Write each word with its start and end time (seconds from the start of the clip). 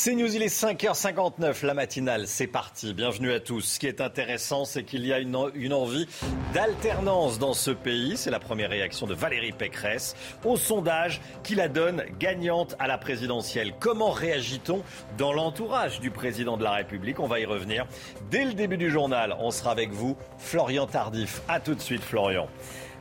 C'est 0.00 0.14
News, 0.14 0.32
il 0.32 0.44
est 0.44 0.62
5h59, 0.62 1.66
la 1.66 1.74
matinale, 1.74 2.28
c'est 2.28 2.46
parti. 2.46 2.94
Bienvenue 2.94 3.32
à 3.32 3.40
tous. 3.40 3.62
Ce 3.62 3.78
qui 3.80 3.88
est 3.88 4.00
intéressant, 4.00 4.64
c'est 4.64 4.84
qu'il 4.84 5.04
y 5.04 5.12
a 5.12 5.18
une, 5.18 5.36
une 5.56 5.72
envie 5.72 6.06
d'alternance 6.54 7.40
dans 7.40 7.52
ce 7.52 7.72
pays. 7.72 8.16
C'est 8.16 8.30
la 8.30 8.38
première 8.38 8.70
réaction 8.70 9.08
de 9.08 9.14
Valérie 9.14 9.50
Pécresse 9.50 10.14
au 10.44 10.56
sondage 10.56 11.20
qui 11.42 11.56
la 11.56 11.66
donne 11.66 12.04
gagnante 12.20 12.76
à 12.78 12.86
la 12.86 12.96
présidentielle. 12.96 13.72
Comment 13.80 14.12
réagit-on 14.12 14.84
dans 15.18 15.32
l'entourage 15.32 15.98
du 15.98 16.12
président 16.12 16.56
de 16.56 16.62
la 16.62 16.74
République? 16.74 17.18
On 17.18 17.26
va 17.26 17.40
y 17.40 17.44
revenir. 17.44 17.84
Dès 18.30 18.44
le 18.44 18.54
début 18.54 18.76
du 18.76 18.92
journal, 18.92 19.34
on 19.40 19.50
sera 19.50 19.72
avec 19.72 19.90
vous, 19.90 20.16
Florian 20.38 20.86
Tardif. 20.86 21.42
A 21.48 21.58
tout 21.58 21.74
de 21.74 21.80
suite, 21.80 22.04
Florian. 22.04 22.46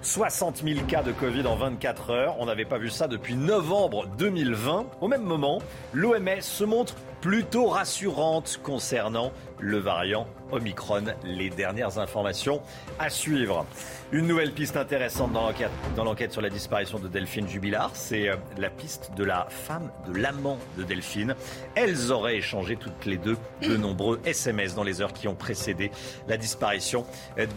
60 0.02 0.64
000 0.64 0.86
cas 0.88 1.04
de 1.04 1.12
Covid 1.12 1.46
en 1.48 1.56
24 1.56 2.12
heures. 2.12 2.36
On 2.40 2.46
n'avait 2.46 2.66
pas 2.66 2.78
vu 2.78 2.90
ça 2.90 3.08
depuis 3.08 3.36
novembre 3.36 4.08
2020. 4.18 4.86
Au 5.02 5.08
même 5.08 5.24
moment, 5.24 5.62
l'OMS 5.94 6.42
se 6.42 6.64
montre 6.64 6.96
plutôt 7.22 7.68
rassurante 7.68 8.60
concernant 8.64 9.32
le 9.60 9.80
variant 9.80 10.28
Omicron. 10.52 11.06
Les 11.24 11.50
dernières 11.50 12.00
informations 12.00 12.62
à 13.00 13.10
suivre. 13.10 13.66
Une 14.14 14.26
nouvelle 14.26 14.54
piste 14.54 14.78
intéressante 14.78 15.34
dans 15.34 16.04
l'enquête 16.06 16.32
sur 16.32 16.42
la 16.42 16.50
disparition 16.50 16.98
de 16.98 17.10
Delphine 17.10 17.46
Jubilard, 17.46 17.92
c'est 17.94 18.30
euh, 18.30 18.38
la 18.58 18.70
piste 18.70 19.12
de 19.18 19.26
la 19.26 19.48
femme 19.50 19.92
de 20.08 20.18
l'amant 20.18 20.60
de 20.78 20.84
Delphine. 20.84 21.36
Elles 21.76 22.10
auraient 22.14 22.38
échangé 22.38 22.78
toutes 22.78 23.06
les 23.06 23.18
deux 23.18 23.36
de 23.62 23.76
nombreux 23.76 24.22
SMS 24.24 24.76
dans 24.76 24.84
les 24.84 25.02
heures 25.02 25.12
qui 25.12 25.28
ont 25.28 25.36
précédé 25.36 25.92
la 26.30 26.38
disparition 26.38 27.06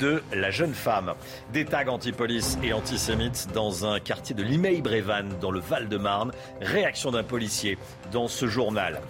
de 0.01 0.25
la 0.33 0.51
jeune 0.51 0.75
femme. 0.75 1.15
Des 1.53 1.65
tags 1.65 1.87
anti-police 1.87 2.59
et 2.65 2.73
antisémites 2.73 3.47
dans 3.55 3.87
un 3.87 4.01
quartier 4.01 4.35
de 4.35 4.43
Limay-Brévannes 4.43 5.39
dans 5.41 5.53
le 5.53 5.61
Val-de-Marne. 5.61 6.33
Réaction 6.61 7.13
d'un 7.13 7.23
policier 7.23 7.79
dans 8.11 8.27
ce 8.27 8.49
journal. 8.49 9.01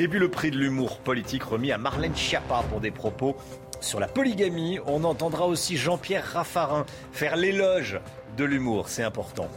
Et 0.00 0.08
puis 0.08 0.18
le 0.18 0.30
prix 0.32 0.50
de 0.50 0.58
l'humour 0.58 0.98
politique 0.98 1.44
remis 1.44 1.70
à 1.70 1.78
Marlène 1.78 2.16
Schiappa 2.16 2.64
pour 2.68 2.80
des 2.80 2.90
propos 2.90 3.36
sur 3.80 4.00
la 4.00 4.08
polygamie. 4.08 4.78
On 4.86 5.04
entendra 5.04 5.46
aussi 5.46 5.76
Jean-Pierre 5.76 6.24
Raffarin 6.24 6.86
faire 7.12 7.36
l'éloge 7.36 8.00
de 8.36 8.44
l'humour, 8.44 8.88
c'est 8.88 9.02
important. 9.02 9.48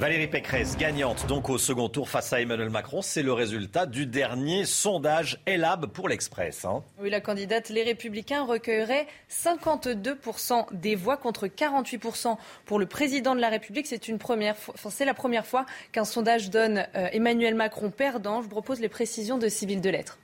Valérie 0.00 0.28
Pécresse, 0.28 0.78
gagnante 0.78 1.26
donc 1.26 1.50
au 1.50 1.58
second 1.58 1.90
tour 1.90 2.08
face 2.08 2.32
à 2.32 2.40
Emmanuel 2.40 2.70
Macron, 2.70 3.02
c'est 3.02 3.22
le 3.22 3.34
résultat 3.34 3.84
du 3.84 4.06
dernier 4.06 4.64
sondage 4.64 5.42
ELAB 5.44 5.88
pour 5.88 6.08
l'Express. 6.08 6.64
Hein. 6.64 6.82
Oui, 7.02 7.10
la 7.10 7.20
candidate 7.20 7.68
Les 7.68 7.82
Républicains 7.82 8.44
recueillerait 8.44 9.06
52% 9.30 10.72
des 10.72 10.94
voix 10.94 11.18
contre 11.18 11.48
48% 11.48 12.38
pour 12.64 12.78
le 12.78 12.86
président 12.86 13.34
de 13.34 13.42
la 13.42 13.50
République. 13.50 13.86
C'est 13.86 15.04
la 15.04 15.14
première 15.14 15.46
fois 15.46 15.66
qu'un 15.92 16.06
sondage 16.06 16.48
donne 16.48 16.86
euh, 16.96 17.08
Emmanuel 17.12 17.54
Macron 17.54 17.90
perdant. 17.90 18.40
Je 18.40 18.48
propose 18.48 18.80
les 18.80 18.88
précisions 18.88 19.36
de 19.36 19.48
Sybille 19.48 19.82
Delettre. 19.82 20.18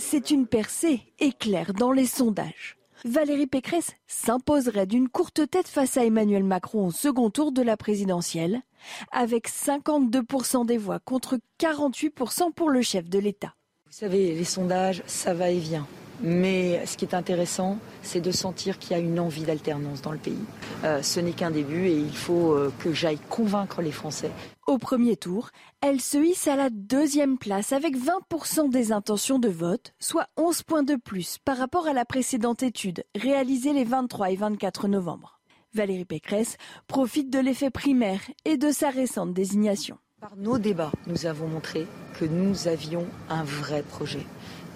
C'est 0.00 0.30
une 0.30 0.46
percée 0.46 1.00
éclair 1.18 1.74
dans 1.74 1.90
les 1.90 2.06
sondages. 2.06 2.76
Valérie 3.04 3.48
Pécresse 3.48 3.96
s'imposerait 4.06 4.86
d'une 4.86 5.08
courte 5.08 5.50
tête 5.50 5.66
face 5.66 5.96
à 5.96 6.04
Emmanuel 6.04 6.44
Macron 6.44 6.86
au 6.86 6.90
second 6.92 7.30
tour 7.30 7.50
de 7.50 7.62
la 7.62 7.76
présidentielle, 7.76 8.62
avec 9.10 9.48
52% 9.48 10.64
des 10.64 10.78
voix 10.78 11.00
contre 11.00 11.40
48% 11.60 12.52
pour 12.52 12.70
le 12.70 12.80
chef 12.80 13.08
de 13.08 13.18
l'État. 13.18 13.54
Vous 13.86 13.92
savez, 13.92 14.36
les 14.36 14.44
sondages, 14.44 15.02
ça 15.06 15.34
va 15.34 15.50
et 15.50 15.58
vient. 15.58 15.86
Mais 16.20 16.84
ce 16.86 16.96
qui 16.96 17.04
est 17.04 17.14
intéressant, 17.14 17.78
c'est 18.02 18.20
de 18.20 18.32
sentir 18.32 18.78
qu'il 18.78 18.92
y 18.92 18.94
a 18.94 18.98
une 18.98 19.20
envie 19.20 19.44
d'alternance 19.44 20.02
dans 20.02 20.12
le 20.12 20.18
pays. 20.18 20.44
Euh, 20.84 21.02
ce 21.02 21.20
n'est 21.20 21.32
qu'un 21.32 21.50
début 21.50 21.86
et 21.86 21.96
il 21.96 22.16
faut 22.16 22.52
euh, 22.52 22.72
que 22.80 22.92
j'aille 22.92 23.20
convaincre 23.28 23.82
les 23.82 23.92
Français. 23.92 24.30
Au 24.66 24.78
premier 24.78 25.16
tour, 25.16 25.50
elle 25.80 26.00
se 26.00 26.18
hisse 26.18 26.48
à 26.48 26.56
la 26.56 26.70
deuxième 26.70 27.38
place 27.38 27.72
avec 27.72 27.96
20% 27.96 28.70
des 28.70 28.92
intentions 28.92 29.38
de 29.38 29.48
vote, 29.48 29.94
soit 30.00 30.28
11 30.36 30.62
points 30.64 30.82
de 30.82 30.96
plus 30.96 31.38
par 31.38 31.56
rapport 31.56 31.86
à 31.86 31.92
la 31.92 32.04
précédente 32.04 32.62
étude 32.62 33.04
réalisée 33.14 33.72
les 33.72 33.84
23 33.84 34.30
et 34.30 34.36
24 34.36 34.88
novembre. 34.88 35.40
Valérie 35.74 36.04
Pécresse 36.04 36.56
profite 36.86 37.30
de 37.30 37.38
l'effet 37.38 37.70
primaire 37.70 38.20
et 38.44 38.56
de 38.56 38.70
sa 38.70 38.90
récente 38.90 39.32
désignation. 39.32 39.98
Par 40.20 40.36
nos 40.36 40.58
débats, 40.58 40.90
nous 41.06 41.26
avons 41.26 41.46
montré 41.46 41.86
que 42.18 42.24
nous 42.24 42.66
avions 42.66 43.06
un 43.28 43.44
vrai 43.44 43.82
projet 43.82 44.26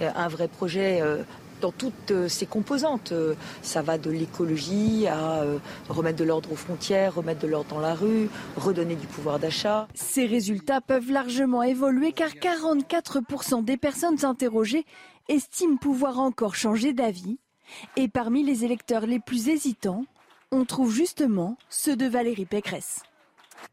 euh, 0.02 0.10
un 0.14 0.28
vrai 0.28 0.48
projet 0.48 1.00
euh, 1.00 1.22
dans 1.62 1.72
toutes 1.72 2.10
euh, 2.10 2.28
ses 2.28 2.46
composantes. 2.46 3.14
Ça 3.62 3.80
va 3.80 3.96
de 3.96 4.10
l'écologie 4.10 5.06
à 5.06 5.44
remettre 5.88 6.18
de 6.18 6.24
l'ordre 6.24 6.52
aux 6.52 6.56
frontières, 6.56 7.14
remettre 7.14 7.40
de 7.40 7.46
l'ordre 7.46 7.70
dans 7.70 7.80
la 7.80 7.94
rue, 7.94 8.28
redonner 8.56 8.96
du 8.96 9.06
pouvoir 9.06 9.38
d'achat. 9.38 9.88
Ces 9.94 10.26
résultats 10.26 10.80
peuvent 10.80 11.10
largement 11.10 11.62
évoluer 11.62 12.12
car 12.12 12.30
44% 12.30 13.64
des 13.64 13.76
personnes 13.76 14.24
interrogées 14.24 14.84
estiment 15.28 15.76
pouvoir 15.76 16.18
encore 16.18 16.54
changer 16.54 16.92
d'avis. 16.92 17.38
Et 17.96 18.08
parmi 18.08 18.42
les 18.42 18.64
électeurs 18.64 19.06
les 19.06 19.20
plus 19.20 19.48
hésitants, 19.48 20.04
on 20.50 20.64
trouve 20.64 20.92
justement 20.92 21.56
ceux 21.70 21.96
de 21.96 22.06
Valérie 22.06 22.44
Pécresse. 22.44 23.02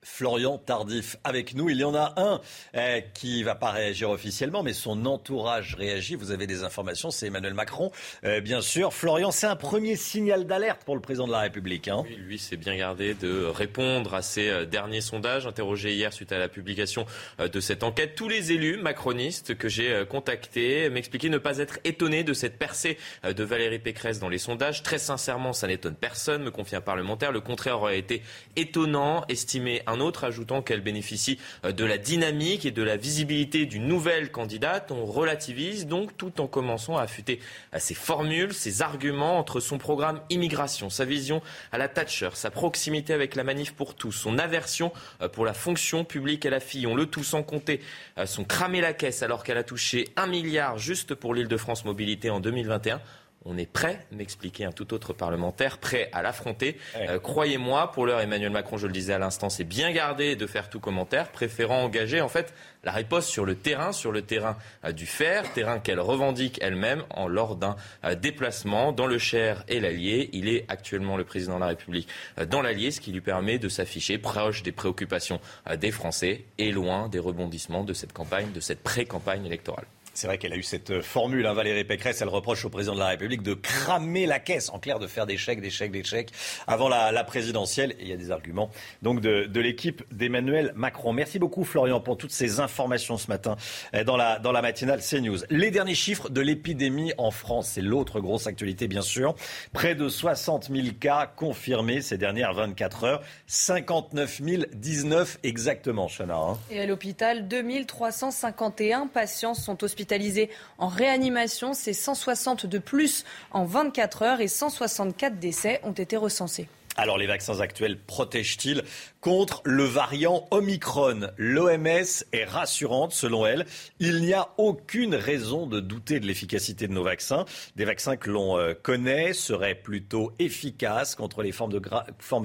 Florian 0.02 0.58
Tardif 0.58 1.18
avec 1.24 1.56
nous. 1.56 1.70
Il 1.70 1.78
y 1.78 1.84
en 1.84 1.96
a 1.96 2.14
un 2.18 2.42
eh, 2.74 3.06
qui 3.14 3.44
va 3.44 3.56
pas 3.56 3.72
réagir 3.72 4.10
officiellement, 4.10 4.64
mais 4.64 4.74
son 4.74 5.06
entourage 5.06 5.76
réagit. 5.76 6.16
Vous 6.16 6.32
avez 6.32 6.48
des 6.48 6.64
informations, 6.64 7.12
c'est 7.12 7.28
Emmanuel 7.28 7.54
Macron, 7.54 7.92
eh, 8.24 8.42
bien 8.42 8.62
sûr. 8.62 8.94
Florian, 8.94 9.32
c'est 9.32 9.48
un 9.48 9.56
premier 9.56 9.96
signal 9.96 10.46
d'alerte 10.46 10.84
pour 10.84 10.96
le 10.96 11.02
président 11.02 11.28
de 11.28 11.32
la 11.32 11.40
République. 11.40 11.88
Hein. 11.88 12.04
Oui, 12.06 12.16
lui 12.16 12.40
s'est 12.40 12.58
bien 12.58 12.76
gardé 12.76 13.14
de 13.14 13.46
répondre 13.46 14.14
à 14.14 14.22
ces 14.22 14.50
euh, 14.50 14.66
derniers 14.66 15.02
sondages 15.02 15.48
interrogés 15.48 15.94
hier 15.94 16.14
suite 16.14 16.32
à 16.32 16.38
la 16.38 16.48
publication 16.48 17.06
euh, 17.40 17.48
de 17.48 17.60
cette 17.60 17.84
enquête. 17.84 18.16
Tous 18.16 18.30
les 18.30 18.52
élus 18.52 18.78
macronistes 18.78 19.58
que 19.58 19.68
j'ai 19.68 19.92
euh, 19.92 20.06
contactés 20.06 20.90
m'expliquaient 20.90 21.30
ne 21.30 21.38
pas 21.38 21.58
être 21.58 21.80
étonnés 21.84 22.24
de 22.24 22.34
cette 22.34 22.58
percée 22.58 22.98
de 23.24 23.44
Valérie 23.44 23.80
Pécresse 23.80 24.20
dans 24.20 24.30
les 24.30 24.38
sondages. 24.38 24.84
Très 24.84 24.98
sincèrement, 24.98 25.54
ça 25.54 25.68
n'étonne 25.68 25.96
personne, 25.96 26.44
me 26.44 26.52
confie 26.52 26.76
un 26.76 26.82
parlementaire. 26.82 27.32
Le 27.32 27.42
contraire 27.42 27.82
aurait 27.82 28.00
été 28.00 28.22
étonnant, 28.56 29.26
estimé 29.30 29.79
un 29.88 30.00
autre 30.00 30.24
ajoutant 30.24 30.62
qu'elle 30.62 30.82
bénéficie 30.82 31.40
euh, 31.66 31.72
de 31.72 31.86
la 31.86 31.98
dynamique 31.98 32.66
et 32.66 32.72
de 32.72 32.84
la 32.84 32.98
visibilité 32.98 33.66
d'une 33.66 33.88
nouvelle 33.88 34.32
candidate. 34.32 34.92
On 34.92 35.06
relativise 35.06 35.88
donc 35.88 36.18
tout 36.18 36.42
en 36.42 36.48
commençant 36.48 36.98
à 36.98 37.04
affûter 37.04 37.40
euh, 37.74 37.80
ses 37.80 37.94
formules, 37.94 38.54
ses 38.54 38.82
arguments 38.82 39.38
entre 39.38 39.60
son 39.60 39.78
programme 39.78 40.22
immigration, 40.30 40.90
sa 40.90 41.06
vision 41.06 41.42
à 41.72 41.78
la 41.78 41.88
Thatcher, 41.88 42.30
sa 42.34 42.52
proximité 42.52 43.14
avec 43.14 43.36
la 43.36 43.44
manif 43.44 43.74
pour 43.74 43.96
tous, 43.96 44.12
son 44.12 44.38
aversion 44.38 44.92
euh, 45.22 45.30
pour 45.30 45.46
la 45.46 45.54
fonction 45.54 46.06
publique 46.06 46.46
à 46.46 46.50
la 46.50 46.60
Fillon, 46.60 46.96
le 46.96 47.06
tout 47.06 47.24
sans 47.24 47.44
compter 47.44 47.82
son 48.26 48.44
cramer 48.44 48.82
la 48.82 48.94
caisse 48.94 49.24
alors 49.24 49.44
qu'elle 49.44 49.58
a 49.58 49.64
touché 49.64 50.10
un 50.16 50.28
milliard 50.28 50.78
juste 50.78 51.16
pour 51.16 51.34
l'île 51.34 51.48
de 51.48 51.58
France 51.58 51.86
Mobilité 51.86 52.30
en 52.30 52.40
2021 52.40 53.02
on 53.46 53.58
est 53.58 53.72
prêt, 53.72 54.06
m'expliquait 54.12 54.66
un 54.66 54.72
tout 54.72 54.94
autre 54.94 55.14
parlementaire, 55.14 55.78
prêt 55.78 56.10
à 56.12 56.22
l'affronter. 56.22 56.78
Euh, 56.98 57.20
croyez-moi, 57.20 57.92
pour 57.92 58.06
l'heure, 58.06 58.20
Emmanuel 58.20 58.52
Macron, 58.52 58.78
je 58.78 58.88
le 58.88 58.94
disais 58.94 59.14
à 59.14 59.20
l'instant, 59.20 59.50
c'est 59.50 59.64
bien 59.64 59.92
gardé 59.92 60.36
de 60.36 60.46
faire 60.46 60.70
tout 60.70 60.80
commentaire, 60.80 61.32
préférant 61.32 61.84
engager 61.84 62.20
en 62.20 62.28
fait 62.28 62.54
la 62.84 62.92
riposte 62.92 63.30
sur 63.30 63.46
le 63.46 63.56
terrain, 63.56 63.92
sur 63.92 64.12
le 64.12 64.22
terrain 64.22 64.58
euh, 64.84 64.92
du 64.92 65.06
fer, 65.06 65.52
terrain 65.54 65.80
qu'elle 65.80 66.00
revendique 66.00 66.60
elle-même 66.62 67.04
en 67.12 67.28
lors 67.28 67.56
d'un 67.56 67.78
euh, 68.04 68.16
déplacement 68.16 68.92
dans 68.92 69.08
le 69.08 69.18
Cher 69.18 69.64
et 69.70 69.80
l'Allier. 69.80 70.30
Il 70.34 70.50
est 70.50 70.66
actuellement 70.68 71.16
le 71.16 71.24
président 71.24 71.56
de 71.56 71.62
la 71.62 71.68
République 71.68 72.10
dans 72.50 72.62
l'Allier, 72.62 72.92
ce 72.92 73.00
qui 73.00 73.12
lui 73.12 73.22
permet 73.22 73.58
de 73.58 73.70
s'afficher 73.70 74.18
proche 74.18 74.64
des 74.64 74.72
préoccupations 74.72 75.40
des 75.78 75.92
Français 75.92 76.46
et 76.58 76.72
loin 76.72 77.08
des 77.08 77.20
rebondissements 77.20 77.84
de 77.84 77.94
cette 77.94 78.14
campagne, 78.14 78.52
de 78.52 78.60
cette 78.60 78.82
pré-campagne 78.82 79.46
électorale. 79.46 79.86
C'est 80.20 80.28
vrai 80.28 80.38
qu'elle 80.38 80.52
a 80.52 80.58
eu 80.58 80.64
cette 80.64 81.00
formule, 81.00 81.46
hein, 81.46 81.54
Valérie 81.54 81.86
Pécresse. 81.86 82.22
Elle 82.22 82.28
reproche 82.28 82.66
au 82.66 82.70
président 82.70 82.94
de 82.94 83.00
la 83.00 83.08
République 83.08 83.42
de 83.42 83.54
cramer 83.54 84.26
la 84.26 84.40
caisse, 84.40 84.68
en 84.68 84.78
clair, 84.78 85.00
de 85.00 85.08
faire 85.08 85.26
des 85.26 85.38
chèques, 85.38 85.62
des 85.62 85.70
chèques, 85.70 85.94
des 85.94 86.04
chèques 86.04 86.34
avant 86.68 86.90
la, 86.90 87.24
présidentielle. 87.24 87.96
Il 88.02 88.08
y 88.10 88.12
a 88.12 88.18
des 88.18 88.30
arguments 88.30 88.70
donc 89.02 89.22
de, 89.22 89.60
l'équipe 89.62 90.04
d'Emmanuel 90.12 90.74
Macron. 90.76 91.14
Merci 91.14 91.40
beaucoup, 91.40 91.64
Florian, 91.64 92.02
pour 92.02 92.18
toutes 92.18 92.34
ces 92.34 92.60
informations 92.60 93.18
ce 93.18 93.30
matin 93.30 93.56
euh, 93.94 94.04
dans 94.04 94.18
la, 94.18 94.40
dans 94.40 94.52
la 94.52 94.62
matinale 94.62 95.00
CNews. 95.00 95.38
Les 95.50 95.72
derniers 95.72 95.96
chiffres 95.96 96.28
de 96.28 96.42
l'épidémie 96.42 97.14
en 97.18 97.32
France, 97.32 97.70
c'est 97.76 97.82
l'autre 97.82 98.20
grosse 98.20 98.46
actualité, 98.46 98.90
bien 98.90 99.02
sûr. 99.02 99.36
Près 99.72 99.96
de 99.96 100.10
60 100.10 100.70
000 100.70 100.88
cas 101.00 101.32
confirmés 101.34 102.02
ces 102.02 102.18
dernières 102.18 102.54
24 102.54 103.04
heures. 103.06 103.22
59 103.48 104.42
019 104.74 105.40
exactement, 105.44 106.10
Chana. 106.10 106.36
Hein. 106.36 106.58
Et 106.72 106.82
à 106.82 106.86
l'hôpital, 106.86 107.48
2351 107.48 109.08
patients 109.08 109.54
sont 109.54 109.82
hospitalisés 109.82 110.09
hospitalisés 110.10 110.50
en 110.80 110.88
réanimation. 110.88 111.74
C'est 111.74 111.94
160 111.94 112.66
de 112.66 112.80
plus 112.80 113.26
en 113.52 113.66
24 113.66 114.24
heures 114.24 114.42
et 114.42 114.48
164 114.48 115.40
décès 115.40 115.80
ont 115.84 115.92
été 115.92 116.18
recensés. 116.18 116.68
Alors 117.00 117.18
les 117.18 117.28
vaccins 117.28 117.62
actuels 117.62 117.98
protègent-ils 117.98 118.84
contre 119.22 119.62
le 119.64 119.86
variant 119.86 120.46
Omicron? 120.52 121.30
L'OMS 121.38 122.26
est 122.34 122.44
rassurante 122.44 123.14
selon 123.14 123.46
elle. 123.46 123.66
Il 124.00 124.20
n'y 124.20 124.34
a 124.34 124.50
aucune 124.58 125.16
raison 125.16 125.66
de 125.66 125.80
douter 125.80 126.20
de 126.20 126.28
l'efficacité 126.28 126.90
de 126.90 126.92
nos 126.92 127.06
vaccins. 127.06 127.46
Des 127.78 127.86
vaccins 127.86 128.18
que 128.18 128.30
l'on 128.30 128.58
euh, 128.58 128.74
connaît 128.74 129.32
seraient 129.32 129.76
plutôt 129.76 130.34
efficaces 130.40 131.16
contre 131.16 131.42
les 131.42 131.54
formes, 131.54 131.80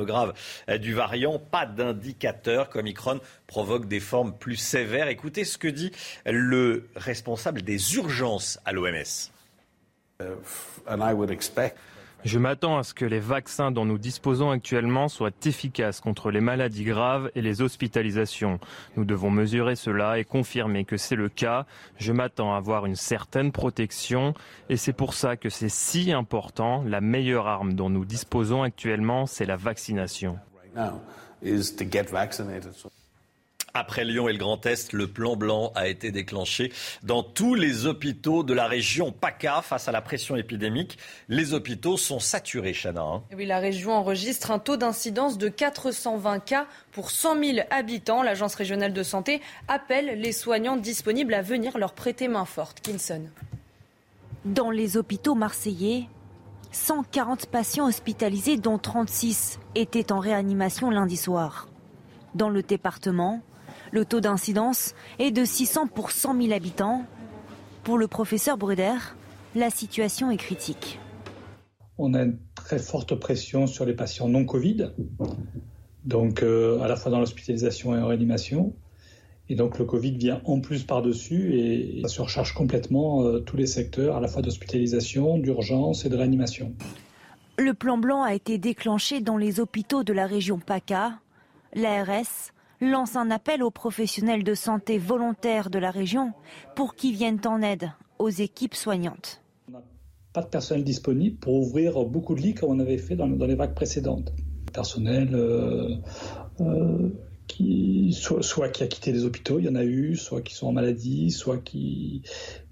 graves 0.05 0.35
euh, 0.69 0.79
du 0.79 0.95
variant. 0.95 1.41
Pas 1.41 1.67
d'indicateur 1.67 2.69
qu'Omicron 2.69 3.19
provoque 3.49 3.89
des 3.89 3.99
formes 3.99 4.39
plus 4.39 4.55
sévères. 4.55 5.09
Écoutez 5.09 5.43
ce 5.43 5.59
que 5.59 5.67
dit 5.67 5.91
le 6.27 6.89
responsable 6.95 7.63
des 7.63 7.97
urgences 7.97 8.61
à 8.65 8.71
l'OMS. 8.71 9.33
Uh, 10.23 10.37
je 12.25 12.39
m'attends 12.39 12.79
à 12.79 12.83
ce 12.83 12.95
que 12.95 13.05
les 13.05 13.21
vaccins 13.21 13.71
dont 13.71 13.85
nous 13.85 13.99
disposons 13.99 14.51
actuellement 14.51 15.09
soient 15.09 15.31
efficaces 15.45 16.01
contre 16.01 16.31
les 16.31 16.41
maladies 16.41 16.85
graves 16.85 17.31
et 17.35 17.43
les 17.43 17.61
hospitalisations. 17.61 18.59
Nous 18.97 19.05
devons 19.05 19.31
mesurer 19.31 19.77
cela 19.77 20.19
et 20.19 20.25
confirmer 20.25 20.87
que 20.87 20.97
c'est 20.97 21.17
le 21.17 21.29
cas. 21.29 21.67
Je 21.99 22.13
m'attends 22.13 22.55
à 22.55 22.57
avoir 22.57 22.87
une 22.87 22.97
certaine 22.97 23.53
protection 23.53 24.33
et 24.71 24.79
c'est 24.79 24.95
pour 24.95 25.13
ça 25.13 25.37
que 25.37 25.51
c'est 25.51 25.69
si 25.69 26.13
important. 26.13 26.83
La 26.87 27.03
meilleure 27.03 27.47
arme 27.47 27.75
dont 27.75 27.91
nous 27.91 28.07
disposons 28.07 28.63
actuellement, 28.63 29.27
c'est 29.27 29.47
la 29.47 29.57
vaccination. 29.57 30.39
Après 33.77 34.05
Lyon 34.05 34.29
et 34.29 34.33
le 34.33 34.39
Grand 34.39 34.65
Est, 34.67 34.93
le 34.93 35.09
plan 35.09 35.35
blanc 35.35 35.73
a 35.75 35.89
été 35.89 36.13
déclenché 36.13 36.73
dans 37.03 37.25
tous 37.25 37.57
les 37.57 37.87
hôpitaux 37.87 38.45
de 38.45 38.55
la 38.55 38.69
région 38.69 39.11
PACA 39.11 39.63
face 39.63 39.89
à 39.89 39.93
la 39.93 40.01
pression 40.01 40.37
épidémique. 40.37 40.97
Les 41.29 41.55
hôpitaux 41.55 41.97
sont 41.97 42.21
saturés, 42.21 42.73
Chana. 42.73 43.03
Hein. 43.03 43.23
Oui, 43.37 43.47
la 43.47 43.59
région 43.59 43.91
enregistre 43.91 44.53
un 44.53 44.61
taux 44.61 44.77
d'incidence 44.77 45.39
de 45.39 45.49
420 45.49 46.39
cas 46.39 46.69
pour 46.93 47.11
100 47.11 47.43
000 47.43 47.59
habitants. 47.71 48.23
L'Agence 48.23 48.55
régionale 48.55 48.93
de 48.93 49.03
santé 49.03 49.41
appelle 49.67 50.21
les 50.21 50.31
soignants 50.31 50.77
disponibles 50.77 51.35
à 51.35 51.43
venir 51.43 51.77
leur 51.77 51.95
prêter 51.95 52.29
main 52.29 52.45
forte. 52.45 52.81
Kinson. 52.81 53.23
Dans 54.45 54.71
les 54.71 54.97
hôpitaux 54.97 55.35
marseillais, 55.35 56.05
140 56.71 57.47
patients 57.47 57.89
hospitalisés, 57.89 58.57
dont 58.57 58.79
36 58.79 59.59
étaient 59.75 60.13
en 60.13 60.21
réanimation 60.21 60.91
lundi 60.91 61.17
soir. 61.17 61.67
Dans 62.37 62.51
le 62.51 62.63
département, 62.63 63.43
le 63.95 64.05
taux 64.05 64.21
d'incidence 64.21 64.93
est 65.21 65.31
de 65.31 65.45
600 65.45 65.87
pour 65.87 66.11
100 66.11 66.43
000 66.43 66.53
habitants. 66.53 67.05
Pour 67.85 67.97
le 67.97 68.09
professeur 68.09 68.59
Bruder, 68.59 68.97
la 69.55 69.71
situation 69.71 70.33
est 70.33 70.37
critique. 70.37 70.99
On 71.97 72.13
a 72.15 72.23
une 72.23 72.37
très 72.57 72.81
forte 72.81 73.15
pression 73.15 73.69
sur 73.69 73.87
les 73.87 73.95
patients 73.95 74.29
non 74.29 74.45
Covid, 74.47 74.91
donc 76.05 76.43
euh, 76.43 76.81
à 76.81 76.89
la 76.89 76.97
fois 76.97 77.13
dans 77.13 77.21
l'hospitalisation 77.21 77.97
et 77.97 78.01
en 78.01 78.09
réanimation. 78.09 78.75
Et 79.49 79.55
donc 79.55 79.79
le 79.79 79.85
Covid 79.85 80.17
vient 80.17 80.43
en 80.45 80.59
plus 80.59 80.83
par-dessus 80.83 81.55
et 81.55 82.03
ça 82.03 82.09
surcharge 82.09 82.53
complètement 82.53 83.23
euh, 83.23 83.39
tous 83.39 83.57
les 83.57 83.67
secteurs, 83.67 84.17
à 84.17 84.21
la 84.21 84.27
fois 84.27 84.43
d'hospitalisation, 84.43 85.39
d'urgence 85.39 86.05
et 86.05 86.09
de 86.09 86.17
réanimation. 86.17 86.75
Le 87.59 87.75
plan 87.75 87.97
blanc 87.97 88.25
a 88.25 88.35
été 88.35 88.59
déclenché 88.59 89.21
dans 89.21 89.37
les 89.37 89.61
hôpitaux 89.61 90.03
de 90.03 90.13
la 90.13 90.27
région 90.27 90.59
PACA. 90.59 91.21
L'ARS 91.77 92.54
lance 92.91 93.17
un 93.17 93.31
appel 93.31 93.63
aux 93.63 93.71
professionnels 93.71 94.45
de 94.45 94.55
santé 94.55 94.99
volontaires 94.99 95.71
de 95.71 95.79
la 95.79 95.91
région 95.91 96.33
pour 96.75 96.95
qu'ils 96.95 97.15
viennent 97.15 97.41
en 97.47 97.63
aide 97.63 97.93
aux 98.19 98.31
équipes 98.31 98.75
soignantes. 98.75 99.43
On 99.69 99.73
n'a 99.73 99.83
pas 100.33 100.43
de 100.43 100.49
personnel 100.49 100.85
disponible 100.85 101.37
pour 101.37 101.55
ouvrir 101.55 102.05
beaucoup 102.05 102.35
de 102.35 102.41
lits 102.41 102.55
comme 102.55 102.71
on 102.71 102.81
avait 102.81 102.99
fait 102.99 103.17
dans, 103.17 103.27
les 103.27 103.55
vagues 103.55 103.75
précédentes. 103.75 104.33
Personnel 104.73 105.35
euh, 105.35 105.97
euh, 106.61 107.11
qui, 107.47 108.13
soit, 108.13 108.69
qui 108.71 108.83
a 108.83 108.87
quitté 108.87 109.13
les 109.13 109.25
hôpitaux, 109.25 109.59
il 109.59 109.67
y 109.67 109.69
en 109.69 109.75
a 109.75 109.85
eu, 109.85 110.17
soit 110.17 110.41
qui 110.41 110.55
sont 110.55 110.69
en 110.69 110.73
maladie, 110.73 111.31
soit 111.31 111.59
qui, 111.59 112.23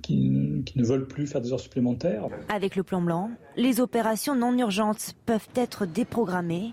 qui, 0.03 0.17
ne 0.19 0.85
veulent 0.85 1.07
plus 1.07 1.27
faire 1.27 1.41
des 1.41 1.53
heures 1.53 1.61
supplémentaires. 1.61 2.29
Avec 2.49 2.77
le 2.77 2.83
plan 2.83 3.01
blanc, 3.01 3.31
les 3.57 3.81
opérations 3.81 4.35
non 4.35 4.57
urgentes 4.59 5.15
peuvent 5.27 5.49
être 5.55 5.87
déprogrammées, 5.87 6.73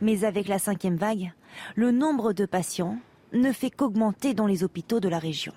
mais 0.00 0.24
avec 0.24 0.48
la 0.48 0.58
cinquième 0.58 0.96
vague, 0.96 1.32
le 1.74 1.90
nombre 1.90 2.32
de 2.32 2.46
patients 2.46 2.98
ne 3.32 3.52
fait 3.52 3.70
qu'augmenter 3.70 4.34
dans 4.34 4.46
les 4.46 4.64
hôpitaux 4.64 5.00
de 5.00 5.08
la 5.08 5.18
région. 5.18 5.52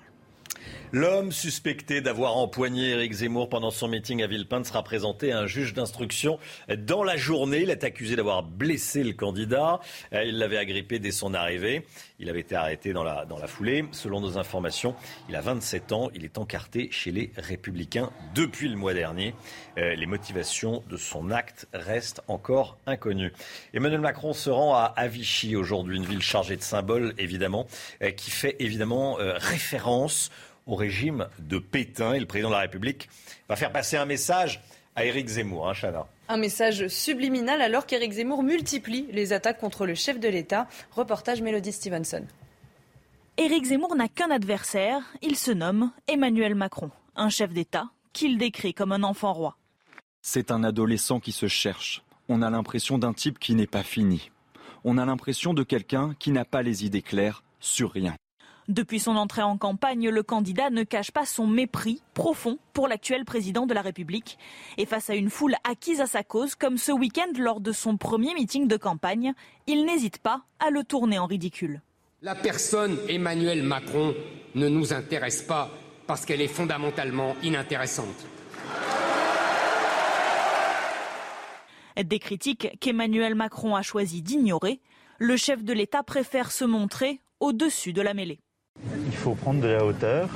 L'homme 0.92 1.32
suspecté 1.32 2.00
d'avoir 2.00 2.36
empoigné 2.36 2.90
Éric 2.90 3.12
Zemmour 3.12 3.48
pendant 3.48 3.70
son 3.70 3.88
meeting 3.88 4.22
à 4.22 4.26
Villepinte 4.26 4.64
sera 4.64 4.82
présenté 4.82 5.32
à 5.32 5.40
un 5.40 5.46
juge 5.46 5.74
d'instruction 5.74 6.38
dans 6.78 7.04
la 7.04 7.16
journée. 7.16 7.60
Il 7.62 7.70
est 7.70 7.84
accusé 7.84 8.16
d'avoir 8.16 8.42
blessé 8.42 9.04
le 9.04 9.12
candidat. 9.12 9.80
Euh, 10.14 10.24
il 10.24 10.38
l'avait 10.38 10.56
agrippé 10.56 10.98
dès 10.98 11.10
son 11.10 11.34
arrivée. 11.34 11.86
Il 12.20 12.28
avait 12.28 12.40
été 12.40 12.56
arrêté 12.56 12.92
dans 12.92 13.04
la, 13.04 13.24
dans 13.24 13.38
la 13.38 13.46
foulée. 13.46 13.84
Selon 13.92 14.20
nos 14.20 14.38
informations, 14.38 14.96
il 15.28 15.36
a 15.36 15.40
27 15.40 15.92
ans. 15.92 16.10
Il 16.14 16.24
est 16.24 16.38
encarté 16.38 16.88
chez 16.90 17.12
les 17.12 17.30
Républicains 17.36 18.10
depuis 18.34 18.68
le 18.68 18.76
mois 18.76 18.92
dernier. 18.92 19.34
Euh, 19.78 19.94
les 19.94 20.06
motivations 20.06 20.82
de 20.88 20.96
son 20.96 21.30
acte 21.30 21.68
restent 21.72 22.22
encore 22.26 22.76
inconnues. 22.86 23.32
Emmanuel 23.72 24.00
Macron 24.00 24.32
se 24.32 24.50
rend 24.50 24.74
à 24.74 25.06
Vichy 25.06 25.54
aujourd'hui, 25.54 25.96
une 25.96 26.06
ville 26.06 26.22
chargée 26.22 26.56
de 26.56 26.62
symboles, 26.62 27.14
évidemment, 27.18 27.66
euh, 28.02 28.10
qui 28.10 28.30
fait 28.30 28.56
évidemment 28.58 29.16
référence 29.18 30.30
au 30.66 30.74
régime 30.74 31.28
de 31.38 31.58
Pétain. 31.58 32.14
Et 32.14 32.20
le 32.20 32.26
président 32.26 32.48
de 32.48 32.54
la 32.54 32.60
République 32.60 33.08
va 33.48 33.56
faire 33.56 33.72
passer 33.72 33.96
un 33.96 34.06
message 34.06 34.60
à 34.98 35.04
Éric 35.04 35.28
Zemmour, 35.28 35.68
hein, 35.68 35.74
Chana. 35.74 36.08
Un 36.28 36.38
message 36.38 36.88
subliminal 36.88 37.62
alors 37.62 37.86
qu'Éric 37.86 38.14
Zemmour 38.14 38.42
multiplie 38.42 39.06
les 39.12 39.32
attaques 39.32 39.60
contre 39.60 39.86
le 39.86 39.94
chef 39.94 40.18
de 40.18 40.28
l'État. 40.28 40.66
Reportage 40.90 41.40
Mélodie 41.40 41.70
Stevenson. 41.70 42.26
Éric 43.36 43.66
Zemmour 43.66 43.94
n'a 43.94 44.08
qu'un 44.08 44.32
adversaire, 44.32 45.02
il 45.22 45.36
se 45.36 45.52
nomme 45.52 45.92
Emmanuel 46.08 46.56
Macron, 46.56 46.90
un 47.14 47.28
chef 47.28 47.52
d'État 47.52 47.90
qu'il 48.12 48.38
décrit 48.38 48.74
comme 48.74 48.90
un 48.90 49.04
enfant 49.04 49.32
roi. 49.32 49.56
C'est 50.20 50.50
un 50.50 50.64
adolescent 50.64 51.20
qui 51.20 51.30
se 51.30 51.46
cherche. 51.46 52.02
On 52.28 52.42
a 52.42 52.50
l'impression 52.50 52.98
d'un 52.98 53.12
type 53.12 53.38
qui 53.38 53.54
n'est 53.54 53.68
pas 53.68 53.84
fini. 53.84 54.32
On 54.82 54.98
a 54.98 55.06
l'impression 55.06 55.54
de 55.54 55.62
quelqu'un 55.62 56.16
qui 56.18 56.32
n'a 56.32 56.44
pas 56.44 56.62
les 56.62 56.84
idées 56.84 57.02
claires 57.02 57.44
sur 57.60 57.92
rien. 57.92 58.16
Depuis 58.68 59.00
son 59.00 59.16
entrée 59.16 59.40
en 59.40 59.56
campagne, 59.56 60.10
le 60.10 60.22
candidat 60.22 60.68
ne 60.68 60.82
cache 60.82 61.10
pas 61.10 61.24
son 61.24 61.46
mépris 61.46 62.02
profond 62.12 62.58
pour 62.74 62.86
l'actuel 62.86 63.24
président 63.24 63.64
de 63.64 63.72
la 63.72 63.80
République. 63.80 64.36
Et 64.76 64.84
face 64.84 65.08
à 65.08 65.14
une 65.14 65.30
foule 65.30 65.54
acquise 65.64 66.02
à 66.02 66.06
sa 66.06 66.22
cause, 66.22 66.54
comme 66.54 66.76
ce 66.76 66.92
week-end 66.92 67.32
lors 67.38 67.62
de 67.62 67.72
son 67.72 67.96
premier 67.96 68.34
meeting 68.34 68.68
de 68.68 68.76
campagne, 68.76 69.32
il 69.66 69.86
n'hésite 69.86 70.18
pas 70.18 70.42
à 70.60 70.68
le 70.68 70.84
tourner 70.84 71.18
en 71.18 71.24
ridicule. 71.24 71.80
La 72.20 72.34
personne 72.34 72.98
Emmanuel 73.08 73.62
Macron 73.62 74.14
ne 74.54 74.68
nous 74.68 74.92
intéresse 74.92 75.40
pas 75.40 75.70
parce 76.06 76.26
qu'elle 76.26 76.42
est 76.42 76.46
fondamentalement 76.46 77.36
inintéressante. 77.42 78.26
Des 81.96 82.18
critiques 82.18 82.76
qu'Emmanuel 82.80 83.34
Macron 83.34 83.76
a 83.76 83.82
choisi 83.82 84.20
d'ignorer, 84.20 84.80
le 85.16 85.38
chef 85.38 85.64
de 85.64 85.72
l'État 85.72 86.02
préfère 86.02 86.52
se 86.52 86.66
montrer 86.66 87.22
au-dessus 87.40 87.94
de 87.94 88.02
la 88.02 88.12
mêlée. 88.12 88.40
Il 89.06 89.12
faut 89.12 89.34
prendre 89.34 89.60
de 89.60 89.68
la 89.68 89.84
hauteur, 89.84 90.28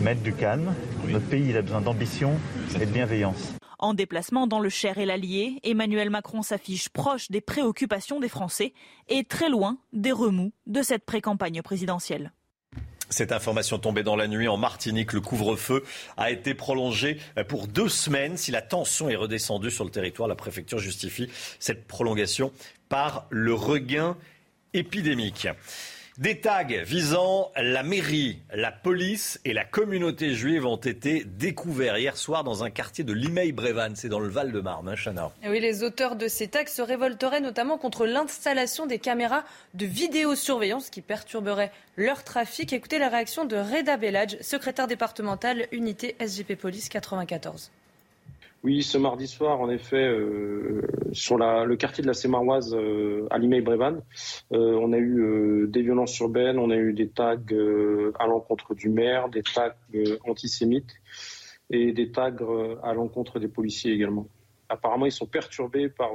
mettre 0.00 0.22
du 0.22 0.32
calme. 0.32 0.74
Notre 1.08 1.26
pays 1.26 1.56
a 1.56 1.62
besoin 1.62 1.80
d'ambition 1.80 2.32
et 2.74 2.86
de 2.86 2.90
bienveillance. 2.90 3.54
En 3.78 3.94
déplacement 3.94 4.46
dans 4.46 4.60
le 4.60 4.68
Cher 4.68 4.98
et 4.98 5.06
l'Allier, 5.06 5.60
Emmanuel 5.62 6.08
Macron 6.08 6.42
s'affiche 6.42 6.88
proche 6.88 7.30
des 7.30 7.40
préoccupations 7.40 8.20
des 8.20 8.28
Français 8.28 8.72
et 9.08 9.24
très 9.24 9.48
loin 9.48 9.78
des 9.92 10.12
remous 10.12 10.52
de 10.66 10.82
cette 10.82 11.04
pré-campagne 11.04 11.60
présidentielle. 11.62 12.32
Cette 13.10 13.32
information 13.32 13.78
tombée 13.78 14.02
dans 14.02 14.16
la 14.16 14.26
nuit 14.26 14.48
en 14.48 14.56
Martinique, 14.56 15.12
le 15.12 15.20
couvre-feu 15.20 15.84
a 16.16 16.30
été 16.30 16.54
prolongé 16.54 17.18
pour 17.48 17.66
deux 17.66 17.88
semaines. 17.88 18.36
Si 18.36 18.50
la 18.50 18.62
tension 18.62 19.08
est 19.08 19.16
redescendue 19.16 19.70
sur 19.70 19.84
le 19.84 19.90
territoire, 19.90 20.28
la 20.28 20.34
préfecture 20.34 20.78
justifie 20.78 21.28
cette 21.58 21.86
prolongation 21.86 22.52
par 22.88 23.26
le 23.30 23.52
regain 23.52 24.16
épidémique. 24.72 25.46
Des 26.18 26.38
tags 26.38 26.62
visant 26.84 27.50
la 27.56 27.82
mairie, 27.82 28.38
la 28.54 28.70
police 28.70 29.40
et 29.44 29.52
la 29.52 29.64
communauté 29.64 30.32
juive 30.32 30.64
ont 30.64 30.76
été 30.76 31.24
découverts 31.24 31.98
hier 31.98 32.16
soir 32.16 32.44
dans 32.44 32.62
un 32.62 32.70
quartier 32.70 33.02
de 33.02 33.12
Limeil-Brévannes. 33.12 33.96
C'est 33.96 34.08
dans 34.08 34.20
le 34.20 34.28
Val-de-Marne, 34.28 34.88
hein, 34.88 34.94
les 35.42 35.82
auteurs 35.82 36.14
de 36.14 36.28
ces 36.28 36.46
tags 36.46 36.66
se 36.66 36.82
révolteraient 36.82 37.40
notamment 37.40 37.78
contre 37.78 38.06
l'installation 38.06 38.86
des 38.86 39.00
caméras 39.00 39.42
de 39.74 39.86
vidéosurveillance 39.86 40.88
qui 40.88 41.00
perturberaient 41.00 41.72
leur 41.96 42.22
trafic. 42.22 42.72
Écoutez 42.72 43.00
la 43.00 43.08
réaction 43.08 43.44
de 43.44 43.56
Reda 43.56 43.96
Belladj, 43.96 44.36
secrétaire 44.40 44.86
départemental 44.86 45.66
unité 45.72 46.14
SGP 46.20 46.54
Police 46.54 46.88
94. 46.90 47.72
Oui, 48.64 48.82
ce 48.82 48.96
mardi 48.96 49.26
soir, 49.26 49.60
en 49.60 49.68
effet, 49.68 50.08
euh, 50.08 50.80
sur 51.12 51.36
le 51.36 51.76
quartier 51.76 52.00
de 52.00 52.08
la 52.08 52.14
Sémaroise 52.14 52.74
euh, 52.74 53.26
à 53.28 53.36
Limeil-Brévannes, 53.36 54.00
euh, 54.54 54.78
on 54.80 54.94
a 54.94 54.96
eu 54.96 55.66
des 55.68 55.82
violences 55.82 56.18
urbaines, 56.20 56.58
on 56.58 56.70
a 56.70 56.76
eu 56.76 56.94
des 56.94 57.10
tags 57.10 57.36
à 58.18 58.26
l'encontre 58.26 58.74
du 58.74 58.88
maire, 58.88 59.28
des 59.28 59.42
tags 59.42 59.76
antisémites 60.26 60.94
et 61.68 61.92
des 61.92 62.10
tags 62.10 62.32
à 62.82 62.94
l'encontre 62.94 63.38
des 63.38 63.48
policiers 63.48 63.92
également. 63.92 64.28
Apparemment, 64.70 65.04
ils 65.04 65.12
sont 65.12 65.26
perturbés 65.26 65.90
par, 65.90 66.12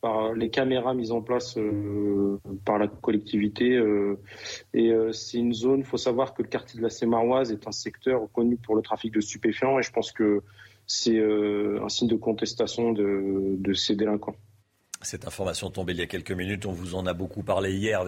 par 0.00 0.32
les 0.32 0.48
caméras 0.48 0.94
mises 0.94 1.12
en 1.12 1.20
place 1.20 1.58
par 2.64 2.78
la 2.78 2.88
collectivité. 2.88 3.78
et 4.72 4.90
c'est 5.12 5.36
une 5.36 5.52
zone, 5.52 5.80
il 5.80 5.86
faut 5.86 5.98
savoir 5.98 6.32
que 6.32 6.40
le 6.40 6.48
quartier 6.48 6.78
de 6.78 6.82
la 6.82 6.90
Sémaroise 6.90 7.52
est 7.52 7.68
un 7.68 7.72
secteur 7.72 8.22
connu 8.32 8.56
pour 8.56 8.74
le 8.74 8.80
trafic 8.80 9.12
de 9.12 9.20
stupéfiants 9.20 9.78
et 9.78 9.82
je 9.82 9.92
pense 9.92 10.12
que 10.12 10.42
c'est 10.88 11.18
euh, 11.18 11.80
un 11.84 11.88
signe 11.88 12.08
de 12.08 12.16
contestation 12.16 12.92
de, 12.92 13.72
ces 13.74 13.94
délinquants. 13.94 14.34
Cette 15.02 15.28
information 15.28 15.70
tombée 15.70 15.92
il 15.92 16.00
y 16.00 16.02
a 16.02 16.06
quelques 16.06 16.32
minutes, 16.32 16.66
on 16.66 16.72
vous 16.72 16.96
en 16.96 17.06
a 17.06 17.12
beaucoup 17.12 17.44
parlé 17.44 17.72
hier, 17.72 18.04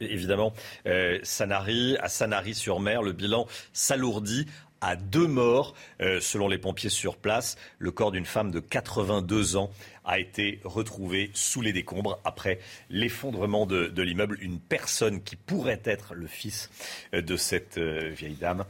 évidemment. 0.00 0.52
Euh, 0.86 1.20
Sanary, 1.22 1.96
à 2.00 2.08
Sanary-sur-Mer, 2.08 3.02
le 3.02 3.12
bilan 3.12 3.46
s'alourdit 3.72 4.46
à 4.80 4.96
deux 4.96 5.28
morts. 5.28 5.74
Euh, 6.00 6.20
selon 6.20 6.48
les 6.48 6.58
pompiers 6.58 6.90
sur 6.90 7.16
place, 7.16 7.56
le 7.78 7.92
corps 7.92 8.10
d'une 8.10 8.26
femme 8.26 8.50
de 8.50 8.60
82 8.60 9.56
ans 9.56 9.70
a 10.04 10.18
été 10.18 10.60
retrouvé 10.64 11.30
sous 11.32 11.60
les 11.60 11.72
décombres 11.72 12.18
après 12.24 12.58
l'effondrement 12.90 13.66
de, 13.66 13.86
de 13.86 14.02
l'immeuble. 14.02 14.36
Une 14.40 14.58
personne 14.58 15.22
qui 15.22 15.36
pourrait 15.36 15.82
être 15.84 16.14
le 16.14 16.26
fils 16.26 16.70
de 17.12 17.36
cette 17.36 17.78
vieille 17.78 18.36
dame 18.36 18.64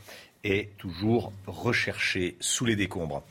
est 0.46 0.70
toujours 0.78 1.32
recherché 1.46 2.36
sous 2.40 2.64
les 2.64 2.76
décombres. 2.76 3.22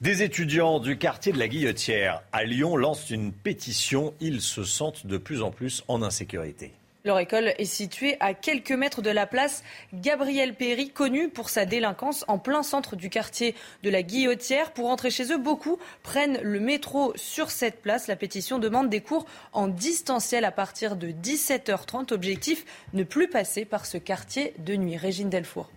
Des 0.00 0.22
étudiants 0.22 0.80
du 0.80 0.98
quartier 0.98 1.32
de 1.32 1.38
la 1.38 1.48
Guillotière 1.48 2.22
à 2.32 2.44
Lyon 2.44 2.76
lancent 2.76 3.10
une 3.10 3.32
pétition. 3.32 4.14
Ils 4.20 4.40
se 4.40 4.64
sentent 4.64 5.06
de 5.06 5.18
plus 5.18 5.42
en 5.42 5.50
plus 5.50 5.84
en 5.88 6.02
insécurité. 6.02 6.72
Leur 7.04 7.20
école 7.20 7.54
est 7.56 7.64
située 7.64 8.16
à 8.20 8.34
quelques 8.34 8.72
mètres 8.72 9.02
de 9.02 9.10
la 9.10 9.26
place 9.26 9.62
Gabriel 9.94 10.54
Péry, 10.54 10.90
connue 10.90 11.28
pour 11.28 11.48
sa 11.48 11.64
délinquance 11.64 12.24
en 12.28 12.38
plein 12.38 12.62
centre 12.62 12.96
du 12.96 13.08
quartier 13.08 13.54
de 13.82 13.88
la 13.88 14.02
Guillotière. 14.02 14.72
Pour 14.72 14.88
rentrer 14.88 15.10
chez 15.10 15.32
eux, 15.32 15.38
beaucoup 15.38 15.78
prennent 16.02 16.38
le 16.42 16.60
métro 16.60 17.12
sur 17.16 17.50
cette 17.50 17.80
place. 17.80 18.08
La 18.08 18.16
pétition 18.16 18.58
demande 18.58 18.90
des 18.90 19.00
cours 19.00 19.26
en 19.52 19.68
distanciel 19.68 20.44
à 20.44 20.50
partir 20.50 20.96
de 20.96 21.08
17h30. 21.08 22.12
Objectif, 22.12 22.64
ne 22.92 23.04
plus 23.04 23.28
passer 23.28 23.64
par 23.64 23.86
ce 23.86 23.96
quartier 23.96 24.52
de 24.58 24.74
nuit. 24.74 24.96
Régine 24.96 25.30
Delfour. 25.30 25.70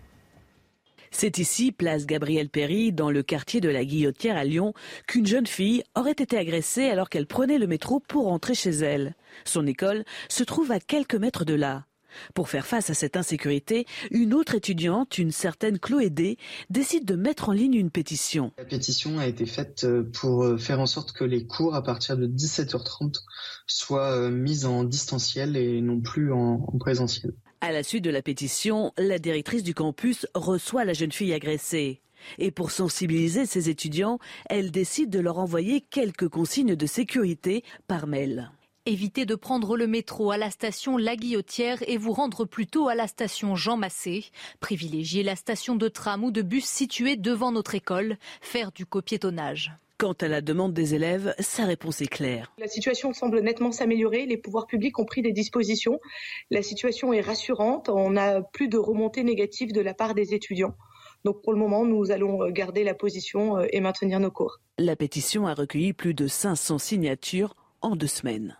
C'est 1.14 1.38
ici, 1.38 1.72
place 1.72 2.06
Gabriel 2.06 2.48
Péry, 2.48 2.90
dans 2.90 3.10
le 3.10 3.22
quartier 3.22 3.60
de 3.60 3.68
la 3.68 3.84
Guillotière 3.84 4.36
à 4.36 4.44
Lyon, 4.44 4.72
qu'une 5.06 5.26
jeune 5.26 5.46
fille 5.46 5.84
aurait 5.94 6.10
été 6.12 6.36
agressée 6.38 6.88
alors 6.88 7.10
qu'elle 7.10 7.26
prenait 7.26 7.58
le 7.58 7.66
métro 7.66 8.00
pour 8.00 8.24
rentrer 8.24 8.54
chez 8.54 8.70
elle. 8.70 9.14
Son 9.44 9.66
école 9.66 10.04
se 10.28 10.42
trouve 10.42 10.72
à 10.72 10.80
quelques 10.80 11.14
mètres 11.14 11.44
de 11.44 11.54
là. 11.54 11.84
Pour 12.34 12.48
faire 12.48 12.66
face 12.66 12.90
à 12.90 12.94
cette 12.94 13.16
insécurité, 13.16 13.86
une 14.10 14.34
autre 14.34 14.54
étudiante, 14.54 15.18
une 15.18 15.30
certaine 15.30 15.78
Chloé 15.78 16.10
D, 16.10 16.38
décide 16.70 17.04
de 17.04 17.14
mettre 17.14 17.48
en 17.48 17.52
ligne 17.52 17.74
une 17.74 17.90
pétition. 17.90 18.52
La 18.58 18.64
pétition 18.64 19.18
a 19.18 19.26
été 19.26 19.46
faite 19.46 19.84
euh, 19.84 20.02
pour 20.20 20.44
euh, 20.44 20.56
faire 20.56 20.80
en 20.80 20.86
sorte 20.86 21.12
que 21.12 21.24
les 21.24 21.46
cours 21.46 21.74
à 21.74 21.82
partir 21.82 22.16
de 22.16 22.26
17h30 22.26 23.22
soient 23.66 24.12
euh, 24.12 24.30
mis 24.30 24.64
en 24.64 24.84
distanciel 24.84 25.56
et 25.56 25.80
non 25.80 26.00
plus 26.00 26.32
en 26.32 26.58
présentiel. 26.78 27.32
À 27.64 27.70
la 27.70 27.84
suite 27.84 28.02
de 28.02 28.10
la 28.10 28.22
pétition, 28.22 28.92
la 28.98 29.20
directrice 29.20 29.62
du 29.62 29.72
campus 29.72 30.26
reçoit 30.34 30.84
la 30.84 30.94
jeune 30.94 31.12
fille 31.12 31.32
agressée. 31.32 32.00
Et 32.38 32.50
pour 32.50 32.72
sensibiliser 32.72 33.46
ses 33.46 33.70
étudiants, 33.70 34.18
elle 34.50 34.72
décide 34.72 35.10
de 35.10 35.20
leur 35.20 35.38
envoyer 35.38 35.80
quelques 35.80 36.28
consignes 36.28 36.74
de 36.74 36.86
sécurité 36.86 37.62
par 37.86 38.08
mail. 38.08 38.50
Évitez 38.84 39.26
de 39.26 39.36
prendre 39.36 39.76
le 39.76 39.86
métro 39.86 40.32
à 40.32 40.38
la 40.38 40.50
station 40.50 40.96
La 40.96 41.14
Guillotière 41.14 41.78
et 41.86 41.98
vous 41.98 42.12
rendre 42.12 42.44
plutôt 42.46 42.88
à 42.88 42.96
la 42.96 43.06
station 43.06 43.54
Jean 43.54 43.76
Massé. 43.76 44.24
Privilégiez 44.58 45.22
la 45.22 45.36
station 45.36 45.76
de 45.76 45.86
tram 45.86 46.24
ou 46.24 46.32
de 46.32 46.42
bus 46.42 46.64
située 46.64 47.14
devant 47.14 47.52
notre 47.52 47.76
école. 47.76 48.16
Faire 48.40 48.72
du 48.72 48.86
copiétonnage. 48.86 49.70
Quant 50.02 50.14
à 50.20 50.26
la 50.26 50.40
demande 50.40 50.74
des 50.74 50.96
élèves, 50.96 51.32
sa 51.38 51.64
réponse 51.64 52.00
est 52.00 52.08
claire. 52.08 52.52
La 52.58 52.66
situation 52.66 53.12
semble 53.12 53.38
nettement 53.38 53.70
s'améliorer. 53.70 54.26
Les 54.26 54.36
pouvoirs 54.36 54.66
publics 54.66 54.98
ont 54.98 55.04
pris 55.04 55.22
des 55.22 55.30
dispositions. 55.30 56.00
La 56.50 56.60
situation 56.60 57.12
est 57.12 57.20
rassurante. 57.20 57.88
On 57.88 58.10
n'a 58.10 58.42
plus 58.42 58.66
de 58.66 58.78
remontées 58.78 59.22
négatives 59.22 59.72
de 59.72 59.80
la 59.80 59.94
part 59.94 60.14
des 60.14 60.34
étudiants. 60.34 60.74
Donc 61.24 61.40
pour 61.44 61.52
le 61.52 61.58
moment, 61.60 61.84
nous 61.84 62.10
allons 62.10 62.50
garder 62.50 62.82
la 62.82 62.94
position 62.94 63.58
euh, 63.58 63.66
et 63.70 63.78
maintenir 63.78 64.18
nos 64.18 64.32
cours. 64.32 64.58
La 64.76 64.96
pétition 64.96 65.46
a 65.46 65.54
recueilli 65.54 65.92
plus 65.92 66.14
de 66.14 66.26
500 66.26 66.78
signatures 66.78 67.54
en 67.80 67.94
deux 67.94 68.08
semaines. 68.08 68.56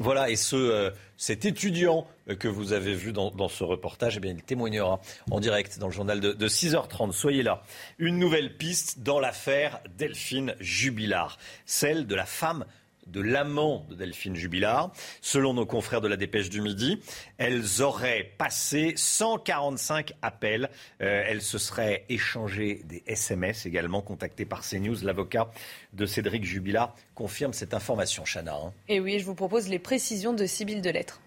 Voilà, 0.00 0.30
et 0.30 0.36
euh, 0.52 0.90
cet 1.16 1.44
étudiant 1.44 2.06
que 2.38 2.46
vous 2.46 2.72
avez 2.72 2.94
vu 2.94 3.12
dans, 3.12 3.48
ce 3.48 3.64
reportage, 3.64 4.16
eh 4.16 4.20
bien, 4.20 4.32
il 4.32 4.42
témoignera 4.42 5.00
en 5.30 5.40
direct 5.40 5.78
dans 5.78 5.88
le 5.88 5.92
journal 5.92 6.20
de, 6.20 6.32
de 6.32 6.48
6h30. 6.48 7.12
Soyez 7.12 7.42
là. 7.42 7.62
Une 7.98 8.18
nouvelle 8.18 8.56
piste 8.56 9.00
dans 9.00 9.18
l'affaire 9.18 9.80
Delphine 9.96 10.54
Jubilard, 10.60 11.38
celle 11.66 12.06
de 12.06 12.14
la 12.14 12.26
femme 12.26 12.64
de 13.08 13.20
l'amant 13.20 13.86
de 13.88 13.94
Delphine 13.94 14.36
Jubilard. 14.36 14.92
Selon 15.20 15.54
nos 15.54 15.66
confrères 15.66 16.00
de 16.00 16.08
la 16.08 16.16
dépêche 16.16 16.50
du 16.50 16.60
midi, 16.60 17.00
elles 17.38 17.82
auraient 17.82 18.32
passé 18.38 18.94
145 18.96 20.12
appels. 20.22 20.70
Euh, 21.00 21.24
elles 21.26 21.42
se 21.42 21.58
seraient 21.58 22.04
échangées 22.08 22.82
des 22.84 23.02
SMS 23.06 23.66
également, 23.66 24.02
contactées 24.02 24.44
par 24.44 24.62
CNews. 24.62 24.96
L'avocat 25.02 25.50
de 25.92 26.06
Cédric 26.06 26.44
Jubilard 26.44 26.94
confirme 27.14 27.52
cette 27.52 27.74
information, 27.74 28.24
Chana. 28.24 28.54
Hein. 28.54 28.72
Et 28.88 29.00
oui, 29.00 29.18
je 29.18 29.24
vous 29.24 29.34
propose 29.34 29.68
les 29.68 29.78
précisions 29.78 30.32
de 30.32 30.46
Sibylle 30.46 30.82
Delettre. 30.82 31.20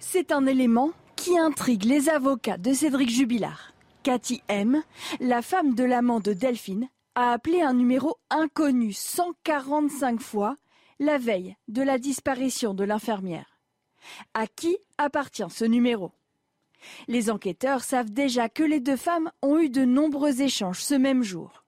C'est 0.00 0.32
un 0.32 0.46
élément 0.46 0.92
qui 1.16 1.36
intrigue 1.36 1.84
les 1.84 2.08
avocats 2.08 2.56
de 2.56 2.72
Cédric 2.72 3.10
Jubilard. 3.10 3.72
Cathy 4.04 4.42
M., 4.48 4.82
la 5.20 5.42
femme 5.42 5.74
de 5.74 5.84
l'amant 5.84 6.20
de 6.20 6.32
Delphine, 6.32 6.88
a 7.18 7.32
appelé 7.32 7.62
un 7.62 7.74
numéro 7.74 8.16
inconnu 8.30 8.92
145 8.92 10.20
fois 10.20 10.54
la 11.00 11.18
veille 11.18 11.56
de 11.66 11.82
la 11.82 11.98
disparition 11.98 12.74
de 12.74 12.84
l'infirmière. 12.84 13.58
À 14.34 14.46
qui 14.46 14.78
appartient 14.98 15.50
ce 15.50 15.64
numéro? 15.64 16.12
Les 17.08 17.28
enquêteurs 17.28 17.82
savent 17.82 18.12
déjà 18.12 18.48
que 18.48 18.62
les 18.62 18.78
deux 18.78 18.96
femmes 18.96 19.32
ont 19.42 19.58
eu 19.58 19.68
de 19.68 19.84
nombreux 19.84 20.42
échanges 20.42 20.80
ce 20.80 20.94
même 20.94 21.24
jour. 21.24 21.64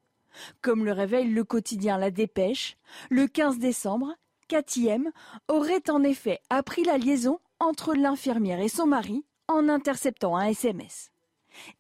Comme 0.63 0.85
le 0.85 0.93
révèle 0.93 1.35
le 1.35 1.43
quotidien 1.43 1.99
La 1.99 2.13
Dépêche, 2.13 2.77
le 3.09 3.27
15 3.27 3.59
décembre, 3.59 4.15
Cathy 4.47 4.87
M 4.87 5.11
aurait 5.49 5.91
en 5.91 6.05
effet 6.05 6.39
appris 6.49 6.85
la 6.85 6.97
liaison 6.97 7.41
entre 7.59 7.95
l'infirmière 7.95 8.61
et 8.61 8.69
son 8.69 8.87
mari 8.87 9.25
en 9.49 9.69
interceptant 9.69 10.37
un 10.37 10.47
SMS. 10.47 11.11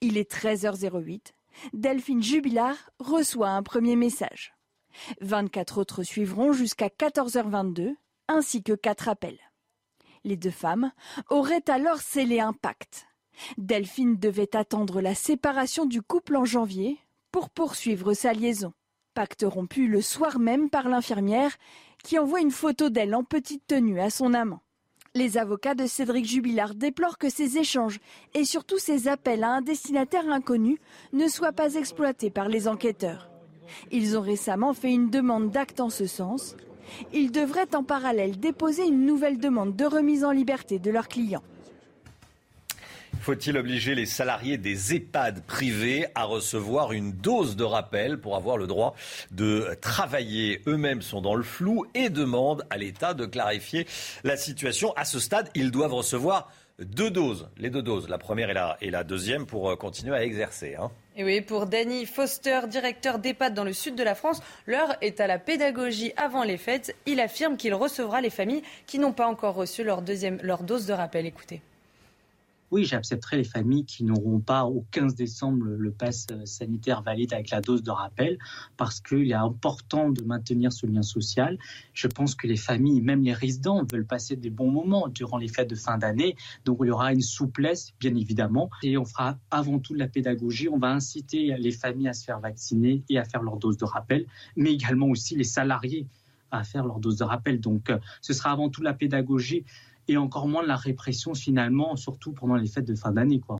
Il 0.00 0.18
est 0.18 0.28
13h08 0.28 1.34
Delphine 1.72 2.22
Jubilard 2.22 2.76
reçoit 2.98 3.50
un 3.50 3.62
premier 3.62 3.96
message. 3.96 4.54
24 5.20 5.78
autres 5.78 6.02
suivront 6.02 6.52
jusqu'à 6.52 6.88
14h22, 6.88 7.94
ainsi 8.28 8.62
que 8.62 8.72
quatre 8.72 9.08
appels. 9.08 9.38
Les 10.24 10.36
deux 10.36 10.50
femmes 10.50 10.92
auraient 11.28 11.68
alors 11.68 12.00
scellé 12.00 12.40
un 12.40 12.52
pacte. 12.52 13.06
Delphine 13.56 14.16
devait 14.16 14.54
attendre 14.54 15.00
la 15.00 15.14
séparation 15.14 15.86
du 15.86 16.02
couple 16.02 16.36
en 16.36 16.44
janvier 16.44 16.98
pour 17.30 17.48
poursuivre 17.48 18.12
sa 18.12 18.32
liaison. 18.32 18.72
Pacte 19.14 19.44
rompu 19.46 19.88
le 19.88 20.02
soir 20.02 20.38
même 20.38 20.70
par 20.70 20.88
l'infirmière 20.88 21.56
qui 22.02 22.18
envoie 22.18 22.40
une 22.40 22.50
photo 22.50 22.90
d'elle 22.90 23.14
en 23.14 23.24
petite 23.24 23.66
tenue 23.66 24.00
à 24.00 24.10
son 24.10 24.34
amant. 24.34 24.62
Les 25.16 25.38
avocats 25.38 25.74
de 25.74 25.88
Cédric 25.88 26.24
Jubilard 26.24 26.76
déplorent 26.76 27.18
que 27.18 27.30
ces 27.30 27.58
échanges 27.58 27.98
et 28.32 28.44
surtout 28.44 28.78
ces 28.78 29.08
appels 29.08 29.42
à 29.42 29.50
un 29.50 29.60
destinataire 29.60 30.28
inconnu 30.28 30.78
ne 31.12 31.26
soient 31.26 31.50
pas 31.50 31.74
exploités 31.74 32.30
par 32.30 32.48
les 32.48 32.68
enquêteurs. 32.68 33.28
Ils 33.90 34.16
ont 34.16 34.20
récemment 34.20 34.72
fait 34.72 34.92
une 34.92 35.10
demande 35.10 35.50
d'acte 35.50 35.80
en 35.80 35.90
ce 35.90 36.06
sens. 36.06 36.54
Ils 37.12 37.32
devraient 37.32 37.74
en 37.74 37.82
parallèle 37.82 38.38
déposer 38.38 38.86
une 38.86 39.04
nouvelle 39.04 39.38
demande 39.38 39.74
de 39.74 39.84
remise 39.84 40.22
en 40.22 40.30
liberté 40.30 40.78
de 40.78 40.92
leurs 40.92 41.08
clients. 41.08 41.42
Faut-il 43.20 43.56
obliger 43.58 43.94
les 43.94 44.06
salariés 44.06 44.56
des 44.56 44.94
EHPAD 44.94 45.42
privés 45.42 46.06
à 46.14 46.24
recevoir 46.24 46.92
une 46.92 47.12
dose 47.12 47.56
de 47.56 47.64
rappel 47.64 48.18
pour 48.18 48.36
avoir 48.36 48.56
le 48.56 48.66
droit 48.66 48.94
de 49.30 49.76
travailler 49.80 50.62
Eux-mêmes 50.66 51.02
sont 51.02 51.20
dans 51.20 51.34
le 51.34 51.42
flou 51.42 51.84
et 51.94 52.08
demandent 52.08 52.64
à 52.70 52.78
l'État 52.78 53.12
de 53.14 53.26
clarifier 53.26 53.86
la 54.24 54.36
situation. 54.36 54.92
À 54.96 55.04
ce 55.04 55.18
stade, 55.18 55.50
ils 55.54 55.70
doivent 55.70 55.94
recevoir 55.94 56.50
deux 56.80 57.10
doses, 57.10 57.48
les 57.58 57.70
deux 57.70 57.82
doses, 57.82 58.08
la 58.08 58.18
première 58.18 58.50
et 58.50 58.54
la, 58.54 58.76
et 58.80 58.90
la 58.90 59.04
deuxième 59.04 59.46
pour 59.46 59.70
euh, 59.70 59.76
continuer 59.76 60.16
à 60.16 60.24
exercer. 60.24 60.76
Hein. 60.76 60.90
Et 61.16 61.24
oui, 61.24 61.42
pour 61.42 61.66
Danny 61.66 62.06
Foster, 62.06 62.60
directeur 62.68 63.18
d'EHPAD 63.18 63.52
dans 63.52 63.64
le 63.64 63.74
sud 63.74 63.94
de 63.94 64.02
la 64.02 64.14
France, 64.14 64.40
l'heure 64.66 64.96
est 65.02 65.20
à 65.20 65.26
la 65.26 65.38
pédagogie 65.38 66.12
avant 66.16 66.42
les 66.42 66.56
fêtes. 66.56 66.96
Il 67.04 67.20
affirme 67.20 67.56
qu'il 67.56 67.74
recevra 67.74 68.20
les 68.20 68.30
familles 68.30 68.62
qui 68.86 68.98
n'ont 68.98 69.12
pas 69.12 69.26
encore 69.26 69.54
reçu 69.54 69.84
leur, 69.84 70.00
deuxième, 70.00 70.38
leur 70.42 70.62
dose 70.62 70.86
de 70.86 70.94
rappel. 70.94 71.26
Écoutez 71.26 71.60
oui, 72.70 72.84
j'accepterai 72.84 73.38
les 73.38 73.44
familles 73.44 73.84
qui 73.84 74.04
n'auront 74.04 74.40
pas 74.40 74.64
au 74.64 74.86
15 74.92 75.14
décembre 75.14 75.64
le 75.64 75.90
pass 75.90 76.26
euh, 76.30 76.46
sanitaire 76.46 77.02
valide 77.02 77.32
avec 77.32 77.50
la 77.50 77.60
dose 77.60 77.82
de 77.82 77.90
rappel, 77.90 78.38
parce 78.76 79.00
qu'il 79.00 79.30
est 79.30 79.34
important 79.34 80.10
de 80.10 80.22
maintenir 80.22 80.72
ce 80.72 80.86
lien 80.86 81.02
social. 81.02 81.58
Je 81.94 82.06
pense 82.06 82.34
que 82.34 82.46
les 82.46 82.56
familles, 82.56 83.00
même 83.00 83.22
les 83.22 83.32
résidents, 83.32 83.84
veulent 83.90 84.06
passer 84.06 84.36
des 84.36 84.50
bons 84.50 84.70
moments 84.70 85.08
durant 85.08 85.38
les 85.38 85.48
fêtes 85.48 85.70
de 85.70 85.74
fin 85.74 85.98
d'année. 85.98 86.36
Donc 86.64 86.78
il 86.82 86.88
y 86.88 86.90
aura 86.90 87.12
une 87.12 87.22
souplesse, 87.22 87.92
bien 87.98 88.14
évidemment, 88.14 88.70
et 88.82 88.96
on 88.96 89.04
fera 89.04 89.38
avant 89.50 89.78
tout 89.78 89.94
de 89.94 89.98
la 89.98 90.08
pédagogie. 90.08 90.68
On 90.68 90.78
va 90.78 90.90
inciter 90.90 91.56
les 91.58 91.72
familles 91.72 92.08
à 92.08 92.12
se 92.12 92.24
faire 92.24 92.40
vacciner 92.40 93.02
et 93.08 93.18
à 93.18 93.24
faire 93.24 93.42
leur 93.42 93.56
dose 93.56 93.76
de 93.76 93.84
rappel, 93.84 94.26
mais 94.56 94.72
également 94.72 95.06
aussi 95.06 95.34
les 95.34 95.44
salariés 95.44 96.06
à 96.50 96.64
faire 96.64 96.84
leur 96.84 96.98
dose 96.98 97.16
de 97.16 97.24
rappel. 97.24 97.60
Donc 97.60 97.90
euh, 97.90 97.98
ce 98.20 98.32
sera 98.32 98.52
avant 98.52 98.68
tout 98.68 98.82
la 98.82 98.94
pédagogie 98.94 99.64
et 100.08 100.16
encore 100.16 100.48
moins 100.48 100.62
de 100.62 100.68
la 100.68 100.76
répression 100.76 101.34
finalement, 101.34 101.96
surtout 101.96 102.32
pendant 102.32 102.56
les 102.56 102.66
fêtes 102.66 102.86
de 102.86 102.94
fin 102.94 103.12
d'année. 103.12 103.40
quoi. 103.40 103.58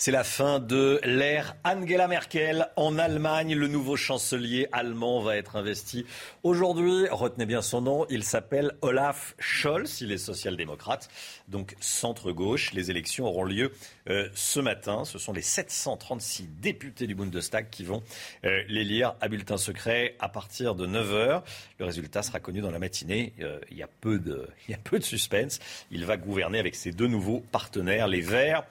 C'est 0.00 0.12
la 0.12 0.22
fin 0.22 0.60
de 0.60 1.00
l'ère 1.02 1.56
Angela 1.64 2.06
Merkel 2.06 2.68
en 2.76 2.98
Allemagne. 2.98 3.56
Le 3.56 3.66
nouveau 3.66 3.96
chancelier 3.96 4.68
allemand 4.70 5.20
va 5.20 5.36
être 5.36 5.56
investi 5.56 6.06
aujourd'hui. 6.44 7.08
Retenez 7.10 7.46
bien 7.46 7.62
son 7.62 7.80
nom. 7.80 8.06
Il 8.08 8.22
s'appelle 8.22 8.76
Olaf 8.80 9.34
Scholz. 9.40 10.00
Il 10.00 10.12
est 10.12 10.18
social-démocrate, 10.18 11.08
donc 11.48 11.74
centre-gauche. 11.80 12.72
Les 12.74 12.92
élections 12.92 13.26
auront 13.26 13.42
lieu 13.42 13.72
euh, 14.08 14.28
ce 14.34 14.60
matin. 14.60 15.04
Ce 15.04 15.18
sont 15.18 15.32
les 15.32 15.42
736 15.42 16.46
députés 16.60 17.08
du 17.08 17.16
Bundestag 17.16 17.68
qui 17.68 17.82
vont 17.82 18.04
euh, 18.44 18.62
l'élire 18.68 19.16
à 19.20 19.26
bulletin 19.26 19.56
secret 19.56 20.14
à 20.20 20.28
partir 20.28 20.76
de 20.76 20.86
9h. 20.86 21.42
Le 21.80 21.84
résultat 21.84 22.22
sera 22.22 22.38
connu 22.38 22.60
dans 22.60 22.70
la 22.70 22.78
matinée. 22.78 23.32
Euh, 23.40 23.58
y 23.72 23.74
il 23.74 23.78
y 23.78 23.82
a 23.82 24.78
peu 24.78 25.00
de 25.00 25.04
suspense. 25.04 25.58
Il 25.90 26.04
va 26.04 26.16
gouverner 26.16 26.60
avec 26.60 26.76
ses 26.76 26.92
deux 26.92 27.08
nouveaux 27.08 27.40
partenaires, 27.50 28.06
les 28.06 28.20
Verts 28.20 28.62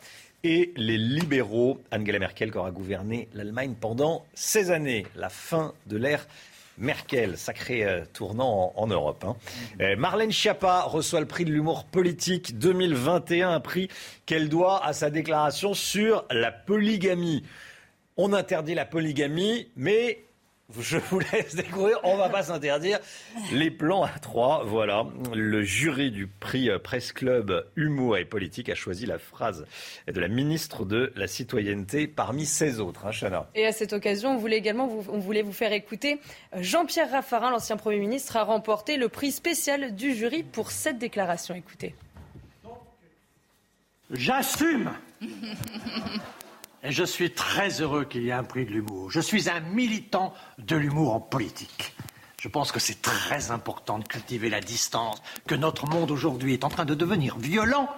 et 0.48 0.72
les 0.78 0.98
libéraux. 0.98 1.82
Angela 1.92 2.20
Merkel 2.20 2.52
qui 2.52 2.58
aura 2.58 2.72
gouverné 2.72 3.28
l'Allemagne 3.34 3.76
pendant 3.80 4.26
16 4.34 4.72
années. 4.72 5.06
La 5.16 5.28
fin 5.28 5.74
de 5.88 5.98
l'ère 5.98 6.26
Merkel, 6.78 7.38
sacré 7.38 7.84
euh, 7.84 8.06
tournant 8.14 8.72
en, 8.76 8.88
Europe. 8.88 9.26
Hein. 9.28 9.36
Euh, 9.82 9.96
Marlène 9.98 10.32
Schiappa 10.32 10.84
reçoit 10.84 11.20
le 11.20 11.26
prix 11.26 11.44
de 11.44 11.52
l'humour 11.52 11.84
politique 11.86 12.58
2021, 12.60 13.50
un 13.50 13.60
prix 13.60 13.90
qu'elle 14.26 14.48
doit 14.48 14.86
à 14.86 14.94
sa 14.94 15.10
déclaration 15.10 15.74
sur 15.74 16.24
la 16.30 16.52
polygamie. 16.52 17.44
On 18.16 18.32
interdit 18.32 18.76
la 18.76 18.86
polygamie, 18.86 19.68
mais 19.76 20.24
je 20.80 20.98
vous 20.98 21.20
laisse 21.20 21.56
découvrir. 21.56 22.00
On 22.04 22.14
ne 22.14 22.20
va 22.20 22.30
pas 22.30 22.44
s'interdire 22.44 23.00
les 23.52 23.72
plans 23.72 24.04
à 24.04 24.20
trois. 24.20 24.64
Voilà. 24.66 25.06
Le 25.34 25.62
jury 25.62 26.12
du 26.12 26.28
prix 26.28 26.70
Presse 26.84 27.14
Club 27.14 27.66
Humour 27.76 28.18
et 28.18 28.26
Politique 28.26 28.70
a 28.70 28.76
choisi 28.76 29.06
la 29.06 29.18
phrase 29.18 29.66
de 30.08 30.20
la 30.20 30.28
ministre 30.28 30.84
de 30.86 31.14
la 31.16 31.28
Citoyenneté 31.28 32.08
parmi 32.08 32.46
16 32.46 32.82
autres. 32.82 33.06
Hein, 33.06 33.46
et 33.56 33.66
à 33.66 33.72
cette 33.72 33.94
occasion, 33.94 34.32
on 34.32 34.38
voulait 34.38 34.58
également 34.58 34.88
vous, 34.88 35.06
on 35.12 35.20
voulait 35.20 35.42
vous 35.42 35.54
faire 35.54 35.72
écouter 35.72 36.20
Jean-Pierre 36.56 37.12
Raffarin, 37.12 37.50
l'ancien 37.52 37.78
Premier 37.78 38.00
ministre, 38.00 38.36
a 38.36 38.44
remporté 38.44 38.98
le 38.98 39.10
prix 39.10 39.32
spécial 39.32 39.96
du 39.96 40.14
jury 40.14 40.44
pour 40.44 40.72
cette 40.72 40.98
déclaration. 40.98 41.56
Écoutez. 41.56 41.96
J'assume 44.12 44.92
Et 46.88 46.94
je 46.94 47.04
suis 47.04 47.32
très 47.32 47.82
heureux 47.82 48.06
qu'il 48.06 48.24
y 48.24 48.30
ait 48.30 48.32
un 48.32 48.46
prix 48.46 48.66
de 48.66 48.72
l'humour. 48.72 49.12
Je 49.12 49.20
suis 49.20 49.50
un 49.50 49.60
militant 49.60 50.34
de 50.58 50.78
l'humour 50.78 51.16
en 51.16 51.20
politique. 51.20 51.94
Je 52.40 52.48
pense 52.48 52.72
que 52.72 52.80
c'est 52.80 53.02
très 53.02 53.52
important 53.52 54.00
de 54.00 54.06
cultiver 54.06 54.50
la 54.50 54.62
distance, 54.62 55.22
que 55.46 55.56
notre 55.56 55.86
monde 55.86 56.12
aujourd'hui 56.12 56.54
est 56.54 56.64
en 56.64 56.70
train 56.70 56.86
de 56.86 56.96
devenir 56.96 57.38
violent 57.40 57.90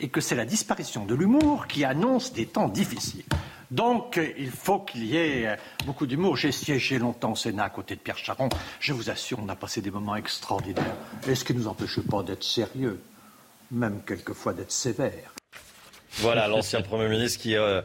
et 0.00 0.10
que 0.10 0.20
c'est 0.20 0.34
la 0.34 0.44
disparition 0.44 1.06
de 1.06 1.14
l'humour 1.14 1.66
qui 1.66 1.82
annonce 1.82 2.34
des 2.34 2.44
temps 2.44 2.68
difficiles. 2.68 3.24
Donc, 3.70 4.20
il 4.36 4.50
faut 4.50 4.80
qu'il 4.80 5.06
y 5.06 5.16
ait 5.16 5.56
beaucoup 5.86 6.06
d'humour. 6.06 6.36
J'ai 6.36 6.52
siégé 6.52 6.98
longtemps 6.98 7.32
au 7.32 7.36
Sénat 7.36 7.64
à 7.64 7.70
côté 7.70 7.96
de 7.96 8.00
Pierre 8.00 8.18
Charon. 8.18 8.50
Je 8.80 8.92
vous 8.92 9.08
assure, 9.08 9.38
on 9.42 9.48
a 9.48 9.56
passé 9.56 9.80
des 9.80 9.90
moments 9.90 10.14
extraordinaires. 10.14 10.96
Et 11.26 11.34
ce 11.34 11.42
qui 11.42 11.54
ne 11.54 11.60
nous 11.60 11.68
empêche 11.68 12.00
pas 12.00 12.22
d'être 12.22 12.44
sérieux, 12.44 13.00
même 13.70 14.02
quelquefois 14.06 14.52
d'être 14.52 14.72
sévère? 14.72 15.32
Voilà, 16.18 16.48
l'ancien 16.48 16.82
Premier 16.82 17.08
ministre 17.08 17.40
qui 17.40 17.56
euh, 17.56 17.80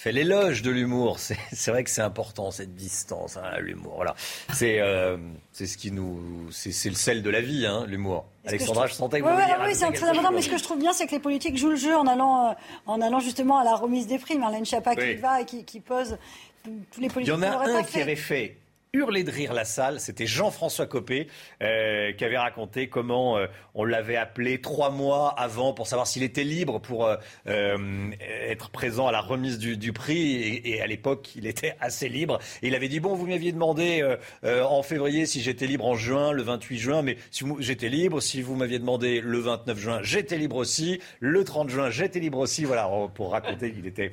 fait 0.00 0.12
l'éloge 0.12 0.62
de 0.62 0.70
l'humour. 0.70 1.18
C'est 1.18 1.70
vrai 1.70 1.84
que 1.84 1.90
c'est 1.90 2.00
important 2.00 2.50
cette 2.50 2.74
distance, 2.74 3.36
hein, 3.36 3.58
l'humour. 3.60 3.96
Voilà, 3.96 4.14
c'est 4.54 4.80
euh, 4.80 5.18
c'est 5.52 5.66
ce 5.66 5.76
qui 5.76 5.92
nous, 5.92 6.48
c'est 6.50 6.88
le 6.88 6.94
sel 6.94 7.22
de 7.22 7.28
la 7.28 7.42
vie, 7.42 7.66
hein, 7.66 7.84
l'humour. 7.86 8.24
Alexandra, 8.46 8.86
je, 8.86 8.94
sentais 8.94 9.20
que 9.20 9.26
vous 9.26 9.30
Oui, 9.30 9.74
c'est 9.74 9.92
très 9.92 10.08
important. 10.08 10.32
Mais 10.32 10.40
ce 10.40 10.48
que 10.48 10.56
je 10.56 10.62
trouve 10.62 10.78
bien, 10.78 10.94
c'est 10.94 11.06
que 11.06 11.12
les 11.12 11.18
politiques 11.18 11.58
jouent 11.58 11.70
le 11.70 11.76
jeu 11.76 11.94
en 11.94 12.06
allant, 12.06 12.50
euh, 12.50 12.52
en 12.86 13.02
allant 13.02 13.20
justement 13.20 13.58
à 13.58 13.64
la 13.64 13.74
remise 13.74 14.06
des 14.06 14.18
prix. 14.18 14.38
Marlène 14.38 14.64
Schiappa 14.64 14.96
qui 14.96 15.14
va 15.16 15.42
et 15.42 15.44
qui, 15.44 15.64
qui 15.64 15.80
pose 15.80 16.16
tous 16.64 17.00
les 17.00 17.08
politiques. 17.08 17.26
Il 17.26 17.28
y 17.28 17.32
en 17.32 17.42
a 17.42 17.58
un 17.58 17.82
qui 17.82 18.00
avait 18.00 18.16
fait 18.16 18.56
hurler 18.92 19.22
de 19.22 19.30
rire 19.30 19.52
la 19.52 19.64
salle. 19.64 20.00
C'était 20.00 20.26
Jean-François 20.26 20.86
Copé 20.86 21.28
euh, 21.62 22.12
qui 22.12 22.24
avait 22.24 22.38
raconté 22.38 22.88
comment 22.88 23.38
euh, 23.38 23.46
on 23.74 23.84
l'avait 23.84 24.16
appelé 24.16 24.60
trois 24.60 24.90
mois 24.90 25.32
avant 25.38 25.72
pour 25.72 25.86
savoir 25.86 26.08
s'il 26.08 26.24
était 26.24 26.42
libre 26.42 26.80
pour 26.80 27.06
euh, 27.06 28.10
être 28.20 28.70
présent 28.70 29.06
à 29.06 29.12
la 29.12 29.20
remise 29.20 29.58
du, 29.58 29.92
prix. 29.92 30.60
Et, 30.64 30.80
à 30.80 30.86
l'époque, 30.86 31.30
il 31.36 31.46
était 31.46 31.76
assez 31.80 32.08
libre. 32.08 32.38
Il 32.62 32.74
avait 32.74 32.88
dit 32.88 33.00
bon, 33.00 33.14
vous 33.14 33.26
m'aviez 33.26 33.52
demandé 33.52 34.04
en 34.44 34.82
février 34.82 35.26
si 35.26 35.40
j'étais 35.40 35.66
libre 35.66 35.86
en 35.86 35.94
juin, 35.94 36.32
le 36.32 36.42
28 36.42 36.78
juin, 36.78 37.02
mais 37.02 37.16
si 37.30 37.44
j'étais 37.58 37.88
libre. 37.88 38.20
Si 38.20 38.42
vous 38.42 38.56
m'aviez 38.56 38.78
demandé 38.78 39.20
le 39.20 39.38
29 39.38 39.78
juin, 39.78 40.00
j'étais 40.02 40.36
libre 40.36 40.56
aussi. 40.56 41.00
Le 41.20 41.44
30 41.44 41.70
juin, 41.70 41.90
j'étais 41.90 42.20
libre 42.20 42.38
aussi. 42.38 42.64
Voilà 42.64 42.88
pour 43.14 43.32
raconter 43.32 43.72
qu'il 43.72 43.86
était 43.86 44.12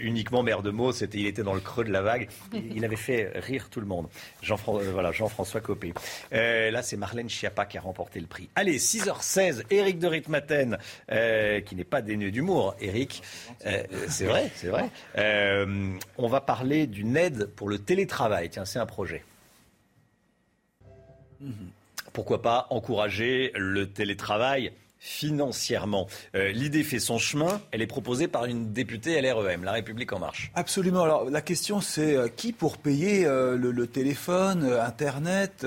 uniquement 0.00 0.42
maire 0.42 0.62
de 0.62 0.70
mots. 0.70 0.92
Il 0.92 1.26
était 1.26 1.42
dans 1.42 1.54
le 1.54 1.60
creux 1.60 1.84
de 1.84 1.92
la 1.92 2.02
vague. 2.02 2.28
Il 2.74 2.84
avait 2.84 2.96
fait 2.96 3.41
rire 3.42 3.68
tout 3.70 3.80
le 3.80 3.86
monde. 3.86 4.08
Jean-François 4.42 4.82
euh, 4.82 4.92
voilà, 4.92 5.12
Jean 5.12 5.28
Copé. 5.62 5.94
Euh, 6.32 6.70
là, 6.70 6.82
c'est 6.82 6.96
Marlène 6.96 7.28
Schiappa 7.28 7.66
qui 7.66 7.78
a 7.78 7.80
remporté 7.80 8.20
le 8.20 8.26
prix. 8.26 8.48
Allez, 8.54 8.78
6h16, 8.78 9.64
Éric 9.70 9.98
de 9.98 10.06
Ritmaten, 10.06 10.78
euh, 11.10 11.60
qui 11.60 11.76
n'est 11.76 11.84
pas 11.84 12.02
dénué 12.02 12.30
d'humour, 12.30 12.74
Éric. 12.80 13.22
c'est 14.08 14.24
vrai, 14.24 14.50
c'est 14.54 14.68
vrai. 14.68 14.88
on 16.18 16.28
va 16.28 16.40
parler 16.40 16.86
d'une 16.86 17.16
aide 17.16 17.46
pour 17.46 17.68
le 17.68 17.78
télétravail. 17.78 18.50
Tiens, 18.50 18.64
c'est 18.64 18.78
un 18.78 18.86
projet. 18.86 19.24
Pourquoi 22.12 22.42
pas 22.42 22.66
encourager 22.70 23.52
le 23.54 23.90
télétravail 23.90 24.72
financièrement. 25.02 26.06
Euh, 26.36 26.52
l'idée 26.52 26.84
fait 26.84 27.00
son 27.00 27.18
chemin. 27.18 27.60
Elle 27.72 27.82
est 27.82 27.88
proposée 27.88 28.28
par 28.28 28.44
une 28.44 28.72
députée 28.72 29.20
LREM, 29.20 29.64
La 29.64 29.72
République 29.72 30.12
en 30.12 30.20
marche. 30.20 30.52
Absolument. 30.54 31.02
Alors 31.02 31.28
la 31.28 31.40
question 31.40 31.80
c'est 31.80 32.14
euh, 32.14 32.28
qui 32.28 32.52
pour 32.52 32.78
payer 32.78 33.26
euh, 33.26 33.56
le, 33.56 33.86
téléphone, 33.88 34.64
Internet, 34.80 35.66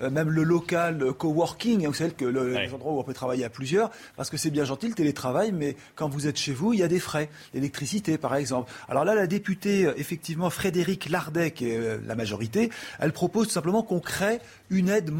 même 0.00 0.30
le 0.30 0.42
local 0.42 1.12
coworking, 1.12 1.86
vous 1.86 1.94
savez 1.94 2.10
que 2.10 2.24
le, 2.24 2.58
les 2.58 2.74
endroits 2.74 2.92
où 2.92 2.98
on 2.98 3.04
peut 3.04 3.14
travailler 3.14 3.44
à 3.44 3.50
plusieurs, 3.50 3.90
parce 4.16 4.30
que 4.30 4.36
c'est 4.36 4.50
bien 4.50 4.64
gentil 4.64 4.88
le 4.88 4.94
télétravail, 4.94 5.52
mais 5.52 5.76
quand 5.94 6.08
vous 6.08 6.26
êtes 6.26 6.36
chez 6.36 6.52
vous, 6.52 6.72
il 6.72 6.80
y 6.80 6.82
a 6.82 6.88
des 6.88 6.98
frais, 6.98 7.30
l'électricité 7.54 8.18
par 8.18 8.34
exemple. 8.34 8.70
Alors 8.88 9.04
là, 9.04 9.14
la 9.14 9.28
députée 9.28 9.88
effectivement 9.96 10.50
Frédéric 10.50 11.08
Lardec, 11.08 11.64
la 12.04 12.14
majorité, 12.16 12.70
elle 12.98 13.12
propose 13.12 13.46
tout 13.46 13.52
simplement 13.52 13.84
qu'on 13.84 14.00
crée 14.00 14.40
une 14.70 14.88
aide 14.88 15.12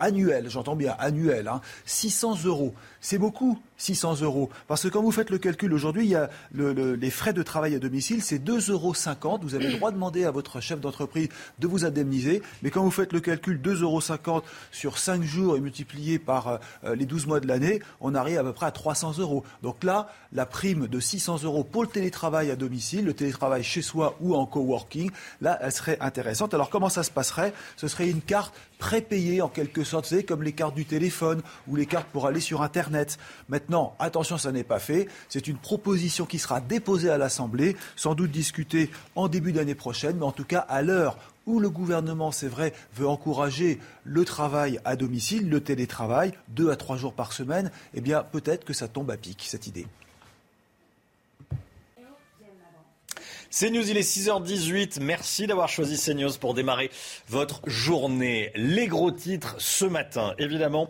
annuelle, 0.00 0.50
j'entends 0.50 0.76
bien 0.76 0.96
annuelle, 0.98 1.50
600 1.84 2.32
hein, 2.32 2.38
euros. 2.44 2.74
C'est 3.06 3.18
beaucoup. 3.18 3.58
600 3.76 4.22
euros. 4.22 4.50
Parce 4.68 4.82
que 4.82 4.88
quand 4.88 5.02
vous 5.02 5.10
faites 5.10 5.30
le 5.30 5.38
calcul 5.38 5.72
aujourd'hui, 5.72 6.04
il 6.04 6.10
y 6.10 6.14
a 6.14 6.30
les 6.54 7.10
frais 7.10 7.32
de 7.32 7.42
travail 7.42 7.74
à 7.74 7.78
domicile, 7.78 8.22
c'est 8.22 8.38
2,50 8.38 8.70
euros. 8.70 9.38
Vous 9.42 9.54
avez 9.54 9.68
le 9.68 9.74
droit 9.74 9.90
de 9.90 9.96
demander 9.96 10.24
à 10.24 10.30
votre 10.30 10.60
chef 10.60 10.80
d'entreprise 10.80 11.28
de 11.58 11.66
vous 11.66 11.84
indemniser. 11.84 12.42
Mais 12.62 12.70
quand 12.70 12.82
vous 12.82 12.90
faites 12.90 13.12
le 13.12 13.20
calcul 13.20 13.60
2,50 13.60 13.82
euros 13.82 14.42
sur 14.70 14.98
5 14.98 15.22
jours 15.22 15.56
et 15.56 15.60
multiplié 15.60 16.18
par 16.18 16.60
euh, 16.84 16.94
les 16.94 17.06
12 17.06 17.26
mois 17.26 17.40
de 17.40 17.46
l'année, 17.46 17.80
on 18.00 18.14
arrive 18.14 18.38
à 18.38 18.44
peu 18.44 18.52
près 18.52 18.66
à 18.66 18.70
300 18.70 19.18
euros. 19.18 19.44
Donc 19.62 19.84
là, 19.84 20.08
la 20.32 20.46
prime 20.46 20.86
de 20.86 21.00
600 21.00 21.42
euros 21.44 21.64
pour 21.64 21.82
le 21.82 21.88
télétravail 21.88 22.50
à 22.50 22.56
domicile, 22.56 23.04
le 23.04 23.14
télétravail 23.14 23.62
chez 23.62 23.82
soi 23.82 24.16
ou 24.20 24.34
en 24.34 24.46
coworking, 24.46 25.10
là, 25.40 25.58
elle 25.60 25.72
serait 25.72 25.98
intéressante. 26.00 26.54
Alors 26.54 26.70
comment 26.70 26.88
ça 26.88 27.02
se 27.02 27.10
passerait? 27.10 27.52
Ce 27.76 27.88
serait 27.88 28.08
une 28.08 28.20
carte 28.20 28.54
prépayée 28.78 29.40
en 29.40 29.48
quelque 29.48 29.84
sorte, 29.84 30.04
vous 30.04 30.10
savez, 30.10 30.24
comme 30.24 30.42
les 30.42 30.52
cartes 30.52 30.74
du 30.74 30.84
téléphone 30.84 31.40
ou 31.68 31.76
les 31.76 31.86
cartes 31.86 32.08
pour 32.12 32.26
aller 32.26 32.40
sur 32.40 32.62
Internet. 32.62 33.18
Maintenant, 33.48 33.73
Non, 33.74 33.90
attention, 33.98 34.38
ça 34.38 34.52
n'est 34.52 34.62
pas 34.62 34.78
fait. 34.78 35.08
C'est 35.28 35.48
une 35.48 35.56
proposition 35.56 36.26
qui 36.26 36.38
sera 36.38 36.60
déposée 36.60 37.10
à 37.10 37.18
l'Assemblée, 37.18 37.76
sans 37.96 38.14
doute 38.14 38.30
discutée 38.30 38.88
en 39.16 39.26
début 39.26 39.50
d'année 39.50 39.74
prochaine, 39.74 40.18
mais 40.18 40.24
en 40.24 40.30
tout 40.30 40.44
cas 40.44 40.60
à 40.60 40.80
l'heure 40.80 41.18
où 41.44 41.58
le 41.58 41.68
gouvernement, 41.70 42.30
c'est 42.30 42.46
vrai, 42.46 42.72
veut 42.94 43.08
encourager 43.08 43.80
le 44.04 44.24
travail 44.24 44.78
à 44.84 44.94
domicile, 44.94 45.50
le 45.50 45.60
télétravail, 45.60 46.34
deux 46.50 46.70
à 46.70 46.76
trois 46.76 46.96
jours 46.96 47.14
par 47.14 47.32
semaine, 47.32 47.72
eh 47.94 48.00
bien 48.00 48.22
peut-être 48.22 48.64
que 48.64 48.74
ça 48.74 48.86
tombe 48.86 49.10
à 49.10 49.16
pic, 49.16 49.42
cette 49.44 49.66
idée. 49.66 49.88
CNews, 53.56 53.88
il 53.88 53.96
est 53.96 54.00
6h18. 54.00 55.00
Merci 55.00 55.46
d'avoir 55.46 55.68
choisi 55.68 55.96
CNews 55.96 56.32
pour 56.40 56.54
démarrer 56.54 56.90
votre 57.28 57.60
journée. 57.66 58.50
Les 58.56 58.88
gros 58.88 59.12
titres 59.12 59.54
ce 59.58 59.84
matin, 59.84 60.34
évidemment, 60.40 60.88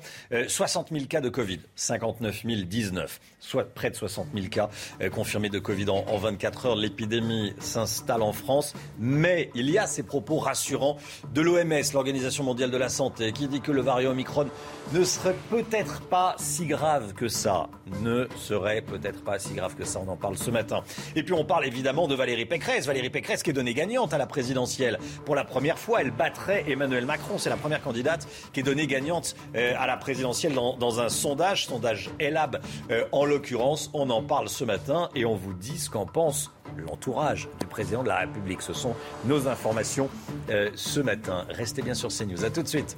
60 0.49 0.91
euh, 0.91 0.95
000 0.97 1.07
cas 1.07 1.21
de 1.21 1.29
Covid, 1.29 1.61
59 1.77 2.47
019, 2.47 3.21
soit 3.39 3.75
près 3.75 3.91
de 3.91 3.97
60 3.97 4.29
000 4.35 4.47
cas 4.47 4.71
euh, 5.03 5.11
confirmés 5.11 5.51
de 5.51 5.59
Covid 5.59 5.91
en, 5.91 6.07
en 6.09 6.17
24 6.17 6.67
heures. 6.67 6.77
L'épidémie 6.77 7.53
s'installe 7.61 8.23
en 8.23 8.33
France, 8.33 8.73
mais 8.99 9.51
il 9.55 9.69
y 9.69 9.77
a 9.77 9.87
ces 9.87 10.03
propos 10.03 10.39
rassurants 10.39 10.97
de 11.35 11.43
l'OMS, 11.43 11.93
l'Organisation 11.93 12.45
mondiale 12.45 12.71
de 12.71 12.79
la 12.79 12.89
santé, 12.89 13.33
qui 13.33 13.47
dit 13.47 13.61
que 13.61 13.73
le 13.73 13.83
variant 13.83 14.13
Omicron 14.13 14.49
ne 14.95 15.05
serait 15.05 15.37
peut-être 15.51 16.01
pas 16.01 16.35
si 16.39 16.65
grave 16.65 17.13
que 17.13 17.29
ça. 17.29 17.69
Ne 18.01 18.27
serait 18.37 18.81
peut-être 18.81 19.23
pas 19.23 19.39
si 19.39 19.53
grave 19.53 19.75
que 19.75 19.85
ça. 19.85 20.01
On 20.01 20.09
en 20.09 20.17
parle 20.17 20.39
ce 20.39 20.51
matin. 20.51 20.83
Et 21.15 21.23
puis 21.23 21.35
on 21.35 21.45
parle 21.45 21.67
évidemment 21.67 22.09
de 22.09 22.15
Valérie 22.15 22.47
Valérie 22.87 23.11
Pécresse 23.11 23.43
qui 23.43 23.51
est 23.51 23.55
donnée 23.55 23.75
gagnante 23.75 24.15
à 24.15 24.19
la 24.19 24.27
présidentielle. 24.27 24.99
Pour 25.25 25.35
la 25.35 25.45
première 25.45 25.79
fois, 25.79 26.01
elle 26.01 26.13
battrait 26.13 26.65
Emmanuel 26.69 27.05
Macron. 27.05 27.39
C'est 27.39 27.51
la 27.51 27.57
première 27.57 27.83
candidate 27.83 28.29
qui 28.53 28.61
est 28.61 28.63
donnée 28.63 28.87
gagnante 28.87 29.35
euh, 29.57 29.75
à 29.77 29.87
la 29.87 29.97
présidentielle 29.97 30.55
dans, 30.55 30.77
dans, 30.77 31.01
un 31.01 31.09
sondage, 31.09 31.67
sondage 31.67 32.11
Elab 32.21 32.61
euh, 32.91 33.05
en 33.11 33.25
l'occurrence. 33.25 33.91
On 33.93 34.09
en 34.11 34.23
parle 34.23 34.49
ce 34.49 34.65
matin 34.65 35.09
et 35.17 35.25
on 35.25 35.35
vous 35.35 35.53
dit 35.53 35.79
ce 35.79 35.91
qu'en 35.91 36.07
pense 36.07 36.53
l'entourage 36.77 37.49
du 37.61 37.67
président 37.67 38.03
de 38.03 38.09
la 38.09 38.19
République. 38.19 38.63
Ce 38.63 38.73
sont 38.73 38.95
nos 39.25 39.49
informations 39.49 40.09
euh, 40.51 40.71
ce 40.75 41.01
matin. 41.01 41.47
Restez 41.51 41.83
bien 41.83 41.95
sur 41.95 42.11
CNews. 42.11 42.45
À 42.45 42.51
tout 42.51 42.63
de 42.63 42.69
suite. 42.69 42.97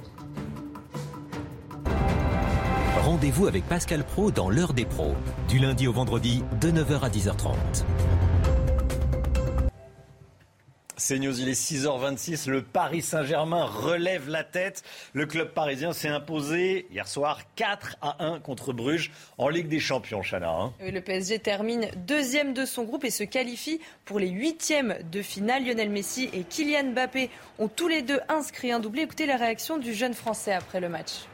Rendez-vous 3.03 3.47
avec 3.47 3.63
Pascal 3.67 4.03
Pro 4.03 4.31
dans 4.31 4.49
l'heure 4.49 4.73
des 4.73 4.85
pros, 4.85 5.15
du 5.47 5.59
lundi 5.59 5.87
au 5.87 5.93
vendredi 5.93 6.43
de 6.59 6.69
9h 6.71 6.99
à 7.01 7.09
10h30. 7.09 7.55
C'est 10.99 11.19
News, 11.19 11.39
il 11.39 11.47
est 11.47 11.53
6h26. 11.53 12.49
Le 12.49 12.63
Paris 12.63 13.03
Saint-Germain 13.03 13.65
relève 13.65 14.29
la 14.29 14.43
tête. 14.43 14.81
Le 15.13 15.27
club 15.27 15.49
parisien 15.49 15.93
s'est 15.93 16.07
imposé 16.07 16.87
hier 16.91 17.07
soir 17.07 17.41
4 17.55 17.97
à 18.01 18.25
1 18.25 18.39
contre 18.39 18.73
Bruges 18.73 19.11
en 19.37 19.47
Ligue 19.47 19.67
des 19.67 19.79
Champions, 19.79 20.23
Chana. 20.23 20.49
Hein. 20.49 20.73
Le 20.81 20.99
PSG 20.99 21.37
termine 21.37 21.87
deuxième 22.07 22.55
de 22.55 22.65
son 22.65 22.83
groupe 22.83 23.05
et 23.05 23.11
se 23.11 23.23
qualifie 23.23 23.79
pour 24.05 24.17
les 24.17 24.29
huitièmes 24.29 24.95
de 25.11 25.21
finale. 25.21 25.65
Lionel 25.65 25.91
Messi 25.91 26.31
et 26.33 26.43
Kylian 26.43 26.91
Mbappé 26.91 27.29
ont 27.59 27.67
tous 27.67 27.87
les 27.87 28.01
deux 28.01 28.19
inscrit 28.27 28.71
un 28.71 28.79
doublé. 28.79 29.03
Écoutez 29.03 29.27
la 29.27 29.37
réaction 29.37 29.77
du 29.77 29.93
jeune 29.93 30.15
Français 30.15 30.53
après 30.53 30.79
le 30.79 30.89
match. 30.89 31.27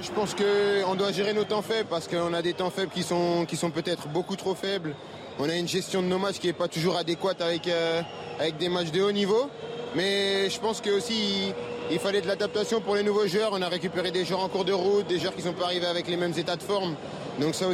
Je 0.00 0.10
pense 0.10 0.34
qu'on 0.34 0.94
doit 0.96 1.12
gérer 1.12 1.32
nos 1.32 1.44
temps 1.44 1.62
faibles 1.62 1.88
parce 1.88 2.08
qu'on 2.08 2.34
a 2.34 2.42
des 2.42 2.52
temps 2.52 2.70
faibles 2.70 2.90
qui 2.90 3.02
sont, 3.02 3.46
qui 3.46 3.56
sont 3.56 3.70
peut-être 3.70 4.08
beaucoup 4.08 4.36
trop 4.36 4.54
faibles. 4.54 4.94
On 5.38 5.48
a 5.48 5.54
une 5.54 5.68
gestion 5.68 6.02
de 6.02 6.08
nos 6.08 6.18
matchs 6.18 6.38
qui 6.38 6.48
n'est 6.48 6.52
pas 6.52 6.68
toujours 6.68 6.96
adéquate 6.96 7.40
avec, 7.40 7.68
euh, 7.68 8.02
avec 8.38 8.56
des 8.58 8.68
matchs 8.68 8.90
de 8.90 9.02
haut 9.02 9.12
niveau. 9.12 9.48
Mais 9.94 10.50
je 10.50 10.58
pense 10.58 10.80
que 10.80 10.90
aussi 10.90 11.52
il, 11.90 11.98
fallait 12.00 12.20
de 12.20 12.26
l'adaptation 12.26 12.80
pour 12.80 12.96
les 12.96 13.04
nouveaux 13.04 13.26
joueurs. 13.28 13.50
On 13.52 13.62
a 13.62 13.68
récupéré 13.68 14.10
des 14.10 14.24
joueurs 14.24 14.40
en 14.40 14.48
cours 14.48 14.64
de 14.64 14.72
route, 14.72 15.06
des 15.06 15.18
joueurs 15.18 15.34
qui 15.34 15.42
ne 15.42 15.48
sont 15.48 15.54
pas 15.54 15.66
arrivés 15.66 15.86
avec 15.86 16.08
les 16.08 16.16
mêmes 16.16 16.36
états 16.36 16.56
de 16.56 16.62
forme. 16.62 16.96
Donc 17.40 17.54
ça 17.54 17.66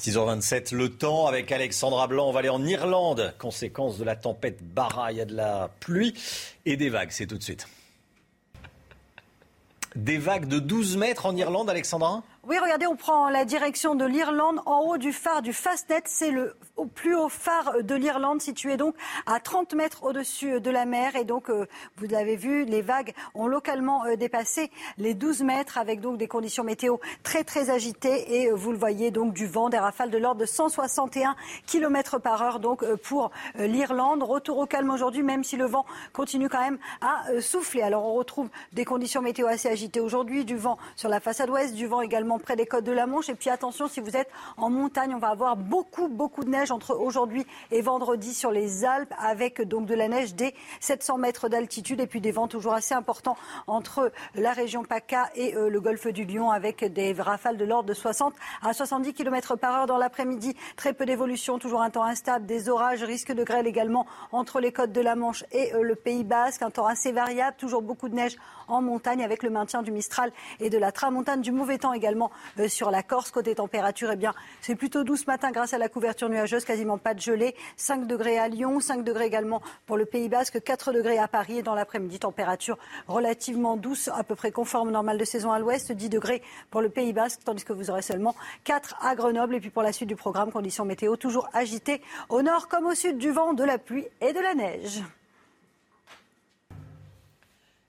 6h27, 0.00 0.74
le 0.74 0.90
temps 0.90 1.26
avec 1.26 1.52
Alexandra 1.52 2.08
Blanc. 2.08 2.28
On 2.28 2.32
va 2.32 2.40
aller 2.40 2.48
en 2.48 2.64
Irlande. 2.64 3.32
Conséquence 3.38 3.96
de 3.96 4.04
la 4.04 4.16
tempête 4.16 4.58
Barra, 4.60 5.12
il 5.12 5.18
y 5.18 5.20
a 5.20 5.24
de 5.24 5.34
la 5.34 5.70
pluie 5.78 6.14
et 6.66 6.76
des 6.76 6.90
vagues. 6.90 7.10
C'est 7.10 7.26
tout 7.26 7.38
de 7.38 7.42
suite. 7.42 7.66
Des 9.94 10.18
vagues 10.18 10.46
de 10.46 10.58
12 10.58 10.96
mètres 10.96 11.24
en 11.24 11.36
Irlande, 11.36 11.70
Alexandra? 11.70 12.24
Oui, 12.46 12.56
regardez, 12.58 12.86
on 12.86 12.96
prend 12.96 13.28
la 13.30 13.44
direction 13.44 13.94
de 13.94 14.04
l'Irlande 14.04 14.60
en 14.66 14.80
haut 14.80 14.98
du 14.98 15.12
phare 15.12 15.40
du 15.40 15.52
Fastnet. 15.52 16.02
C'est 16.06 16.32
le 16.32 16.56
plus 16.94 17.14
haut 17.14 17.28
phare 17.28 17.82
de 17.82 17.94
l'Irlande, 17.94 18.42
situé 18.42 18.76
donc 18.76 18.94
à 19.26 19.40
30 19.40 19.74
mètres 19.74 20.02
au-dessus 20.02 20.60
de 20.60 20.70
la 20.70 20.84
mer. 20.84 21.16
Et 21.16 21.24
donc, 21.24 21.50
euh, 21.50 21.66
vous 21.96 22.06
l'avez 22.06 22.36
vu, 22.36 22.64
les 22.64 22.82
vagues 22.82 23.12
ont 23.34 23.46
localement 23.46 24.04
euh, 24.04 24.16
dépassé 24.16 24.70
les 24.98 25.14
12 25.14 25.42
mètres 25.42 25.78
avec 25.78 26.00
donc 26.00 26.18
des 26.18 26.28
conditions 26.28 26.64
météo 26.64 26.96
très 27.22 27.44
très 27.44 27.70
agitées. 27.70 28.40
Et 28.40 28.50
euh, 28.50 28.54
vous 28.54 28.72
le 28.72 28.78
voyez 28.78 29.10
donc 29.10 29.32
du 29.32 29.46
vent, 29.46 29.68
des 29.68 29.78
rafales 29.78 30.10
de 30.10 30.18
l'ordre 30.18 30.40
de 30.40 30.46
161 30.46 31.36
km 31.66 32.18
par 32.18 32.42
heure 32.42 32.60
donc 32.60 32.84
pour 33.02 33.30
l'Irlande. 33.56 34.22
Retour 34.22 34.58
au 34.58 34.66
calme 34.66 34.90
aujourd'hui, 34.90 35.22
même 35.22 35.44
si 35.44 35.56
le 35.56 35.66
vent 35.66 35.86
continue 36.12 36.48
quand 36.48 36.60
même 36.60 36.78
à 37.00 37.40
souffler. 37.40 37.82
Alors, 37.82 38.06
on 38.06 38.14
retrouve 38.14 38.48
des 38.72 38.84
conditions 38.84 39.22
météo 39.22 39.46
assez 39.46 39.68
agitées 39.68 40.00
aujourd'hui, 40.00 40.44
du 40.44 40.56
vent 40.56 40.78
sur 40.96 41.08
la 41.08 41.20
façade 41.20 41.50
ouest, 41.50 41.74
du 41.74 41.86
vent 41.86 42.00
également 42.00 42.38
près 42.38 42.56
des 42.56 42.66
côtes 42.66 42.84
de 42.84 42.92
la 42.92 43.06
Manche. 43.06 43.28
Et 43.28 43.34
puis 43.34 43.50
attention, 43.50 43.88
si 43.88 44.00
vous 44.00 44.16
êtes 44.16 44.30
en 44.56 44.70
montagne, 44.70 45.14
on 45.14 45.18
va 45.18 45.28
avoir 45.28 45.56
beaucoup, 45.56 46.08
beaucoup 46.08 46.44
de 46.44 46.50
neige 46.50 46.63
entre 46.70 46.98
aujourd'hui 46.98 47.46
et 47.70 47.80
vendredi 47.80 48.34
sur 48.34 48.50
les 48.50 48.84
Alpes, 48.84 49.12
avec 49.18 49.62
donc 49.62 49.86
de 49.86 49.94
la 49.94 50.08
neige 50.08 50.34
dès 50.34 50.54
700 50.80 51.18
mètres 51.18 51.48
d'altitude 51.48 52.00
et 52.00 52.06
puis 52.06 52.20
des 52.20 52.32
vents 52.32 52.48
toujours 52.48 52.74
assez 52.74 52.94
importants 52.94 53.36
entre 53.66 54.12
la 54.34 54.52
région 54.52 54.84
PACA 54.84 55.30
et 55.34 55.54
euh, 55.56 55.68
le 55.68 55.80
golfe 55.80 56.06
du 56.08 56.24
Lion, 56.24 56.50
avec 56.50 56.84
des 56.84 57.12
rafales 57.12 57.56
de 57.56 57.64
l'ordre 57.64 57.88
de 57.88 57.94
60 57.94 58.34
à 58.62 58.72
70 58.72 59.14
km 59.14 59.56
par 59.56 59.74
heure 59.74 59.86
dans 59.86 59.98
l'après-midi. 59.98 60.54
Très 60.76 60.92
peu 60.92 61.06
d'évolution, 61.06 61.58
toujours 61.58 61.82
un 61.82 61.90
temps 61.90 62.04
instable, 62.04 62.46
des 62.46 62.68
orages, 62.68 63.02
risque 63.02 63.32
de 63.32 63.44
grêle 63.44 63.66
également 63.66 64.06
entre 64.32 64.60
les 64.60 64.72
côtes 64.72 64.92
de 64.92 65.00
la 65.00 65.14
Manche 65.16 65.44
et 65.52 65.74
euh, 65.74 65.82
le 65.82 65.94
Pays 65.94 66.24
Basque, 66.24 66.62
un 66.62 66.70
temps 66.70 66.86
assez 66.86 67.12
variable, 67.12 67.56
toujours 67.58 67.82
beaucoup 67.82 68.08
de 68.08 68.14
neige 68.14 68.36
en 68.68 68.82
montagne 68.82 69.22
avec 69.22 69.42
le 69.42 69.50
maintien 69.50 69.82
du 69.82 69.92
Mistral 69.92 70.32
et 70.60 70.70
de 70.70 70.78
la 70.78 70.92
tramontane, 70.92 71.40
du 71.40 71.52
mauvais 71.52 71.78
temps 71.78 71.92
également 71.92 72.30
euh, 72.58 72.68
sur 72.68 72.90
la 72.90 73.02
Corse. 73.02 73.30
Côté 73.30 73.54
température, 73.54 74.10
eh 74.12 74.16
bien, 74.16 74.34
c'est 74.60 74.74
plutôt 74.74 75.04
doux 75.04 75.16
ce 75.16 75.26
matin 75.26 75.50
grâce 75.50 75.74
à 75.74 75.78
la 75.78 75.88
couverture 75.88 76.28
nuageuse, 76.28 76.53
quasiment 76.62 76.98
pas 76.98 77.14
de 77.14 77.20
gelée. 77.20 77.56
5 77.76 78.06
degrés 78.06 78.38
à 78.38 78.46
Lyon, 78.46 78.78
5 78.78 79.02
degrés 79.02 79.26
également 79.26 79.62
pour 79.86 79.96
le 79.96 80.04
Pays 80.04 80.28
Basque, 80.28 80.62
4 80.62 80.92
degrés 80.92 81.18
à 81.18 81.26
Paris 81.26 81.58
et 81.58 81.62
dans 81.62 81.74
l'après-midi, 81.74 82.20
température 82.20 82.78
relativement 83.08 83.76
douce, 83.76 84.08
à 84.14 84.22
peu 84.22 84.36
près 84.36 84.52
conforme 84.52 84.92
normal 84.92 85.18
de 85.18 85.24
saison 85.24 85.50
à 85.50 85.58
l'ouest, 85.58 85.90
10 85.90 86.08
degrés 86.08 86.42
pour 86.70 86.82
le 86.82 86.88
Pays 86.88 87.12
Basque, 87.12 87.40
tandis 87.44 87.64
que 87.64 87.72
vous 87.72 87.90
aurez 87.90 88.02
seulement 88.02 88.36
4 88.62 88.96
à 89.00 89.16
Grenoble. 89.16 89.56
Et 89.56 89.60
puis 89.60 89.70
pour 89.70 89.82
la 89.82 89.92
suite 89.92 90.08
du 90.08 90.16
programme, 90.16 90.52
conditions 90.52 90.84
météo 90.84 91.16
toujours 91.16 91.48
agitées 91.52 92.00
au 92.28 92.42
nord 92.42 92.68
comme 92.68 92.86
au 92.86 92.94
sud, 92.94 93.18
du 93.18 93.30
vent, 93.30 93.54
de 93.54 93.64
la 93.64 93.78
pluie 93.78 94.06
et 94.20 94.32
de 94.32 94.40
la 94.40 94.54
neige. 94.54 95.02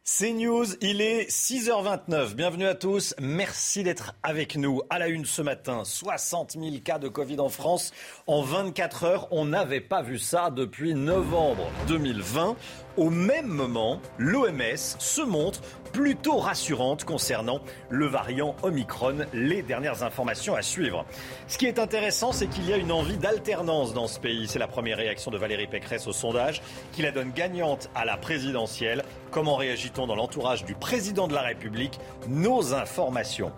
C'est 0.08 0.34
News, 0.34 0.68
il 0.82 1.02
est 1.02 1.32
6h29. 1.32 2.36
Bienvenue 2.36 2.68
à 2.68 2.76
tous. 2.76 3.16
Merci 3.20 3.82
d'être 3.82 4.14
avec 4.22 4.56
nous. 4.56 4.84
À 4.92 5.00
la 5.00 5.08
une 5.08 5.26
ce 5.26 5.42
matin, 5.42 5.82
60 5.84 6.52
000 6.52 6.76
cas 6.84 7.00
de 7.00 7.08
Covid 7.08 7.40
en 7.40 7.50
France 7.50 7.92
en 8.28 8.44
24 8.44 9.04
heures. 9.04 9.28
On 9.32 9.46
n'avait 9.46 9.82
pas 9.82 10.04
vu 10.04 10.20
ça 10.20 10.52
depuis 10.52 10.94
novembre 10.94 11.72
2020. 11.88 12.56
Au 12.98 13.10
même 13.10 13.48
moment, 13.48 14.00
l'OMS 14.18 14.78
se 14.78 15.22
montre 15.22 15.60
plutôt 15.92 16.38
rassurante 16.38 17.04
concernant 17.04 17.60
le 17.90 18.06
variant 18.06 18.56
Omicron. 18.64 19.26
Les 19.34 19.62
dernières 19.62 20.04
informations 20.04 20.56
à 20.56 20.62
suivre. 20.62 21.06
Ce 21.48 21.58
qui 21.58 21.66
est 21.66 21.78
intéressant, 21.78 22.32
c'est 22.32 22.48
qu'il 22.48 22.70
y 22.70 22.72
a 22.72 22.78
une 22.78 22.94
envie 22.94 23.18
d'alternance 23.18 23.94
dans 23.94 24.08
ce 24.08 24.18
pays. 24.18 24.48
C'est 24.48 24.60
la 24.60 24.68
première 24.68 24.96
réaction 24.98 25.30
de 25.30 25.38
Valérie 25.38 25.68
Pécresse 25.68 26.08
au 26.08 26.14
sondage 26.14 26.62
qui 26.94 27.02
la 27.02 27.12
donne 27.12 27.32
gagnante 27.32 27.90
à 27.96 28.06
la 28.06 28.16
présidentielle. 28.16 29.04
Comment 29.30 29.56
réagit-on 29.58 30.08
dans 30.08 30.16
l'entourage 30.16 30.64
du 30.64 30.74
président 30.74 31.28
de 31.28 31.34
la 31.34 31.42
République? 31.42 32.00
Nos 32.30 32.74
informations. 32.74 33.52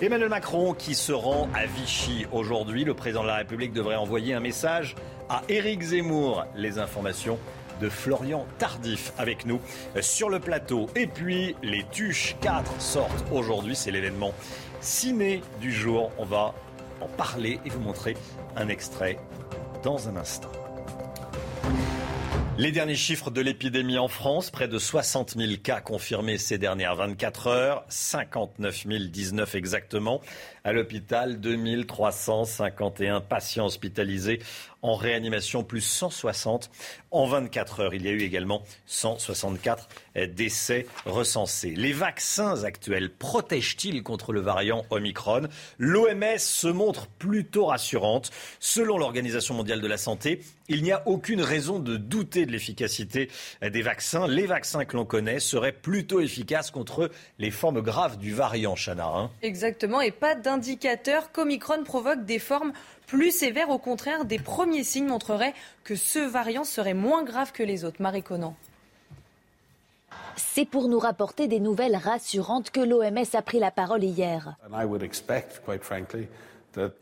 Emmanuel 0.00 0.30
Macron 0.30 0.72
qui 0.72 0.94
se 0.94 1.12
rend 1.12 1.48
à 1.54 1.66
Vichy 1.66 2.26
aujourd'hui. 2.32 2.84
Le 2.84 2.94
président 2.94 3.22
de 3.22 3.28
la 3.28 3.36
République 3.36 3.74
devrait 3.74 3.96
envoyer 3.96 4.32
un 4.32 4.40
message 4.40 4.94
à 5.28 5.42
Éric 5.50 5.82
Zemmour. 5.82 6.46
Les 6.54 6.78
informations 6.78 7.38
de 7.80 7.88
Florian 7.88 8.46
Tardif 8.58 9.12
avec 9.18 9.46
nous 9.46 9.60
sur 10.00 10.28
le 10.28 10.40
plateau. 10.40 10.88
Et 10.94 11.06
puis 11.06 11.56
les 11.62 11.84
Tuches 11.90 12.36
4 12.40 12.80
sortent 12.80 13.24
aujourd'hui, 13.32 13.76
c'est 13.76 13.90
l'événement 13.90 14.32
ciné 14.80 15.42
du 15.60 15.72
jour. 15.72 16.10
On 16.18 16.24
va 16.24 16.54
en 17.00 17.08
parler 17.08 17.60
et 17.64 17.70
vous 17.70 17.80
montrer 17.80 18.16
un 18.56 18.68
extrait 18.68 19.18
dans 19.82 20.08
un 20.08 20.16
instant. 20.16 20.50
Les 22.58 22.72
derniers 22.72 22.96
chiffres 22.96 23.30
de 23.30 23.40
l'épidémie 23.40 23.98
en 23.98 24.08
France, 24.08 24.50
près 24.50 24.66
de 24.66 24.80
60 24.80 25.36
000 25.36 25.52
cas 25.62 25.80
confirmés 25.80 26.38
ces 26.38 26.58
dernières 26.58 26.96
24 26.96 27.46
heures, 27.46 27.84
59 27.88 28.84
019 28.88 29.54
exactement. 29.54 30.20
À 30.64 30.72
l'hôpital, 30.72 31.38
2351 31.38 33.20
patients 33.20 33.66
hospitalisés 33.66 34.40
en 34.82 34.94
réanimation, 34.94 35.64
plus 35.64 35.80
160 35.80 36.70
en 37.10 37.26
24 37.26 37.80
heures. 37.80 37.94
Il 37.94 38.04
y 38.04 38.08
a 38.08 38.12
eu 38.12 38.22
également 38.22 38.62
164 38.86 39.88
décès 40.34 40.86
recensés. 41.04 41.74
Les 41.76 41.92
vaccins 41.92 42.64
actuels 42.64 43.10
protègent-ils 43.10 44.02
contre 44.02 44.32
le 44.32 44.40
variant 44.40 44.84
Omicron? 44.90 45.48
L'OMS 45.78 46.38
se 46.38 46.68
montre 46.68 47.06
plutôt 47.06 47.66
rassurante. 47.66 48.30
Selon 48.60 48.98
l'Organisation 48.98 49.54
mondiale 49.54 49.80
de 49.80 49.86
la 49.86 49.96
santé, 49.96 50.40
il 50.68 50.82
n'y 50.82 50.92
a 50.92 51.02
aucune 51.06 51.40
raison 51.40 51.78
de 51.78 51.96
douter 51.96 52.46
de 52.46 52.52
l'efficacité 52.52 53.30
des 53.62 53.82
vaccins. 53.82 54.26
Les 54.26 54.46
vaccins 54.46 54.84
que 54.84 54.96
l'on 54.96 55.04
connaît 55.04 55.40
seraient 55.40 55.72
plutôt 55.72 56.20
efficaces 56.20 56.70
contre 56.70 57.10
les 57.38 57.50
formes 57.50 57.80
graves 57.80 58.18
du 58.18 58.34
variant, 58.34 58.74
Chana. 58.74 59.06
Hein. 59.06 59.30
Exactement, 59.42 60.00
et 60.00 60.10
pas 60.10 60.34
d'indicateur 60.34 61.32
qu'Omicron 61.32 61.84
provoque 61.84 62.24
des 62.24 62.38
formes 62.38 62.72
plus 63.08 63.32
sévères. 63.32 63.70
Au 63.70 63.78
contraire, 63.78 64.24
des 64.24 64.38
premiers 64.38 64.84
signes 64.84 65.08
montreraient 65.08 65.54
que 65.82 65.96
ce 65.96 66.20
variant 66.20 66.62
serait 66.62 66.94
moins 66.94 67.24
grave 67.24 67.50
que 67.50 67.64
les 67.64 67.84
autres. 67.84 68.00
Marie 68.00 68.22
Conan. 68.22 68.54
C'est 70.36 70.66
pour 70.66 70.88
nous 70.88 71.00
rapporter 71.00 71.48
des 71.48 71.58
nouvelles 71.58 71.96
rassurantes 71.96 72.70
que 72.70 72.80
l'OMS 72.80 73.24
a 73.32 73.42
pris 73.42 73.58
la 73.58 73.72
parole 73.72 74.04
hier. 74.04 74.54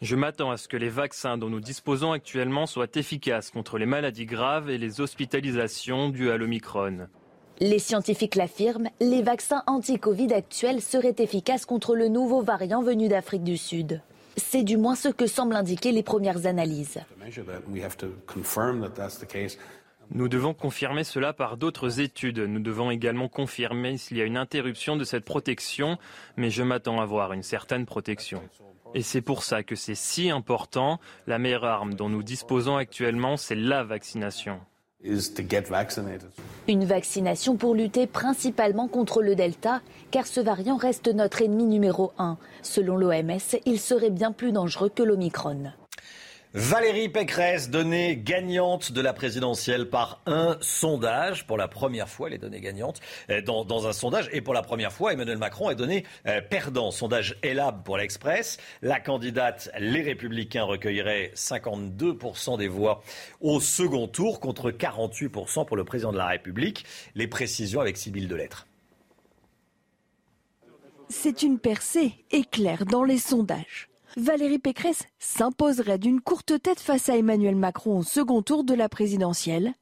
Je 0.00 0.16
m'attends 0.16 0.50
à 0.50 0.56
ce 0.56 0.68
que 0.68 0.76
les 0.76 0.88
vaccins 0.88 1.36
dont 1.36 1.50
nous 1.50 1.60
disposons 1.60 2.12
actuellement 2.12 2.66
soient 2.66 2.86
efficaces 2.94 3.50
contre 3.50 3.76
les 3.76 3.84
maladies 3.84 4.24
graves 4.24 4.70
et 4.70 4.78
les 4.78 5.02
hospitalisations 5.02 6.08
dues 6.08 6.30
à 6.30 6.38
l'Omicron. 6.38 7.08
Les 7.58 7.78
scientifiques 7.78 8.36
l'affirment, 8.36 8.90
les 9.00 9.22
vaccins 9.22 9.62
anti-Covid 9.66 10.32
actuels 10.32 10.80
seraient 10.80 11.16
efficaces 11.18 11.66
contre 11.66 11.94
le 11.94 12.08
nouveau 12.08 12.42
variant 12.42 12.82
venu 12.82 13.08
d'Afrique 13.08 13.44
du 13.44 13.56
Sud. 13.56 14.00
C'est 14.36 14.62
du 14.62 14.76
moins 14.76 14.94
ce 14.94 15.08
que 15.08 15.26
semblent 15.26 15.56
indiquer 15.56 15.92
les 15.92 16.02
premières 16.02 16.46
analyses. 16.46 16.98
Nous 20.10 20.28
devons 20.28 20.54
confirmer 20.54 21.04
cela 21.04 21.32
par 21.32 21.56
d'autres 21.56 22.00
études. 22.00 22.38
Nous 22.38 22.60
devons 22.60 22.90
également 22.90 23.28
confirmer 23.28 23.96
s'il 23.96 24.18
y 24.18 24.20
a 24.20 24.24
une 24.24 24.36
interruption 24.36 24.96
de 24.96 25.04
cette 25.04 25.24
protection, 25.24 25.98
mais 26.36 26.50
je 26.50 26.62
m'attends 26.62 27.00
à 27.00 27.06
voir 27.06 27.32
une 27.32 27.42
certaine 27.42 27.86
protection. 27.86 28.42
Et 28.94 29.02
c'est 29.02 29.20
pour 29.20 29.42
ça 29.42 29.62
que 29.62 29.74
c'est 29.74 29.96
si 29.96 30.30
important. 30.30 31.00
La 31.26 31.38
meilleure 31.38 31.64
arme 31.64 31.94
dont 31.94 32.08
nous 32.08 32.22
disposons 32.22 32.76
actuellement, 32.76 33.36
c'est 33.36 33.56
la 33.56 33.82
vaccination. 33.82 34.60
Une 36.68 36.84
vaccination 36.84 37.56
pour 37.56 37.74
lutter 37.74 38.06
principalement 38.06 38.88
contre 38.88 39.22
le 39.22 39.34
Delta, 39.34 39.80
car 40.10 40.26
ce 40.26 40.40
variant 40.40 40.76
reste 40.76 41.08
notre 41.08 41.42
ennemi 41.42 41.64
numéro 41.64 42.12
un. 42.18 42.38
Selon 42.62 42.96
l'OMS, 42.96 43.56
il 43.66 43.78
serait 43.78 44.10
bien 44.10 44.32
plus 44.32 44.52
dangereux 44.52 44.88
que 44.88 45.02
l'Omicron. 45.02 45.72
Valérie 46.58 47.10
Pécresse, 47.10 47.68
donnée 47.68 48.16
gagnante 48.16 48.90
de 48.90 49.02
la 49.02 49.12
présidentielle 49.12 49.90
par 49.90 50.22
un 50.24 50.56
sondage. 50.62 51.46
Pour 51.46 51.58
la 51.58 51.68
première 51.68 52.08
fois, 52.08 52.28
elle 52.28 52.34
est 52.36 52.38
donnée 52.38 52.62
euh, 53.28 53.42
dans, 53.42 53.86
un 53.86 53.92
sondage. 53.92 54.30
Et 54.32 54.40
pour 54.40 54.54
la 54.54 54.62
première 54.62 54.90
fois, 54.90 55.12
Emmanuel 55.12 55.36
Macron 55.36 55.68
est 55.68 55.74
donné 55.74 56.04
euh, 56.26 56.40
perdant. 56.40 56.90
Sondage 56.90 57.36
ELAB 57.42 57.84
pour 57.84 57.98
l'Express. 57.98 58.56
La 58.80 59.00
candidate 59.00 59.70
Les 59.78 60.00
Républicains 60.00 60.64
recueillerait 60.64 61.32
52% 61.34 62.56
des 62.56 62.68
voix 62.68 63.02
au 63.42 63.60
second 63.60 64.08
tour 64.08 64.40
contre 64.40 64.70
48% 64.70 65.66
pour 65.66 65.76
le 65.76 65.84
président 65.84 66.10
de 66.10 66.16
la 66.16 66.26
République. 66.26 66.86
Les 67.14 67.28
précisions 67.28 67.82
avec 67.82 67.98
Sybille 67.98 68.28
Delettre. 68.28 68.66
C'est 71.10 71.42
une 71.42 71.58
percée 71.58 72.14
éclair 72.30 72.86
dans 72.86 73.04
les 73.04 73.18
sondages. 73.18 73.90
Valérie 74.18 74.58
Pécresse 74.58 75.04
s'imposerait 75.18 75.98
d'une 75.98 76.22
courte 76.22 76.62
tête 76.62 76.80
face 76.80 77.10
à 77.10 77.18
Emmanuel 77.18 77.54
Macron 77.54 77.98
au 77.98 78.02
second 78.02 78.40
tour 78.40 78.64
de 78.64 78.72
la 78.72 78.88
présidentielle, 78.88 79.74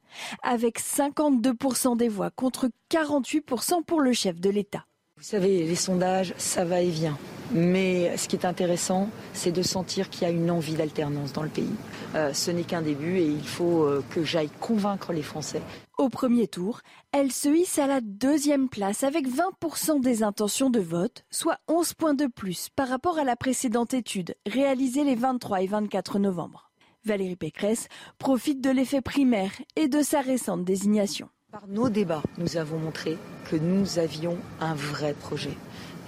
avec 0.43 0.81
52% 0.81 1.95
des 1.95 2.09
voix 2.09 2.31
contre 2.31 2.69
48% 2.91 3.85
pour 3.85 4.01
le 4.01 4.11
chef 4.11 4.41
de 4.41 4.49
l'État. 4.49 4.85
Vous 5.17 5.23
savez, 5.23 5.63
les 5.63 5.75
sondages, 5.75 6.33
ça 6.37 6.65
va 6.65 6.81
et 6.81 6.89
vient. 6.89 7.17
Mais 7.51 8.17
ce 8.17 8.27
qui 8.27 8.35
est 8.35 8.45
intéressant, 8.45 9.09
c'est 9.31 9.53
de 9.53 9.61
sentir 9.61 10.09
qu'il 10.09 10.23
y 10.23 10.25
a 10.25 10.29
une 10.29 10.51
envie 10.51 10.73
d'alternance 10.73 11.31
dans 11.31 11.43
le 11.43 11.49
pays. 11.49 11.71
Euh, 12.15 12.33
ce 12.33 12.51
n'est 12.51 12.65
qu'un 12.65 12.81
début 12.81 13.19
et 13.19 13.25
il 13.25 13.47
faut 13.47 13.83
euh, 13.83 14.03
que 14.09 14.25
j'aille 14.25 14.49
convaincre 14.59 15.13
les 15.13 15.21
Français. 15.21 15.61
Au 15.97 16.09
premier 16.09 16.49
tour, 16.49 16.81
elle 17.13 17.31
se 17.31 17.47
hisse 17.47 17.79
à 17.79 17.87
la 17.87 18.01
deuxième 18.01 18.67
place 18.67 19.05
avec 19.05 19.25
20% 19.29 20.01
des 20.01 20.21
intentions 20.21 20.69
de 20.69 20.81
vote, 20.81 21.23
soit 21.31 21.59
11 21.69 21.93
points 21.93 22.13
de 22.13 22.27
plus 22.27 22.67
par 22.75 22.89
rapport 22.89 23.17
à 23.17 23.23
la 23.23 23.37
précédente 23.37 23.93
étude 23.93 24.35
réalisée 24.45 25.05
les 25.05 25.15
23 25.15 25.61
et 25.61 25.67
24 25.67 26.19
novembre. 26.19 26.71
Valérie 27.05 27.37
Pécresse 27.37 27.87
profite 28.17 28.59
de 28.59 28.69
l'effet 28.69 29.01
primaire 29.01 29.53
et 29.77 29.87
de 29.87 30.01
sa 30.01 30.19
récente 30.19 30.65
désignation. 30.65 31.29
Par 31.55 31.69
nos 31.69 31.87
débats, 31.87 32.21
nous 32.37 32.57
avons 32.57 32.77
montré 32.77 33.17
que 33.49 33.55
nous 33.55 33.97
avions 33.97 34.37
un 34.59 34.73
vrai 34.73 35.13
projet. 35.13 35.55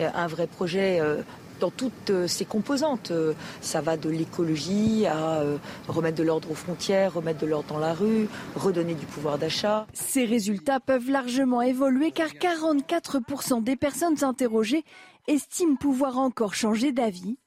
Euh, 0.01 0.09
un 0.13 0.27
vrai 0.27 0.45
projet 0.45 0.99
euh, 0.99 1.21
dans 1.61 1.71
toutes 1.71 2.09
euh, 2.09 2.27
ses 2.27 2.43
composantes. 2.43 3.13
Ça 3.61 3.79
va 3.79 3.95
de 3.95 4.09
l'écologie 4.09 5.05
à 5.05 5.43
remettre 5.87 6.17
de 6.17 6.23
l'ordre 6.23 6.51
aux 6.51 6.53
frontières, 6.53 7.13
remettre 7.13 7.39
de 7.39 7.45
l'ordre 7.45 7.69
dans 7.69 7.79
la 7.79 7.93
rue, 7.93 8.27
redonner 8.57 8.93
du 8.93 9.05
pouvoir 9.05 9.37
d'achat. 9.37 9.87
Ces 9.93 10.25
résultats 10.25 10.81
peuvent 10.81 11.09
largement 11.09 11.61
évoluer 11.61 12.11
car 12.11 12.27
44% 12.27 13.63
des 13.63 13.77
personnes 13.77 14.25
interrogées 14.25 14.83
estiment 15.29 15.77
pouvoir 15.77 16.17
encore 16.17 16.55
changer 16.55 16.91
d'avis. 16.91 17.37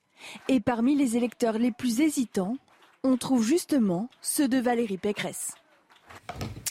Et 0.49 0.61
parmi 0.61 0.97
les 0.97 1.19
électeurs 1.19 1.59
les 1.59 1.71
plus 1.71 2.01
hésitants, 2.01 2.57
on 3.05 3.19
trouve 3.19 3.45
justement 3.45 4.09
ceux 4.23 4.49
de 4.49 4.57
Valérie 4.57 4.97
Pécresse. 4.97 5.53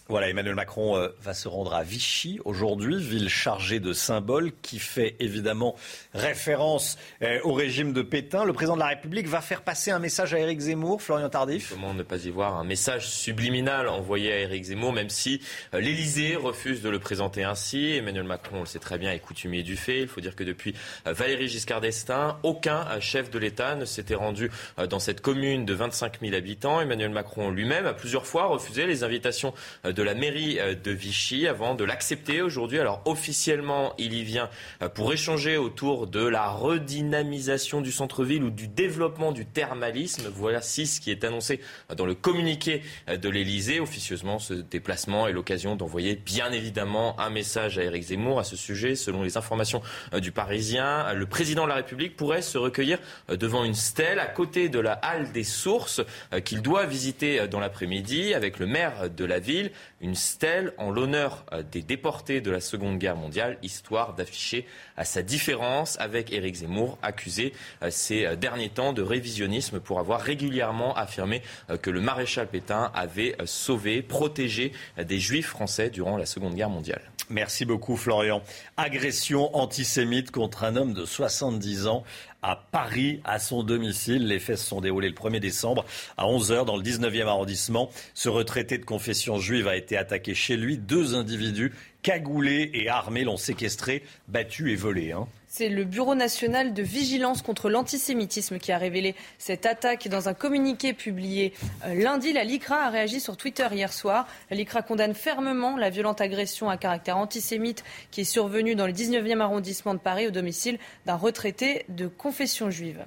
Voilà, 0.09 0.27
Emmanuel 0.27 0.55
Macron 0.55 0.97
euh, 0.97 1.09
va 1.21 1.35
se 1.35 1.47
rendre 1.47 1.75
à 1.75 1.83
Vichy 1.83 2.39
aujourd'hui, 2.43 2.97
ville 2.97 3.29
chargée 3.29 3.79
de 3.79 3.93
symboles 3.93 4.51
qui 4.63 4.79
fait 4.79 5.15
évidemment 5.19 5.75
référence 6.15 6.97
euh, 7.21 7.37
au 7.43 7.53
régime 7.53 7.93
de 7.93 8.01
Pétain. 8.01 8.43
Le 8.43 8.51
président 8.51 8.73
de 8.73 8.79
la 8.79 8.87
République 8.87 9.27
va 9.27 9.39
faire 9.39 9.61
passer 9.61 9.91
un 9.91 9.99
message 9.99 10.33
à 10.33 10.39
Éric 10.39 10.61
Zemmour, 10.61 11.03
Florian 11.03 11.29
Tardif. 11.29 11.73
Comment 11.73 11.93
ne 11.93 12.01
pas 12.01 12.25
y 12.25 12.31
voir 12.31 12.55
un 12.55 12.63
message 12.63 13.07
subliminal 13.07 13.87
envoyé 13.87 14.33
à 14.33 14.39
Éric 14.39 14.63
Zemmour, 14.63 14.93
même 14.93 15.11
si 15.11 15.43
euh, 15.75 15.79
l'Élysée 15.79 16.35
refuse 16.35 16.81
de 16.81 16.89
le 16.89 16.97
présenter 16.97 17.43
ainsi? 17.43 17.91
Emmanuel 17.91 18.23
Macron, 18.23 18.57
on 18.57 18.59
le 18.61 18.65
sait 18.65 18.79
très 18.79 18.97
bien, 18.97 19.11
est 19.11 19.19
coutumier 19.19 19.61
du 19.61 19.77
fait. 19.77 20.01
Il 20.01 20.07
faut 20.07 20.21
dire 20.21 20.35
que 20.35 20.43
depuis 20.43 20.73
Valéry 21.05 21.47
Giscard 21.47 21.81
d'Estaing, 21.81 22.39
aucun 22.41 22.99
chef 22.99 23.29
de 23.29 23.37
l'État 23.37 23.75
ne 23.75 23.85
s'était 23.85 24.15
rendu 24.15 24.49
dans 24.89 24.99
cette 24.99 25.21
commune 25.21 25.65
de 25.65 25.73
25 25.75 26.19
000 26.19 26.33
habitants. 26.33 26.81
Emmanuel 26.81 27.11
Macron 27.11 27.51
lui-même 27.51 27.85
a 27.85 27.93
plusieurs 27.93 28.25
fois 28.25 28.47
refusé 28.47 28.87
les 28.87 29.03
invitations 29.03 29.53
de 29.83 29.98
la 30.03 30.13
mairie 30.13 30.59
euh, 30.59 30.75
de 30.75 30.91
Vichy 30.91 31.47
avant 31.47 31.75
de 31.75 31.83
l'accepter 31.83 32.41
aujourd'hui. 32.41 32.79
Alors 32.79 33.01
officiellement, 33.05 33.93
il 33.97 34.13
y 34.13 34.23
vient 34.23 34.49
euh, 34.81 34.89
pour 34.89 35.11
échanger 35.11 35.57
autour 35.57 36.07
de 36.07 36.25
la 36.25 36.49
redynamisation 36.49 37.81
du 37.81 37.91
centre-ville 37.91 38.43
ou 38.43 38.49
du 38.49 38.67
développement 38.67 39.31
du 39.31 39.45
thermalisme. 39.45 40.29
Voilà 40.33 40.61
ce 40.61 40.99
qui 40.99 41.11
est 41.11 41.23
annoncé 41.23 41.59
dans 41.95 42.05
le 42.05 42.15
communiqué 42.15 42.81
euh, 43.09 43.17
de 43.17 43.29
l'Elysée. 43.29 43.79
Officieusement, 43.79 44.39
ce 44.39 44.53
déplacement 44.53 45.27
est 45.27 45.33
l'occasion 45.33 45.75
d'envoyer 45.75 46.15
bien 46.15 46.51
évidemment 46.51 47.19
un 47.19 47.29
message 47.29 47.77
à 47.77 47.83
Éric 47.83 48.03
Zemmour 48.03 48.39
à 48.39 48.43
ce 48.43 48.55
sujet. 48.55 48.95
Selon 48.95 49.23
les 49.23 49.37
informations 49.37 49.81
du 50.21 50.31
Parisien, 50.31 51.13
le 51.13 51.25
président 51.25 51.63
de 51.63 51.69
la 51.69 51.75
République 51.75 52.15
pourrait 52.15 52.41
se 52.41 52.57
recueillir 52.57 52.99
devant 53.29 53.63
une 53.63 53.73
stèle 53.73 54.19
à 54.19 54.25
côté 54.25 54.69
de 54.69 54.79
la 54.79 54.93
halle 54.93 55.31
des 55.31 55.43
sources 55.43 56.01
qu'il 56.45 56.61
doit 56.61 56.85
visiter 56.85 57.47
dans 57.47 57.59
l'après-midi 57.59 58.33
avec 58.33 58.59
le 58.59 58.67
maire 58.67 59.09
de 59.09 59.25
la 59.25 59.39
ville 59.39 59.71
une 60.01 60.15
stèle 60.15 60.73
en 60.77 60.91
l'honneur 60.91 61.45
euh, 61.51 61.63
des 61.63 61.81
déportés 61.81 62.41
de 62.41 62.51
la 62.51 62.61
Seconde 62.61 62.97
Guerre 62.97 63.15
mondiale, 63.15 63.57
histoire 63.63 64.13
d'afficher 64.13 64.65
à 64.97 65.05
sa 65.05 65.21
différence 65.21 65.99
avec 65.99 66.31
Éric 66.31 66.55
Zemmour, 66.55 66.97
accusé 67.01 67.53
euh, 67.83 67.89
ces 67.91 68.25
euh, 68.25 68.35
derniers 68.35 68.69
temps 68.69 68.93
de 68.93 69.01
révisionnisme 69.01 69.79
pour 69.79 69.99
avoir 69.99 70.21
régulièrement 70.21 70.95
affirmé 70.95 71.41
que 71.81 71.89
le 71.89 72.01
maréchal 72.01 72.47
Pétain 72.47 72.91
avait 72.93 73.35
sauvé, 73.45 74.01
protégé 74.01 74.71
des 74.97 75.19
juifs 75.19 75.47
français 75.47 75.89
durant 75.89 76.17
la 76.17 76.25
Seconde 76.25 76.55
Guerre 76.55 76.69
mondiale. 76.69 77.01
Merci 77.29 77.63
beaucoup 77.63 77.95
Florian. 77.95 78.41
Agression 78.75 79.55
antisémite 79.55 80.31
contre 80.31 80.63
un 80.63 80.75
homme 80.75 80.93
de 80.93 81.05
70 81.05 81.85
ans 81.85 82.03
à 82.41 82.55
Paris, 82.55 83.21
à 83.23 83.39
son 83.39 83.63
domicile. 83.63 84.27
Les 84.27 84.39
faits 84.39 84.57
se 84.57 84.65
sont 84.65 84.81
déroulés 84.81 85.09
le 85.09 85.15
1er 85.15 85.39
décembre 85.39 85.85
à 86.17 86.25
11h 86.25 86.65
dans 86.65 86.77
le 86.77 86.83
19e 86.83 87.27
arrondissement. 87.27 87.89
Ce 88.13 88.29
retraité 88.29 88.77
de 88.77 88.85
confession 88.85 89.39
juive 89.39 89.67
a 89.67 89.75
été 89.75 89.97
attaqué 89.97 90.33
chez 90.33 90.57
lui. 90.57 90.77
Deux 90.77 91.15
individus 91.15 91.73
cagoulés 92.01 92.71
et 92.73 92.89
armés 92.89 93.23
l'ont 93.23 93.37
séquestré, 93.37 94.03
battu 94.27 94.71
et 94.71 94.75
volé. 94.75 95.11
Hein. 95.11 95.27
C'est 95.51 95.67
le 95.67 95.83
Bureau 95.83 96.13
national 96.13 96.75
de 96.75 96.83
vigilance 96.83 97.41
contre 97.41 97.71
l'antisémitisme 97.71 98.59
qui 98.59 98.71
a 98.71 98.77
révélé 98.77 99.15
cette 99.39 99.65
attaque 99.65 100.07
dans 100.07 100.29
un 100.29 100.35
communiqué 100.35 100.93
publié 100.93 101.53
euh, 101.85 101.95
lundi. 101.95 102.33
La 102.33 102.43
LICRA 102.43 102.85
a 102.85 102.89
réagi 102.91 103.19
sur 103.19 103.35
Twitter 103.35 103.67
hier 103.71 103.91
soir. 103.91 104.27
La 104.51 104.57
LICRA 104.57 104.83
condamne 104.83 105.15
fermement 105.15 105.75
la 105.75 105.89
violente 105.89 106.21
agression 106.21 106.69
à 106.69 106.77
caractère 106.77 107.17
antisémite 107.17 107.83
qui 108.11 108.21
est 108.21 108.25
survenue 108.25 108.75
dans 108.75 108.85
le 108.85 108.93
19e 108.93 109.39
arrondissement 109.39 109.95
de 109.95 109.99
Paris 109.99 110.27
au 110.27 110.31
domicile 110.31 110.77
d'un 111.07 111.15
retraité 111.15 111.83
de 111.89 112.05
confession 112.05 112.69
juive. 112.69 113.03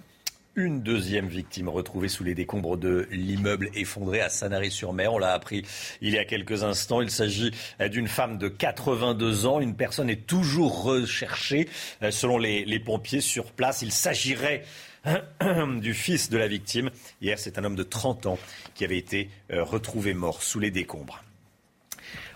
Une 0.55 0.83
deuxième 0.83 1.29
victime 1.29 1.71
retrouvée 1.71 2.09
sous 2.09 2.25
les 2.25 2.35
décombres 2.35 2.77
de 2.77 3.09
l'immeuble 3.11 3.71
effondré 3.75 4.21
à 4.21 4.29
Sanary-sur-Mer. 4.29 5.15
On 5.15 5.19
l'a 5.19 5.33
appris 5.33 5.65
il 6.03 6.11
y 6.11 6.19
a 6.19 6.27
quelques 6.27 6.63
instants. 6.63 7.01
Il 7.01 7.11
s'agit 7.11 7.53
d'une 7.81 8.07
femme 8.07 8.37
de 8.37 8.49
82 8.49 9.47
ans. 9.47 9.61
Une 9.61 9.75
personne 9.75 10.11
est 10.11 10.27
toujours 10.27 10.83
recherchée 10.83 11.71
euh, 12.03 12.11
selon 12.11 12.37
les, 12.37 12.67
les 12.67 12.81
pompiers 12.81 13.23
sur 13.23 13.51
place. 13.53 13.81
Il 13.81 13.93
s'agirait 13.93 14.65
du 15.81 15.95
fils 15.95 16.29
de 16.29 16.37
la 16.37 16.49
victime. 16.49 16.91
Hier, 17.23 17.39
c'est 17.39 17.59
un 17.59 17.65
homme 17.65 17.77
de 17.77 17.83
30 17.83 18.27
ans 18.27 18.39
qui 18.75 18.85
avait 18.85 18.99
été 18.99 19.31
euh, 19.53 19.65
retrouvé 19.65 20.13
mort 20.13 20.43
sous 20.43 20.61
les 20.61 20.71
décombres. 20.71 21.25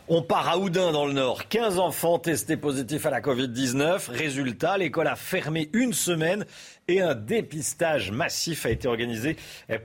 On 0.08 0.22
part 0.22 0.48
à 0.48 0.56
Oudin 0.58 0.92
dans 0.92 1.04
le 1.04 1.12
Nord. 1.12 1.48
15 1.48 1.80
enfants 1.80 2.20
testés 2.20 2.56
positifs 2.56 3.06
à 3.06 3.10
la 3.10 3.20
Covid-19. 3.20 4.08
Résultat, 4.08 4.78
l'école 4.78 5.08
a 5.08 5.16
fermé 5.16 5.68
une 5.72 5.92
semaine 5.92 6.46
et 6.86 7.00
un 7.00 7.16
dépistage 7.16 8.12
massif 8.12 8.66
a 8.66 8.70
été 8.70 8.86
organisé 8.86 9.36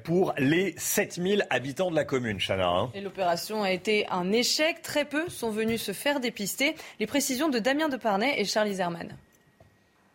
pour 0.03 0.35
les 0.37 0.75
7000 0.77 1.47
habitants 1.49 1.89
de 1.89 1.95
la 1.95 2.03
commune, 2.03 2.39
Chana. 2.39 2.67
Hein. 2.69 2.91
Et 2.93 3.01
l'opération 3.01 3.63
a 3.63 3.71
été 3.71 4.05
un 4.11 4.31
échec. 4.31 4.83
Très 4.83 5.05
peu 5.05 5.27
sont 5.27 5.49
venus 5.49 5.81
se 5.81 5.91
faire 5.91 6.19
dépister. 6.19 6.75
Les 6.99 7.07
précisions 7.07 7.49
de 7.49 7.57
Damien 7.57 7.89
Deparnay 7.89 8.39
et 8.39 8.45
Charlie 8.45 8.75
Zerman. 8.75 9.17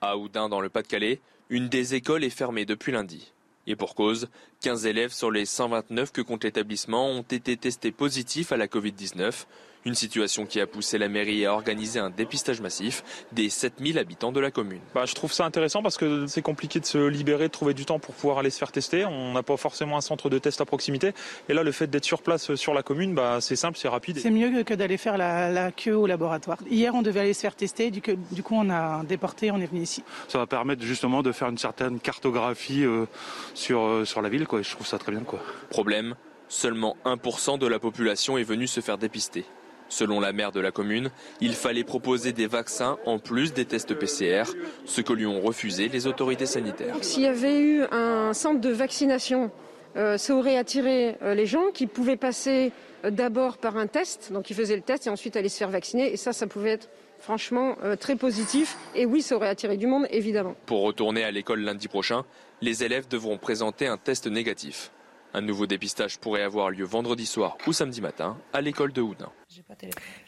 À 0.01 0.17
Oudin, 0.17 0.49
dans 0.49 0.61
le 0.61 0.69
Pas-de-Calais, 0.69 1.19
une 1.51 1.69
des 1.69 1.97
écoles 1.97 2.23
est 2.23 2.31
fermée 2.31 2.65
depuis 2.65 2.93
lundi. 2.93 3.33
Et 3.67 3.75
pour 3.75 3.97
cause, 3.97 4.29
15 4.63 4.87
élèves 4.87 5.13
sur 5.13 5.33
les 5.33 5.47
129 5.47 6.13
que 6.13 6.21
compte 6.21 6.45
l'établissement 6.45 7.09
ont 7.09 7.23
été 7.23 7.57
testés 7.57 7.91
positifs 7.91 8.53
à 8.53 8.57
la 8.57 8.69
Covid-19. 8.69 9.47
Une 9.87 9.95
situation 9.95 10.47
qui 10.47 10.61
a 10.61 10.67
poussé 10.67 10.99
la 10.99 11.09
mairie 11.09 11.47
à 11.47 11.53
organiser 11.53 12.01
un 12.01 12.11
dépistage 12.11 12.61
massif 12.61 13.05
des 13.31 13.49
7000 13.49 14.01
habitants 14.01 14.33
de 14.33 14.41
la 14.41 14.51
commune. 14.51 14.81
Bah, 14.97 15.05
je 15.07 15.15
trouve 15.15 15.33
ça 15.33 15.45
intéressant 15.45 15.81
parce 15.81 15.97
que 15.97 16.27
c'est 16.27 16.43
compliqué 16.43 16.81
de 16.81 16.85
se 16.85 16.99
libérer, 17.07 17.45
de 17.45 17.53
trouver 17.53 17.73
du 17.73 17.87
temps 17.87 18.01
pour 18.01 18.13
pouvoir 18.17 18.39
aller 18.39 18.51
se 18.51 18.59
faire 18.59 18.73
tester. 18.73 19.05
On 19.05 19.33
n'a 19.33 19.45
pas 19.45 19.57
forcément 19.57 19.97
un 19.97 20.01
centre 20.01 20.29
de 20.29 20.39
test 20.39 20.61
à 20.61 20.65
proximité. 20.65 21.13
Et 21.49 21.55
là, 21.55 21.63
le 21.63 21.71
fait 21.71 21.87
d'être 21.87 22.05
sur 22.05 22.21
place 22.21 22.57
sur 22.57 22.75
la 22.75 22.83
commune, 22.83 23.15
bah, 23.15 23.39
c'est 23.41 23.55
simple, 23.55 23.79
c'est 23.79 23.87
rapide. 23.87 24.19
C'est 24.19 24.33
mieux 24.33 24.65
que 24.65 24.75
d'aller 24.75 24.97
faire 24.97 25.17
la, 25.17 25.71
queue 25.71 25.97
au 25.97 26.09
laboratoire. 26.09 26.59
Hier, 26.69 26.93
on 26.93 27.03
devait 27.03 27.21
aller 27.21 27.35
se 27.35 27.43
faire 27.43 27.55
tester. 27.55 27.93
Du, 27.93 28.03
coup, 28.03 28.57
on 28.57 28.69
a 28.71 29.05
déporté, 29.05 29.53
on 29.53 29.61
est 29.61 29.67
venu 29.67 29.83
ici. 29.83 30.03
Ça 30.27 30.39
va 30.39 30.49
permettre 30.49 30.83
justement 30.83 31.23
de 31.23 31.31
faire 31.31 31.49
une 31.49 31.59
certaine 31.59 32.01
cartographie 32.01 32.85
euh, 32.85 33.07
sur, 33.55 33.83
euh, 33.83 34.05
sur 34.05 34.21
la 34.21 34.31
ville. 34.31 34.49
Quoi. 34.49 34.63
je 34.63 34.71
trouve 34.73 34.87
ça 34.89 34.99
très 34.99 35.13
bien. 35.13 35.21
Quoi. 35.21 35.39
Problème, 35.71 36.17
seulement 36.49 36.97
1% 37.05 37.61
de 37.61 37.69
la 37.69 37.79
population 37.79 38.37
est 38.37 38.43
venue 38.43 38.67
se 38.67 38.81
faire 38.81 38.99
dépister. 38.99 39.45
Selon 39.89 40.21
la 40.21 40.33
maire 40.33 40.53
de 40.53 40.61
la 40.61 40.71
commune, 40.71 41.11
il 41.41 41.55
fallait 41.55 41.85
proposer 41.85 42.33
des 42.33 42.47
vaccins 42.47 42.99
en 43.07 43.19
plus 43.19 43.53
des 43.53 43.65
tests 43.65 43.95
PCR, 43.95 44.45
ce 44.85 45.01
que 45.01 45.13
lui 45.13 45.27
ont 45.27 45.41
refusé 45.41 45.89
les 45.89 46.07
autorités 46.07 46.47
sanitaires. 46.47 46.97
S'il 47.03 47.23
y 47.23 47.27
avait 47.27 47.61
eu 47.61 47.83
un 47.93 48.33
centre 48.33 48.61
de 48.61 48.71
vaccination, 48.71 49.51
euh, 49.97 50.19
ça 50.19 50.35
aurait 50.35 50.57
attiré 50.57 51.17
euh, 51.23 51.35
les 51.35 51.47
gens 51.47 51.71
qui 51.73 51.87
pouvaient 51.87 52.17
passer 52.17 52.73
euh, 53.05 53.11
d'abord 53.11 53.57
par 53.57 53.77
un 53.77 53.87
test, 53.87 54.33
donc 54.33 54.51
ils 54.51 54.55
faisaient 54.55 54.77
le 54.77 54.83
test 54.83 55.07
et 55.07 55.11
ensuite 55.11 55.37
aller 55.37 55.49
se 55.49 55.57
faire 55.57 55.71
vacciner, 55.71 56.13
et 56.13 56.17
ça, 56.17 56.33
ça 56.33 56.47
pouvait 56.47 56.71
être 56.71 56.89
franchement 57.19 57.77
très 57.99 58.15
positif. 58.15 58.77
Et 58.95 59.07
oui, 59.07 59.23
ça 59.23 59.37
aurait 59.37 59.49
attiré 59.49 59.79
du 59.79 59.87
monde, 59.87 60.07
évidemment. 60.11 60.55
Pour 60.67 60.83
retourner 60.83 61.25
à 61.25 61.31
l'école 61.31 61.61
lundi 61.61 61.89
prochain, 61.89 62.27
les 62.61 62.85
élèves 62.85 63.09
devront 63.09 63.39
présenter 63.39 63.87
un 63.87 63.97
test 63.97 64.27
négatif. 64.27 64.91
Un 65.37 65.43
nouveau 65.43 65.67
dépistage 65.67 66.17
pourrait 66.17 66.41
avoir 66.41 66.71
lieu 66.71 66.87
vendredi 66.87 67.27
soir 67.27 67.59
ou 67.67 67.75
samedi 67.75 68.01
matin 68.01 68.39
à 68.55 68.63
l'école 68.63 68.95
de 68.95 69.03
Houdin. 69.03 69.31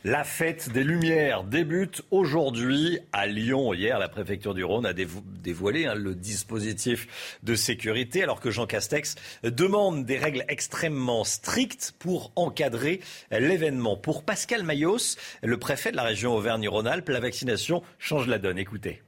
La 0.05 0.23
fête 0.23 0.71
des 0.71 0.85
Lumières 0.85 1.45
débute 1.45 2.03
aujourd'hui 2.11 2.99
à 3.15 3.27
Lyon. 3.27 3.73
Hier, 3.73 3.99
la 3.99 4.11
préfecture 4.11 4.53
du 4.53 4.65
Rhône 4.65 4.85
a 4.85 4.93
dévoilé 4.93 5.87
hein, 5.87 5.95
le 5.95 6.15
dispositif 6.15 7.39
de 7.43 7.55
sécurité 7.55 8.23
alors 8.23 8.39
que 8.39 8.51
Jean 8.51 8.67
Castex 8.67 9.15
demande 9.45 10.05
des 10.05 10.19
règles 10.19 10.45
extrêmement 10.47 11.25
strictes 11.25 11.95
pour 11.99 12.31
encadrer 12.37 13.01
l'événement. 13.31 13.97
Pour 13.97 14.25
Pascal 14.25 14.63
Mayos, 14.63 15.17
le 15.43 15.57
préfet 15.57 15.91
de 15.91 15.97
la 15.97 16.03
région 16.03 16.35
Auvergne-Rhône-Alpes, 16.35 17.09
la 17.09 17.21
vaccination 17.21 17.83
change 17.99 18.27
la 18.27 18.39
donne. 18.39 18.59
Écoutez. 18.59 19.01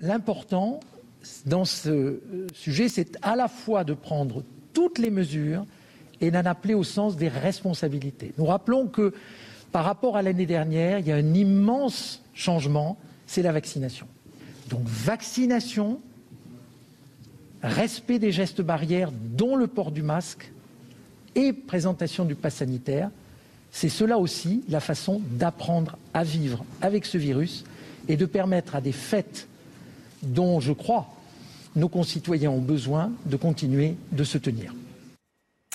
L'important 0.00 0.80
dans 1.46 1.64
ce 1.64 1.90
euh, 1.90 2.46
sujet, 2.54 2.88
c'est 2.88 3.16
à 3.22 3.36
la 3.36 3.48
fois 3.48 3.84
de 3.84 3.94
prendre 3.94 4.42
toutes 4.72 4.98
les 4.98 5.10
mesures 5.10 5.66
et 6.20 6.30
d'en 6.30 6.44
appeler 6.44 6.74
au 6.74 6.84
sens 6.84 7.16
des 7.16 7.28
responsabilités. 7.28 8.32
Nous 8.38 8.46
rappelons 8.46 8.86
que 8.86 9.12
par 9.72 9.84
rapport 9.84 10.16
à 10.16 10.22
l'année 10.22 10.46
dernière, 10.46 10.98
il 10.98 11.06
y 11.06 11.12
a 11.12 11.16
un 11.16 11.34
immense 11.34 12.22
changement, 12.32 12.98
c'est 13.26 13.42
la 13.42 13.52
vaccination. 13.52 14.06
Donc 14.68 14.82
vaccination, 14.84 16.00
respect 17.62 18.18
des 18.18 18.32
gestes 18.32 18.62
barrières, 18.62 19.10
dont 19.12 19.56
le 19.56 19.66
port 19.66 19.90
du 19.90 20.02
masque, 20.02 20.52
et 21.34 21.52
présentation 21.52 22.24
du 22.24 22.34
pass 22.34 22.56
sanitaire, 22.56 23.10
c'est 23.72 23.88
cela 23.88 24.18
aussi 24.18 24.62
la 24.68 24.80
façon 24.80 25.20
d'apprendre 25.30 25.98
à 26.12 26.22
vivre 26.22 26.64
avec 26.80 27.04
ce 27.04 27.18
virus 27.18 27.64
et 28.08 28.16
de 28.16 28.26
permettre 28.26 28.76
à 28.76 28.80
des 28.80 28.92
fêtes 28.92 29.48
dont 30.22 30.60
je 30.60 30.72
crois 30.72 31.13
nos 31.76 31.88
concitoyens 31.88 32.50
ont 32.50 32.60
besoin 32.60 33.12
de 33.26 33.36
continuer 33.36 33.96
de 34.12 34.24
se 34.24 34.38
tenir. 34.38 34.74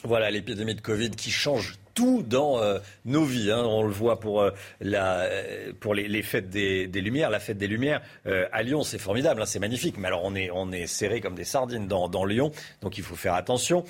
Voilà 0.04 0.32
l'épidémie 0.32 0.76
de 0.76 0.82
Covid 0.82 1.12
qui 1.12 1.30
change 1.30 1.78
tout 1.94 2.24
dans 2.24 2.62
euh, 2.62 2.80
nos 3.04 3.26
vies. 3.26 3.52
Hein. 3.52 3.64
On 3.66 3.84
le 3.84 3.92
voit 3.92 4.22
pour, 4.22 4.42
euh, 4.42 4.52
la, 4.80 5.24
euh, 5.24 5.74
pour 5.78 5.94
les, 5.94 6.22
fêtes 6.22 6.50
des, 6.50 6.88
Lumières. 6.88 7.30
La 7.30 7.42
fête 7.42 7.58
des 7.58 7.68
Lumières 7.68 8.02
à 8.26 8.64
Lyon, 8.64 8.84
c'est 8.84 8.98
formidable, 8.98 9.42
hein, 9.42 9.46
c'est 9.46 9.60
magnifique. 9.60 9.98
Mais 9.98 10.08
alors 10.08 10.22
on 10.24 10.34
est, 10.36 10.50
on 10.52 10.72
est 10.72 10.88
serré 10.88 11.20
comme 11.20 11.36
des 11.36 11.44
sardines 11.44 11.88
dans, 11.88 12.08
dans 12.08 12.24
Lyon, 12.24 12.52
donc 12.82 12.98
il 12.98 13.04
faut 13.04 13.16
faire 13.16 13.34
attention. 13.34 13.84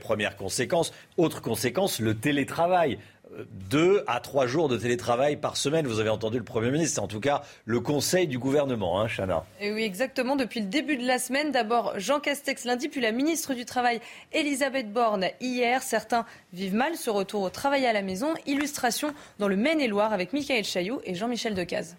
première 0.00 0.36
conséquence. 0.36 0.92
Autre 1.16 1.40
conséquence, 1.40 2.00
le 2.00 2.14
télétravail 2.14 2.98
deux 3.70 4.04
à 4.06 4.20
trois 4.20 4.46
jours 4.46 4.68
de 4.68 4.76
télétravail 4.76 5.36
par 5.36 5.56
semaine. 5.56 5.86
Vous 5.86 6.00
avez 6.00 6.10
entendu 6.10 6.38
le 6.38 6.44
Premier 6.44 6.70
ministre, 6.70 6.94
c'est 6.94 7.00
en 7.00 7.08
tout 7.08 7.20
cas 7.20 7.42
le 7.64 7.80
conseil 7.80 8.26
du 8.26 8.38
gouvernement, 8.38 9.00
hein, 9.00 9.08
Chana. 9.08 9.44
Oui, 9.60 9.82
exactement. 9.82 10.36
Depuis 10.36 10.60
le 10.60 10.66
début 10.66 10.96
de 10.96 11.06
la 11.06 11.18
semaine, 11.18 11.52
d'abord 11.52 11.98
Jean 11.98 12.20
Castex 12.20 12.64
lundi, 12.64 12.88
puis 12.88 13.00
la 13.00 13.12
ministre 13.12 13.54
du 13.54 13.64
Travail 13.64 14.00
Elisabeth 14.32 14.92
Borne 14.92 15.26
hier. 15.40 15.82
Certains 15.82 16.24
vivent 16.52 16.74
mal 16.74 16.96
ce 16.96 17.10
retour 17.10 17.42
au 17.42 17.50
travail 17.50 17.86
à 17.86 17.92
la 17.92 18.02
maison. 18.02 18.34
Illustration 18.46 19.12
dans 19.38 19.48
le 19.48 19.56
Maine-et-Loire 19.56 20.12
avec 20.12 20.32
Michael 20.32 20.64
Chaillot 20.64 21.00
et 21.04 21.14
Jean-Michel 21.14 21.54
Decaze. 21.54 21.96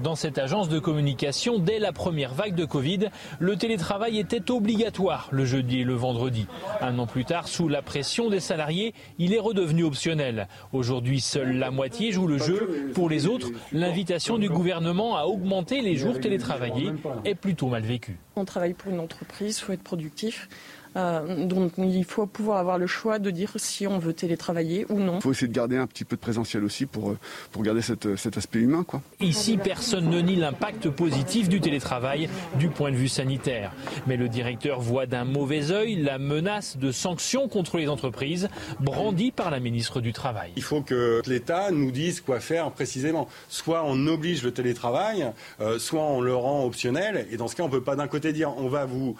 Dans 0.00 0.14
cette 0.14 0.38
agence 0.38 0.68
de 0.68 0.78
communication, 0.78 1.58
dès 1.58 1.80
la 1.80 1.90
première 1.92 2.32
vague 2.32 2.54
de 2.54 2.64
Covid, 2.64 3.08
le 3.40 3.56
télétravail 3.56 4.18
était 4.18 4.48
obligatoire 4.50 5.28
le 5.32 5.44
jeudi 5.44 5.80
et 5.80 5.84
le 5.84 5.94
vendredi. 5.94 6.46
Un 6.80 7.00
an 7.00 7.06
plus 7.06 7.24
tard, 7.24 7.48
sous 7.48 7.68
la 7.68 7.82
pression 7.82 8.30
des 8.30 8.38
salariés, 8.38 8.94
il 9.18 9.34
est 9.34 9.40
redevenu 9.40 9.82
optionnel. 9.82 10.46
Aujourd'hui, 10.72 11.20
seule 11.20 11.56
la 11.56 11.72
moitié 11.72 12.12
joue 12.12 12.28
le 12.28 12.38
jeu. 12.38 12.90
Pour 12.94 13.10
les 13.10 13.26
autres, 13.26 13.48
l'invitation 13.72 14.38
du 14.38 14.48
gouvernement 14.48 15.16
à 15.16 15.24
augmenter 15.24 15.80
les 15.80 15.96
jours 15.96 16.20
télétravaillés 16.20 16.92
est 17.24 17.34
plutôt 17.34 17.66
mal 17.66 17.82
vécue. 17.82 18.18
On 18.36 18.44
travaille 18.44 18.74
pour 18.74 18.92
une 18.92 19.00
entreprise, 19.00 19.58
il 19.58 19.64
faut 19.64 19.72
être 19.72 19.82
productif. 19.82 20.48
Euh, 20.96 21.46
donc 21.46 21.72
il 21.78 22.04
faut 22.04 22.26
pouvoir 22.26 22.58
avoir 22.58 22.78
le 22.78 22.86
choix 22.86 23.18
de 23.18 23.30
dire 23.30 23.52
si 23.56 23.86
on 23.86 23.98
veut 23.98 24.12
télétravailler 24.12 24.86
ou 24.88 24.98
non. 24.98 25.16
Il 25.16 25.22
faut 25.22 25.32
essayer 25.32 25.48
de 25.48 25.52
garder 25.52 25.76
un 25.76 25.86
petit 25.86 26.04
peu 26.04 26.16
de 26.16 26.20
présentiel 26.20 26.64
aussi 26.64 26.86
pour, 26.86 27.10
euh, 27.10 27.18
pour 27.52 27.62
garder 27.62 27.80
euh, 28.06 28.16
cet 28.16 28.36
aspect 28.36 28.60
humain. 28.60 28.84
Quoi. 28.84 29.02
Ici, 29.20 29.56
personne 29.56 30.08
ne 30.08 30.20
nie 30.20 30.36
l'impact 30.36 30.90
positif 30.90 31.48
du 31.48 31.60
télétravail 31.60 32.28
du 32.58 32.68
point 32.68 32.90
de 32.90 32.96
vue 32.96 33.08
sanitaire. 33.08 33.72
Mais 34.06 34.16
le 34.16 34.28
directeur 34.28 34.80
voit 34.80 35.06
d'un 35.06 35.24
mauvais 35.24 35.70
œil 35.70 35.96
la 35.96 36.18
menace 36.18 36.76
de 36.76 36.92
sanctions 36.92 37.48
contre 37.48 37.78
les 37.78 37.88
entreprises 37.88 38.48
brandie 38.80 39.30
par 39.30 39.50
la 39.50 39.60
ministre 39.60 40.00
du 40.00 40.12
Travail. 40.12 40.52
Il 40.56 40.62
faut 40.62 40.82
que 40.82 41.22
l'État 41.26 41.70
nous 41.70 41.90
dise 41.90 42.20
quoi 42.20 42.40
faire 42.40 42.70
précisément. 42.70 43.28
Soit 43.48 43.82
on 43.84 44.06
oblige 44.06 44.42
le 44.42 44.52
télétravail, 44.52 45.32
soit 45.78 46.02
on 46.02 46.20
le 46.20 46.34
rend 46.34 46.64
optionnel. 46.64 47.26
Et 47.30 47.36
dans 47.36 47.48
ce 47.48 47.56
cas, 47.56 47.62
on 47.62 47.66
ne 47.66 47.72
peut 47.72 47.82
pas 47.82 47.96
d'un 47.96 48.08
côté 48.08 48.32
dire 48.32 48.52
on 48.56 48.68
va 48.68 48.86
vous 48.86 49.16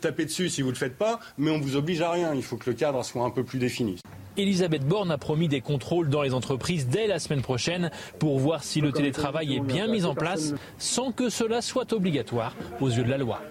taper 0.00 0.24
dessus 0.24 0.48
si 0.48 0.61
vous 0.62 0.68
ne 0.68 0.74
le 0.74 0.78
faites 0.78 0.96
pas, 0.96 1.20
mais 1.38 1.50
on 1.50 1.58
ne 1.58 1.62
vous 1.62 1.76
oblige 1.76 2.00
à 2.00 2.10
rien. 2.10 2.34
Il 2.34 2.42
faut 2.42 2.56
que 2.56 2.70
le 2.70 2.76
cadre 2.76 3.04
soit 3.04 3.24
un 3.24 3.30
peu 3.30 3.44
plus 3.44 3.58
défini. 3.58 3.96
Elisabeth 4.36 4.86
Borne 4.86 5.10
a 5.10 5.18
promis 5.18 5.48
des 5.48 5.60
contrôles 5.60 6.08
dans 6.08 6.22
les 6.22 6.32
entreprises 6.32 6.86
dès 6.88 7.06
la 7.06 7.18
semaine 7.18 7.42
prochaine 7.42 7.90
pour 8.18 8.38
voir 8.38 8.64
si 8.64 8.80
le 8.80 8.90
télétravail 8.90 9.56
est 9.56 9.60
bien 9.60 9.88
mis 9.88 10.06
en 10.06 10.14
place 10.14 10.54
sans 10.78 11.12
que 11.12 11.28
cela 11.28 11.60
soit 11.60 11.92
obligatoire 11.92 12.56
aux 12.80 12.88
yeux 12.88 13.04
de 13.04 13.10
la 13.10 13.18
loi. 13.18 13.42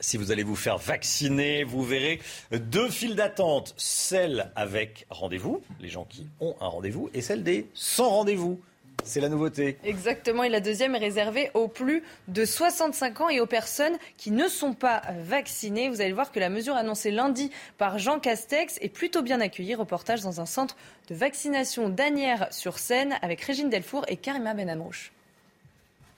Si 0.00 0.16
vous 0.16 0.30
allez 0.30 0.42
vous 0.42 0.56
faire 0.56 0.78
vacciner, 0.78 1.64
vous 1.64 1.82
verrez 1.82 2.20
deux 2.52 2.88
files 2.88 3.16
d'attente, 3.16 3.74
celle 3.76 4.52
avec 4.54 5.06
rendez-vous, 5.10 5.60
les 5.80 5.88
gens 5.88 6.04
qui 6.04 6.26
ont 6.40 6.54
un 6.60 6.68
rendez-vous, 6.68 7.10
et 7.14 7.20
celle 7.20 7.42
des 7.42 7.66
sans 7.74 8.10
rendez-vous. 8.10 8.60
C'est 9.04 9.20
la 9.20 9.28
nouveauté. 9.28 9.78
Exactement. 9.84 10.44
Et 10.44 10.48
la 10.48 10.60
deuxième 10.60 10.94
est 10.94 10.98
réservée 10.98 11.50
aux 11.54 11.68
plus 11.68 12.02
de 12.28 12.44
65 12.44 13.20
ans 13.22 13.28
et 13.28 13.40
aux 13.40 13.46
personnes 13.46 13.96
qui 14.16 14.30
ne 14.30 14.48
sont 14.48 14.74
pas 14.74 15.02
vaccinées. 15.24 15.88
Vous 15.88 16.00
allez 16.00 16.12
voir 16.12 16.30
que 16.30 16.40
la 16.40 16.50
mesure 16.50 16.74
annoncée 16.74 17.10
lundi 17.10 17.50
par 17.78 17.98
Jean 17.98 18.20
Castex 18.20 18.78
est 18.80 18.88
plutôt 18.88 19.22
bien 19.22 19.40
accueillie. 19.40 19.74
Reportage 19.74 20.20
dans 20.20 20.40
un 20.40 20.46
centre 20.46 20.76
de 21.08 21.14
vaccination 21.14 21.88
d'Anières 21.88 22.48
sur 22.50 22.78
Seine 22.78 23.16
avec 23.22 23.40
Régine 23.40 23.70
Delfour 23.70 24.04
et 24.08 24.16
Karima 24.16 24.54
Benamrouche. 24.54 25.12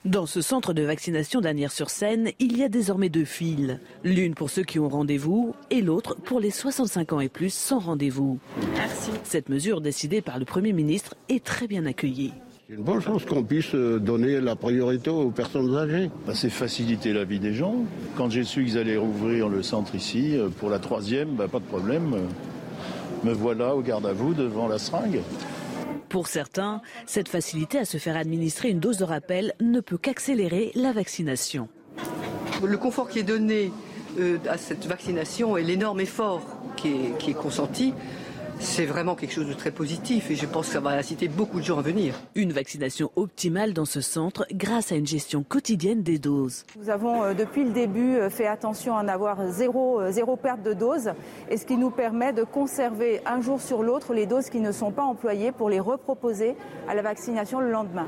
Dans 0.03 0.25
ce 0.25 0.41
centre 0.41 0.73
de 0.73 0.81
vaccination 0.81 1.41
d'Anières-sur-Seine, 1.41 2.31
il 2.39 2.57
y 2.57 2.63
a 2.63 2.69
désormais 2.69 3.09
deux 3.09 3.23
files. 3.23 3.79
L'une 4.03 4.33
pour 4.33 4.49
ceux 4.49 4.63
qui 4.63 4.79
ont 4.79 4.89
rendez-vous 4.89 5.53
et 5.69 5.81
l'autre 5.81 6.15
pour 6.15 6.39
les 6.39 6.49
65 6.49 7.13
ans 7.13 7.19
et 7.19 7.29
plus 7.29 7.53
sans 7.53 7.77
rendez-vous. 7.77 8.39
Merci. 8.73 9.11
Cette 9.23 9.49
mesure 9.49 9.79
décidée 9.79 10.23
par 10.23 10.39
le 10.39 10.45
Premier 10.45 10.73
ministre 10.73 11.13
est 11.29 11.45
très 11.45 11.67
bien 11.67 11.85
accueillie. 11.85 12.33
C'est 12.71 12.77
une 12.77 12.83
bonne 12.83 13.01
chose 13.01 13.25
qu'on 13.25 13.43
puisse 13.43 13.75
euh, 13.75 13.99
donner 13.99 14.39
la 14.39 14.55
priorité 14.55 15.09
aux 15.09 15.29
personnes 15.29 15.75
âgées. 15.75 16.09
Bah, 16.25 16.31
c'est 16.33 16.49
faciliter 16.49 17.11
la 17.11 17.25
vie 17.25 17.41
des 17.41 17.53
gens. 17.53 17.75
Quand 18.15 18.29
j'ai 18.29 18.45
su 18.45 18.63
qu'ils 18.63 18.77
allaient 18.77 18.95
rouvrir 18.95 19.49
le 19.49 19.61
centre 19.61 19.93
ici, 19.93 20.37
euh, 20.37 20.47
pour 20.47 20.69
la 20.69 20.79
troisième, 20.79 21.35
bah, 21.35 21.49
pas 21.49 21.59
de 21.59 21.65
problème. 21.65 22.15
Me 23.25 23.33
voilà 23.33 23.75
au 23.75 23.81
garde 23.81 24.05
à 24.05 24.13
vous 24.13 24.33
devant 24.33 24.69
la 24.69 24.79
seringue. 24.79 25.19
Pour 26.07 26.29
certains, 26.29 26.81
cette 27.05 27.27
facilité 27.27 27.77
à 27.77 27.83
se 27.83 27.97
faire 27.97 28.15
administrer 28.15 28.69
une 28.69 28.79
dose 28.79 28.99
de 28.99 29.03
rappel 29.03 29.53
ne 29.59 29.81
peut 29.81 29.97
qu'accélérer 29.97 30.71
la 30.73 30.93
vaccination. 30.93 31.67
Le 32.63 32.77
confort 32.77 33.09
qui 33.09 33.19
est 33.19 33.23
donné 33.23 33.73
euh, 34.17 34.37
à 34.49 34.57
cette 34.57 34.85
vaccination 34.85 35.57
et 35.57 35.63
l'énorme 35.63 35.99
effort 35.99 36.41
qui 36.77 36.87
est, 36.87 37.17
qui 37.19 37.31
est 37.31 37.37
consenti, 37.37 37.93
c'est 38.61 38.85
vraiment 38.85 39.15
quelque 39.15 39.33
chose 39.33 39.47
de 39.47 39.53
très 39.53 39.71
positif 39.71 40.29
et 40.29 40.35
je 40.35 40.45
pense 40.45 40.67
que 40.67 40.73
ça 40.73 40.79
va 40.79 40.91
inciter 40.91 41.27
beaucoup 41.27 41.59
de 41.59 41.65
gens 41.65 41.79
à 41.79 41.81
venir. 41.81 42.15
Une 42.35 42.53
vaccination 42.53 43.11
optimale 43.15 43.73
dans 43.73 43.85
ce 43.85 44.01
centre 44.01 44.45
grâce 44.53 44.91
à 44.91 44.95
une 44.95 45.07
gestion 45.07 45.43
quotidienne 45.43 46.03
des 46.03 46.19
doses. 46.19 46.63
Nous 46.79 46.89
avons 46.89 47.23
euh, 47.23 47.33
depuis 47.33 47.63
le 47.63 47.71
début 47.71 48.15
euh, 48.17 48.29
fait 48.29 48.47
attention 48.47 48.95
à 48.95 49.03
n'avoir 49.03 49.51
zéro, 49.51 49.99
euh, 49.99 50.11
zéro 50.11 50.35
perte 50.35 50.61
de 50.63 50.73
doses 50.73 51.11
et 51.49 51.57
ce 51.57 51.65
qui 51.65 51.75
nous 51.75 51.89
permet 51.89 52.33
de 52.33 52.43
conserver 52.43 53.21
un 53.25 53.41
jour 53.41 53.59
sur 53.59 53.83
l'autre 53.83 54.13
les 54.13 54.27
doses 54.27 54.49
qui 54.49 54.59
ne 54.59 54.71
sont 54.71 54.91
pas 54.91 55.03
employées 55.03 55.51
pour 55.51 55.69
les 55.69 55.79
reproposer 55.79 56.55
à 56.87 56.93
la 56.93 57.01
vaccination 57.01 57.59
le 57.59 57.71
lendemain. 57.71 58.07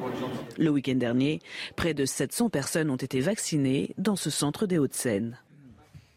Le 0.57 0.69
week-end 0.69 0.95
dernier, 0.95 1.39
près 1.75 1.93
de 1.93 2.05
700 2.05 2.49
personnes 2.49 2.89
ont 2.89 2.95
été 2.95 3.19
vaccinées 3.19 3.93
dans 3.97 4.15
ce 4.15 4.29
centre 4.29 4.67
des 4.67 4.77
Hauts-de-Seine. 4.77 5.37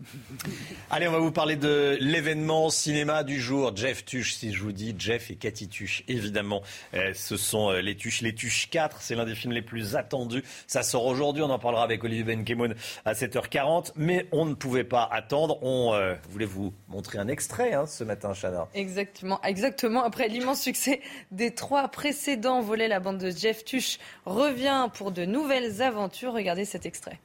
Allez, 0.91 1.09
on 1.09 1.13
va 1.13 1.19
vous 1.19 1.33
parler 1.33 1.57
de 1.57 1.97
l'événement 2.01 2.69
cinéma 2.69 3.25
du 3.25 3.41
jour. 3.41 3.75
Jeff 3.75 4.05
Tuche, 4.05 4.35
si 4.35 4.53
je 4.53 4.63
vous 4.63 4.73
dis 4.73 4.95
Jeff 4.99 5.31
et 5.31 5.37
Cathy 5.37 5.69
Tuche, 5.69 6.05
évidemment, 6.07 6.63
euh, 6.95 7.13
ce 7.15 7.37
sont 7.37 7.71
euh, 7.71 7.81
les 7.81 7.97
Tuches. 7.97 8.21
Les 8.21 8.35
Tuches 8.35 8.69
4, 8.71 9.01
c'est 9.01 9.15
l'un 9.15 9.25
des 9.25 9.35
films 9.35 9.55
les 9.55 9.63
plus 9.63 9.97
attendus. 9.97 10.45
Ça 10.67 10.83
sort 10.83 11.07
aujourd'hui, 11.07 11.43
on 11.43 11.51
en 11.51 11.59
parlera 11.59 11.83
avec 11.83 12.05
Olivier 12.05 12.25
Benkemoun 12.25 12.75
à 13.05 13.15
7h40. 13.15 13.93
Mais 13.97 14.27
on 14.33 14.45
ne 14.45 14.55
pouvait 14.55 14.85
pas 14.85 15.09
attendre. 15.11 15.59
On 15.63 15.95
euh, 15.95 16.15
voulait 16.31 16.47
vous 16.47 16.75
montrer 16.89 17.19
un 17.19 17.29
extrait 17.29 17.73
hein, 17.73 17.87
ce 17.87 18.05
matin, 18.05 18.33
Chana. 18.35 18.69
Exactement, 18.75 19.41
exactement. 19.43 20.05
Après 20.05 20.29
l'immense 20.29 20.61
succès 20.61 21.01
des 21.31 21.55
trois 21.55 21.89
précédents 21.89 22.61
volets, 22.61 22.89
la 22.89 23.01
bande 23.01 23.19
de 23.19 23.31
Jeff 23.31 23.65
Tuche 23.65 23.99
revient 24.27 24.89
pour 24.93 25.11
de 25.11 25.25
nouvelles 25.25 25.81
aventures. 25.81 26.35
Regardez 26.35 26.67
cet 26.67 26.85
extrait. 26.85 27.19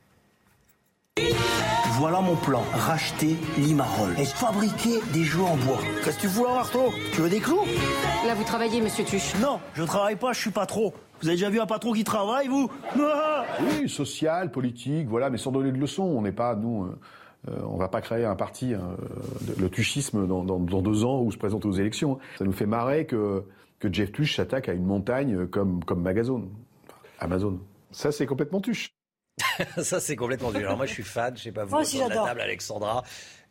Voilà 2.00 2.22
mon 2.22 2.36
plan. 2.36 2.62
Racheter 2.74 3.36
Limarol 3.58 4.10
et 4.18 4.26
fabriquer 4.26 5.00
des 5.14 5.24
jeux 5.24 5.42
en 5.44 5.56
bois. 5.58 5.78
Qu'est-ce 6.04 6.18
que 6.18 6.22
tu 6.22 6.28
fous 6.30 6.46
là, 6.46 6.54
Marteau 6.56 6.92
Tu 7.14 7.22
veux 7.22 7.30
des 7.30 7.40
clous? 7.40 7.62
Là, 8.26 8.34
vous 8.34 8.44
travaillez, 8.44 8.82
monsieur 8.82 9.04
Tuche 9.04 9.34
Non, 9.40 9.60
je 9.74 9.84
travaille 9.84 10.16
pas, 10.16 10.34
je 10.34 10.40
suis 10.40 10.52
patron. 10.52 10.94
Vous 11.22 11.28
avez 11.28 11.36
déjà 11.38 11.50
vu 11.50 11.60
un 11.60 11.66
patron 11.68 11.92
qui 11.94 12.04
travaille, 12.04 12.48
vous? 12.48 12.70
Ah 13.00 13.44
Oui, 13.62 13.88
social, 13.90 14.52
politique, 14.52 15.08
voilà, 15.08 15.30
mais 15.30 15.38
sans 15.38 15.52
donner 15.52 15.72
de 15.72 15.78
leçons. 15.78 16.04
On 16.04 16.22
n'est 16.22 16.32
pas, 16.32 16.56
nous, 16.56 16.86
euh, 16.86 17.00
euh, 17.50 17.60
on 17.70 17.78
va 17.78 17.88
pas 17.90 18.02
créer 18.02 18.26
un 18.26 18.36
parti, 18.36 18.74
hein, 18.74 18.96
de- 19.42 19.62
le 19.62 19.70
tuchisme, 19.70 20.26
dans, 20.28 20.44
dans- 20.44 20.60
dans 20.60 20.82
deux 20.82 21.04
ans 21.06 21.22
ou 21.22 21.32
se 21.32 21.38
présenter 21.38 21.68
aux 21.68 21.74
élections. 21.74 22.18
Ça 22.40 22.46
nous 22.46 22.54
fait 22.54 22.66
marrer 22.66 23.06
que, 23.06 23.44
que 23.80 23.94
Jeff 23.94 24.12
Tuche 24.12 24.36
s'attaque 24.38 24.70
à 24.70 24.74
une 24.74 24.86
montagne 24.86 25.46
comme, 25.48 25.84
comme 25.84 26.02
Magazone, 26.02 26.50
Amazon. 27.20 27.60
Ça, 27.92 28.12
c'est 28.12 28.26
complètement 28.26 28.62
tuche. 28.62 28.94
Ça, 29.84 30.00
c'est 30.00 30.16
complètement 30.16 30.52
dur. 30.52 30.60
Alors, 30.62 30.78
moi, 30.78 30.86
je 30.86 30.94
suis 30.94 31.04
fan, 31.04 31.36
je 31.38 31.44
sais 31.44 31.52
pas 31.52 31.64
vous, 31.66 31.72
Moi 31.72 31.82
aussi, 31.82 31.98
de 31.98 32.08
la 32.08 32.16
table, 32.16 32.42
Alexandra. 32.42 33.04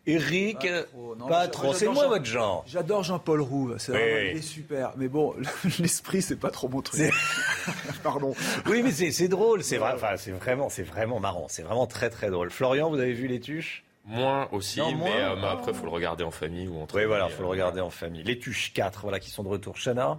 Eric, 0.06 0.66
pas 1.28 1.44
mais 1.44 1.48
trop. 1.50 1.74
C'est 1.74 1.84
moi 1.86 2.04
Jean- 2.04 2.08
votre 2.08 2.24
genre. 2.24 2.64
J'adore 2.66 3.02
Jean-Paul 3.04 3.42
Roux, 3.42 3.74
c'est 3.76 3.92
Oui, 3.92 3.98
vraiment- 3.98 4.16
oui. 4.16 4.28
il 4.32 4.38
est 4.38 4.42
super. 4.42 4.92
Mais 4.96 5.08
bon, 5.08 5.34
l'esprit, 5.78 6.22
c'est 6.22 6.36
pas 6.36 6.50
trop 6.50 6.68
mon 6.70 6.80
truc. 6.80 7.12
Pardon. 8.02 8.34
Oui, 8.66 8.82
mais 8.82 8.92
c'est 8.92 9.10
c'est 9.12 9.28
drôle. 9.28 9.62
C'est 9.62 9.76
vrai, 9.76 9.92
enfin, 9.94 10.16
c'est 10.16 10.30
vraiment, 10.32 10.70
c'est 10.70 10.82
vraiment 10.84 11.20
marrant. 11.20 11.46
C'est 11.48 11.62
vraiment 11.62 11.86
très, 11.86 12.08
très 12.08 12.30
drôle. 12.30 12.50
Florian, 12.50 12.88
vous 12.88 12.98
avez 12.98 13.12
vu 13.12 13.26
les 13.26 13.40
tuches? 13.40 13.84
Moins 14.06 14.48
aussi, 14.52 14.80
Non, 14.80 14.88
mais, 14.92 14.96
moins. 14.96 15.10
euh, 15.10 15.36
mais 15.38 15.46
après, 15.48 15.72
il 15.72 15.76
faut 15.76 15.84
le 15.84 15.90
regarder 15.90 16.24
en 16.24 16.30
famille 16.30 16.66
ou 16.66 16.80
entre 16.80 16.96
Oui, 16.96 17.04
voilà, 17.04 17.28
faut 17.28 17.40
euh, 17.40 17.42
le 17.42 17.48
regarder 17.48 17.80
en 17.82 17.90
famille. 17.90 18.22
Les 18.24 18.38
tuches 18.38 18.72
4, 18.72 19.02
voilà, 19.02 19.20
qui 19.20 19.30
sont 19.30 19.42
de 19.42 19.48
retour. 19.48 19.76
Chana? 19.76 20.18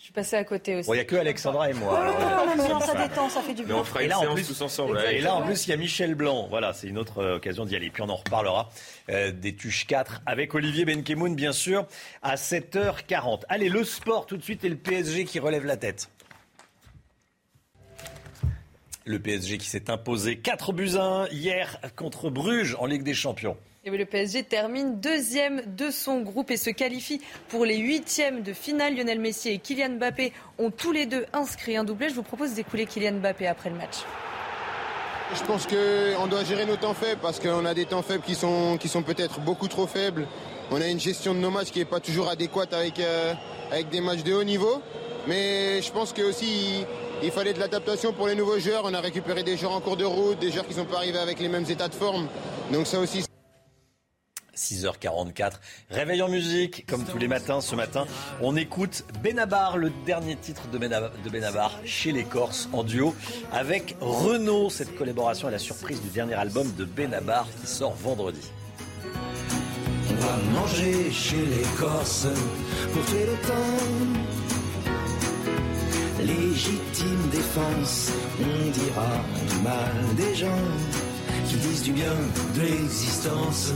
Je 0.00 0.04
suis 0.06 0.14
passée 0.14 0.36
à 0.36 0.44
côté 0.44 0.76
aussi. 0.76 0.86
Bon, 0.86 0.94
il 0.94 0.96
n'y 0.96 1.02
a 1.02 1.04
que 1.04 1.16
Alexandra 1.16 1.68
et 1.68 1.74
moi. 1.74 2.00
alors, 2.02 2.46
on 2.46 2.50
aime 2.52 2.56
bien, 2.66 2.74
nous 2.74 2.80
ça 2.80 2.94
détend, 2.94 3.28
ça 3.28 3.42
fait 3.42 3.52
du 3.52 3.60
Mais 3.60 3.68
bien. 3.68 3.76
on 3.76 3.84
fera 3.84 4.00
Et 4.00 4.04
une 4.04 4.08
là, 4.08 4.16
en 4.18 4.22
séance 4.22 4.34
plus, 4.34 4.46
tous 4.46 4.62
ensemble. 4.62 4.98
et 5.10 5.20
là, 5.20 5.34
en 5.34 5.42
plus, 5.42 5.66
il 5.66 5.70
y 5.70 5.72
a 5.74 5.76
Michel 5.76 6.14
Blanc. 6.14 6.46
Voilà, 6.48 6.72
c'est 6.72 6.86
une 6.86 6.96
autre 6.96 7.18
euh, 7.18 7.36
occasion 7.36 7.66
d'y 7.66 7.76
aller. 7.76 7.90
Puis 7.90 8.02
on 8.02 8.08
en 8.08 8.16
reparlera 8.16 8.70
euh, 9.10 9.30
des 9.30 9.54
Tuches 9.54 9.86
4 9.86 10.22
avec 10.24 10.54
Olivier 10.54 10.86
Benkemoun, 10.86 11.34
bien 11.34 11.52
sûr, 11.52 11.86
à 12.22 12.36
7h40. 12.36 13.42
Allez, 13.50 13.68
le 13.68 13.84
sport 13.84 14.24
tout 14.24 14.38
de 14.38 14.42
suite 14.42 14.64
et 14.64 14.70
le 14.70 14.76
PSG 14.76 15.26
qui 15.26 15.38
relève 15.38 15.66
la 15.66 15.76
tête. 15.76 16.08
Le 19.04 19.18
PSG 19.20 19.58
qui 19.58 19.66
s'est 19.68 19.90
imposé 19.90 20.38
4 20.38 20.72
buts 20.72 20.92
à 20.96 21.02
1 21.02 21.26
hier 21.28 21.78
contre 21.94 22.30
Bruges 22.30 22.74
en 22.80 22.86
Ligue 22.86 23.02
des 23.02 23.12
Champions. 23.12 23.58
Le 23.86 24.04
PSG 24.04 24.42
termine 24.42 25.00
deuxième 25.00 25.62
de 25.74 25.90
son 25.90 26.20
groupe 26.20 26.50
et 26.50 26.58
se 26.58 26.68
qualifie 26.68 27.18
pour 27.48 27.64
les 27.64 27.78
huitièmes 27.78 28.42
de 28.42 28.52
finale. 28.52 28.94
Lionel 28.94 29.18
Messi 29.18 29.48
et 29.48 29.58
Kylian 29.58 29.96
Mbappé 29.96 30.34
ont 30.58 30.70
tous 30.70 30.92
les 30.92 31.06
deux 31.06 31.24
inscrit 31.32 31.78
un 31.78 31.84
doublé. 31.84 32.10
Je 32.10 32.14
vous 32.14 32.22
propose 32.22 32.52
d'écouler 32.52 32.84
Kylian 32.84 33.14
Mbappé 33.20 33.46
après 33.46 33.70
le 33.70 33.76
match. 33.76 33.96
Je 35.34 35.42
pense 35.44 35.66
qu'on 35.66 36.26
doit 36.26 36.44
gérer 36.44 36.66
nos 36.66 36.76
temps 36.76 36.92
faibles 36.92 37.20
parce 37.22 37.40
qu'on 37.40 37.64
a 37.64 37.72
des 37.72 37.86
temps 37.86 38.02
faibles 38.02 38.22
qui 38.22 38.34
sont, 38.34 38.76
qui 38.78 38.88
sont 38.88 39.02
peut-être 39.02 39.40
beaucoup 39.40 39.66
trop 39.66 39.86
faibles. 39.86 40.28
On 40.70 40.78
a 40.78 40.86
une 40.86 41.00
gestion 41.00 41.32
de 41.32 41.38
nos 41.38 41.50
matchs 41.50 41.70
qui 41.70 41.78
n'est 41.78 41.86
pas 41.86 42.00
toujours 42.00 42.28
adéquate 42.28 42.74
avec, 42.74 43.00
euh, 43.00 43.32
avec 43.72 43.88
des 43.88 44.02
matchs 44.02 44.24
de 44.24 44.34
haut 44.34 44.44
niveau. 44.44 44.82
Mais 45.26 45.80
je 45.80 45.90
pense 45.90 46.12
que 46.12 46.30
il 47.22 47.30
fallait 47.30 47.54
de 47.54 47.58
l'adaptation 47.58 48.12
pour 48.12 48.26
les 48.26 48.34
nouveaux 48.34 48.58
joueurs. 48.58 48.82
On 48.84 48.92
a 48.92 49.00
récupéré 49.00 49.42
des 49.42 49.56
joueurs 49.56 49.72
en 49.72 49.80
cours 49.80 49.96
de 49.96 50.04
route, 50.04 50.38
des 50.38 50.50
joueurs 50.50 50.66
qui 50.66 50.74
ne 50.74 50.80
sont 50.80 50.84
pas 50.84 50.98
arrivés 50.98 51.18
avec 51.18 51.40
les 51.40 51.48
mêmes 51.48 51.66
états 51.68 51.88
de 51.88 51.94
forme. 51.94 52.28
Donc 52.70 52.86
ça 52.86 53.00
aussi. 53.00 53.24
6h44. 54.60 55.52
Réveil 55.90 56.20
en 56.20 56.28
musique, 56.28 56.84
comme 56.86 57.04
tous 57.04 57.18
les 57.18 57.28
matins. 57.28 57.60
Ce 57.60 57.74
matin, 57.74 58.04
on 58.42 58.56
écoute 58.56 59.04
Benabar, 59.22 59.78
le 59.78 59.90
dernier 60.04 60.36
titre 60.36 60.68
de 60.68 60.78
Benabar, 60.78 61.80
chez 61.84 62.12
les 62.12 62.24
Corses 62.24 62.68
en 62.72 62.84
duo 62.84 63.14
avec 63.52 63.96
Renault. 64.00 64.68
Cette 64.68 64.96
collaboration 64.96 65.48
est 65.48 65.52
la 65.52 65.58
surprise 65.58 66.02
du 66.02 66.10
dernier 66.10 66.34
album 66.34 66.70
de 66.76 66.84
Benabar 66.84 67.48
qui 67.60 67.66
sort 67.66 67.94
vendredi. 67.94 68.50
On 70.10 70.14
va 70.14 70.36
manger 70.60 71.10
chez 71.10 71.46
les 71.46 71.64
Corses 71.78 72.26
pour 72.92 73.04
tuer 73.06 73.26
le 73.26 73.46
temps. 73.46 74.30
Légitime 76.20 77.28
défense, 77.32 78.12
on 78.38 78.70
dira 78.70 79.10
du 79.48 79.62
mal 79.62 80.16
des 80.16 80.34
gens 80.34 80.66
qui 81.48 81.56
disent 81.56 81.82
du 81.82 81.92
bien 81.92 82.12
de 82.54 82.60
l'existence. 82.60 83.72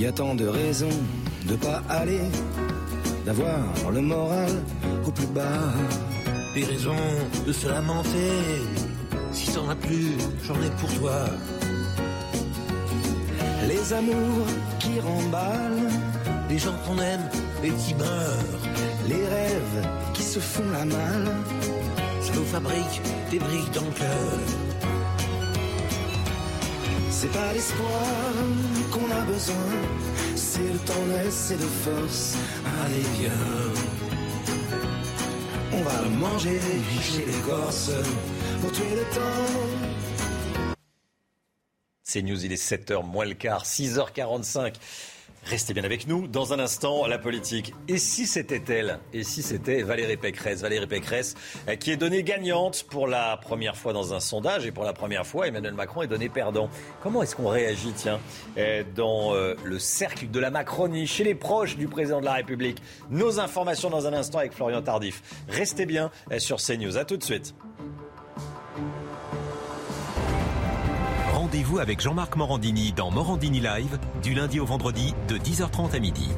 Y 0.00 0.06
a 0.06 0.12
tant 0.12 0.34
de 0.34 0.46
raisons 0.46 0.98
de 1.46 1.56
pas 1.56 1.82
aller, 1.90 2.22
d'avoir 3.26 3.60
le 3.92 4.00
moral 4.00 4.50
au 5.06 5.10
plus 5.10 5.26
bas. 5.26 5.74
Des 6.54 6.64
raisons 6.64 7.06
de 7.46 7.52
se 7.52 7.68
lamenter, 7.68 8.32
si 9.32 9.52
t'en 9.52 9.68
as 9.68 9.76
plus, 9.76 10.12
j'en 10.46 10.54
ai 10.54 10.70
pour 10.80 10.92
toi. 10.94 11.26
Les 13.68 13.92
amours 13.92 14.46
qui 14.78 14.98
remballent, 15.00 15.90
les 16.48 16.58
gens 16.58 16.76
qu'on 16.86 16.98
aime 16.98 17.28
et 17.62 17.70
qui 17.70 17.94
meurent, 17.94 18.64
les 19.06 19.24
rêves 19.36 19.88
qui 20.14 20.22
se 20.22 20.40
font 20.40 20.68
la 20.72 20.86
malle, 20.86 21.30
ça 22.22 22.32
nous 22.34 22.46
fabrique 22.46 23.02
des 23.30 23.38
briques 23.38 23.74
dans 23.74 23.84
le 23.84 23.92
cœur. 23.92 24.38
C'est 27.10 27.32
pas 27.32 27.52
l'espoir 27.52 28.40
qu'on 29.00 29.10
a 29.10 29.20
besoin, 29.22 29.56
c'est 30.36 30.72
le 30.72 30.78
tendresse 30.80 31.50
et 31.52 31.56
de 31.56 31.60
force. 31.60 32.36
Allez 32.84 33.04
viens, 33.18 33.32
on 35.72 35.82
va 35.82 36.02
le 36.02 36.10
manger 36.10 36.60
chez 37.00 37.24
les 37.24 37.40
Corses 37.48 37.92
pour 38.60 38.72
tuer 38.72 38.94
le 38.94 39.14
temps. 39.14 40.74
C'est 42.02 42.22
News, 42.22 42.44
il 42.44 42.52
est 42.52 42.62
7h 42.62 43.04
moins 43.04 43.24
le 43.24 43.34
quart, 43.34 43.64
6h45. 43.64 44.74
Restez 45.44 45.72
bien 45.72 45.84
avec 45.84 46.06
nous. 46.06 46.26
Dans 46.26 46.52
un 46.52 46.58
instant, 46.58 47.06
la 47.06 47.18
politique. 47.18 47.72
Et 47.88 47.98
si 47.98 48.26
c'était 48.26 48.62
elle 48.68 48.98
Et 49.12 49.24
si 49.24 49.42
c'était 49.42 49.82
Valérie 49.82 50.16
Pécresse 50.16 50.60
Valérie 50.60 50.86
Pécresse 50.86 51.34
euh, 51.68 51.76
qui 51.76 51.90
est 51.90 51.96
donnée 51.96 52.22
gagnante 52.22 52.84
pour 52.90 53.06
la 53.06 53.36
première 53.38 53.76
fois 53.76 53.92
dans 53.92 54.12
un 54.12 54.20
sondage 54.20 54.66
et 54.66 54.72
pour 54.72 54.84
la 54.84 54.92
première 54.92 55.26
fois, 55.26 55.48
Emmanuel 55.48 55.74
Macron 55.74 56.02
est 56.02 56.08
donné 56.08 56.28
perdant. 56.28 56.68
Comment 57.02 57.22
est-ce 57.22 57.34
qu'on 57.34 57.48
réagit, 57.48 57.92
tiens, 57.96 58.20
euh, 58.58 58.84
dans 58.94 59.34
euh, 59.34 59.54
le 59.64 59.78
cercle 59.78 60.30
de 60.30 60.40
la 60.40 60.50
Macronie, 60.50 61.06
chez 61.06 61.24
les 61.24 61.34
proches 61.34 61.76
du 61.76 61.88
président 61.88 62.20
de 62.20 62.26
la 62.26 62.34
République? 62.34 62.82
Nos 63.10 63.40
informations 63.40 63.88
dans 63.88 64.06
un 64.06 64.12
instant 64.12 64.38
avec 64.38 64.52
Florian 64.52 64.82
Tardif. 64.82 65.22
Restez 65.48 65.86
bien 65.86 66.10
sur 66.38 66.58
CNews. 66.58 66.98
À 66.98 67.04
tout 67.04 67.16
de 67.16 67.24
suite. 67.24 67.54
Rendez-vous 71.50 71.80
avec 71.80 72.00
Jean-Marc 72.00 72.36
Morandini 72.36 72.92
dans 72.92 73.10
Morandini 73.10 73.58
Live 73.58 73.98
du 74.22 74.34
lundi 74.34 74.60
au 74.60 74.64
vendredi 74.64 75.16
de 75.26 75.36
10h30 75.36 75.96
à 75.96 75.98
midi. 75.98 76.28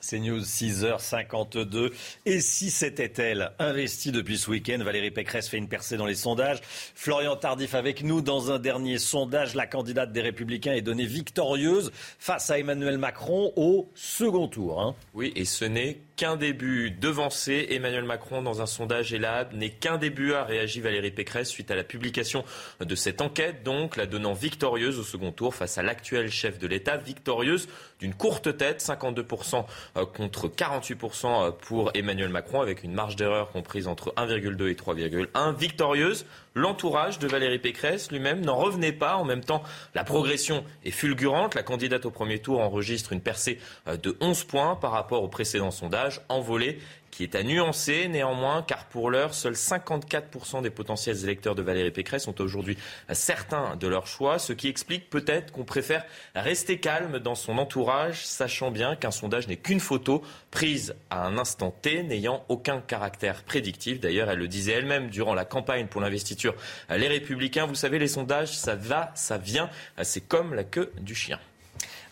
C'est 0.00 0.18
News 0.18 0.40
6h52. 0.40 1.92
Et 2.24 2.40
si 2.40 2.70
c'était 2.70 3.12
elle, 3.18 3.52
investie 3.58 4.10
depuis 4.10 4.38
ce 4.38 4.50
week-end, 4.50 4.78
Valérie 4.82 5.10
Pécresse 5.10 5.50
fait 5.50 5.58
une 5.58 5.68
percée 5.68 5.98
dans 5.98 6.06
les 6.06 6.14
sondages. 6.14 6.60
Florian 6.94 7.36
Tardif 7.36 7.74
avec 7.74 8.02
nous 8.02 8.22
dans 8.22 8.50
un 8.50 8.58
dernier 8.58 8.96
sondage. 8.96 9.54
La 9.54 9.66
candidate 9.66 10.12
des 10.12 10.22
Républicains 10.22 10.72
est 10.72 10.80
donnée 10.80 11.04
victorieuse 11.04 11.92
face 12.18 12.48
à 12.48 12.58
Emmanuel 12.58 12.96
Macron 12.96 13.52
au 13.56 13.90
second 13.94 14.48
tour. 14.48 14.80
Hein. 14.80 14.94
Oui, 15.12 15.30
et 15.36 15.44
ce 15.44 15.66
n'est 15.66 15.98
qu'un 16.16 16.36
début. 16.36 16.90
Devancé, 16.90 17.68
Emmanuel 17.70 18.04
Macron 18.04 18.42
dans 18.42 18.62
un 18.62 18.66
sondage 18.66 19.12
ELAB 19.12 19.52
n'est 19.52 19.70
qu'un 19.70 19.98
début, 19.98 20.32
a 20.32 20.44
réagi 20.44 20.80
Valérie 20.80 21.10
Pécresse 21.10 21.48
suite 21.48 21.70
à 21.70 21.76
la 21.76 21.84
publication 21.84 22.44
de 22.80 22.94
cette 22.94 23.20
enquête, 23.20 23.62
donc 23.62 23.96
la 23.96 24.06
donnant 24.06 24.32
victorieuse 24.32 24.98
au 24.98 25.02
second 25.02 25.32
tour 25.32 25.54
face 25.54 25.78
à 25.78 25.82
l'actuel 25.82 26.30
chef 26.30 26.58
de 26.58 26.66
l'État, 26.66 26.96
victorieuse 26.96 27.68
d'une 28.00 28.14
courte 28.14 28.56
tête, 28.56 28.82
52% 28.82 29.64
euh, 29.96 30.06
contre 30.06 30.48
48% 30.48 31.56
pour 31.58 31.90
Emmanuel 31.94 32.30
Macron, 32.30 32.60
avec 32.60 32.82
une 32.82 32.92
marge 32.92 33.16
d'erreur 33.16 33.50
comprise 33.50 33.86
entre 33.86 34.12
1,2 34.16 34.70
et 34.70 34.74
3,1. 34.74 35.56
Victorieuse 35.56 36.26
L'entourage 36.56 37.18
de 37.18 37.28
Valérie 37.28 37.58
Pécresse 37.58 38.10
lui-même 38.10 38.40
n'en 38.40 38.56
revenait 38.56 38.90
pas. 38.90 39.16
En 39.16 39.24
même 39.24 39.44
temps, 39.44 39.62
la 39.94 40.04
progression 40.04 40.64
est 40.86 40.90
fulgurante. 40.90 41.54
La 41.54 41.62
candidate 41.62 42.06
au 42.06 42.10
premier 42.10 42.38
tour 42.38 42.60
enregistre 42.60 43.12
une 43.12 43.20
percée 43.20 43.58
euh, 43.86 43.98
de 43.98 44.16
11 44.22 44.44
points 44.44 44.74
par 44.74 44.92
rapport 44.92 45.22
au 45.22 45.28
précédent 45.28 45.70
sondage, 45.70 46.05
envolé 46.28 46.78
qui 47.16 47.22
est 47.22 47.34
à 47.34 47.42
nuancer 47.42 48.08
néanmoins, 48.08 48.62
car 48.62 48.84
pour 48.84 49.10
l'heure, 49.10 49.32
seuls 49.32 49.54
54% 49.54 50.60
des 50.60 50.68
potentiels 50.68 51.24
électeurs 51.24 51.54
de 51.54 51.62
Valérie 51.62 51.90
Pécresse 51.90 52.24
sont 52.24 52.42
aujourd'hui 52.42 52.76
certains 53.10 53.74
de 53.76 53.88
leur 53.88 54.06
choix, 54.06 54.38
ce 54.38 54.52
qui 54.52 54.68
explique 54.68 55.08
peut-être 55.08 55.50
qu'on 55.50 55.64
préfère 55.64 56.04
rester 56.34 56.78
calme 56.78 57.18
dans 57.18 57.34
son 57.34 57.56
entourage, 57.56 58.26
sachant 58.26 58.70
bien 58.70 58.96
qu'un 58.96 59.10
sondage 59.10 59.48
n'est 59.48 59.56
qu'une 59.56 59.80
photo 59.80 60.22
prise 60.50 60.94
à 61.08 61.26
un 61.26 61.38
instant 61.38 61.70
T, 61.70 62.02
n'ayant 62.02 62.44
aucun 62.50 62.82
caractère 62.82 63.44
prédictif. 63.44 63.98
D'ailleurs, 63.98 64.28
elle 64.28 64.38
le 64.38 64.48
disait 64.48 64.72
elle-même 64.72 65.08
durant 65.08 65.32
la 65.32 65.46
campagne 65.46 65.86
pour 65.86 66.02
l'investiture 66.02 66.54
Les 66.90 67.08
Républicains. 67.08 67.64
Vous 67.64 67.74
savez, 67.74 67.98
les 67.98 68.08
sondages, 68.08 68.54
ça 68.54 68.74
va, 68.74 69.10
ça 69.14 69.38
vient, 69.38 69.70
c'est 70.02 70.28
comme 70.28 70.52
la 70.52 70.64
queue 70.64 70.92
du 71.00 71.14
chien. 71.14 71.40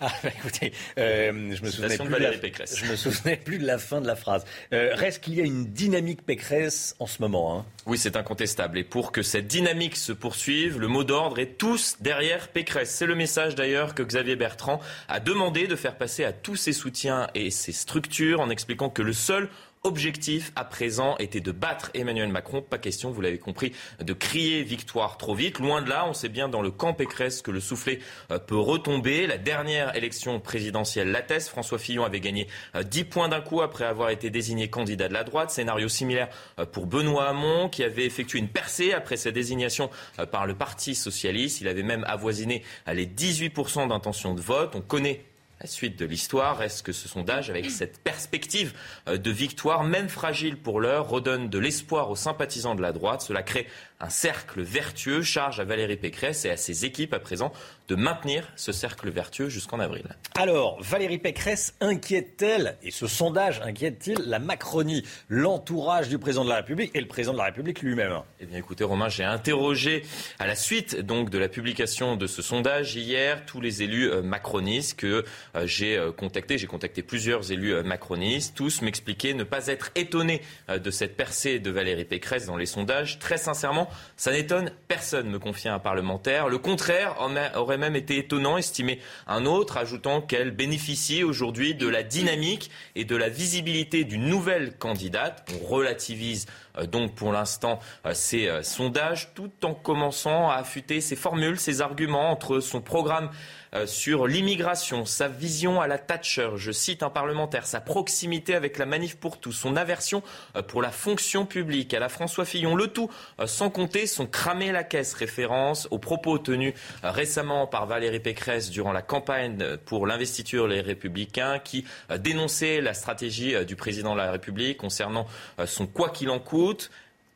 Ah, 0.01 0.13
bah, 0.23 0.31
écoutez, 0.37 0.73
euh, 0.99 1.55
je 1.55 1.63
me 1.63 1.71
souvenais 1.71 1.97
plus 1.97 2.09
de, 2.09 2.17
la, 2.17 2.33
je 2.33 2.85
me 2.91 2.97
souvenais 2.97 3.37
plus 3.37 3.59
de 3.59 3.67
la 3.67 3.79
fin 3.79 4.01
de 4.01 4.07
la 4.07 4.17
phrase. 4.17 4.45
Euh, 4.73 4.91
reste 4.95 5.23
qu'il 5.23 5.35
y 5.35 5.41
a 5.41 5.45
une 5.45 5.67
dynamique 5.67 6.23
Pécresse 6.25 6.97
en 6.99 7.07
ce 7.07 7.23
moment. 7.23 7.59
Hein. 7.59 7.67
Oui, 7.87 7.99
c'est 7.99 8.17
incontestable. 8.17 8.79
Et 8.79 8.85
pour 8.85 9.13
que 9.13 9.23
cette 9.23 9.47
dynamique 9.47 9.97
se 9.97 10.13
poursuive, 10.13 10.79
le 10.79 10.89
mot 10.89 11.05
d'ordre 11.05 11.39
est 11.39 11.59
tous 11.59 11.97
derrière 12.01 12.49
Pécresse. 12.49 12.91
C'est 12.91 13.07
le 13.07 13.15
message 13.15 13.55
d'ailleurs 13.55 13.95
que 13.95 14.03
Xavier 14.03 14.37
Bertrand 14.37 14.81
a 15.09 15.21
demandé 15.21 15.67
de 15.67 15.77
faire 15.77 15.97
passer 15.97 16.25
à 16.25 16.33
tous 16.33 16.57
ses 16.57 16.73
soutiens 16.73 17.29
et 17.35 17.51
ses 17.51 17.73
structures 17.73 18.41
en 18.41 18.51
expliquant 18.51 18.91
que 18.91 19.03
le 19.03 19.13
seul 19.13 19.49
objectif 19.85 20.51
à 20.57 20.64
présent 20.64 21.16
était 21.18 21.41
de 21.41 21.53
battre 21.53 21.91
Emmanuel 21.95 22.28
Macron. 22.28 22.62
Pas 22.62 22.78
question, 22.78 23.11
vous 23.11 23.20
l'avez 23.20 23.39
compris, 23.39 23.72
de 24.01 24.12
crier 24.12 24.62
victoire 24.62 25.18
trop 25.18 25.35
vite. 25.35 25.59
Loin 25.59 25.82
de 25.82 25.91
là, 25.91 26.07
on 26.09 26.14
sait 26.14 26.30
bien 26.30 26.49
dans 26.49 26.62
le 26.62 26.70
camp 26.70 26.95
Pécresse 26.95 27.43
que 27.43 27.51
le 27.51 27.61
soufflet 27.61 28.01
euh, 28.30 28.39
peut 28.39 28.59
retomber. 28.59 29.26
La 29.26 29.39
dernière 29.39 29.95
élection 29.95 30.41
présidentielle 30.41 31.11
l'atteste. 31.11 31.49
François 31.49 31.78
Fillon 31.78 32.05
avait 32.05 32.20
gagné 32.20 32.49
10 32.74 33.01
euh, 33.01 33.05
points 33.05 33.28
d'un 33.28 33.43
coup 33.43 33.61
après 33.61 33.85
avoir 33.85 34.11
été 34.11 34.30
désigné 34.30 34.68
candidat 34.68 35.09
de 35.09 35.12
la 35.12 35.22
droite. 35.22 35.51
Scénario 35.51 35.89
similaire 35.89 36.28
euh, 36.59 36.64
pour 36.64 36.87
Benoît 36.87 37.28
Hamon 37.28 37.68
qui 37.68 37.85
avait 37.85 38.07
effectué 38.07 38.39
une 38.39 38.49
percée 38.49 38.93
après 38.93 39.16
sa 39.16 39.30
désignation 39.30 39.91
par 40.30 40.47
le 40.47 40.55
Parti 40.55 40.95
socialiste. 40.95 41.61
Il 41.61 41.68
avait 41.68 41.82
même 41.82 42.05
avoisiné 42.09 42.62
les 42.87 43.07
18% 43.07 43.89
d'intention 43.89 44.35
de 44.35 44.41
vote. 44.41 44.74
On 44.74 44.80
connaît 44.80 45.24
la 45.61 45.67
suite 45.67 45.99
de 45.99 46.05
l'histoire 46.05 46.59
reste 46.59 46.85
que 46.85 46.93
ce 46.93 47.09
sondage, 47.09 47.51
avec 47.51 47.71
cette 47.71 47.99
perspective 47.99 48.75
euh, 49.09 49.17
de 49.17 49.31
victoire, 49.31 49.85
même 49.85 50.09
fragile 50.09 50.57
pour 50.57 50.81
l'heure, 50.81 51.09
redonne 51.09 51.49
de 51.49 51.59
l'espoir 51.59 52.11
aux 52.11 52.17
sympathisants 52.17 52.75
de 52.75 52.83
la 52.83 52.93
droite? 52.93 53.23
Cela 53.23 53.43
crée 53.43 53.67
un 54.05 54.11
cercle 54.11 54.61
vertueux, 54.61 55.23
charge 55.23 55.61
à 55.61 55.65
Valérie 55.65 55.97
Pécresse 55.97 56.45
et 56.45 56.51
à 56.51 56.59
ses 56.59 56.85
équipes 56.85 57.15
à 57.15 57.21
présent 57.21 57.53
de 57.89 57.95
maintenir 57.95 58.51
ce 58.57 58.73
cercle 58.73 59.11
vertueux 59.11 59.49
jusqu'en 59.49 59.79
avril. 59.79 60.05
Alors, 60.35 60.79
Valérie 60.83 61.19
Pécresse 61.19 61.75
inquiète-t-elle, 61.81 62.77
et 62.83 62.91
ce 62.91 63.07
sondage 63.07 63.61
inquiète-t-il 63.63 64.19
la 64.27 64.39
Macronie, 64.39 65.05
l'entourage 65.29 66.09
du 66.09 66.19
président 66.19 66.45
de 66.45 66.51
la 66.51 66.57
République 66.57 66.91
et 66.95 67.01
le 67.01 67.07
président 67.07 67.33
de 67.33 67.39
la 67.39 67.45
République 67.45 67.83
lui-même? 67.83 68.21
Eh 68.41 68.47
bien 68.47 68.59
écoutez 68.59 68.85
Romain, 68.85 69.09
j'ai 69.09 69.25
interrogé 69.25 70.05
à 70.39 70.47
la 70.47 70.55
suite 70.55 71.01
donc 71.01 71.31
de 71.31 71.39
la 71.39 71.49
publication 71.49 72.17
de 72.17 72.27
ce 72.27 72.43
sondage 72.43 72.97
hier 72.97 73.45
tous 73.47 73.61
les 73.61 73.83
élus 73.83 74.11
euh, 74.11 74.23
macronistes 74.23 74.99
que 74.99 75.25
euh, 75.55 75.67
j'ai 75.67 75.97
euh, 75.97 76.13
contactés. 76.13 76.59
J'ai 76.59 76.67
contacté 76.67 77.03
plusieurs 77.03 77.53
élus 77.53 77.83
macronistes. 77.83 78.55
Tous 78.55 78.83
m'expliquaient 78.83 79.35
ne 79.35 79.45
pas 79.45 79.67
être 79.67 79.91
étonnés 79.95 80.43
de 80.69 80.91
cette 80.91 81.17
percée 81.17 81.59
de 81.59 81.71
Valérie 81.71 82.05
Pécresse 82.05 82.47
dans 82.47 82.57
les 82.57 82.67
sondages. 82.67 83.19
Très 83.19 83.37
sincèrement, 83.37 83.89
ça 84.17 84.33
n'étonne 84.33 84.71
personne, 84.89 85.29
me 85.29 85.39
confie 85.39 85.69
un 85.69 85.79
parlementaire. 85.79 86.49
Le 86.49 86.59
contraire 86.59 87.17
aurait 87.55 87.79
même 87.79 87.97
été 87.97 88.19
étonnant, 88.19 88.57
estimé 88.57 89.01
un 89.27 89.45
autre, 89.47 89.77
ajoutant 89.77 90.21
qu'elle 90.21 90.51
bénéficie 90.51 91.25
aujourd'hui 91.25 91.75
de 91.75 91.89
la 91.89 92.03
dynamique 92.03 92.71
et 92.95 93.05
de 93.05 93.17
la 93.17 93.29
visibilité 93.29 94.05
d'une 94.05 94.27
nouvelle 94.27 94.77
candidate. 94.77 95.49
On 95.61 95.67
relativise 95.67 96.47
donc 96.83 97.14
pour 97.14 97.33
l'instant 97.33 97.79
euh, 98.07 98.14
ces 98.14 98.49
euh, 98.49 98.62
sondages 98.62 99.31
tout 99.35 99.51
en 99.62 99.75
commençant 99.75 100.51
à 100.51 100.57
affûter 100.57 101.01
ses 101.01 101.16
formules, 101.16 101.59
ses 101.59 101.81
arguments 101.81 102.31
entre 102.31 102.61
son 102.61 102.81
programme 102.81 103.31
euh, 103.75 103.87
sur 103.87 104.27
l'immigration, 104.29 105.05
sa 105.05 105.27
vision 105.27 105.81
à 105.81 105.89
la 105.89 105.99
Thatcher, 105.99 106.51
je 106.57 106.70
cite 106.70 107.03
un 107.03 107.11
parlementaire, 107.11 107.66
sa 107.66 107.81
proximité 107.81 108.55
avec 108.55 108.79
la 108.79 108.87
manif 108.87 109.16
pour 109.16 109.41
tous, 109.41 109.53
son 109.53 109.75
aversion 109.75 110.22
euh, 110.55 110.62
pour 110.62 110.81
la 110.81 110.91
fonction 110.91 111.45
publique. 111.45 111.93
À 111.93 111.99
la 111.99 112.09
François 112.09 112.45
Fillon, 112.45 112.77
le 112.77 112.87
tout 112.89 113.11
euh, 113.41 113.47
sans 113.47 113.70
compter 113.70 114.07
son 114.07 114.27
cramer 114.27 114.70
la 114.70 114.85
caisse, 114.85 115.14
référence 115.14 115.89
aux 115.91 115.99
propos 115.99 116.39
tenus 116.39 116.75
récemment 117.03 117.66
par 117.66 117.87
Valérie 117.87 118.20
Pécresse 118.20 118.70
durant 118.70 118.93
la 118.93 119.03
campagne 119.03 119.77
pour 119.85 120.07
l'investiture 120.07 120.68
Les 120.68 120.81
Républicains 120.81 121.59
qui 121.59 121.85
dénonçait 122.18 122.81
la 122.81 122.95
stratégie 122.95 123.64
du 123.64 123.77
président 123.77 124.12
de 124.12 124.18
la 124.18 124.31
République 124.31 124.79
concernant 124.79 125.27
son 125.66 125.87
quoi 125.87 126.11
qu'il 126.11 126.31
en 126.31 126.39
coûte 126.39 126.64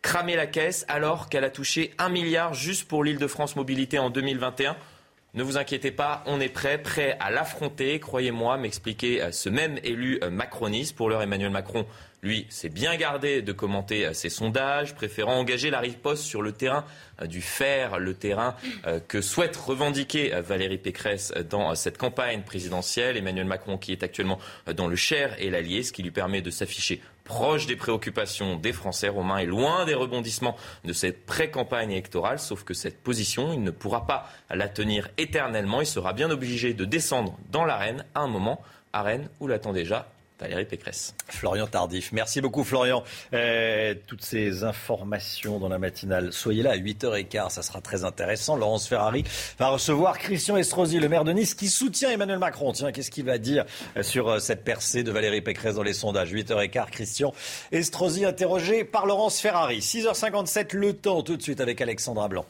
cramer 0.03 0.37
la 0.37 0.47
caisse 0.47 0.85
alors 0.89 1.29
qu'elle 1.29 1.45
a 1.45 1.51
touché 1.51 1.93
un 1.99 2.09
milliard 2.09 2.55
juste 2.55 2.89
pour 2.89 3.05
l'île 3.05 3.18
de 3.18 3.26
France 3.26 3.57
Mobilité 3.57 3.99
en 3.99 4.11
2021. 4.11 4.76
Ne 5.35 5.43
vous 5.43 5.59
inquiétez 5.59 5.91
pas, 5.91 6.22
on 6.26 6.41
est 6.41 6.49
prêt, 6.49 6.79
prêt 6.79 7.16
à 7.20 7.31
l'affronter, 7.31 8.01
croyez-moi, 8.01 8.57
m'expliquer 8.57 9.22
euh, 9.22 9.33
ce 9.33 9.49
même 9.49 9.79
élu 9.85 10.18
euh, 10.22 10.31
macroniste. 10.31 10.97
Pour 10.97 11.11
l'heure, 11.11 11.22
Emmanuel 11.22 11.51
Macron, 11.51 11.85
lui, 12.23 12.47
s'est 12.49 12.69
bien 12.69 12.97
gardé 12.97 13.43
de 13.43 13.53
commenter 13.53 14.07
euh, 14.07 14.12
ces 14.12 14.31
sondages, 14.31 14.95
préférant 14.95 15.37
engager 15.39 15.71
la 15.71 15.81
riposte 15.81 16.25
sur 16.25 16.43
le 16.43 16.53
terrain 16.53 16.85
du 17.27 17.41
fer, 17.41 17.99
le 17.99 18.14
terrain 18.14 18.55
que 19.09 19.21
souhaite 19.21 19.57
revendiquer 19.57 20.31
Valérie 20.41 20.79
Pécresse 20.79 21.33
dans 21.51 21.75
cette 21.75 21.99
campagne 21.99 22.43
présidentielle. 22.43 23.16
Emmanuel 23.16 23.45
Macron, 23.45 23.77
qui 23.77 23.91
est 23.91 24.05
actuellement 24.05 24.39
dans 24.77 24.87
le 24.87 24.95
Cher 24.95 25.35
et 25.41 25.51
l'Allier, 25.51 25.83
ce 25.83 25.93
qui 25.93 26.05
lui 26.05 26.12
permet 26.12 26.43
de 26.43 26.51
s'afficher 26.51 27.01
proche 27.29 27.66
des 27.66 27.77
préoccupations 27.77 28.57
des 28.57 28.73
Français 28.73 29.09
romains 29.09 29.39
et 29.39 29.47
loin 29.47 29.85
des 29.85 29.95
rebondissements 29.95 30.57
de 30.85 30.93
cette 30.93 31.27
pré-campagne 31.27 31.93
électorale, 31.93 32.39
sauf 32.39 32.64
que 32.64 32.73
cette 32.73 33.03
position, 33.03 33.53
il 33.53 33.62
ne 33.62 33.71
pourra 33.71 34.07
pas 34.07 34.29
la 34.51 34.69
tenir 34.69 35.09
éternellement. 35.19 35.81
Il 35.83 35.87
sera 35.87 36.14
bien 36.14 36.31
obligé 36.31 36.73
de 36.73 36.87
descendre 36.87 37.39
dans 37.53 37.66
l'arène 37.66 38.05
à 38.14 38.21
un 38.21 38.29
moment, 38.29 38.62
arène 38.95 39.29
où 39.41 39.47
l'attend 39.47 39.73
déjà 39.73 40.09
Valérie 40.41 40.64
Pécresse. 40.64 41.14
Florian 41.28 41.66
Tardif. 41.66 42.12
Merci 42.12 42.41
beaucoup, 42.41 42.64
Florian. 42.64 43.03
Euh, 43.32 43.95
toutes 44.07 44.22
ces 44.22 44.64
informations 44.64 45.59
dans 45.59 45.68
la 45.68 45.78
matinale. 45.78 46.32
Soyez 46.32 46.62
là 46.62 46.70
à 46.72 46.76
8h15, 46.76 47.51
ça 47.51 47.62
sera 47.62 47.80
très 47.80 48.05
intéressant. 48.05 48.57
Laurence 48.57 48.86
Ferrari 48.86 49.24
va 49.59 49.68
recevoir 49.68 50.18
Christian 50.18 50.57
Estrosi, 50.57 51.01
le 51.01 51.09
maire 51.09 51.24
de 51.24 51.32
Nice, 51.32 51.55
qui 51.55 51.68
soutient 51.68 52.11
Emmanuel 52.11 52.39
Macron. 52.39 52.72
Tiens, 52.72 52.93
qu'est-ce 52.93 53.11
qu'il 53.11 53.24
va 53.24 53.39
dire 53.39 53.64
euh, 53.97 54.03
sur 54.03 54.28
euh, 54.28 54.39
cette 54.39 54.64
percée 54.64 55.03
de 55.03 55.11
Valérie 55.11 55.41
Pécresse 55.41 55.74
dans 55.74 55.82
les 55.82 55.93
sondages? 55.93 56.32
8h15, 56.32 56.91
Christian 56.91 57.34
Estrosi 57.72 58.24
interrogé 58.24 58.84
par 58.84 59.07
Laurence 59.07 59.41
Ferrari. 59.41 59.80
6h57, 59.80 60.76
le 60.76 60.93
temps 60.93 61.22
tout 61.22 61.36
de 61.36 61.43
suite 61.43 61.61
avec 61.61 61.80
Alexandra 61.80 62.28
Blanc. 62.28 62.47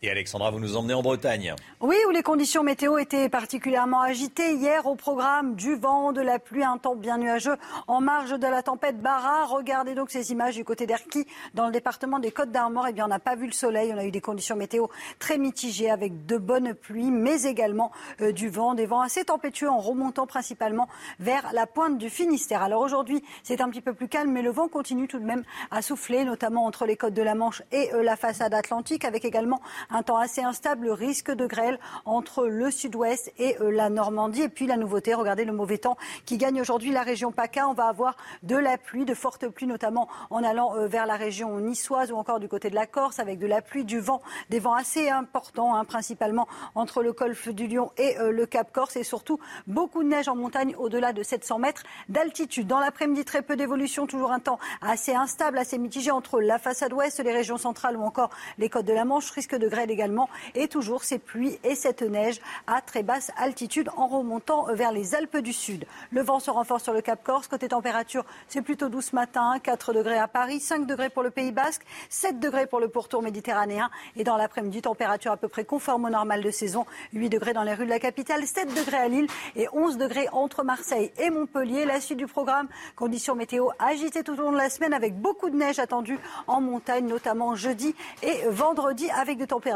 Et 0.00 0.12
Alexandra, 0.12 0.52
vous 0.52 0.60
nous 0.60 0.76
emmenez 0.76 0.94
en 0.94 1.02
Bretagne. 1.02 1.56
Oui, 1.80 1.96
où 2.06 2.10
les 2.12 2.22
conditions 2.22 2.62
météo 2.62 2.98
étaient 2.98 3.28
particulièrement 3.28 4.00
agitées. 4.00 4.54
Hier, 4.54 4.86
au 4.86 4.94
programme 4.94 5.56
du 5.56 5.74
vent, 5.74 6.12
de 6.12 6.20
la 6.20 6.38
pluie, 6.38 6.62
un 6.62 6.78
temps 6.78 6.94
bien 6.94 7.18
nuageux 7.18 7.56
en 7.88 8.00
marge 8.00 8.30
de 8.30 8.46
la 8.46 8.62
tempête 8.62 9.00
Barra. 9.00 9.46
Regardez 9.46 9.96
donc 9.96 10.12
ces 10.12 10.30
images 10.30 10.54
du 10.54 10.62
côté 10.62 10.86
d'Erquy, 10.86 11.26
dans 11.54 11.66
le 11.66 11.72
département 11.72 12.20
des 12.20 12.30
Côtes 12.30 12.52
d'Armor. 12.52 12.86
Eh 12.88 12.92
bien, 12.92 13.06
on 13.06 13.08
n'a 13.08 13.18
pas 13.18 13.34
vu 13.34 13.46
le 13.46 13.52
soleil. 13.52 13.92
On 13.92 13.98
a 13.98 14.04
eu 14.04 14.12
des 14.12 14.20
conditions 14.20 14.54
météo 14.54 14.86
très 15.18 15.36
mitigées 15.36 15.90
avec 15.90 16.26
de 16.26 16.36
bonnes 16.36 16.74
pluies, 16.74 17.10
mais 17.10 17.42
également 17.42 17.90
euh, 18.20 18.30
du 18.30 18.48
vent, 18.48 18.74
des 18.74 18.86
vents 18.86 19.00
assez 19.00 19.24
tempétueux 19.24 19.68
en 19.68 19.80
remontant 19.80 20.28
principalement 20.28 20.86
vers 21.18 21.52
la 21.52 21.66
pointe 21.66 21.98
du 21.98 22.08
Finistère. 22.08 22.62
Alors 22.62 22.82
aujourd'hui, 22.82 23.24
c'est 23.42 23.60
un 23.60 23.68
petit 23.68 23.80
peu 23.80 23.94
plus 23.94 24.06
calme, 24.06 24.30
mais 24.30 24.42
le 24.42 24.50
vent 24.50 24.68
continue 24.68 25.08
tout 25.08 25.18
de 25.18 25.24
même 25.24 25.42
à 25.72 25.82
souffler, 25.82 26.22
notamment 26.22 26.66
entre 26.66 26.86
les 26.86 26.96
côtes 26.96 27.14
de 27.14 27.22
la 27.22 27.34
Manche 27.34 27.64
et 27.72 27.92
euh, 27.94 28.04
la 28.04 28.14
façade 28.14 28.54
atlantique, 28.54 29.04
avec 29.04 29.24
également 29.24 29.60
un 29.90 30.02
temps 30.02 30.18
assez 30.18 30.42
instable, 30.42 30.90
risque 30.90 31.30
de 31.30 31.46
grêle 31.46 31.78
entre 32.04 32.46
le 32.46 32.70
sud-ouest 32.70 33.32
et 33.38 33.56
euh, 33.60 33.70
la 33.70 33.88
Normandie. 33.88 34.42
Et 34.42 34.48
puis 34.48 34.66
la 34.66 34.76
nouveauté, 34.76 35.14
regardez 35.14 35.44
le 35.44 35.52
mauvais 35.52 35.78
temps 35.78 35.96
qui 36.26 36.36
gagne 36.36 36.60
aujourd'hui 36.60 36.92
la 36.92 37.02
région 37.02 37.32
PACA. 37.32 37.68
On 37.68 37.72
va 37.72 37.86
avoir 37.86 38.16
de 38.42 38.56
la 38.56 38.76
pluie, 38.78 39.04
de 39.04 39.14
fortes 39.14 39.48
pluies, 39.48 39.66
notamment 39.66 40.08
en 40.30 40.44
allant 40.44 40.76
euh, 40.76 40.86
vers 40.86 41.06
la 41.06 41.16
région 41.16 41.58
niçoise 41.60 42.12
ou 42.12 42.16
encore 42.16 42.40
du 42.40 42.48
côté 42.48 42.70
de 42.70 42.74
la 42.74 42.86
Corse, 42.86 43.18
avec 43.18 43.38
de 43.38 43.46
la 43.46 43.62
pluie, 43.62 43.84
du 43.84 44.00
vent, 44.00 44.20
des 44.50 44.58
vents 44.58 44.74
assez 44.74 45.08
importants, 45.08 45.74
hein, 45.74 45.84
principalement 45.84 46.46
entre 46.74 47.02
le 47.02 47.12
golfe 47.12 47.48
du 47.48 47.66
Lion 47.66 47.90
et 47.96 48.18
euh, 48.18 48.30
le 48.30 48.46
Cap 48.46 48.72
Corse, 48.72 48.96
et 48.96 49.04
surtout 49.04 49.38
beaucoup 49.66 50.02
de 50.02 50.08
neige 50.08 50.28
en 50.28 50.36
montagne 50.36 50.74
au-delà 50.76 51.12
de 51.12 51.22
700 51.22 51.58
mètres 51.58 51.82
d'altitude. 52.08 52.66
Dans 52.66 52.80
l'après-midi, 52.80 53.24
très 53.24 53.42
peu 53.42 53.56
d'évolution, 53.56 54.06
toujours 54.06 54.32
un 54.32 54.40
temps 54.40 54.58
assez 54.82 55.14
instable, 55.14 55.58
assez 55.58 55.78
mitigé 55.78 56.10
entre 56.10 56.40
la 56.40 56.58
façade 56.58 56.92
ouest, 56.92 57.20
les 57.20 57.32
régions 57.32 57.58
centrales 57.58 57.96
ou 57.96 58.02
encore 58.02 58.30
les 58.58 58.68
côtes 58.68 58.86
de 58.86 58.92
la 58.92 59.04
Manche, 59.04 59.30
risque 59.30 59.56
de 59.56 59.68
grêle 59.68 59.77
également 59.86 60.28
et 60.54 60.68
toujours 60.68 61.04
ces 61.04 61.18
pluies 61.18 61.58
et 61.64 61.74
cette 61.74 62.02
neige 62.02 62.40
à 62.66 62.80
très 62.80 63.02
basse 63.02 63.30
altitude 63.36 63.90
en 63.96 64.06
remontant 64.06 64.66
vers 64.74 64.92
les 64.92 65.14
Alpes 65.14 65.38
du 65.38 65.52
Sud. 65.52 65.86
Le 66.10 66.22
vent 66.22 66.40
se 66.40 66.50
renforce 66.50 66.82
sur 66.82 66.92
le 66.92 67.00
Cap 67.00 67.22
Corse. 67.22 67.48
Côté 67.48 67.68
température, 67.68 68.24
c'est 68.48 68.62
plutôt 68.62 68.88
doux 68.88 69.00
ce 69.00 69.14
matin. 69.14 69.58
4 69.62 69.92
degrés 69.92 70.18
à 70.18 70.28
Paris, 70.28 70.60
5 70.60 70.86
degrés 70.86 71.10
pour 71.10 71.22
le 71.22 71.30
Pays 71.30 71.52
Basque, 71.52 71.82
7 72.08 72.40
degrés 72.40 72.66
pour 72.66 72.80
le 72.80 72.88
pourtour 72.88 73.22
méditerranéen. 73.22 73.90
Et 74.16 74.24
dans 74.24 74.36
l'après-midi, 74.36 74.82
température 74.82 75.32
à 75.32 75.36
peu 75.36 75.48
près 75.48 75.64
conforme 75.64 76.06
au 76.06 76.10
normal 76.10 76.42
de 76.42 76.50
saison. 76.50 76.86
8 77.12 77.28
degrés 77.28 77.52
dans 77.52 77.62
les 77.62 77.74
rues 77.74 77.84
de 77.84 77.90
la 77.90 78.00
capitale, 78.00 78.46
7 78.46 78.74
degrés 78.74 78.96
à 78.96 79.08
Lille 79.08 79.28
et 79.56 79.68
11 79.72 79.96
degrés 79.96 80.28
entre 80.32 80.64
Marseille 80.64 81.12
et 81.18 81.30
Montpellier. 81.30 81.84
La 81.84 82.00
suite 82.00 82.18
du 82.18 82.26
programme, 82.26 82.68
conditions 82.96 83.34
météo 83.34 83.68
agitées 83.78 84.22
tout 84.22 84.32
au 84.32 84.42
long 84.42 84.52
de 84.52 84.56
la 84.56 84.70
semaine 84.70 84.94
avec 84.94 85.14
beaucoup 85.14 85.50
de 85.50 85.56
neige 85.56 85.78
attendue 85.78 86.18
en 86.46 86.60
montagne, 86.60 87.06
notamment 87.06 87.54
jeudi 87.54 87.94
et 88.22 88.48
vendredi 88.48 89.08
avec 89.10 89.38
des 89.38 89.46
températures 89.46 89.67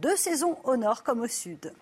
de 0.00 0.10
saison 0.16 0.56
au 0.64 0.76
nord 0.76 1.02
comme 1.02 1.20
au 1.20 1.28
sud. 1.28 1.72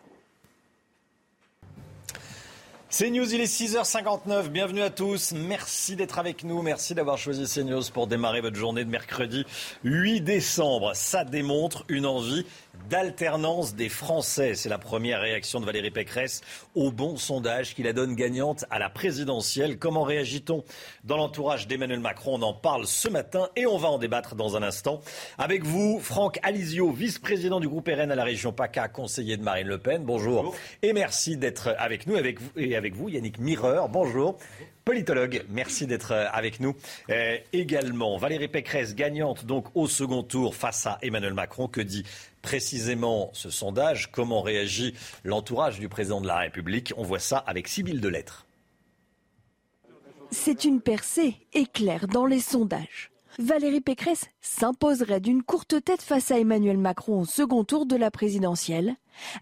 C'est 2.92 3.08
News, 3.08 3.32
il 3.32 3.40
est 3.40 3.44
6h59. 3.44 4.48
Bienvenue 4.48 4.82
à 4.82 4.90
tous. 4.90 5.32
Merci 5.32 5.94
d'être 5.94 6.18
avec 6.18 6.42
nous. 6.42 6.60
Merci 6.60 6.92
d'avoir 6.92 7.18
choisi 7.18 7.44
CNews 7.44 7.84
pour 7.94 8.08
démarrer 8.08 8.40
votre 8.40 8.56
journée 8.56 8.84
de 8.84 8.90
mercredi 8.90 9.46
8 9.84 10.22
décembre. 10.22 10.90
Ça 10.94 11.22
démontre 11.22 11.84
une 11.88 12.04
envie 12.04 12.44
d'alternance 12.88 13.76
des 13.76 13.88
Français. 13.88 14.56
C'est 14.56 14.68
la 14.68 14.78
première 14.78 15.20
réaction 15.20 15.60
de 15.60 15.66
Valérie 15.66 15.92
Pécresse 15.92 16.40
au 16.74 16.90
bon 16.90 17.16
sondage 17.16 17.76
qui 17.76 17.84
la 17.84 17.92
donne 17.92 18.16
gagnante 18.16 18.64
à 18.70 18.80
la 18.80 18.90
présidentielle. 18.90 19.78
Comment 19.78 20.02
réagit-on 20.02 20.64
dans 21.04 21.16
l'entourage 21.16 21.68
d'Emmanuel 21.68 22.00
Macron? 22.00 22.38
On 22.40 22.42
en 22.42 22.54
parle 22.54 22.88
ce 22.88 23.08
matin 23.08 23.50
et 23.54 23.66
on 23.66 23.78
va 23.78 23.88
en 23.88 23.98
débattre 23.98 24.34
dans 24.34 24.56
un 24.56 24.64
instant. 24.64 25.00
Avec 25.38 25.64
vous, 25.64 26.00
Franck 26.00 26.40
Alizio, 26.42 26.90
vice-président 26.90 27.60
du 27.60 27.68
groupe 27.68 27.86
RN 27.86 28.10
à 28.10 28.16
la 28.16 28.24
région 28.24 28.52
PACA, 28.52 28.88
conseiller 28.88 29.36
de 29.36 29.44
Marine 29.44 29.68
Le 29.68 29.78
Pen. 29.78 30.02
Bonjour. 30.04 30.56
Et 30.82 30.92
merci 30.92 31.36
d'être 31.36 31.72
avec 31.78 32.08
nous 32.08 32.16
avec 32.16 32.40
vous, 32.40 32.50
et 32.56 32.79
avec 32.80 32.94
vous, 32.94 33.10
Yannick 33.10 33.38
Mireur. 33.38 33.90
Bonjour 33.90 34.38
politologue. 34.86 35.44
Merci 35.50 35.86
d'être 35.86 36.12
euh, 36.12 36.26
avec 36.32 36.58
nous 36.58 36.74
euh, 37.10 37.36
également. 37.52 38.16
Valérie 38.16 38.48
Pécresse, 38.48 38.94
gagnante 38.94 39.44
donc 39.44 39.66
au 39.74 39.86
second 39.86 40.22
tour 40.22 40.56
face 40.56 40.86
à 40.86 40.98
Emmanuel 41.02 41.34
Macron. 41.34 41.68
Que 41.68 41.82
dit 41.82 42.04
précisément 42.40 43.30
ce 43.34 43.50
sondage? 43.50 44.10
Comment 44.10 44.40
réagit 44.40 44.94
l'entourage 45.22 45.78
du 45.78 45.88
président 45.88 46.22
de 46.22 46.26
la 46.26 46.38
République? 46.38 46.94
On 46.96 47.02
voit 47.02 47.18
ça 47.18 47.36
avec 47.38 47.68
Sybille 47.68 48.00
Delettre. 48.00 48.46
C'est 50.30 50.64
une 50.64 50.80
percée 50.80 51.36
éclair 51.52 52.08
dans 52.08 52.24
les 52.24 52.40
sondages. 52.40 53.10
Valérie 53.38 53.80
Pécresse 53.80 54.26
s'imposerait 54.40 55.20
d'une 55.20 55.42
courte 55.42 55.82
tête 55.84 56.02
face 56.02 56.30
à 56.30 56.38
Emmanuel 56.38 56.78
Macron 56.78 57.20
au 57.20 57.24
second 57.24 57.64
tour 57.64 57.86
de 57.86 57.96
la 57.96 58.10
présidentielle, 58.10 58.96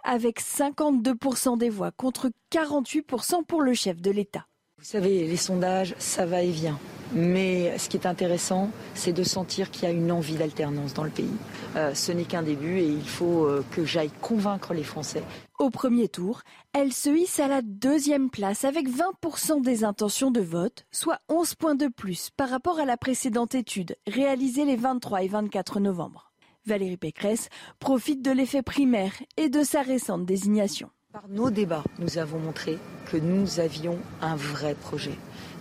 avec 0.04 0.40
52% 0.40 1.56
des 1.56 1.70
voix 1.70 1.90
contre 1.90 2.30
48% 2.52 3.44
pour 3.44 3.62
le 3.62 3.74
chef 3.74 4.00
de 4.00 4.10
l'État. 4.10 4.46
Vous 4.78 4.84
savez, 4.84 5.26
les 5.26 5.36
sondages, 5.36 5.96
ça 5.98 6.24
va 6.24 6.42
et 6.42 6.50
vient. 6.50 6.78
Mais 7.12 7.76
ce 7.78 7.88
qui 7.88 7.96
est 7.96 8.06
intéressant, 8.06 8.70
c'est 8.94 9.12
de 9.12 9.24
sentir 9.24 9.72
qu'il 9.72 9.82
y 9.82 9.86
a 9.86 9.90
une 9.90 10.12
envie 10.12 10.36
d'alternance 10.36 10.94
dans 10.94 11.02
le 11.02 11.10
pays. 11.10 11.36
Euh, 11.74 11.94
ce 11.94 12.12
n'est 12.12 12.24
qu'un 12.24 12.44
début 12.44 12.78
et 12.78 12.86
il 12.86 13.08
faut 13.08 13.44
euh, 13.44 13.64
que 13.72 13.84
j'aille 13.84 14.12
convaincre 14.22 14.74
les 14.74 14.84
Français. 14.84 15.24
Au 15.58 15.70
premier 15.70 16.06
tour, 16.06 16.42
elle 16.72 16.92
se 16.92 17.10
hisse 17.10 17.40
à 17.40 17.48
la 17.48 17.60
deuxième 17.60 18.30
place 18.30 18.64
avec 18.64 18.88
20% 18.88 19.62
des 19.62 19.82
intentions 19.82 20.30
de 20.30 20.40
vote, 20.40 20.86
soit 20.92 21.18
11 21.28 21.56
points 21.56 21.74
de 21.74 21.88
plus 21.88 22.30
par 22.36 22.48
rapport 22.48 22.78
à 22.78 22.84
la 22.84 22.96
précédente 22.96 23.56
étude 23.56 23.96
réalisée 24.06 24.64
les 24.64 24.76
23 24.76 25.24
et 25.24 25.28
24 25.28 25.80
novembre. 25.80 26.30
Valérie 26.66 26.96
Pécresse 26.96 27.48
profite 27.80 28.22
de 28.22 28.30
l'effet 28.30 28.62
primaire 28.62 29.14
et 29.36 29.48
de 29.48 29.64
sa 29.64 29.82
récente 29.82 30.24
désignation. 30.24 30.88
Par 31.20 31.28
nos 31.30 31.50
débats, 31.50 31.82
nous 31.98 32.18
avons 32.18 32.38
montré 32.38 32.78
que 33.10 33.16
nous 33.16 33.58
avions 33.58 33.98
un 34.22 34.36
vrai 34.36 34.76
projet. 34.76 35.18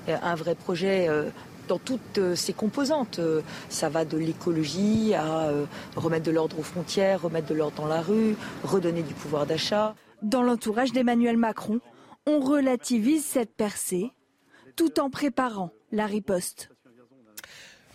Euh, 0.08 0.16
un 0.22 0.36
vrai 0.36 0.54
projet 0.54 1.10
euh, 1.10 1.32
dans 1.68 1.80
toutes 1.80 2.20
euh, 2.20 2.36
ses 2.36 2.54
composantes. 2.54 3.20
Ça 3.68 3.90
va 3.90 4.06
de 4.06 4.20
l'écologie 4.20 5.16
à 5.16 5.50
remettre 5.96 6.28
de 6.28 6.32
l'ordre 6.32 6.60
aux 6.60 6.64
frontières, 6.64 7.24
remettre 7.24 7.48
de 7.48 7.56
l'ordre 7.56 7.76
dans 7.76 7.88
la 7.88 8.02
rue, 8.02 8.36
redonner 8.64 9.02
du 9.02 9.16
pouvoir 9.16 9.48
d'achat. 9.48 9.96
Dans 10.22 10.44
l'entourage 10.44 10.92
d'Emmanuel 10.92 11.38
Macron, 11.38 11.80
on 12.28 12.40
relativise 12.40 13.26
cette 13.26 13.56
percée 13.56 14.12
tout 14.76 15.00
en 15.00 15.10
préparant 15.10 15.72
la 15.92 16.06
riposte. 16.06 16.70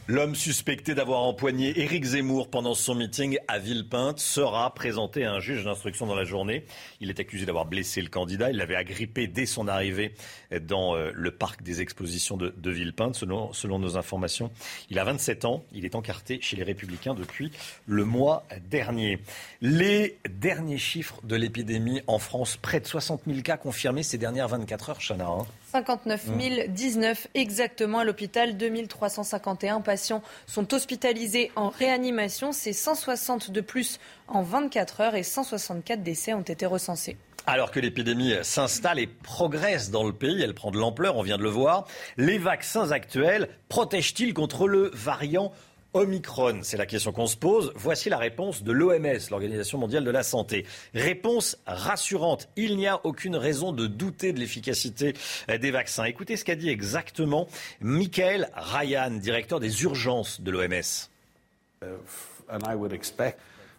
L'homme 0.09 0.34
suspecté 0.34 0.96
d'avoir 0.96 1.22
empoigné 1.22 1.80
Éric 1.80 2.03
Zemmour 2.03 2.50
pendant 2.50 2.74
son 2.74 2.96
meeting 2.96 3.38
à 3.46 3.61
Villepinte 3.61 4.18
sera 4.18 4.74
présenté 4.74 5.24
à 5.24 5.32
un 5.32 5.38
juge 5.38 5.64
d'instruction 5.64 6.07
dans 6.07 6.16
la 6.16 6.24
journée. 6.24 6.66
Il 7.00 7.09
est 7.09 7.20
accusé 7.20 7.46
d'avoir 7.46 7.66
blessé 7.66 8.03
le 8.03 8.09
candidat. 8.09 8.50
Il 8.50 8.57
l'avait 8.57 8.74
agrippé 8.74 9.28
dès 9.28 9.46
son 9.46 9.68
arrivée 9.68 10.14
dans 10.61 10.96
euh, 10.96 11.12
le 11.14 11.30
parc 11.30 11.62
des 11.62 11.80
expositions 11.80 12.36
de, 12.36 12.53
Villepinte, 12.68 13.14
selon, 13.14 13.78
nos 13.78 13.96
informations. 13.96 14.50
Il 14.90 14.98
a 14.98 15.05
27 15.05 15.44
ans. 15.44 15.62
Il 15.72 15.84
est 15.84 15.94
encarté 15.94 16.40
chez 16.42 16.57
les 16.57 16.64
Républicains 16.64 17.14
depuis 17.14 17.53
le 17.86 18.05
mois 18.05 18.44
dernier. 18.68 19.20
Les 19.61 20.18
derniers 20.28 20.78
chiffres 20.78 21.20
de 21.22 21.36
l'épidémie 21.36 22.03
en 22.09 22.18
France, 22.18 22.57
près 22.57 22.80
de 22.80 22.88
60 22.88 23.22
000 23.28 23.40
cas 23.42 23.57
confirmés 23.57 24.03
ces 24.03 24.18
dernières 24.18 24.48
24 24.48 24.90
heures, 24.90 25.00
Chana. 25.00 25.28
Hein. 25.28 25.46
59 25.72 26.68
019 26.68 27.28
exactement 27.34 28.00
à 28.00 28.04
l'hôpital. 28.04 28.58
2351 28.58 29.80
patients 29.80 30.22
sont 30.46 30.74
hospitalisés 30.74 31.50
en 31.56 31.70
réanimation. 31.70 32.52
C'est 32.52 32.74
160 32.74 33.50
de 33.50 33.62
plus 33.62 33.98
en 34.28 34.42
24 34.42 35.00
heures 35.00 35.14
et 35.14 35.22
164 35.22 36.02
décès 36.02 36.34
ont 36.34 36.42
été 36.42 36.66
recensés. 36.66 37.16
Alors 37.46 37.70
que 37.70 37.80
l'épidémie 37.80 38.34
s'installe 38.42 38.98
et 38.98 39.06
progresse 39.06 39.90
dans 39.90 40.04
le 40.04 40.12
pays, 40.12 40.42
elle 40.42 40.54
prend 40.54 40.70
de 40.70 40.78
l'ampleur, 40.78 41.16
on 41.16 41.22
vient 41.22 41.38
de 41.38 41.42
le 41.42 41.48
voir, 41.48 41.86
les 42.18 42.38
vaccins 42.38 42.92
actuels 42.92 43.48
protègent-ils 43.68 44.34
contre 44.34 44.68
le 44.68 44.90
variant 44.92 45.52
Omicron 45.95 46.61
C'est 46.62 46.76
la 46.76 46.86
question 46.86 47.12
qu'on 47.12 47.26
se 47.26 47.36
pose. 47.36 47.72
Voici 47.74 48.09
la 48.09 48.18
réponse 48.18 48.62
de 48.62 48.72
l'OMS, 48.72 49.18
l'Organisation 49.30 49.78
mondiale 49.78 50.05
de 50.05 50.11
la 50.11 50.22
santé. 50.22 50.66
Réponse 50.95 51.59
rassurante. 51.66 52.49
Il 52.57 52.76
n'y 52.76 52.86
a 52.86 53.01
aucune 53.05 53.36
raison 53.36 53.72
de 53.72 53.86
douter 53.86 54.32
de 54.32 54.38
l'efficacité 54.38 55.14
des 55.49 55.70
vaccins. 55.70 56.05
Écoutez 56.05 56.36
ce 56.36 56.45
qu'a 56.45 56.57
dit 56.57 56.70
exactement 56.70 57.49
Michael 57.80 58.51
Ryan, 58.55 59.11
directeur 59.11 59.61
des 59.61 59.82
urgences 59.82 60.40
de 60.40 60.51
l'OMS. 60.51 61.11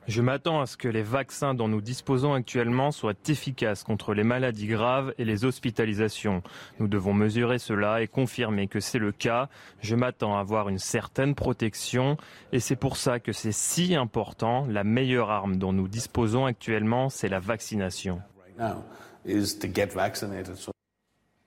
Je 0.08 0.22
m'attends 0.22 0.60
à 0.60 0.66
ce 0.66 0.76
que 0.76 0.90
les 0.90 1.02
vaccins 1.02 1.54
dont 1.54 1.70
nous 1.70 1.80
disposons 1.80 2.34
actuellement 2.34 2.92
soient 2.92 3.14
efficaces 3.28 3.84
contre 3.84 4.14
les 4.14 4.26
maladies 4.26 4.68
graves 4.68 5.14
et 5.18 5.24
les 5.24 5.46
hospitalisations. 5.46 6.44
Nous 6.80 6.90
devons 6.90 7.14
mesurer 7.14 7.58
cela 7.58 8.02
et 8.02 8.08
confirmer 8.08 8.68
que 8.68 8.82
c'est 8.82 9.00
le 9.00 9.14
cas. 9.14 9.48
Je 9.82 9.96
m'attends 9.96 10.36
à 10.36 10.42
avoir 10.42 10.68
une 10.68 10.78
certaine 10.78 11.36
protection 11.36 12.18
et 12.52 12.60
c'est 12.60 12.76
pour 12.76 12.98
ça 12.98 13.20
que 13.20 13.32
c'est 13.32 13.54
si 13.54 13.96
important. 13.96 14.68
La 14.70 14.84
meilleure 14.84 15.32
arme 15.32 15.56
dont 15.56 15.72
nous 15.72 15.88
disposons 15.88 16.46
actuellement, 16.46 17.08
c'est 17.08 17.30
la 17.30 17.40
vaccination. 17.40 18.22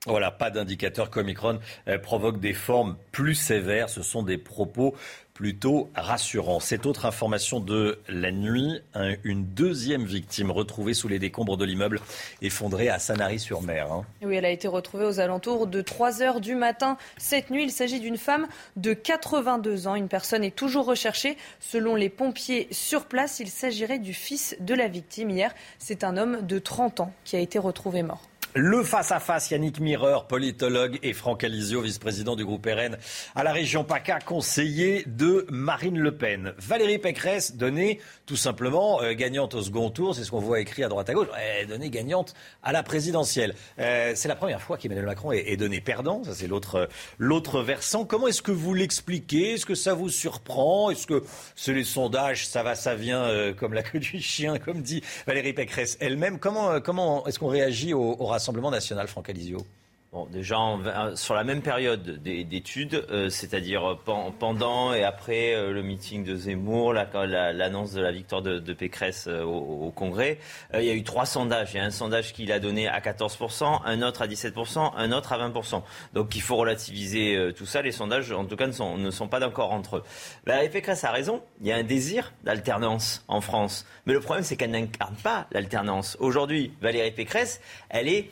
Voilà, 0.07 0.31
pas 0.31 0.49
d'indicateur 0.51 1.09
qu'Omicron 1.09 1.59
euh, 1.89 1.97
provoque 1.97 2.39
des 2.39 2.53
formes 2.53 2.95
plus 3.11 3.35
sévères. 3.35 3.89
Ce 3.89 4.01
sont 4.01 4.23
des 4.23 4.37
propos 4.37 4.95
plutôt 5.33 5.89
rassurants. 5.95 6.61
Cette 6.61 6.85
autre 6.85 7.05
information 7.05 7.59
de 7.59 7.99
la 8.07 8.31
nuit, 8.31 8.81
une 9.23 9.45
deuxième 9.45 10.03
victime 10.03 10.49
retrouvée 10.49 10.95
sous 10.95 11.07
les 11.07 11.19
décombres 11.19 11.57
de 11.57 11.65
l'immeuble 11.65 11.99
effondré 12.41 12.89
à 12.89 12.97
Sanary-sur-Mer. 12.97 13.91
Hein. 13.91 14.05
Oui, 14.23 14.35
elle 14.35 14.45
a 14.45 14.49
été 14.49 14.67
retrouvée 14.67 15.05
aux 15.05 15.19
alentours 15.19 15.67
de 15.67 15.81
3 15.81 16.23
heures 16.23 16.41
du 16.41 16.55
matin 16.55 16.97
cette 17.17 17.51
nuit. 17.51 17.63
Il 17.63 17.71
s'agit 17.71 17.99
d'une 17.99 18.17
femme 18.17 18.47
de 18.77 18.93
82 18.93 19.87
ans. 19.87 19.93
Une 19.93 20.07
personne 20.07 20.43
est 20.43 20.55
toujours 20.55 20.85
recherchée. 20.85 21.37
Selon 21.59 21.93
les 21.93 22.09
pompiers 22.09 22.67
sur 22.71 23.05
place, 23.05 23.39
il 23.39 23.49
s'agirait 23.49 23.99
du 23.99 24.15
fils 24.15 24.55
de 24.59 24.73
la 24.73 24.87
victime. 24.87 25.29
Hier, 25.29 25.53
c'est 25.77 26.03
un 26.03 26.17
homme 26.17 26.47
de 26.47 26.57
30 26.57 27.01
ans 27.01 27.13
qui 27.25 27.35
a 27.35 27.39
été 27.39 27.59
retrouvé 27.59 28.01
mort. 28.01 28.21
Le 28.59 28.83
face-à-face, 28.83 29.51
Yannick 29.51 29.79
Mireur, 29.79 30.25
politologue, 30.25 30.97
et 31.03 31.13
Franck 31.13 31.43
Alizio, 31.43 31.79
vice-président 31.81 32.35
du 32.35 32.43
groupe 32.43 32.65
RN 32.65 32.97
à 33.35 33.43
la 33.43 33.51
région 33.51 33.83
PACA, 33.83 34.17
conseiller 34.17 35.03
de 35.05 35.45
Marine 35.51 35.99
Le 35.99 36.17
Pen. 36.17 36.53
Valérie 36.57 36.97
Pécresse 36.97 37.55
donnée 37.55 37.99
tout 38.25 38.35
simplement 38.35 38.99
euh, 39.03 39.13
gagnante 39.13 39.53
au 39.53 39.61
second 39.61 39.91
tour, 39.91 40.15
c'est 40.15 40.23
ce 40.23 40.31
qu'on 40.31 40.39
voit 40.39 40.59
écrit 40.59 40.83
à 40.83 40.87
droite 40.87 41.07
à 41.07 41.13
gauche, 41.13 41.27
donnée 41.69 41.91
gagnante 41.91 42.33
à 42.63 42.71
la 42.71 42.81
présidentielle. 42.81 43.53
Euh, 43.77 44.13
c'est 44.15 44.27
la 44.27 44.35
première 44.35 44.59
fois 44.59 44.77
qu'Emmanuel 44.77 45.05
Macron 45.05 45.31
est, 45.33 45.51
est, 45.51 45.57
donné 45.57 45.79
perdant, 45.79 46.23
ça 46.23 46.33
c'est 46.33 46.47
l'autre, 46.47 46.89
l'autre 47.19 47.61
versant. 47.61 48.05
Comment 48.05 48.25
est-ce 48.25 48.41
que 48.41 48.51
vous 48.51 48.73
l'expliquez? 48.73 49.53
Est-ce 49.53 49.67
que 49.67 49.75
ça 49.75 49.93
vous 49.93 50.09
surprend? 50.09 50.89
Est-ce 50.89 51.05
que 51.05 51.23
c'est 51.55 51.73
les 51.73 51.83
sondages, 51.83 52.47
ça 52.47 52.63
va, 52.63 52.73
ça 52.73 52.95
vient, 52.95 53.21
euh, 53.21 53.53
comme 53.53 53.75
la 53.75 53.83
queue 53.83 53.99
du 53.99 54.19
chien, 54.19 54.57
comme 54.57 54.81
dit 54.81 55.03
Valérie 55.27 55.53
Pécresse 55.53 55.95
elle-même? 55.99 56.39
Comment, 56.39 56.81
comment 56.81 57.23
est-ce 57.27 57.37
qu'on 57.37 57.49
réagit 57.49 57.93
au, 57.93 58.15
au 58.19 58.25
Rassemblement? 58.25 58.46
National, 58.71 59.07
Franck 59.07 59.29
Alizio 59.29 59.65
Bon, 60.13 60.25
déjà 60.25 60.57
euh, 60.57 61.17
sur 61.17 61.33
la 61.33 61.43
même 61.43 61.61
période 61.61 62.23
d'études, 62.23 63.05
euh, 63.11 63.29
c'est-à-dire 63.29 63.97
pendant 64.39 64.93
et 64.93 65.03
après 65.03 65.53
euh, 65.53 65.73
le 65.73 65.83
meeting 65.83 66.23
de 66.23 66.33
Zemmour, 66.33 66.93
l'annonce 66.93 67.91
de 67.91 67.99
la 67.99 68.13
victoire 68.13 68.41
de, 68.41 68.73
Pécresse 68.73 69.27
au, 69.27 69.91
Congrès, 69.93 70.39
il 70.73 70.83
y 70.83 70.89
a 70.89 70.93
eu 70.93 71.03
trois 71.03 71.25
sondages. 71.25 71.73
Il 71.73 71.77
y 71.77 71.79
a 71.81 71.83
un 71.83 71.91
sondage 71.91 72.31
qui 72.31 72.45
l'a 72.45 72.59
donné 72.59 72.87
à 72.87 73.01
14%, 73.01 73.81
un 73.83 74.01
autre 74.01 74.21
à 74.21 74.27
17%, 74.27 74.93
un 74.95 75.11
autre 75.11 75.33
à 75.33 75.49
20%. 75.49 75.81
Donc 76.13 76.35
il 76.35 76.41
faut 76.41 76.55
relativiser 76.55 77.51
tout 77.57 77.65
ça. 77.65 77.81
Les 77.81 77.91
sondages, 77.91 78.31
en 78.31 78.45
tout 78.45 78.55
cas, 78.55 78.67
ne 78.67 79.11
sont, 79.11 79.27
pas 79.27 79.39
d'accord 79.39 79.73
entre 79.73 79.97
eux. 79.97 80.03
La 80.45 80.65
Pécresse 80.69 81.03
a 81.03 81.11
raison. 81.11 81.41
Il 81.59 81.67
y 81.67 81.71
a 81.71 81.75
un 81.75 81.83
désir 81.83 82.33
d'alternance 82.43 83.25
en 83.27 83.41
France. 83.41 83.85
Mais 84.05 84.13
le 84.13 84.21
problème, 84.21 84.45
c'est 84.45 84.55
qu'elle 84.55 84.71
n'incarne 84.71 85.15
pas 85.15 85.47
l'alternance. 85.51 86.15
Aujourd'hui, 86.19 86.71
Valérie 86.81 87.11
Pécresse, 87.11 87.59
elle 87.89 88.07
est 88.07 88.29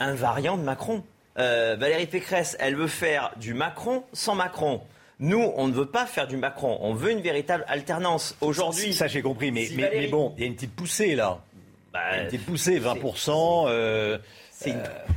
un 0.00 0.14
variant 0.14 0.56
de 0.56 0.62
Macron. 0.62 1.02
Euh, 1.38 1.76
Valérie 1.78 2.06
Pécresse, 2.06 2.56
elle 2.60 2.76
veut 2.76 2.86
faire 2.86 3.32
du 3.36 3.54
Macron 3.54 4.04
sans 4.12 4.34
Macron. 4.34 4.80
Nous, 5.20 5.52
on 5.56 5.68
ne 5.68 5.72
veut 5.72 5.86
pas 5.86 6.06
faire 6.06 6.26
du 6.26 6.36
Macron. 6.36 6.78
On 6.80 6.94
veut 6.94 7.10
une 7.10 7.20
véritable 7.20 7.64
alternance. 7.68 8.36
Aujourd'hui. 8.40 8.92
Ça, 8.92 9.06
j'ai 9.06 9.22
compris. 9.22 9.52
Mais, 9.52 9.68
mais, 9.74 10.08
bon, 10.08 10.34
il 10.36 10.40
y 10.40 10.44
a 10.44 10.46
une 10.46 10.54
petite 10.54 10.74
poussée, 10.74 11.14
là. 11.14 11.40
Bah, 11.92 12.18
une 12.18 12.26
petite 12.26 12.44
poussée, 12.44 12.80
20%. 12.80 13.66
Euh, 13.68 14.18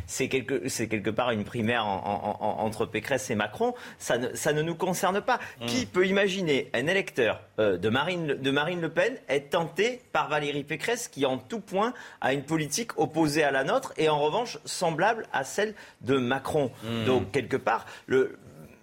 c'est 0.05 0.27
quelque, 0.29 0.67
quelque, 0.85 1.09
part 1.09 1.31
une 1.31 1.43
primaire 1.43 1.85
entre 1.85 2.85
Pécresse 2.85 3.29
et 3.29 3.35
Macron. 3.35 3.73
Ça 3.99 4.17
ne, 4.17 4.33
ça 4.33 4.53
ne 4.53 4.61
nous 4.61 4.75
concerne 4.75 5.21
pas. 5.21 5.39
Hmm. 5.59 5.65
Qui 5.65 5.85
peut 5.85 6.07
imaginer 6.07 6.69
un 6.73 6.87
électeur 6.87 7.41
euh, 7.59 7.77
de, 7.77 7.89
Marine, 7.89 8.27
de 8.27 8.51
Marine 8.51 8.81
Le 8.81 8.89
Pen 8.89 9.15
être 9.29 9.49
tenté 9.51 10.01
par 10.11 10.29
Valérie 10.29 10.63
Pécresse 10.63 11.07
qui 11.07 11.25
en 11.25 11.37
tout 11.37 11.59
point 11.59 11.93
a 12.21 12.33
une 12.33 12.43
politique 12.43 12.97
opposée 12.99 13.43
à 13.43 13.51
la 13.51 13.63
nôtre 13.63 13.93
et 13.97 14.09
en 14.09 14.19
revanche 14.19 14.59
semblable 14.65 15.25
à 15.33 15.43
celle 15.43 15.75
de 16.01 16.17
Macron. 16.17 16.71
Hmm. 16.83 17.05
Donc 17.05 17.31
quelque 17.31 17.57
part, 17.57 17.85
le, 18.05 18.37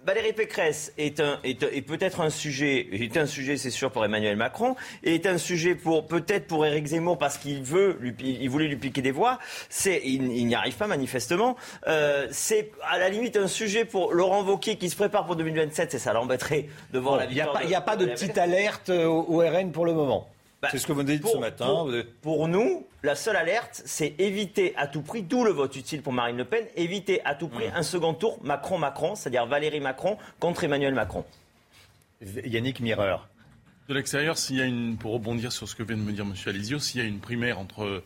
Valérie 0.05 0.33
Pécresse 0.33 0.93
est, 0.99 1.19
un, 1.19 1.39
est, 1.43 1.81
peut-être 1.81 2.21
un 2.21 2.29
sujet, 2.29 2.87
est 2.91 3.17
un 3.17 3.25
sujet, 3.25 3.57
c'est 3.57 3.71
sûr, 3.71 3.91
pour 3.91 4.05
Emmanuel 4.05 4.37
Macron, 4.37 4.75
et 5.03 5.15
est 5.15 5.25
un 5.25 5.39
sujet 5.39 5.73
pour 5.73 6.05
peut-être 6.05 6.45
pour 6.45 6.63
Éric 6.63 6.85
Zemmour 6.85 7.17
parce 7.17 7.39
qu'il 7.39 7.63
veut, 7.63 7.97
lui, 7.99 8.13
il 8.19 8.47
voulait 8.47 8.67
lui 8.67 8.75
piquer 8.75 9.01
des 9.01 9.09
voix. 9.09 9.39
C'est, 9.67 9.99
il, 10.05 10.45
n'y 10.45 10.53
arrive 10.53 10.75
pas 10.75 10.85
manifestement. 10.85 11.55
Euh, 11.87 12.27
c'est 12.29 12.71
à 12.87 12.99
la 12.99 13.09
limite 13.09 13.35
un 13.35 13.47
sujet 13.47 13.83
pour 13.83 14.13
Laurent 14.13 14.43
Wauquiez 14.43 14.75
qui 14.75 14.91
se 14.91 14.95
prépare 14.95 15.25
pour 15.25 15.35
2027, 15.37 15.95
et 15.95 15.99
ça 15.99 16.13
l'embêterait 16.13 16.67
de 16.93 16.99
voir 16.99 17.17
la 17.17 17.25
victoire. 17.25 17.63
Il 17.63 17.69
n'y 17.69 17.75
a, 17.75 17.81
pas 17.81 17.95
de, 17.95 18.05
petite 18.05 18.37
alerte 18.37 18.89
au 18.89 19.39
RN 19.39 19.71
pour 19.71 19.87
le 19.87 19.93
moment. 19.93 20.27
Bah, 20.65 20.71
c'est 20.71 20.79
ce 20.79 20.87
que 20.87 20.93
vous 20.93 21.03
dites 21.03 21.27
ce 21.27 21.37
matin. 21.37 21.85
Pour, 22.21 22.47
nous, 22.47 22.87
la 23.03 23.15
seule 23.15 23.35
alerte, 23.35 23.83
c'est 23.85 24.15
éviter 24.17 24.73
à 24.77 24.87
tout 24.87 25.01
prix, 25.01 25.21
d'où 25.21 25.43
le 25.43 25.51
vote 25.51 25.75
utile 25.75 26.01
pour 26.01 26.11
Marine 26.11 26.37
Le 26.37 26.45
Pen, 26.45 26.65
éviter 26.75 27.23
à 27.23 27.35
tout 27.35 27.47
prix 27.47 27.65
un 27.73 27.83
second 27.83 28.13
tour 28.13 28.39
Macron-Macron, 28.43 29.15
c'est-à-dire 29.15 29.45
Valérie 29.45 29.79
Macron 29.79 30.17
contre 30.39 30.63
Emmanuel 30.63 30.95
Macron. 30.95 31.23
Yannick 32.43 32.79
Mireur. 32.79 33.27
De 33.87 33.93
l'extérieur, 33.93 34.37
s'il 34.39 34.57
y 34.57 34.61
a 34.61 34.65
une, 34.65 34.97
pour 34.97 35.13
rebondir 35.13 35.51
sur 35.51 35.69
ce 35.69 35.75
que 35.75 35.83
vient 35.83 35.97
de 35.97 36.01
me 36.01 36.11
dire 36.11 36.25
M. 36.25 36.33
Alizio, 36.47 36.79
s'il 36.79 37.01
y 37.01 37.03
a 37.03 37.07
une 37.07 37.19
primaire 37.19 37.59
entre 37.59 38.03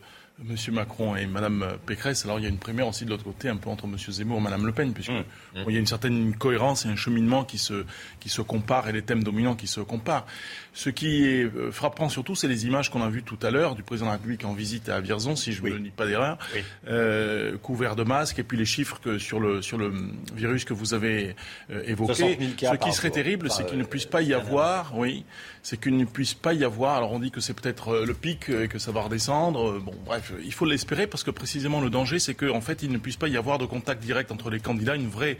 M. 0.48 0.74
Macron 0.74 1.16
et 1.16 1.26
Mme 1.26 1.76
Pécresse. 1.86 2.24
Alors 2.24 2.38
il 2.38 2.42
y 2.42 2.46
a 2.46 2.48
une 2.48 2.58
primaire 2.58 2.88
aussi 2.88 3.04
de 3.04 3.10
l'autre 3.10 3.24
côté, 3.24 3.48
un 3.48 3.56
peu 3.56 3.70
entre 3.70 3.84
M. 3.84 3.96
Zemmour 3.96 4.38
et 4.38 4.42
Mme 4.42 4.66
Le 4.66 4.72
Pen, 4.72 4.92
puisqu'il 4.92 5.14
mmh. 5.14 5.64
il 5.68 5.74
y 5.74 5.76
a 5.76 5.80
une 5.80 5.86
certaine 5.86 6.34
cohérence 6.36 6.86
et 6.86 6.88
un 6.88 6.96
cheminement 6.96 7.44
qui 7.44 7.58
se, 7.58 7.84
qui 8.20 8.28
se 8.28 8.42
comparent 8.42 8.88
et 8.88 8.92
les 8.92 9.02
thèmes 9.02 9.22
dominants 9.22 9.54
qui 9.54 9.66
se 9.66 9.80
comparent. 9.80 10.26
Ce 10.72 10.88
qui 10.88 11.26
est 11.26 11.44
euh, 11.44 11.70
frappant 11.72 12.08
surtout, 12.08 12.34
c'est 12.34 12.48
les 12.48 12.66
images 12.66 12.90
qu'on 12.90 13.02
a 13.02 13.08
vues 13.08 13.22
tout 13.22 13.38
à 13.42 13.50
l'heure 13.50 13.74
du 13.74 13.82
président 13.82 14.06
de 14.06 14.12
la 14.12 14.16
République 14.16 14.44
en 14.44 14.52
visite 14.52 14.88
à 14.88 15.00
Vierzon, 15.00 15.36
si 15.36 15.52
je 15.52 15.62
ne 15.62 15.78
dis 15.78 15.90
pas 15.90 16.06
d'erreur, 16.06 16.38
euh, 16.86 17.58
couvert 17.58 17.96
de 17.96 18.04
masques, 18.04 18.38
et 18.38 18.44
puis 18.44 18.56
les 18.56 18.64
chiffres 18.64 19.00
que 19.02 19.18
sur, 19.18 19.40
le, 19.40 19.62
sur 19.62 19.78
le 19.78 19.92
virus 20.34 20.64
que 20.64 20.72
vous 20.72 20.94
avez 20.94 21.34
euh, 21.70 21.82
évoqué. 21.86 22.38
Ce 22.58 22.76
qui 22.76 22.92
serait 22.92 23.10
terrible, 23.10 23.50
c'est 23.50 23.66
qu'il 23.66 23.78
ne 23.78 23.84
puisse 23.84 24.06
pas 24.06 24.22
y 24.22 24.32
avoir, 24.32 24.96
oui, 24.96 25.24
c'est 25.62 25.78
qu'il 25.78 25.96
ne 25.96 26.04
puisse 26.04 26.34
pas 26.34 26.54
y 26.54 26.64
avoir, 26.64 26.96
alors 26.96 27.12
on 27.12 27.18
dit 27.18 27.30
que 27.30 27.40
c'est 27.40 27.54
peut-être 27.54 27.98
le 27.98 28.14
pic 28.14 28.48
et 28.48 28.68
que 28.68 28.78
ça 28.78 28.92
va 28.92 29.02
redescendre, 29.02 29.78
bon 29.80 29.94
bref, 30.04 30.32
il 30.42 30.52
faut 30.52 30.64
l'espérer 30.64 31.06
parce 31.06 31.22
que 31.22 31.30
précisément 31.30 31.80
le 31.80 31.90
danger, 31.90 32.18
c'est 32.18 32.34
qu'en 32.34 32.56
en 32.56 32.60
fait, 32.60 32.82
il 32.82 32.90
ne 32.90 32.98
puisse 32.98 33.16
pas 33.16 33.28
y 33.28 33.36
avoir 33.36 33.58
de 33.58 33.66
contact 33.66 34.02
direct 34.02 34.32
entre 34.32 34.50
les 34.50 34.60
candidats, 34.60 34.94
une 34.94 35.08
vraie 35.08 35.38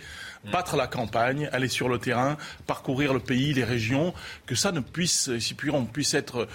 battre 0.51 0.76
la 0.76 0.86
campagne, 0.86 1.49
aller 1.53 1.68
sur 1.68 1.88
le 1.88 1.99
terrain, 1.99 2.36
parcourir 2.66 3.12
le 3.12 3.20
pays, 3.20 3.53
les 3.53 3.64
régions, 3.64 4.14
que 4.47 4.55
ça 4.55 4.72
ne 4.72 4.80
puisse, 4.80 5.36
si 5.38 5.57
on 5.72 5.84
puisse 5.84 6.14
être 6.14 6.49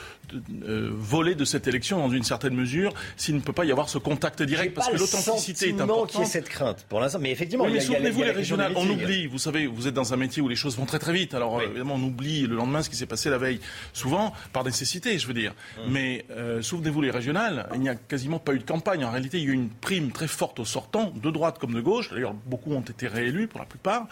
euh, 0.64 0.90
volé 0.92 1.36
de 1.36 1.46
cette 1.46 1.68
élection 1.68 2.00
dans 2.00 2.10
une 2.10 2.24
certaine 2.24 2.56
mesure, 2.56 2.94
s'il 3.16 3.36
ne 3.36 3.42
peut 3.42 3.54
pas 3.54 3.66
y 3.66 3.72
avoir 3.72 3.90
ce 3.90 3.98
contact 3.98 4.42
direct, 4.42 4.74
parce 4.74 4.90
que 4.90 4.98
l'authenticité 4.98 5.70
est 5.70 5.82
importante. 5.82 6.12
qu'il 6.12 6.20
y 6.22 6.24
ait 6.24 6.26
cette 6.26 6.50
crainte 6.50 6.86
pour 6.90 7.00
l'instant, 7.00 7.20
mais 7.20 7.32
effectivement. 7.32 7.68
mais 7.68 7.80
souvenez-vous 7.80 8.24
les 8.24 8.32
régionales, 8.32 8.74
on 8.76 8.90
oublie. 8.90 9.28
Vous 9.28 9.38
savez, 9.38 9.68
vous 9.68 9.88
êtes 9.88 9.94
dans 9.94 10.14
un 10.14 10.18
métier 10.18 10.42
où 10.42 10.48
les 10.48 10.56
choses 10.56 10.78
vont 10.78 10.86
très 10.86 11.00
très 11.00 11.14
vite. 11.14 11.34
Alors 11.34 11.62
évidemment, 11.62 11.96
on 11.96 12.04
oublie 12.04 12.48
le 12.48 12.56
lendemain 12.56 12.82
ce 12.82 12.90
qui 12.90 12.96
s'est 12.96 13.06
passé 13.06 13.30
la 13.30 13.38
veille, 13.38 13.60
souvent 13.94 14.34
par 14.54 14.64
nécessité, 14.64 15.18
je 15.20 15.28
veux 15.28 15.34
dire. 15.34 15.54
Hum. 15.80 15.92
Mais 15.92 16.26
euh, 16.32 16.62
souvenez-vous 16.62 17.02
les 17.02 17.12
régionales, 17.12 17.70
il 17.74 17.82
n'y 17.82 17.90
a 17.90 17.96
quasiment 17.96 18.40
pas 18.40 18.54
eu 18.54 18.60
de 18.60 18.64
campagne. 18.64 19.06
En 19.06 19.12
réalité, 19.12 19.38
il 19.38 19.44
y 19.44 19.48
a 19.48 19.52
eu 19.52 19.54
une 19.54 19.70
prime 19.70 20.12
très 20.12 20.28
forte 20.28 20.60
aux 20.60 20.66
sortants, 20.66 21.12
de 21.16 21.30
droite 21.30 21.60
comme 21.60 21.74
de 21.74 21.82
gauche. 21.82 22.10
D'ailleurs, 22.12 22.34
beaucoup 22.34 22.74
ont 22.74 22.82
été 22.82 23.08
réélus 23.08 23.48
pour 23.48 23.60
la 23.60 23.66
plupart, 23.76 24.08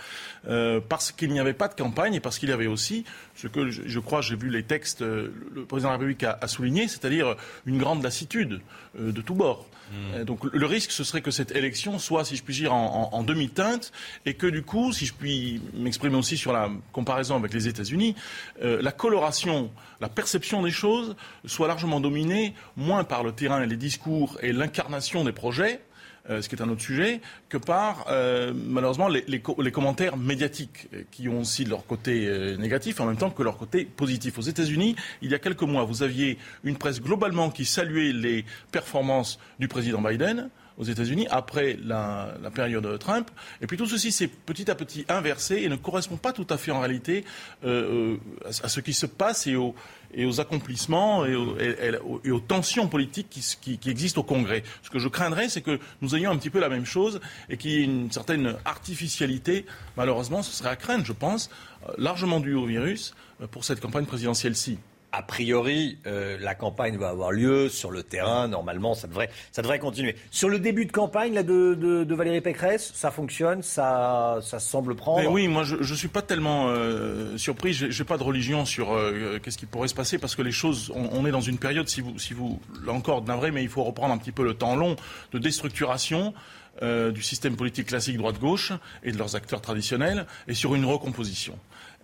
euh, 0.47 0.79
parce 0.87 1.11
qu'il 1.11 1.31
n'y 1.31 1.39
avait 1.39 1.53
pas 1.53 1.67
de 1.67 1.73
campagne 1.73 2.13
et 2.15 2.19
parce 2.19 2.37
qu'il 2.37 2.49
y 2.49 2.51
avait 2.51 2.67
aussi 2.67 3.05
ce 3.35 3.47
que 3.47 3.69
je, 3.69 3.99
crois, 3.99 4.21
j'ai 4.21 4.35
vu 4.35 4.49
les 4.49 4.63
textes, 4.63 5.01
euh, 5.01 5.33
le 5.53 5.65
président 5.65 5.89
de 5.89 5.93
la 5.93 5.97
République 5.97 6.23
a, 6.23 6.47
souligné, 6.47 6.87
c'est-à-dire 6.87 7.35
une 7.65 7.77
grande 7.77 8.03
lassitude 8.03 8.61
euh, 8.99 9.11
de 9.11 9.21
tous 9.21 9.33
bords. 9.33 9.67
Hmm. 9.91 10.23
Donc 10.23 10.43
le 10.43 10.65
risque, 10.65 10.91
ce 10.91 11.03
serait 11.03 11.21
que 11.21 11.31
cette 11.31 11.51
élection 11.51 11.99
soit, 11.99 12.25
si 12.25 12.35
je 12.35 12.43
puis 12.43 12.53
dire, 12.53 12.73
en, 12.73 13.23
demi-teinte, 13.23 13.91
et 14.25 14.33
que 14.33 14.47
du 14.47 14.63
coup, 14.63 14.91
si 14.91 15.05
je 15.05 15.13
puis 15.13 15.61
m'exprimer 15.73 16.15
aussi 16.15 16.35
sur 16.37 16.51
la 16.51 16.69
comparaison 16.91 17.35
avec 17.35 17.53
les 17.53 17.67
États-Unis, 17.67 18.15
la 18.61 18.91
coloration, 18.91 19.69
la 20.01 20.09
perception 20.09 20.63
des 20.63 20.71
choses 20.71 21.15
soit 21.45 21.67
largement 21.67 21.99
dominée, 21.99 22.55
moins 22.75 23.03
par 23.03 23.23
le 23.23 23.33
terrain, 23.33 23.63
les 23.65 23.75
discours 23.75 24.37
et 24.41 24.51
l'incarnation 24.51 25.23
des 25.23 25.31
projets, 25.31 25.81
euh, 26.29 26.41
ce 26.41 26.47
qui 26.47 26.55
est 26.55 26.61
un 26.61 26.69
autre 26.69 26.81
sujet, 26.81 27.19
que 27.49 27.57
par 27.57 28.05
euh, 28.09 28.53
malheureusement 28.55 29.09
les, 29.09 29.25
les, 29.27 29.43
les, 29.59 29.71
commentaires 29.71 30.15
médiatiques 30.15 30.87
euh, 30.93 31.03
qui 31.11 31.27
ont 31.27 31.41
aussi 31.41 31.65
leur 31.65 31.85
côté 31.85 32.29
négatif 32.57 33.01
en 33.01 33.05
même 33.05 33.17
temps 33.17 33.29
que 33.29 33.43
leur 33.43 33.57
côté 33.57 33.83
positif. 33.83 34.37
Aux 34.37 34.43
États-Unis, 34.43 34.95
il 35.21 35.31
y 35.31 35.35
a 35.35 35.39
quelques 35.39 35.63
mois, 35.63 35.83
vous 35.83 36.01
aviez 36.01 36.37
une 36.63 36.77
presse 36.77 37.01
globalement 37.01 37.49
qui 37.49 37.65
saluait 37.65 38.13
les 38.13 38.45
performances 38.71 39.37
du 39.59 39.67
président 39.67 40.01
Biden 40.01 40.49
aux 40.77 40.83
États-Unis 40.83 41.27
après 41.29 41.77
la, 41.83 42.33
la, 42.41 42.51
période 42.51 42.97
Trump. 42.99 43.29
Et 43.61 43.67
puis 43.67 43.77
tout 43.77 43.85
ceci 43.85 44.11
s'est 44.11 44.27
petit 44.27 44.69
à 44.71 44.75
petit 44.75 45.05
inversé 45.09 45.57
et 45.57 45.69
ne 45.69 45.75
correspond 45.75 46.17
pas 46.17 46.33
tout 46.33 46.47
à 46.49 46.57
fait 46.57 46.71
en 46.71 46.79
réalité 46.79 47.25
euh, 47.63 48.17
à, 48.45 48.69
ce 48.69 48.79
qui 48.79 48.93
se 48.93 49.05
passe 49.05 49.47
et 49.47 49.55
aux, 49.55 49.75
et 50.13 50.25
aux 50.25 50.39
accomplissements 50.39 51.25
et 51.25 51.35
aux, 51.35 52.39
tensions 52.39 52.87
politiques 52.87 53.29
qui, 53.29 53.79
existent 53.89 54.21
au 54.21 54.23
Congrès. 54.23 54.63
Ce 54.81 54.89
que 54.89 54.99
je 54.99 55.07
craindrais, 55.07 55.49
c'est 55.49 55.61
que 55.61 55.79
nous 56.01 56.15
ayons 56.15 56.31
un 56.31 56.37
petit 56.37 56.49
peu 56.49 56.59
la 56.59 56.69
même 56.69 56.85
chose 56.85 57.19
et 57.49 57.57
qu'il 57.57 57.71
y 57.71 57.75
ait 57.75 57.83
une 57.83 58.11
certaine 58.11 58.55
artificialité. 58.65 59.65
Malheureusement, 59.97 60.43
ce 60.43 60.51
serait 60.51 60.69
à 60.69 60.75
craindre, 60.75 61.05
je 61.05 61.13
pense, 61.13 61.49
euh, 61.87 61.93
largement 61.97 62.39
dû 62.39 62.53
au 62.53 62.65
virus, 62.65 63.13
euh, 63.41 63.47
pour 63.47 63.63
cette 63.65 63.79
campagne 63.79 64.05
présidentielle-ci. 64.05 64.77
A 65.13 65.21
priori, 65.21 65.99
euh, 66.07 66.37
la 66.41 66.55
campagne 66.55 66.97
va 66.97 67.09
avoir 67.09 67.31
lieu 67.31 67.69
sur 67.69 67.91
le 67.91 68.01
terrain. 68.01 68.47
Normalement, 68.47 68.95
ça 68.95 69.07
devrait, 69.07 69.29
ça 69.51 69.61
devrait 69.61 69.77
continuer. 69.77 70.15
Sur 70.31 70.49
le 70.49 70.57
début 70.57 70.85
de 70.85 70.91
campagne 70.91 71.35
là, 71.35 71.43
de, 71.43 71.75
de, 71.75 72.15
Valérie 72.15 72.41
Pécresse, 72.41 72.91
ça 72.95 73.11
fonctionne, 73.11 73.61
ça, 73.61 74.39
ça 74.41 74.59
semble 74.59 74.95
prendre. 74.95 75.29
oui, 75.29 75.47
moi, 75.47 75.63
je 75.63 75.75
ne 75.75 75.97
suis 75.97 76.07
pas 76.07 76.23
tellement 76.23 76.65
euh, 76.69 77.37
surpris. 77.37 77.73
Je 77.73 77.85
n'ai 77.85 78.05
pas 78.07 78.17
de 78.17 78.23
religion 78.23 78.65
sur 78.65 78.91
euh, 78.91 79.37
qu'est-ce 79.41 79.59
qui 79.59 79.67
pourrait 79.67 79.87
se 79.87 79.93
passer 79.93 80.17
parce 80.17 80.35
que 80.35 80.41
les 80.41 80.51
choses, 80.51 80.91
on, 80.95 81.23
est 81.27 81.31
dans 81.31 81.41
une 81.41 81.59
période, 81.59 81.87
si 81.87 82.01
vous, 82.01 82.17
si 82.17 82.33
vous, 82.33 82.59
encore, 82.87 83.23
vrai, 83.23 83.51
mais 83.51 83.61
il 83.61 83.69
faut 83.69 83.83
reprendre 83.83 84.15
un 84.15 84.17
petit 84.17 84.31
peu 84.31 84.43
le 84.43 84.55
temps 84.55 84.75
long 84.75 84.95
de 85.31 85.37
déstructuration. 85.37 86.33
du 86.81 87.21
système 87.21 87.55
politique 87.55 87.87
classique 87.89 88.17
droite-gauche 88.17 88.73
et 89.03 89.11
de 89.11 89.17
leurs 89.19 89.35
acteurs 89.35 89.61
traditionnels 89.61 90.25
et 90.47 90.55
sur 90.55 90.73
une 90.73 90.85
recomposition. 90.85 91.55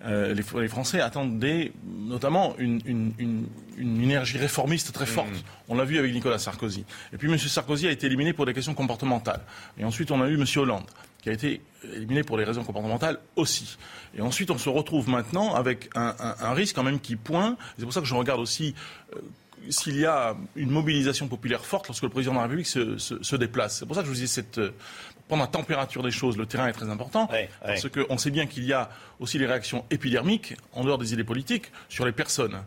Euh, 0.05 0.33
les, 0.33 0.67
Français 0.69 1.01
attendaient 1.01 1.73
notamment 1.85 2.55
une, 2.57 3.13
énergie 3.77 4.37
réformiste 4.37 4.93
très 4.93 5.05
forte. 5.05 5.29
Mm. 5.29 5.43
On 5.69 5.75
l'a 5.75 5.83
vu 5.83 5.97
avec 5.99 6.13
Nicolas 6.13 6.39
Sarkozy. 6.39 6.85
Et 7.11 7.17
puis 7.17 7.29
M. 7.29 7.37
Sarkozy 7.37 7.87
a 7.87 7.91
été 7.91 8.07
éliminé 8.07 8.31
pour 8.31 8.45
des 8.45 8.53
questions 8.53 8.73
comportementales. 8.73 9.41
Et 9.77 9.83
ensuite, 9.83 10.11
on 10.11 10.21
a 10.21 10.27
eu 10.27 10.35
M. 10.35 10.45
Hollande, 10.55 10.85
qui 11.21 11.29
a 11.29 11.33
été 11.33 11.61
éliminé 11.93 12.23
pour 12.23 12.37
des 12.37 12.45
raisons 12.45 12.63
comportementales 12.63 13.19
aussi. 13.35 13.77
Et 14.17 14.21
ensuite, 14.21 14.51
on 14.51 14.57
se 14.57 14.69
retrouve 14.69 15.09
maintenant 15.09 15.53
avec 15.53 15.89
un, 15.95 16.53
risque 16.53 16.75
quand 16.75 16.83
même 16.83 16.99
qui 16.99 17.17
pointe. 17.17 17.57
C'est 17.77 17.83
pour 17.83 17.93
ça 17.93 17.99
que 17.99 18.07
je 18.07 18.15
regarde 18.15 18.39
aussi. 18.39 18.75
Euh, 19.15 19.19
s'il 19.69 19.99
y 19.99 20.05
a 20.05 20.37
une 20.55 20.71
mobilisation 20.71 21.27
populaire 21.27 21.65
forte 21.65 21.87
lorsque 21.87 22.03
le 22.03 22.09
président 22.09 22.31
de 22.31 22.37
la 22.37 22.43
République 22.43 22.65
se, 22.65 23.35
déplace. 23.35 23.79
C'est 23.79 23.85
pour 23.85 23.93
ça 23.93 24.01
que 24.01 24.07
je 24.07 24.13
vous 24.13 24.19
dis 24.19 24.27
cette, 24.27 24.59
prendre 25.29 25.43
la 25.43 25.47
température 25.47 26.01
des 26.01 26.11
choses, 26.11 26.37
le 26.37 26.47
terrain 26.47 26.67
est 26.67 26.73
très 26.73 26.89
important, 26.89 27.29
parce 27.61 27.87
qu'on 27.87 28.17
sait 28.17 28.31
bien 28.31 28.47
qu'il 28.47 28.65
y 28.65 28.73
a 28.73 28.89
aussi 29.19 29.37
les 29.37 29.45
réactions 29.45 29.85
épidermiques, 29.91 30.55
en 30.73 30.83
dehors 30.83 30.97
des 30.97 31.13
idées 31.13 31.23
politiques, 31.23 31.71
sur 31.87 32.03
les 32.05 32.11
personnes. 32.11 32.63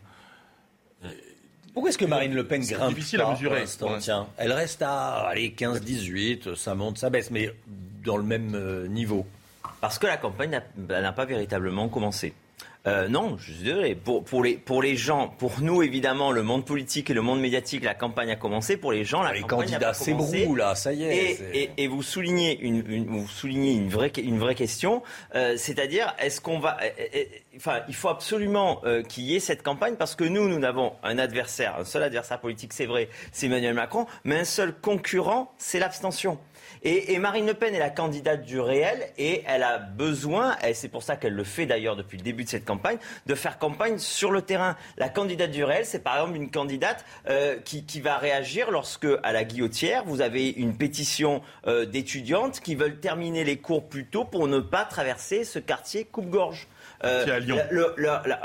Pourquoi 1.74 1.90
est-ce 1.90 1.98
que 1.98 2.04
Marine 2.04 2.34
Le 2.34 2.46
Pen 2.46 2.62
grimpe 2.62 2.94
difficile 2.94 3.20
à 3.20 3.30
mesurer. 3.30 3.64
Tiens, 3.98 4.28
elle 4.36 4.52
reste 4.52 4.82
à 4.82 5.32
15-18, 5.34 6.54
ça 6.54 6.74
monte, 6.74 6.98
ça 6.98 7.10
baisse, 7.10 7.30
mais 7.30 7.52
dans 8.04 8.16
le 8.16 8.22
même 8.22 8.54
euh, 8.54 8.86
niveau. 8.86 9.26
Parce 9.80 9.98
que 9.98 10.06
la 10.06 10.16
campagne 10.16 10.60
n'a 10.76 11.12
pas 11.12 11.24
véritablement 11.24 11.88
commencé. 11.88 12.34
Euh, 12.86 13.08
non, 13.08 13.36
je 13.38 13.52
suis 13.52 13.62
désolé. 13.62 13.94
Pour, 13.94 14.24
pour, 14.24 14.42
les, 14.42 14.54
pour 14.56 14.82
les 14.82 14.96
gens, 14.96 15.28
pour 15.38 15.60
nous 15.60 15.82
évidemment, 15.82 16.32
le 16.32 16.42
monde 16.42 16.64
politique 16.64 17.10
et 17.10 17.14
le 17.14 17.22
monde 17.22 17.40
médiatique, 17.40 17.84
la 17.84 17.94
campagne 17.94 18.30
a 18.30 18.36
commencé. 18.36 18.76
Pour 18.76 18.92
les 18.92 19.04
gens, 19.04 19.22
la 19.22 19.32
les 19.32 19.40
campagne 19.42 19.68
candidats 19.68 19.94
s'ébrouent 19.94 20.56
là, 20.56 20.74
ça 20.74 20.92
y 20.92 21.04
est. 21.04 21.40
Et, 21.54 21.70
et, 21.76 21.86
vous 21.86 22.02
soulignez 22.02 22.58
une, 22.60 22.84
une, 22.88 23.06
vous 23.06 23.28
soulignez 23.28 23.72
une 23.72 23.88
vraie, 23.88 24.10
une 24.16 24.38
vraie 24.38 24.56
question, 24.56 25.02
euh, 25.34 25.56
c'est-à-dire 25.56 26.12
est-ce 26.18 26.40
qu'on 26.40 26.58
va, 26.58 26.76
euh, 26.82 26.88
euh, 27.14 27.24
enfin, 27.56 27.80
il 27.88 27.94
faut 27.94 28.08
absolument 28.08 28.80
euh, 28.84 29.02
qu'il 29.02 29.24
y 29.24 29.36
ait 29.36 29.40
cette 29.40 29.62
campagne 29.62 29.94
parce 29.96 30.16
que 30.16 30.24
nous, 30.24 30.48
nous 30.48 30.64
avons 30.64 30.94
un 31.04 31.18
adversaire, 31.18 31.76
un 31.78 31.84
seul 31.84 32.02
adversaire 32.02 32.40
politique, 32.40 32.72
c'est 32.72 32.86
vrai, 32.86 33.08
c'est 33.30 33.46
Emmanuel 33.46 33.74
Macron, 33.74 34.06
mais 34.24 34.40
un 34.40 34.44
seul 34.44 34.74
concurrent, 34.74 35.52
c'est 35.56 35.78
l'abstention. 35.78 36.38
Et, 36.84 37.16
Marine 37.18 37.46
Le 37.46 37.54
Pen 37.54 37.74
est 37.76 37.78
la 37.78 37.90
candidate 37.90 38.44
du 38.44 38.58
réel 38.58 39.08
et 39.16 39.44
elle 39.46 39.62
a 39.62 39.78
besoin, 39.78 40.56
et 40.66 40.74
c'est 40.74 40.88
pour 40.88 41.04
ça 41.04 41.14
qu'elle 41.14 41.34
le 41.34 41.44
fait 41.44 41.64
d'ailleurs 41.64 41.94
depuis 41.94 42.18
le 42.18 42.24
début 42.24 42.42
de 42.42 42.48
cette 42.48 42.64
campagne, 42.64 42.98
de 43.26 43.36
faire 43.36 43.58
campagne 43.58 43.98
sur 43.98 44.32
le 44.32 44.42
terrain. 44.42 44.76
La 44.96 45.08
candidate 45.08 45.52
du 45.52 45.62
réel, 45.62 45.86
c'est 45.86 46.00
par 46.00 46.16
exemple 46.18 46.36
une 46.36 46.50
candidate 46.50 47.04
euh, 47.28 47.56
qui, 47.64 48.00
va 48.00 48.18
réagir 48.18 48.72
lorsque, 48.72 49.06
à 49.22 49.32
la 49.32 49.44
guillotière, 49.44 50.02
vous 50.04 50.22
avez 50.22 50.48
une 50.48 50.76
pétition 50.76 51.40
euh, 51.68 51.86
d'étudiantes 51.86 52.58
qui 52.58 52.74
veulent 52.74 52.98
terminer 52.98 53.44
les 53.44 53.58
cours 53.58 53.88
plus 53.88 54.06
tôt 54.06 54.24
pour 54.24 54.48
ne 54.48 54.58
pas 54.58 54.84
traverser 54.84 55.44
ce 55.44 55.60
quartier 55.60 56.04
coupe-gorge. 56.04 56.66
Euh, 57.04 57.36
à 57.36 57.38
Lyon. 57.40 57.58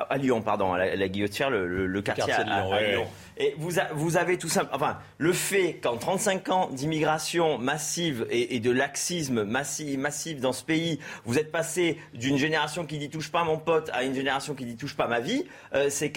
à 0.10 0.18
Lyon, 0.18 0.42
pardon, 0.42 0.74
à 0.74 0.96
la, 0.96 1.08
guillotière, 1.08 1.50
le, 1.50 2.02
quartier, 2.02 2.34
à, 2.34 2.44
Lyon. 2.44 3.08
Et 3.40 3.54
vous, 3.58 3.72
vous 3.94 4.18
avez 4.18 4.38
tout 4.38 4.50
ça, 4.50 4.68
enfin, 4.72 4.98
le 5.20 5.32
fait 5.32 5.80
qu'en 5.82 5.98
35 5.98 6.50
ans 6.50 6.70
d'immigration 6.72 7.58
massive 7.60 8.26
et, 8.32 8.60
de 8.60 8.72
laxisme 8.72 9.44
massif, 9.44 9.98
massif 9.98 10.40
dans 10.40 10.54
ce 10.54 10.64
pays, 10.64 11.00
vous 11.26 11.38
êtes 11.38 11.52
passé 11.52 12.00
d'une 12.14 12.38
génération 12.38 12.86
qui 12.86 12.98
dit 12.98 13.10
touche 13.10 13.32
pas 13.32 13.44
mon 13.44 13.58
pote 13.58 13.92
à 13.94 14.04
une 14.04 14.16
génération 14.16 14.56
qui 14.56 14.66
dit 14.66 14.76
touche 14.76 14.96
pas 14.96 15.08
ma 15.08 15.20
vie, 15.20 15.46
euh, 15.76 15.88
c'est, 15.90 16.12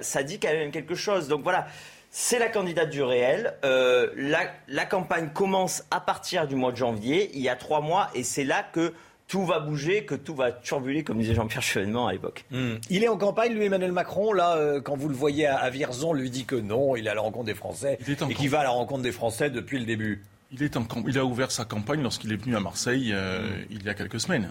ça 0.00 0.22
dit 0.22 0.40
quand 0.40 0.52
même 0.52 0.70
quelque 0.70 0.94
chose. 0.94 1.28
Donc 1.28 1.42
voilà. 1.42 1.66
C'est 2.14 2.38
la 2.38 2.48
candidate 2.48 2.90
du 2.90 3.02
réel. 3.02 3.54
Euh, 3.64 4.10
la, 4.16 4.40
la 4.68 4.84
campagne 4.84 5.30
commence 5.32 5.82
à 5.90 5.98
partir 5.98 6.46
du 6.46 6.56
mois 6.56 6.70
de 6.70 6.76
janvier, 6.76 7.30
il 7.32 7.40
y 7.40 7.48
a 7.48 7.56
trois 7.56 7.80
mois, 7.80 8.10
et 8.14 8.22
c'est 8.22 8.44
là 8.44 8.62
que 8.70 8.92
tout 9.32 9.46
va 9.46 9.60
bouger, 9.60 10.04
que 10.04 10.14
tout 10.14 10.34
va 10.34 10.52
turbuler, 10.52 11.04
comme 11.04 11.18
disait 11.18 11.34
Jean-Pierre 11.34 11.62
Chevènement 11.62 12.06
à 12.06 12.12
l'époque. 12.12 12.44
Hmm. 12.50 12.74
Il 12.90 13.02
est 13.02 13.08
en 13.08 13.16
campagne, 13.16 13.54
lui, 13.54 13.64
Emmanuel 13.64 13.90
Macron. 13.90 14.34
Là, 14.34 14.56
euh, 14.58 14.82
quand 14.82 14.94
vous 14.94 15.08
le 15.08 15.14
voyez 15.14 15.46
à, 15.46 15.70
Vierzon, 15.70 16.12
lui 16.12 16.28
dit 16.28 16.44
que 16.44 16.54
non, 16.54 16.96
il 16.96 17.06
est 17.06 17.10
à 17.10 17.14
la 17.14 17.22
rencontre 17.22 17.46
des 17.46 17.54
Français 17.54 17.98
et 18.06 18.34
qu'il 18.34 18.50
va 18.50 18.60
à 18.60 18.64
la 18.64 18.68
rencontre 18.68 19.00
des 19.00 19.10
Français 19.10 19.48
depuis 19.48 19.78
le 19.78 19.86
début. 19.86 20.22
Il, 20.50 20.62
est 20.62 20.76
en, 20.76 20.86
il 21.08 21.18
a 21.18 21.24
ouvert 21.24 21.50
sa 21.50 21.64
campagne 21.64 22.02
lorsqu'il 22.02 22.30
est 22.30 22.36
venu 22.36 22.56
à 22.56 22.60
Marseille 22.60 23.10
euh, 23.14 23.40
hmm. 23.40 23.66
il 23.70 23.82
y 23.84 23.88
a 23.88 23.94
quelques 23.94 24.20
semaines. 24.20 24.50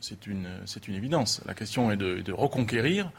C'est 0.00 0.26
une, 0.26 0.46
une 0.86 0.94
évidence. 0.94 1.40
La 1.46 1.54
question 1.54 1.90
est 1.90 1.96
de, 1.96 2.30
reconquérir. 2.30 3.10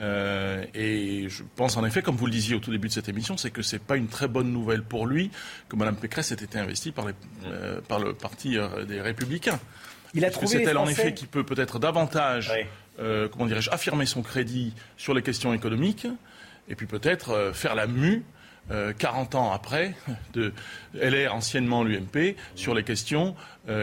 Euh, 0.00 0.64
et 0.74 1.28
je 1.28 1.44
pense 1.54 1.76
en 1.76 1.84
effet, 1.84 2.02
comme 2.02 2.16
vous 2.16 2.26
le 2.26 2.32
disiez 2.32 2.56
au 2.56 2.60
tout 2.60 2.72
début 2.72 2.88
de 2.88 2.92
cette 2.92 3.08
émission, 3.08 3.36
c'est 3.36 3.52
que 3.52 3.62
ce 3.62 3.76
n'est 3.76 3.80
pas 3.80 3.96
une 3.96 4.08
très 4.08 4.26
bonne 4.26 4.52
nouvelle 4.52 4.82
pour 4.82 5.06
lui 5.06 5.30
que 5.68 5.76
Mme 5.76 5.94
Pécresse 5.94 6.32
ait 6.32 6.42
été 6.42 6.58
investie 6.58 6.90
par, 6.90 7.06
les, 7.06 7.12
hmm. 7.12 7.82
par 7.86 8.00
le 8.00 8.14
parti 8.14 8.56
des 8.88 9.00
Républicains. 9.00 9.60
Il 10.14 10.24
a 10.24 10.30
trouvé. 10.30 10.46
C'est 10.46 10.62
elle, 10.62 10.78
en 10.78 10.88
effet, 10.88 11.14
qui 11.14 11.26
peut 11.26 11.44
peut-être 11.44 11.78
davantage, 11.78 12.52
euh, 13.00 13.28
comment 13.28 13.46
dirais-je, 13.46 13.70
affirmer 13.70 14.06
son 14.06 14.22
crédit 14.22 14.74
sur 14.96 15.14
les 15.14 15.22
questions 15.22 15.52
économiques, 15.52 16.06
et 16.68 16.74
puis 16.74 16.86
peut-être 16.86 17.30
euh, 17.30 17.52
faire 17.52 17.74
la 17.74 17.86
mue. 17.86 18.24
40 18.98 19.34
euh, 19.34 19.38
ans 19.38 19.50
après, 19.50 19.94
de 20.34 20.52
LR, 20.92 21.34
anciennement 21.34 21.82
l'UMP, 21.84 22.36
sur 22.54 22.74
les 22.74 22.84
questions 22.84 23.34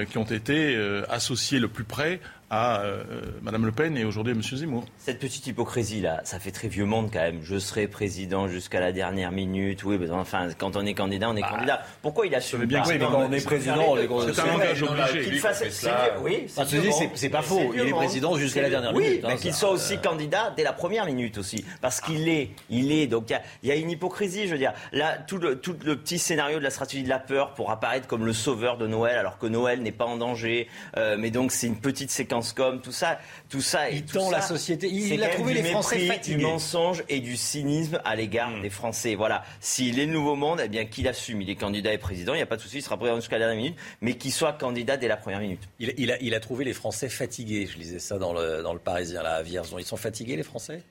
qui 0.10 0.20
ont 0.20 0.26
été 0.26 0.80
associées 1.10 1.58
le 1.58 1.68
plus 1.68 1.84
près 1.84 2.20
à 2.50 2.82
euh, 2.82 3.04
Madame 3.42 3.66
Le 3.66 3.72
Pen 3.72 3.98
et 3.98 4.06
aujourd'hui 4.06 4.34
à 4.34 4.36
Monsieur 4.36 4.58
Zemmour. 4.58 4.86
Cette 4.98 5.20
petite 5.20 5.48
hypocrisie 5.48 6.02
là, 6.02 6.22
ça 6.24 6.40
fait 6.40 6.52
très 6.52 6.68
vieux 6.68 6.86
monde 6.86 7.10
quand 7.12 7.22
même. 7.22 7.40
Je 7.44 7.58
serai 7.58 7.88
président 7.88 8.48
jusqu'à 8.48 8.80
la 8.80 8.92
dernière 8.92 9.32
minute. 9.32 9.84
Oui, 9.84 9.98
mais 10.00 10.12
enfin, 10.12 10.50
quand 10.58 10.76
on 10.76 10.86
est 10.86 10.94
candidat, 10.94 11.30
on 11.30 11.36
est 11.36 11.42
bah, 11.42 11.50
candidat. 11.52 11.82
Pourquoi 12.02 12.28
il 12.28 12.36
assume 12.36 12.66
bien 12.66 12.84
oui, 12.86 12.94
mais 13.00 13.06
quand 13.06 13.28
on 13.28 13.32
est 13.32 13.44
président, 13.44 13.96
c'est 13.98 14.42
un 14.42 14.46
langage 14.46 14.84
obligé. 14.84 15.22
Qu'il 15.24 15.40
fasse, 15.40 15.64
oui, 16.22 16.46
c'est 17.16 17.30
pas 17.30 17.42
faux. 17.42 17.74
Il 17.74 17.82
est 17.82 17.92
président 17.92 18.38
jusqu'à 18.38 18.62
la 18.62 18.70
dernière 18.70 18.94
minute. 18.94 19.22
Oui, 19.24 19.28
mais 19.28 19.38
qu'il 19.38 19.54
soit 19.54 19.72
aussi 19.72 19.98
candidat 19.98 20.54
dès 20.56 20.64
la 20.64 20.74
première 20.74 21.06
minute 21.06 21.38
aussi, 21.38 21.66
parce 21.82 22.02
qu'il 22.02 22.30
est, 22.30 22.52
il 22.70 22.92
est. 22.92 23.08
Donc 23.08 23.32
il 23.64 23.70
y, 23.70 23.72
a 23.72 23.76
une 23.76 23.90
hypocrisie, 23.90 24.48
je 24.48 24.52
veux 24.52 24.58
dire. 24.58 24.74
Là, 24.92 25.18
tout 25.18 25.38
le, 25.38 25.58
tout 25.58 25.76
le 25.84 25.96
petit 25.96 26.20
scénario 26.20 26.60
de 26.60 26.64
la 26.64 26.70
stratégie 26.70 27.04
de 27.04 27.10
la 27.10 27.20
peur 27.20 27.54
pour 27.54 27.72
apparaître 27.72 28.08
comme 28.08 28.26
le 28.26 28.34
sauveur 28.34 28.78
de 28.78 28.88
Noël, 28.88 29.18
alors 29.18 29.38
que 29.38 29.48
Noël 29.48 29.82
n'est 29.82 29.92
pas 29.92 30.06
en 30.06 30.18
danger. 30.18 30.68
Euh, 30.98 31.16
mais 31.18 31.32
donc 31.32 31.52
c'est 31.52 31.68
une 31.68 31.80
petite 31.80 32.12
séquence 32.12 32.45
comme 32.54 32.82
tout 32.82 32.92
ça, 32.92 33.20
tout 33.50 33.62
ça. 33.62 33.90
Il 33.90 34.06
tend 34.06 34.30
la 34.30 34.42
société. 34.42 34.88
Il, 34.88 35.24
a 35.24 35.30
trouvé 35.30 35.54
les 35.54 35.64
Français 35.64 36.00
fatigués. 36.08 36.38
Du 36.38 36.44
mensonge 36.44 37.04
et 37.10 37.20
du 37.20 37.38
cynisme 37.38 38.00
à 38.04 38.16
l'égard 38.16 38.50
mm. 38.50 38.62
des 38.62 38.70
Français. 38.70 39.16
Voilà. 39.16 39.44
S'il 39.60 40.00
est 40.00 40.06
le 40.06 40.14
nouveau 40.14 40.36
monde, 40.36 40.62
eh 40.64 40.70
bien 40.70 40.86
qu'il 40.86 41.08
assume. 41.08 41.42
Il 41.42 41.50
est 41.50 41.56
candidat 41.56 41.94
et 41.94 41.98
président. 41.98 42.34
Il 42.34 42.38
n'y 42.38 42.44
a 42.44 42.48
pas 42.48 42.58
de 42.58 42.62
souci. 42.62 42.78
Il 42.78 42.82
sera 42.82 42.98
président 42.98 43.20
jusqu'à 43.20 43.38
la 43.38 43.46
dernière 43.46 43.64
minute, 43.64 43.80
mais 44.02 44.16
qu'il 44.16 44.32
soit 44.32 44.54
candidat 44.54 44.98
dès 44.98 45.08
la 45.08 45.18
première 45.18 45.40
minute. 45.40 45.62
Il, 45.80 46.12
a, 46.12 46.18
il 46.22 46.34
a 46.34 46.40
trouvé 46.40 46.66
les 46.66 46.74
Français 46.74 47.10
fatigués. 47.10 47.68
Je 47.68 47.78
lisais 47.78 48.00
ça 48.00 48.18
dans 48.18 48.34
le, 48.34 48.62
dans 48.64 48.74
le 48.74 48.80
Parisien 48.80 49.24
là 49.24 49.36
à 49.36 49.44
Vierzon. 49.44 49.80
Ils 49.80 49.86
sont 49.86 49.98
fatigués 49.98 50.36
les 50.36 50.44
Français? 50.44 50.82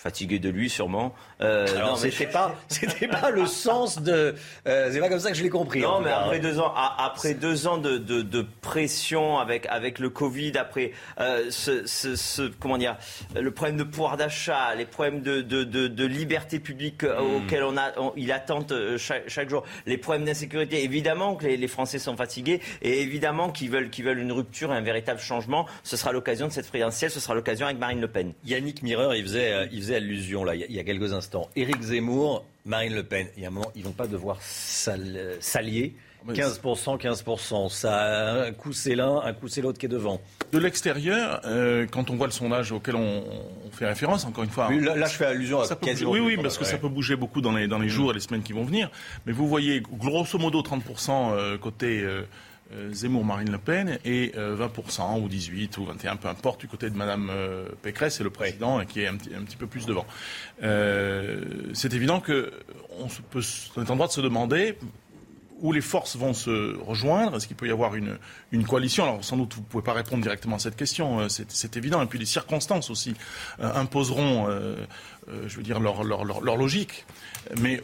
Fatigué 0.00 0.38
de 0.38 0.48
lui 0.48 0.70
sûrement. 0.70 1.14
Euh, 1.42 1.66
non, 1.78 1.94
c'était 1.96 2.26
pas, 2.26 2.54
c'était 2.68 3.06
pas 3.06 3.30
le 3.30 3.46
sens 3.46 4.00
de. 4.00 4.34
Euh, 4.66 4.88
c'est 4.90 4.98
pas 4.98 5.08
comme 5.10 5.20
ça 5.20 5.30
que 5.30 5.36
je 5.36 5.42
l'ai 5.42 5.50
compris. 5.50 5.80
Non, 5.80 6.00
mais 6.00 6.10
après 6.10 6.38
deux 6.38 6.58
ans, 6.58 6.72
après 6.74 7.34
deux 7.34 7.66
ans 7.66 7.76
de, 7.76 7.98
de, 7.98 8.22
de, 8.22 8.46
pression 8.62 9.38
avec 9.38 9.66
avec 9.66 9.98
le 9.98 10.08
Covid, 10.08 10.52
après 10.56 10.92
euh, 11.20 11.48
ce, 11.50 11.86
ce, 11.86 12.16
ce, 12.16 12.50
comment 12.58 12.78
dire, 12.78 12.96
le 13.38 13.50
problème 13.50 13.76
de 13.76 13.82
pouvoir 13.82 14.16
d'achat, 14.16 14.74
les 14.74 14.86
problèmes 14.86 15.20
de, 15.20 15.42
de, 15.42 15.64
de, 15.64 16.04
liberté 16.06 16.60
publique 16.60 17.04
euh, 17.04 17.20
hmm. 17.20 17.36
auxquels 17.36 17.64
on 17.64 17.76
a, 17.76 17.92
il 18.16 18.32
attente 18.32 18.72
euh, 18.72 18.96
chaque, 18.96 19.28
chaque, 19.28 19.50
jour, 19.50 19.64
les 19.86 19.98
problèmes 19.98 20.24
d'insécurité. 20.24 20.82
Évidemment 20.82 21.36
que 21.36 21.44
les, 21.44 21.56
les, 21.58 21.68
Français 21.68 21.98
sont 21.98 22.16
fatigués 22.16 22.60
et 22.82 23.02
évidemment 23.02 23.50
qu'ils 23.50 23.70
veulent 23.70 23.90
qu'ils 23.90 24.04
veulent 24.06 24.18
une 24.18 24.32
rupture 24.32 24.72
et 24.72 24.76
un 24.76 24.80
véritable 24.80 25.20
changement. 25.20 25.66
Ce 25.82 25.96
sera 25.96 26.12
l'occasion 26.12 26.48
de 26.48 26.52
cette 26.52 26.68
présidentielle, 26.68 27.10
ce 27.10 27.20
sera 27.20 27.34
l'occasion 27.34 27.66
avec 27.66 27.78
Marine 27.78 28.00
Le 28.00 28.08
Pen. 28.08 28.32
Yannick 28.44 28.82
Mireur, 28.82 29.14
il 29.14 29.22
faisait, 29.24 29.68
il 29.72 29.80
faisait 29.80 29.89
allusion 29.94 30.44
là, 30.44 30.54
il 30.54 30.72
y 30.72 30.78
a 30.78 30.84
quelques 30.84 31.12
instants. 31.12 31.48
Éric 31.56 31.80
Zemmour, 31.82 32.44
Marine 32.64 32.94
Le 32.94 33.02
Pen. 33.02 33.26
Il 33.36 33.42
y 33.42 33.44
a 33.44 33.48
un 33.48 33.52
moment, 33.52 33.70
ils 33.74 33.84
vont 33.84 33.92
pas 33.92 34.06
devoir 34.06 34.38
s'allier. 34.40 35.94
15%, 36.28 37.00
15%. 37.00 37.68
Ça, 37.70 38.44
un 38.44 38.52
coup 38.52 38.72
c'est 38.72 38.94
l'un, 38.94 39.20
un 39.22 39.32
coup 39.32 39.48
c'est 39.48 39.62
l'autre 39.62 39.78
qui 39.78 39.86
est 39.86 39.90
devant. 39.90 40.20
De 40.52 40.58
l'extérieur, 40.58 41.40
euh, 41.44 41.86
quand 41.90 42.10
on 42.10 42.16
voit 42.16 42.26
le 42.26 42.32
sondage 42.32 42.72
auquel 42.72 42.96
on, 42.96 43.24
fait 43.72 43.86
référence, 43.86 44.24
encore 44.24 44.44
une 44.44 44.50
fois. 44.50 44.70
là, 44.70 45.06
je 45.06 45.14
fais 45.14 45.26
allusion 45.26 45.60
à 45.60 45.64
ça 45.64 45.78
Oui, 45.82 46.20
oui, 46.20 46.36
parce 46.36 46.58
que 46.58 46.64
ça 46.64 46.78
peut 46.78 46.88
bouger 46.88 47.16
beaucoup 47.16 47.40
dans 47.40 47.52
les, 47.52 47.68
dans 47.68 47.78
les 47.78 47.86
mm. 47.86 47.90
jours 47.90 48.10
et 48.10 48.14
les 48.14 48.20
semaines 48.20 48.42
qui 48.42 48.52
vont 48.52 48.64
venir. 48.64 48.90
Mais 49.26 49.32
vous 49.32 49.48
voyez, 49.48 49.80
grosso 49.80 50.38
modo, 50.38 50.62
30% 50.62 51.32
euh, 51.32 51.58
côté. 51.58 52.00
Euh, 52.00 52.22
Zemmour, 52.92 53.24
Marine 53.24 53.50
Le 53.50 53.58
Pen 53.58 53.98
et 54.04 54.32
20% 54.36 55.22
ou 55.22 55.28
18 55.28 55.78
ou 55.78 55.84
21, 55.86 56.16
peu 56.16 56.28
importe, 56.28 56.60
du 56.60 56.68
côté 56.68 56.90
de 56.90 56.96
Madame 56.96 57.30
Pécresse, 57.82 58.16
c'est 58.16 58.24
le 58.24 58.30
président 58.30 58.84
qui 58.84 59.00
est 59.00 59.06
un 59.06 59.16
petit, 59.16 59.56
peu 59.56 59.66
plus 59.66 59.86
devant. 59.86 60.06
c'est 60.60 61.94
évident 61.94 62.20
que 62.20 62.52
on, 62.98 63.82
est 63.82 63.90
en 63.90 63.96
droit 63.96 64.06
de 64.06 64.12
se 64.12 64.20
demander 64.20 64.76
où 65.60 65.72
les 65.72 65.80
forces 65.80 66.16
vont 66.16 66.32
se 66.32 66.78
rejoindre 66.78 67.36
Est-ce 67.36 67.46
qu'il 67.46 67.56
peut 67.56 67.68
y 67.68 67.70
avoir 67.70 67.94
une, 67.94 68.18
coalition? 68.66 69.04
Alors 69.04 69.24
sans 69.24 69.36
doute 69.36 69.54
vous 69.54 69.60
ne 69.60 69.66
pouvez 69.66 69.84
pas 69.84 69.92
répondre 69.92 70.22
directement 70.22 70.56
à 70.56 70.58
cette 70.58 70.76
question, 70.76 71.28
c'est 71.28 71.76
évident. 71.76 72.02
Et 72.02 72.06
puis 72.06 72.18
les 72.18 72.26
circonstances 72.26 72.90
aussi 72.90 73.14
imposeront, 73.58 74.48
je 75.46 75.56
veux 75.56 75.62
dire, 75.62 75.80
leur, 75.80 76.04
leur 76.04 76.56
logique. 76.56 77.04
Mais 77.60 77.80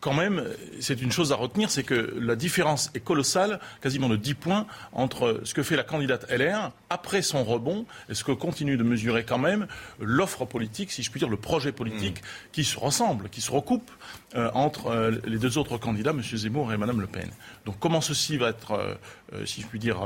quand 0.00 0.14
même, 0.14 0.44
c'est 0.80 1.00
une 1.02 1.12
chose 1.12 1.30
à 1.30 1.36
retenir, 1.36 1.70
c'est 1.70 1.82
que 1.82 2.14
la 2.18 2.34
différence 2.34 2.90
est 2.94 3.00
colossale, 3.00 3.60
quasiment 3.82 4.08
de 4.08 4.16
10 4.16 4.34
points, 4.34 4.66
entre 4.92 5.40
ce 5.44 5.52
que 5.52 5.62
fait 5.62 5.76
la 5.76 5.82
candidate 5.82 6.26
LR 6.30 6.72
après 6.88 7.20
son 7.20 7.44
rebond 7.44 7.84
et 8.08 8.14
ce 8.14 8.24
que 8.24 8.32
continue 8.32 8.78
de 8.78 8.82
mesurer 8.82 9.24
quand 9.24 9.38
même 9.38 9.66
l'offre 10.00 10.46
politique, 10.46 10.90
si 10.90 11.02
je 11.02 11.10
puis 11.10 11.18
dire, 11.18 11.28
le 11.28 11.36
projet 11.36 11.70
politique 11.72 12.20
hmm. 12.20 12.50
qui 12.52 12.64
se 12.64 12.78
ressemble, 12.78 13.28
qui 13.28 13.42
se 13.42 13.50
recoupe 13.50 13.90
euh, 14.34 14.50
entre 14.54 14.86
euh, 14.86 15.20
les 15.26 15.38
deux 15.38 15.58
autres 15.58 15.76
candidats, 15.76 16.10
M. 16.10 16.22
Zemmour 16.22 16.72
et 16.72 16.78
Mme 16.78 17.00
Le 17.00 17.06
Pen. 17.06 17.28
Donc 17.66 17.78
comment 17.78 18.00
ceci 18.00 18.38
va 18.38 18.48
être, 18.48 18.72
euh, 18.72 19.44
si 19.44 19.60
je 19.60 19.66
puis 19.66 19.78
dire, 19.78 20.00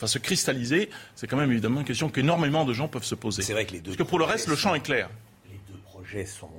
va 0.00 0.06
se 0.06 0.18
cristalliser, 0.18 0.88
c'est 1.16 1.26
quand 1.26 1.36
même 1.36 1.50
évidemment 1.52 1.80
une 1.80 1.86
question 1.86 2.08
qu'énormément 2.08 2.64
de 2.64 2.72
gens 2.72 2.88
peuvent 2.88 3.04
se 3.04 3.14
poser. 3.14 3.42
C'est 3.42 3.52
vrai 3.52 3.66
que 3.66 3.72
les 3.72 3.80
deux. 3.80 3.90
Parce 3.90 3.98
que 3.98 4.02
pour 4.04 4.18
le 4.18 4.24
reste, 4.24 4.48
le 4.48 4.56
champ 4.56 4.74
est 4.74 4.80
clair. 4.80 5.10
Les 5.50 5.60
deux 5.68 5.78
projets 5.80 6.24
sont 6.24 6.50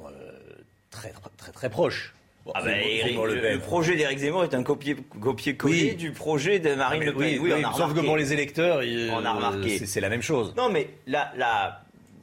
très, 0.92 1.14
très, 1.38 1.52
très 1.52 1.70
proches. 1.70 2.14
Ah 2.56 2.62
bah, 2.64 2.72
le, 2.72 3.58
projet 3.60 3.96
d'Éric 3.96 4.20
Zemmour 4.20 4.44
est 4.44 4.54
un 4.54 4.64
copier-coller 4.64 5.94
du 5.94 6.12
projet 6.12 6.60
de 6.60 6.76
Marine 6.76 7.04
Le 7.04 7.14
Pen. 7.14 7.40
Oui, 7.42 7.52
sauf 7.76 7.94
que 7.94 8.00
pour 8.02 8.18
les 8.18 8.34
électeurs, 8.34 8.82
on 9.12 9.26
a 9.26 9.34
remarqué. 9.34 9.86
C'est 9.86 10.02
la 10.02 10.10
même 10.10 10.22
chose. 10.22 10.54
Non, 10.58 10.70
mais 10.70 10.90
la, 11.08 11.32
la, 11.38 11.82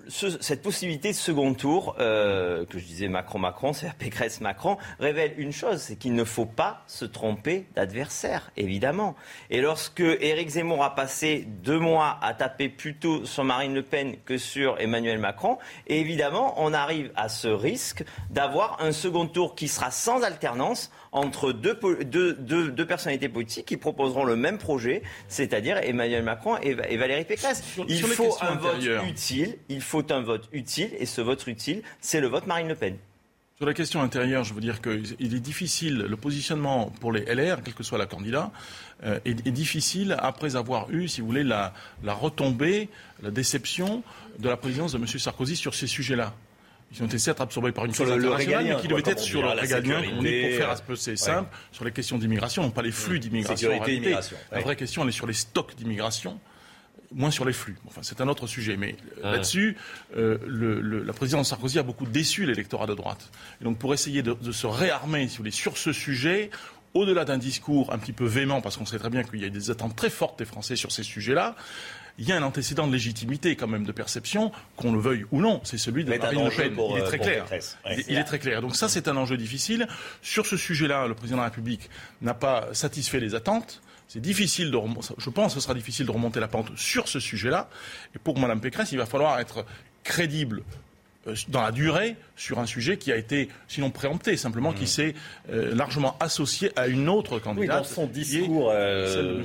cette 0.09 0.63
possibilité 0.63 1.11
de 1.11 1.17
second 1.17 1.55
tour, 1.55 1.97
euh, 1.99 2.65
que 2.67 2.79
je 2.79 2.85
disais 2.85 3.09
Macron-Macron, 3.09 3.73
c'est 3.73 3.93
Pécresse-Macron, 3.95 4.79
révèle 4.99 5.35
une 5.39 5.53
chose, 5.53 5.81
c'est 5.81 5.97
qu'il 5.97 6.15
ne 6.15 6.25
faut 6.25 6.47
pas 6.47 6.83
se 6.87 7.05
tromper 7.05 7.67
d'adversaire, 7.75 8.51
évidemment. 8.57 9.15
Et 9.51 9.61
lorsque 9.61 10.01
Éric 10.01 10.51
Zemmour 10.51 10.85
a 10.85 10.95
passé 10.95 11.47
deux 11.47 11.79
mois 11.79 12.19
à 12.23 12.35
taper 12.35 12.69
plutôt 12.69 13.25
sur 13.25 13.45
Marine 13.45 13.75
Le 13.75 13.83
Pen 13.83 14.17
que 14.25 14.39
sur 14.39 14.81
Emmanuel 14.81 15.19
Macron, 15.19 15.59
évidemment, 15.87 16.55
on 16.59 16.73
arrive 16.73 17.11
à 17.17 17.29
ce 17.29 17.49
risque 17.49 18.05
d'avoir 18.31 18.79
un 18.81 18.93
second 18.93 19.27
tour 19.27 19.55
qui 19.55 19.69
sera 19.69 19.91
sans 19.91 20.23
alternance 20.23 20.91
entre 21.17 21.53
deux, 21.53 21.75
deux, 22.05 22.87
personnalités 22.87 23.29
politiques 23.29 23.67
qui 23.67 23.77
proposeront 23.77 24.25
le 24.25 24.37
même 24.37 24.59
projet, 24.59 25.03
c'est-à-dire 25.29 25.79
Emmanuel 25.79 26.23
Macron 26.23 26.57
et, 26.59 26.75
Valérie 26.75 27.25
Pécresse. 27.25 27.62
il 27.89 28.03
faut 28.03 28.37
un 28.43 28.55
vote 28.55 28.87
utile, 29.09 29.57
il 29.69 29.81
faut 29.81 30.12
un 30.12 30.21
vote 30.21 30.49
utile, 30.53 30.91
et 30.99 31.07
ce 31.07 31.21
vote 31.23 31.47
utile, 31.47 31.83
c'est 32.01 32.21
le 32.21 32.29
vote 32.29 32.47
Marine 32.47 32.69
Le 32.69 32.75
Pen. 32.75 32.97
Sur 33.57 33.64
la 33.64 33.73
question 33.73 34.03
intérieure, 34.03 34.45
je 34.45 34.53
veux 34.53 34.61
dire 34.61 34.83
qu'il 34.83 35.35
est 35.35 35.41
difficile, 35.41 36.01
le 36.01 36.17
positionnement 36.19 36.93
pour 37.01 37.11
les 37.11 37.25
LR, 37.25 37.62
quel 37.64 37.73
que 37.73 37.83
soit 37.83 37.97
la 37.97 38.05
candidat, 38.05 38.51
euh, 39.05 39.19
est, 39.25 39.51
difficile 39.51 40.14
après 40.19 40.57
avoir 40.57 40.91
eu, 40.91 41.09
si 41.09 41.23
vous 41.23 41.27
voulez, 41.27 41.43
la, 41.43 41.73
la 42.05 42.12
retombée, 42.12 42.91
la 43.23 43.31
déception 43.31 44.03
de 44.39 44.51
la 44.51 44.59
présidence 44.59 44.93
de 44.93 44.99
M. 44.99 45.07
Sarkozy 45.07 45.57
sur 45.57 45.75
ces 45.75 45.87
sujets-là. 45.87 46.35
Ils 46.97 47.03
ont 47.03 47.07
été 47.07 47.19
certes 47.19 47.41
absorbés 47.41 47.73
par 47.73 47.85
une 47.85 47.95
chose 47.95 48.11
internationale, 48.11 48.65
mais 48.65 48.77
qui 48.77 48.89
devait 48.89 49.03
être 49.05 49.21
sur 49.21 49.43
le 49.43 49.49
régalien, 49.49 50.03
pour 50.03 50.23
faire 50.23 50.71
un 50.71 50.77
peu 50.77 50.97
c'est 50.97 51.17
simple, 51.17 51.51
sur 51.73 51.85
les 51.85 51.93
questions 51.93 52.19
d'immigration, 52.19 52.63
non 52.63 52.71
pas 52.71 52.83
les 52.83 52.93
flux 52.93 53.19
d'immigration. 53.21 53.71
La 54.51 54.61
vraie 54.61 54.77
question, 54.77 55.03
elle 55.03 55.09
est 55.09 55.13
sur 55.13 55.27
les 55.27 55.35
stocks 55.35 55.75
d'immigration 55.77 56.41
moins 57.13 57.31
sur 57.31 57.45
les 57.45 57.53
flux. 57.53 57.77
Enfin, 57.87 58.01
c'est 58.03 58.21
un 58.21 58.29
autre 58.29 58.47
sujet. 58.47 58.77
Mais 58.77 58.97
euh, 59.23 59.33
là-dessus, 59.33 59.77
euh, 60.17 60.39
le, 60.47 60.81
la 60.81 61.13
présidence 61.13 61.51
Sarkozy 61.51 61.79
a 61.79 61.83
beaucoup 61.83 62.05
déçu 62.05 62.45
l'électorat 62.47 62.87
de 62.87 62.95
droite. 62.95 63.31
Et 63.61 63.65
donc, 63.65 63.79
pour 63.79 63.95
essayer 63.95 64.23
de, 64.23 64.35
de 64.35 64.53
se 64.53 64.67
réarmer, 64.67 65.29
si 65.29 65.37
vous 65.37 65.43
voulez, 65.43 65.51
sur 65.51 65.79
ce 65.79 65.93
sujet, 65.93 66.51
au-delà 66.95 67.25
d'un 67.25 67.39
discours 67.39 67.93
un 67.93 67.99
petit 67.99 68.13
peu 68.13 68.25
véhément, 68.25 68.61
parce 68.61 68.77
qu'on 68.77 68.87
sait 68.87 68.99
très 68.99 69.11
bien 69.11 69.23
qu'il 69.23 69.41
y 69.41 69.45
a 69.45 69.51
des 69.51 69.71
attentes 69.71 69.95
très 69.95 70.11
fortes 70.11 70.39
des 70.39 70.45
Français 70.45 70.77
sur 70.77 70.93
ces 70.93 71.03
sujets-là, 71.03 71.55
il 72.19 72.29
y 72.29 72.33
a 72.33 72.37
un 72.37 72.43
antécédent 72.43 72.87
de 72.87 72.93
légitimité 72.93 73.57
quand 73.57 73.67
même 73.67 73.85
de 73.85 73.93
perception, 73.93 74.53
qu'on 74.77 74.93
le 74.93 74.99
veuille 74.99 75.27
ou 75.33 75.41
non, 75.41 75.61
c'est 75.64 75.79
celui 75.79 76.05
de 76.05 76.14
Marine 76.17 76.45
Le 76.45 76.51
Pen. 76.51 76.77
il 76.91 76.97
est 76.97 77.03
euh, 77.03 77.07
très 77.07 77.19
clair. 77.19 77.47
Il 78.09 78.17
est 78.17 78.25
très 78.25 78.39
clair. 78.39 78.62
Donc 78.62 78.77
ça, 78.77 78.89
c'est 78.89 79.09
un 79.09 79.17
enjeu 79.17 79.37
difficile. 79.37 79.87
Sur 80.23 80.47
ce 80.47 80.57
sujet-là, 80.57 81.07
le 81.07 81.14
président 81.14 81.37
de 81.37 81.43
la 81.43 81.49
République 81.49 81.91
n'a 82.23 82.35
pas 82.35 82.69
satisfait 82.73 83.21
les 83.21 83.35
attentes. 83.35 83.83
C'est 84.09 84.21
difficile 84.21 84.71
de 84.71 84.79
je 85.19 85.31
pense 85.31 85.55
que 85.55 85.61
ce 85.61 85.64
sera 85.64 85.75
difficile 85.75 86.07
de 86.07 86.11
remonter 86.11 86.41
la 86.41 86.49
pente 86.49 86.71
sur 86.77 87.09
ce 87.09 87.19
sujet-là. 87.19 87.69
Et 88.14 88.19
pour 88.19 88.39
Mme 88.39 88.61
Pécresse, 88.61 88.93
il 88.93 88.99
va 88.99 89.07
falloir 89.07 89.41
être 89.41 89.67
crédible 90.05 90.62
dans 91.49 91.62
la 91.62 91.72
durée 91.72 92.16
sur 92.37 92.59
un 92.59 92.66
sujet 92.66 92.97
qui 92.97 93.12
a 93.12 93.16
été, 93.16 93.49
sinon 93.68 93.91
préempté, 93.91 94.37
simplement 94.37 94.72
qui 94.72 94.85
mmh. 94.85 94.87
s'est 94.87 95.14
euh, 95.51 95.74
largement 95.74 96.16
associé 96.20 96.70
à 96.77 96.87
une 96.87 97.09
autre 97.09 97.39
candidate. 97.39 97.79
dans 97.79 97.85
son 97.85 98.07
discours, 98.07 98.70
euh, 98.72 99.43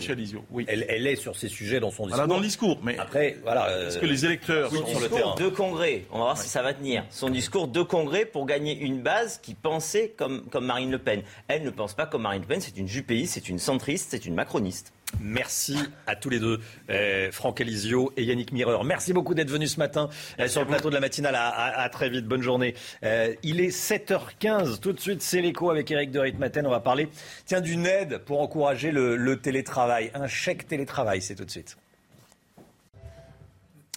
Oui. 0.51 0.65
Elle, 0.67 0.86
elle, 0.89 1.07
est 1.07 1.15
sur 1.15 1.36
ces 1.36 1.47
sujets 1.47 1.79
dans 1.79 1.91
son 1.91 2.03
discours. 2.03 2.15
Voilà, 2.15 2.27
dans 2.27 2.38
le 2.38 2.45
discours. 2.45 2.79
Mais 2.84 2.97
après, 2.97 3.38
voilà. 3.43 3.88
Est-ce 3.88 3.97
que 3.97 4.05
les 4.05 4.25
électeurs 4.25 4.71
sont 4.71 4.86
sur 4.86 4.99
le 4.99 5.09
terrain 5.09 5.36
de 5.36 5.49
congrès. 5.49 6.05
On 6.11 6.17
va 6.17 6.23
voir 6.25 6.38
si 6.38 6.49
ça 6.49 6.61
va 6.61 6.73
tenir. 6.73 7.05
Son 7.09 7.29
discours 7.29 7.67
de 7.67 7.82
congrès 7.82 8.25
pour 8.25 8.45
gagner 8.45 8.77
une 8.77 9.01
base 9.01 9.39
qui 9.41 9.53
pensait 9.53 10.13
comme, 10.17 10.45
comme 10.49 10.65
Marine 10.65 10.91
Le 10.91 10.99
Pen. 10.99 11.21
Elle 11.47 11.63
ne 11.63 11.69
pense 11.69 11.93
pas 11.93 12.05
comme 12.05 12.23
Marine 12.23 12.41
Le 12.41 12.47
Pen. 12.47 12.61
C'est 12.61 12.77
une 12.77 12.88
jupéiste, 12.88 13.34
c'est 13.34 13.49
une 13.49 13.59
centriste, 13.59 14.09
c'est 14.11 14.25
une 14.25 14.36
macroniste. 14.36 14.93
Merci 15.20 15.78
à 16.07 16.16
tous 16.16 16.30
les 16.30 16.39
deux, 16.39 16.59
euh, 16.89 17.32
Franck 17.32 17.62
Elisio 17.62 18.14
et 18.18 18.24
Yannick 18.24 18.51
Mireur. 18.51 18.84
Merci 18.84 19.14
beaucoup 19.14 19.34
d'être 19.34 19.49
venus 19.49 19.74
ce 19.74 19.80
matin 19.80 20.09
euh, 20.39 20.47
sur 20.47 20.62
le 20.62 20.68
plateau 20.68 20.89
de 20.89 20.95
la 20.95 20.99
matinale. 20.99 21.36
À, 21.36 21.89
très 21.89 22.09
vite, 22.09 22.26
bonne 22.26 22.41
journée. 22.41 22.76
Euh, 23.03 23.34
il 23.43 23.59
est 23.59 23.70
7h15. 23.70 24.80
Tout 24.80 24.93
de 24.93 24.99
suite, 24.99 25.22
c'est 25.22 25.41
l'écho 25.41 25.70
avec 25.70 25.89
Eric 25.91 26.12
de 26.12 26.20
Ritmaten. 26.20 26.66
On 26.66 26.72
va 26.72 26.80
parler 26.80 27.09
tiens, 27.45 27.62
d'une 27.62 27.86
aide 27.86 28.20
pour 28.20 28.41
encourager 28.41 28.91
le 28.91 29.36
télétravail. 29.36 30.12
Un 30.14 30.28
chèque 30.28 30.68
télétravail, 30.68 31.22
c'est 31.22 31.36
tout 31.36 31.45
de 31.45 31.51
suite. 31.51 31.78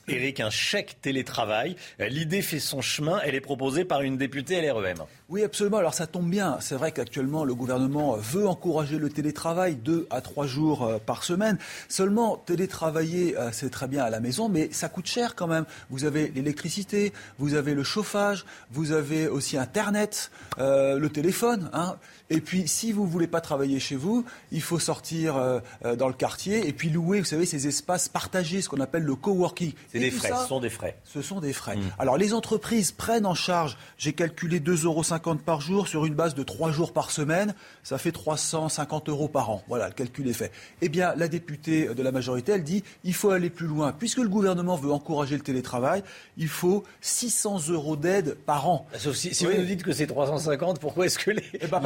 Eric, 0.09 0.41
un 0.41 0.51
chèque 0.51 0.99
télétravail. 1.01 1.77
L'idée 1.99 2.43
fait 2.43 2.61
son 2.61 2.83
chemin. 2.83 3.21
Elle 3.25 3.35
est 3.35 3.41
proposée 3.41 3.85
par 3.85 4.03
une 4.03 4.17
députée 4.17 4.61
LREM. 4.61 4.99
Oui, 5.31 5.43
absolument. 5.43 5.79
Alors 5.79 5.95
ça 5.95 6.07
tombe 6.07 6.29
bien. 6.29 6.59
C'est 6.61 6.75
vrai 6.75 6.93
qu'actuellement, 6.93 7.45
le 7.45 7.55
gouvernement 7.55 8.17
veut 8.17 8.47
encourager 8.47 8.99
le 8.99 9.09
télétravail 9.09 9.77
deux 9.77 10.07
à 10.11 10.21
trois 10.21 10.47
jours 10.47 10.85
euh, 10.85 10.99
par 10.99 11.25
semaine. 11.25 11.59
Seulement, 11.89 12.37
télétravailler, 12.37 13.37
euh, 13.39 13.51
c'est 13.51 13.71
très 13.71 13.89
bien 13.89 14.05
à 14.05 14.11
la 14.11 14.21
maison, 14.21 14.49
mais 14.51 14.69
ça 14.73 14.91
coûte 14.91 15.07
cher 15.07 15.35
quand 15.35 15.47
même. 15.47 15.65
Vous 15.89 16.05
avez 16.05 16.29
l'électricité, 16.29 17.13
vous 17.39 17.55
avez 17.55 17.75
le 17.75 17.83
chauffage, 17.83 18.45
vous 18.71 18.93
avez 18.93 19.27
aussi 19.27 19.57
Internet, 19.57 20.31
euh, 20.59 20.99
le 20.99 21.09
téléphone. 21.09 21.71
Hein. 21.73 21.97
Et 22.35 22.41
puis, 22.41 22.67
si 22.67 22.93
vous 22.93 23.05
ne 23.05 23.11
voulez 23.11 23.27
pas 23.27 23.41
travailler 23.41 23.79
chez 23.79 23.97
vous, 23.97 24.25
il 24.51 24.61
faut 24.61 24.79
sortir 24.79 25.37
euh, 25.37 25.61
euh, 25.85 25.95
dans 25.95 26.09
le 26.09 26.15
quartier 26.15 26.67
et 26.67 26.73
puis 26.73 26.91
louer, 26.91 27.21
vous 27.21 27.27
savez, 27.27 27.47
ces 27.47 27.69
espaces 27.69 28.09
partagés, 28.09 28.61
ce 28.61 28.69
qu'on 28.69 28.81
appelle 28.81 29.05
le 29.05 29.15
coworking. 29.15 29.73
C'est 29.93 30.01
des 30.01 30.11
frais, 30.11 30.33
ce 30.43 30.49
sont 30.49 30.61
des 30.61 30.71
frais. 30.71 30.99
Ce 31.05 31.23
sont 31.23 31.41
des 31.41 31.53
frais. 31.53 31.77
Mm. 31.77 31.83
Alors, 31.99 32.17
les 32.17 32.35
entreprises 32.35 32.91
prennent 32.93 33.27
en 33.27 33.35
charge, 33.35 33.77
j'ai 33.99 34.13
calculé 34.13 34.59
2,50 34.59 34.85
euros 34.85 35.03
par 35.45 35.61
jour 35.61 35.87
sur 35.87 36.07
une 36.07 36.15
base 36.15 36.35
de 36.35 36.43
3 36.43 36.73
jours 36.73 36.93
par 36.93 37.11
semaine, 37.11 37.55
ça 37.83 37.99
fait 37.99 38.13
350 38.13 39.09
euros 39.09 39.29
par 39.29 39.51
an. 39.51 39.63
Voilà, 39.69 39.89
le 39.89 39.95
calcul 39.95 40.29
est 40.29 40.33
fait. 40.33 40.51
Eh 40.83 40.89
bien, 40.89 41.15
la 41.17 41.29
députée 41.29 41.95
de 41.95 42.03
la 42.03 42.11
majorité, 42.11 42.53
elle 42.53 42.65
dit, 42.65 42.83
il 43.05 43.15
faut 43.15 43.31
aller 43.31 43.51
plus 43.51 43.67
loin. 43.67 43.93
Puisque 43.93 44.19
le 44.19 44.29
gouvernement 44.29 44.77
veut 44.77 44.91
encourager 44.91 45.37
le 45.37 45.43
télétravail, 45.43 46.03
il 46.37 46.49
faut 46.49 46.83
600 47.01 47.69
euros 47.69 47.97
d'aide 47.97 48.35
par 48.35 48.69
an. 48.69 48.87
Sauf 48.99 49.15
si, 49.15 49.35
si 49.35 49.45
vous 49.45 49.53
nous 49.53 49.65
dites 49.65 49.83
que 49.83 49.93
c'est 49.93 50.07
350, 50.07 50.81
pourquoi 50.81 51.07
est-ce 51.07 51.19
que 51.19 51.31
les, 51.31 51.45
eh 51.61 51.67
ben, 51.67 51.81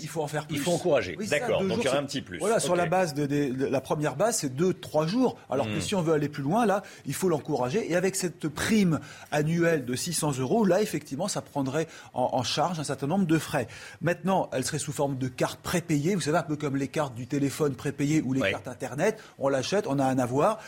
il 0.00 0.08
faut 0.08 0.22
en 0.22 0.26
faire 0.26 0.46
plus. 0.46 0.56
Il 0.56 0.62
faut 0.62 0.72
encourager. 0.72 1.16
D'accord, 1.28 1.62
donc 1.64 1.78
il 1.80 1.84
y 1.84 1.88
aura 1.88 1.98
un 1.98 2.04
petit 2.04 2.22
plus. 2.22 2.38
Voilà, 2.38 2.60
sur 2.60 2.76
la 2.76 2.86
base 2.86 3.14
de, 3.14 3.70
la 3.70 3.80
première 3.80 4.16
base, 4.16 4.38
c'est 4.38 4.54
2-3 4.54 5.06
jours. 5.06 5.36
Alors 5.50 5.66
que 5.66 5.76
hmm. 5.76 5.80
si 5.80 5.94
on 5.94 6.02
veut 6.02 6.14
aller 6.14 6.28
plus 6.28 6.42
loin, 6.42 6.66
là, 6.66 6.82
il 7.06 7.14
faut 7.14 7.28
l'encourager. 7.28 7.90
Et 7.90 7.96
avec 7.96 8.16
cette 8.16 8.48
prime 8.48 9.00
annuelle 9.30 9.84
de 9.84 9.94
600 9.94 10.38
euros, 10.38 10.64
là, 10.64 10.82
effectivement, 10.82 11.28
ça 11.28 11.42
prendrait 11.42 11.86
en, 12.14 12.42
charge 12.42 12.80
un 12.80 12.84
certain 12.84 13.06
nombre 13.06 13.26
de 13.26 13.38
frais. 13.38 13.66
Maintenant, 14.00 14.48
elle 14.52 14.64
serait 14.64 14.78
sous 14.78 14.92
forme 14.92 15.16
de 15.18 15.28
carte 15.28 15.60
prépayée. 15.60 16.14
Vous 16.14 16.22
savez, 16.22 16.38
un 16.38 16.42
peu 16.42 16.56
comme 16.56 16.76
les 16.76 16.88
cartes 16.88 17.14
du 17.14 17.26
téléphone 17.26 17.74
prépayées 17.74 18.22
ou 18.22 18.32
les 18.32 18.50
cartes 18.50 18.68
Internet. 18.68 19.22
On 19.38 19.48
l'achète, 19.48 19.86
on 19.86 19.98
a 19.98 20.04
un 20.04 20.18
avoir. 20.18 20.58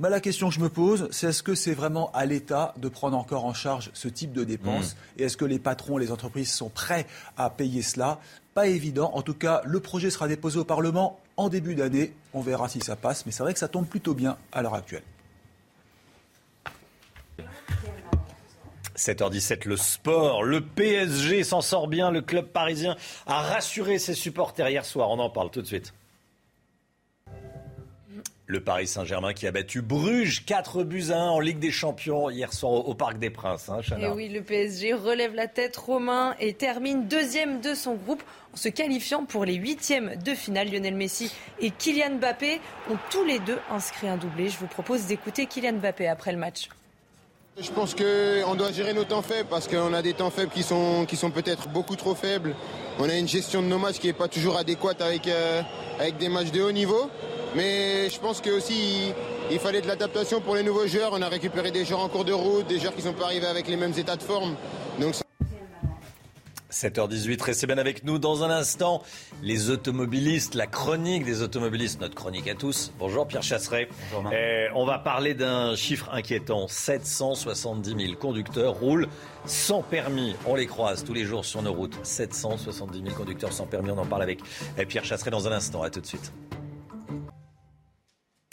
Mais 0.00 0.08
la 0.08 0.20
question 0.20 0.48
que 0.48 0.54
je 0.54 0.60
me 0.60 0.70
pose, 0.70 1.08
c'est 1.10 1.26
est-ce 1.26 1.42
que 1.42 1.54
c'est 1.54 1.74
vraiment 1.74 2.10
à 2.12 2.24
l'État 2.24 2.72
de 2.78 2.88
prendre 2.88 3.18
encore 3.18 3.44
en 3.44 3.52
charge 3.52 3.90
ce 3.92 4.08
type 4.08 4.32
de 4.32 4.44
dépenses 4.44 4.94
mmh. 4.94 5.20
Et 5.20 5.24
est-ce 5.24 5.36
que 5.36 5.44
les 5.44 5.58
patrons, 5.58 5.98
les 5.98 6.10
entreprises 6.10 6.50
sont 6.50 6.70
prêts 6.70 7.06
à 7.36 7.50
payer 7.50 7.82
cela? 7.82 8.18
Pas 8.54 8.66
évident. 8.68 9.10
En 9.12 9.20
tout 9.20 9.34
cas, 9.34 9.60
le 9.66 9.78
projet 9.78 10.08
sera 10.08 10.26
déposé 10.26 10.58
au 10.58 10.64
Parlement 10.64 11.20
en 11.36 11.50
début 11.50 11.74
d'année. 11.74 12.14
On 12.32 12.40
verra 12.40 12.70
si 12.70 12.80
ça 12.80 12.96
passe. 12.96 13.26
Mais 13.26 13.32
c'est 13.32 13.42
vrai 13.42 13.52
que 13.52 13.58
ça 13.58 13.68
tombe 13.68 13.86
plutôt 13.86 14.14
bien 14.14 14.38
à 14.52 14.62
l'heure 14.62 14.74
actuelle. 14.74 15.02
7h17, 18.96 19.68
le 19.68 19.76
sport. 19.76 20.44
Le 20.44 20.62
PSG 20.62 21.44
s'en 21.44 21.60
sort 21.60 21.88
bien. 21.88 22.10
Le 22.10 22.22
club 22.22 22.46
parisien 22.46 22.96
a 23.26 23.42
rassuré 23.42 23.98
ses 23.98 24.14
supporters 24.14 24.70
hier 24.70 24.86
soir. 24.86 25.10
On 25.10 25.18
en 25.18 25.28
parle 25.28 25.50
tout 25.50 25.60
de 25.60 25.66
suite. 25.66 25.92
Le 28.50 28.58
Paris 28.58 28.88
Saint-Germain 28.88 29.32
qui 29.32 29.46
a 29.46 29.52
battu 29.52 29.80
Bruges 29.80 30.44
4 30.44 30.82
buts 30.82 31.10
à 31.12 31.18
1 31.18 31.28
en 31.28 31.38
Ligue 31.38 31.60
des 31.60 31.70
Champions 31.70 32.30
hier 32.30 32.52
soir 32.52 32.72
au, 32.72 32.94
Parc 32.94 33.20
des 33.20 33.30
Princes. 33.30 33.68
Hein, 33.68 33.78
et 33.96 34.08
oui, 34.08 34.28
le 34.28 34.42
PSG 34.42 34.92
relève 34.92 35.36
la 35.36 35.46
tête 35.46 35.76
romain 35.76 36.34
et 36.40 36.52
termine 36.54 37.06
deuxième 37.06 37.60
de 37.60 37.74
son 37.74 37.94
groupe 37.94 38.24
en 38.52 38.56
se 38.56 38.68
qualifiant 38.68 39.24
pour 39.24 39.44
les 39.44 39.54
huitièmes 39.54 40.16
de 40.16 40.34
finale. 40.34 40.68
Lionel 40.68 40.96
Messi 40.96 41.32
et 41.60 41.70
Kylian 41.70 42.16
Mbappé 42.16 42.60
ont 42.90 42.98
tous 43.10 43.24
les 43.24 43.38
deux 43.38 43.58
inscrit 43.70 44.08
un 44.08 44.16
doublé. 44.16 44.48
Je 44.48 44.58
vous 44.58 44.66
propose 44.66 45.06
d'écouter 45.06 45.46
Kylian 45.46 45.74
Mbappé 45.74 46.08
après 46.08 46.32
le 46.32 46.38
match. 46.38 46.70
Je 47.58 47.70
pense 47.72 47.94
qu'on 47.94 48.54
doit 48.54 48.72
gérer 48.72 48.94
nos 48.94 49.04
temps 49.04 49.22
faibles 49.22 49.48
parce 49.48 49.66
qu'on 49.66 49.92
a 49.92 50.02
des 50.02 50.14
temps 50.14 50.30
faibles 50.30 50.52
qui 50.52 50.62
sont, 50.62 51.06
peut-être 51.34 51.68
beaucoup 51.68 51.96
trop 51.96 52.14
faibles. 52.14 52.54
On 52.98 53.08
a 53.08 53.16
une 53.16 53.28
gestion 53.28 53.60
de 53.60 53.66
nos 53.66 53.78
matchs 53.78 53.98
qui 53.98 54.06
n'est 54.06 54.12
pas 54.12 54.28
toujours 54.28 54.56
adéquate 54.56 55.02
avec, 55.02 55.26
euh, 55.26 55.60
avec 55.98 56.16
des 56.16 56.28
matchs 56.28 56.52
de 56.52 56.62
haut 56.62 56.72
niveau. 56.72 57.10
Mais 57.54 58.08
je 58.08 58.18
pense 58.18 58.40
que 58.40 58.50
aussi 58.50 59.12
il, 59.50 59.58
fallait 59.58 59.82
de 59.82 59.88
l'adaptation 59.88 60.40
pour 60.40 60.54
les 60.54 60.62
nouveaux 60.62 60.86
joueurs. 60.86 61.10
On 61.12 61.22
a 61.22 61.28
récupéré 61.28 61.70
des 61.70 61.84
joueurs 61.84 62.00
en 62.00 62.08
cours 62.08 62.24
de 62.24 62.32
route, 62.32 62.66
des 62.66 62.78
joueurs 62.78 62.94
qui 62.94 63.02
ne 63.02 63.08
sont 63.08 63.14
pas 63.14 63.26
arrivés 63.26 63.46
avec 63.46 63.68
les 63.68 63.76
mêmes 63.76 63.94
états 63.96 64.16
de 64.16 64.22
forme. 64.22 64.54
7h18, 66.70 67.42
restez 67.42 67.66
bien 67.66 67.78
avec 67.78 68.04
nous 68.04 68.18
dans 68.18 68.44
un 68.44 68.50
instant. 68.50 69.02
Les 69.42 69.70
automobilistes, 69.70 70.54
la 70.54 70.66
chronique 70.66 71.24
des 71.24 71.42
automobilistes, 71.42 72.00
notre 72.00 72.14
chronique 72.14 72.48
à 72.48 72.54
tous. 72.54 72.92
Bonjour 72.98 73.26
Pierre 73.26 73.42
Chasseret. 73.42 73.88
Bonjour 74.12 74.32
eh, 74.32 74.68
on 74.74 74.84
va 74.84 74.98
parler 74.98 75.34
d'un 75.34 75.74
chiffre 75.74 76.08
inquiétant. 76.12 76.68
770 76.68 78.06
000 78.06 78.18
conducteurs 78.18 78.74
roulent 78.74 79.08
sans 79.44 79.82
permis. 79.82 80.34
On 80.46 80.54
les 80.54 80.66
croise 80.66 81.04
tous 81.04 81.14
les 81.14 81.24
jours 81.24 81.44
sur 81.44 81.62
nos 81.62 81.72
routes. 81.72 81.98
770 82.02 83.02
000 83.02 83.14
conducteurs 83.14 83.52
sans 83.52 83.66
permis. 83.66 83.90
On 83.90 83.98
en 83.98 84.06
parle 84.06 84.22
avec 84.22 84.40
eh, 84.78 84.86
Pierre 84.86 85.04
Chasseret 85.04 85.30
dans 85.30 85.48
un 85.48 85.52
instant. 85.52 85.82
À 85.82 85.90
tout 85.90 86.00
de 86.00 86.06
suite. 86.06 86.32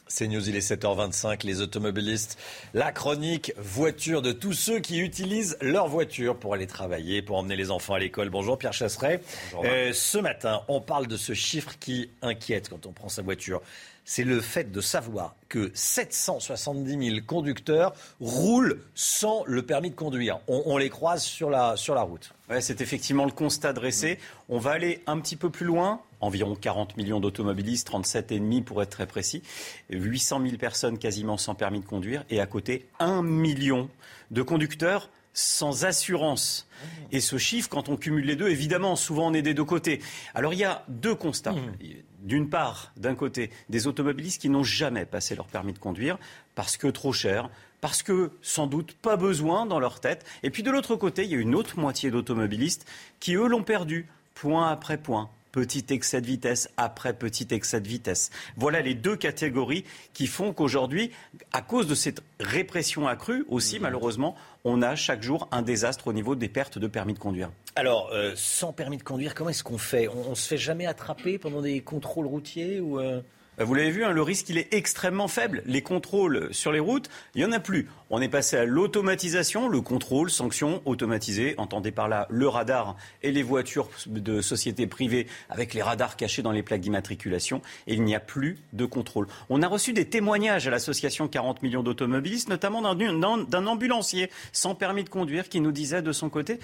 C'est 0.10 0.28
News, 0.28 0.47
il 0.47 0.55
est 0.55 0.72
7h25, 0.72 1.45
les 1.45 1.62
automobilistes, 1.62 2.38
la 2.74 2.91
chronique 2.91 3.53
voiture 3.58 4.22
de 4.22 4.32
tous 4.32 4.53
ceux 4.53 4.80
qui 4.80 4.99
utilisent 4.99 5.58
leur 5.60 5.88
voiture 5.88 6.38
pour 6.38 6.53
aller 6.53 6.68
travailler, 6.68 7.22
pour 7.22 7.38
emmener 7.38 7.55
les 7.55 7.72
enfants 7.72 7.93
à 7.93 7.99
l'école. 7.99 8.30
Bonjour 8.30 8.58
Pierre 8.58 8.74
Chasseret. 8.74 9.20
Euh, 9.64 9.91
ce 9.93 10.18
matin, 10.18 10.62
on 10.70 10.80
parle 10.80 11.08
de 11.08 11.18
ce 11.18 11.34
chiffre 11.34 11.78
qui 11.80 12.10
inquiète 12.22 12.70
quand 12.70 12.86
on 12.86 12.93
prend 12.93 13.10
sa 13.10 13.22
voiture. 13.22 13.62
C'est 14.10 14.24
le 14.24 14.39
fait 14.39 14.72
de 14.72 14.80
savoir 14.80 15.36
que 15.49 15.70
770 15.74 17.10
000 17.10 17.26
conducteurs 17.28 17.93
roulent 18.22 18.80
sans 18.95 19.43
le 19.45 19.64
permis 19.64 19.89
de 19.89 19.95
conduire. 19.95 20.39
On, 20.47 20.78
les 20.78 20.89
croise 20.89 21.24
sur 21.24 21.49
la, 21.49 21.76
sur 21.76 21.93
la 21.93 22.03
route. 22.03 22.34
Ouais, 22.49 22.62
c'est 22.62 22.80
effectivement 22.80 23.26
le 23.26 23.32
constat 23.32 23.74
dressé. 23.74 24.18
On 24.47 24.60
va 24.60 24.72
aller 24.72 25.03
un 25.08 25.20
petit 25.20 25.36
peu 25.36 25.49
plus 25.49 25.66
loin 25.66 25.99
environ 26.22 26.55
40 26.55 26.95
millions 26.95 27.20
d'automobilistes, 27.20 27.91
37,5 27.91 28.64
pour 28.64 28.82
être 28.82 28.91
très 28.91 29.08
précis, 29.08 29.43
800 29.89 30.41
000 30.41 30.58
personnes 30.58 30.97
quasiment 30.97 31.38
sans 31.38 31.53
permis 31.53 31.82
de 31.82 31.86
conduire 31.86 32.24
et 32.30 32.39
à 32.39 32.45
côté 32.45 32.88
1 32.99 33.24
million 33.24 33.89
de 34.32 34.41
conducteurs 34.41 35.10
sans 35.34 35.84
assurance. 35.84 36.68
Et 37.12 37.20
ce 37.20 37.38
chiffre, 37.38 37.70
quand 37.70 37.89
on 37.89 37.97
cumule 37.97 38.26
les 38.26 38.38
deux, 38.38 38.47
évidemment, 38.47 38.95
souvent 38.95 39.28
on 39.28 39.34
est 39.34 39.41
des 39.41 39.53
deux 39.53 39.66
côtés. 39.66 40.01
Alors 40.34 40.53
il 40.53 40.60
y 40.60 40.64
a 40.64 40.86
deux 40.88 41.14
constats. 41.14 41.51
Mmh. 41.51 41.74
D'une 42.20 42.49
part, 42.49 42.91
d'un 42.97 43.15
côté, 43.15 43.51
des 43.70 43.88
automobilistes 43.88 44.41
qui 44.41 44.49
n'ont 44.49 44.63
jamais 44.63 45.05
passé 45.05 45.36
leur 45.36 45.47
permis 45.47 45.74
de 45.74 45.80
conduire 45.80 46.18
parce 46.55 46.78
que 46.78 46.88
trop 46.88 47.13
cher, 47.13 47.49
parce 47.82 48.01
que 48.01 48.32
sans 48.41 48.68
doute 48.68 48.93
pas 48.93 49.18
besoin 49.18 49.65
dans 49.65 49.80
leur 49.80 49.99
tête. 49.99 50.26
Et 50.43 50.49
puis 50.49 50.63
de 50.63 50.72
l'autre 50.72 50.95
côté, 50.95 51.24
il 51.26 51.32
y 51.32 51.36
a 51.36 51.39
une 51.39 51.55
autre 51.55 51.80
moitié 51.80 52.09
d'automobilistes 52.09 52.88
qui, 53.20 53.36
eux, 53.36 53.47
l'ont 53.47 53.63
perdu, 53.63 54.07
point 54.34 54.70
après 54.72 54.97
point, 54.97 55.30
petit 55.58 55.88
excès 55.89 56.22
de 56.22 56.28
vitesse 56.28 56.70
après 56.78 57.14
petit 57.14 57.47
excès 57.49 57.82
de 57.82 57.88
vitesse. 57.88 58.30
Voilà 58.58 58.80
les 58.80 58.93
deux 58.93 59.16
catégories 59.16 59.86
qui 60.14 60.28
font 60.28 60.53
qu'aujourd'hui, 60.53 61.10
à 61.51 61.64
cause 61.64 61.88
de 61.88 61.95
cette 61.95 62.22
répression 62.39 63.08
accrue 63.08 63.43
aussi, 63.49 63.80
mmh. 63.80 63.82
malheureusement, 63.82 64.36
on 64.66 64.84
a 64.84 64.95
chaque 64.95 65.24
jour 65.24 65.47
un 65.51 65.64
désastre 65.64 66.10
au 66.10 66.14
niveau 66.14 66.36
des 66.36 66.47
pertes 66.47 66.78
de 66.78 66.86
permis 66.86 67.16
de 67.16 67.18
conduire. 67.18 67.49
Alors, 67.76 68.12
euh, 68.14 68.34
sans 68.36 68.72
permis 68.72 68.97
de 68.97 69.03
conduire, 69.03 69.34
comment 69.34 69.49
est-ce 69.49 69.64
qu'on 69.64 69.80
fait? 69.80 70.08
On, 70.08 70.30
ne 70.30 70.36
se 70.36 70.47
fait 70.47 70.60
jamais 70.60 70.86
attraper 70.86 71.39
pendant 71.39 71.64
des 71.64 71.82
contrôles 71.82 72.28
routiers 72.28 72.80
ou 72.80 72.99
euh, 72.99 73.22
vous 73.66 73.74
l'avez 73.74 73.91
vu, 73.91 74.03
hein, 74.03 74.12
le 74.12 74.22
risque 74.22 74.49
il 74.49 74.58
est 74.58 74.74
extrêmement 74.74 75.28
faible. 75.28 75.64
Les 75.66 75.82
contrôles 75.82 76.49
sur 76.51 76.72
les 76.72 76.80
routes, 76.80 77.10
il 77.34 77.39
n'y 77.39 77.45
en 77.45 77.51
a 77.51 77.60
plus. 77.60 77.88
On 78.10 78.22
est 78.22 78.30
passé 78.30 78.55
à 78.55 78.66
l'automatisation, 78.66 79.68
le 79.68 79.82
contrôle, 79.82 80.30
sanction 80.30 80.82
automatisé. 80.86 81.55
Entendez 81.58 81.91
par 81.91 82.08
là 82.08 82.28
le 82.30 82.47
radar 82.47 82.95
et 83.24 83.32
les 83.32 83.43
voitures 83.43 83.89
de 84.05 84.41
sociétés 84.41 84.88
privées 84.88 85.28
avec 85.49 85.74
les 85.74 85.82
radars 85.82 86.16
cachés 86.16 86.41
dans 86.41 86.51
les 86.51 86.64
plaques 86.64 86.82
d'immatriculation. 86.82 87.62
Et 87.88 87.95
il 87.95 88.03
n'y 88.03 88.16
a 88.16 88.20
plus 88.20 88.60
de 88.74 88.86
contrôle. 88.86 89.28
On 89.49 89.62
a 89.62 89.68
reçu 89.68 89.91
des 89.91 90.05
témoignages 90.05 90.68
à 90.68 90.72
l'association 90.72 91.28
40 91.28 91.64
millions 91.64 91.84
d'automobilistes, 91.84 92.49
notamment 92.49 92.82
d'un 92.93 93.68
ambulancier 93.68 94.30
sans 94.51 94.76
permis 94.76 95.03
de 95.03 95.10
conduire 95.10 95.49
qui 95.49 95.62
nous 95.62 95.72
disait 95.72 96.01
de 96.01 96.12
son 96.12 96.30
côté, 96.30 96.60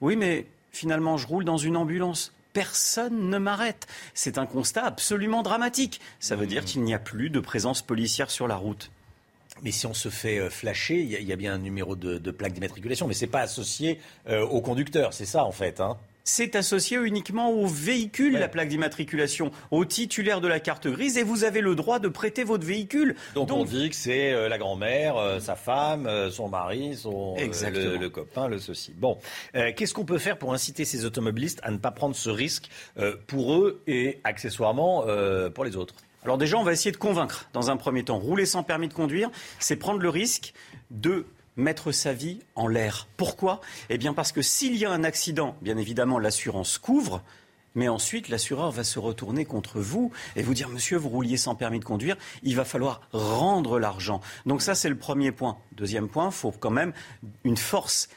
oui 0.00 0.16
mais 0.16 0.46
finalement 0.72 1.16
je 1.16 1.26
roule 1.26 1.44
dans 1.44 1.56
une 1.56 1.76
ambulance 1.76 2.32
personne 2.58 3.30
ne 3.30 3.38
m'arrête. 3.38 3.86
C'est 4.14 4.36
un 4.36 4.44
constat 4.44 4.82
absolument 4.84 5.42
dramatique. 5.44 6.00
Ça 6.18 6.34
veut 6.34 6.48
dire 6.48 6.64
qu'il 6.64 6.82
n'y 6.82 6.92
a 6.92 6.98
plus 6.98 7.30
de 7.30 7.38
présence 7.38 7.82
policière 7.82 8.32
sur 8.32 8.48
la 8.48 8.56
route. 8.56 8.90
Mais 9.62 9.70
si 9.70 9.86
on 9.86 9.94
se 9.94 10.08
fait 10.08 10.40
euh, 10.40 10.50
flasher, 10.50 11.00
il 11.00 11.22
y, 11.22 11.32
a 11.32 11.36
bien 11.36 11.54
un 11.54 11.58
numéro 11.58 11.94
de, 11.94 12.18
plaque 12.32 12.54
d'immatriculation, 12.54 13.06
mais 13.06 13.14
ce 13.14 13.24
n'est 13.24 13.30
pas 13.30 13.42
associé 13.42 14.00
euh, 14.28 14.44
au 14.44 14.60
conducteur, 14.60 15.12
c'est 15.12 15.24
ça 15.24 15.44
en 15.44 15.52
fait. 15.52 15.80
Hein 15.80 15.98
c'est 16.28 16.56
associé 16.56 16.98
uniquement 16.98 17.50
au 17.50 17.66
véhicule, 17.66 18.34
la 18.34 18.48
plaque 18.48 18.68
d'immatriculation, 18.68 19.50
au 19.70 19.86
titulaire 19.86 20.42
de 20.42 20.46
la 20.46 20.60
carte 20.60 20.86
grise, 20.86 21.16
et 21.16 21.22
vous 21.22 21.42
avez 21.42 21.62
le 21.62 21.74
droit 21.74 22.00
de 22.00 22.08
prêter 22.08 22.44
votre 22.44 22.66
véhicule. 22.66 23.16
Donc, 23.34 23.50
on 23.50 23.64
dit 23.64 23.88
que 23.88 23.96
c'est 23.96 24.32
euh, 24.32 24.46
la 24.50 24.58
grand-mère, 24.58 25.16
euh, 25.16 25.40
sa 25.40 25.56
femme, 25.56 26.06
euh, 26.06 26.30
son 26.30 26.50
mari, 26.50 26.96
son 26.96 27.34
le, 27.34 28.08
copain, 28.08 28.46
le 28.46 28.58
ceci. 28.58 28.92
Bon, 28.94 29.16
qu'est-ce 29.54 29.94
qu'on 29.94 30.04
peut 30.04 30.18
faire 30.18 30.36
pour 30.36 30.52
inciter 30.52 30.84
ces 30.84 31.06
automobilistes 31.06 31.60
à 31.62 31.70
ne 31.70 31.78
pas 31.78 31.90
prendre 31.90 32.14
ce 32.14 32.28
risque 32.28 32.68
pour 33.26 33.54
eux 33.54 33.80
et 33.86 34.20
accessoirement 34.24 35.04
pour 35.54 35.64
les 35.64 35.76
autres? 35.76 35.94
Alors 36.24 36.36
déjà, 36.36 36.58
on 36.58 36.62
va 36.62 36.72
essayer 36.72 36.92
de 36.92 36.96
convaincre 36.98 37.48
dans 37.54 37.70
un 37.70 37.76
premier 37.76 38.04
temps. 38.04 38.18
Rouler 38.18 38.44
sans 38.44 38.62
permis 38.62 38.88
de 38.88 38.94
conduire, 38.94 39.30
c'est 39.58 39.76
prendre 39.76 40.00
le 40.00 40.10
risque 40.10 40.52
de 40.90 41.24
mettre 41.58 41.92
sa 41.92 42.14
vie 42.14 42.38
en 42.54 42.66
l'air. 42.66 43.06
Pourquoi? 43.18 43.60
Eh 43.90 43.98
bien 43.98 44.14
parce 44.14 44.32
que 44.32 44.40
s'il 44.40 44.76
y 44.76 44.86
a 44.86 44.90
un 44.90 45.04
accident, 45.04 45.56
bien 45.60 45.76
évidemment, 45.76 46.18
l'assurance 46.18 46.78
couvre. 46.78 47.22
Mais 47.74 47.88
ensuite, 47.88 48.28
l'assureur 48.28 48.72
va 48.72 48.82
se 48.82 48.98
retourner 48.98 49.44
contre 49.44 49.78
vous 49.78 50.10
et 50.34 50.42
vous 50.42 50.54
dire, 50.54 50.68
monsieur, 50.68 50.96
vous 50.96 51.10
rouliez 51.10 51.36
sans 51.36 51.54
permis 51.54 51.78
de 51.78 51.84
conduire, 51.84 52.16
il 52.42 52.56
va 52.56 52.64
falloir 52.64 53.02
rendre 53.12 53.78
l'argent. 53.78 54.20
Donc 54.46 54.62
ça, 54.62 54.74
c'est 54.74 54.88
le 54.88 54.96
premier 54.96 55.30
point. 55.32 55.58
Deuxième 55.72 56.08
point, 56.08 56.26
il 56.26 56.32
faut 56.32 56.50
quand 56.50 56.70
même 56.70 56.92
une 57.44 57.58
force, 57.58 58.08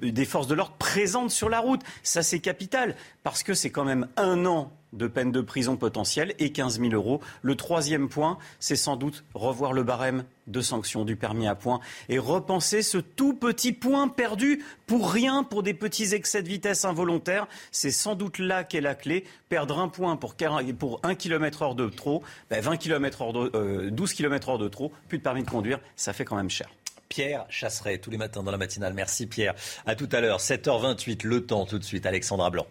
des 0.00 0.24
forces 0.24 0.46
de 0.46 0.54
l'ordre 0.54 0.76
présentes 0.78 1.30
sur 1.30 1.50
la 1.50 1.58
route. 1.58 1.82
Ça, 2.02 2.22
c'est 2.22 2.38
capital, 2.38 2.94
parce 3.22 3.42
que 3.42 3.52
c'est 3.52 3.70
quand 3.70 3.84
même 3.84 4.08
un 4.16 4.46
an 4.46 4.72
de 4.92 5.06
peine 5.06 5.32
de 5.32 5.40
prison 5.40 5.76
potentielle 5.76 6.34
et 6.38 6.52
15 6.52 6.80
000 6.80 6.92
euros. 6.92 7.20
Le 7.42 7.54
troisième 7.54 8.08
point, 8.08 8.38
c'est 8.58 8.76
sans 8.76 8.96
doute 8.96 9.24
revoir 9.34 9.72
le 9.72 9.82
barème 9.82 10.24
de 10.46 10.60
sanctions 10.60 11.04
du 11.04 11.16
permis 11.16 11.46
à 11.46 11.54
points 11.54 11.80
et 12.08 12.18
repenser 12.18 12.82
ce 12.82 12.98
tout 12.98 13.34
petit 13.34 13.72
point 13.72 14.08
perdu 14.08 14.64
pour 14.86 15.12
rien, 15.12 15.44
pour 15.44 15.62
des 15.62 15.74
petits 15.74 16.14
excès 16.14 16.42
de 16.42 16.48
vitesse 16.48 16.84
involontaires. 16.84 17.46
C'est 17.70 17.90
sans 17.90 18.14
doute 18.14 18.38
là 18.38 18.64
qu'est 18.64 18.80
la 18.80 18.94
clé. 18.94 19.24
Perdre 19.48 19.78
un 19.78 19.88
point 19.88 20.16
pour, 20.16 20.34
pour 20.78 21.00
1 21.02 21.14
km 21.14 21.62
heure 21.62 21.74
de 21.74 21.88
trop, 21.88 22.22
20 22.50 22.76
km 22.76 23.22
heure 23.22 23.32
de, 23.32 23.90
12 23.90 24.14
km 24.14 24.50
heure 24.50 24.58
de 24.58 24.68
trop, 24.68 24.92
plus 25.08 25.18
de 25.18 25.22
permis 25.22 25.42
de 25.42 25.50
conduire, 25.50 25.80
ça 25.96 26.12
fait 26.12 26.24
quand 26.24 26.36
même 26.36 26.50
cher. 26.50 26.68
Pierre 27.08 27.44
Chasseret, 27.48 27.98
tous 27.98 28.10
les 28.10 28.18
matins 28.18 28.42
dans 28.42 28.52
la 28.52 28.56
matinale. 28.56 28.94
Merci 28.94 29.26
Pierre. 29.26 29.54
À 29.84 29.96
tout 29.96 30.08
à 30.12 30.20
l'heure, 30.20 30.38
7h28, 30.38 31.26
le 31.26 31.44
temps 31.44 31.66
tout 31.66 31.78
de 31.78 31.84
suite, 31.84 32.06
Alexandra 32.06 32.50
Blanc. 32.50 32.66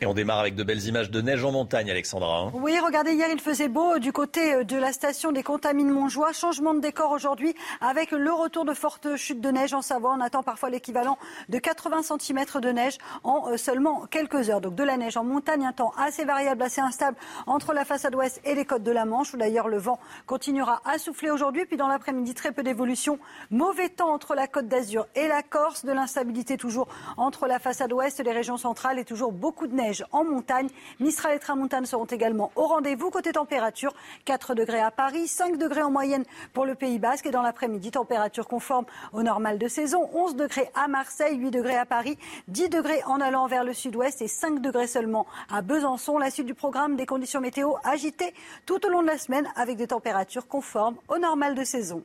Et 0.00 0.06
on 0.06 0.14
démarre 0.14 0.38
avec 0.38 0.54
de 0.54 0.62
belles 0.62 0.86
images 0.86 1.10
de 1.10 1.20
neige 1.20 1.44
en 1.44 1.50
montagne, 1.50 1.90
Alexandra. 1.90 2.38
Hein. 2.38 2.52
Oui, 2.54 2.78
regardez, 2.78 3.14
hier 3.14 3.26
il 3.32 3.40
faisait 3.40 3.66
beau 3.66 3.98
du 3.98 4.12
côté 4.12 4.54
euh, 4.54 4.62
de 4.62 4.76
la 4.76 4.92
station 4.92 5.32
des 5.32 5.42
Contamines 5.42 5.90
Montjoie. 5.90 6.32
Changement 6.32 6.72
de 6.72 6.78
décor 6.78 7.10
aujourd'hui 7.10 7.52
avec 7.80 8.12
le 8.12 8.32
retour 8.32 8.64
de 8.64 8.74
fortes 8.74 9.16
chutes 9.16 9.40
de 9.40 9.50
neige 9.50 9.74
en 9.74 9.82
Savoie. 9.82 10.14
On 10.16 10.20
attend 10.20 10.44
parfois 10.44 10.70
l'équivalent 10.70 11.18
de 11.48 11.58
80 11.58 12.02
cm 12.02 12.44
de 12.62 12.68
neige 12.70 12.98
en 13.24 13.48
euh, 13.48 13.56
seulement 13.56 14.06
quelques 14.06 14.50
heures. 14.50 14.60
Donc 14.60 14.76
de 14.76 14.84
la 14.84 14.96
neige 14.96 15.16
en 15.16 15.24
montagne, 15.24 15.66
un 15.66 15.72
temps 15.72 15.92
assez 15.98 16.24
variable, 16.24 16.62
assez 16.62 16.80
instable 16.80 17.16
entre 17.48 17.72
la 17.72 17.84
façade 17.84 18.14
ouest 18.14 18.40
et 18.44 18.54
les 18.54 18.64
côtes 18.64 18.84
de 18.84 18.92
la 18.92 19.04
Manche, 19.04 19.34
où 19.34 19.36
d'ailleurs 19.36 19.66
le 19.66 19.78
vent 19.78 19.98
continuera 20.26 20.80
à 20.84 20.98
souffler 20.98 21.30
aujourd'hui. 21.30 21.66
Puis 21.66 21.76
dans 21.76 21.88
l'après-midi, 21.88 22.34
très 22.34 22.52
peu 22.52 22.62
d'évolution. 22.62 23.18
Mauvais 23.50 23.88
temps 23.88 24.12
entre 24.12 24.36
la 24.36 24.46
côte 24.46 24.68
d'Azur 24.68 25.08
et 25.16 25.26
la 25.26 25.42
Corse, 25.42 25.84
de 25.84 25.90
l'instabilité 25.90 26.56
toujours 26.56 26.86
entre 27.16 27.48
la 27.48 27.58
façade 27.58 27.92
ouest, 27.92 28.20
les 28.20 28.32
régions 28.32 28.58
centrales 28.58 29.00
et 29.00 29.04
toujours 29.04 29.32
beaucoup 29.32 29.66
de 29.66 29.74
neige 29.74 29.87
neige 29.88 30.04
en 30.12 30.24
montagne. 30.24 30.68
Mistral 31.00 31.36
et 31.36 31.38
Tramontane 31.38 31.86
seront 31.86 32.04
également 32.04 32.52
au 32.56 32.66
rendez-vous. 32.66 33.10
Côté 33.10 33.32
température, 33.32 33.94
4 34.24 34.54
degrés 34.54 34.80
à 34.80 34.90
Paris, 34.90 35.26
5 35.26 35.56
degrés 35.56 35.82
en 35.82 35.90
moyenne 35.90 36.24
pour 36.52 36.66
le 36.66 36.74
Pays 36.74 36.98
Basque. 36.98 37.26
Et 37.26 37.30
dans 37.30 37.42
l'après-midi, 37.42 37.90
température 37.90 38.46
conforme 38.46 38.84
au 39.12 39.22
normal 39.22 39.58
de 39.58 39.68
saison. 39.68 40.08
11 40.12 40.36
degrés 40.36 40.70
à 40.74 40.88
Marseille, 40.88 41.36
8 41.36 41.50
degrés 41.50 41.76
à 41.76 41.86
Paris, 41.86 42.18
10 42.48 42.68
degrés 42.68 43.02
en 43.06 43.20
allant 43.20 43.46
vers 43.46 43.64
le 43.64 43.72
sud-ouest 43.72 44.20
et 44.22 44.28
5 44.28 44.60
degrés 44.60 44.86
seulement 44.86 45.26
à 45.50 45.62
Besançon. 45.62 46.18
La 46.18 46.30
suite 46.30 46.46
du 46.46 46.54
programme, 46.54 46.96
des 46.96 47.06
conditions 47.06 47.40
météo 47.40 47.74
agitées 47.84 48.34
tout 48.66 48.84
au 48.84 48.88
long 48.90 49.02
de 49.02 49.06
la 49.06 49.18
semaine 49.18 49.48
avec 49.56 49.76
des 49.76 49.86
températures 49.88 50.46
conformes 50.46 50.96
au 51.08 51.18
normal 51.18 51.54
de 51.54 51.64
saison. 51.64 52.02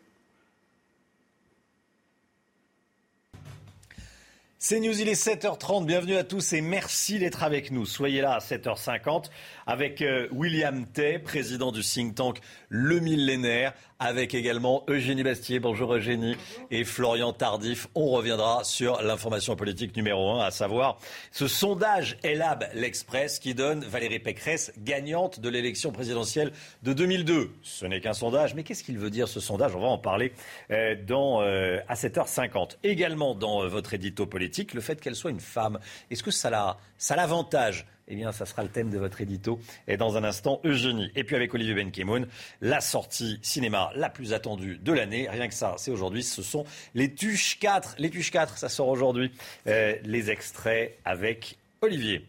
C'est 4.65 4.79
News, 4.79 4.97
il 4.97 5.09
est 5.09 5.21
7h30. 5.21 5.85
Bienvenue 5.85 6.15
à 6.15 6.23
tous 6.23 6.53
et 6.53 6.61
merci 6.61 7.19
d'être 7.19 7.43
avec 7.43 7.69
nous. 7.69 7.85
Soyez 7.85 8.21
là 8.21 8.35
à 8.35 8.39
7h50 8.39 9.25
avec 9.65 10.01
euh, 10.01 10.27
William 10.31 10.85
Tay, 10.85 11.19
président 11.19 11.71
du 11.71 11.81
think 11.81 12.15
tank 12.15 12.39
Le 12.69 12.99
Millénaire, 12.99 13.73
avec 13.99 14.33
également 14.33 14.83
Eugénie 14.89 15.23
Bastier. 15.23 15.59
Bonjour 15.59 15.93
Eugénie. 15.93 16.35
Et 16.71 16.83
Florian 16.83 17.31
Tardif. 17.31 17.87
On 17.95 18.07
reviendra 18.07 18.63
sur 18.63 19.01
l'information 19.01 19.55
politique 19.55 19.95
numéro 19.95 20.31
1, 20.39 20.45
à 20.45 20.51
savoir 20.51 20.97
ce 21.31 21.47
sondage 21.47 22.17
Elab 22.23 22.65
l'Express 22.73 23.39
qui 23.39 23.53
donne 23.53 23.85
Valérie 23.85 24.19
Pécresse 24.19 24.73
gagnante 24.77 25.39
de 25.39 25.49
l'élection 25.49 25.91
présidentielle 25.91 26.51
de 26.83 26.91
2002. 26.91 27.51
Ce 27.61 27.85
n'est 27.85 28.01
qu'un 28.01 28.13
sondage, 28.13 28.55
mais 28.55 28.63
qu'est-ce 28.63 28.83
qu'il 28.83 28.97
veut 28.97 29.09
dire 29.09 29.27
ce 29.27 29.39
sondage? 29.39 29.75
On 29.75 29.79
va 29.79 29.87
en 29.87 29.97
parler 29.97 30.33
euh, 30.71 30.95
dans, 31.07 31.41
euh, 31.41 31.79
à 31.87 31.95
7h50. 31.95 32.77
Également 32.83 33.35
dans 33.35 33.67
votre 33.67 33.93
édito 33.93 34.25
politique, 34.25 34.73
le 34.73 34.81
fait 34.81 34.99
qu'elle 34.99 35.15
soit 35.15 35.31
une 35.31 35.39
femme. 35.39 35.79
Est-ce 36.11 36.23
que 36.23 36.31
ça 36.31 36.49
l'avantage 37.15 37.85
eh 38.07 38.15
bien, 38.15 38.31
ça 38.31 38.45
sera 38.45 38.63
le 38.63 38.69
thème 38.69 38.89
de 38.89 38.97
votre 38.97 39.21
édito. 39.21 39.59
Et 39.87 39.97
dans 39.97 40.17
un 40.17 40.23
instant, 40.23 40.59
Eugénie. 40.65 41.11
Et 41.15 41.23
puis 41.23 41.35
avec 41.35 41.53
Olivier 41.53 41.73
Benkemoun, 41.73 42.27
la 42.61 42.81
sortie 42.81 43.39
cinéma 43.41 43.91
la 43.95 44.09
plus 44.09 44.33
attendue 44.33 44.77
de 44.77 44.91
l'année. 44.91 45.27
Rien 45.29 45.47
que 45.47 45.53
ça, 45.53 45.75
c'est 45.77 45.91
aujourd'hui. 45.91 46.23
Ce 46.23 46.41
sont 46.41 46.65
les 46.95 47.13
Tuches 47.13 47.59
4. 47.59 47.95
Les 47.99 48.09
Tuches 48.09 48.31
4, 48.31 48.57
ça 48.57 48.69
sort 48.69 48.89
aujourd'hui. 48.89 49.31
Euh, 49.67 49.95
les 50.03 50.29
extraits 50.29 50.97
avec 51.05 51.57
Olivier. 51.81 52.25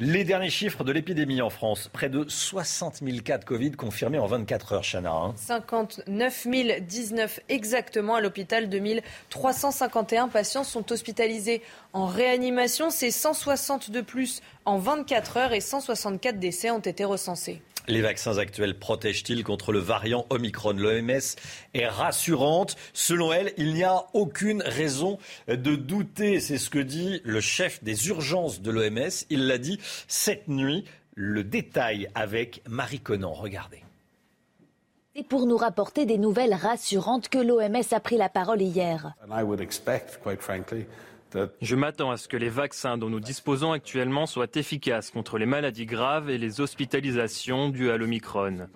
Les 0.00 0.24
derniers 0.24 0.50
chiffres 0.50 0.82
de 0.82 0.90
l'épidémie 0.90 1.40
en 1.40 1.50
France, 1.50 1.88
près 1.92 2.08
de 2.08 2.24
60 2.26 2.96
000 2.96 3.18
cas 3.18 3.38
de 3.38 3.44
Covid 3.44 3.70
confirmés 3.70 4.18
en 4.18 4.26
24 4.26 4.72
heures, 4.72 4.82
Chana. 4.82 5.32
59 5.36 6.46
hein. 6.46 6.80
019 6.80 7.38
exactement 7.48 8.16
à 8.16 8.20
l'hôpital. 8.20 8.68
2351 8.68 10.26
patients 10.26 10.64
sont 10.64 10.90
hospitalisés 10.90 11.62
en 11.92 12.06
réanimation. 12.06 12.90
C'est 12.90 13.12
160 13.12 13.92
de 13.92 14.00
plus 14.00 14.42
en 14.64 14.78
24 14.78 15.36
heures 15.36 15.52
et 15.52 15.60
164 15.60 16.40
décès 16.40 16.72
ont 16.72 16.80
été 16.80 17.04
recensés. 17.04 17.62
Les 17.86 18.00
vaccins 18.00 18.38
actuels 18.38 18.78
protègent-ils 18.78 19.44
contre 19.44 19.70
le 19.70 19.78
variant 19.78 20.24
Omicron? 20.30 20.72
L'OMS 20.72 21.20
est 21.74 21.86
rassurante. 21.86 22.76
Selon 22.94 23.32
elle, 23.32 23.52
il 23.58 23.74
n'y 23.74 23.84
a 23.84 24.06
aucune 24.14 24.62
raison 24.62 25.18
de 25.48 25.76
douter. 25.76 26.40
C'est 26.40 26.56
ce 26.56 26.70
que 26.70 26.78
dit 26.78 27.20
le 27.24 27.40
chef 27.40 27.84
des 27.84 28.08
urgences 28.08 28.62
de 28.62 28.70
l'OMS. 28.70 29.10
Il 29.28 29.46
l'a 29.46 29.58
dit 29.58 29.78
cette 30.08 30.48
nuit. 30.48 30.84
Le 31.14 31.44
détail 31.44 32.08
avec 32.14 32.62
Marie 32.66 33.00
Conan. 33.00 33.34
Regardez. 33.34 33.84
Et 35.14 35.22
pour 35.22 35.46
nous 35.46 35.56
rapporter 35.56 36.06
des 36.06 36.18
nouvelles 36.18 36.54
rassurantes 36.54 37.28
que 37.28 37.38
l'OMS 37.38 37.82
a 37.92 38.00
pris 38.00 38.16
la 38.16 38.28
parole 38.28 38.60
hier. 38.62 39.14
Je 41.60 41.76
m'attends 41.76 42.10
à 42.10 42.16
ce 42.16 42.28
que 42.28 42.36
les 42.36 42.48
vaccins 42.48 42.96
dont 42.98 43.10
nous 43.10 43.20
disposons 43.20 43.72
actuellement 43.72 44.26
soient 44.26 44.46
efficaces 44.54 45.10
contre 45.10 45.38
les 45.38 45.46
maladies 45.46 45.86
graves 45.86 46.30
et 46.30 46.38
les 46.38 46.60
hospitalisations 46.60 47.68
dues 47.68 47.90
à 47.90 47.96
l'Omicron. 47.96 48.68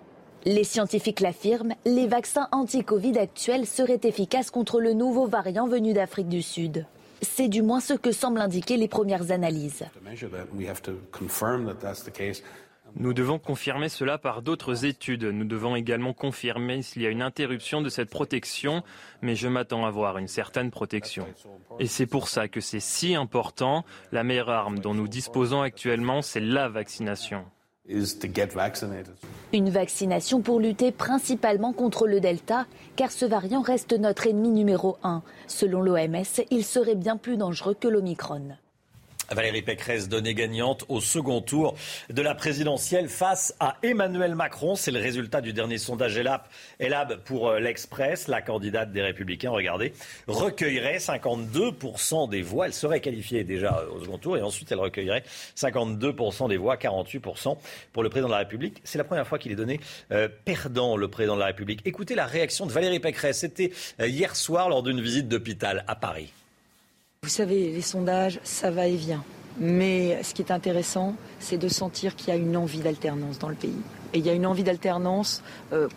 Les 0.45 0.63
scientifiques 0.63 1.19
l'affirment, 1.19 1.75
les 1.85 2.07
vaccins 2.07 2.47
anti-Covid 2.51 3.17
actuels 3.17 3.65
seraient 3.65 3.99
efficaces 4.03 4.51
contre 4.51 4.79
le 4.79 4.93
nouveau 4.93 5.27
variant 5.27 5.67
venu 5.67 5.93
d'Afrique 5.93 6.29
du 6.29 6.41
Sud. 6.41 6.85
C'est 7.21 7.49
du 7.49 7.61
moins 7.61 7.81
ce 7.81 7.93
que 7.93 8.13
semblent 8.13 8.39
indiquer 8.39 8.77
les 8.77 8.87
premières 8.87 9.31
analyses. 9.31 9.83
Nous 12.95 13.13
devons 13.13 13.39
confirmer 13.39 13.89
cela 13.89 14.17
par 14.17 14.41
d'autres 14.41 14.85
études. 14.85 15.23
Nous 15.23 15.45
devons 15.45 15.75
également 15.75 16.13
confirmer 16.13 16.81
s'il 16.81 17.01
y 17.01 17.07
a 17.07 17.09
une 17.09 17.21
interruption 17.21 17.81
de 17.81 17.89
cette 17.89 18.09
protection, 18.09 18.83
mais 19.21 19.35
je 19.35 19.47
m'attends 19.47 19.85
à 19.85 19.91
voir 19.91 20.17
une 20.17 20.27
certaine 20.27 20.71
protection. 20.71 21.25
Et 21.79 21.87
c'est 21.87 22.05
pour 22.05 22.27
ça 22.27 22.47
que 22.47 22.61
c'est 22.61 22.79
si 22.79 23.15
important. 23.15 23.85
La 24.11 24.23
meilleure 24.23 24.49
arme 24.49 24.79
dont 24.79 24.93
nous 24.93 25.07
disposons 25.07 25.61
actuellement, 25.61 26.21
c'est 26.21 26.39
la 26.39 26.69
vaccination. 26.69 27.45
Une 29.51 29.69
vaccination 29.71 30.41
pour 30.41 30.59
lutter 30.59 30.91
principalement 30.91 31.73
contre 31.73 32.05
le 32.05 32.19
Delta, 32.19 32.67
car 32.95 33.11
ce 33.11 33.25
variant 33.25 33.61
reste 33.61 33.93
notre 33.93 34.27
ennemi 34.27 34.49
numéro 34.49 34.97
un. 35.03 35.23
Selon 35.47 35.81
l'OMS, 35.81 36.43
il 36.51 36.63
serait 36.63 36.95
bien 36.95 37.17
plus 37.17 37.35
dangereux 37.35 37.73
que 37.73 37.87
l'Omicron. 37.87 38.49
Valérie 39.31 39.61
Pécresse 39.61 40.09
donnée 40.09 40.33
gagnante 40.33 40.85
au 40.87 41.01
second 41.01 41.41
tour 41.41 41.75
de 42.09 42.21
la 42.21 42.35
présidentielle 42.35 43.09
face 43.09 43.55
à 43.59 43.77
Emmanuel 43.83 44.35
Macron. 44.35 44.75
C'est 44.75 44.91
le 44.91 44.99
résultat 44.99 45.41
du 45.41 45.53
dernier 45.53 45.77
sondage 45.77 46.17
ELAB, 46.17 47.23
pour 47.25 47.49
euh, 47.49 47.59
l'Express. 47.59 48.27
La 48.27 48.41
candidate 48.41 48.91
des 48.91 49.01
Républicains, 49.01 49.51
regardez, 49.51 49.93
recueillerait 50.27 50.97
52% 50.97 52.29
des 52.29 52.41
voix. 52.41 52.65
Elle 52.65 52.73
serait 52.73 53.01
qualifiée 53.01 53.43
déjà 53.43 53.79
euh, 53.79 53.95
au 53.95 54.03
second 54.03 54.17
tour 54.17 54.37
et 54.37 54.41
ensuite 54.41 54.71
elle 54.71 54.79
recueillerait 54.79 55.23
52% 55.55 56.49
des 56.49 56.57
voix, 56.57 56.75
48% 56.75 57.57
pour 57.93 58.03
le 58.03 58.09
président 58.09 58.27
de 58.27 58.33
la 58.33 58.39
République. 58.39 58.81
C'est 58.83 58.97
la 58.97 59.03
première 59.03 59.27
fois 59.27 59.37
qu'il 59.37 59.51
est 59.51 59.55
donné 59.55 59.79
euh, 60.11 60.27
perdant, 60.45 60.97
le 60.97 61.07
président 61.07 61.35
de 61.35 61.41
la 61.41 61.47
République. 61.47 61.81
Écoutez 61.85 62.15
la 62.15 62.25
réaction 62.25 62.65
de 62.65 62.71
Valérie 62.71 62.99
Pécresse. 62.99 63.39
C'était 63.39 63.71
hier 63.99 64.35
soir 64.35 64.69
lors 64.69 64.83
d'une 64.83 65.01
visite 65.01 65.27
d'hôpital 65.27 65.83
à 65.87 65.95
Paris. 65.95 66.33
Vous 67.29 67.35
savez, 67.35 67.71
les 67.71 67.81
sondages, 67.83 68.39
ça 68.43 68.71
va 68.71 68.87
et 68.87 68.95
vient. 68.95 69.23
Mais 69.59 70.23
ce 70.23 70.33
qui 70.33 70.41
est 70.41 70.51
intéressant, 70.51 71.13
c'est 71.39 71.59
de 71.59 71.67
sentir 71.67 72.15
qu'il 72.15 72.29
y 72.29 72.31
a 72.31 72.35
une 72.35 72.57
envie 72.57 72.79
d'alternance 72.79 73.37
dans 73.37 73.49
le 73.49 73.55
pays. 73.55 73.77
Et 74.15 74.17
il 74.17 74.25
y 74.25 74.31
a 74.31 74.33
une 74.33 74.47
envie 74.47 74.63
d'alternance 74.63 75.43
euh, 75.71 75.89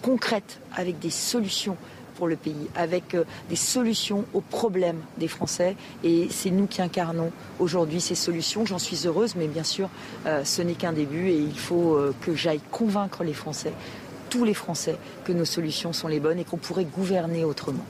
concrète, 0.00 0.60
avec 0.72 1.00
des 1.00 1.10
solutions 1.10 1.76
pour 2.14 2.28
le 2.28 2.36
pays, 2.36 2.68
avec 2.76 3.16
euh, 3.16 3.24
des 3.48 3.56
solutions 3.56 4.26
aux 4.32 4.42
problèmes 4.42 5.00
des 5.18 5.26
Français. 5.26 5.74
Et 6.04 6.28
c'est 6.30 6.52
nous 6.52 6.68
qui 6.68 6.80
incarnons 6.80 7.32
aujourd'hui 7.58 8.00
ces 8.00 8.14
solutions. 8.14 8.64
J'en 8.64 8.78
suis 8.78 9.08
heureuse, 9.08 9.34
mais 9.34 9.48
bien 9.48 9.64
sûr, 9.64 9.88
euh, 10.26 10.44
ce 10.44 10.62
n'est 10.62 10.74
qu'un 10.74 10.92
début 10.92 11.30
et 11.30 11.36
il 11.36 11.58
faut 11.58 11.98
que 12.20 12.36
j'aille 12.36 12.62
convaincre 12.70 13.24
les 13.24 13.34
Français, 13.34 13.72
tous 14.30 14.44
les 14.44 14.54
Français, 14.54 14.98
que 15.24 15.32
nos 15.32 15.46
solutions 15.46 15.92
sont 15.92 16.06
les 16.06 16.20
bonnes 16.20 16.38
et 16.38 16.44
qu'on 16.44 16.58
pourrait 16.58 16.84
gouverner 16.84 17.44
autrement. 17.44 17.84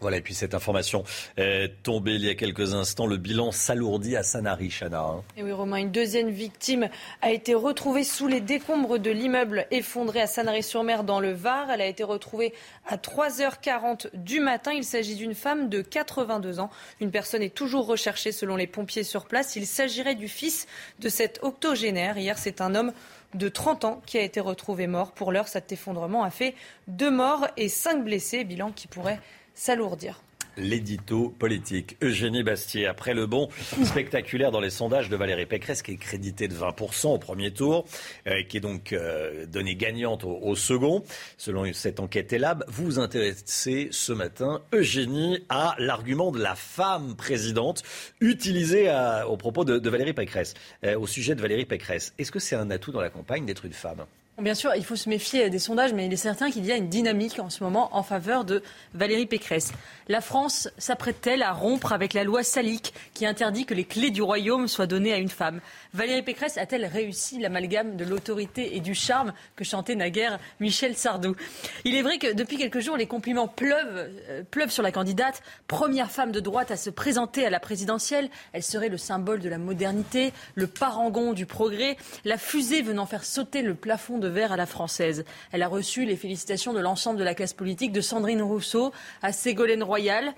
Voilà, 0.00 0.16
et 0.16 0.22
puis 0.22 0.34
cette 0.34 0.54
information 0.54 1.04
est 1.36 1.82
tombée 1.82 2.14
il 2.14 2.24
y 2.24 2.30
a 2.30 2.34
quelques 2.34 2.74
instants. 2.74 3.06
Le 3.06 3.18
bilan 3.18 3.52
s'alourdit 3.52 4.16
à 4.16 4.22
Sanary, 4.22 4.70
Chana. 4.70 5.00
Hein. 5.00 5.22
Et 5.36 5.42
oui, 5.42 5.52
Romain, 5.52 5.76
une 5.76 5.90
deuxième 5.90 6.30
victime 6.30 6.88
a 7.20 7.30
été 7.30 7.54
retrouvée 7.54 8.04
sous 8.04 8.26
les 8.26 8.40
décombres 8.40 8.98
de 8.98 9.10
l'immeuble 9.10 9.66
effondré 9.70 10.22
à 10.22 10.26
Sanary-sur-Mer 10.26 11.04
dans 11.04 11.20
le 11.20 11.32
Var. 11.32 11.70
Elle 11.70 11.82
a 11.82 11.86
été 11.86 12.02
retrouvée 12.02 12.54
à 12.86 12.96
3h40 12.96 14.08
du 14.14 14.40
matin. 14.40 14.72
Il 14.72 14.84
s'agit 14.84 15.16
d'une 15.16 15.34
femme 15.34 15.68
de 15.68 15.82
82 15.82 16.60
ans. 16.60 16.70
Une 17.00 17.10
personne 17.10 17.42
est 17.42 17.54
toujours 17.54 17.86
recherchée 17.86 18.32
selon 18.32 18.56
les 18.56 18.66
pompiers 18.66 19.04
sur 19.04 19.26
place. 19.26 19.54
Il 19.56 19.66
s'agirait 19.66 20.14
du 20.14 20.28
fils 20.28 20.66
de 20.98 21.08
cet 21.10 21.40
octogénaire. 21.42 22.16
Hier, 22.16 22.38
c'est 22.38 22.60
un 22.62 22.74
homme 22.74 22.92
de 23.34 23.48
30 23.48 23.84
ans 23.84 24.02
qui 24.06 24.18
a 24.18 24.22
été 24.22 24.40
retrouvé 24.40 24.86
mort. 24.86 25.12
Pour 25.12 25.30
l'heure, 25.30 25.48
cet 25.48 25.72
effondrement 25.72 26.24
a 26.24 26.30
fait 26.30 26.54
deux 26.88 27.10
morts 27.10 27.46
et 27.56 27.68
cinq 27.68 28.04
blessés, 28.04 28.44
bilan 28.44 28.72
qui 28.72 28.88
pourrait 28.88 29.20
s'alourdir 29.60 30.22
l'édito 30.56 31.28
politique. 31.38 31.96
Eugénie 32.02 32.42
Bastier, 32.42 32.86
après 32.86 33.12
le 33.14 33.26
bond 33.26 33.50
spectaculaire 33.84 34.50
dans 34.50 34.60
les 34.60 34.70
sondages 34.70 35.08
de 35.10 35.16
Valérie 35.16 35.46
Pécresse, 35.46 35.82
qui 35.82 35.92
est 35.92 35.96
crédité 35.96 36.48
de 36.48 36.54
20% 36.54 37.14
au 37.14 37.18
premier 37.18 37.52
tour, 37.52 37.86
euh, 38.26 38.42
qui 38.42 38.56
est 38.56 38.60
donc 38.60 38.92
euh, 38.92 39.46
donnée 39.46 39.76
gagnante 39.76 40.24
au, 40.24 40.56
second, 40.56 41.04
selon 41.36 41.70
cette 41.74 42.00
enquête 42.00 42.32
ELAB, 42.32 42.64
vous 42.68 42.84
vous 42.84 42.98
intéressez 42.98 43.88
ce 43.92 44.12
matin, 44.12 44.62
Eugénie, 44.72 45.44
à 45.50 45.74
l'argument 45.78 46.32
de 46.32 46.40
la 46.40 46.54
femme 46.54 47.14
présidente 47.14 47.82
utilisé 48.20 48.90
au 49.28 49.36
propos 49.36 49.64
de, 49.64 49.90
Valérie 49.90 50.14
Pécresse, 50.14 50.54
euh, 50.84 50.98
au 50.98 51.06
sujet 51.06 51.34
de 51.34 51.42
Valérie 51.42 51.66
Pécresse. 51.66 52.14
Est-ce 52.18 52.32
que 52.32 52.38
c'est 52.38 52.56
un 52.56 52.70
atout 52.70 52.92
dans 52.92 53.00
la 53.00 53.10
campagne 53.10 53.44
d'être 53.44 53.66
une 53.66 53.72
femme? 53.72 54.06
Bien 54.40 54.54
sûr, 54.54 54.74
il 54.74 54.86
faut 54.86 54.96
se 54.96 55.10
méfier 55.10 55.50
des 55.50 55.58
sondages, 55.58 55.92
mais 55.92 56.06
il 56.06 56.12
est 56.14 56.16
certain 56.16 56.50
qu'il 56.50 56.64
y 56.64 56.72
a 56.72 56.76
une 56.76 56.88
dynamique 56.88 57.38
en 57.40 57.50
ce 57.50 57.62
moment 57.62 57.94
en 57.94 58.02
faveur 58.02 58.46
de 58.46 58.62
Valérie 58.94 59.26
Pécresse. 59.26 59.70
La 60.08 60.22
France 60.22 60.70
s'apprête-t-elle 60.78 61.42
à 61.42 61.52
rompre 61.52 61.92
avec 61.92 62.14
la 62.14 62.24
loi 62.24 62.42
salique 62.42 62.94
qui 63.12 63.26
interdit 63.26 63.66
que 63.66 63.74
les 63.74 63.84
clés 63.84 64.10
du 64.10 64.22
royaume 64.22 64.66
soient 64.66 64.86
données 64.86 65.12
à 65.12 65.18
une 65.18 65.28
femme? 65.28 65.60
Valérie 65.92 66.22
Pécresse 66.22 66.56
a-t-elle 66.56 66.86
réussi 66.86 67.38
l'amalgame 67.38 67.96
de 67.96 68.04
l'autorité 68.04 68.76
et 68.76 68.80
du 68.80 68.94
charme 68.94 69.34
que 69.56 69.64
chantait 69.64 69.94
naguère 69.94 70.38
Michel 70.58 70.96
Sardou? 70.96 71.36
Il 71.84 71.94
est 71.94 72.02
vrai 72.02 72.16
que 72.16 72.32
depuis 72.32 72.56
quelques 72.56 72.80
jours, 72.80 72.96
les 72.96 73.06
compliments 73.06 73.46
pleuvent, 73.46 74.08
euh, 74.30 74.42
pleuvent 74.50 74.70
sur 74.70 74.82
la 74.82 74.90
candidate. 74.90 75.42
Première 75.68 76.10
femme 76.10 76.32
de 76.32 76.40
droite 76.40 76.70
à 76.70 76.78
se 76.78 76.88
présenter 76.88 77.44
à 77.44 77.50
la 77.50 77.60
présidentielle, 77.60 78.30
elle 78.54 78.62
serait 78.62 78.88
le 78.88 78.96
symbole 78.96 79.40
de 79.40 79.50
la 79.50 79.58
modernité, 79.58 80.32
le 80.54 80.66
parangon 80.66 81.34
du 81.34 81.44
progrès, 81.44 81.98
la 82.24 82.38
fusée 82.38 82.80
venant 82.80 83.04
faire 83.04 83.24
sauter 83.24 83.60
le 83.60 83.74
plafond 83.74 84.16
de 84.16 84.29
verre 84.30 84.52
à 84.52 84.56
la 84.56 84.66
française. 84.66 85.24
Elle 85.52 85.62
a 85.62 85.68
reçu 85.68 86.04
les 86.04 86.16
félicitations 86.16 86.72
de 86.72 86.80
l'ensemble 86.80 87.18
de 87.18 87.24
la 87.24 87.34
classe 87.34 87.52
politique, 87.52 87.92
de 87.92 88.00
Sandrine 88.00 88.42
Rousseau 88.42 88.92
à 89.22 89.32
Ségolène 89.32 89.82
Royal. 89.82 90.34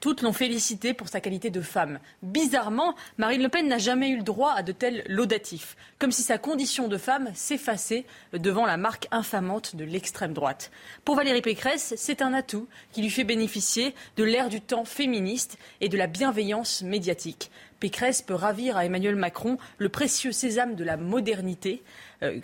Toutes 0.00 0.22
l'ont 0.22 0.32
félicité 0.32 0.94
pour 0.94 1.08
sa 1.08 1.20
qualité 1.20 1.50
de 1.50 1.60
femme. 1.60 1.98
Bizarrement, 2.22 2.94
Marine 3.16 3.42
Le 3.42 3.48
Pen 3.48 3.66
n'a 3.66 3.78
jamais 3.78 4.10
eu 4.10 4.18
le 4.18 4.22
droit 4.22 4.52
à 4.52 4.62
de 4.62 4.70
tels 4.70 5.02
laudatifs, 5.08 5.76
comme 5.98 6.12
si 6.12 6.22
sa 6.22 6.38
condition 6.38 6.86
de 6.86 6.98
femme 6.98 7.30
s'effaçait 7.34 8.04
devant 8.32 8.64
la 8.64 8.76
marque 8.76 9.08
infamante 9.10 9.74
de 9.74 9.84
l'extrême 9.84 10.34
droite. 10.34 10.70
Pour 11.04 11.16
Valérie 11.16 11.42
Pécresse, 11.42 11.94
c'est 11.96 12.22
un 12.22 12.32
atout 12.32 12.68
qui 12.92 13.02
lui 13.02 13.10
fait 13.10 13.24
bénéficier 13.24 13.94
de 14.16 14.24
l'ère 14.24 14.50
du 14.50 14.60
temps 14.60 14.84
féministe 14.84 15.58
et 15.80 15.88
de 15.88 15.96
la 15.96 16.06
bienveillance 16.06 16.82
médiatique. 16.82 17.50
Pécresse 17.80 18.22
peut 18.22 18.34
ravir 18.34 18.76
à 18.76 18.84
Emmanuel 18.84 19.16
Macron 19.16 19.56
le 19.78 19.88
précieux 19.88 20.32
sésame 20.32 20.74
de 20.74 20.84
la 20.84 20.96
modernité, 20.96 21.82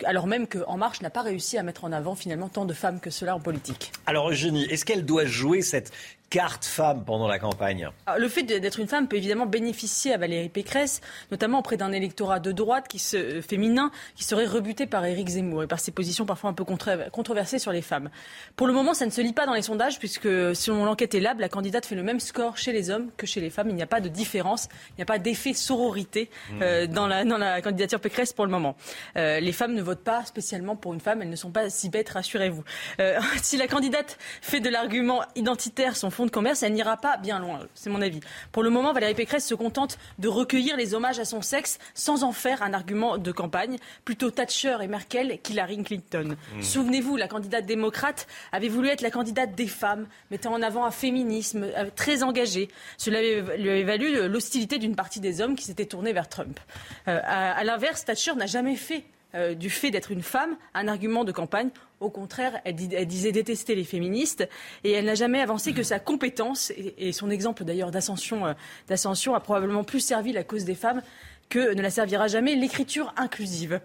alors 0.05 0.27
même 0.27 0.47
qu'En 0.47 0.77
Marche 0.77 1.01
n'a 1.01 1.09
pas 1.09 1.21
réussi 1.21 1.57
à 1.57 1.63
mettre 1.63 1.83
en 1.83 1.91
avant 1.91 2.15
finalement 2.15 2.49
tant 2.49 2.65
de 2.65 2.73
femmes 2.73 2.99
que 2.99 3.09
cela 3.09 3.35
en 3.35 3.39
politique. 3.39 3.91
Alors 4.05 4.29
Eugénie, 4.29 4.65
est-ce 4.65 4.85
qu'elle 4.85 5.05
doit 5.05 5.25
jouer 5.25 5.61
cette 5.61 5.91
carte 6.29 6.65
femme 6.65 7.03
pendant 7.05 7.27
la 7.27 7.39
campagne 7.39 7.89
Le 8.17 8.27
fait 8.27 8.43
d'être 8.43 8.79
une 8.79 8.87
femme 8.87 9.07
peut 9.07 9.17
évidemment 9.17 9.45
bénéficier 9.45 10.13
à 10.13 10.17
Valérie 10.17 10.49
Pécresse, 10.49 11.01
notamment 11.31 11.59
auprès 11.59 11.77
d'un 11.77 11.91
électorat 11.91 12.39
de 12.39 12.51
droite 12.51 12.87
qui 12.87 12.99
se, 12.99 13.17
euh, 13.17 13.41
féminin 13.41 13.91
qui 14.15 14.23
serait 14.23 14.45
rebuté 14.45 14.85
par 14.87 15.05
Éric 15.05 15.29
Zemmour 15.29 15.63
et 15.63 15.67
par 15.67 15.79
ses 15.79 15.91
positions 15.91 16.25
parfois 16.25 16.49
un 16.49 16.53
peu 16.53 16.63
controversées 16.63 17.59
sur 17.59 17.71
les 17.71 17.81
femmes. 17.81 18.09
Pour 18.55 18.67
le 18.67 18.73
moment, 18.73 18.93
ça 18.93 19.05
ne 19.05 19.11
se 19.11 19.21
lit 19.21 19.33
pas 19.33 19.45
dans 19.45 19.53
les 19.53 19.61
sondages 19.61 19.99
puisque 19.99 20.27
selon 20.55 20.85
l'enquête 20.85 21.13
ELAB, 21.13 21.39
la 21.39 21.49
candidate 21.49 21.85
fait 21.85 21.95
le 21.95 22.03
même 22.03 22.19
score 22.19 22.57
chez 22.57 22.71
les 22.71 22.89
hommes 22.89 23.09
que 23.17 23.25
chez 23.25 23.41
les 23.41 23.49
femmes. 23.49 23.69
Il 23.69 23.75
n'y 23.75 23.83
a 23.83 23.87
pas 23.87 24.01
de 24.01 24.09
différence, 24.09 24.67
il 24.91 24.95
n'y 24.97 25.03
a 25.03 25.05
pas 25.05 25.19
d'effet 25.19 25.53
sororité 25.53 26.29
mmh. 26.51 26.61
euh, 26.61 26.87
dans, 26.87 27.07
la, 27.07 27.23
dans, 27.23 27.37
la, 27.37 27.61
candidature 27.61 27.99
Pécresse 27.99 28.33
pour 28.33 28.45
le 28.45 28.51
moment. 28.51 28.75
Euh, 29.15 29.39
les 29.39 29.51
femmes 29.51 29.73
ne 29.73 29.81
votent 29.81 30.03
pas 30.03 30.25
spécialement 30.25 30.75
pour 30.75 30.93
une 30.93 30.99
femme, 30.99 31.21
elles 31.21 31.29
ne 31.29 31.35
sont 31.35 31.51
pas 31.51 31.69
si 31.69 31.89
bêtes, 31.89 32.09
rassurez-vous. 32.09 32.63
si 33.41 33.57
la 33.57 33.67
candidate 33.67 34.17
fait 34.41 34.59
de 34.59 34.69
l'argument 34.69 35.21
identitaire 35.35 35.95
son 35.95 36.09
fond 36.15 36.25
de 36.25 36.31
commerce, 36.31 36.63
elle 36.63 36.73
n'ira 36.73 36.97
pas 36.97 37.17
bien 37.17 37.39
loin, 37.39 37.59
c'est 37.75 37.89
mon 37.89 38.01
avis. 38.01 38.19
Pour 38.51 38.63
le 38.63 38.69
moment, 38.69 38.93
Valérie 38.93 39.13
Pécresse 39.13 39.45
se 39.45 39.53
contente 39.53 39.97
de 40.17 40.27
recueillir 40.27 40.77
les 40.77 40.93
hommages 40.93 41.19
à 41.19 41.25
son 41.25 41.41
sexe 41.41 41.77
sans 41.93 42.23
en 42.23 42.31
faire 42.31 42.63
un 42.63 42.73
argument 42.73 43.17
de 43.17 43.31
campagne. 43.31 43.77
Plutôt 44.03 44.31
Thatcher 44.31 44.77
et 44.81 44.87
Merkel 44.87 45.39
qu'Hillary 45.43 45.83
Clinton. 45.83 46.35
Hmm. 46.55 46.61
Souvenez-vous, 46.61 47.17
la 47.17 47.27
candidate 47.27 47.65
démocrate 47.65 48.27
avait 48.51 48.69
voulu 48.69 48.89
être 48.89 49.01
la 49.01 49.11
candidate 49.11 49.53
des 49.55 49.67
femmes, 49.67 50.07
mettant 50.31 50.53
en 50.53 50.61
avant 50.61 50.85
un 50.85 50.91
féminisme 50.91 51.63
euh, 51.63 51.89
très 51.95 52.23
engagé. 52.23 52.69
Cela 52.97 53.21
lui 53.21 53.69
avait 53.69 53.83
valu 53.83 54.27
l'hostilité 54.27 54.77
d'une 54.77 54.95
partie 54.95 55.19
des 55.19 55.41
hommes 55.41 55.55
qui 55.55 55.65
s'étaient 55.65 55.85
tournés 55.85 56.13
vers 56.13 56.29
Trump. 56.29 56.59
Euh, 57.07 57.19
à 57.23 57.63
l'inverse, 57.63 58.05
Thatcher 58.05 58.35
n'a 58.35 58.45
jamais 58.45 58.75
fait 58.75 59.03
euh, 59.35 59.53
du 59.53 59.69
fait 59.69 59.91
d'être 59.91 60.11
une 60.11 60.23
femme 60.23 60.55
un 60.73 60.87
argument 60.87 61.25
de 61.25 61.33
campagne. 61.33 61.69
Au 62.01 62.09
contraire, 62.09 62.59
elle, 62.65 62.75
disait 62.75 63.31
détester 63.31 63.73
les 63.73 63.85
féministes 63.85 64.47
et 64.83 64.91
elle 64.91 65.05
n'a 65.05 65.15
jamais 65.15 65.39
avancé 65.39 65.73
que 65.73 65.83
sa 65.83 65.97
compétence 65.99 66.73
et, 66.75 67.13
son 67.13 67.29
exemple 67.29 67.63
d'ailleurs 67.63 67.91
d'ascension, 67.91 68.45
euh, 68.45 68.53
d'ascension 68.87 69.33
a 69.33 69.39
probablement 69.39 69.83
plus 69.85 70.01
servi 70.01 70.33
la 70.33 70.43
cause 70.43 70.65
des 70.65 70.75
femmes 70.75 71.01
que 71.47 71.73
ne 71.73 71.81
la 71.81 71.89
servira 71.89 72.27
jamais 72.27 72.55
l'écriture 72.55 73.13
inclusive. 73.15 73.79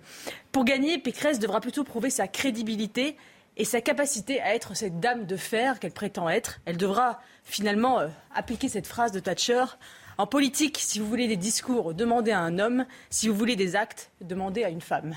Pour 0.50 0.64
gagner, 0.64 0.98
Pécresse 0.98 1.38
devra 1.38 1.60
plutôt 1.60 1.84
prouver 1.84 2.10
sa 2.10 2.26
crédibilité 2.26 3.16
et 3.56 3.64
sa 3.64 3.80
capacité 3.80 4.40
à 4.40 4.54
être 4.54 4.74
cette 4.74 4.98
dame 4.98 5.26
de 5.26 5.36
fer 5.36 5.78
qu'elle 5.78 5.92
prétend 5.92 6.28
être. 6.28 6.60
Elle 6.64 6.78
devra 6.78 7.20
finalement 7.44 8.00
euh, 8.00 8.08
appliquer 8.34 8.68
cette 8.68 8.86
phrase 8.86 9.12
de 9.12 9.20
Thatcher 9.20 9.64
en 10.20 10.26
politique, 10.26 10.76
si 10.78 10.98
vous 10.98 11.06
voulez 11.06 11.28
des 11.28 11.36
discours, 11.36 11.94
demandez 11.94 12.30
à 12.30 12.40
un 12.40 12.58
homme. 12.58 12.84
Si 13.08 13.26
vous 13.26 13.34
voulez 13.34 13.56
des 13.56 13.74
actes, 13.74 14.10
demandez 14.20 14.64
à 14.64 14.68
une 14.68 14.82
femme. 14.82 15.14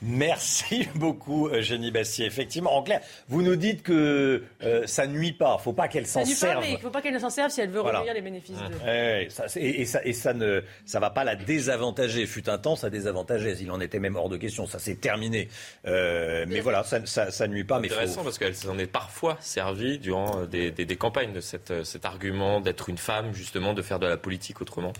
Merci 0.00 0.88
beaucoup, 0.94 1.48
Jenny 1.60 1.90
Bassier. 1.90 2.26
Effectivement, 2.26 2.74
en 2.76 2.82
clair, 2.82 3.00
vous 3.28 3.42
nous 3.42 3.56
dites 3.56 3.82
que 3.82 4.42
euh, 4.62 4.86
ça 4.86 5.06
nuit 5.06 5.32
pas. 5.32 5.58
Faut 5.58 5.74
pas 5.74 5.86
qu'elle 5.88 6.06
s'en 6.06 6.24
serve. 6.24 6.64
Il 6.66 6.74
ne 6.74 6.78
faut 6.78 6.90
pas 6.90 7.02
qu'elle 7.02 7.20
s'en 7.20 7.30
serve 7.30 7.50
si 7.50 7.60
elle 7.60 7.70
veut 7.70 7.80
voilà. 7.80 8.02
les 8.12 8.22
bénéfices. 8.22 8.56
De... 8.56 9.58
et, 9.58 9.84
ça, 9.84 10.04
et 10.04 10.12
ça 10.12 10.32
ne, 10.32 10.62
ça 10.86 10.98
va 10.98 11.10
pas 11.10 11.24
la 11.24 11.36
désavantager. 11.36 12.26
Fut 12.26 12.48
un 12.48 12.58
temps, 12.58 12.74
ça 12.74 12.90
désavantageait. 12.90 13.56
Il 13.60 13.70
en 13.70 13.80
était 13.80 14.00
même 14.00 14.16
hors 14.16 14.30
de 14.30 14.38
question. 14.38 14.66
Ça 14.66 14.78
s'est 14.78 14.96
terminé. 14.96 15.48
Euh, 15.86 16.46
mais 16.48 16.60
voilà, 16.60 16.84
ça, 16.84 17.04
ça, 17.04 17.46
nuit 17.48 17.64
pas. 17.64 17.80
C'est 17.80 17.92
intéressant 17.92 18.24
parce 18.24 18.38
qu'elle 18.38 18.56
s'en 18.56 18.78
est 18.78 18.86
parfois 18.86 19.36
servie 19.40 19.98
durant 19.98 20.40
euh, 20.40 20.46
des, 20.46 20.70
des, 20.70 20.86
des 20.86 20.96
campagnes 20.96 21.32
de 21.32 21.40
cette, 21.40 21.84
cet 21.84 22.06
argument 22.06 22.60
d'être 22.60 22.88
une 22.88 22.98
femme, 22.98 23.34
justement, 23.34 23.74
de 23.74 23.82
faire 23.82 23.98
de 23.98 24.06
la 24.06 24.16
politique 24.22 24.62
autrement 24.62 24.92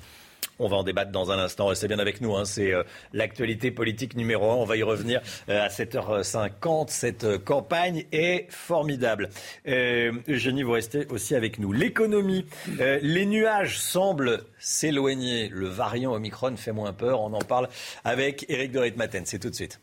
on 0.58 0.68
va 0.68 0.76
en 0.76 0.82
débattre 0.84 1.10
dans 1.10 1.30
un 1.30 1.38
instant. 1.38 1.66
Restez 1.66 1.88
bien 1.88 1.98
avec 1.98 2.20
nous. 2.20 2.34
Hein. 2.36 2.44
C'est 2.44 2.72
euh, 2.72 2.82
l'actualité 3.12 3.70
politique 3.70 4.16
numéro 4.16 4.50
un. 4.50 4.54
On 4.54 4.64
va 4.64 4.76
y 4.76 4.82
revenir 4.82 5.20
euh, 5.48 5.64
à 5.64 5.68
7h50. 5.68 6.88
Cette 6.88 7.24
euh, 7.24 7.38
campagne 7.38 8.04
est 8.12 8.46
formidable. 8.50 9.30
Eugénie, 9.66 10.62
vous 10.62 10.72
restez 10.72 11.06
aussi 11.08 11.34
avec 11.34 11.58
nous. 11.58 11.72
L'économie. 11.72 12.46
les 12.78 13.26
nuages 13.26 13.78
semblent 13.78 14.44
s'éloigner. 14.58 15.48
Le 15.48 15.66
variant 15.66 16.12
Omicron 16.12 16.56
fait 16.56 16.72
moins 16.72 16.92
peur. 16.92 17.20
On 17.20 17.32
en 17.32 17.40
parle 17.40 17.68
avec 18.04 18.46
Eric 18.48 18.72
de 18.72 18.78
Ritmaten. 18.78 19.26
C'est 19.26 19.38
tout 19.38 19.50
de 19.50 19.54
suite. 19.54 19.80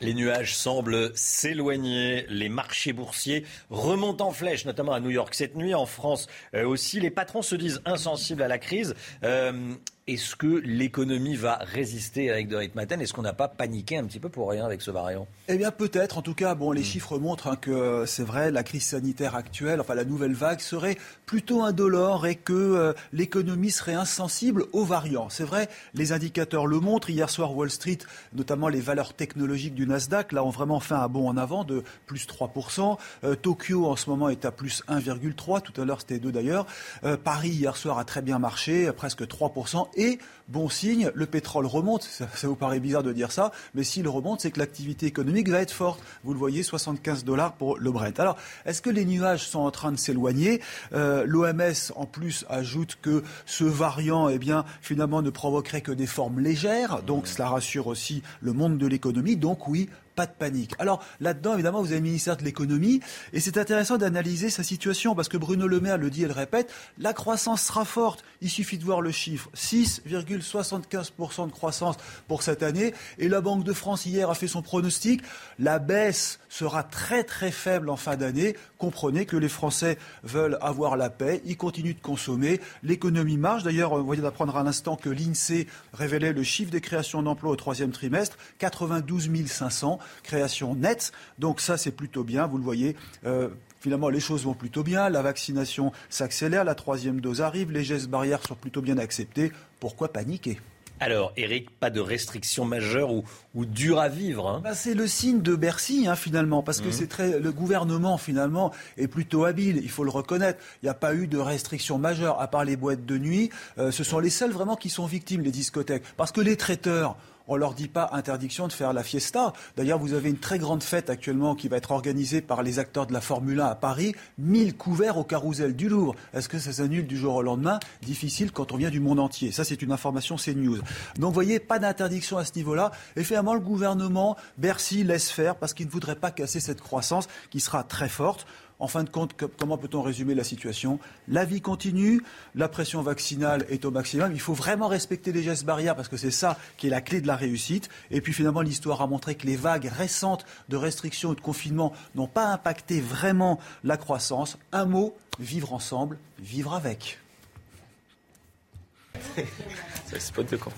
Les 0.00 0.14
nuages 0.14 0.56
semblent 0.56 1.10
s'éloigner, 1.14 2.26
les 2.28 2.48
marchés 2.48 2.92
boursiers 2.92 3.44
remontent 3.68 4.26
en 4.26 4.32
flèche, 4.32 4.64
notamment 4.64 4.92
à 4.92 5.00
New 5.00 5.10
York 5.10 5.34
cette 5.34 5.56
nuit, 5.56 5.74
en 5.74 5.86
France 5.86 6.26
euh, 6.54 6.66
aussi. 6.66 7.00
Les 7.00 7.10
patrons 7.10 7.42
se 7.42 7.54
disent 7.54 7.82
insensibles 7.84 8.42
à 8.42 8.48
la 8.48 8.58
crise. 8.58 8.94
Euh, 9.24 9.74
est-ce 10.06 10.34
que 10.34 10.46
l'économie 10.64 11.36
va 11.36 11.56
résister 11.60 12.30
avec 12.30 12.48
de 12.48 12.56
Ritmaten? 12.56 13.00
Est-ce 13.00 13.12
qu'on 13.12 13.22
n'a 13.22 13.32
pas 13.32 13.48
paniqué 13.48 13.96
un 13.96 14.04
petit 14.04 14.18
peu 14.18 14.28
pour 14.28 14.50
rien 14.50 14.64
avec 14.64 14.82
ce 14.82 14.90
variant? 14.90 15.28
Eh 15.48 15.56
bien, 15.56 15.70
peut-être. 15.70 16.18
En 16.18 16.22
tout 16.22 16.34
cas, 16.34 16.54
bon, 16.54 16.72
les 16.72 16.80
hmm. 16.80 16.84
chiffres 16.84 17.18
montrent 17.18 17.48
hein, 17.48 17.56
que 17.56 18.04
c'est 18.06 18.24
vrai, 18.24 18.50
la 18.50 18.62
crise 18.62 18.84
sanitaire 18.84 19.36
actuelle, 19.36 19.80
enfin 19.80 19.94
la 19.94 20.04
nouvelle 20.04 20.32
vague, 20.32 20.60
serait 20.60 20.96
plutôt 21.26 21.62
indolore 21.62 22.26
et 22.26 22.34
que 22.34 22.52
euh, 22.52 22.92
l'économie 23.12 23.70
serait 23.70 23.94
insensible 23.94 24.64
aux 24.72 24.84
variants. 24.84 25.28
C'est 25.28 25.44
vrai, 25.44 25.68
les 25.94 26.12
indicateurs 26.12 26.66
le 26.66 26.80
montrent. 26.80 27.10
Hier 27.10 27.30
soir, 27.30 27.54
Wall 27.54 27.70
Street, 27.70 27.98
notamment 28.32 28.68
les 28.68 28.80
valeurs 28.80 29.14
technologiques 29.14 29.74
du 29.74 29.86
Nasdaq, 29.86 30.32
là, 30.32 30.42
ont 30.42 30.50
vraiment 30.50 30.80
fait 30.80 30.94
un 30.94 31.08
bond 31.08 31.28
en 31.28 31.36
avant 31.36 31.64
de 31.64 31.84
plus 32.06 32.26
3%. 32.26 32.98
Euh, 33.24 33.34
Tokyo, 33.36 33.86
en 33.86 33.96
ce 33.96 34.10
moment, 34.10 34.28
est 34.28 34.44
à 34.44 34.50
plus 34.50 34.82
1,3%. 34.88 35.60
Tout 35.60 35.80
à 35.80 35.84
l'heure, 35.84 36.00
c'était 36.00 36.18
2 36.18 36.32
d'ailleurs. 36.32 36.66
Euh, 37.04 37.16
Paris, 37.16 37.50
hier 37.50 37.76
soir, 37.76 37.98
a 37.98 38.04
très 38.04 38.22
bien 38.22 38.38
marché, 38.38 38.90
presque 38.92 39.22
3%. 39.22 39.89
Et 39.96 40.18
bon 40.48 40.68
signe, 40.68 41.10
le 41.14 41.26
pétrole 41.26 41.66
remonte. 41.66 42.02
Ça, 42.02 42.48
vous 42.48 42.56
paraît 42.56 42.80
bizarre 42.80 43.02
de 43.02 43.12
dire 43.12 43.32
ça, 43.32 43.52
mais 43.74 43.84
s'il 43.84 44.08
remonte, 44.08 44.40
c'est 44.40 44.50
que 44.50 44.58
l'activité 44.58 45.06
économique 45.06 45.48
va 45.48 45.60
être 45.60 45.72
forte. 45.72 46.00
Vous 46.24 46.32
le 46.32 46.38
voyez, 46.38 46.62
75 46.62 47.24
dollars 47.24 47.54
pour 47.54 47.78
le 47.78 47.90
Brent. 47.90 48.18
Alors, 48.18 48.36
est-ce 48.66 48.82
que 48.82 48.90
les 48.90 49.04
nuages 49.04 49.46
sont 49.46 49.60
en 49.60 49.70
train 49.70 49.92
de 49.92 49.98
s'éloigner? 49.98 50.60
Euh, 50.92 51.24
L'OMS, 51.26 51.92
en 51.96 52.06
plus, 52.06 52.44
ajoute 52.48 52.98
que 53.00 53.22
ce 53.46 53.64
variant, 53.64 54.28
eh 54.28 54.38
bien, 54.38 54.64
finalement, 54.82 55.22
ne 55.22 55.30
provoquerait 55.30 55.80
que 55.80 55.92
des 55.92 56.06
formes 56.06 56.40
légères. 56.40 57.02
Donc, 57.02 57.26
cela 57.26 57.48
rassure 57.48 57.86
aussi 57.86 58.22
le 58.40 58.52
monde 58.52 58.78
de 58.78 58.86
l'économie. 58.86 59.36
Donc, 59.36 59.68
oui, 59.68 59.88
pas 60.20 60.26
de 60.26 60.32
panique. 60.32 60.74
Alors 60.78 61.02
là-dedans, 61.22 61.54
évidemment, 61.54 61.80
vous 61.80 61.92
avez 61.92 61.96
le 61.96 62.02
ministère 62.02 62.36
de 62.36 62.44
l'économie, 62.44 63.00
et 63.32 63.40
c'est 63.40 63.56
intéressant 63.56 63.96
d'analyser 63.96 64.50
sa 64.50 64.62
situation, 64.62 65.14
parce 65.14 65.30
que 65.30 65.38
Bruno 65.38 65.66
Le 65.66 65.80
Maire 65.80 65.96
le 65.96 66.10
dit 66.10 66.24
et 66.24 66.26
le 66.26 66.34
répète, 66.34 66.70
la 66.98 67.14
croissance 67.14 67.62
sera 67.62 67.86
forte. 67.86 68.22
Il 68.42 68.50
suffit 68.50 68.76
de 68.76 68.84
voir 68.84 69.00
le 69.00 69.12
chiffre, 69.12 69.48
6,75% 69.56 71.46
de 71.46 71.52
croissance 71.52 71.96
pour 72.28 72.42
cette 72.42 72.62
année, 72.62 72.92
et 73.16 73.30
la 73.30 73.40
Banque 73.40 73.64
de 73.64 73.72
France 73.72 74.04
hier 74.04 74.28
a 74.28 74.34
fait 74.34 74.46
son 74.46 74.60
pronostic, 74.60 75.22
la 75.58 75.78
baisse 75.78 76.38
sera 76.50 76.82
très 76.82 77.24
très 77.24 77.50
faible 77.50 77.88
en 77.88 77.96
fin 77.96 78.16
d'année. 78.16 78.54
Comprenez 78.76 79.24
que 79.24 79.38
les 79.38 79.48
Français 79.48 79.96
veulent 80.22 80.58
avoir 80.60 80.98
la 80.98 81.08
paix, 81.08 81.40
ils 81.46 81.56
continuent 81.56 81.94
de 81.94 82.00
consommer, 82.02 82.60
l'économie 82.82 83.38
marche. 83.38 83.62
D'ailleurs, 83.62 83.96
vous 83.96 84.04
voyez 84.04 84.20
d'apprendre 84.20 84.56
à 84.58 84.62
l'instant 84.62 84.96
que 84.96 85.08
l'INSEE 85.08 85.66
révélait 85.94 86.34
le 86.34 86.42
chiffre 86.42 86.70
des 86.70 86.82
créations 86.82 87.22
d'emplois 87.22 87.52
au 87.52 87.56
troisième 87.56 87.92
trimestre, 87.92 88.36
92 88.58 89.30
500 89.46 89.98
création 90.22 90.74
nette. 90.74 91.12
Donc 91.38 91.60
ça, 91.60 91.78
c'est 91.78 91.92
plutôt 91.92 92.24
bien. 92.24 92.46
Vous 92.46 92.58
le 92.58 92.64
voyez. 92.64 92.96
Euh, 93.24 93.48
finalement, 93.80 94.08
les 94.08 94.20
choses 94.20 94.44
vont 94.44 94.54
plutôt 94.54 94.82
bien. 94.82 95.08
La 95.08 95.22
vaccination 95.22 95.92
s'accélère, 96.08 96.64
la 96.64 96.74
troisième 96.74 97.20
dose 97.20 97.40
arrive, 97.40 97.70
les 97.70 97.84
gestes 97.84 98.08
barrières 98.08 98.42
sont 98.46 98.56
plutôt 98.56 98.82
bien 98.82 98.98
acceptés. 98.98 99.52
Pourquoi 99.78 100.12
paniquer? 100.12 100.58
Alors, 101.00 101.32
Eric, 101.38 101.70
pas 101.80 101.88
de 101.88 101.98
restrictions 101.98 102.66
majeures 102.66 103.10
ou, 103.10 103.24
ou 103.54 103.64
dures 103.64 103.98
à 103.98 104.08
vivre 104.10 104.46
hein. 104.46 104.60
bah, 104.62 104.74
C'est 104.74 104.92
le 104.92 105.06
signe 105.06 105.40
de 105.40 105.54
Bercy, 105.56 106.06
hein, 106.06 106.14
finalement, 106.14 106.62
parce 106.62 106.80
que 106.80 106.86
Mhm. 106.88 106.92
c'est 106.92 107.06
très, 107.06 107.38
le 107.40 107.52
gouvernement, 107.52 108.18
finalement, 108.18 108.70
est 108.98 109.08
plutôt 109.08 109.44
habile, 109.46 109.80
il 109.82 109.88
faut 109.90 110.04
le 110.04 110.10
reconnaître. 110.10 110.58
Il 110.82 110.86
n'y 110.86 110.90
a 110.90 110.94
pas 110.94 111.14
eu 111.14 111.26
de 111.26 111.38
restrictions 111.38 111.96
majeures, 111.96 112.40
à 112.40 112.48
part 112.48 112.64
les 112.64 112.76
boîtes 112.76 113.06
de 113.06 113.16
nuit. 113.16 113.48
Euh, 113.78 113.90
ce 113.90 114.04
sont 114.04 114.18
les 114.18 114.28
seuls, 114.30 114.50
vraiment, 114.52 114.76
qui 114.76 114.90
sont 114.90 115.06
victimes, 115.06 115.40
les 115.40 115.50
discothèques. 115.50 116.04
Parce 116.18 116.32
que 116.32 116.42
les 116.42 116.56
traiteurs, 116.58 117.16
on 117.50 117.56
leur 117.56 117.74
dit 117.74 117.88
pas 117.88 118.08
interdiction 118.12 118.68
de 118.68 118.72
faire 118.72 118.92
la 118.92 119.02
fiesta. 119.02 119.52
D'ailleurs, 119.76 119.98
vous 119.98 120.14
avez 120.14 120.30
une 120.30 120.38
très 120.38 120.60
grande 120.60 120.84
fête 120.84 121.10
actuellement 121.10 121.56
qui 121.56 121.66
va 121.66 121.78
être 121.78 121.90
organisée 121.90 122.40
par 122.40 122.62
les 122.62 122.78
acteurs 122.78 123.08
de 123.08 123.12
la 123.12 123.20
Formule 123.20 123.60
1 123.60 123.66
à 123.66 123.74
Paris. 123.74 124.14
1000 124.38 124.76
couverts 124.76 125.18
au 125.18 125.24
carrousel 125.24 125.74
du 125.74 125.88
Louvre. 125.88 126.14
Est-ce 126.32 126.48
que 126.48 126.60
ça 126.60 126.72
s'annule 126.72 127.08
du 127.08 127.16
jour 127.16 127.34
au 127.34 127.42
lendemain? 127.42 127.80
Difficile 128.02 128.52
quand 128.52 128.70
on 128.70 128.76
vient 128.76 128.88
du 128.88 129.00
monde 129.00 129.18
entier. 129.18 129.50
Ça, 129.50 129.64
c'est 129.64 129.82
une 129.82 129.90
information 129.90 130.36
CNews. 130.36 130.78
Donc, 131.16 131.30
vous 131.30 131.34
voyez, 131.34 131.58
pas 131.58 131.80
d'interdiction 131.80 132.38
à 132.38 132.44
ce 132.44 132.52
niveau-là. 132.54 132.92
Et 133.16 133.24
finalement, 133.24 133.54
le 133.54 133.60
gouvernement, 133.60 134.36
Bercy, 134.56 135.02
laisse 135.02 135.28
faire 135.28 135.56
parce 135.56 135.74
qu'il 135.74 135.86
ne 135.86 135.90
voudrait 135.90 136.14
pas 136.14 136.30
casser 136.30 136.60
cette 136.60 136.80
croissance 136.80 137.26
qui 137.50 137.58
sera 137.58 137.82
très 137.82 138.08
forte. 138.08 138.46
En 138.80 138.88
fin 138.88 139.04
de 139.04 139.10
compte, 139.10 139.34
comment 139.58 139.76
peut-on 139.76 140.00
résumer 140.00 140.34
la 140.34 140.42
situation? 140.42 140.98
La 141.28 141.44
vie 141.44 141.60
continue, 141.60 142.22
la 142.54 142.66
pression 142.66 143.02
vaccinale 143.02 143.66
est 143.68 143.84
au 143.84 143.90
maximum. 143.90 144.32
Il 144.32 144.40
faut 144.40 144.54
vraiment 144.54 144.88
respecter 144.88 145.32
les 145.32 145.42
gestes 145.42 145.64
barrières 145.64 145.94
parce 145.94 146.08
que 146.08 146.16
c'est 146.16 146.30
ça 146.30 146.56
qui 146.78 146.86
est 146.86 146.90
la 146.90 147.02
clé 147.02 147.20
de 147.20 147.26
la 147.26 147.36
réussite. 147.36 147.90
Et 148.10 148.22
puis 148.22 148.32
finalement, 148.32 148.62
l'histoire 148.62 149.02
a 149.02 149.06
montré 149.06 149.34
que 149.34 149.46
les 149.46 149.56
vagues 149.56 149.90
récentes 149.94 150.46
de 150.70 150.76
restrictions 150.78 151.32
et 151.32 151.36
de 151.36 151.42
confinement 151.42 151.92
n'ont 152.14 152.26
pas 152.26 152.46
impacté 152.46 153.02
vraiment 153.02 153.60
la 153.84 153.98
croissance. 153.98 154.56
Un 154.72 154.86
mot, 154.86 155.14
vivre 155.38 155.74
ensemble, 155.74 156.18
vivre 156.38 156.72
avec. 156.72 157.18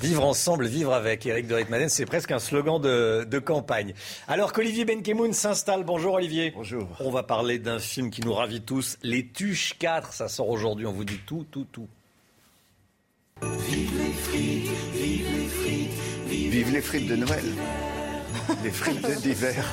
Vivre 0.00 0.24
ensemble, 0.24 0.66
vivre 0.66 0.92
avec 0.92 1.24
Eric 1.26 1.46
de 1.46 1.54
Ritmanen, 1.54 1.88
c'est 1.88 2.06
presque 2.06 2.30
un 2.32 2.38
slogan 2.38 2.80
de, 2.80 3.24
de 3.24 3.38
campagne. 3.38 3.94
Alors 4.28 4.52
qu'Olivier 4.52 4.84
Benkemoun 4.84 5.32
s'installe. 5.32 5.84
Bonjour 5.84 6.14
Olivier. 6.14 6.52
Bonjour. 6.54 6.88
On 7.00 7.10
va 7.10 7.22
parler 7.22 7.58
d'un 7.58 7.78
film 7.78 8.10
qui 8.10 8.20
nous 8.22 8.32
ravit 8.34 8.60
tous, 8.60 8.98
Les 9.02 9.26
Tuches 9.26 9.78
4. 9.78 10.12
Ça 10.12 10.28
sort 10.28 10.48
aujourd'hui, 10.48 10.86
on 10.86 10.92
vous 10.92 11.04
dit 11.04 11.20
tout, 11.26 11.46
tout, 11.50 11.66
tout. 11.72 11.88
Vive 13.42 13.98
les 13.98 14.12
frites, 14.12 14.70
vive 14.94 15.26
les 15.32 15.48
frites, 15.48 15.90
vive, 16.28 16.72
les 16.72 16.82
frites 16.82 17.08
de 17.08 17.16
Noël. 17.16 17.44
les 18.62 18.70
frites 18.70 19.22
d'hiver. 19.22 19.64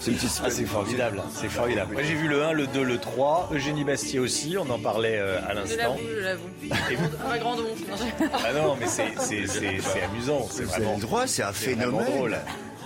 C'est 0.00 0.12
Ah, 0.44 0.50
c'est 0.50 0.64
formidable, 0.64 1.22
c'est 1.34 1.48
formidable. 1.48 1.92
Moi 1.94 2.02
j'ai 2.02 2.14
vu 2.14 2.28
le 2.28 2.44
1, 2.44 2.52
le 2.52 2.66
2, 2.66 2.82
le 2.82 2.98
3. 2.98 3.50
Eugénie 3.52 3.84
Bastier 3.84 4.18
aussi, 4.18 4.56
on 4.58 4.68
en 4.70 4.78
parlait 4.78 5.16
euh, 5.18 5.38
à 5.46 5.50
Je 5.52 5.56
l'instant. 5.60 5.76
l'avoue, 5.78 5.98
je 6.14 6.20
l'avoue. 6.20 6.48
Ma 7.28 7.38
grande 7.38 7.60
honte. 7.60 8.28
Ah 8.44 8.52
non, 8.52 8.76
mais 8.78 8.86
c'est- 8.86 9.14
c'est 9.18 9.46
c'est- 9.46 9.80
c'est 9.80 10.02
amusant. 10.02 10.46
C'est 10.50 10.62
le 10.78 11.00
droit, 11.00 11.26
c'est 11.26 11.42
un 11.42 11.50
vraiment 11.50 11.98
phénomène. 12.00 12.38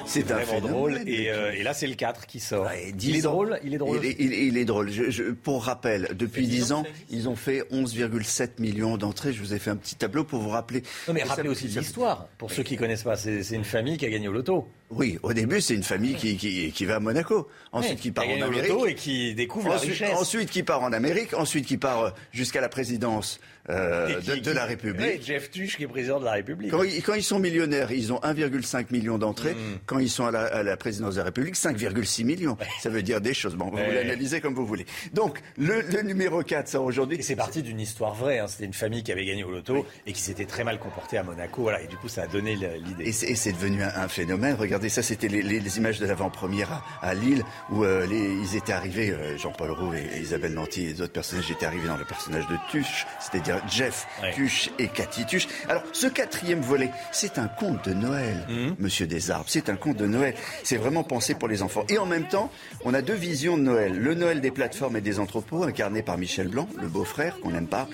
C'est 0.07 0.31
un 0.31 0.37
vraiment 0.37 0.47
phénomène. 0.53 0.73
drôle. 0.73 1.01
Et, 1.09 1.31
euh, 1.31 1.53
et 1.53 1.63
là, 1.63 1.75
c'est 1.75 1.87
le 1.87 1.95
4 1.95 2.27
qui 2.27 2.41
sort. 2.41 2.69
il 3.01 3.17
est 3.17 3.21
drôle 3.23 3.59
Il 3.65 3.75
est 3.75 3.79
drôle 3.79 3.99
Il 4.03 4.07
est, 4.11 4.17
il 4.19 4.33
est- 4.33 4.47
il 4.47 4.57
est 4.59 4.65
drôle. 4.65 4.91
Je- 4.91 5.11
je- 5.11 5.23
pour 5.33 5.65
rappel, 5.65 6.09
depuis 6.15 6.47
10 6.47 6.73
ans, 6.73 6.85
ils 7.11 7.29
ont 7.29 7.37
fait 7.37 7.65
11,7 7.71 8.59
millions 8.59 8.97
d'entrées. 8.97 9.33
Je 9.33 9.41
vous 9.41 9.55
ai 9.55 9.59
fait 9.59 9.71
un 9.71 9.77
petit 9.77 9.95
tableau 9.97 10.25
pour 10.25 10.41
vous 10.41 10.49
rappeler. 10.51 10.83
Non, 11.09 11.15
mais 11.15 11.23
rappelez 11.23 11.49
aussi 11.49 11.67
l'histoire. 11.69 12.29
Pour 12.39 12.51
ceux 12.51 12.63
qui 12.63 12.77
connaissent 12.77 13.03
pas, 13.05 13.17
c'est 13.17 13.43
une 13.55 13.65
famille 13.65 13.97
qui 13.97 14.07
a 14.07 14.11
gagné 14.11 14.29
au 14.29 14.33
loto. 14.33 14.69
Oui, 14.91 15.19
au 15.23 15.33
début, 15.33 15.61
c'est 15.61 15.75
une 15.75 15.85
famille 15.85 16.15
qui, 16.17 16.37
qui, 16.37 16.73
qui 16.73 16.85
va 16.85 16.97
à 16.97 17.01
Monaco. 17.01 17.49
Ensuite, 17.71 17.93
Ouais, 17.95 18.01
qui 18.01 18.11
part 18.11 18.25
en 18.29 18.41
Amérique. 18.43 18.73
et 18.89 18.95
qui 18.97 19.35
découvre 19.37 19.69
la 19.69 19.77
ensuite, 19.77 19.91
richesse. 19.93 20.17
ensuite, 20.17 20.51
qui 20.51 20.65
part 20.65 20.83
en 20.83 20.93
Amérique. 20.93 21.33
Ensuite, 21.35 21.65
qui 21.67 21.77
part 21.77 22.01
euh, 22.07 22.11
jusqu'à 22.33 22.61
la 22.61 22.69
présidence 22.69 23.39
euh, 23.71 24.21
de, 24.21 24.51
la 24.51 24.65
République. 24.65 25.01
Ouais, 25.01 25.21
Jeff 25.25 25.51
Tuch, 25.51 25.77
qui 25.77 25.85
est 25.85 25.89
président 25.89 26.19
de 26.21 26.25
la 26.25 26.33
République. 26.33 26.71
Quand 26.71 26.83
ils, 26.83 27.03
quand 27.03 27.15
ils 27.15 27.23
sont 27.23 27.39
millionnaires, 27.39 27.93
ils 27.93 28.13
ont 28.13 28.19
1,5 28.21 28.87
million 28.91 29.17
d'entrées. 29.19 29.55
Mm. 29.55 29.79
Quand 29.87 29.99
ils 29.99 30.11
sont 30.11 30.27
à 30.27 30.31
la, 30.31 30.41
à 30.45 30.63
la 30.63 30.77
présidence 30.77 31.15
de 31.15 31.19
la 31.21 31.25
République, 31.25 31.55
5,6 31.57 32.25
millions. 32.25 32.57
Ça 32.81 32.89
veut 32.91 33.03
dire 33.03 33.21
des 33.21 33.35
choses. 33.35 33.55
Bon, 33.55 33.67
vous 33.71 33.77
Ouais. 33.77 33.95
l'analysez 33.95 34.41
comme 34.41 34.55
vous 34.55 34.67
voulez. 34.67 34.87
Donc, 35.15 35.39
le, 35.57 35.83
le 35.83 36.03
numéro 36.03 36.43
4 36.43 36.69
sort 36.69 36.85
aujourd'hui. 36.85 37.23
C'est 37.23 37.37
parti 37.37 37.63
d'une 37.63 37.81
histoire 37.81 38.15
vraie. 38.15 38.39
hein. 38.41 38.47
C'était 38.49 38.65
une 38.65 38.73
famille 38.75 39.03
qui 39.03 39.13
avait 39.13 39.25
gagné 39.25 39.45
au 39.45 39.51
loto 39.51 39.87
et 40.07 40.13
qui 40.13 40.21
s'était 40.21 40.45
très 40.47 40.65
mal 40.65 40.79
comportée 40.79 41.19
à 41.19 41.23
Monaco. 41.23 41.63
Voilà. 41.63 41.81
Et 41.83 41.87
du 41.87 41.97
coup, 41.97 42.09
ça 42.09 42.23
a 42.23 42.27
donné 42.27 42.55
l'idée. 42.57 43.05
Et 43.05 43.13
c'est 43.13 43.53
devenu 43.53 43.83
un, 43.83 43.93
un 43.95 44.09
phénomène. 44.09 44.57
Regardez, 44.59 44.89
ça, 44.89 45.03
c'était 45.03 45.29
les, 45.29 45.43
les- 45.43 45.61
les 45.61 45.79
images 45.79 45.99
de 46.01 46.07
l'avant-première 46.07 46.73
à, 46.73 47.09
à 47.09 47.15
Lille, 47.15 47.43
où 47.71 47.85
euh, 47.85 48.07
les, 48.07 48.19
ils 48.35 48.57
étaient 48.57 48.73
arrivés, 48.73 49.11
euh, 49.11 49.37
Jean-Paul 49.39 49.71
Roux 49.71 49.93
et, 49.95 50.17
et 50.17 50.21
Isabelle 50.21 50.55
Nanty 50.55 50.87
et 50.87 50.93
d'autres 50.95 51.13
personnages 51.13 51.51
étaient 51.51 51.67
arrivés 51.67 51.87
dans 51.87 51.97
le 51.97 52.05
personnage 52.05 52.47
de 52.49 52.57
Tuche, 52.71 53.07
c'est-à-dire 53.21 53.60
Jeff 53.69 54.07
Tuche 54.35 54.71
et 54.79 54.89
Cathy 54.89 55.25
Tuche. 55.27 55.49
Alors, 55.69 55.83
ce 55.93 56.07
quatrième 56.07 56.61
volet, 56.61 56.91
c'est 57.13 57.39
un 57.39 57.49
conte 57.49 57.89
de 57.89 57.95
Noël, 57.95 58.37
Mmh. 58.49 58.75
Monsieur 58.79 59.07
Desarbes. 59.07 59.45
C'est 59.49 59.69
un 59.69 59.77
conte 59.77 59.97
de 59.97 60.07
Noël. 60.07 60.35
C'est 60.65 60.77
vraiment 60.77 61.03
pensé 61.05 61.35
pour 61.35 61.49
les 61.49 61.63
enfants. 61.63 61.85
Et 61.89 61.99
en 61.99 62.07
même 62.07 62.27
temps, 62.29 62.51
on 62.85 62.95
a 62.95 63.03
deux 63.03 63.15
visions 63.15 63.57
de 63.57 63.63
Noël. 63.63 63.99
Le 63.99 64.15
Noël 64.15 64.41
des 64.41 64.51
plateformes 64.51 64.97
et 64.97 65.01
des 65.01 65.19
entrepôts, 65.21 65.63
incarné 65.65 66.03
par 66.03 66.19
Michel 66.19 66.49
Blanc, 66.49 66.69
le 66.81 66.89
beau-frère 66.89 67.39
qu'on 67.41 67.51
n'aime 67.51 67.67
pas, 67.69 67.89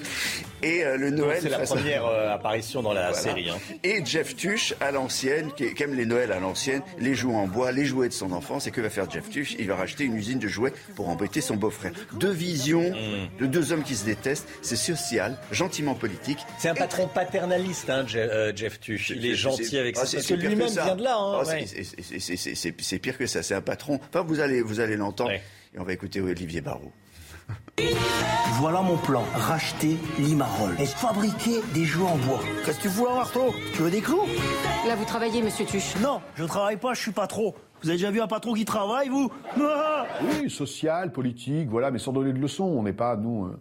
et 0.63 0.85
euh, 0.85 0.97
le 0.97 1.11
Noël. 1.11 1.39
C'est 1.43 1.49
la 1.49 1.59
première 1.61 2.07
euh, 2.07 2.33
apparition 2.33 2.83
dans 2.83 2.93
la 2.93 3.09
voilà. 3.11 3.23
série. 3.23 3.51
hein. 3.51 3.57
Et 3.83 4.05
Jeff 4.05 4.37
Tuch 4.37 4.75
à 4.81 4.91
l'ancienne, 4.91 5.51
qui, 5.57 5.73
qui 5.75 5.83
aime 5.83 5.95
les 5.95 6.07
Noëls 6.07 6.33
à 6.33 6.41
l'ancienne, 6.41 6.83
les 6.99 7.15
jouets 7.15 7.35
en 7.35 7.47
bois, 7.47 7.73
les 7.73 7.85
jouets 7.85 8.09
de 8.09 8.13
son 8.15 8.33
enfance. 8.33 8.67
Et 8.67 8.71
que 8.71 8.81
va 8.81 8.91
faire 8.91 9.11
Jeff 9.11 9.29
Tuch 9.31 9.55
Il 9.59 9.67
va 9.69 9.77
racheter 9.77 10.05
une 10.05 10.17
usine 10.17 10.39
de 10.39 10.49
jouets 10.49 10.73
pour 10.95 11.09
embêter 11.09 11.41
son 11.41 11.57
beau-frère. 11.57 11.93
Deux 12.15 12.31
visions 12.33 12.91
Mm. 12.91 13.39
de 13.41 13.47
deux 13.47 13.73
hommes 13.73 13.83
qui 13.83 13.95
se 13.97 14.05
détestent. 14.05 14.49
C'est 14.63 14.77
social, 14.77 15.37
gentiment 15.57 15.95
politique. 15.95 16.39
C'est 16.59 16.69
un 16.69 16.75
patron 16.75 17.09
paternaliste, 17.09 17.91
hein, 17.91 18.05
Je- 18.07 18.19
euh, 18.19 18.53
Jeff 18.55 18.79
Tuch. 18.79 19.11
Il 19.11 19.27
est 19.27 19.35
gentil 19.35 19.77
avec 19.79 19.97
Ah, 19.99 20.07
ça. 20.07 20.17
Parce 20.19 20.27
que 20.29 20.35
pire 20.35 20.49
lui-même 20.51 20.69
vient 20.69 20.95
de 20.97 21.03
là. 21.03 21.17
hein, 21.19 21.39
Ah, 21.41 21.45
c'est- 21.45 22.93
ouais. 22.93 22.99
pire 22.99 23.19
que 23.19 23.27
ça. 23.27 23.43
C'est 23.43 23.55
un 23.55 23.61
patron. 23.61 23.99
Enfin, 24.09 24.25
vous 24.27 24.39
allez, 24.41 24.63
vous 24.63 24.79
allez 24.81 24.97
l'entendre. 24.97 25.33
Et 25.33 25.79
on 25.79 25.85
va 25.85 25.93
écouter 25.93 26.21
Olivier 26.21 26.61
Barrault. 26.61 26.93
Voilà 28.59 28.81
mon 28.81 28.97
plan. 28.97 29.23
Racheter 29.35 29.97
Limarol 30.19 30.75
et 30.81 30.87
fabriquer 30.87 31.61
des 31.75 31.85
jouets 31.85 32.09
en 32.09 32.17
bois. 32.17 32.41
Qu'est-ce 32.65 32.79
que 32.79 32.83
tu 32.83 32.89
vois, 32.89 33.15
Marteau 33.15 33.55
Tu 33.75 33.83
veux 33.83 33.91
des 33.91 34.01
clous? 34.01 34.25
Là, 34.87 34.95
vous 34.97 35.05
travaillez, 35.05 35.43
monsieur 35.43 35.67
Tuche 35.67 35.95
Non, 36.01 36.21
je 36.37 36.45
travaille 36.45 36.79
pas, 36.79 36.95
je 36.95 37.01
suis 37.01 37.11
patron. 37.13 37.55
Vous 37.83 37.91
avez 37.91 37.99
déjà 37.99 38.11
vu 38.11 38.21
un 38.23 38.27
patron 38.27 38.55
qui 38.55 38.65
travaille, 38.65 39.09
vous? 39.11 39.31
Ah 39.61 40.07
Oui, 40.23 40.49
social, 40.51 41.13
politique, 41.13 41.69
voilà, 41.69 41.91
mais 41.91 41.99
sans 41.99 42.13
donner 42.13 42.33
de 42.33 42.39
leçons. 42.39 42.65
On 42.65 42.83
n'est 42.83 42.95
pas, 42.95 43.15
nous, 43.17 43.45
euh, 43.47 43.61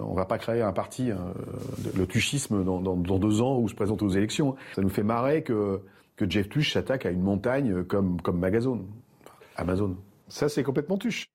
on 0.00 0.14
va 0.14 0.24
pas 0.24 0.38
créer 0.38 0.62
un 0.62 0.72
parti, 0.72 1.10
euh, 1.10 1.16
de- 1.78 1.98
le 1.98 2.06
tuchisme, 2.06 2.64
dans, 2.64 2.78
deux 3.18 3.40
ans 3.42 3.58
où 3.58 3.68
se 3.68 3.74
présente 3.74 4.02
aux 4.02 4.08
élections. 4.08 4.56
Ça 4.74 4.82
nous 4.82 4.88
fait 4.90 5.02
marrer 5.02 5.42
que, 5.42 5.80
Jeff 6.28 6.48
Tuch 6.48 6.72
s'attaque 6.72 7.04
à 7.04 7.10
une 7.10 7.22
montagne 7.22 7.82
comme, 7.82 8.20
comme 8.20 8.44
Amazon. 8.44 8.86
Amazon. 9.56 9.96
Ça, 10.28 10.48
c'est 10.48 10.62
complètement 10.62 10.96
Tuche. 10.96 11.26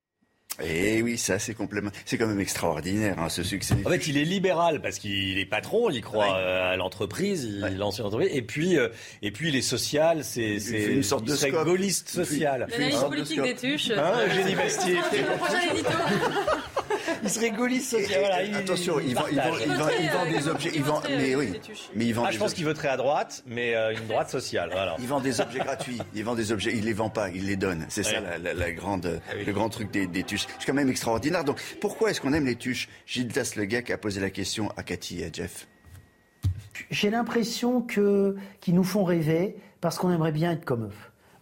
Et 0.63 1.01
oui, 1.01 1.17
ça, 1.17 1.37
c'est 1.39 1.53
complètement, 1.53 1.91
c'est 2.05 2.17
quand 2.17 2.27
même 2.27 2.39
extraordinaire, 2.39 3.19
hein, 3.19 3.29
ce 3.29 3.43
succès. 3.43 3.75
En 3.85 3.89
fait, 3.89 4.07
il 4.07 4.17
est 4.17 4.23
libéral 4.25 4.81
parce 4.81 4.97
qu'il 4.99 5.37
est 5.37 5.45
patron, 5.45 5.89
il 5.89 6.01
croit 6.01 6.35
euh, 6.37 6.73
à 6.73 6.75
l'entreprise, 6.77 7.43
il 7.69 7.77
lance 7.77 7.99
une 7.99 8.05
entreprise. 8.05 8.29
Et 8.33 8.41
puis, 8.41 8.77
euh, 8.77 8.89
et 9.21 9.31
puis, 9.31 9.49
il 9.49 9.55
est 9.55 9.61
social, 9.61 10.23
c'est 10.23 10.55
une 10.55 11.03
sorte 11.03 11.23
il 11.27 11.31
de 11.31 11.35
serait 11.35 11.51
gaulliste 11.51 12.09
Il 12.15 12.25
social. 12.25 12.67
il 12.69 12.73
L'analyse 12.79 12.99
de 13.01 13.05
politique 13.05 13.41
des 13.41 13.55
tuches. 13.55 13.91
Hein, 13.91 14.13
Eugénie 14.27 14.55
Bastier. 14.55 14.97
C'est 15.11 15.17
le 15.21 15.25
prochain 15.37 15.73
édito. 15.73 15.89
Il 17.23 17.29
serait 17.29 17.51
gaulliste 17.51 17.91
social. 17.91 18.19
Voilà, 18.19 18.43
il- 18.43 18.55
Attention, 18.55 18.99
il 18.99 19.15
vend, 19.15 19.23
il 19.31 19.37
vend, 19.37 19.43
il 19.65 19.73
vend, 19.73 19.87
il 19.99 20.09
vend 20.09 20.25
des 20.25 20.47
objets, 20.47 20.71
il 20.75 20.83
vend, 20.83 21.01
mais 21.09 21.35
oui, 21.35 21.53
mais 21.95 22.05
il 22.05 22.13
vend 22.13 22.25
Ah, 22.27 22.31
je 22.31 22.37
pense 22.37 22.53
qu'il 22.53 22.65
voterait 22.65 22.89
à 22.89 22.97
droite, 22.97 23.43
mais 23.47 23.75
euh, 23.75 23.93
une 23.93 24.07
droite 24.07 24.29
sociale. 24.29 24.69
Voilà. 24.71 24.95
Il 24.99 25.07
vend 25.07 25.19
des 25.19 25.39
objets 25.41 25.59
gratuits. 25.59 25.97
Il 26.15 26.23
vend 26.23 26.35
des 26.35 26.51
objets. 26.51 26.73
Il 26.75 26.85
les 26.85 26.93
vend 26.93 27.09
pas. 27.09 27.29
Il 27.29 27.47
les 27.47 27.55
donne. 27.55 27.85
C'est 27.89 28.03
ça 28.03 28.19
la, 28.19 28.37
la- 28.37 28.53
la 28.53 28.71
grande, 28.71 29.19
Ah 29.29 29.33
oui. 29.37 29.45
le 29.45 29.53
grand 29.53 29.69
truc 29.69 29.89
des, 29.91 30.05
des 30.07 30.23
tuches. 30.23 30.46
C'est 30.59 30.65
quand 30.65 30.73
même 30.73 30.89
extraordinaire. 30.89 31.43
Donc, 31.43 31.61
pourquoi 31.81 32.11
est-ce 32.11 32.21
qu'on 32.21 32.33
aime 32.33 32.45
les 32.45 32.55
tuches? 32.55 32.89
Gildas 33.05 33.53
Le 33.55 33.65
Gars 33.65 33.81
qui 33.81 33.93
a 33.93 33.97
posé 33.97 34.19
la 34.19 34.29
question 34.29 34.71
à 34.77 34.83
Cathy 34.83 35.21
et 35.21 35.25
à 35.25 35.31
Jeff. 35.31 35.67
J'ai 36.91 37.09
l'impression 37.09 37.81
que 37.81 38.35
qu'ils 38.61 38.75
nous 38.75 38.83
font 38.83 39.03
rêver 39.03 39.55
parce 39.81 39.97
qu'on 39.97 40.11
aimerait 40.11 40.31
bien 40.31 40.51
être 40.51 40.65
comme 40.65 40.85
eux. 40.85 40.91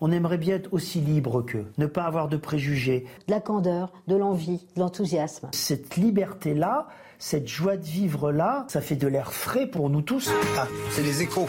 On 0.02 0.12
aimerait 0.12 0.38
bien 0.38 0.56
être 0.56 0.74
aussi 0.74 1.00
libre 1.00 1.42
qu'eux, 1.42 1.72
ne 1.78 1.86
pas 1.86 2.04
avoir 2.04 2.28
de 2.28 2.38
préjugés. 2.38 3.06
De 3.28 3.34
la 3.34 3.40
candeur, 3.40 3.94
de 4.08 4.16
l'envie, 4.16 4.66
de 4.76 4.82
l'enthousiasme. 4.82 5.50
Cette 5.54 5.96
liberté-là, 5.96 6.88
cette 7.18 7.48
joie 7.48 7.78
de 7.78 7.86
vivre-là, 7.86 8.66
ça 8.68 8.82
fait 8.82 8.98
de 8.98 9.08
l'air 9.08 9.34
frais 9.34 9.68
pour 9.68 9.90
nous 9.90 10.02
tous. 10.02 10.30
Ah, 10.58 10.68
c'est 10.92 11.02
les 11.02 11.22
échos. 11.22 11.48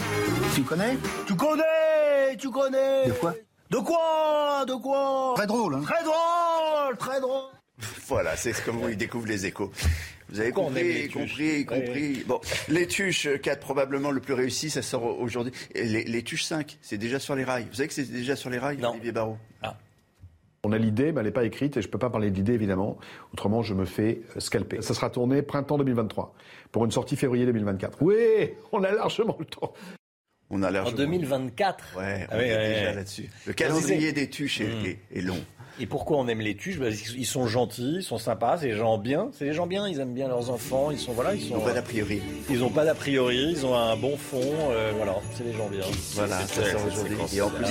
Tu 0.54 0.62
connais? 0.62 0.96
Tu 1.26 1.34
connais, 1.34 2.36
tu 2.38 2.50
connais. 2.50 3.08
De 3.08 3.12
quoi? 3.12 3.34
De 3.70 3.78
quoi? 3.78 4.64
De 4.66 4.74
quoi? 4.74 5.34
Très 5.36 5.46
drôle, 5.46 5.74
hein 5.74 5.82
Très 5.82 6.04
drôle, 6.04 6.96
très 6.98 7.20
drôle. 7.20 7.42
Voilà, 8.08 8.36
c'est 8.36 8.52
comme 8.64 8.80
on 8.80 8.88
y 8.88 8.96
découvre 8.96 9.26
les 9.26 9.46
échos. 9.46 9.70
Vous 10.28 10.40
avez 10.40 10.50
Pourquoi 10.52 10.72
compris, 10.72 11.08
compris, 11.08 11.66
compris. 11.66 12.24
Bon, 12.26 12.40
les 12.68 12.86
tuches 12.86 13.28
4 13.42 13.60
probablement 13.60 14.12
le 14.12 14.20
plus 14.20 14.32
réussi, 14.34 14.70
ça 14.70 14.80
sort 14.80 15.18
aujourd'hui. 15.18 15.52
Et 15.74 15.84
Les, 15.84 16.04
les 16.04 16.22
tuches 16.22 16.44
5, 16.44 16.78
c'est 16.80 16.98
déjà 16.98 17.18
sur 17.18 17.34
les 17.34 17.44
rails. 17.44 17.66
Vous 17.68 17.74
savez 17.74 17.88
que 17.88 17.94
c'est 17.94 18.04
déjà 18.10 18.36
sur 18.36 18.48
les 18.48 18.58
rails, 18.58 18.78
Olivier 18.84 19.12
Barrault? 19.12 19.38
On 20.64 20.72
a 20.72 20.78
l'idée, 20.78 21.12
mais 21.12 21.20
elle 21.20 21.26
n'est 21.26 21.32
pas 21.32 21.44
écrite 21.44 21.76
et 21.76 21.82
je 21.82 21.86
ne 21.86 21.92
peux 21.92 21.98
pas 21.98 22.10
parler 22.10 22.28
de 22.30 22.34
l'idée 22.34 22.54
évidemment. 22.54 22.96
Autrement, 23.32 23.62
je 23.62 23.72
me 23.72 23.84
fais 23.84 24.22
euh, 24.36 24.40
scalper. 24.40 24.82
Ça 24.82 24.94
sera 24.94 25.10
tourné 25.10 25.42
printemps 25.42 25.78
2023 25.78 26.34
pour 26.72 26.84
une 26.84 26.90
sortie 26.90 27.14
février 27.14 27.46
2024. 27.46 27.98
Oui, 28.00 28.16
on 28.72 28.82
a 28.82 28.90
largement 28.90 29.36
le 29.38 29.44
temps. 29.44 29.72
On 30.50 30.62
a 30.62 30.82
En 30.82 30.92
2024 30.92 31.84
Ouais, 31.96 32.26
Ah 32.30 32.34
on 32.34 32.38
oui, 32.38 32.44
est 32.44 32.56
ouais, 32.56 32.68
déjà 32.68 32.80
ouais. 32.90 32.94
là-dessus. 32.94 33.28
Le 33.46 33.52
calendrier 33.52 34.12
des 34.12 34.30
tuches 34.30 34.60
est, 34.60 34.64
Mm. 34.64 34.86
est- 34.86 34.98
est 35.18 35.20
long. 35.22 35.38
Et 35.78 35.84
pourquoi 35.86 36.16
on 36.18 36.26
aime 36.28 36.40
les 36.40 36.54
tuches? 36.56 36.78
Parce 36.78 36.94
qu'ils- 36.96 37.18
Ils 37.20 37.26
sont 37.26 37.46
gentils, 37.46 37.96
ils 37.98 38.02
sont 38.02 38.16
sympas, 38.16 38.56
c'est 38.58 38.68
des 38.68 38.76
gens 38.76 38.96
bien. 38.96 39.28
C'est 39.36 39.44
des 39.44 39.52
gens 39.52 39.66
bien, 39.66 39.86
ils 39.88 40.00
aiment 40.00 40.14
bien 40.14 40.26
leurs 40.28 40.48
enfants, 40.50 40.90
ils 40.90 40.98
sont 40.98 41.12
voilà, 41.12 41.34
ils 41.34 41.40
sont. 41.42 41.48
Ils 41.48 41.52
n'ont 41.54 41.60
pas 41.64 41.74
d'a 41.74 41.82
priori. 41.82 42.22
Ils 42.48 42.58
n'ont 42.60 42.70
pas 42.70 42.84
d'a 42.86 42.94
priori, 42.94 43.48
ils 43.50 43.66
ont 43.66 43.74
un 43.74 43.94
bon 43.96 44.16
fond, 44.16 44.40
euh, 44.70 44.92
voilà, 44.96 45.16
c'est 45.34 45.44
des 45.44 45.52
gens 45.52 45.68
bien. 45.68 45.80
Voilà, 46.14 46.38
C'est- 46.46 46.62
ça 46.62 46.70
sort 46.72 46.86
aujourd'hui. 46.86 47.16
Et 47.34 47.40
en 47.42 47.50
plus, 47.50 47.66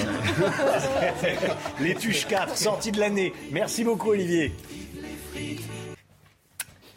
Les 1.81 1.95
tuches 1.95 2.27
4, 2.27 2.55
sorties 2.57 2.91
de 2.91 2.99
l'année. 2.99 3.33
Merci 3.51 3.83
beaucoup 3.83 4.09
Olivier. 4.11 4.51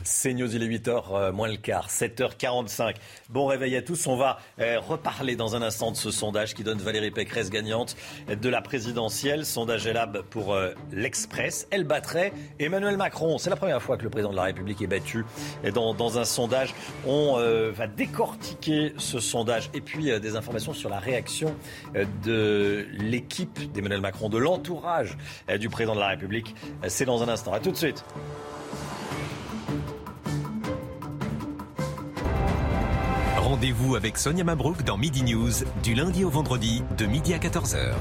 C'est 0.08 0.32
News, 0.32 0.54
il 0.54 0.62
est 0.62 0.78
8h 0.78 1.32
moins 1.32 1.48
le 1.48 1.58
quart, 1.58 1.88
7h45. 1.88 2.94
Bon 3.28 3.44
réveil 3.44 3.76
à 3.76 3.82
tous. 3.82 4.06
On 4.06 4.16
va 4.16 4.38
euh, 4.58 4.80
reparler 4.80 5.36
dans 5.36 5.54
un 5.54 5.60
instant 5.60 5.90
de 5.90 5.96
ce 5.96 6.10
sondage 6.10 6.54
qui 6.54 6.64
donne 6.64 6.78
Valérie 6.78 7.10
Pécresse 7.10 7.50
gagnante 7.50 7.94
de 8.28 8.48
la 8.48 8.62
présidentielle. 8.62 9.44
Sondage 9.44 9.86
Elab 9.86 10.22
pour 10.30 10.54
euh, 10.54 10.72
l'Express. 10.92 11.68
Elle 11.70 11.84
battrait 11.84 12.32
Emmanuel 12.58 12.96
Macron. 12.96 13.36
C'est 13.36 13.50
la 13.50 13.56
première 13.56 13.82
fois 13.82 13.98
que 13.98 14.04
le 14.04 14.10
président 14.10 14.30
de 14.30 14.36
la 14.36 14.44
République 14.44 14.80
est 14.80 14.86
battu 14.86 15.26
dans, 15.74 16.18
un 16.18 16.24
sondage. 16.24 16.74
On 17.06 17.36
euh, 17.38 17.70
va 17.70 17.86
décortiquer 17.86 18.94
ce 18.96 19.20
sondage 19.20 19.68
et 19.74 19.82
puis 19.82 20.10
euh, 20.10 20.18
des 20.18 20.36
informations 20.36 20.72
sur 20.72 20.88
la 20.88 20.98
réaction 20.98 21.54
euh, 21.96 22.06
de 22.24 22.86
l'équipe 22.92 23.70
d'Emmanuel 23.72 24.00
Macron, 24.00 24.28
de 24.28 24.38
l'entourage 24.38 25.16
euh, 25.50 25.58
du 25.58 25.68
président 25.68 25.94
de 25.94 26.00
la 26.00 26.08
République. 26.08 26.54
Euh, 26.82 26.86
C'est 26.88 27.04
dans 27.04 27.22
un 27.22 27.28
instant. 27.28 27.52
À 27.52 27.60
tout 27.60 27.70
de 27.70 27.76
suite. 27.76 28.04
Rendez-vous 33.48 33.96
avec 33.96 34.18
Sonia 34.18 34.44
Mabrouk 34.44 34.84
dans 34.84 34.98
Midi 34.98 35.22
News 35.22 35.64
du 35.82 35.94
lundi 35.94 36.22
au 36.22 36.28
vendredi 36.28 36.82
de 36.98 37.06
midi 37.06 37.32
à 37.32 37.38
14h. 37.38 37.94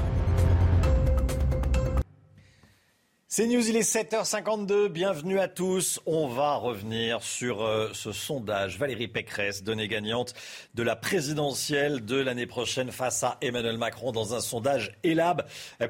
C'est 3.30 3.46
News, 3.46 3.68
il 3.68 3.76
est 3.76 3.80
7h52. 3.80 4.88
Bienvenue 4.88 5.38
à 5.38 5.48
tous. 5.48 6.00
On 6.06 6.28
va 6.28 6.54
revenir 6.54 7.22
sur 7.22 7.62
euh, 7.62 7.90
ce 7.92 8.10
sondage. 8.10 8.78
Valérie 8.78 9.06
Pécresse, 9.06 9.62
donnée 9.62 9.86
gagnante 9.86 10.32
de 10.74 10.82
la 10.82 10.96
présidentielle 10.96 12.06
de 12.06 12.16
l'année 12.16 12.46
prochaine 12.46 12.90
face 12.90 13.22
à 13.22 13.36
Emmanuel 13.42 13.76
Macron 13.76 14.12
dans 14.12 14.32
un 14.32 14.40
sondage 14.40 14.96
ELAB. 15.04 15.44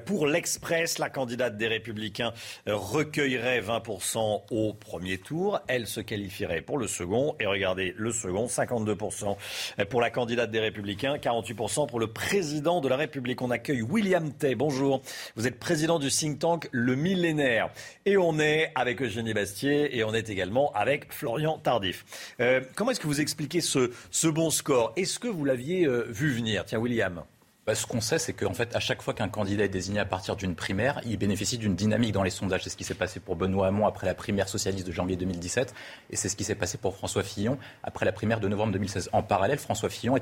Pour 0.05 0.27
l'Express, 0.27 0.99
la 0.99 1.11
candidate 1.11 1.57
des 1.57 1.69
Républicains 1.69 2.33
recueillerait 2.67 3.61
20% 3.61 4.43
au 4.51 4.75
premier 4.75 5.19
tour. 5.19 5.61
Elle 5.69 5.87
se 5.87 6.01
qualifierait 6.01 6.63
pour 6.63 6.77
le 6.77 6.89
second. 6.89 7.37
Et 7.39 7.47
regardez, 7.47 7.95
le 7.97 8.11
second, 8.11 8.47
52% 8.47 9.37
pour 9.89 10.01
la 10.01 10.11
candidate 10.11 10.51
des 10.51 10.59
Républicains, 10.59 11.19
48% 11.19 11.87
pour 11.87 12.01
le 12.01 12.09
président 12.09 12.81
de 12.81 12.89
la 12.89 12.97
République. 12.97 13.41
On 13.43 13.53
accueille 13.53 13.83
William 13.83 14.33
Tay. 14.33 14.57
Bonjour. 14.57 15.03
Vous 15.37 15.47
êtes 15.47 15.61
président 15.61 16.01
du 16.01 16.09
think 16.09 16.41
tank 16.41 16.69
Le 16.73 16.97
Et 18.07 18.17
on 18.17 18.39
est 18.39 18.73
avec 18.75 19.03
Eugénie 19.03 19.35
Bastier 19.35 19.97
et 19.97 20.05
on 20.05 20.15
est 20.15 20.31
également 20.31 20.73
avec 20.73 21.13
Florian 21.13 21.59
Tardif. 21.59 22.05
Euh, 22.41 22.61
comment 22.75 22.91
est-ce 22.91 23.01
que 23.01 23.07
vous 23.07 23.21
expliquez 23.21 23.61
ce, 23.61 23.91
ce 24.11 24.29
bon 24.29 24.51
score? 24.51 24.93
Est-ce 24.97 25.19
que 25.19 25.29
vous 25.29 25.45
l'aviez 25.45 25.87
euh, 25.87 26.07
vu 26.09 26.31
venir? 26.33 26.65
Tiens, 26.65 26.79
William. 26.79 27.23
Bah, 27.69 27.75
ce 27.75 27.87
qu'on 27.87 28.01
sait, 28.01 28.19
c'est 28.19 28.33
qu'en 28.33 28.55
fait, 28.55 28.75
à 28.75 28.81
chaque 28.81 29.03
fois 29.03 29.13
qu'un 29.13 29.29
candidat 29.29 29.65
est 29.65 29.69
désigné 29.69 30.01
à 30.01 30.07
partir 30.07 30.37
d'une 30.37 30.55
primaire, 30.55 31.03
il 31.05 31.19
bénéficie 31.19 31.59
d'une 31.59 31.77
dynamique 31.77 32.13
dans 32.13 32.23
les 32.23 32.31
sondages. 32.31 32.65
C'est 32.65 32.71
ce 32.71 32.79
qui 32.79 32.85
s'est 32.85 32.95
passé 32.95 33.21
pour 33.21 33.37
Benoît 33.37 33.67
Hamon 33.67 33.87
après 33.87 34.07
la 34.07 34.15
primaire 34.15 34.49
socialiste 34.49 34.87
de 34.87 34.93
janvier 34.93 35.17
2017, 35.17 35.75
et 36.09 36.17
c'est 36.17 36.31
ce 36.31 36.37
qui 36.37 36.45
s'est 36.45 36.55
passé 36.55 36.79
pour 36.79 36.97
François 36.97 37.23
Fillon 37.23 37.59
après 37.83 38.07
la 38.07 38.13
primaire 38.13 38.41
de 38.41 38.49
novembre 38.49 38.73
2016. 38.73 39.11
En 39.13 39.23
parallèle, 39.23 39.59
François 39.59 39.91
Fillon 39.91 40.15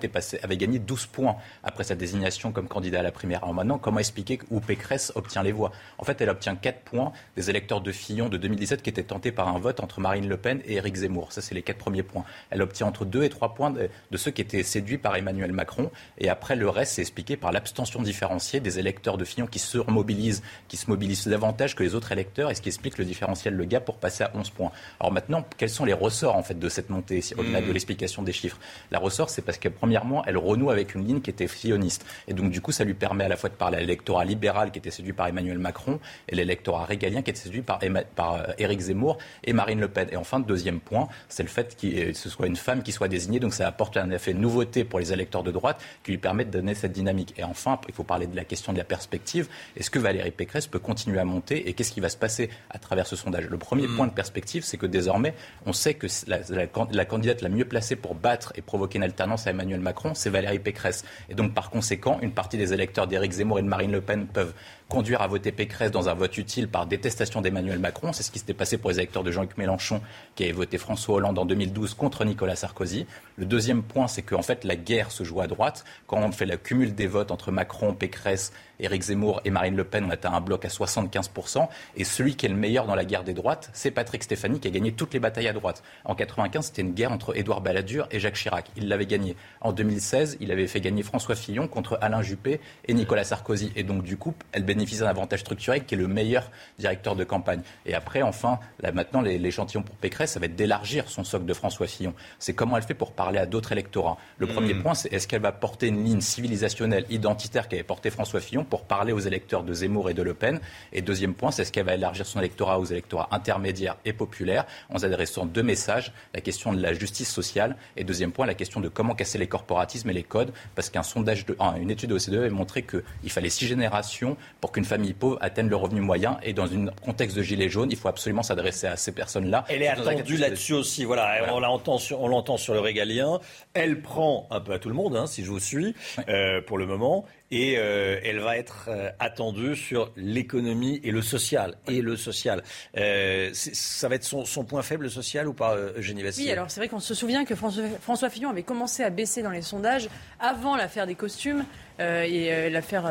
avait 0.42 0.56
gagné 0.56 0.80
12 0.80 1.06
points 1.06 1.36
après 1.62 1.84
sa 1.84 1.94
désignation 1.94 2.50
comme 2.50 2.66
candidat 2.66 2.98
à 2.98 3.02
la 3.04 3.12
primaire. 3.12 3.44
Alors 3.44 3.54
maintenant, 3.54 3.78
comment 3.78 4.00
expliquer 4.00 4.40
où 4.50 4.58
Pécresse 4.58 5.12
obtient 5.14 5.44
les 5.44 5.52
voix? 5.52 5.70
En 5.98 6.04
fait, 6.04 6.20
elle 6.20 6.30
obtient 6.30 6.56
4 6.56 6.80
points 6.80 7.12
des 7.36 7.48
électeurs 7.48 7.80
de 7.80 7.92
Fillon 7.92 8.28
de 8.28 8.38
2017 8.38 8.82
qui 8.82 8.90
étaient 8.90 9.04
tentés 9.04 9.30
par 9.30 9.46
un 9.46 9.60
vote 9.60 9.78
entre 9.78 10.00
Marine 10.00 10.28
Le 10.28 10.36
Pen 10.36 10.62
et 10.64 10.74
Éric 10.74 10.96
Zemmour. 10.96 11.30
Ça, 11.30 11.42
c'est 11.42 11.54
les 11.54 11.62
4 11.62 11.78
premiers 11.78 12.02
points. 12.02 12.24
Elle 12.50 12.60
obtient 12.60 12.88
entre 12.88 13.04
2 13.04 13.22
et 13.22 13.28
3 13.28 13.54
points 13.54 13.70
de 13.70 14.16
ceux 14.16 14.32
qui 14.32 14.42
étaient 14.42 14.64
séduits 14.64 14.98
par 14.98 15.14
Emmanuel 15.14 15.52
Macron, 15.52 15.92
et 16.18 16.28
après, 16.28 16.56
le 16.56 16.68
reste, 16.68 16.94
c'est 16.94 17.02
expliqué 17.02 17.35
par 17.36 17.52
l'abstention 17.52 18.02
différenciée 18.02 18.60
des 18.60 18.78
électeurs 18.78 19.16
de 19.16 19.24
Fillon 19.24 19.46
qui 19.46 19.58
se 19.58 19.78
mobilisent, 19.90 20.42
qui 20.68 20.76
se 20.76 20.88
mobilisent 20.90 21.26
davantage 21.28 21.74
que 21.74 21.82
les 21.82 21.94
autres 21.94 22.12
électeurs, 22.12 22.50
et 22.50 22.54
ce 22.54 22.60
qui 22.62 22.68
explique 22.68 22.98
le 22.98 23.04
différentiel 23.04 23.54
Le 23.54 23.64
Gap 23.64 23.84
pour 23.84 23.96
passer 23.96 24.24
à 24.24 24.30
11 24.34 24.50
points. 24.50 24.70
Alors 25.00 25.12
maintenant, 25.12 25.44
quels 25.56 25.70
sont 25.70 25.84
les 25.84 25.92
ressorts 25.92 26.36
en 26.36 26.42
fait 26.42 26.58
de 26.58 26.68
cette 26.68 26.90
montée, 26.90 27.20
au-delà 27.36 27.60
de 27.60 27.70
l'explication 27.72 28.22
des 28.22 28.32
chiffres? 28.32 28.58
La 28.90 28.98
ressort, 28.98 29.30
c'est 29.30 29.42
parce 29.42 29.58
que 29.58 29.68
premièrement, 29.68 30.24
elle 30.26 30.36
renoue 30.36 30.70
avec 30.70 30.94
une 30.94 31.06
ligne 31.06 31.20
qui 31.20 31.30
était 31.30 31.48
filloniste, 31.48 32.04
et 32.28 32.34
donc 32.34 32.50
du 32.50 32.60
coup, 32.60 32.72
ça 32.72 32.84
lui 32.84 32.94
permet 32.94 33.24
à 33.24 33.28
la 33.28 33.36
fois 33.36 33.48
de 33.50 33.54
parler 33.54 33.76
à 33.78 33.80
l'électorat 33.80 34.24
libéral 34.24 34.70
qui 34.72 34.78
était 34.78 34.90
séduit 34.90 35.12
par 35.12 35.26
Emmanuel 35.28 35.58
Macron 35.58 36.00
et 36.28 36.34
l'électorat 36.36 36.84
régalien 36.84 37.22
qui 37.22 37.30
était 37.30 37.40
séduit 37.40 37.62
par, 37.62 37.82
Emma- 37.82 38.04
par 38.04 38.34
euh, 38.34 38.44
Éric 38.58 38.80
Zemmour 38.80 39.18
et 39.44 39.52
Marine 39.52 39.80
Le 39.80 39.88
Pen. 39.88 40.08
Et 40.12 40.16
enfin, 40.16 40.40
deuxième 40.40 40.80
point, 40.80 41.08
c'est 41.28 41.42
le 41.42 41.48
fait 41.48 41.76
que 41.80 42.12
ce 42.12 42.28
soit 42.28 42.46
une 42.46 42.56
femme 42.56 42.82
qui 42.82 42.92
soit 42.92 43.08
désignée, 43.08 43.40
donc 43.40 43.54
ça 43.54 43.66
apporte 43.66 43.96
un 43.96 44.10
effet 44.10 44.34
nouveauté 44.34 44.84
pour 44.84 44.98
les 44.98 45.12
électeurs 45.12 45.42
de 45.42 45.50
droite 45.50 45.80
qui 46.04 46.12
lui 46.12 46.18
permet 46.18 46.44
de 46.44 46.50
donner 46.50 46.74
cette 46.74 46.92
dynamique. 46.92 47.25
Et 47.36 47.44
enfin, 47.44 47.78
il 47.88 47.94
faut 47.94 48.04
parler 48.04 48.26
de 48.26 48.36
la 48.36 48.44
question 48.44 48.72
de 48.72 48.78
la 48.78 48.84
perspective. 48.84 49.48
Est-ce 49.76 49.90
que 49.90 49.98
Valérie 49.98 50.30
Pécresse 50.30 50.66
peut 50.66 50.78
continuer 50.78 51.18
à 51.18 51.24
monter 51.24 51.68
et 51.68 51.72
qu'est-ce 51.72 51.92
qui 51.92 52.00
va 52.00 52.08
se 52.08 52.16
passer 52.16 52.50
à 52.70 52.78
travers 52.78 53.06
ce 53.06 53.16
sondage? 53.16 53.46
Le 53.46 53.58
premier 53.58 53.86
point 53.88 54.06
de 54.06 54.12
perspective, 54.12 54.64
c'est 54.64 54.76
que 54.76 54.86
désormais, 54.86 55.34
on 55.64 55.72
sait 55.72 55.94
que 55.94 56.06
la, 56.26 56.38
la- 56.48 56.66
la 56.92 57.04
candidate 57.04 57.42
la 57.42 57.48
mieux 57.48 57.64
placée 57.64 57.96
pour 57.96 58.14
battre 58.14 58.52
et 58.56 58.62
provoquer 58.62 58.98
une 58.98 59.04
alternance 59.04 59.46
à 59.46 59.50
Emmanuel 59.50 59.80
Macron, 59.80 60.14
c'est 60.14 60.30
Valérie 60.30 60.58
Pécresse. 60.58 61.04
Et 61.28 61.34
donc, 61.34 61.54
par 61.54 61.70
conséquent, 61.70 62.18
une 62.22 62.32
partie 62.32 62.56
des 62.56 62.72
électeurs 62.72 63.06
d'Éric 63.06 63.32
Zemmour 63.32 63.58
et 63.58 63.62
de 63.62 63.68
Marine 63.68 63.92
Le 63.92 64.00
Pen 64.00 64.26
peuvent 64.26 64.54
conduire 64.88 65.20
à 65.20 65.26
voter 65.26 65.50
Pécresse 65.52 65.90
dans 65.90 66.08
un 66.08 66.14
vote 66.14 66.38
utile 66.38 66.68
par 66.68 66.86
détestation 66.86 67.40
d'Emmanuel 67.40 67.78
Macron. 67.78 68.12
C'est 68.12 68.22
ce 68.22 68.30
qui 68.30 68.38
s'était 68.38 68.54
passé 68.54 68.78
pour 68.78 68.90
les 68.90 68.98
électeurs 68.98 69.24
de 69.24 69.32
Jean-Luc 69.32 69.58
Mélenchon, 69.58 70.00
qui 70.34 70.44
avaient 70.44 70.52
voté 70.52 70.78
François 70.78 71.16
Hollande 71.16 71.38
en 71.38 71.44
2012 71.44 71.94
contre 71.94 72.24
Nicolas 72.24 72.56
Sarkozy. 72.56 73.06
Le 73.36 73.46
deuxième 73.46 73.82
point, 73.82 74.06
c'est 74.06 74.22
qu'en 74.22 74.42
fait, 74.42 74.64
la 74.64 74.76
guerre 74.76 75.10
se 75.10 75.24
joue 75.24 75.40
à 75.40 75.48
droite. 75.48 75.84
Quand 76.06 76.18
on 76.18 76.30
fait 76.30 76.46
le 76.46 76.56
cumul 76.56 76.94
des 76.94 77.08
votes 77.08 77.32
entre 77.32 77.50
Macron, 77.50 77.94
Pécresse, 77.94 78.52
Éric 78.80 79.02
Zemmour 79.02 79.40
et 79.44 79.50
Marine 79.50 79.76
Le 79.76 79.84
Pen, 79.84 80.04
on 80.06 80.10
atteint 80.10 80.32
un 80.32 80.40
bloc 80.40 80.64
à 80.64 80.68
75%. 80.68 81.68
Et 81.96 82.04
celui 82.04 82.36
qui 82.36 82.46
est 82.46 82.48
le 82.48 82.54
meilleur 82.54 82.86
dans 82.86 82.94
la 82.94 83.04
guerre 83.04 83.24
des 83.24 83.34
droites, 83.34 83.70
c'est 83.72 83.90
Patrick 83.90 84.22
Stéphanie, 84.22 84.60
qui 84.60 84.68
a 84.68 84.70
gagné 84.70 84.92
toutes 84.92 85.14
les 85.14 85.20
batailles 85.20 85.48
à 85.48 85.52
droite. 85.52 85.82
En 86.04 86.14
95, 86.14 86.66
c'était 86.66 86.82
une 86.82 86.92
guerre 86.92 87.12
entre 87.12 87.36
Édouard 87.36 87.60
Balladur 87.60 88.08
et 88.10 88.20
Jacques 88.20 88.34
Chirac. 88.36 88.66
Il 88.76 88.88
l'avait 88.88 89.06
gagné. 89.06 89.36
En 89.60 89.72
2016, 89.72 90.38
il 90.40 90.50
avait 90.52 90.66
fait 90.66 90.80
gagner 90.80 91.02
François 91.02 91.34
Fillon 91.34 91.68
contre 91.68 91.98
Alain 92.00 92.22
Juppé 92.22 92.60
et 92.86 92.94
Nicolas 92.94 93.24
Sarkozy. 93.24 93.72
Et 93.76 93.82
donc, 93.82 94.02
du 94.02 94.16
coup, 94.16 94.34
elle 94.52 94.64
bénéficie 94.64 95.00
d'un 95.00 95.06
avantage 95.06 95.40
structurel 95.40 95.84
qui 95.84 95.94
est 95.94 95.98
le 95.98 96.08
meilleur 96.08 96.50
directeur 96.78 97.16
de 97.16 97.24
campagne. 97.24 97.60
Et 97.86 97.94
après, 97.94 98.22
enfin, 98.22 98.58
là, 98.80 98.92
maintenant, 98.92 99.20
l'échantillon 99.22 99.82
pour 99.82 99.96
Pécresse, 99.96 100.32
ça 100.32 100.40
va 100.40 100.46
être 100.46 100.56
d'élargir 100.56 101.08
son 101.08 101.24
socle 101.24 101.46
de 101.46 101.54
François 101.54 101.86
Fillon. 101.86 102.14
C'est 102.38 102.54
comment 102.54 102.76
elle 102.76 102.82
fait 102.82 102.94
pour 102.94 103.12
parler 103.12 103.38
à 103.38 103.46
d'autres 103.46 103.72
électorats. 103.72 104.18
Le 104.38 104.46
premier 104.46 104.74
Mm. 104.74 104.82
point, 104.82 104.94
c'est 104.94 105.12
est-ce 105.12 105.26
qu'elle 105.28 105.42
va 105.42 105.52
porter 105.52 105.88
une 105.88 106.04
ligne 106.04 106.20
civilisationnelle, 106.20 107.06
identitaire 107.10 107.68
qu'avait 107.68 107.82
porté 107.82 108.10
François 108.10 108.40
Fillon 108.40 108.64
pour 108.68 108.84
parler 108.84 109.12
aux 109.12 109.18
électeurs 109.18 109.62
de 109.62 109.72
Zemmour 109.72 110.10
et 110.10 110.14
de 110.14 110.22
Le 110.22 110.34
Pen. 110.34 110.60
Et 110.92 111.02
deuxième 111.02 111.34
point, 111.34 111.50
c'est 111.50 111.62
est-ce 111.62 111.72
qu'elle 111.72 111.86
va 111.86 111.94
élargir 111.94 112.26
son 112.26 112.38
électorat 112.38 112.78
aux 112.78 112.84
électorats 112.84 113.28
intermédiaires 113.30 113.96
et 114.04 114.12
populaires 114.12 114.66
en 114.90 114.98
s'adressant 114.98 115.46
deux 115.46 115.62
messages, 115.62 116.12
la 116.34 116.40
question 116.40 116.72
de 116.72 116.80
la 116.80 116.92
justice 116.92 117.32
sociale 117.32 117.76
et 117.96 118.04
deuxième 118.04 118.32
point, 118.32 118.46
la 118.46 118.54
question 118.54 118.80
de 118.80 118.88
comment 118.88 119.14
casser 119.14 119.38
les 119.38 119.46
corporatismes 119.46 120.10
et 120.10 120.12
les 120.12 120.22
codes, 120.22 120.52
parce 120.74 120.90
qu'un 120.90 121.02
sondage, 121.02 121.46
de, 121.46 121.56
une 121.80 121.90
étude 121.90 122.10
de 122.10 122.14
OCDE 122.14 122.46
a 122.46 122.50
montré 122.50 122.82
qu'il 122.82 123.30
fallait 123.30 123.50
six 123.50 123.66
générations 123.66 124.36
pour 124.60 124.72
qu'une 124.72 124.84
famille 124.84 125.12
pauvre 125.12 125.38
atteigne 125.40 125.68
le 125.68 125.76
revenu 125.76 126.00
moyen 126.00 126.38
et 126.42 126.52
dans 126.52 126.72
un 126.72 126.86
contexte 127.04 127.36
de 127.36 127.42
gilet 127.42 127.68
jaune, 127.68 127.88
il 127.90 127.96
faut 127.96 128.08
absolument 128.08 128.42
s'adresser 128.42 128.86
à 128.86 128.96
ces 128.96 129.12
personnes-là. 129.12 129.64
Elle 129.68 129.82
est 129.82 129.88
attendue 129.88 130.36
là-dessus 130.36 130.74
aussi. 130.74 131.04
Voilà, 131.04 131.52
on 131.52 131.60
l'entend 131.60 131.98
sur, 131.98 132.20
on 132.20 132.28
l'entend 132.28 132.56
sur 132.56 132.74
le 132.74 132.80
régalien. 132.80 133.40
Elle 133.74 134.00
prend 134.00 134.46
un 134.50 134.60
peu 134.60 134.72
à 134.72 134.78
tout 134.78 134.88
le 134.88 134.94
monde, 134.94 135.16
hein, 135.16 135.26
si 135.26 135.44
je 135.44 135.50
vous 135.50 135.60
suis, 135.60 135.94
euh, 136.28 136.60
pour 136.60 136.78
le 136.78 136.86
moment. 136.86 137.24
Et 137.50 137.76
euh, 137.78 138.18
elle 138.24 138.40
va 138.40 138.56
être 138.56 138.88
euh, 138.88 139.10
attendue 139.20 139.76
sur 139.76 140.10
l'économie 140.16 141.00
et 141.04 141.12
le 141.12 141.22
social. 141.22 141.76
Et 141.86 142.02
le 142.02 142.16
social. 142.16 142.62
Euh, 142.96 143.50
ça 143.52 144.08
va 144.08 144.16
être 144.16 144.24
son, 144.24 144.44
son 144.44 144.64
point 144.64 144.82
faible, 144.82 145.04
le 145.04 145.10
social, 145.10 145.46
ou 145.46 145.52
pas, 145.52 145.76
Eugénie 145.96 146.24
Bastier 146.24 146.44
Oui, 146.44 146.50
alors 146.50 146.70
c'est 146.70 146.80
vrai 146.80 146.88
qu'on 146.88 147.00
se 147.00 147.14
souvient 147.14 147.44
que 147.44 147.54
François, 147.54 147.84
François 148.00 148.30
Fillon 148.30 148.50
avait 148.50 148.64
commencé 148.64 149.04
à 149.04 149.10
baisser 149.10 149.42
dans 149.42 149.50
les 149.50 149.62
sondages 149.62 150.08
avant 150.40 150.76
l'affaire 150.76 151.06
des 151.06 151.14
costumes 151.14 151.64
et 151.98 152.68
l'affaire 152.68 153.10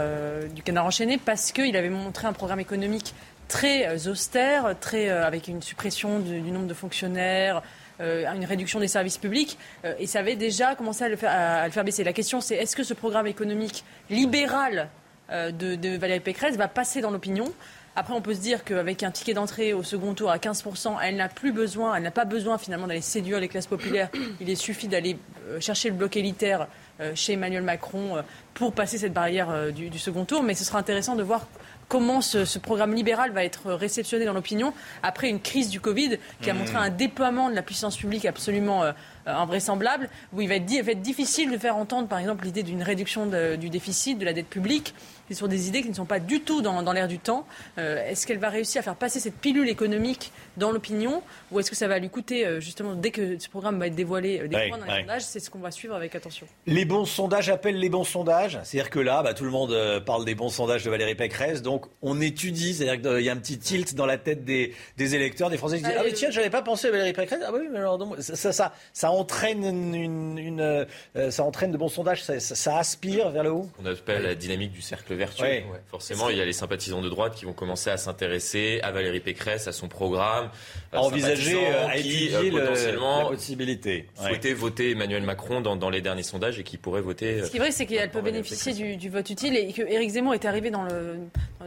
du 0.53 0.61
canard 0.61 0.85
enchaîné 0.85 1.17
parce 1.17 1.51
qu'il 1.51 1.75
avait 1.75 1.89
montré 1.89 2.27
un 2.27 2.33
programme 2.33 2.59
économique 2.59 3.15
très 3.47 4.07
austère, 4.07 4.75
très, 4.79 5.09
avec 5.09 5.47
une 5.47 5.61
suppression 5.61 6.19
du, 6.19 6.41
du 6.41 6.51
nombre 6.51 6.67
de 6.67 6.73
fonctionnaires. 6.73 7.63
Euh, 8.01 8.25
une 8.33 8.45
réduction 8.45 8.79
des 8.79 8.87
services 8.87 9.17
publics, 9.17 9.57
euh, 9.85 9.93
et 9.99 10.07
ça 10.07 10.19
avait 10.19 10.35
déjà 10.35 10.75
commencé 10.75 11.03
à 11.03 11.09
le 11.09 11.15
faire, 11.15 11.31
à- 11.31 11.65
le 11.65 11.71
faire 11.71 11.83
baisser. 11.83 12.03
La 12.03 12.13
question, 12.13 12.41
c'est 12.41 12.55
est-ce 12.55 12.75
que 12.75 12.83
ce 12.83 12.93
programme 12.93 13.27
économique 13.27 13.83
libéral 14.09 14.89
euh, 15.31 15.51
de, 15.51 15.75
de 15.75 15.97
Valérie 15.97 16.19
Pécresse 16.19 16.55
va 16.57 16.67
passer 16.67 17.01
dans 17.01 17.11
l'opinion? 17.11 17.51
Après, 17.97 18.13
on 18.13 18.19
peut 18.21 18.33
se 18.33 18.41
dire 18.41 18.65
qu'avec 18.65 19.03
un 19.03 19.11
ticket 19.11 19.33
d'entrée 19.33 19.71
au 19.71 19.81
second 19.81 20.13
tour 20.13 20.29
à 20.29 20.37
15%, 20.37 20.97
elle 21.01 21.15
n'a 21.15 21.29
plus 21.29 21.53
besoin, 21.53 21.95
elle 21.95 22.03
n'a 22.03 22.11
pas 22.11 22.25
besoin 22.25 22.57
finalement 22.57 22.87
d'aller 22.87 22.99
séduire 22.99 23.39
les 23.39 23.47
classes 23.47 23.67
populaires. 23.67 24.09
Il 24.41 24.57
suffit 24.57 24.89
d'aller 24.89 25.17
euh, 25.47 25.61
chercher 25.61 25.89
le 25.89 25.95
bloc 25.95 26.17
élitaire 26.17 26.67
chez 27.13 27.33
Emmanuel 27.33 27.61
Macron 27.61 28.23
pour 28.53 28.71
passer 28.71 28.97
cette 28.97 29.11
barrière 29.11 29.73
du 29.73 29.99
second 29.99 30.23
tour. 30.23 30.43
Mais 30.43 30.53
ce 30.55 30.63
sera 30.63 30.79
intéressant 30.79 31.15
de 31.17 31.23
voir 31.23 31.45
comment 31.87 32.21
ce, 32.21 32.57
programme 32.59 32.93
libéral 32.93 33.31
va 33.31 33.43
être 33.43 33.71
réceptionné 33.73 34.25
dans 34.25 34.33
l'opinion 34.33 34.73
après 35.03 35.29
une 35.29 35.39
crise 35.39 35.69
du 35.69 35.79
Covid 35.79 36.17
qui 36.41 36.49
a 36.49 36.53
mmh. 36.53 36.57
montré 36.57 36.75
un 36.75 36.89
déploiement 36.89 37.49
de 37.49 37.55
la 37.55 37.61
puissance 37.61 37.97
publique 37.97 38.25
absolument 38.25 38.83
euh, 38.83 38.91
invraisemblable, 39.25 40.09
où 40.33 40.41
il 40.41 40.47
va, 40.47 40.55
être, 40.55 40.71
être, 40.71 41.01
difficile 41.01 41.51
de 41.51 41.57
faire 41.57 41.77
entendre, 41.77 42.07
par 42.07 42.19
exemple, 42.19 42.45
l'idée 42.45 42.63
d'une 42.63 42.83
réduction 42.83 43.27
du 43.57 43.69
déficit, 43.69 44.19
de 44.19 44.25
la 44.25 44.33
dette 44.33 44.49
publique. 44.49 44.93
Sont 45.31 45.47
des 45.47 45.67
idées 45.67 45.81
qui 45.81 45.89
ne 45.89 45.93
sont 45.93 46.05
pas 46.05 46.19
du 46.19 46.41
tout 46.41 46.61
dans, 46.61 46.93
l'air 46.93 47.07
du 47.07 47.19
temps. 47.19 47.45
Euh, 47.77 48.07
est-ce 48.07 48.25
qu'elle 48.25 48.37
va 48.37 48.49
réussir 48.49 48.79
à 48.79 48.83
faire 48.83 48.95
passer 48.95 49.19
cette 49.19 49.35
pilule 49.35 49.67
économique 49.67 50.31
dans 50.55 50.71
l'opinion 50.71 51.23
ou 51.51 51.59
est-ce 51.59 51.69
que 51.69 51.75
ça 51.75 51.87
va 51.87 51.99
lui 51.99 52.09
coûter, 52.09 52.45
euh, 52.45 52.59
justement, 52.59 52.95
dès 52.95 53.11
que 53.11 53.37
ce 53.37 53.49
programme 53.49 53.79
va 53.79 53.87
être 53.87 53.95
dévoilé, 53.95 54.47
des 54.47 54.69
points 54.69 54.77
dans 54.77 54.85
les 54.85 55.01
sondages 55.01 55.23
C'est 55.23 55.39
ce 55.39 55.49
qu'on 55.49 55.59
va 55.59 55.71
suivre 55.71 55.95
avec 55.95 56.15
attention. 56.15 56.47
Les 56.67 56.85
bons 56.85 57.05
sondages 57.05 57.49
appellent 57.49 57.79
les 57.79 57.89
bons 57.89 58.03
sondages. 58.03 58.59
C'est-à-dire 58.63 58.89
que 58.89 58.99
là, 58.99 59.23
bah, 59.23 59.33
tout 59.33 59.43
le 59.43 59.49
monde 59.49 60.03
parle 60.05 60.25
des 60.25 60.35
bons 60.35 60.49
sondages 60.49 60.83
de 60.83 60.89
Valérie 60.89 61.15
Pécresse. 61.15 61.61
Donc, 61.61 61.85
on 62.01 62.21
étudie. 62.21 62.73
C'est-à-dire 62.73 63.01
qu'il 63.01 63.25
y 63.25 63.29
a 63.29 63.33
un 63.33 63.37
petit 63.37 63.57
tilt 63.57 63.95
dans 63.95 64.05
la 64.05 64.17
tête 64.17 64.45
des, 64.45 64.73
électeurs, 64.97 65.49
des 65.49 65.57
Français 65.57 65.77
qui 65.77 65.83
disent 65.83 65.93
Ah, 65.97 66.03
mais 66.03 66.13
tiens, 66.13 66.29
je 66.31 66.37
n'avais 66.37 66.49
pas 66.49 66.61
pensé 66.61 66.87
à 66.87 66.91
Valérie 66.91 67.13
Pécresse. 67.13 67.41
Ah, 67.45 67.51
oui, 67.53 67.67
mais 67.71 67.79
alors, 67.79 67.99
ça, 68.19 68.53
ça, 68.53 68.73
ça 68.93 69.11
entraîne, 69.11 69.63
une, 69.95 70.61
euh, 70.61 71.31
ça 71.31 71.43
entraîne 71.43 71.71
de 71.71 71.77
bons 71.77 71.89
sondages, 71.89 72.23
ça, 72.23 72.77
aspire 72.77 73.29
vers 73.29 73.43
le 73.43 73.51
haut 73.51 73.69
On 73.81 73.85
appelle 73.85 74.23
la 74.23 74.35
dynamique 74.35 74.71
du 74.71 74.81
cercle 74.81 75.14
vertueux. 75.15 75.63
Forcément, 75.87 76.29
il 76.29 76.37
y 76.37 76.41
a 76.41 76.45
les 76.45 76.53
sympathisants 76.53 77.01
de 77.01 77.09
droite 77.09 77.35
qui 77.35 77.45
vont 77.45 77.53
commencer 77.53 77.89
à 77.89 77.97
s'intéresser 77.97 78.79
à 78.83 78.91
Valérie 78.91 79.19
Pécresse, 79.19 79.67
à 79.67 79.71
son 79.71 79.87
programme. 79.87 80.49
À 80.91 81.01
envisager, 81.01 81.57
euh, 81.57 81.87
à 81.87 81.97
étudier 81.97 82.51
potentiellement 82.51 83.23
la 83.23 83.29
possibilité. 83.29 84.07
Souhaiter 84.15 84.53
voter 84.53 84.91
Emmanuel 84.91 85.23
Macron 85.23 85.61
dans, 85.61 85.89
les 85.89 86.01
derniers 86.01 86.23
sondages 86.23 86.59
et 86.59 86.63
qui 86.63 86.77
pourrait 86.77 87.01
voter. 87.01 87.43
Ce 87.43 87.51
qui 87.51 87.57
est 87.57 87.59
vrai, 87.59 87.71
c'est 87.71 87.85
qu'elle 87.85 88.11
peut 88.11 88.21
bénéficier 88.21 88.73
du, 88.73 89.09
vote 89.09 89.29
utile 89.29 89.55
et 89.55 89.71
que 89.71 89.81
Éric 89.81 90.11
Zemmour 90.11 90.33
est 90.33 90.45
arrivé 90.45 90.71
dans 90.71 90.83
le, 90.83 91.17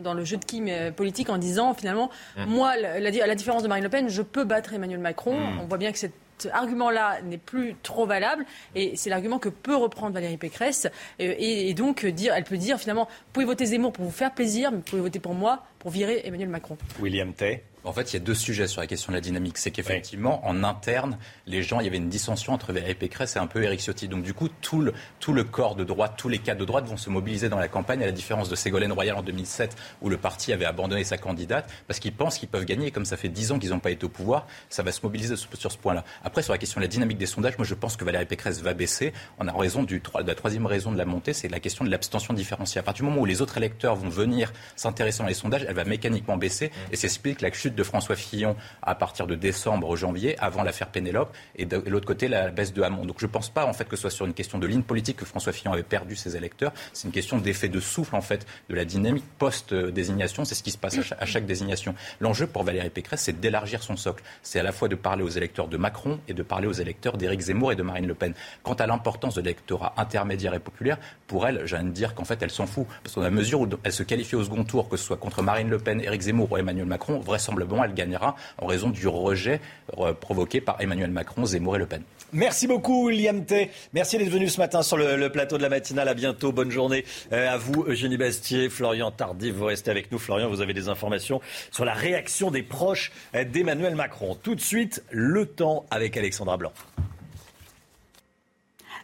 dans 0.03 0.15
le 0.15 0.25
jeu 0.25 0.37
de 0.37 0.45
qui 0.45 0.63
politique 0.97 1.31
en 1.31 1.39
disant 1.39 1.75
finalement, 1.75 2.11
mmh. 2.37 2.45
moi, 2.47 2.77
la, 2.77 2.95
à 2.95 3.27
la 3.27 3.35
différence 3.35 3.63
de 3.63 3.69
Marine 3.69 3.85
Le 3.85 3.91
Pen, 3.91 4.09
je 4.09 4.23
peux 4.23 4.45
battre 4.45 4.73
Emmanuel 4.73 5.01
Macron. 5.01 5.39
Mmh. 5.39 5.61
On 5.63 5.67
voit 5.67 5.79
bien 5.79 5.93
que 5.93 5.99
cette 5.99 6.15
argument-là 6.47 7.21
n'est 7.23 7.39
plus 7.39 7.75
trop 7.83 8.07
valable 8.07 8.45
et 8.75 8.97
c'est 8.97 9.11
l'argument 9.11 9.39
que 9.39 9.49
peut 9.49 9.77
reprendre 9.77 10.15
Valérie 10.15 10.37
Pécresse 10.37 10.87
euh, 11.21 11.35
et, 11.39 11.75
donc 11.75 12.05
dire, 12.07 12.35
elle 12.35 12.45
peut 12.45 12.57
dire 12.57 12.79
finalement, 12.79 13.05
vous 13.05 13.33
pouvez 13.33 13.47
voter 13.47 13.67
Zemmour 13.67 13.93
pour 13.93 14.05
vous 14.05 14.11
faire 14.11 14.33
plaisir, 14.33 14.71
mais 14.71 14.79
vous 14.79 14.83
pouvez 14.83 15.03
voter 15.03 15.19
pour 15.19 15.35
moi 15.35 15.65
pour 15.79 15.91
virer 15.91 16.23
Emmanuel 16.25 16.49
Macron. 16.49 16.77
William 17.01 17.33
Tay. 17.33 17.63
En 17.89 17.93
fait, 17.95 18.13
il 18.13 18.15
y 18.15 18.17
a 18.17 18.21
deux 18.21 18.35
sujets 18.35 18.67
sur 18.67 18.83
la 18.83 18.87
question 18.87 19.13
de 19.13 19.17
la 19.17 19.23
dynamique. 19.23 19.57
C'est 19.57 19.71
qu'effectivement, 19.71 20.47
en 20.47 20.63
interne, 20.63 21.17
les 21.47 21.63
gens, 21.63 21.81
il 21.81 21.85
y 21.85 21.87
avait 21.89 21.97
une 21.97 22.11
dissension 22.11 22.53
entre 22.53 22.71
Valérie 22.75 22.95
Pécresse 22.95 23.37
et 23.37 23.39
un 23.39 23.47
peu 23.47 23.63
Éric 23.63 23.81
Ciotti. 23.81 24.09
Donc, 24.09 24.25
du 24.25 24.35
coup, 24.35 24.49
tout 24.61 24.81
le, 24.81 24.93
tout 25.21 25.33
le 25.33 25.43
corps 25.43 25.75
de 25.75 25.85
droite, 25.85 26.13
tous 26.19 26.29
les 26.29 26.39
cadres 26.39 26.61
de 26.61 26.65
droite 26.67 26.85
vont 26.87 26.97
se 26.99 27.09
mobiliser 27.09 27.49
dans 27.49 27.59
la 27.59 27.69
campagne, 27.69 28.03
à 28.03 28.07
la 28.07 28.13
différence 28.13 28.49
de 28.49 28.57
Ségolène 28.57 28.93
Royal 28.93 29.17
en 29.17 29.23
2007, 29.23 29.75
où 30.03 30.11
le 30.11 30.19
parti 30.19 30.53
avait 30.53 30.67
abandonné 30.67 31.03
sa 31.03 31.17
candidate, 31.17 31.71
parce 31.87 31.99
qu'ils 31.99 32.13
pensent 32.13 32.39
qu'ils 32.39 32.51
peuvent 32.51 32.67
gagner. 32.67 32.89
Et 32.89 32.91
comme 32.91 33.07
ça 33.07 33.17
fait 33.17 33.31
dix 33.31 33.53
ans 33.53 33.59
qu'ils 33.59 33.71
n'ont 33.71 33.81
pas 33.81 33.91
été 33.91 34.05
au 34.05 34.11
pouvoir, 34.11 34.47
ça 34.69 34.83
va 34.83 34.93
se 34.93 35.01
mobiliser 35.03 35.37
sur 35.37 35.73
ce 35.73 35.79
point-là. 35.79 36.05
Après, 36.25 36.43
sur 36.43 36.53
la 36.53 36.59
question 36.59 36.81
de 36.81 36.85
la 36.85 36.89
dynamique 36.89 37.17
des 37.17 37.25
sondages, 37.25 37.57
moi, 37.57 37.67
je 37.67 37.75
pense 37.75 37.97
que 37.97 38.05
Valérie 38.05 38.27
Pécresse 38.27 38.61
va 38.61 38.75
baisser. 38.75 39.15
On 39.39 39.49
a 39.49 39.53
raison 39.53 39.83
du, 39.83 40.01
de 40.01 40.27
la 40.27 40.35
troisième 40.35 40.67
raison 40.67 40.93
de 40.93 40.99
la 40.99 41.07
montée, 41.07 41.33
c'est 41.33 41.49
la 41.49 41.59
question 41.59 41.87
de 41.87 41.91
l'abstention 41.91 42.35
différenciée. 42.35 42.81
À 42.81 42.83
partir 42.83 43.07
du 43.07 43.11
moment 43.11 43.23
où 43.23 43.27
les 43.27 43.41
autres 43.41 43.57
électeurs 43.57 43.97
vont 43.97 44.11
venir 44.11 44.53
s'intéresser 44.77 45.21
dans 45.21 45.27
les 45.27 45.33
sondages, 45.33 45.65
elle 45.67 45.75
va 45.75 45.85
mécaniquement 45.85 46.37
baisser. 46.37 46.71
Et 46.93 46.97
c'est 46.97 47.09
explique 47.09 47.41
la 47.41 47.51
chute 47.51 47.75
de 47.79 47.83
François 47.85 48.17
Fillon 48.17 48.57
à 48.83 48.95
partir 48.95 49.27
de 49.27 49.35
décembre, 49.35 49.97
janvier, 49.97 50.37
avant 50.39 50.63
l'affaire 50.63 50.89
Pénélope, 50.89 51.35
et 51.57 51.65
de, 51.65 51.77
l'autre 51.87 52.07
côté, 52.07 52.29
la 52.29 52.51
baisse 52.51 52.75
de 52.75 52.83
Hamon. 52.83 53.07
Donc 53.07 53.17
je 53.21 53.27
ne 53.27 53.31
pense 53.31 53.49
pas 53.49 53.65
en 53.65 53.73
fait 53.73 53.89
que 53.89 53.97
ce 53.97 54.03
soit 54.03 54.11
sur 54.11 54.27
une 54.27 54.35
question 54.35 54.59
de 54.59 54.67
ligne 54.67 54.83
politique 54.83 55.17
que 55.17 55.25
François 55.25 55.53
Fillon 55.53 55.73
avait 55.73 55.83
perdu 55.83 56.17
ses 56.17 56.37
électeurs. 56.37 56.73
C'est 56.93 57.07
une 57.07 57.13
question 57.13 57.39
d'effet 57.39 57.69
de 57.69 57.81
souffle 57.81 58.17
en 58.17 58.21
fait 58.21 58.47
de 58.69 58.75
la 58.75 58.85
dynamique 58.85 59.25
post-désignation. 59.39 60.45
C'est 60.45 60.55
ce 60.55 60.63
qui 60.63 60.73
se 60.73 60.79
passe 60.79 60.99
à 61.19 61.25
chaque, 61.25 61.47
désignation. 61.47 61.95
L'enjeu 62.21 62.47
pour 62.47 62.65
Valérie 62.65 62.91
Pécresse, 62.91 63.23
c'est 63.23 63.41
d'élargir 63.41 63.83
son 63.83 63.97
socle. 63.97 64.25
C'est 64.43 64.59
à 64.59 64.63
la 64.63 64.73
fois 64.73 64.89
de 64.89 64.97
parler 64.97 65.23
aux 65.23 65.29
électeurs 65.29 65.69
de 65.69 65.77
Macron 65.77 66.19
et 66.27 66.35
de 66.35 66.43
parler 66.43 66.67
aux 66.67 66.73
électeurs 66.73 67.17
d'Éric 67.17 67.41
Zemmour 67.41 67.73
et 67.73 67.77
de 67.77 67.83
Marine 67.83 68.07
Le 68.07 68.15
Pen. 68.15 68.35
Quant 68.65 68.75
à 68.75 68.87
l'importance 68.87 69.37
de 69.37 69.41
l'électorat 69.41 69.95
intermédiaire 69.97 70.55
et 70.55 70.59
populaire, 70.59 70.99
pour 71.27 71.47
elle, 71.47 71.63
j'ai 71.65 71.79
de 71.79 71.91
dire 71.91 72.15
qu'en 72.15 72.25
fait, 72.25 72.43
elle 72.43 72.51
s'en 72.51 72.67
fout. 72.67 72.87
Parce 73.05 73.15
qu'à 73.15 73.31
mesure 73.31 73.61
où 73.61 73.69
elle 73.85 73.93
se 73.93 74.03
qualifie 74.03 74.35
au 74.35 74.43
second 74.43 74.65
tour, 74.65 74.89
que 74.89 74.97
ce 74.97 75.05
soit 75.05 75.17
contre 75.17 75.43
Marine 75.43 75.71
Le 75.71 75.79
Pen, 75.79 76.01
Éric 76.01 76.23
Zemmour 76.23 76.51
ou 76.51 76.57
Emmanuel 76.57 76.87
Macron, 76.87 77.21
vraisemblablement, 77.21 77.58
elle 77.85 77.95
gagnera 77.95 78.37
en 78.59 78.67
raison 78.67 78.91
du 78.91 79.09
rejet 79.09 79.61
euh, 79.99 80.13
provoqué 80.13 80.61
par 80.61 80.81
Emmanuel 80.81 81.11
Macron, 81.11 81.45
Zemmour 81.45 81.77
et 81.77 81.79
Le 81.79 81.87
Pen. 81.87 82.03
Merci 82.33 82.67
beaucoup, 82.67 83.07
William 83.07 83.45
T. 83.45 83.71
Merci 83.95 84.19
d'être 84.19 84.29
venu 84.29 84.49
ce 84.49 84.59
matin 84.59 84.83
sur 84.83 84.99
le, 84.99 85.29
plateau 85.31 85.57
de 85.57 85.63
la 85.63 85.71
matinale. 85.71 86.09
À 86.09 86.15
bientôt. 86.15 86.53
Bonne 86.53 86.71
journée 86.71 87.05
euh, 87.33 87.51
à 87.51 87.57
vous, 87.57 87.85
Eugénie 87.87 88.19
Bastier, 88.19 88.69
Florian 88.69 89.11
Tardif. 89.11 89.55
Vous 89.55 89.65
restez 89.65 89.91
avec 89.91 90.13
nous. 90.13 90.19
Florian, 90.19 90.49
vous 90.49 90.61
avez 90.61 90.75
des 90.75 90.91
informations 90.91 91.41
sur 91.71 91.87
la 91.87 91.95
réaction 91.95 92.51
des 92.51 92.63
proches 92.63 93.13
euh, 93.35 93.45
d'Emmanuel 93.45 93.95
Macron. 93.95 94.37
Tout 94.43 94.55
de 94.55 94.61
suite, 94.61 95.03
le 95.11 95.47
temps 95.47 95.87
avec 95.91 96.19
Alexandra 96.19 96.59
Blanc. 96.59 96.73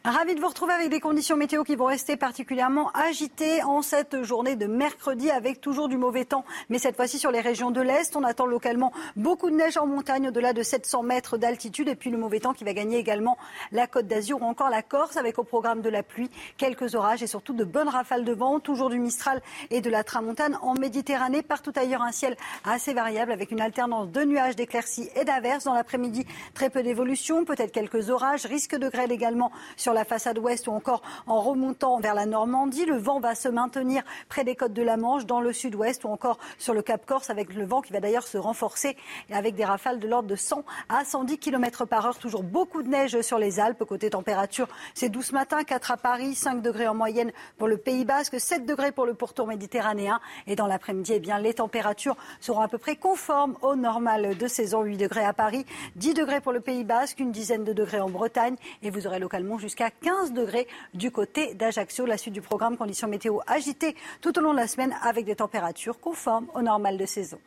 Ravi 0.06 0.34
de 0.34 0.40
vous 0.42 0.48
retrouver 0.48 0.74
avec 0.74 0.90
des 0.90 1.00
conditions 1.00 1.34
météo 1.34 1.64
qui 1.64 1.76
vont 1.76 1.86
rester 1.86 2.18
particulièrement 2.18 2.90
agitées 2.90 3.62
en 3.62 3.80
cette 3.80 4.22
journée 4.22 4.54
de 4.54 4.66
mercredi 4.66 5.30
avec 5.30 5.62
toujours 5.62 5.88
du 5.88 5.96
mauvais 5.96 6.26
temps. 6.26 6.44
Mais 6.68 6.78
cette 6.78 6.96
fois-ci 6.96 7.18
sur 7.18 7.30
les 7.30 7.40
régions 7.40 7.70
de 7.70 7.80
l'Est, 7.80 8.14
on 8.14 8.22
attend 8.22 8.44
localement 8.44 8.92
beaucoup 9.16 9.48
de 9.48 9.56
neige 9.56 9.78
en 9.78 9.86
montagne 9.86 10.28
au-delà 10.28 10.52
de 10.52 10.62
700 10.62 11.04
mètres 11.04 11.38
d'altitude 11.38 11.88
et 11.88 11.94
puis 11.94 12.10
le 12.10 12.18
mauvais 12.18 12.38
temps 12.38 12.52
qui 12.52 12.64
va 12.64 12.74
gagner 12.74 12.98
également 12.98 13.38
la 13.72 13.86
Côte 13.86 14.06
d'Azur 14.06 14.42
ou 14.42 14.44
encore 14.44 14.68
la 14.68 14.82
Corse 14.82 15.16
avec 15.16 15.38
au 15.38 15.42
programme 15.42 15.80
de 15.80 15.88
la 15.88 16.02
pluie, 16.02 16.28
quelques 16.58 16.94
orages 16.94 17.22
et 17.22 17.26
surtout 17.26 17.54
de 17.54 17.64
bonnes 17.64 17.88
rafales 17.88 18.26
de 18.26 18.32
vent, 18.34 18.60
toujours 18.60 18.90
du 18.90 18.98
Mistral 18.98 19.40
et 19.70 19.80
de 19.80 19.88
la 19.88 20.04
Tramontane 20.04 20.58
en 20.60 20.74
Méditerranée. 20.74 21.40
Partout 21.40 21.72
ailleurs 21.76 22.02
un 22.02 22.12
ciel 22.12 22.36
assez 22.66 22.92
variable 22.92 23.32
avec 23.32 23.50
une 23.52 23.62
alternance 23.62 24.10
de 24.10 24.22
nuages, 24.24 24.54
d'éclaircies 24.54 25.08
et 25.16 25.24
d'averses. 25.24 25.64
Dans 25.64 25.72
l'après-midi, 25.72 26.26
très 26.52 26.68
peu 26.68 26.82
d'évolution, 26.82 27.46
peut-être 27.46 27.72
quelques 27.72 28.10
orages, 28.10 28.44
risque 28.44 28.76
de 28.76 28.90
grêle 28.90 29.10
également 29.10 29.50
sur 29.78 29.93
la 29.94 30.04
façade 30.04 30.38
ouest 30.38 30.68
ou 30.68 30.70
encore 30.70 31.02
en 31.26 31.40
remontant 31.40 31.98
vers 31.98 32.14
la 32.14 32.26
Normandie. 32.26 32.84
Le 32.84 32.96
vent 32.96 33.18
va 33.18 33.34
se 33.34 33.48
maintenir 33.48 34.02
près 34.28 34.44
des 34.44 34.54
côtes 34.54 34.72
de 34.72 34.82
la 34.82 34.96
Manche, 34.96 35.26
dans 35.26 35.40
le 35.40 35.52
sud-ouest 35.52 36.04
ou 36.04 36.08
encore 36.08 36.38
sur 36.58 36.74
le 36.74 36.82
Cap 36.82 37.04
Corse, 37.06 37.30
avec 37.30 37.52
le 37.54 37.64
vent 37.64 37.80
qui 37.80 37.92
va 37.92 38.00
d'ailleurs 38.00 38.26
se 38.26 38.38
renforcer 38.38 38.96
avec 39.32 39.54
des 39.54 39.64
rafales 39.64 39.98
de 39.98 40.06
l'ordre 40.06 40.28
de 40.28 40.36
100 40.36 40.64
à 40.88 41.04
110 41.04 41.38
km 41.38 41.84
par 41.86 42.06
heure. 42.06 42.18
Toujours 42.18 42.42
beaucoup 42.44 42.82
de 42.82 42.88
neige 42.88 43.20
sur 43.22 43.38
les 43.38 43.58
Alpes. 43.58 43.84
Côté 43.84 44.10
température, 44.10 44.68
c'est 44.94 45.08
12 45.08 45.24
ce 45.24 45.32
matin, 45.32 45.64
4 45.64 45.90
à 45.90 45.96
Paris, 45.96 46.34
5 46.34 46.60
degrés 46.60 46.86
en 46.86 46.94
moyenne 46.94 47.32
pour 47.56 47.66
le 47.66 47.78
Pays 47.78 48.04
Basque, 48.04 48.38
7 48.38 48.66
degrés 48.66 48.92
pour 48.92 49.06
le 49.06 49.14
pourtour 49.14 49.46
méditerranéen. 49.46 50.20
Et 50.46 50.54
dans 50.54 50.66
l'après-midi, 50.66 51.12
eh 51.14 51.20
bien, 51.20 51.38
les 51.38 51.54
températures 51.54 52.16
seront 52.40 52.60
à 52.60 52.68
peu 52.68 52.76
près 52.76 52.96
conformes 52.96 53.56
au 53.62 53.74
normal 53.74 54.36
de 54.36 54.46
saison. 54.46 54.82
8 54.82 54.98
degrés 54.98 55.24
à 55.24 55.32
Paris, 55.32 55.64
10 55.96 56.12
degrés 56.14 56.42
pour 56.42 56.52
le 56.52 56.60
Pays 56.60 56.84
Basque, 56.84 57.20
une 57.20 57.32
dizaine 57.32 57.64
de 57.64 57.72
degrés 57.72 58.00
en 58.00 58.10
Bretagne. 58.10 58.56
Et 58.82 58.90
vous 58.90 59.06
aurez 59.06 59.18
localement 59.18 59.56
jusqu'à 59.56 59.83
15 59.90 60.32
degrés 60.32 60.66
du 60.92 61.10
côté 61.10 61.54
d'Ajaccio. 61.54 62.06
La 62.06 62.18
suite 62.18 62.34
du 62.34 62.42
programme, 62.42 62.76
conditions 62.76 63.08
météo 63.08 63.38
agitées 63.46 63.94
tout 64.20 64.36
au 64.38 64.42
long 64.42 64.52
de 64.52 64.58
la 64.58 64.66
semaine 64.66 64.94
avec 65.02 65.24
des 65.24 65.36
températures 65.36 66.00
conformes 66.00 66.46
au 66.54 66.62
normal 66.62 66.98
de 66.98 67.06
saison. 67.06 67.38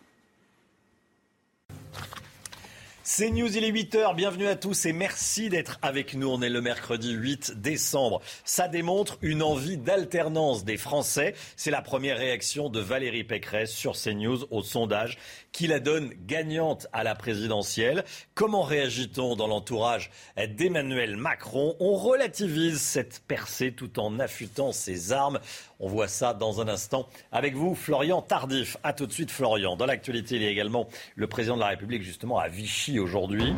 C'est 3.10 3.32
News, 3.32 3.56
il 3.56 3.64
est 3.64 3.72
8h, 3.72 4.18
bienvenue 4.18 4.48
à 4.48 4.58
tous 4.58 4.86
et 4.86 4.92
merci 4.92 5.48
d'être 5.48 5.80
avec 5.82 6.14
nous. 6.14 6.28
On 6.28 6.42
est 6.42 6.50
le 6.50 6.60
mercredi 6.60 7.14
8 7.14 7.54
décembre. 7.62 8.22
Ça 8.44 8.68
démontre 8.68 9.18
une 9.22 9.42
envie 9.42 9.78
d'alternance 9.78 10.66
des 10.66 10.76
Français. 10.76 11.34
C'est 11.56 11.72
la 11.72 11.82
première 11.82 12.18
réaction 12.18 12.68
de 12.70 12.82
Valérie 12.82 13.24
Pécresse 13.24 13.72
sur 13.72 13.94
CNews 13.94 14.46
au 14.52 14.62
sondage 14.62 15.18
qui 15.54 15.68
la 15.68 15.80
donne 15.80 16.12
gagnante 16.26 16.88
à 16.92 17.06
la 17.06 17.16
présidentielle. 17.16 18.04
Comment 18.36 18.62
réagit-on 18.62 19.38
dans 19.38 19.48
l'entourage 19.48 20.12
d'Emmanuel 20.36 21.16
Macron? 21.16 21.78
On 21.80 21.96
relativise 21.96 22.82
cette 22.82 23.22
percée 23.26 23.72
tout 23.72 24.02
en 24.02 24.20
affûtant 24.20 24.74
ses 24.74 25.14
armes. 25.14 25.40
On 25.80 25.88
voit 25.88 26.08
ça 26.08 26.34
dans 26.34 26.60
un 26.60 26.68
instant 26.68 27.08
avec 27.32 27.56
vous, 27.56 27.76
Florian 27.76 28.22
Tardif. 28.22 28.78
A 28.84 28.94
tout 28.94 29.06
de 29.06 29.12
suite, 29.12 29.30
Florian. 29.30 29.76
Dans 29.76 29.86
l'actualité, 29.86 30.36
il 30.36 30.42
y 30.42 30.48
a 30.48 30.50
également 30.50 30.88
le 31.16 31.28
président 31.28 31.56
de 31.56 31.62
la 31.62 31.68
République, 31.68 32.02
justement, 32.02 32.40
à 32.40 32.48
Vichy 32.48 33.00
aujourd'hui. 33.00 33.54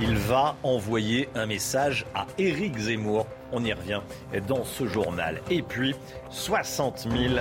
Il 0.00 0.16
va 0.16 0.56
envoyer 0.62 1.28
un 1.34 1.46
message 1.46 2.06
à 2.14 2.26
Éric 2.38 2.78
Zemmour. 2.78 3.26
On 3.50 3.64
y 3.64 3.72
revient 3.72 4.00
dans 4.46 4.64
ce 4.64 4.86
journal. 4.86 5.40
Et 5.50 5.62
puis, 5.62 5.94
60 6.30 7.08
000 7.10 7.34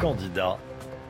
candidats 0.00 0.58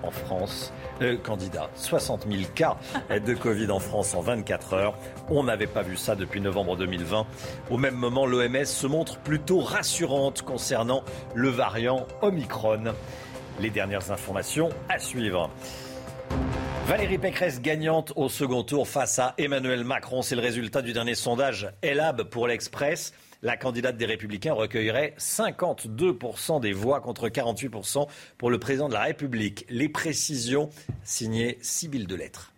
en 0.02 0.10
France 0.10 0.72
euh, 1.02 1.16
candidats. 1.16 1.70
60 1.74 2.26
000 2.30 2.42
cas 2.54 2.76
de 3.10 3.34
Covid 3.34 3.70
en 3.70 3.80
France 3.80 4.14
en 4.14 4.20
24 4.20 4.74
heures. 4.74 4.98
On 5.28 5.44
n'avait 5.44 5.66
pas 5.66 5.82
vu 5.82 5.96
ça 5.96 6.14
depuis 6.14 6.40
novembre 6.40 6.76
2020. 6.76 7.26
Au 7.70 7.76
même 7.76 7.94
moment, 7.94 8.26
l'OMS 8.26 8.64
se 8.64 8.86
montre 8.86 9.18
plutôt 9.18 9.60
rassurante 9.60 10.42
concernant 10.42 11.02
le 11.34 11.48
variant 11.48 12.06
Omicron. 12.22 12.94
Les 13.60 13.70
dernières 13.70 14.10
informations 14.10 14.70
à 14.88 14.98
suivre. 14.98 15.50
Valérie 16.86 17.18
Pécresse 17.18 17.60
gagnante 17.60 18.12
au 18.16 18.28
second 18.28 18.64
tour 18.64 18.88
face 18.88 19.18
à 19.18 19.34
Emmanuel 19.38 19.84
Macron. 19.84 20.22
C'est 20.22 20.34
le 20.34 20.40
résultat 20.40 20.82
du 20.82 20.92
dernier 20.92 21.14
sondage 21.14 21.68
Elab 21.82 22.24
pour 22.24 22.48
l'Express. 22.48 23.12
La 23.42 23.56
candidate 23.56 23.96
des 23.96 24.04
Républicains 24.04 24.52
recueillerait 24.52 25.14
52% 25.18 26.60
des 26.60 26.72
voix 26.72 27.00
contre 27.00 27.28
48% 27.28 28.06
pour 28.36 28.50
le 28.50 28.58
président 28.58 28.88
de 28.88 28.94
la 28.94 29.04
République. 29.04 29.64
Les 29.70 29.88
précisions 29.88 30.68
signées 31.04 31.58
Sybille 31.62 32.06
de 32.06 32.14
Lettres. 32.14 32.52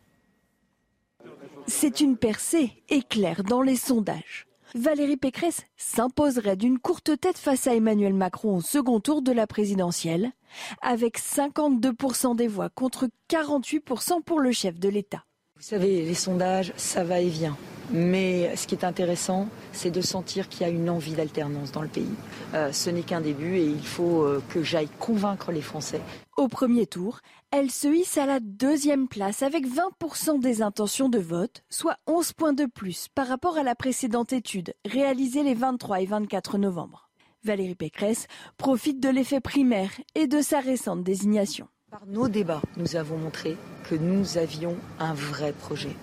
C'est 1.68 2.00
une 2.00 2.16
percée 2.16 2.82
éclair 2.88 3.44
dans 3.44 3.62
les 3.62 3.76
sondages. 3.76 4.48
Valérie 4.74 5.16
Pécresse 5.16 5.62
s'imposerait 5.76 6.56
d'une 6.56 6.78
courte 6.78 7.20
tête 7.20 7.38
face 7.38 7.66
à 7.66 7.74
Emmanuel 7.74 8.14
Macron 8.14 8.56
au 8.56 8.60
second 8.60 8.98
tour 9.00 9.22
de 9.22 9.30
la 9.30 9.46
présidentielle, 9.46 10.32
avec 10.80 11.18
52% 11.18 12.34
des 12.34 12.48
voix 12.48 12.70
contre 12.70 13.08
48% 13.30 14.22
pour 14.22 14.40
le 14.40 14.50
chef 14.50 14.80
de 14.80 14.88
l'État. 14.88 15.24
Vous 15.56 15.62
savez, 15.62 16.04
les 16.04 16.14
sondages, 16.14 16.72
ça 16.76 17.04
va 17.04 17.20
et 17.20 17.28
vient. 17.28 17.56
Mais 17.92 18.56
ce 18.56 18.66
qui 18.66 18.74
est 18.74 18.84
intéressant, 18.84 19.48
c'est 19.72 19.90
de 19.90 20.00
sentir 20.00 20.48
qu'il 20.48 20.62
y 20.62 20.64
a 20.64 20.72
une 20.72 20.88
envie 20.88 21.12
d'alternance 21.12 21.72
dans 21.72 21.82
le 21.82 21.88
pays. 21.88 22.14
Euh, 22.54 22.72
ce 22.72 22.88
n'est 22.88 23.02
qu'un 23.02 23.20
début 23.20 23.56
et 23.56 23.66
il 23.66 23.86
faut 23.86 24.22
euh, 24.22 24.42
que 24.48 24.62
j'aille 24.62 24.88
convaincre 24.98 25.52
les 25.52 25.60
Français. 25.60 26.00
Au 26.38 26.48
premier 26.48 26.86
tour, 26.86 27.20
elle 27.50 27.70
se 27.70 27.88
hisse 27.88 28.16
à 28.16 28.24
la 28.24 28.40
deuxième 28.40 29.08
place 29.08 29.42
avec 29.42 29.66
20% 29.66 30.40
des 30.40 30.62
intentions 30.62 31.10
de 31.10 31.18
vote, 31.18 31.62
soit 31.68 31.98
11 32.06 32.32
points 32.32 32.52
de 32.54 32.64
plus 32.64 33.08
par 33.14 33.26
rapport 33.26 33.58
à 33.58 33.62
la 33.62 33.74
précédente 33.74 34.32
étude 34.32 34.72
réalisée 34.86 35.42
les 35.42 35.54
23 35.54 36.00
et 36.00 36.06
24 36.06 36.56
novembre. 36.56 37.10
Valérie 37.44 37.74
Pécresse 37.74 38.26
profite 38.56 39.00
de 39.00 39.10
l'effet 39.10 39.40
primaire 39.40 39.90
et 40.14 40.26
de 40.26 40.40
sa 40.40 40.60
récente 40.60 41.02
désignation. 41.02 41.68
Par 41.90 42.06
nos 42.06 42.28
débats, 42.28 42.62
nous 42.78 42.96
avons 42.96 43.18
montré 43.18 43.58
que 43.84 43.94
nous 43.94 44.38
avions 44.38 44.76
un 44.98 45.12
vrai 45.12 45.52
projet. 45.52 45.94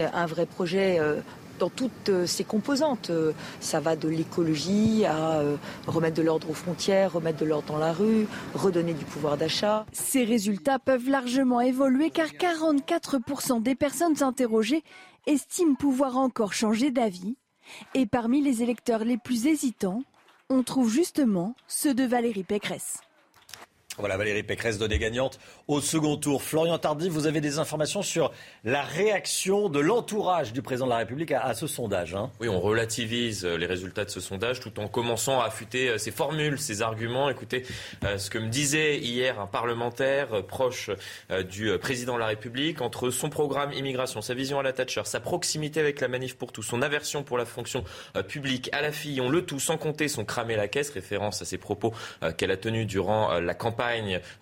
Euh, 0.00 0.08
un 0.12 0.26
vrai 0.26 0.46
projet 0.46 0.98
euh, 0.98 1.20
dans 1.58 1.68
toutes 1.68 2.08
euh, 2.08 2.26
ses 2.26 2.44
composantes. 2.44 3.10
Ça 3.60 3.80
va 3.80 3.96
de 3.96 4.08
l'écologie 4.08 5.04
à 5.04 5.42
remettre 5.86 6.16
de 6.16 6.22
l'ordre 6.22 6.50
aux 6.50 6.54
frontières, 6.54 7.12
remettre 7.12 7.38
de 7.38 7.44
l'ordre 7.44 7.68
dans 7.68 7.78
la 7.78 7.92
rue, 7.92 8.26
redonner 8.54 8.94
du 8.94 9.04
pouvoir 9.04 9.36
d'achat. 9.36 9.86
Ces 9.92 10.24
résultats 10.24 10.78
peuvent 10.78 11.08
largement 11.08 11.60
évoluer 11.60 12.10
car 12.10 12.28
44% 12.28 13.62
des 13.62 13.74
personnes 13.74 14.22
interrogées 14.22 14.82
estiment 15.26 15.74
pouvoir 15.74 16.16
encore 16.16 16.52
changer 16.52 16.90
d'avis. 16.90 17.36
Et 17.94 18.06
parmi 18.06 18.42
les 18.42 18.62
électeurs 18.62 19.04
les 19.04 19.16
plus 19.16 19.46
hésitants, 19.46 20.02
on 20.50 20.62
trouve 20.62 20.90
justement 20.90 21.54
ceux 21.66 21.94
de 21.94 22.04
Valérie 22.04 22.44
Pécresse. 22.44 23.03
Voilà, 23.96 24.16
Valérie 24.16 24.42
Pécresse 24.42 24.76
donnée 24.76 24.98
gagnante 24.98 25.38
au 25.68 25.80
second 25.80 26.16
tour. 26.16 26.42
Florian 26.42 26.78
Tardif, 26.78 27.12
vous 27.12 27.28
avez 27.28 27.40
des 27.40 27.60
informations 27.60 28.02
sur 28.02 28.32
la 28.64 28.82
réaction 28.82 29.68
de 29.68 29.78
l'entourage 29.78 30.52
du 30.52 30.62
président 30.62 30.86
de 30.86 30.90
la 30.90 30.96
République 30.96 31.30
à, 31.30 31.54
ce 31.54 31.68
sondage. 31.68 32.12
Hein. 32.16 32.30
oui, 32.40 32.48
on 32.48 32.60
relativise 32.60 33.44
euh, 33.44 33.56
les 33.56 33.66
résultats 33.66 34.04
de 34.04 34.10
ce 34.10 34.20
sondage 34.20 34.58
tout 34.58 34.80
en 34.80 34.88
commençant 34.88 35.40
à 35.40 35.46
affûter 35.46 35.90
euh, 35.90 35.98
ses 35.98 36.10
formules, 36.10 36.58
ses 36.58 36.82
arguments. 36.82 37.30
Écoutez 37.30 37.64
euh, 38.02 38.18
ce 38.18 38.30
que 38.30 38.38
me 38.38 38.48
disait 38.48 38.98
hier 38.98 39.38
un 39.40 39.46
parlementaire 39.46 40.44
proche 40.44 40.90
du 41.48 41.70
président 41.78 42.14
de 42.14 42.20
la 42.20 42.26
République 42.26 42.80
entre 42.80 43.10
son 43.10 43.30
programme 43.30 43.72
immigration, 43.72 44.20
sa 44.22 44.34
vision 44.34 44.58
à 44.58 44.64
la 44.64 44.72
Thatcher, 44.72 45.02
sa 45.04 45.20
proximité 45.20 45.78
avec 45.78 46.00
la 46.00 46.08
manif 46.08 46.36
pour 46.36 46.50
tous, 46.50 46.62
son 46.62 46.82
aversion 46.82 47.22
pour 47.22 47.38
la 47.38 47.44
fonction 47.44 47.84
publique 48.26 48.70
à 48.72 48.82
la 48.82 48.90
Fillon, 48.90 49.28
le 49.28 49.44
tout 49.44 49.60
sans 49.60 49.76
compter 49.76 50.08
son 50.08 50.24
cramer 50.24 50.56
la 50.56 50.68
caisse, 50.68 50.90
référence 50.90 51.42
à 51.42 51.44
ses 51.44 51.58
propos 51.58 51.92
qu'elle 52.36 52.50
a 52.50 52.56
tenus 52.56 52.86
durant 52.86 53.38
la 53.38 53.54
campagne 53.54 53.83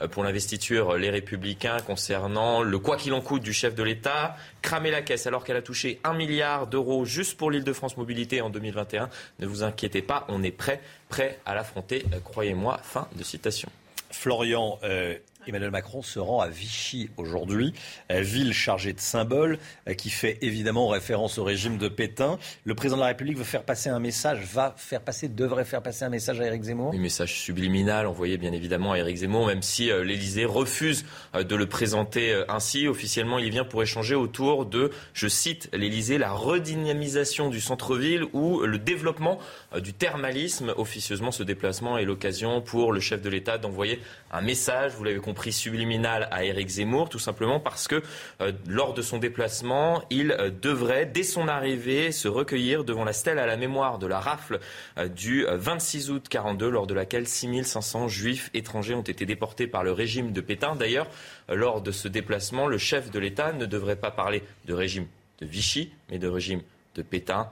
euh, 0.00 0.08
pour 0.08 0.24
l'investiture 0.24 0.96
Les 0.96 1.10
Républicains 1.10 1.78
concernant 1.80 2.62
le 2.62 2.78
quoi 2.78 2.96
qu'il 2.96 3.12
en 3.12 3.20
coûte 3.20 3.42
du 3.42 3.52
chef 3.52 3.74
de 3.74 3.82
l'État, 3.82 4.36
cramer 4.60 4.90
la 4.90 5.02
caisse 5.02 5.26
alors 5.26 5.44
qu'elle 5.44 5.56
a 5.56 5.62
touché 5.62 6.00
un 6.04 6.14
milliard 6.14 6.66
d'euros 6.66 7.04
juste 7.04 7.36
pour 7.36 7.50
l'Île-de-France 7.50 7.96
Mobilité 7.96 8.40
en 8.40 8.50
2021. 8.50 9.08
Ne 9.40 9.46
vous 9.46 9.62
inquiétez 9.62 10.02
pas, 10.02 10.24
on 10.28 10.42
est 10.42 10.50
prêt, 10.50 10.80
prêt 11.08 11.38
à 11.44 11.54
l'affronter, 11.54 12.04
euh, 12.12 12.18
croyez-moi. 12.22 12.80
Fin 12.82 13.08
de 13.16 13.22
citation. 13.22 13.68
Florian, 14.10 14.78
euh, 14.84 15.16
Emmanuel 15.46 15.70
Macron 15.72 16.02
se 16.02 16.18
rend 16.18 16.40
à 16.40 16.48
Vichy 16.48 17.10
aujourd'hui, 17.16 17.74
ville 18.10 18.52
chargée 18.52 18.92
de 18.92 19.00
symboles, 19.00 19.58
euh, 19.88 19.94
qui 19.94 20.10
fait 20.10 20.38
évidemment 20.40 20.88
référence 20.88 21.38
au 21.38 21.44
régime 21.44 21.78
de 21.78 21.88
Pétain. 21.88 22.38
Le 22.64 22.74
président 22.74 22.96
de 22.96 23.02
la 23.02 23.08
République 23.08 23.36
veut 23.36 23.44
faire 23.44 23.64
passer 23.64 23.88
un 23.88 23.98
message, 23.98 24.40
va 24.52 24.74
faire 24.76 25.00
passer, 25.00 25.28
devrait 25.28 25.64
faire 25.64 25.82
passer 25.82 26.04
un 26.04 26.08
message 26.08 26.40
à 26.40 26.46
Éric 26.46 26.62
Zemmour 26.62 26.92
Un 26.94 26.98
message 26.98 27.40
subliminal 27.40 28.06
envoyé 28.06 28.36
bien 28.38 28.52
évidemment 28.52 28.92
à 28.92 28.98
Éric 28.98 29.16
Zemmour, 29.16 29.46
même 29.46 29.62
si 29.62 29.90
euh, 29.90 30.04
l'Élysée 30.04 30.44
refuse 30.44 31.04
euh, 31.34 31.42
de 31.42 31.56
le 31.56 31.66
présenter 31.66 32.42
ainsi. 32.48 32.86
Officiellement, 32.86 33.38
il 33.38 33.50
vient 33.50 33.64
pour 33.64 33.82
échanger 33.82 34.14
autour 34.14 34.66
de, 34.66 34.90
je 35.12 35.28
cite 35.28 35.68
l'Élysée, 35.72 36.18
la 36.18 36.32
redynamisation 36.32 37.48
du 37.48 37.60
centre-ville 37.60 38.24
ou 38.32 38.60
le 38.60 38.78
développement 38.78 39.38
du 39.80 39.92
thermalisme. 39.94 40.74
Officieusement, 40.76 41.30
ce 41.30 41.42
déplacement 41.42 41.98
est 41.98 42.04
l'occasion 42.04 42.60
pour 42.60 42.92
le 42.92 43.00
chef 43.00 43.22
de 43.22 43.28
l'État 43.28 43.58
d'envoyer 43.58 44.00
un 44.30 44.40
message, 44.40 44.92
vous 44.92 45.04
l'avez 45.04 45.18
compris, 45.18 45.52
subliminal 45.52 46.28
à 46.30 46.44
Éric 46.44 46.68
Zemmour, 46.68 47.08
tout 47.08 47.18
simplement 47.18 47.60
parce 47.60 47.88
que 47.88 48.02
euh, 48.40 48.52
lors 48.66 48.94
de 48.94 49.02
son 49.02 49.18
déplacement, 49.18 50.02
il 50.10 50.32
euh, 50.32 50.50
devrait, 50.50 51.06
dès 51.06 51.22
son 51.22 51.48
arrivée, 51.48 52.12
se 52.12 52.28
recueillir 52.28 52.84
devant 52.84 53.04
la 53.04 53.12
stèle 53.12 53.38
à 53.38 53.46
la 53.46 53.56
mémoire 53.56 53.98
de 53.98 54.06
la 54.06 54.20
rafle 54.20 54.60
euh, 54.98 55.08
du 55.08 55.44
26 55.48 56.10
août 56.10 56.26
42, 56.28 56.70
lors 56.70 56.86
de 56.86 56.94
laquelle 56.94 57.28
6500 57.28 58.08
juifs 58.08 58.50
étrangers 58.54 58.94
ont 58.94 59.02
été 59.02 59.26
déportés 59.26 59.66
par 59.66 59.84
le 59.84 59.92
régime 59.92 60.32
de 60.32 60.40
Pétain. 60.40 60.76
D'ailleurs, 60.76 61.08
lors 61.48 61.82
de 61.82 61.90
ce 61.90 62.08
déplacement, 62.08 62.66
le 62.66 62.78
chef 62.78 63.10
de 63.10 63.18
l'État 63.18 63.52
ne 63.52 63.66
devrait 63.66 63.96
pas 63.96 64.10
parler 64.10 64.42
de 64.66 64.74
régime 64.74 65.06
de 65.40 65.46
Vichy, 65.46 65.92
mais 66.10 66.18
de 66.18 66.28
régime 66.28 66.62
de 66.94 67.02
Pétain. 67.02 67.48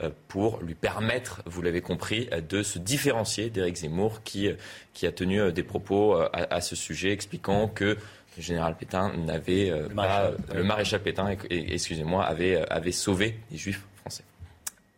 Euh, 0.00 0.10
pour 0.28 0.60
lui 0.62 0.74
permettre, 0.74 1.42
vous 1.44 1.60
l'avez 1.60 1.82
compris, 1.82 2.28
euh, 2.32 2.40
de 2.40 2.62
se 2.62 2.78
différencier 2.78 3.50
d'Éric 3.50 3.76
Zemmour 3.76 4.22
qui, 4.22 4.48
euh, 4.48 4.54
qui 4.94 5.06
a 5.06 5.12
tenu 5.12 5.52
des 5.52 5.62
propos 5.62 6.16
à, 6.32 6.60
ce 6.60 6.74
sujet 6.74 7.12
expliquant 7.12 7.68
que 7.68 7.96
le 8.36 8.42
général 8.42 8.76
Pétain 8.76 9.12
n'avait 9.16 9.72
pas, 9.94 10.32
le 10.54 10.64
maréchal 10.64 11.00
Pétain, 11.00 11.36
excusez-moi, 11.50 12.24
avait, 12.24 12.56
avait 12.70 12.92
sauvé 12.92 13.36
les 13.50 13.58
juifs 13.58 13.82
français. 14.00 14.24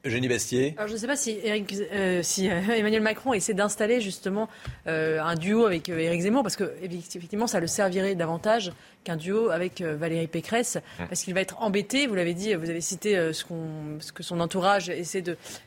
Eugénie 0.05 0.29
Bestier. 0.29 0.75
Alors 0.77 0.89
je 0.89 0.93
ne 0.93 0.99
sais 0.99 1.07
pas 1.07 1.17
si, 1.17 1.41
si 2.23 2.47
Emmanuel 2.47 3.03
Macron 3.03 3.35
essaie 3.35 3.55
d'installer 3.55 4.01
justement 4.01 4.49
un 4.87 5.35
duo 5.35 5.67
avec 5.67 5.89
Éric 5.89 6.23
Zemmour, 6.23 6.43
parce 6.43 6.57
que 6.57 6.75
effectivement 6.83 7.47
ça 7.47 7.61
le 7.61 7.67
servirait 7.67 8.15
davantage 8.15 8.73
qu'un 9.05 9.17
duo 9.17 9.51
avec 9.51 9.81
euh, 9.81 9.97
Valérie 9.97 10.27
Pécresse, 10.27 10.77
mmh. 10.77 11.05
parce 11.07 11.23
qu'il 11.23 11.35
va 11.35 11.41
être 11.41 11.63
embêté. 11.63 12.07
Vous 12.07 12.15
l'avez 12.15 12.35
dit, 12.35 12.55
vous 12.55 12.71
avez 12.71 12.81
cité 12.81 13.17
euh, 13.17 13.33
ce, 13.33 13.45
ce, 14.01 14.13
que 14.13 14.23
son 14.23 14.41
entourage 14.41 14.89
essaie 14.89 15.23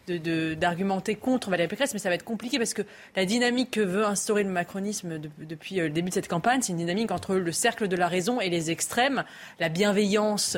d'argumenter 0.07 1.13
de, 1.13 1.19
contre 1.19 1.49
Valérie 1.49 1.69
Pécresse, 1.69 1.93
mais 1.93 1.99
ça 1.99 2.09
va 2.09 2.15
être 2.15 2.25
compliqué 2.25 2.57
parce 2.57 2.73
que 2.73 2.81
la 3.15 3.25
dynamique 3.25 3.71
que 3.71 3.81
veut 3.81 4.05
instaurer 4.05 4.43
le 4.43 4.49
macronisme 4.49 5.19
depuis 5.39 5.79
euh, 5.79 5.83
le 5.83 5.91
début 5.91 6.09
de 6.09 6.13
cette 6.15 6.27
campagne, 6.27 6.61
c'est 6.61 6.73
une 6.73 6.79
dynamique 6.79 7.11
entre 7.11 7.35
le 7.35 7.51
cercle 7.51 7.87
de 7.87 7.95
la 7.95 8.07
raison 8.07 8.41
et 8.41 8.49
les 8.49 8.71
extrêmes, 8.71 9.23
la 9.59 9.69
bienveillance 9.69 10.57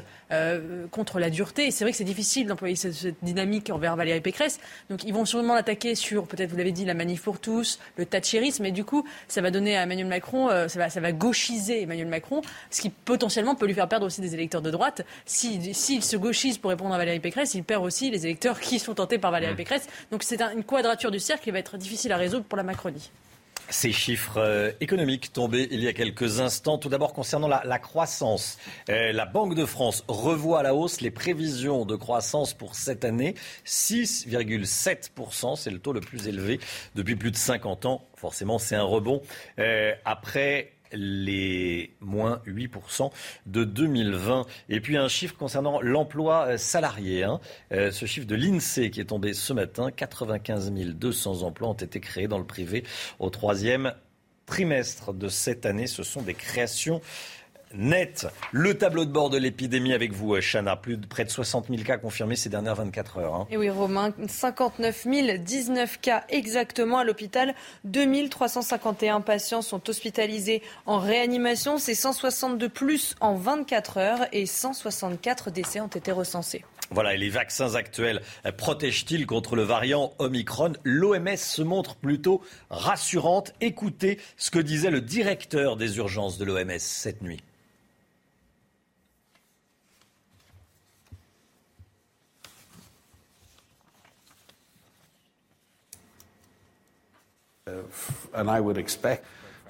contre 0.92 1.18
la 1.18 1.32
dureté. 1.32 1.66
Et 1.66 1.72
c'est 1.72 1.84
vrai 1.84 1.92
que 1.92 1.98
c'est 1.98 2.04
difficile 2.04 2.46
d'employer 2.46 2.76
cette, 2.76 3.16
dynamique 3.24 3.72
envers 3.72 3.96
Valérie 3.96 4.22
Pécresse. 4.22 4.60
Donc 4.92 5.04
ils 5.04 5.14
vont 5.14 5.26
sûrement 5.26 5.56
l'attaquer 5.56 5.96
sur, 5.96 6.28
peut-être 6.28 6.52
vous 6.52 6.58
l'avez 6.58 6.72
dit, 6.72 6.86
la 6.86 6.94
manif 6.94 7.24
pour 7.24 7.40
tous, 7.40 7.80
le 7.98 8.06
thatchérisme, 8.06 8.64
et 8.66 8.72
du 8.72 8.84
coup, 8.86 9.04
ça 9.28 9.42
va 9.42 9.50
donner 9.50 9.76
à 9.76 9.84
Emmanuel 9.84 10.06
Macron, 10.06 10.50
ça, 10.68 10.80
va, 10.80 10.90
ça 10.92 11.00
va 11.00 11.12
gauchiser 11.12 11.82
Emmanuel 11.82 12.08
Macron 12.08 12.42
ce 12.70 12.82
qui 12.82 12.90
potentiellement 12.90 13.56
peut 13.56 13.66
lui 13.66 13.74
faire 13.74 13.88
perdre 13.88 14.06
aussi 14.06 14.22
des 14.22 14.34
électeurs 14.34 14.62
de 14.62 14.72
droite. 14.72 15.06
S'il 15.26 15.74
se 16.04 16.18
gauchise 16.18 16.58
pour 16.58 16.70
répondre 16.70 16.94
à 16.94 16.98
Valérie 16.98 17.20
Pécresse, 17.20 17.54
il 17.54 17.64
perd 17.64 17.84
aussi 17.84 18.12
les 18.12 18.26
électeurs 18.26 18.60
qui 18.60 18.80
sont 18.80 18.96
tentés 18.96 19.18
par 19.18 19.32
Valérie 19.32 19.54
mmh. 19.54 19.58
Pécresse. 19.58 19.88
Donc 20.12 20.24
c'est 20.24 20.42
une 20.42 20.64
quadrature 20.64 21.12
du 21.12 21.20
cercle 21.20 21.44
qui 21.44 21.52
va 21.52 21.60
être 21.60 21.78
difficile 21.78 22.12
à 22.12 22.18
résoudre 22.18 22.46
pour 22.46 22.58
la 22.58 22.64
Macronie. 22.64 23.12
Ces 23.72 23.92
chiffres 23.92 24.38
euh, 24.38 24.72
économiques 24.82 25.32
tombés 25.32 25.68
il 25.70 25.84
y 25.84 25.88
a 25.88 25.94
quelques 25.94 26.40
instants. 26.40 26.80
Tout 26.80 26.90
d'abord 26.90 27.14
concernant 27.14 27.48
la, 27.48 27.80
croissance. 27.80 28.58
Euh, 28.90 29.12
la 29.12 29.28
Banque 29.28 29.54
de 29.54 29.66
France 29.66 30.04
revoit 30.08 30.62
à 30.62 30.64
la 30.64 30.74
hausse 30.74 31.02
les 31.02 31.12
prévisions 31.12 31.86
de 31.86 31.96
croissance 31.96 32.56
pour 32.56 32.74
cette 32.74 33.06
année. 33.06 33.36
6,7%, 33.68 35.56
c'est 35.56 35.70
le 35.70 35.78
taux 35.78 35.94
le 35.94 36.02
plus 36.02 36.28
élevé 36.28 36.60
depuis 36.96 37.16
plus 37.16 37.30
de 37.30 37.38
50 37.38 37.86
ans. 37.86 38.04
Forcément, 38.16 38.58
c'est 38.58 38.76
un 38.76 38.84
rebond. 38.84 39.22
Euh, 39.60 39.94
après 40.04 40.72
les 40.92 41.96
moins 42.00 42.42
8% 42.46 43.12
de 43.46 43.64
2020. 43.64 44.46
Et 44.70 44.82
puis 44.82 44.98
un 44.98 45.08
chiffre 45.08 45.36
concernant 45.36 45.82
l'emploi 45.82 46.48
euh, 46.48 46.58
salarié. 46.58 47.24
Hein. 47.24 47.40
Euh, 47.72 47.92
ce 47.92 48.06
chiffre 48.06 48.28
de 48.28 48.36
l'INSEE 48.36 48.90
qui 48.90 49.02
est 49.02 49.06
tombé 49.06 49.34
ce 49.34 49.54
matin, 49.54 49.92
95 49.92 50.72
200 50.72 51.44
emplois 51.44 51.70
ont 51.70 51.74
été 51.74 52.00
créés 52.00 52.28
dans 52.28 52.40
le 52.40 52.46
privé 52.46 52.84
au 53.20 53.30
troisième 53.30 53.94
trimestre 54.46 55.14
de 55.14 55.28
cette 55.28 55.66
année. 55.66 55.88
Ce 55.88 56.04
sont 56.04 56.22
des 56.22 56.34
créations 56.34 57.02
net. 57.74 58.28
Le 58.52 58.78
tableau 58.78 59.06
de 59.06 59.12
bord 59.12 59.30
de 59.30 59.38
l'épidémie 59.38 59.94
avec 59.94 60.12
vous, 60.12 60.36
Chana. 60.40 60.76
Plus 60.76 60.98
de 60.98 61.06
près 61.06 61.26
de 61.26 61.30
60 61.30 61.68
000 61.70 61.84
cas 61.84 61.98
confirmés 61.98 62.36
ces 62.36 62.50
dernières 62.50 62.76
24 62.76 63.18
heures. 63.18 63.36
Hein. 63.36 63.48
Et 63.50 63.58
oui, 63.58 63.70
Romain, 63.70 64.14
59 64.28 65.08
019 65.40 66.00
cas 66.02 66.24
exactement 66.30 67.00
à 67.00 67.04
l'hôpital. 67.04 67.56
2351 67.86 69.22
patients 69.22 69.62
sont 69.62 69.90
hospitalisés 69.90 70.62
en 70.86 71.00
réanimation. 71.00 71.78
C'est 71.78 71.96
162 71.96 72.70
plus 72.70 73.16
en 73.20 73.36
24 73.36 73.98
heures 73.98 74.28
et 74.32 74.46
164 74.46 75.52
décès 75.52 75.80
ont 75.80 75.88
été 75.88 76.12
recensés. 76.12 76.64
Voilà, 76.92 77.14
et 77.14 77.18
les 77.18 77.30
vaccins 77.30 77.76
actuels 77.76 78.22
protègent-ils 78.58 79.28
contre 79.28 79.56
le 79.56 79.62
variant 79.62 80.14
Omicron? 80.18 80.74
L'OMS 80.84 81.38
se 81.38 81.62
montre 81.62 81.96
plutôt 81.96 82.42
rassurante. 82.72 83.54
Écoutez 83.62 84.20
ce 84.38 84.50
que 84.50 84.60
disait 84.60 84.90
le 84.90 85.02
directeur 85.02 85.78
des 85.78 85.98
urgences 85.98 86.40
de 86.40 86.46
l'OMS 86.46 86.80
cette 86.80 87.22
nuit. 87.22 87.42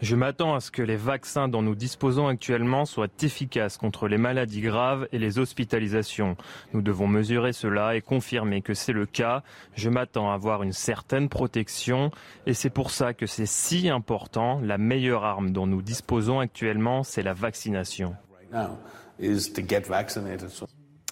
Je 0.02 0.16
m'attends 0.16 0.56
à 0.56 0.62
ce 0.62 0.72
que 0.72 0.82
les 0.82 0.96
vaccins 0.96 1.50
dont 1.50 1.62
nous 1.62 1.76
disposons 1.76 2.28
actuellement 2.28 2.86
soient 2.86 3.10
efficaces 3.22 3.78
contre 3.78 4.08
les 4.08 4.18
maladies 4.18 4.62
graves 4.62 5.10
et 5.12 5.20
les 5.20 5.40
hospitalisations. 5.40 6.38
Nous 6.74 6.82
devons 6.82 7.08
mesurer 7.08 7.52
cela 7.52 7.96
et 7.98 8.02
confirmer 8.02 8.62
que 8.62 8.74
c'est 8.74 8.94
le 8.94 9.06
cas. 9.06 9.44
Je 9.76 9.90
m'attends 9.90 10.32
à 10.32 10.36
avoir 10.36 10.64
une 10.64 10.72
certaine 10.72 11.28
protection 11.28 12.12
et 12.46 12.54
c'est 12.54 12.70
pour 12.70 12.92
ça 12.92 13.14
que 13.14 13.26
c'est 13.26 13.46
si 13.46 13.90
important. 13.90 14.62
La 14.64 14.78
meilleure 14.78 15.26
arme 15.26 15.52
dont 15.52 15.68
nous 15.68 15.82
disposons 15.82 16.40
actuellement, 16.40 17.04
c'est 17.04 17.24
la 17.24 17.34
vaccination. 17.34 18.16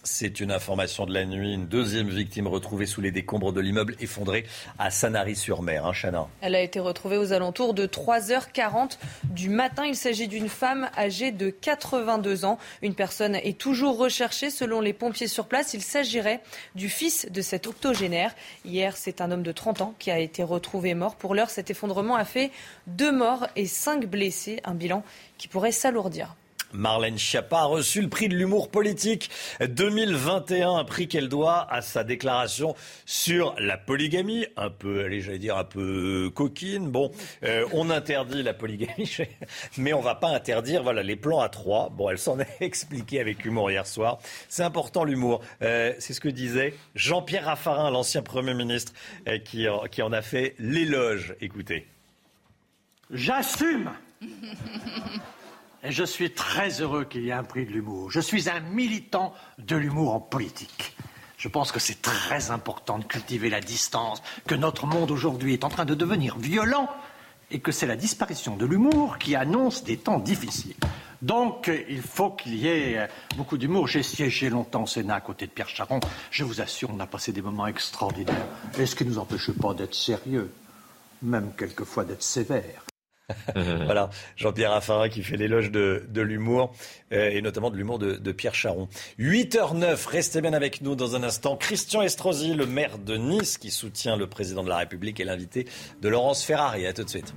C'est 0.09 0.39
une 0.39 0.53
information 0.53 1.05
de 1.05 1.13
la 1.13 1.25
nuit. 1.25 1.53
Une 1.53 1.67
deuxième 1.67 2.07
victime 2.07 2.47
retrouvée 2.47 2.85
sous 2.85 3.01
les 3.01 3.11
décombres 3.11 3.51
de 3.51 3.59
l'immeuble 3.59 3.93
effondré 3.99 4.45
à 4.79 4.89
Sanary-sur-Mer. 4.89 5.85
Hein, 5.85 5.91
Chana 5.91 6.27
Elle 6.39 6.55
a 6.55 6.61
été 6.61 6.79
retrouvée 6.79 7.17
aux 7.17 7.33
alentours 7.33 7.73
de 7.73 7.85
3h40 7.85 8.99
du 9.25 9.49
matin. 9.49 9.83
Il 9.85 9.97
s'agit 9.97 10.29
d'une 10.29 10.47
femme 10.47 10.89
âgée 10.97 11.31
de 11.31 11.49
82 11.49 12.45
ans. 12.45 12.57
Une 12.81 12.95
personne 12.95 13.35
est 13.35 13.57
toujours 13.57 13.97
recherchée 13.97 14.49
selon 14.49 14.79
les 14.79 14.93
pompiers 14.93 15.27
sur 15.27 15.45
place. 15.45 15.73
Il 15.73 15.81
s'agirait 15.81 16.39
du 16.73 16.87
fils 16.87 17.27
de 17.29 17.41
cet 17.41 17.67
octogénaire. 17.67 18.33
Hier, 18.63 18.95
c'est 18.95 19.19
un 19.19 19.29
homme 19.29 19.43
de 19.43 19.51
30 19.51 19.81
ans 19.81 19.93
qui 19.99 20.09
a 20.09 20.19
été 20.19 20.41
retrouvé 20.41 20.93
mort. 20.93 21.17
Pour 21.17 21.35
l'heure, 21.35 21.49
cet 21.49 21.69
effondrement 21.69 22.15
a 22.15 22.23
fait 22.23 22.51
deux 22.87 23.11
morts 23.11 23.45
et 23.57 23.65
cinq 23.65 24.05
blessés. 24.05 24.61
Un 24.63 24.73
bilan 24.73 25.03
qui 25.37 25.49
pourrait 25.49 25.73
s'alourdir. 25.73 26.33
Marlène 26.73 27.17
Schiappa 27.17 27.59
a 27.59 27.65
reçu 27.65 28.01
le 28.01 28.09
prix 28.09 28.29
de 28.29 28.35
l'humour 28.35 28.69
politique 28.69 29.29
2021, 29.61 30.75
un 30.75 30.83
prix 30.83 31.07
qu'elle 31.07 31.29
doit 31.29 31.67
à 31.71 31.81
sa 31.81 32.03
déclaration 32.03 32.75
sur 33.05 33.55
la 33.57 33.77
polygamie, 33.77 34.45
un 34.57 34.69
peu, 34.69 35.03
allez, 35.03 35.21
j'allais 35.21 35.39
dire 35.39 35.57
un 35.57 35.63
peu 35.63 36.31
coquine. 36.33 36.89
Bon, 36.89 37.11
euh, 37.43 37.65
on 37.73 37.89
interdit 37.89 38.43
la 38.43 38.53
polygamie, 38.53 39.17
mais 39.77 39.93
on 39.93 40.01
va 40.01 40.15
pas 40.15 40.29
interdire, 40.29 40.83
voilà, 40.83 41.03
les 41.03 41.15
plans 41.15 41.39
à 41.39 41.49
trois. 41.49 41.89
Bon, 41.89 42.09
elle 42.09 42.17
s'en 42.17 42.39
est 42.39 42.57
expliquée 42.61 43.19
avec 43.19 43.45
humour 43.45 43.71
hier 43.71 43.87
soir. 43.87 44.19
C'est 44.49 44.63
important 44.63 45.03
l'humour. 45.03 45.41
Euh, 45.61 45.93
c'est 45.99 46.13
ce 46.13 46.19
que 46.19 46.29
disait 46.29 46.73
Jean-Pierre 46.95 47.45
Raffarin, 47.45 47.91
l'ancien 47.91 48.21
Premier 48.21 48.53
ministre, 48.53 48.93
euh, 49.27 49.37
qui, 49.39 49.67
qui 49.91 50.01
en 50.01 50.11
a 50.11 50.21
fait 50.21 50.55
l'éloge. 50.59 51.35
Écoutez. 51.41 51.87
J'assume 53.09 53.91
et 55.83 55.91
je 55.91 56.03
suis 56.03 56.31
très 56.31 56.81
heureux 56.81 57.05
qu'il 57.05 57.23
y 57.23 57.29
ait 57.29 57.33
un 57.33 57.43
prix 57.43 57.65
de 57.65 57.71
l'humour. 57.71 58.11
Je 58.11 58.19
suis 58.19 58.49
un 58.49 58.59
militant 58.59 59.33
de 59.57 59.75
l'humour 59.75 60.13
en 60.13 60.19
politique. 60.19 60.95
Je 61.37 61.47
pense 61.47 61.71
que 61.71 61.79
c'est 61.79 62.01
très 62.01 62.49
important 62.49 62.97
de 62.97 63.03
cultiver 63.03 63.49
la 63.49 63.61
distance, 63.61 64.23
que 64.47 64.55
notre 64.55 64.87
monde 64.87 65.11
aujourd'hui 65.11 65.53
est 65.53 65.63
en 65.63 65.69
train 65.69 65.85
de 65.85 65.93
devenir 65.93 66.37
violent 66.37 66.89
et 67.51 67.59
que 67.59 67.71
c'est 67.71 67.85
la 67.85 67.95
disparition 67.95 68.57
de 68.57 68.65
l'humour 68.65 69.17
qui 69.19 69.35
annonce 69.35 69.83
des 69.83 69.97
temps 69.97 70.19
difficiles. 70.19 70.75
Donc, 71.21 71.71
il 71.89 72.01
faut 72.01 72.31
qu'il 72.31 72.55
y 72.55 72.67
ait 72.67 73.07
beaucoup 73.35 73.57
d'humour. 73.57 73.87
J'ai 73.87 74.03
siégé 74.03 74.49
longtemps 74.49 74.83
au 74.83 74.87
Sénat 74.87 75.15
à 75.15 75.21
côté 75.21 75.47
de 75.47 75.51
Pierre 75.51 75.69
Charon. 75.69 75.99
Je 76.31 76.43
vous 76.43 76.59
assure, 76.61 76.89
on 76.93 76.99
a 76.99 77.07
passé 77.07 77.31
des 77.31 77.41
moments 77.41 77.67
extraordinaires. 77.67 78.47
Et 78.77 78.85
ce 78.85 78.95
qui 78.95 79.05
ne 79.05 79.09
nous 79.09 79.19
empêche 79.19 79.51
pas 79.51 79.73
d'être 79.73 79.95
sérieux, 79.95 80.51
même 81.21 81.53
quelquefois 81.57 82.03
d'être 82.03 82.23
sévère. 82.23 82.83
voilà, 83.55 84.09
Jean-Pierre 84.37 84.71
Raffarin 84.71 85.09
qui 85.09 85.21
fait 85.21 85.35
l'éloge 85.35 85.69
de, 85.69 86.21
l'humour 86.21 86.73
euh, 87.11 87.29
et 87.29 87.41
notamment 87.41 87.69
de 87.69 87.75
l'humour 87.75 87.99
de, 87.99 88.31
Pierre 88.31 88.55
Charon. 88.55 88.87
8h09, 89.19 90.07
restez 90.07 90.41
bien 90.41 90.53
avec 90.53 90.81
nous 90.81 90.95
dans 90.95 91.15
un 91.15 91.23
instant. 91.23 91.57
Christian 91.57 92.01
Estrosi, 92.01 92.53
le 92.53 92.65
maire 92.65 92.97
de 92.97 93.17
Nice 93.17 93.57
qui 93.57 93.71
soutient 93.71 94.15
le 94.15 94.27
président 94.27 94.63
de 94.63 94.69
la 94.69 94.77
République 94.77 95.19
et 95.19 95.25
l'invité 95.25 95.67
de 96.01 96.09
Laurence 96.09 96.43
Ferrari. 96.43 96.85
À 96.85 96.93
tout 96.93 97.03
de 97.03 97.09
suite. 97.09 97.33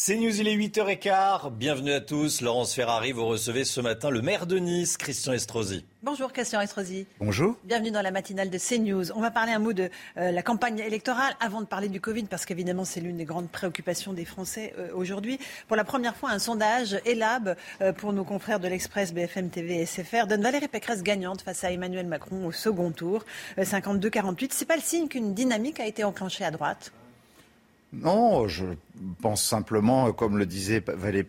C'est 0.00 0.16
News, 0.16 0.40
il 0.40 0.46
est 0.46 0.56
8h15. 0.56 1.50
Bienvenue 1.50 1.90
à 1.90 2.00
tous. 2.00 2.40
Laurence 2.40 2.72
Ferrari, 2.72 3.10
vous 3.10 3.26
recevez 3.26 3.64
ce 3.64 3.80
matin 3.80 4.10
le 4.10 4.22
maire 4.22 4.46
de 4.46 4.56
Nice, 4.56 4.96
Christian 4.96 5.32
Estrosi. 5.32 5.84
Bonjour 6.04 6.32
Christian 6.32 6.60
Estrosi. 6.60 7.08
Bonjour. 7.18 7.56
Bienvenue 7.64 7.90
dans 7.90 8.00
la 8.00 8.12
matinale 8.12 8.48
de 8.48 8.58
CNews. 8.58 9.10
On 9.16 9.20
va 9.20 9.32
parler 9.32 9.50
un 9.50 9.58
mot 9.58 9.72
de 9.72 9.90
euh, 10.16 10.30
la 10.30 10.42
campagne 10.42 10.78
électorale 10.78 11.34
avant 11.40 11.62
de 11.62 11.66
parler 11.66 11.88
du 11.88 12.00
Covid, 12.00 12.22
parce 12.26 12.46
qu'évidemment 12.46 12.84
c'est 12.84 13.00
l'une 13.00 13.16
des 13.16 13.24
grandes 13.24 13.48
préoccupations 13.48 14.12
des 14.12 14.24
Français 14.24 14.72
euh, 14.78 14.90
aujourd'hui. 14.94 15.40
Pour 15.66 15.76
la 15.76 15.82
première 15.82 16.14
fois, 16.14 16.30
un 16.30 16.38
sondage 16.38 17.00
ELAB 17.04 17.56
euh, 17.80 17.92
pour 17.92 18.12
nos 18.12 18.22
confrères 18.22 18.60
de 18.60 18.68
l'Express, 18.68 19.12
BFM 19.12 19.50
TV 19.50 19.80
et 19.80 19.84
SFR 19.84 20.28
donne 20.28 20.42
Valérie 20.42 20.68
Pécresse 20.68 21.02
gagnante 21.02 21.42
face 21.42 21.64
à 21.64 21.72
Emmanuel 21.72 22.06
Macron 22.06 22.46
au 22.46 22.52
second 22.52 22.92
tour, 22.92 23.24
52-48. 23.58 24.50
C'est 24.52 24.64
pas 24.64 24.76
le 24.76 24.82
signe 24.82 25.08
qu'une 25.08 25.34
dynamique 25.34 25.80
a 25.80 25.86
été 25.86 26.04
enclenchée 26.04 26.44
à 26.44 26.52
droite 26.52 26.92
non, 27.92 28.48
je 28.48 28.66
pense 29.22 29.42
simplement, 29.42 30.12
comme 30.12 30.36
le 30.36 30.44
disait 30.44 30.82
Valérie 30.86 31.24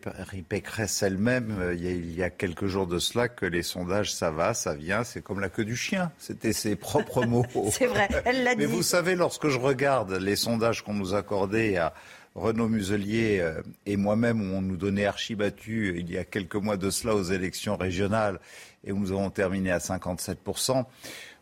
Pécresse 0.48 1.02
elle-même 1.04 1.56
euh, 1.60 1.74
il, 1.74 2.14
y 2.14 2.22
a 2.22 2.30
quelques 2.30 2.66
jours 2.66 2.86
de 2.86 3.00
cela, 3.00 3.30
que 3.30 3.46
les 3.46 3.64
sondages, 3.64 4.14
ça 4.14 4.30
va, 4.30 4.54
ça 4.54 4.76
vient, 4.76 5.06
c'est 5.06 5.22
comme 5.22 5.40
la 5.40 5.48
queue 5.48 5.64
du 5.64 5.78
chien. 5.78 6.12
C'était 6.18 6.52
ses 6.52 6.76
propres 6.76 7.26
mots. 7.26 7.46
c'est 7.72 7.86
vrai, 7.86 8.10
elle 8.26 8.44
l'a 8.44 8.56
dit. 8.56 8.62
Mais 8.62 8.66
vous 8.66 8.84
savez, 8.84 9.16
lorsque 9.16 9.48
je 9.48 9.58
regarde 9.58 10.12
les 10.12 10.36
sondages 10.36 10.84
qu'on 10.84 10.94
nous 10.94 11.14
accordait 11.14 11.78
à 11.78 11.94
Renaud 12.36 12.68
Muselier 12.68 13.40
euh, 13.40 13.62
et 13.86 13.96
moi-même, 13.96 14.42
où 14.42 14.56
on 14.56 14.62
nous 14.62 14.78
donnait 14.78 15.06
archibattu 15.06 15.96
il 15.98 16.12
y 16.12 16.18
a 16.18 16.26
quelques 16.26 16.56
mois 16.56 16.76
de 16.76 16.90
cela 16.90 17.16
aux 17.16 17.24
élections 17.24 17.78
régionales, 17.78 18.38
et 18.84 18.92
où 18.92 19.00
nous 19.00 19.12
avons 19.12 19.30
terminé 19.30 19.72
à 19.72 19.80
57 19.80 20.40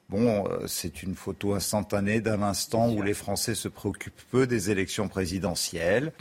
Bon, 0.10 0.46
euh, 0.46 0.68
c'est 0.68 1.04
une 1.04 1.16
photo 1.16 1.54
instantanée 1.54 2.22
d'un 2.22 2.42
instant 2.42 2.90
où 2.90 3.02
les 3.02 3.14
Français 3.14 3.56
se 3.56 3.68
préoccupent 3.68 4.22
peu 4.32 4.48
des 4.48 4.72
élections 4.72 5.10
présidentielles. 5.10 6.14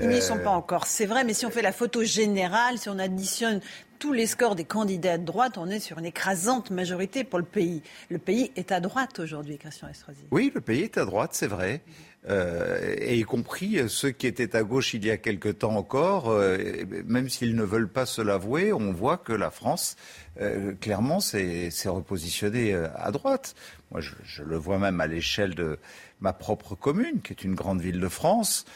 Ils 0.00 0.08
n'y 0.08 0.22
sont 0.22 0.38
pas 0.38 0.50
encore, 0.50 0.86
c'est 0.86 1.06
vrai, 1.06 1.24
mais 1.24 1.34
si 1.34 1.44
on 1.44 1.50
fait 1.50 1.62
la 1.62 1.72
photo 1.72 2.04
générale, 2.04 2.78
si 2.78 2.88
on 2.88 2.98
additionne 2.98 3.60
tous 3.98 4.12
les 4.12 4.26
scores 4.26 4.54
des 4.54 4.64
candidats 4.64 5.18
de 5.18 5.24
droite, 5.24 5.58
on 5.58 5.68
est 5.68 5.80
sur 5.80 5.98
une 5.98 6.06
écrasante 6.06 6.70
majorité 6.70 7.24
pour 7.24 7.38
le 7.38 7.44
pays. 7.44 7.82
Le 8.08 8.18
pays 8.18 8.52
est 8.56 8.72
à 8.72 8.80
droite 8.80 9.18
aujourd'hui, 9.18 9.58
Christian 9.58 9.88
Estrosi. 9.88 10.20
Oui, 10.30 10.52
le 10.54 10.60
pays 10.60 10.82
est 10.82 10.98
à 10.98 11.04
droite, 11.04 11.30
c'est 11.32 11.48
vrai. 11.48 11.82
Euh, 12.28 12.96
et 12.98 13.18
y 13.18 13.22
compris 13.22 13.78
ceux 13.88 14.10
qui 14.10 14.26
étaient 14.26 14.56
à 14.56 14.62
gauche 14.62 14.92
il 14.92 15.06
y 15.06 15.10
a 15.10 15.16
quelque 15.16 15.48
temps 15.48 15.76
encore, 15.76 16.30
euh, 16.30 16.58
même 17.06 17.28
s'ils 17.28 17.54
ne 17.54 17.62
veulent 17.62 17.88
pas 17.88 18.06
se 18.06 18.20
l'avouer, 18.20 18.72
on 18.72 18.92
voit 18.92 19.18
que 19.18 19.32
la 19.32 19.50
France, 19.50 19.96
euh, 20.40 20.74
clairement, 20.74 21.20
s'est 21.20 21.70
repositionnée 21.86 22.74
à 22.74 23.10
droite. 23.12 23.54
Moi, 23.92 24.00
je, 24.00 24.42
le 24.42 24.56
vois 24.56 24.78
même 24.78 25.00
à 25.00 25.06
l'échelle 25.06 25.54
de 25.54 25.78
ma 26.20 26.32
propre 26.32 26.74
commune, 26.74 27.20
qui 27.22 27.32
est 27.32 27.44
une 27.44 27.54
grande 27.54 27.80
ville 27.80 28.00
de 28.00 28.08
France. 28.08 28.66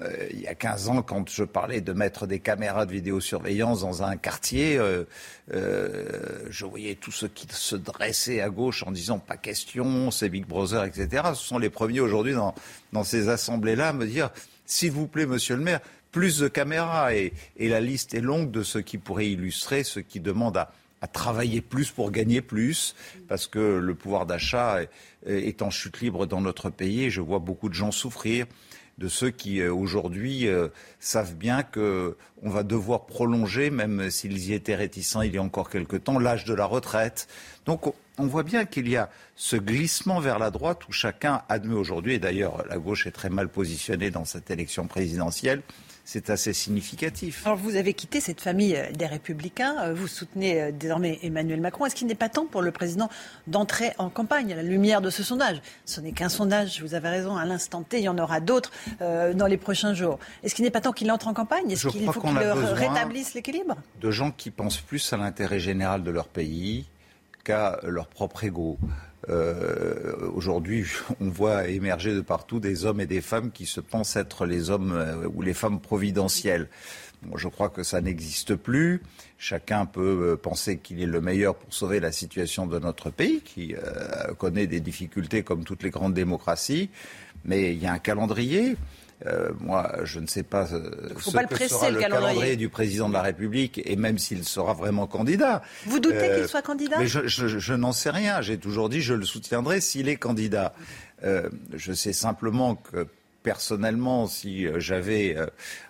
Euh, 0.00 0.28
il 0.30 0.40
y 0.40 0.46
a 0.46 0.54
15 0.54 0.88
ans, 0.88 1.02
quand 1.02 1.28
je 1.28 1.44
parlais 1.44 1.80
de 1.80 1.92
mettre 1.92 2.26
des 2.26 2.38
caméras 2.38 2.86
de 2.86 2.92
vidéosurveillance 2.92 3.80
dans 3.80 4.02
un 4.02 4.16
quartier, 4.16 4.78
euh, 4.78 5.04
euh, 5.52 6.46
je 6.50 6.64
voyais 6.64 6.94
tous 6.94 7.12
ceux 7.12 7.28
qui 7.28 7.46
se 7.50 7.76
dressaient 7.76 8.40
à 8.40 8.48
gauche 8.48 8.82
en 8.84 8.90
disant 8.90 9.18
pas 9.18 9.36
question, 9.36 10.10
c'est 10.10 10.28
Big 10.28 10.46
Brother, 10.46 10.84
etc. 10.84 11.22
Ce 11.34 11.44
sont 11.44 11.58
les 11.58 11.70
premiers 11.70 12.00
aujourd'hui 12.00 12.34
dans, 12.34 13.04
ces 13.04 13.28
assemblées-là 13.28 13.88
à 13.88 13.92
me 13.92 14.06
dire, 14.06 14.30
s'il 14.66 14.92
vous 14.92 15.06
plaît, 15.06 15.26
monsieur 15.26 15.56
le 15.56 15.62
maire, 15.62 15.80
plus 16.10 16.38
de 16.38 16.48
caméras. 16.48 17.14
Et, 17.14 17.32
la 17.58 17.80
liste 17.80 18.14
est 18.14 18.20
longue 18.20 18.50
de 18.50 18.62
ceux 18.62 18.80
qui 18.80 18.98
pourraient 18.98 19.30
illustrer, 19.30 19.84
ceux 19.84 20.02
qui 20.02 20.20
demandent 20.20 20.56
à, 20.58 20.70
travailler 21.12 21.60
plus 21.60 21.90
pour 21.90 22.12
gagner 22.12 22.42
plus, 22.42 22.94
parce 23.26 23.48
que 23.48 23.58
le 23.58 23.94
pouvoir 23.96 24.24
d'achat 24.24 24.78
est 25.26 25.60
en 25.60 25.68
chute 25.68 26.00
libre 26.00 26.26
dans 26.26 26.40
notre 26.40 26.70
pays 26.70 27.10
je 27.10 27.20
vois 27.20 27.40
beaucoup 27.40 27.68
de 27.68 27.74
gens 27.74 27.90
souffrir 27.90 28.46
de 29.02 29.08
ceux 29.08 29.30
qui 29.30 29.60
euh, 29.60 29.74
aujourd'hui 29.74 30.46
euh, 30.46 30.68
savent 31.00 31.34
bien 31.34 31.64
qu'on 31.64 32.14
va 32.42 32.62
devoir 32.62 33.06
prolonger, 33.06 33.70
même 33.70 34.10
s'ils 34.10 34.48
y 34.48 34.54
étaient 34.54 34.76
réticents 34.76 35.22
il 35.22 35.34
y 35.34 35.38
a 35.38 35.42
encore 35.42 35.68
quelque 35.68 35.96
temps, 35.96 36.20
l'âge 36.20 36.44
de 36.44 36.54
la 36.54 36.64
retraite. 36.64 37.26
Donc 37.66 37.92
on 38.16 38.26
voit 38.26 38.44
bien 38.44 38.64
qu'il 38.64 38.88
y 38.88 38.96
a 38.96 39.10
ce 39.34 39.56
glissement 39.56 40.20
vers 40.20 40.38
la 40.38 40.50
droite 40.50 40.88
où 40.88 40.92
chacun 40.92 41.42
admet 41.48 41.74
aujourd'hui, 41.74 42.14
et 42.14 42.18
d'ailleurs 42.20 42.64
la 42.68 42.78
gauche 42.78 43.06
est 43.08 43.10
très 43.10 43.30
mal 43.30 43.48
positionnée 43.48 44.10
dans 44.10 44.24
cette 44.24 44.50
élection 44.52 44.86
présidentielle, 44.86 45.62
c'est 46.04 46.30
assez 46.30 46.52
significatif. 46.52 47.46
Alors 47.46 47.58
vous 47.58 47.76
avez 47.76 47.94
quitté 47.94 48.20
cette 48.20 48.40
famille 48.40 48.76
euh, 48.76 48.90
des 48.92 49.06
Républicains, 49.06 49.76
euh, 49.82 49.94
vous 49.94 50.08
soutenez 50.08 50.60
euh, 50.60 50.72
désormais 50.72 51.18
Emmanuel 51.22 51.60
Macron. 51.60 51.86
Est-ce 51.86 51.94
qu'il 51.94 52.06
n'est 52.06 52.14
pas 52.14 52.28
temps 52.28 52.46
pour 52.46 52.62
le 52.62 52.72
président 52.72 53.08
d'entrer 53.46 53.92
en 53.98 54.10
campagne 54.10 54.52
à 54.52 54.56
la 54.56 54.62
lumière 54.62 55.00
de 55.00 55.10
ce 55.10 55.22
sondage? 55.22 55.62
Ce 55.84 56.00
n'est 56.00 56.12
qu'un 56.12 56.28
sondage, 56.28 56.82
vous 56.82 56.94
avez 56.94 57.08
raison, 57.08 57.36
à 57.36 57.44
l'instant 57.44 57.82
T, 57.82 57.98
il 57.98 58.04
y 58.04 58.08
en 58.08 58.18
aura 58.18 58.40
d'autres 58.40 58.72
dans 59.00 59.46
les 59.46 59.56
prochains 59.56 59.94
jours. 59.94 60.18
Est-ce 60.42 60.54
qu'il 60.54 60.64
n'est 60.64 60.70
pas 60.70 60.80
temps 60.80 60.92
qu'il 60.92 61.10
entre 61.10 61.28
en 61.28 61.34
campagne? 61.34 61.70
Est-ce 61.70 61.88
qu'il 61.88 62.10
faut 62.10 62.20
qu'il 62.20 62.36
rétablisse 62.38 63.34
l'équilibre? 63.34 63.76
De 64.00 64.10
gens 64.10 64.30
qui 64.30 64.50
pensent 64.50 64.80
plus 64.80 65.12
à 65.12 65.16
l'intérêt 65.16 65.60
général 65.60 66.02
de 66.02 66.10
leur 66.10 66.28
pays 66.28 66.86
qu'à 67.44 67.78
leur 67.82 68.06
propre 68.08 68.44
ego. 68.44 68.78
Euh, 69.28 70.30
Aujourd'hui, 70.34 70.86
on 71.20 71.28
voit 71.28 71.68
émerger 71.68 72.14
de 72.14 72.20
partout 72.20 72.60
des 72.60 72.84
hommes 72.84 73.00
et 73.00 73.06
des 73.06 73.20
femmes 73.20 73.50
qui 73.50 73.66
se 73.66 73.80
pensent 73.80 74.16
être 74.16 74.46
les 74.46 74.70
hommes 74.70 74.92
euh, 74.92 75.28
ou 75.34 75.42
les 75.42 75.54
femmes 75.54 75.80
providentielles. 75.80 76.68
Bon, 77.22 77.36
je 77.36 77.48
crois 77.48 77.68
que 77.68 77.82
ça 77.82 78.00
n'existe 78.00 78.56
plus. 78.56 79.00
Chacun 79.38 79.86
peut 79.86 80.32
euh, 80.32 80.36
penser 80.36 80.78
qu'il 80.78 81.00
est 81.00 81.06
le 81.06 81.20
meilleur 81.20 81.54
pour 81.54 81.72
sauver 81.72 82.00
la 82.00 82.10
situation 82.10 82.66
de 82.66 82.78
notre 82.78 83.10
pays, 83.10 83.40
qui 83.42 83.74
euh, 83.74 84.34
connaît 84.34 84.66
des 84.66 84.80
difficultés 84.80 85.42
comme 85.42 85.64
toutes 85.64 85.82
les 85.82 85.90
grandes 85.90 86.14
démocraties. 86.14 86.90
Mais 87.44 87.72
il 87.74 87.82
y 87.82 87.86
a 87.86 87.92
un 87.92 87.98
calendrier. 87.98 88.76
Euh, 89.26 89.50
moi, 89.60 89.92
je 90.04 90.20
ne 90.20 90.26
sais 90.26 90.42
pas 90.42 90.72
euh, 90.72 90.90
ce 91.18 91.30
que 91.30 91.68
sera 91.68 91.90
le, 91.90 92.00
calendrier. 92.00 92.56
du 92.56 92.68
président 92.68 93.08
de 93.08 93.14
la 93.14 93.22
République, 93.22 93.80
et 93.84 93.96
même 93.96 94.18
s'il 94.18 94.44
sera 94.44 94.74
vraiment 94.74 95.06
candidat. 95.06 95.62
Vous 95.86 96.00
doutez 96.00 96.16
qu'il 96.16 96.26
euh, 96.26 96.48
soit 96.48 96.62
candidat? 96.62 96.98
Mais 96.98 97.06
je, 97.06 97.26
je, 97.26 97.46
je 97.46 97.74
n'en 97.74 97.92
sais 97.92 98.10
rien. 98.10 98.40
J'ai 98.40 98.58
toujours 98.58 98.88
dit 98.88 99.00
je 99.00 99.14
le 99.14 99.24
soutiendrai 99.24 99.80
s'il 99.80 100.08
est 100.08 100.16
candidat. 100.16 100.74
Euh, 101.24 101.48
je 101.74 101.92
sais 101.92 102.12
simplement 102.12 102.74
que 102.74 103.06
personnellement, 103.42 104.26
si 104.26 104.66
j'avais, 104.76 105.36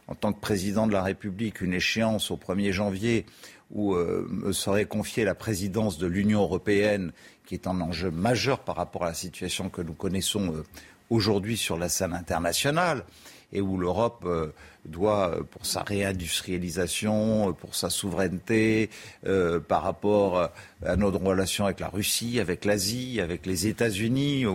en 0.08 0.14
tant 0.14 0.32
que 0.32 0.40
président 0.40 0.86
de 0.86 0.92
la 0.92 1.02
République, 1.02 1.60
une 1.60 1.74
échéance 1.74 2.30
au 2.30 2.36
1er 2.36 2.72
janvier 2.72 3.26
où 3.70 3.94
me 3.94 4.52
serait 4.52 4.86
confiée 4.86 5.24
la 5.24 5.34
présidence 5.34 5.98
de 5.98 6.06
l'Union 6.06 6.40
européenne, 6.40 7.12
qui 7.44 7.54
est 7.54 7.66
un 7.66 7.78
enjeu 7.82 8.10
majeur 8.10 8.60
par 8.60 8.76
rapport 8.76 9.04
à 9.04 9.08
la 9.08 9.14
situation 9.14 9.68
que 9.68 9.82
nous 9.82 9.92
connaissons 9.92 10.64
aujourd'hui 11.12 11.56
sur 11.56 11.78
la 11.78 11.88
scène 11.88 12.14
internationale 12.14 13.04
et 13.52 13.60
où 13.60 13.76
l'Europe 13.76 14.24
euh, 14.26 14.48
doit, 14.86 15.28
euh, 15.28 15.42
pour 15.42 15.66
sa 15.66 15.82
réindustrialisation, 15.82 17.50
euh, 17.50 17.52
pour 17.52 17.74
sa 17.74 17.90
souveraineté, 17.90 18.88
par 19.68 19.82
rapport 19.82 20.50
à 20.84 20.96
notre 20.96 21.18
relation 21.18 21.66
avec 21.66 21.80
la 21.80 21.88
Russie, 21.88 22.40
avec 22.40 22.64
l'Asie, 22.64 23.20
avec 23.20 23.46
les 23.46 23.66
États-Unis, 23.66 24.46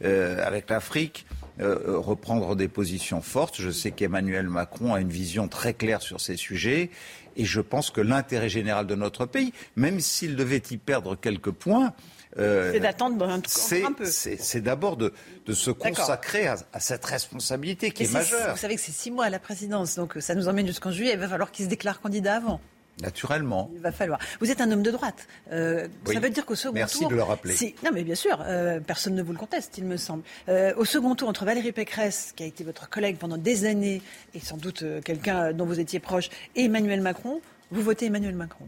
avec 0.00 0.70
l'Afrique, 0.70 1.26
reprendre 1.60 2.56
des 2.56 2.68
positions 2.68 3.20
fortes. 3.20 3.60
Je 3.60 3.70
sais 3.70 3.90
qu'Emmanuel 3.90 4.48
Macron 4.48 4.94
a 4.94 5.00
une 5.00 5.10
vision 5.10 5.46
très 5.48 5.74
claire 5.74 6.02
sur 6.02 6.20
ces 6.20 6.36
sujets. 6.36 6.90
Et 7.36 7.44
je 7.44 7.60
pense 7.60 7.90
que 7.90 8.00
l'intérêt 8.00 8.48
général 8.48 8.86
de 8.86 8.94
notre 8.94 9.26
pays, 9.26 9.52
même 9.76 10.00
s'il 10.00 10.34
devait 10.34 10.62
y 10.70 10.76
perdre 10.76 11.14
quelques 11.14 11.52
points, 11.52 11.92
euh, 12.38 12.72
c'est 12.72 12.80
d'attendre 12.80 13.28
un, 13.28 13.40
peu. 13.40 14.04
C'est 14.06 14.60
d'abord 14.60 14.96
de, 14.96 15.12
se 15.52 15.70
consacrer 15.70 16.46
à, 16.46 16.80
cette 16.80 17.04
responsabilité 17.04 17.90
qui 17.90 18.04
est, 18.04 18.12
majeure. 18.12 18.52
Vous 18.52 18.58
savez 18.58 18.76
que 18.76 18.80
c'est 18.80 18.92
six 18.92 19.10
mois 19.10 19.26
à 19.26 19.30
la 19.30 19.38
présidence, 19.38 19.96
donc 19.96 20.14
ça 20.20 20.34
nous 20.34 20.48
emmène 20.48 20.66
jusqu'en 20.66 20.90
juillet. 20.90 21.12
Il 21.14 21.18
va 21.18 21.28
falloir 21.28 21.50
qu'il 21.50 21.64
se 21.64 21.70
déclare 21.70 22.00
candidat 22.00 22.36
avant. 22.36 22.60
Naturellement. 23.00 23.70
Il 23.74 23.80
va 23.80 23.92
falloir. 23.92 24.18
Vous 24.40 24.50
êtes 24.50 24.60
un 24.60 24.72
homme 24.72 24.82
de 24.82 24.90
droite. 24.90 25.28
Euh, 25.52 25.86
ça 26.04 26.18
veut 26.18 26.30
dire 26.30 26.44
qu'au 26.44 26.56
second 26.56 26.74
Merci 26.74 26.98
tour. 26.98 27.10
Merci 27.10 27.14
de 27.14 27.16
le 27.16 27.22
rappeler. 27.22 27.74
Non, 27.84 27.90
mais 27.94 28.02
bien 28.02 28.16
sûr, 28.16 28.42
euh, 28.44 28.80
personne 28.80 29.14
ne 29.14 29.22
vous 29.22 29.32
le 29.32 29.38
conteste, 29.38 29.78
il 29.78 29.84
me 29.84 29.96
semble. 29.96 30.22
au 30.48 30.84
second 30.84 31.14
tour, 31.14 31.28
entre 31.28 31.44
Valérie 31.44 31.72
Pécresse, 31.72 32.32
qui 32.34 32.42
a 32.42 32.46
été 32.46 32.64
votre 32.64 32.88
collègue 32.88 33.16
pendant 33.18 33.36
des 33.36 33.66
années, 33.66 34.02
et 34.34 34.40
sans 34.40 34.56
doute 34.56 34.84
quelqu'un 35.04 35.52
dont 35.52 35.64
vous 35.64 35.78
étiez 35.80 36.00
proche, 36.00 36.28
et 36.56 36.64
Emmanuel 36.64 37.00
Macron, 37.00 37.40
vous 37.70 37.82
votez 37.82 38.06
Emmanuel 38.06 38.34
Macron. 38.34 38.66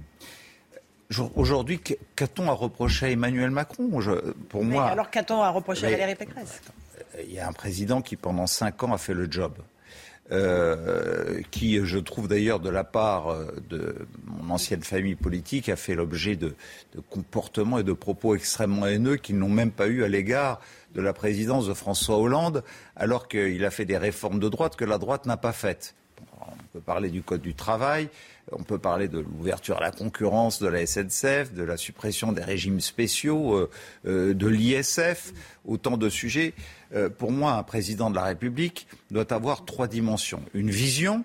Aujourd'hui, 1.35 1.81
qu'a-t-on 2.15 2.49
à 2.49 2.53
reprocher 2.53 3.07
à 3.07 3.11
Emmanuel 3.11 3.51
Macron? 3.51 3.91
Pour 4.49 4.65
moi. 4.65 4.87
alors 4.87 5.11
qu'a-t-on 5.11 5.43
à 5.43 5.51
reprocher 5.51 5.87
à 5.87 5.91
Valérie 5.91 6.15
Pécresse? 6.15 6.61
Il 7.24 7.32
y 7.32 7.41
a 7.41 7.49
un 7.49 7.53
président 7.53 8.01
qui, 8.01 8.16
pendant 8.16 8.47
cinq 8.47 8.82
ans, 8.82 8.93
a 8.93 8.99
fait 8.99 9.15
le 9.15 9.31
job. 9.31 9.55
Euh, 10.32 11.41
qui, 11.51 11.85
je 11.85 11.99
trouve 11.99 12.28
d'ailleurs, 12.28 12.61
de 12.61 12.70
la 12.70 12.85
part 12.85 13.32
euh, 13.32 13.53
de 13.69 14.07
mon 14.27 14.55
ancienne 14.55 14.82
famille 14.82 15.16
politique, 15.16 15.69
a 15.69 15.74
fait 15.74 15.97
l'objet 15.97 16.37
de, 16.37 16.55
de, 16.95 17.01
comportements 17.01 17.81
et 17.81 17.82
de 17.82 17.93
propos 17.93 18.37
extrêmement 18.37 18.87
haineux 18.87 19.16
qu'ils 19.16 19.39
n'ont 19.39 19.49
même 19.49 19.73
pas 19.73 19.89
eu 19.89 20.05
à 20.05 20.09
l'égard 20.09 20.61
de 20.95 21.01
la 21.01 21.12
présidence 21.12 21.66
de 21.66 21.74
François 21.74 22.16
Hollande, 22.16 22.62
alors 22.95 23.27
qu'il 23.27 23.65
a 23.65 23.70
fait 23.70 23.85
des 23.85 23.99
réformes 23.99 24.39
de 24.39 24.49
droite 24.49 24.77
que 24.77 24.85
la 24.85 24.99
droite 24.99 25.27
n'a 25.27 25.37
pas 25.37 25.53
faites. 25.53 25.97
On 26.52 26.78
peut 26.78 26.81
parler 26.81 27.09
du 27.10 27.22
Code 27.22 27.43
du 27.43 27.55
travail, 27.55 28.09
on 28.52 28.62
peut 28.62 28.78
parler 28.78 29.09
de 29.09 29.18
l'ouverture 29.18 29.77
à 29.77 29.81
la 29.81 29.90
concurrence 29.90 30.60
de 30.60 30.68
la 30.68 30.85
SNCF, 30.86 31.52
de 31.52 31.62
la 31.62 31.77
suppression 31.77 32.32
des 32.32 32.43
régimes 32.43 32.81
spéciaux, 32.81 33.55
euh, 33.55 33.70
euh, 34.06 34.35
de 34.35 34.47
l'ISF, 34.47 35.32
autant 35.64 35.97
de 35.97 36.09
sujets. 36.09 36.55
Euh, 36.94 37.09
pour 37.09 37.31
moi, 37.32 37.52
un 37.52 37.62
président 37.62 38.10
de 38.10 38.16
la 38.16 38.24
République 38.24 38.86
doit 39.10 39.32
avoir 39.32 39.64
trois 39.64 39.86
dimensions. 39.86 40.43
Une 40.55 40.70
vision, 40.70 41.24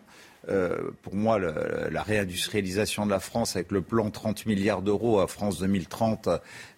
euh, 0.50 0.92
pour 1.02 1.16
moi, 1.16 1.40
la 1.40 2.04
réindustrialisation 2.04 3.06
de 3.06 3.12
la 3.12 3.20
France 3.20 3.56
avec 3.56 3.72
le 3.72 3.82
plan 3.82 4.10
30 4.10 4.46
milliards 4.46 4.82
d'euros 4.82 5.20
à 5.20 5.28
France 5.28 5.60
2030 5.60 6.30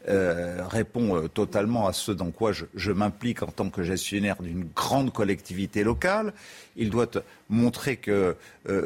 euh, 0.07 0.61
répond 0.65 1.17
euh, 1.17 1.27
totalement 1.27 1.87
à 1.87 1.93
ce 1.93 2.11
dans 2.13 2.31
quoi 2.31 2.51
je, 2.53 2.91
m'implique 2.91 3.43
en 3.43 3.47
tant 3.47 3.69
que 3.69 3.83
gestionnaire 3.83 4.41
d'une 4.41 4.69
grande 4.73 5.11
collectivité 5.11 5.83
locale. 5.83 6.33
Il 6.77 6.89
doit 6.89 7.09
montrer 7.49 7.97
que 7.97 8.35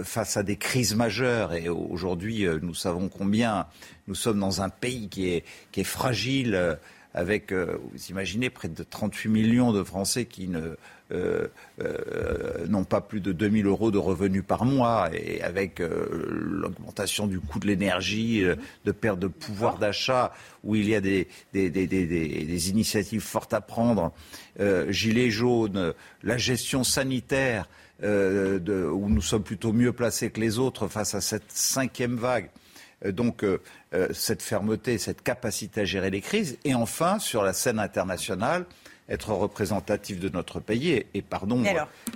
face 0.03 0.37
à 0.37 0.43
des 0.43 0.55
crises 0.55 0.95
majeures, 0.95 1.53
et 1.53 1.67
aujourd'hui 1.67 2.47
nous 2.61 2.73
savons 2.73 3.09
combien 3.09 3.67
nous 4.07 4.15
sommes 4.15 4.39
dans 4.39 4.61
un 4.61 4.69
pays 4.69 5.09
qui 5.09 5.27
est 5.33 5.83
fragile, 5.83 6.77
avec, 7.13 7.51
vous 7.53 8.05
imaginez, 8.09 8.49
près 8.49 8.69
de 8.69 8.83
38 8.83 9.29
millions 9.29 9.73
de 9.73 9.83
Français 9.83 10.25
qui 10.25 10.47
ne 10.47 10.75
euh, 11.11 11.47
euh, 11.81 12.67
n'ont 12.67 12.85
pas 12.85 13.01
plus 13.01 13.19
de 13.19 13.33
2000 13.33 13.65
euros 13.65 13.91
de 13.91 13.97
revenus 13.97 14.43
par 14.47 14.63
mois 14.63 15.09
et 15.13 15.41
avec 15.41 15.81
euh, 15.81 16.05
l'augmentation 16.29 17.27
du 17.27 17.41
coût 17.41 17.59
de 17.59 17.67
l'énergie, 17.67 18.45
de 18.85 18.91
perte 18.91 19.19
de 19.19 19.27
pouvoir 19.27 19.77
d'achat, 19.77 20.31
où 20.63 20.75
il 20.75 20.87
y 20.87 20.95
a 20.95 21.01
des, 21.01 21.27
des, 21.53 21.69
des, 21.69 21.87
des 21.87 22.69
initiatives 22.69 23.21
fortes 23.21 23.53
à 23.53 23.61
prendre, 23.61 24.13
gilets 24.89 25.31
jaunes, 25.31 25.93
la 26.23 26.37
gestion 26.37 26.83
sanitaire, 26.83 27.67
de, 28.01 28.89
où 28.91 29.09
nous 29.09 29.21
sommes 29.21 29.43
plutôt 29.43 29.73
mieux 29.73 29.91
placés 29.91 30.29
que 30.29 30.39
les 30.39 30.59
autres 30.59 30.87
face 30.87 31.13
à 31.13 31.21
cette 31.21 31.51
cinquième 31.51 32.15
vague. 32.15 32.49
Donc 33.05 33.43
cette 34.11 34.41
fermeté, 34.41 34.97
cette 34.97 35.23
capacité 35.23 35.81
à 35.81 35.85
gérer 35.85 36.09
les 36.09 36.21
crises. 36.21 36.57
Et 36.65 36.75
enfin, 36.75 37.19
sur 37.19 37.43
la 37.43 37.53
scène 37.53 37.79
internationale, 37.79 38.65
être 39.11 39.33
représentatif 39.33 40.19
de 40.19 40.29
notre 40.29 40.59
pays. 40.59 41.05
Et, 41.13 41.21
pardon, 41.21 41.63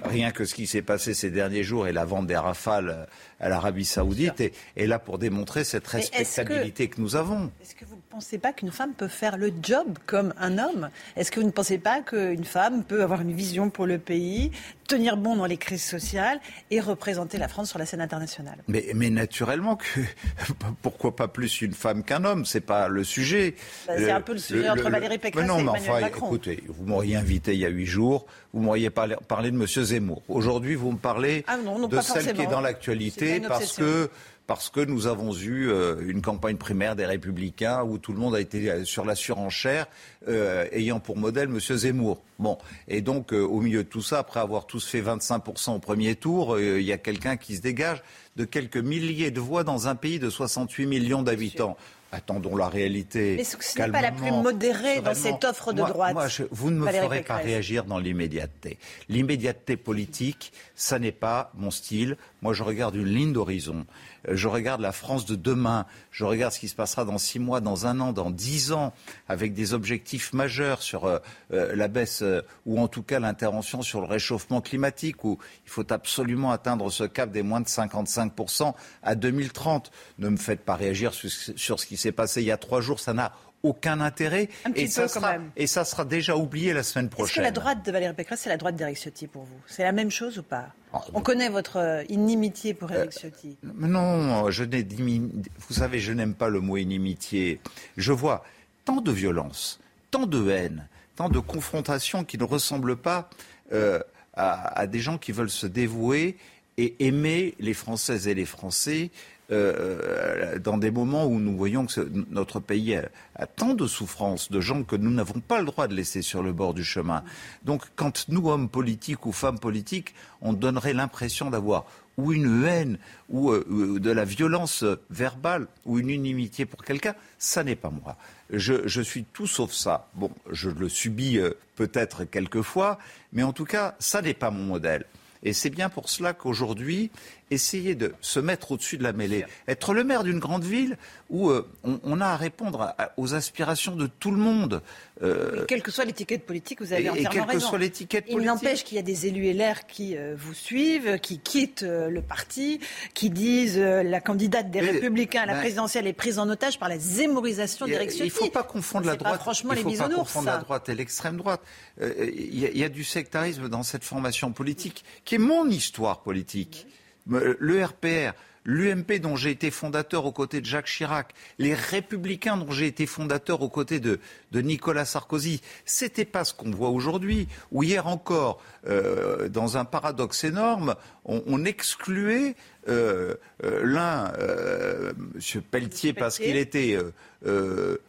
rien 0.04 0.32
que 0.32 0.46
ce 0.46 0.56
qui 0.56 0.66
s'est 0.66 0.82
passé 0.82 1.14
ces 1.14 1.30
derniers 1.30 1.64
jours 1.64 1.88
et 1.88 1.94
la 1.94 2.06
vente 2.06 2.28
des 2.28 2.38
rafales 2.38 3.08
à 3.40 3.50
l'Arabie 3.50 3.86
Saoudite 3.86 4.42
est, 4.76 4.88
là 4.88 4.98
pour 4.98 5.20
démontrer 5.20 5.64
cette 5.64 5.88
respectabilité 5.88 6.88
que, 6.88 7.02
nous 7.02 7.16
avons. 7.16 7.52
Est-ce 7.62 7.76
que 7.76 7.86
vous 7.86 7.98
ne 7.98 8.02
pensez 8.16 8.38
pas 8.38 8.54
qu'une 8.54 8.72
femme 8.72 8.94
peut 8.94 9.10
faire 9.10 9.36
le 9.36 9.52
job 9.62 9.98
comme 10.06 10.34
un 10.40 10.58
homme? 10.58 10.90
Est-ce 11.18 11.32
que 11.32 11.42
vous 11.42 11.46
ne 11.46 11.52
pensez 11.52 11.78
pas 11.78 12.00
qu'une 12.00 12.46
femme 12.46 12.86
peut 12.86 13.04
avoir 13.04 13.20
une 13.20 13.34
vision 13.34 13.70
pour 13.70 13.86
le 13.86 13.98
pays, 13.98 14.52
tenir 14.88 15.18
bon 15.18 15.36
dans 15.36 15.46
les 15.46 15.58
crises 15.58 15.84
sociales 15.84 16.40
et 16.72 16.80
représenter 16.80 17.38
la 17.38 17.50
France 17.50 17.68
sur 17.72 17.78
la 17.78 17.86
scène 17.86 18.00
internationale? 18.00 18.60
Mais, 18.70 18.86
mais 18.96 19.10
naturellement 19.10 19.76
que 19.76 20.00
pourquoi 20.82 21.14
pas 21.14 21.28
plus 21.28 21.62
une 21.62 21.74
femme 21.74 22.06
qu'un 22.06 22.24
homme? 22.24 22.46
C'est 22.46 22.62
pas 22.62 22.88
le 22.88 23.04
sujet. 23.04 23.56
Bah, 23.86 23.96
c'est 23.98 24.12
un 24.12 24.22
peu 24.22 24.32
le 24.32 24.40
sujet 24.40 24.70
entre 24.70 24.90
Valérie 24.90 25.18
Pécresse 25.18 25.46
non, 25.46 25.58
et 25.58 25.62
Emmanuel 25.64 25.82
enfin, 25.92 26.00
Macron. 26.00 26.28
Écoutez, 26.28 26.64
vous 26.70 26.86
m'auriez 26.86 27.18
invité 27.18 27.54
il 27.54 27.60
y 27.60 27.66
a 27.66 27.70
huit 27.70 27.86
jours, 27.86 28.28
vous 28.54 28.62
m'auriez 28.62 28.92
parlé, 28.92 29.18
de 29.52 29.62
M. 29.62 29.66
Zemmour. 29.66 30.24
Aujourd'hui, 30.30 30.76
vous 30.76 30.94
me 30.94 30.98
parlez 30.98 31.44
ah 31.48 31.58
de 31.58 32.00
celle 32.00 32.34
qui 32.34 32.44
est 32.44 32.48
dans 32.48 32.62
l'actualité 32.62 33.42
parce 33.42 33.76
que 33.76 34.10
parce 34.48 34.70
que 34.70 34.80
nous 34.80 35.08
avons 35.08 35.34
eu 35.36 35.70
euh, 35.70 35.96
une 36.06 36.22
campagne 36.22 36.58
primaire 36.58 36.96
des 36.96 37.06
Républicains 37.06 37.84
où 37.84 37.98
tout 37.98 38.14
le 38.14 38.20
monde 38.20 38.36
a 38.36 38.40
été 38.40 38.70
euh, 38.70 38.86
sur 38.86 39.06
la 39.06 39.16
surenchère, 39.16 39.88
euh, 40.28 40.68
ayant 40.72 41.00
pour 41.00 41.18
modèle 41.18 41.50
M. 41.50 41.60
Zemmour. 41.60 42.22
Bon, 42.38 42.58
et 42.88 43.02
donc 43.02 43.32
au 43.32 43.62
milieu 43.62 43.84
de 43.84 43.90
tout 43.90 44.02
ça, 44.02 44.20
après 44.20 44.40
avoir 44.40 44.68
tous 44.68 44.86
fait 44.86 45.02
25% 45.02 45.76
au 45.76 45.80
premier 45.80 46.16
tour, 46.16 46.60
il 46.60 46.82
y 46.82 46.92
a 46.92 46.98
quelqu'un 46.98 47.38
qui 47.38 47.56
se 47.56 47.62
dégage 47.62 48.04
de 48.36 48.44
quelques 48.44 48.78
milliers 48.78 49.32
de 49.32 49.40
voix 49.40 49.64
dans 49.64 49.88
un 49.88 49.96
pays 49.96 50.20
de 50.20 50.30
68 50.30 50.86
millions 50.86 51.22
d'habitants. 51.22 51.78
Attendons 52.16 52.56
la 52.56 52.70
réalité. 52.70 53.36
Mais 53.36 53.44
ce 53.44 53.58
n'est 53.78 53.92
pas 53.92 54.02
la 54.02 54.12
plus 54.14 54.32
modérée 54.32 55.02
dans 55.02 55.14
cette 55.14 55.44
offre 55.44 55.74
de 55.74 55.82
droite. 55.82 56.14
Moi, 56.14 56.28
vous 56.50 56.72
ne 56.72 56.80
me 56.80 56.88
ferez 56.90 57.24
pas 57.24 57.36
réagir 57.38 57.84
dans 57.84 57.98
l'immédiateté. 57.98 58.78
L'immédiateté 59.10 59.76
politique, 59.76 60.54
ça 60.76 60.98
n'est 60.98 61.12
pas 61.12 61.52
mon 61.56 61.72
style. 61.72 62.16
Moi, 62.46 62.54
je 62.54 62.62
regarde 62.62 62.94
une 62.94 63.08
ligne 63.08 63.34
d'horizon. 63.34 63.88
Euh, 64.28 64.36
je 64.36 64.48
regarde 64.48 64.80
la 64.80 64.92
France 64.92 65.26
de 65.26 65.34
demain. 65.34 65.88
Je 66.12 66.26
regarde 66.26 66.54
ce 66.54 66.60
qui 66.60 66.68
se 66.68 66.76
passera 66.76 67.04
dans 67.04 67.18
six 67.18 67.40
mois, 67.40 67.60
dans 67.60 67.88
un 67.88 68.00
an, 68.00 68.14
dans 68.14 68.30
dix 68.30 68.72
ans, 68.72 68.94
avec 69.28 69.56
des 69.56 69.74
objectifs 69.74 70.32
majeurs 70.32 70.84
sur 70.84 71.06
euh, 71.06 71.18
euh, 71.54 71.76
la 71.76 71.88
baisse 71.88 72.24
ou 72.68 72.80
en 72.80 72.88
tout 72.88 73.02
cas 73.02 73.18
l'intervention 73.20 73.82
sur 73.82 74.00
le 74.00 74.06
réchauffement 74.06 74.62
climatique, 74.62 75.24
où 75.24 75.40
il 75.66 75.72
faut 75.72 75.92
absolument 75.92 76.52
atteindre 76.52 76.92
ce 76.92 77.04
cap 77.04 77.32
des 77.32 77.42
moins 77.42 77.62
de 77.62 77.66
55% 77.66 78.76
à 79.02 79.16
2030. 79.16 79.90
Ne 80.20 80.30
me 80.30 80.38
faites 80.38 80.64
pas 80.64 80.76
réagir 80.76 81.16
sur 81.16 81.80
ce 81.80 81.86
qui 81.88 81.98
s'est 81.98 82.12
passé 82.12 82.44
il 82.44 82.46
y 82.46 82.52
a 82.52 82.58
trois 82.58 82.80
jours. 82.80 83.00
Ça 83.00 83.16
n'a 83.16 83.34
aucun 83.66 84.02
intérêt. 84.02 84.50
et, 84.76 84.88
ça 84.88 85.08
sera, 85.08 85.36
et 85.56 85.68
ça 85.68 85.86
sera 85.86 86.06
déjà 86.06 86.36
oublié 86.36 86.74
la 86.74 86.84
semaine 86.84 87.10
prochaine. 87.10 87.32
Est-ce 87.32 87.36
que 87.38 87.42
la 87.42 87.52
droite 87.52 87.86
de 87.86 87.92
Valérie 87.92 88.14
Pécresse, 88.14 88.42
c'est 88.42 88.50
la 88.50 88.58
droite 88.58 88.76
d'Éric 88.76 88.98
Ciotti 88.98 89.28
pour 89.28 89.44
vous? 89.44 89.60
C'est 89.68 89.84
la 89.84 89.92
même 89.92 90.12
chose 90.12 90.38
ou 90.38 90.44
pas? 90.44 90.68
Ah, 90.94 91.02
On 91.14 91.22
connaît 91.22 91.50
votre 91.50 91.78
euh, 91.78 92.04
inimitié 92.10 92.74
pour 92.74 92.92
Éric 92.92 93.12
euh, 93.18 93.20
Ciotti. 93.20 93.58
non, 93.64 94.50
je 94.52 94.64
vous 94.64 95.74
savez, 95.74 96.00
je 96.00 96.14
n'aime 96.14 96.34
pas 96.36 96.50
le 96.50 96.62
mot 96.62 96.78
inimitié. 96.78 97.60
Je 97.98 98.12
vois 98.12 98.44
tant 98.86 99.02
de 99.02 99.12
violence, 99.12 99.80
tant 100.12 100.28
de 100.28 100.50
haine, 100.50 100.88
tant 101.16 101.30
de 101.30 101.40
confrontations 101.40 102.24
qui 102.24 102.38
ne 102.38 102.44
ressemblent 102.44 102.96
pas 102.96 103.30
euh, 103.74 104.00
à, 104.34 104.86
des 104.88 105.00
gens 105.00 105.18
qui 105.18 105.32
veulent 105.32 105.50
se 105.50 105.66
dévouer 105.66 106.38
et 106.78 106.96
aimer 107.00 107.56
les 107.60 107.74
Françaises 107.74 108.28
et 108.28 108.34
les 108.34 108.46
Français 108.46 109.12
euh, 109.52 110.58
dans 110.60 110.78
des 110.78 110.92
moments 110.92 111.26
où 111.26 111.40
nous 111.40 111.56
voyons 111.56 111.86
que 111.86 112.12
notre 112.32 112.60
pays 112.60 112.96
a, 112.96 113.46
tant 113.46 113.74
de 113.74 113.86
souffrances, 113.86 114.52
de 114.52 114.60
gens 114.60 114.84
que 114.84 114.96
nous 114.96 115.12
n'avons 115.12 115.40
pas 115.40 115.60
le 115.60 115.66
droit 115.66 115.88
de 115.88 115.94
laisser 115.94 116.22
sur 116.22 116.42
le 116.42 116.52
bord 116.52 116.74
du 116.74 116.84
chemin. 116.84 117.24
Donc 117.64 117.84
quand 117.96 118.28
nous, 118.30 118.50
hommes 118.50 118.70
politiques 118.70 119.26
ou 119.26 119.32
femmes 119.32 119.60
politiques, 119.60 120.16
on 120.42 120.54
donnerait 120.54 120.94
l'impression 120.94 121.50
d'avoir 121.50 121.86
ou 122.18 122.34
une 122.34 122.64
haine 122.66 122.98
ou, 123.30 123.52
euh, 123.52 124.00
de 124.00 124.12
la 124.12 124.26
violence 124.26 124.84
verbale 125.10 125.68
ou 125.86 126.00
une 126.00 126.10
inimitié 126.10 126.66
pour 126.66 126.84
quelqu'un, 126.84 127.14
ça 127.38 127.64
n'est 127.64 127.76
pas 127.76 127.90
moi. 127.90 128.18
Je, 128.50 129.02
suis 129.02 129.26
tout 129.26 129.48
sauf 129.48 129.72
ça. 129.72 130.10
Bon, 130.14 130.32
je 130.52 130.70
le 130.70 130.88
subis 130.90 131.40
euh, 131.40 131.52
peut-être 131.76 132.24
quelquefois, 132.24 133.00
mais 133.34 133.44
en 133.44 133.54
tout 133.54 133.66
cas, 133.66 133.96
ça 134.00 134.22
n'est 134.22 134.34
pas 134.34 134.52
mon 134.52 134.64
modèle. 134.64 135.06
Et 135.44 135.54
c'est 135.54 135.70
bien 135.70 135.90
pour 135.90 136.10
cela 136.10 136.34
qu'aujourd'hui, 136.34 137.12
essayer 137.52 137.96
de 137.96 138.14
se 138.22 138.40
mettre 138.40 138.72
au-dessus 138.72 138.98
de 138.98 139.04
la 139.04 139.14
mêlée, 139.14 139.46
être 139.68 139.94
le 139.94 140.04
maire 140.04 140.24
d'une 140.24 140.40
grande 140.40 140.64
ville 140.64 140.98
où 141.30 141.50
euh, 141.50 141.68
on, 141.84 142.22
a 142.22 142.28
à 142.28 142.36
répondre 142.36 142.96
aux 143.18 143.34
aspirations 143.34 143.96
de 143.96 144.08
tout 144.08 144.32
le 144.32 144.38
monde. 144.38 144.82
Euh, 145.22 145.66
quelle 145.68 145.82
que 145.82 145.92
soit 145.92 146.06
l'étiquette 146.06 146.46
politique, 146.46 146.82
vous 146.82 146.94
avez 146.94 147.10
entièrement 147.10 147.46
quelle 147.46 147.58
Que 147.58 147.60
soit 147.60 147.78
l'étiquette 147.78 148.26
politique. 148.26 148.42
Il 148.42 148.46
n'empêche 148.46 148.84
qu'il 148.84 148.96
y 148.96 149.00
a 149.00 149.04
des 149.04 149.28
élus 149.28 149.52
LR 149.54 149.86
qui 149.88 150.18
euh, 150.18 150.36
vous 150.38 150.54
suivent, 150.54 151.20
qui 151.20 151.40
quittent 151.40 151.84
le 151.84 152.22
parti, 152.22 152.80
qui 153.14 153.30
disent 153.30 153.78
la 153.78 154.22
candidate 154.22 154.72
des 154.72 154.82
Républicains 154.82 155.42
à 155.42 155.46
la 155.46 155.54
ben, 155.54 155.60
présidentielle 155.60 156.08
est 156.08 156.14
prise 156.14 156.40
en 156.40 156.50
otage 156.50 156.80
par 156.80 156.90
la 156.90 156.98
zémorisation 156.98 157.86
Ciotti. 157.88 158.18
Il 158.18 158.26
ne 158.26 158.30
faut 158.30 158.50
pas 158.50 158.64
confondre 158.64 159.06
la 159.06 159.16
droite. 159.16 159.40
franchement 159.40 159.74
il 159.74 159.80
faut 159.84 159.92
pas 159.92 160.10
confondre 160.10 160.48
la 160.48 160.58
droite 160.58 160.90
et 160.90 160.96
l'extrême 160.96 161.38
droite. 161.38 161.62
Il 162.02 162.78
y, 162.78 162.84
a 162.84 162.90
du 162.90 163.04
sectarisme 163.04 163.70
dans 163.70 163.84
cette 163.84 164.04
formation 164.04 164.52
politique 164.52 165.06
qui 165.24 165.36
est 165.36 165.40
mon 165.40 165.68
histoire 165.70 166.22
politique 166.22 166.88
le 167.28 167.84
RPR, 167.84 168.34
l'UMP 168.66 169.20
dont 169.22 169.36
j'ai 169.36 169.52
été 169.52 169.72
fondateur 169.72 170.26
aux 170.26 170.32
côtés 170.32 170.60
de 170.60 170.66
Jacques 170.66 170.88
Chirac, 170.88 171.34
les 171.60 171.74
Républicains 171.74 172.58
dont 172.58 172.72
j'ai 172.72 172.88
été 172.88 173.06
fondateur 173.06 173.62
aux 173.62 173.70
côtés 173.70 174.00
de, 174.00 174.20
Nicolas 174.54 175.06
Sarkozy, 175.06 175.62
c'était 175.86 176.26
pas 176.26 176.46
ce 176.46 176.54
qu'on 176.54 176.72
voit 176.72 176.90
aujourd'hui. 176.90 177.48
Ou 177.72 177.84
hier 177.84 178.08
encore, 178.08 178.62
euh, 178.88 179.50
dans 179.50 179.78
un 179.78 179.86
paradoxe 179.86 180.46
énorme, 180.46 180.96
on, 181.26 181.66
excluait 181.66 182.56
euh, 182.88 183.36
euh, 183.64 183.82
l'un, 183.84 184.32
M. 184.34 185.62
Pelletier, 185.70 186.14
parce 186.14 186.40
qu'il 186.40 186.56
était 186.56 186.98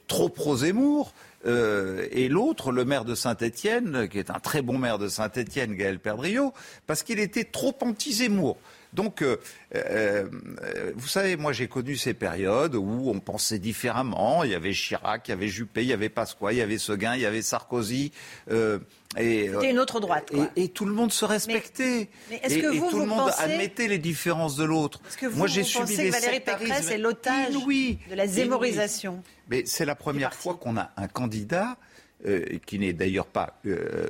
trop 0.07 0.29
pro-Zemmour. 0.29 1.13
et 1.45 2.29
l'autre, 2.29 2.73
le 2.73 2.85
maire 2.85 3.05
de 3.05 3.15
Saint-Étienne, 3.15 4.09
qui 4.09 4.19
est 4.19 4.31
un 4.31 4.39
très 4.39 4.63
bon 4.63 4.79
maire 4.79 4.99
de 4.99 5.09
Saint-Étienne, 5.09 5.75
Gaël 5.75 5.99
Perdriau, 5.99 6.55
parce 6.87 7.03
qu'il 7.03 7.19
était 7.19 7.45
trop 7.45 7.77
anti-Zemmour. 7.83 8.57
Donc, 8.97 9.21
euh, 9.21 9.37
euh, 9.75 10.25
vous 10.95 11.07
savez, 11.07 11.37
moi 11.37 11.53
j'ai 11.53 11.69
connu 11.69 11.97
ces 11.97 12.15
périodes 12.15 12.75
où 12.75 13.11
on 13.11 13.21
pensait 13.21 13.59
différemment. 13.59 14.43
Il 14.43 14.53
y 14.53 14.55
avait 14.55 14.73
Chirac, 14.73 15.29
il 15.29 15.33
y 15.33 15.35
avait 15.35 15.49
Juppé, 15.49 15.83
il 15.83 15.89
y 15.89 15.93
avait 15.93 16.09
Pasqua, 16.09 16.51
il 16.53 16.59
y 16.59 16.63
avait 16.63 16.79
Seguin, 16.79 17.15
il 17.15 17.21
y 17.21 17.27
avait 17.27 17.43
Sarkozy. 17.43 18.11
Euh, 18.51 18.79
et, 19.19 19.51
C'était 19.53 19.71
une 19.71 19.79
autre 19.81 20.01
droite. 20.01 20.33
Et, 20.57 20.69
tout 20.71 20.87
le 20.87 20.95
monde 20.95 21.13
se 21.13 21.27
respectait. 21.27 22.09
Mais, 22.31 22.41
est-ce 22.43 22.57
que 22.57 22.69
vous, 22.69 22.87
et 22.87 22.91
tout 22.91 22.99
le 23.01 23.05
monde 23.05 23.31
admettait 23.37 23.87
les 23.87 23.99
différences 23.99 24.57
de 24.57 24.65
l'autre. 24.65 25.03
Est-ce 25.07 25.19
que 25.19 25.27
vous, 25.27 25.37
moi 25.37 25.47
j'ai 25.47 25.63
subi 25.63 25.95
que 25.95 26.11
Valérie 26.11 26.41
Pécresse 26.41 26.91
est 26.91 26.99
l'otage 26.99 27.53
de 27.53 28.15
la 28.15 28.27
zémorisation 28.27 29.23
Mais 29.51 29.65
c'est 29.67 29.85
la 29.85 29.95
première 29.95 30.33
fois 30.33 30.55
qu'on 30.55 30.79
a 30.79 30.91
un 30.97 31.07
candidat. 31.07 31.77
qui 32.65 32.79
n'est 32.79 32.95
d'ailleurs 32.95 33.27
pas 33.27 33.61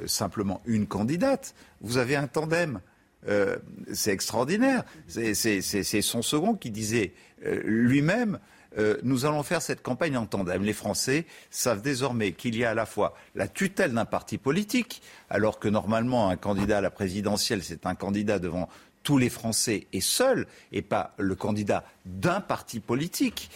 simplement 0.06 0.62
une 0.64 0.86
candidate. 0.86 1.56
Vous 1.80 1.98
avez 1.98 2.14
un 2.14 2.28
tandem. 2.28 2.80
Euh, 3.28 3.56
c'est 3.92 4.12
extraordinaire. 4.12 4.84
C'est 5.08 6.02
son 6.02 6.22
second 6.22 6.54
qui 6.54 6.70
disait 6.70 7.12
euh, 7.44 7.60
lui-même 7.64 8.38
euh, 8.78 8.98
nous 9.02 9.24
allons 9.24 9.42
faire 9.42 9.62
cette 9.62 9.82
campagne 9.82 10.18
en 10.18 10.26
tandem. 10.26 10.62
Les 10.62 10.74
Français 10.74 11.24
savent 11.50 11.80
désormais 11.80 12.32
qu'il 12.32 12.56
y 12.56 12.64
a 12.64 12.72
à 12.72 12.74
la 12.74 12.84
fois 12.84 13.14
la 13.34 13.48
tutelle 13.48 13.94
d'un 13.94 14.04
parti 14.04 14.36
politique, 14.36 15.00
alors 15.30 15.58
que 15.58 15.68
normalement 15.68 16.28
un 16.28 16.36
candidat 16.36 16.78
à 16.78 16.80
la 16.82 16.90
présidentielle, 16.90 17.62
c'est 17.62 17.86
un 17.86 17.94
candidat 17.94 18.38
devant 18.38 18.68
tous 19.02 19.16
les 19.16 19.30
Français 19.30 19.86
et 19.94 20.02
seul, 20.02 20.46
et 20.72 20.82
pas 20.82 21.14
le 21.16 21.34
candidat 21.34 21.84
d'un 22.04 22.42
parti 22.42 22.80
politique. 22.80 23.50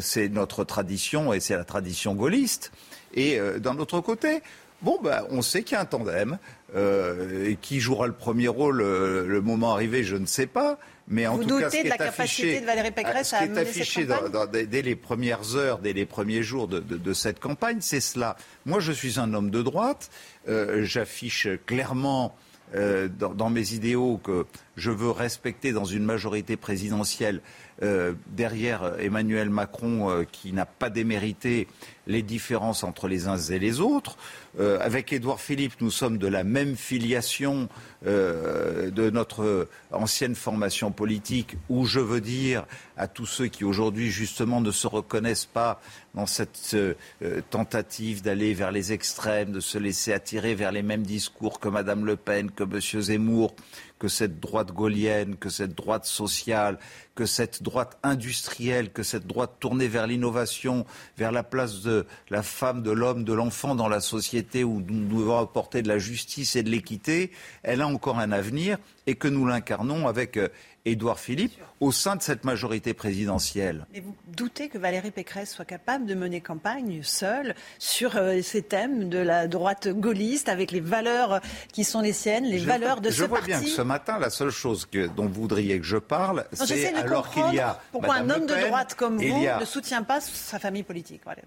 c'est 0.00 0.28
notre 0.30 0.64
tradition 0.64 1.32
et 1.32 1.38
c'est 1.38 1.54
la 1.54 1.64
tradition 1.64 2.16
gaulliste. 2.16 2.72
Et 3.14 3.38
d'un 3.60 3.76
autre 3.76 4.00
côté, 4.00 4.42
bon, 4.82 4.98
ben, 5.02 5.24
on 5.30 5.42
sait 5.42 5.62
qu'il 5.62 5.74
y 5.74 5.78
a 5.78 5.82
un 5.82 5.86
tandem. 5.86 6.38
Euh, 6.74 7.48
et 7.48 7.56
qui 7.56 7.78
jouera 7.78 8.08
le 8.08 8.12
premier 8.12 8.48
rôle 8.48 8.82
euh, 8.82 9.24
le 9.24 9.40
moment 9.40 9.72
arrivé, 9.72 10.02
je 10.02 10.16
ne 10.16 10.26
sais 10.26 10.46
pas. 10.46 10.78
Mais 11.06 11.26
en 11.28 11.36
Vous 11.36 11.44
tout 11.44 11.60
cas, 11.60 11.70
ce 11.70 11.76
qui 11.76 11.84
de 11.84 11.88
la 11.88 11.96
capacité 11.96 12.60
de 12.60 12.66
Valérie 12.66 12.90
Pécresse 12.90 13.32
à 13.32 13.44
est 13.44 13.56
affiché 13.56 14.06
dès 14.52 14.82
les 14.82 14.96
premières 14.96 15.54
heures, 15.54 15.78
dès 15.78 15.92
les 15.92 16.06
premiers 16.06 16.42
jours 16.42 16.66
de, 16.66 17.12
cette 17.12 17.38
campagne, 17.38 17.78
c'est 17.80 18.00
cela. 18.00 18.36
Moi, 18.64 18.80
je 18.80 18.90
suis 18.90 19.20
un 19.20 19.32
homme 19.32 19.50
de 19.50 19.62
droite. 19.62 20.10
Euh, 20.48 20.84
j'affiche 20.84 21.48
clairement 21.66 22.34
dans, 22.74 23.48
mes 23.48 23.72
idéaux 23.72 24.20
que 24.22 24.44
je 24.76 24.90
veux 24.90 25.10
respecter 25.10 25.70
dans 25.70 25.84
une 25.84 26.04
majorité 26.04 26.56
présidentielle 26.56 27.40
derrière 27.80 28.94
Emmanuel 28.98 29.50
Macron 29.50 30.26
qui 30.32 30.52
n'a 30.52 30.66
pas 30.66 30.90
démérité 30.90 31.68
les 32.06 32.22
différences 32.22 32.84
entre 32.84 33.08
les 33.08 33.28
uns 33.28 33.36
et 33.36 33.58
les 33.58 33.80
autres. 33.80 34.16
Euh, 34.58 34.78
avec 34.80 35.12
Édouard 35.12 35.40
Philippe, 35.40 35.80
nous 35.80 35.90
sommes 35.90 36.18
de 36.18 36.26
la 36.26 36.44
même 36.44 36.76
filiation 36.76 37.68
euh, 38.06 38.90
de 38.90 39.10
notre 39.10 39.68
ancienne 39.92 40.34
formation 40.34 40.92
politique, 40.92 41.56
où 41.68 41.84
je 41.84 42.00
veux 42.00 42.20
dire 42.20 42.64
à 42.96 43.08
tous 43.08 43.26
ceux 43.26 43.48
qui 43.48 43.64
aujourd'hui 43.64 44.10
justement 44.10 44.60
ne 44.60 44.70
se 44.70 44.86
reconnaissent 44.86 45.44
pas 45.44 45.80
dans 46.14 46.26
cette 46.26 46.70
euh, 46.74 46.94
tentative 47.50 48.22
d'aller 48.22 48.54
vers 48.54 48.72
les 48.72 48.92
extrêmes, 48.92 49.52
de 49.52 49.60
se 49.60 49.76
laisser 49.76 50.12
attirer 50.14 50.54
vers 50.54 50.72
les 50.72 50.82
mêmes 50.82 51.04
discours 51.04 51.60
que 51.60 51.68
Madame 51.68 52.06
Le 52.06 52.16
Pen, 52.16 52.50
que 52.50 52.64
M. 52.64 53.02
Zemmour, 53.02 53.54
que 53.98 54.08
cette 54.08 54.40
droite 54.40 54.72
gaulienne, 54.72 55.36
que 55.36 55.48
cette 55.48 55.74
droite 55.74 56.04
sociale, 56.06 56.78
que 57.14 57.26
cette 57.26 57.62
droite 57.62 57.98
industrielle, 58.02 58.92
que 58.92 59.02
cette 59.02 59.26
droite 59.26 59.52
tournée 59.60 59.88
vers 59.88 60.06
l'innovation, 60.06 60.84
vers 61.16 61.32
la 61.32 61.42
place 61.42 61.82
de 61.82 61.95
la 62.30 62.42
femme, 62.42 62.82
de 62.82 62.90
l'homme, 62.90 63.24
de 63.24 63.32
l'enfant 63.32 63.74
dans 63.74 63.88
la 63.88 64.00
société 64.00 64.64
où 64.64 64.82
nous 64.86 65.20
devons 65.20 65.38
apporter 65.38 65.82
de 65.82 65.88
la 65.88 65.98
justice 65.98 66.56
et 66.56 66.62
de 66.62 66.70
l'équité, 66.70 67.30
elle 67.62 67.80
a 67.80 67.86
encore 67.86 68.18
un 68.18 68.32
avenir 68.32 68.78
et 69.06 69.14
que 69.14 69.28
nous 69.28 69.46
l'incarnons 69.46 70.08
avec 70.08 70.36
euh, 70.36 70.48
Édouard 70.86 71.18
Philippe 71.18 71.52
au 71.80 71.92
sein 71.92 72.16
de 72.16 72.22
cette 72.22 72.44
majorité 72.44 72.94
présidentielle. 72.94 73.86
Mais 73.92 74.00
vous 74.00 74.14
doutez 74.28 74.68
que 74.68 74.78
Valérie 74.78 75.10
Pécresse 75.10 75.52
soit 75.52 75.64
capable 75.64 76.06
de 76.06 76.14
mener 76.14 76.40
campagne 76.40 77.00
seule 77.02 77.54
sur 77.78 78.16
euh, 78.16 78.40
ces 78.42 78.62
thèmes 78.62 79.08
de 79.08 79.18
la 79.18 79.48
droite 79.48 79.88
gaulliste 79.88 80.48
avec 80.48 80.70
les 80.70 80.80
valeurs 80.80 81.40
qui 81.72 81.84
sont 81.84 82.00
les 82.00 82.12
siennes, 82.12 82.44
les 82.44 82.58
valeurs 82.58 83.00
de 83.00 83.10
ce 83.10 83.24
parti 83.24 83.24
Je 83.24 83.28
vois 83.28 83.58
bien 83.58 83.60
que 83.60 83.68
ce 83.68 83.82
matin, 83.82 84.18
la 84.18 84.30
seule 84.30 84.50
chose 84.50 84.86
que, 84.86 85.08
dont 85.08 85.26
vous 85.26 85.42
voudriez 85.42 85.78
que 85.78 85.86
je 85.86 85.98
parle, 85.98 86.46
c'est 86.52 86.94
alors 86.94 87.30
qu'il 87.30 87.54
y 87.54 87.60
a 87.60 87.80
pourquoi 87.92 88.14
un 88.14 88.30
homme 88.30 88.46
de 88.46 88.66
droite 88.66 88.94
comme 88.94 89.16
vous 89.16 89.44
ne 89.60 89.64
soutient 89.64 90.04
pas 90.04 90.20
sa 90.20 90.58
famille 90.58 90.84
politique. 90.84 91.22
Voilà. 91.24 91.42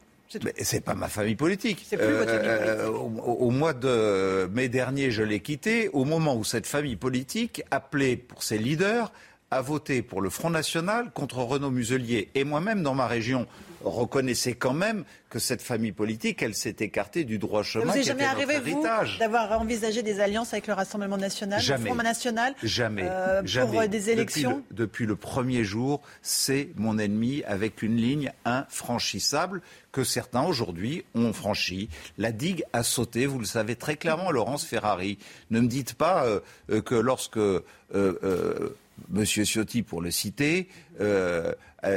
C'est 0.61 0.81
pas 0.81 0.95
ma 0.95 1.07
famille 1.07 1.35
politique. 1.35 1.85
Votre 1.91 2.03
famille 2.03 2.17
euh, 2.17 2.87
politique. 2.91 3.25
au, 3.25 3.31
au, 3.31 3.49
mois 3.49 3.73
de 3.73 4.47
mai 4.53 4.69
dernier, 4.69 5.11
je 5.11 5.23
l'ai 5.23 5.39
quitté 5.39 5.89
au 5.89 6.05
moment 6.05 6.35
où 6.35 6.43
cette 6.43 6.67
famille 6.67 6.95
politique 6.95 7.63
appelait 7.71 8.15
pour 8.15 8.43
ses 8.43 8.57
leaders 8.57 9.11
a 9.51 9.61
voté 9.61 10.01
pour 10.01 10.21
le 10.21 10.29
Front 10.29 10.49
National 10.49 11.11
contre 11.11 11.39
Renaud 11.39 11.71
Muselier. 11.71 12.29
Et 12.35 12.43
moi-même, 12.43 12.83
dans 12.83 12.93
ma 12.93 13.07
région, 13.07 13.47
reconnaissez 13.83 14.53
quand 14.53 14.73
même 14.73 15.03
que 15.29 15.39
cette 15.39 15.61
famille 15.61 15.91
politique, 15.91 16.41
elle 16.41 16.55
s'est 16.55 16.75
écartée 16.79 17.23
du 17.23 17.37
droit 17.37 17.61
chemin. 17.63 17.85
Vous 17.85 17.93
n'êtes 17.97 18.05
jamais 18.05 18.23
arrivé, 18.23 18.59
vous, 18.59 18.83
d'avoir 19.19 19.59
envisagé 19.61 20.01
des 20.01 20.19
alliances 20.19 20.53
avec 20.53 20.65
le 20.67 20.73
Rassemblement 20.73 21.17
national, 21.17 21.61
Jamais. 21.61 21.89
le 21.89 21.95
Front 21.95 22.03
national 22.03 22.55
Jamais. 22.63 23.03
euh, 23.03 23.41
jamais. 23.45 23.71
Pour 23.71 23.81
euh, 23.81 23.87
des 23.87 24.09
élections 24.09 24.63
Depuis 24.69 24.69
le, 24.69 24.75
depuis 24.75 25.05
le 25.05 25.15
premier 25.15 25.63
jour, 25.63 26.01
c'est 26.23 26.69
mon 26.77 26.97
ennemi 26.97 27.43
avec 27.45 27.83
une 27.83 27.95
ligne 27.97 28.31
infranchissable 28.45 29.61
que 29.91 30.03
certains 30.03 30.43
aujourd'hui 30.43 31.03
ont 31.15 31.33
franchi. 31.33 31.89
La 32.17 32.31
digue 32.31 32.63
a 32.73 32.83
sauté, 32.83 33.25
vous 33.27 33.39
le 33.39 33.45
savez 33.45 33.75
très 33.75 33.95
clairement, 33.97 34.31
Laurence 34.31 34.65
Ferrari. 34.65 35.17
Ne 35.51 35.59
me 35.61 35.67
dites 35.67 35.93
pas 35.93 36.25
euh, 36.25 36.81
que 36.81 36.95
lorsque 36.95 37.37
euh, 37.37 37.61
euh, 37.93 38.75
Monsieur 39.09 39.45
Ciotti, 39.45 39.81
pour 39.83 40.01
le 40.01 40.11
citer, 40.11 40.67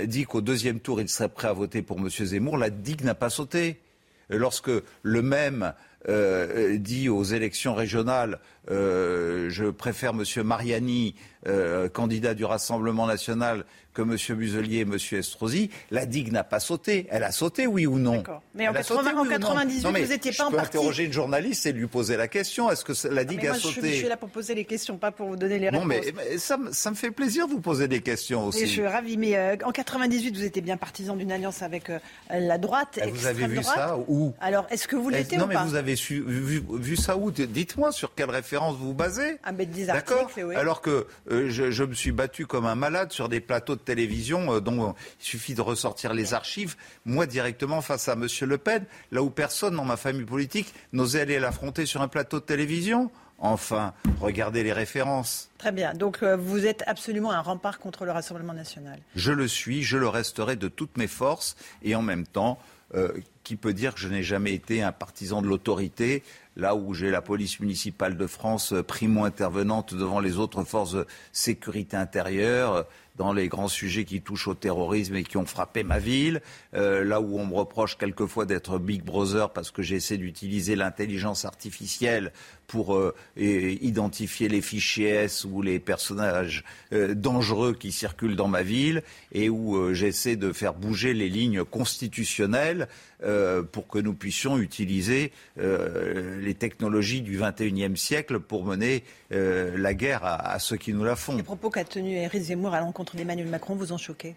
dit 0.04 0.24
qu'au 0.24 0.40
deuxième 0.40 0.80
tour, 0.80 1.00
il 1.00 1.08
serait 1.08 1.28
prêt 1.28 1.48
à 1.48 1.52
voter 1.52 1.82
pour 1.82 1.98
Monsieur 1.98 2.24
Zemmour, 2.24 2.56
la 2.56 2.70
digue 2.70 3.04
n'a 3.04 3.14
pas 3.14 3.30
sauté. 3.30 3.80
Lorsque 4.28 4.70
le 5.02 5.22
même 5.22 5.74
euh, 6.08 6.78
dit 6.78 7.08
aux 7.08 7.22
élections 7.22 7.74
régionales, 7.74 8.40
euh, 8.70 9.48
je 9.50 9.66
préfère 9.66 10.14
Monsieur 10.14 10.42
Mariani, 10.42 11.14
euh, 11.46 11.88
candidat 11.88 12.34
du 12.34 12.44
Rassemblement 12.44 13.06
national, 13.06 13.64
que 13.94 14.02
Monsieur 14.02 14.34
Muselier 14.34 14.78
et 14.78 14.84
Monsieur 14.84 15.18
Estrosi, 15.18 15.70
la 15.90 16.06
digue 16.06 16.32
n'a 16.32 16.44
pas 16.44 16.60
sauté. 16.60 17.06
Elle 17.10 17.24
a 17.24 17.32
sauté, 17.32 17.66
oui 17.66 17.86
ou 17.86 17.98
non 17.98 18.22
Mais 18.54 18.66
en 18.66 18.70
Elle 18.72 18.78
a 18.78 18.80
80 18.82 18.82
sauté, 18.82 19.10
en 19.16 19.20
oui 19.22 19.28
ou 19.28 19.30
non 19.32 19.38
98, 19.38 19.82
Non, 19.84 19.92
mais 19.92 20.02
vous 20.02 20.08
n'étiez 20.10 20.32
je 20.32 20.38
pas 20.38 20.44
en 20.46 20.50
peux 20.50 20.56
parti. 20.56 20.76
interroger 20.78 21.04
une 21.04 21.12
journaliste 21.12 21.66
et 21.66 21.72
lui 21.72 21.86
poser 21.86 22.16
la 22.16 22.28
question. 22.28 22.70
Est-ce 22.70 22.84
que 22.84 23.08
la 23.08 23.24
digue 23.24 23.40
Mais 23.42 23.48
moi, 23.48 23.56
a 23.56 23.58
je 23.58 23.62
sauté 23.66 23.90
je 23.92 23.96
suis 23.98 24.08
là 24.08 24.16
pour 24.16 24.30
poser 24.30 24.54
les 24.54 24.64
questions, 24.64 24.96
pas 24.96 25.10
pour 25.12 25.28
vous 25.28 25.36
donner 25.36 25.58
les 25.58 25.70
Non, 25.70 25.80
réponses. 25.80 26.06
mais, 26.16 26.30
mais 26.30 26.38
ça, 26.38 26.56
me- 26.56 26.72
ça 26.72 26.90
me 26.90 26.96
fait 26.96 27.10
plaisir 27.10 27.46
de 27.46 27.52
vous 27.52 27.60
poser 27.60 27.86
des 27.88 28.00
questions 28.00 28.46
aussi. 28.46 28.60
Et 28.60 28.66
je 28.66 28.70
suis 28.72 28.86
ravie. 28.86 29.16
Mais 29.16 29.36
euh, 29.36 29.56
en 29.64 29.72
98, 29.72 30.34
vous 30.36 30.44
étiez 30.44 30.62
bien 30.62 30.76
partisan 30.78 31.14
d'une 31.16 31.30
alliance 31.32 31.62
avec 31.62 31.90
euh, 31.90 31.98
la 32.30 32.56
droite. 32.58 32.98
Eh, 33.04 33.10
vous 33.10 33.26
avez 33.26 33.46
vu 33.46 33.58
droite. 33.60 33.76
ça 33.76 33.98
où? 34.08 34.32
Alors, 34.40 34.66
est-ce 34.70 34.88
que 34.88 34.96
vous 34.96 35.10
l'étiez 35.10 35.36
Non, 35.36 35.44
ou 35.44 35.48
mais 35.48 35.54
pas 35.54 35.64
vous 35.64 35.74
avez 35.74 35.96
su- 35.96 36.22
vu, 36.26 36.62
vu 36.72 36.96
ça 36.96 37.16
où? 37.16 37.30
Dites-moi 37.30 37.92
sur 37.92 38.14
quelle 38.14 38.30
référence 38.30 38.76
vous 38.76 38.86
vous 38.86 38.94
basez. 38.94 39.38
Ah, 39.44 39.52
mais 39.52 39.66
des 39.66 39.90
articles, 39.90 40.44
oui. 40.46 40.54
Alors 40.56 40.80
que 40.80 41.06
euh, 41.30 41.50
je, 41.50 41.70
je 41.70 41.84
me 41.84 41.92
suis 41.94 42.12
battu 42.12 42.46
comme 42.46 42.64
un 42.66 42.74
malade 42.74 43.12
sur 43.12 43.28
des 43.28 43.40
plateaux 43.40 43.74
de 43.76 43.80
télévision 43.82 44.54
euh, 44.54 44.60
dont 44.60 44.88
euh, 44.88 44.92
il 45.20 45.24
suffit 45.24 45.54
de 45.54 45.60
ressortir 45.60 46.14
les 46.14 46.34
archives, 46.34 46.76
moi 47.04 47.26
directement 47.26 47.80
face 47.82 48.08
à 48.08 48.16
Monsieur 48.16 48.46
Le 48.46 48.58
Pen, 48.58 48.84
là 49.10 49.22
où 49.22 49.30
personne 49.30 49.76
dans 49.76 49.84
ma 49.84 49.96
famille 49.96 50.24
politique 50.24 50.72
n'osait 50.92 51.22
aller 51.22 51.38
l'affronter 51.38 51.86
sur 51.86 52.02
un 52.02 52.08
plateau 52.08 52.40
de 52.40 52.44
télévision. 52.44 53.10
Enfin, 53.44 53.92
regardez 54.20 54.62
les 54.62 54.72
références. 54.72 55.50
Très 55.58 55.72
bien. 55.72 55.94
Donc, 55.94 56.22
euh, 56.22 56.36
vous 56.36 56.64
êtes 56.64 56.84
absolument 56.86 57.32
un 57.32 57.40
rempart 57.40 57.80
contre 57.80 58.04
le 58.04 58.12
Rassemblement 58.12 58.52
national. 58.52 59.00
Je 59.16 59.32
le 59.32 59.48
suis, 59.48 59.82
je 59.82 59.98
le 59.98 60.06
resterai 60.06 60.54
de 60.54 60.68
toutes 60.68 60.96
mes 60.96 61.08
forces 61.08 61.56
et 61.82 61.96
en 61.96 62.02
même 62.02 62.24
temps, 62.24 62.60
euh, 62.94 63.08
qui 63.42 63.56
peut 63.56 63.72
dire 63.72 63.94
que 63.94 64.00
je 64.00 64.06
n'ai 64.06 64.22
jamais 64.22 64.52
été 64.52 64.82
un 64.82 64.92
partisan 64.92 65.42
de 65.42 65.48
l'autorité, 65.48 66.22
là 66.54 66.76
où 66.76 66.94
j'ai 66.94 67.10
la 67.10 67.20
police 67.20 67.58
municipale 67.58 68.16
de 68.16 68.26
France 68.28 68.74
primo-intervenante 68.86 69.94
devant 69.94 70.20
les 70.20 70.38
autres 70.38 70.62
forces 70.62 70.92
de 70.92 71.06
sécurité 71.32 71.96
intérieure, 71.96 72.86
dans 73.16 73.32
les 73.32 73.48
grands 73.48 73.68
sujets 73.68 74.04
qui 74.04 74.22
touchent 74.22 74.48
au 74.48 74.54
terrorisme 74.54 75.16
et 75.16 75.24
qui 75.24 75.36
ont 75.36 75.46
frappé 75.46 75.82
ma 75.82 75.98
ville, 75.98 76.40
euh, 76.74 77.04
là 77.04 77.20
où 77.20 77.38
on 77.38 77.46
me 77.46 77.54
reproche 77.54 77.98
quelquefois 77.98 78.46
d'être 78.46 78.78
Big 78.78 79.02
Brother 79.02 79.50
parce 79.50 79.70
que 79.70 79.82
j'essaie 79.82 80.16
d'utiliser 80.16 80.76
l'intelligence 80.76 81.44
artificielle 81.44 82.32
pour 82.66 82.94
euh, 82.94 83.14
identifier 83.36 84.48
les 84.48 84.62
fichiers 84.62 85.10
S 85.10 85.44
ou 85.44 85.60
les 85.60 85.78
personnages 85.78 86.64
euh, 86.92 87.14
dangereux 87.14 87.74
qui 87.74 87.92
circulent 87.92 88.36
dans 88.36 88.48
ma 88.48 88.62
ville 88.62 89.02
et 89.32 89.50
où 89.50 89.92
j'essaie 89.92 90.36
de 90.36 90.52
faire 90.52 90.74
bouger 90.74 91.12
les 91.12 91.28
lignes 91.28 91.64
constitutionnelles 91.64 92.88
euh, 93.22 93.62
pour 93.62 93.86
que 93.88 93.98
nous 93.98 94.14
puissions 94.14 94.58
utiliser 94.58 95.32
euh, 95.58 96.40
les 96.40 96.54
technologies 96.54 97.20
du 97.22 97.38
21e 97.38 97.96
siècle 97.96 98.40
pour 98.40 98.64
mener 98.64 99.04
euh, 99.32 99.76
la 99.78 99.94
guerre 99.94 100.24
à, 100.24 100.52
à 100.52 100.58
ceux 100.58 100.76
qui 100.76 100.92
nous 100.92 101.04
la 101.04 101.16
font. 101.16 101.36
Les 101.36 101.42
propos 101.42 101.70
qu'a 101.70 101.84
tenus 101.84 102.16
Éric 102.18 102.42
Zemmour 102.42 102.74
à 102.74 102.80
l'encontre 102.80 103.16
d'Emmanuel 103.16 103.48
Macron 103.48 103.74
vous 103.74 103.92
ont 103.92 103.98
choqué? 103.98 104.34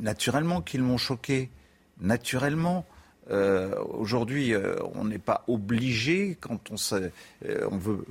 Naturellement 0.00 0.60
qu'ils 0.60 0.82
m'ont 0.82 0.98
choqué. 0.98 1.48
Naturellement. 2.00 2.84
Euh, 3.30 3.80
Aujourd'hui, 3.84 4.52
euh, 4.52 4.74
on 4.94 5.04
n'est 5.04 5.18
pas 5.18 5.44
obligé, 5.46 6.36
quand 6.40 6.70
on, 6.72 6.76
se- 6.76 6.96
euh, 7.46 7.68
on 7.70 7.78
veut 7.78 8.04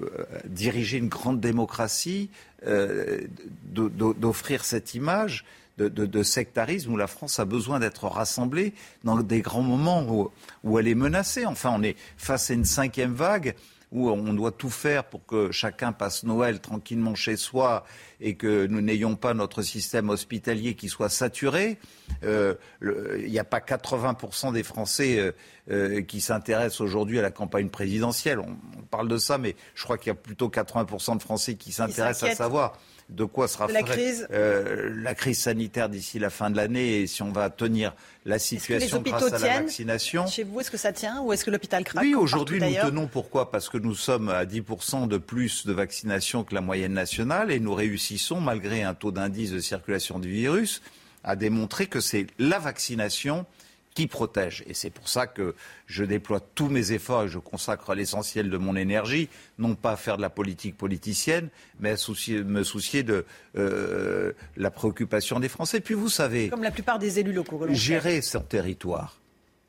diriger 0.46 0.98
une 0.98 1.10
grande 1.10 1.40
démocratie, 1.42 2.30
d'o- 2.66 3.90
d'o- 3.90 4.14
d'offrir 4.14 4.64
cette 4.64 4.96
image 4.96 5.46
de, 5.82 5.88
de- 5.90 6.06
de 6.06 6.24
sectarisme 6.24 6.92
où 6.94 6.98
la 6.98 7.08
France 7.08 7.40
a 7.40 7.46
besoin 7.46 7.80
d'être 7.80 8.06
rassemblée 8.08 8.74
dans 9.04 9.18
des 9.22 9.42
grands 9.42 9.62
moments 9.62 10.04
où, 10.04 10.32
où 10.64 10.80
elle 10.80 10.88
est 10.88 10.96
menacée. 10.96 11.46
Enfin, 11.46 11.72
on 11.76 11.84
est 11.84 11.96
face 12.18 12.52
à 12.52 12.54
une 12.54 12.66
cinquième 12.66 13.14
vague 13.14 13.56
où 13.92 14.10
on 14.10 14.34
doit 14.34 14.52
tout 14.54 14.70
faire 14.70 15.04
pour 15.04 15.26
que 15.26 15.52
chacun 15.52 15.92
passe 15.92 16.24
Noël 16.24 16.62
tranquillement 16.62 17.14
chez 17.14 17.36
soi 17.36 17.84
et 18.22 18.36
que 18.36 18.66
nous 18.68 18.80
n'ayons 18.80 19.18
pas 19.18 19.34
notre 19.34 19.62
système 19.64 20.10
hospitalier 20.10 20.76
qui 20.76 20.88
soit 20.88 21.10
saturé. 21.10 21.78
Euh, 22.24 22.54
Il 22.82 23.30
n'y 23.30 23.38
a 23.40 23.44
pas 23.44 23.60
80% 23.60 24.54
des 24.54 24.64
Français 24.64 25.18
euh, 25.20 25.32
euh, 25.72 26.02
qui 26.04 26.22
s'intéressent 26.22 26.80
aujourd'hui 26.80 27.20
à 27.20 27.22
la 27.22 27.32
campagne 27.32 27.68
présidentielle. 27.68 28.40
On, 28.40 28.56
on 28.80 28.84
parle 28.84 29.10
de 29.10 29.18
ça, 29.18 29.38
mais 29.38 29.58
je 29.76 29.84
crois 29.84 29.98
qu'il 29.98 30.08
y 30.08 30.12
a 30.12 30.16
plutôt 30.16 30.48
80% 30.48 31.18
de 31.18 31.22
Français 31.22 31.56
qui 31.56 31.74
s'intéressent 31.74 32.30
à 32.32 32.36
savoir 32.36 32.78
de 33.10 33.26
quoi 33.26 33.48
sera 33.48 33.68
la 33.68 33.84
crise. 33.84 34.28
euh, 34.32 34.90
la 35.02 35.14
crise 35.16 35.40
sanitaire 35.40 35.90
d'ici 35.90 36.20
la 36.20 36.30
fin 36.30 36.50
de 36.50 36.58
l'année 36.58 37.02
et 37.02 37.08
si 37.08 37.22
on 37.22 37.32
va 37.32 37.50
tenir 37.50 37.94
la 38.26 38.40
situation 38.40 39.02
grâce 39.02 39.34
à 39.34 39.40
la 39.40 39.60
vaccination. 39.62 40.28
Chez 40.28 40.44
vous, 40.44 40.60
est-ce 40.62 40.72
que 40.72 40.78
ça 40.78 40.94
tient 40.94 41.22
ou 41.22 41.34
est-ce 41.34 41.44
que 41.44 41.52
l'hôpital 41.52 41.84
craque 41.84 42.04
Oui, 42.04 42.16
aujourd'hui, 42.16 42.60
nous 42.62 42.74
tenons. 42.90 43.08
Pourquoi? 43.08 43.52
Parce 43.52 43.68
que 43.70 43.78
nous 43.78 43.96
sommes 43.96 44.30
à 44.30 44.46
10% 44.46 45.08
de 45.08 45.18
plus 45.18 45.66
de 45.66 45.74
vaccination 45.74 46.44
que 46.44 46.54
la 46.56 46.62
moyenne 46.62 46.94
nationale 46.94 47.52
et 47.52 47.60
nous 47.60 47.74
réussissons, 47.74 48.40
malgré 48.40 48.84
un 48.84 48.94
taux 48.94 49.12
d'indice 49.12 49.52
de 49.52 49.60
circulation 49.60 50.20
du 50.20 50.30
virus, 50.30 50.82
à 51.24 51.36
démontrer 51.36 51.88
que 51.88 52.00
c'est 52.00 52.28
la 52.40 52.60
vaccination 52.60 53.46
qui 53.94 54.08
protège. 54.08 54.64
Et 54.68 54.74
c'est 54.74 54.90
pour 54.90 55.10
ça 55.10 55.28
que 55.28 55.54
je 55.86 56.04
déploie 56.06 56.40
tous 56.40 56.70
mes 56.70 56.94
efforts 56.94 57.24
et 57.24 57.28
je 57.28 57.40
consacre 57.40 57.94
l'essentiel 57.94 58.50
de 58.50 58.58
mon 58.58 58.76
énergie, 58.78 59.28
non 59.60 59.76
pas 59.76 59.92
à 59.92 59.98
faire 59.98 60.16
de 60.18 60.22
la 60.22 60.30
politique 60.30 60.78
politicienne, 60.78 61.50
mais 61.80 61.92
à 61.92 61.98
soucier- 61.98 62.44
me 62.44 62.64
soucier 62.64 63.04
de 63.04 63.26
euh, 63.58 64.32
la 64.56 64.72
préoccupation 64.72 65.40
des 65.42 65.50
Français. 65.50 65.82
Puis 65.82 65.94
vous 65.94 66.08
savez, 66.10 66.48
Comme 66.50 66.64
la 66.64 66.72
plupart 66.72 67.00
des 67.00 67.20
élus 67.20 67.34
locaux. 67.34 67.66
gérer 67.72 68.22
son 68.22 68.40
territoire, 68.40 69.20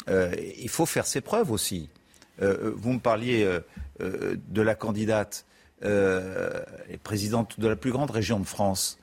euh, 0.08 0.32
il 0.58 0.68
faut 0.68 0.86
faire 0.86 1.06
ses 1.06 1.20
preuves 1.20 1.50
aussi. 1.50 1.88
Euh, 2.40 2.72
vous 2.76 2.92
me 2.92 3.00
parliez 3.00 3.46
de 4.00 4.62
la 4.62 4.74
candidate 4.74 5.44
et 5.84 6.96
présidente 7.02 7.58
de 7.58 7.66
la 7.68 7.76
plus 7.76 7.90
grande 7.92 8.10
région 8.10 8.38
de 8.40 8.46
France. 8.46 8.98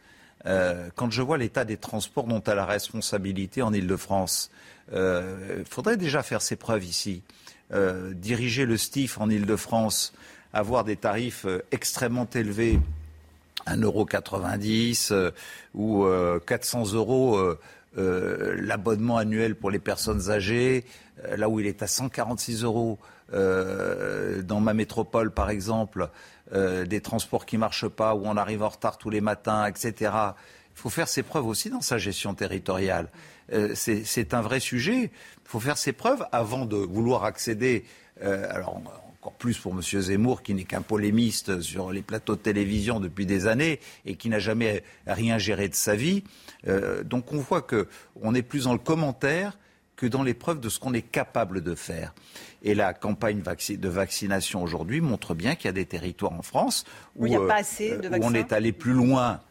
Quand 0.46 1.12
je 1.12 1.22
vois 1.22 1.38
l'état 1.38 1.66
des 1.66 1.78
transports 1.78 2.26
dont 2.26 2.42
elle 2.46 2.54
a 2.54 2.56
la 2.56 2.66
responsabilité 2.66 3.62
en 3.62 3.74
Ile-de-France, 3.74 4.50
il 4.94 5.66
faudrait 5.70 5.98
déjà 5.98 6.24
faire 6.24 6.42
ses 6.42 6.56
preuves 6.56 6.86
ici. 6.86 7.22
Euh, 7.72 8.14
diriger 8.16 8.66
le 8.66 8.78
STIF 8.78 9.22
en 9.22 9.30
Ile-de-France, 9.30 10.12
avoir 10.54 10.84
des 10.84 10.96
tarifs 10.96 11.46
euh, 11.46 11.62
extrêmement 11.72 12.28
élevés 12.34 12.80
1,90€ 13.68 15.14
euh, 15.14 15.30
ou 15.76 16.04
euh, 16.04 16.40
400 16.40 16.94
euros 16.94 17.38
euh, 17.38 17.60
euh, 18.00 18.56
l'abonnement 18.60 19.18
annuel 19.18 19.54
pour 19.54 19.70
les 19.70 19.78
personnes 19.78 20.32
âgées, 20.32 20.84
euh, 21.26 21.38
là 21.38 21.48
où 21.48 21.60
il 21.60 21.68
est 21.68 21.84
à 21.84 21.88
146 21.88 22.64
euros 22.64 22.98
euh, 23.34 24.42
dans 24.42 24.62
ma 24.62 24.74
métropole 24.74 25.30
par 25.30 25.52
exemple, 25.52 26.10
euh, 26.54 26.86
des 26.86 27.02
transports 27.02 27.46
qui 27.46 27.60
marchent 27.60 27.88
pas, 27.88 28.16
où 28.16 28.24
on 28.26 28.36
arrive 28.36 28.64
en 28.64 28.70
retard 28.70 28.98
tous 28.98 29.12
les 29.12 29.22
matins, 29.22 29.68
etc. 29.68 29.94
Il 30.76 30.82
faut 30.82 30.90
faire 30.90 31.08
ses 31.08 31.22
preuves 31.22 31.46
aussi 31.46 31.70
dans 31.70 31.82
sa 31.82 32.00
gestion 32.00 32.34
territoriale. 32.34 33.10
Euh, 33.54 33.74
c'est 33.76 34.34
un 34.34 34.42
vrai 34.42 34.60
sujet. 34.60 35.04
Il 35.04 35.50
faut 35.50 35.60
faire 35.60 35.78
ses 35.78 35.94
preuves 35.94 36.26
avant 36.32 36.66
de 36.66 36.78
vouloir 36.78 37.24
accéder. 37.24 37.86
euh, 38.22 38.48
alors 38.50 38.82
encore 39.22 39.34
plus 39.34 39.58
pour 39.58 39.74
M. 39.74 39.82
Zemmour, 39.82 40.42
qui 40.44 40.54
n'est 40.54 40.64
qu'un 40.64 40.82
polémiste 40.82 41.60
sur 41.60 41.92
les 41.92 42.02
plateaux 42.02 42.36
de 42.36 42.42
télévision 42.42 43.02
depuis 43.02 43.26
des 43.26 43.48
années 43.48 43.82
et 44.06 44.16
qui 44.16 44.30
n'a 44.30 44.40
jamais 44.40 44.84
rien 45.08 45.38
géré 45.38 45.68
de 45.68 45.76
sa 45.76 45.96
vie. 45.96 46.24
Euh, 46.68 47.04
donc 47.04 47.34
on 47.34 47.38
voit 47.38 47.62
que 47.62 47.88
on 48.22 48.34
est 48.34 48.42
plus 48.42 48.64
dans 48.64 48.74
le 48.74 48.80
commentaire 48.80 49.58
que 49.98 50.06
dans 50.06 50.24
les 50.24 50.34
preuves 50.34 50.62
de 50.62 50.70
ce 50.70 50.80
qu'on 50.80 50.94
est 50.94 51.02
capable 51.02 51.62
de 51.62 51.76
faire. 51.76 52.14
Et 52.64 52.74
la 52.74 52.94
campagne 52.94 53.42
de 53.42 53.90
vaccination 53.90 54.64
aujourd'hui 54.64 55.02
montre 55.02 55.36
bien 55.36 55.56
qu'il 55.56 55.66
y 55.66 55.70
a 55.70 55.74
des 55.74 55.86
territoires 55.86 56.32
en 56.32 56.42
France 56.42 56.86
Où 57.18 57.26
il 57.26 57.32
n'y 57.32 57.36
a 57.36 57.46
pas 57.46 57.58
assez 57.58 57.98
de 57.98 58.08
où 58.08 58.20
on 58.22 58.34
est 58.34 58.54
allé 58.54 58.72
plus 58.72 58.94
loin 58.94 59.42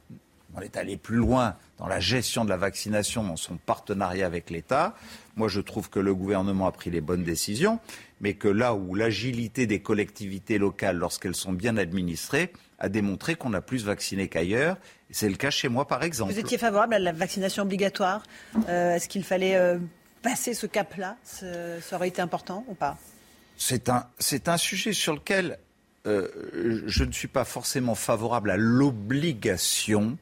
on 0.55 0.61
est 0.61 0.77
allé 0.77 0.97
plus 0.97 1.17
loin 1.17 1.57
dans 1.79 1.87
la 1.87 2.01
gestion 2.01 2.45
de 2.45 2.51
la 2.51 2.57
vaccination, 2.57 3.23
dans 3.23 3.37
son 3.37 3.57
partenariat 3.57 4.27
avec 4.27 4.51
l'État. 4.51 4.95
Moi, 5.37 5.49
je 5.49 5.61
trouve 5.61 5.91
que 5.91 6.01
le 6.01 6.15
gouvernement 6.15 6.67
a 6.67 6.73
pris 6.73 6.91
les 6.91 7.01
bonnes 7.01 7.23
décisions, 7.23 7.79
mais 8.21 8.35
que 8.35 8.49
là 8.49 8.75
où 8.75 8.95
l'agilité 8.95 9.67
des 9.67 9.81
collectivités 9.81 10.59
locales, 10.59 10.97
lorsqu'elles 10.97 11.37
sont 11.37 11.53
bien 11.53 11.77
administrées, 11.77 12.53
a 12.79 12.89
démontré 12.89 13.35
qu'on 13.35 13.53
a 13.55 13.61
plus 13.61 13.85
vacciné 13.85 14.29
qu'ailleurs. 14.29 14.77
C'est 15.11 15.29
le 15.29 15.37
cas 15.37 15.51
chez 15.51 15.69
moi, 15.69 15.87
par 15.87 16.03
exemple. 16.03 16.33
Vous 16.33 16.39
étiez 16.39 16.59
favorable 16.59 16.95
à 16.95 16.99
la 16.99 17.13
vaccination 17.13 17.63
obligatoire 17.63 18.23
euh, 18.69 18.95
Est-ce 18.95 19.09
qu'il 19.09 19.25
fallait 19.25 19.57
euh, 19.57 19.79
passer 20.23 20.55
ce 20.55 20.67
cap-là? 20.67 21.17
Ça 21.25 21.97
aurait 21.97 22.09
été 22.09 22.21
important 22.21 22.65
ou 22.69 22.75
pas? 22.75 22.97
C'est 23.57 23.89
un, 23.89 24.07
un 24.47 24.57
sujet 24.57 24.93
sur 24.93 25.15
lequel 25.15 25.59
euh, 26.07 26.29
je 26.87 27.05
ne 27.05 27.13
suis 27.13 27.29
pas 27.29 27.45
forcément 27.45 27.95
favorable 27.95 28.51
à 28.51 28.57
l'obligation, 28.57 30.17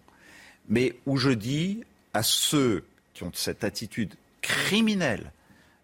mais 0.68 0.94
où 1.06 1.16
je 1.16 1.30
dis 1.30 1.82
à 2.14 2.22
ceux 2.22 2.84
qui 3.14 3.24
ont 3.24 3.30
cette 3.34 3.64
attitude 3.64 4.14
criminelle 4.42 5.32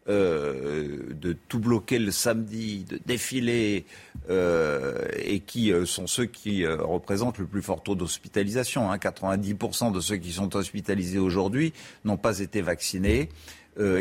euh, 0.08 0.98
de 1.12 1.36
tout 1.48 1.60
bloquer 1.60 2.00
le 2.00 2.10
samedi, 2.10 2.84
de 2.88 2.98
défiler, 3.06 3.84
euh, 4.30 5.06
et 5.16 5.38
qui 5.38 5.72
euh, 5.72 5.86
sont 5.86 6.08
ceux 6.08 6.24
qui 6.24 6.66
représentent 6.66 7.38
le 7.38 7.46
plus 7.46 7.62
fort 7.62 7.84
taux 7.84 7.94
d'hospitalisation. 7.94 8.90
Hein. 8.90 8.96
90% 8.96 9.92
de 9.92 10.00
ceux 10.00 10.16
qui 10.16 10.32
sont 10.32 10.56
hospitalisés 10.56 11.20
aujourd'hui 11.20 11.72
n'ont 12.04 12.16
pas 12.16 12.40
été 12.40 12.62
vaccinés. 12.62 13.28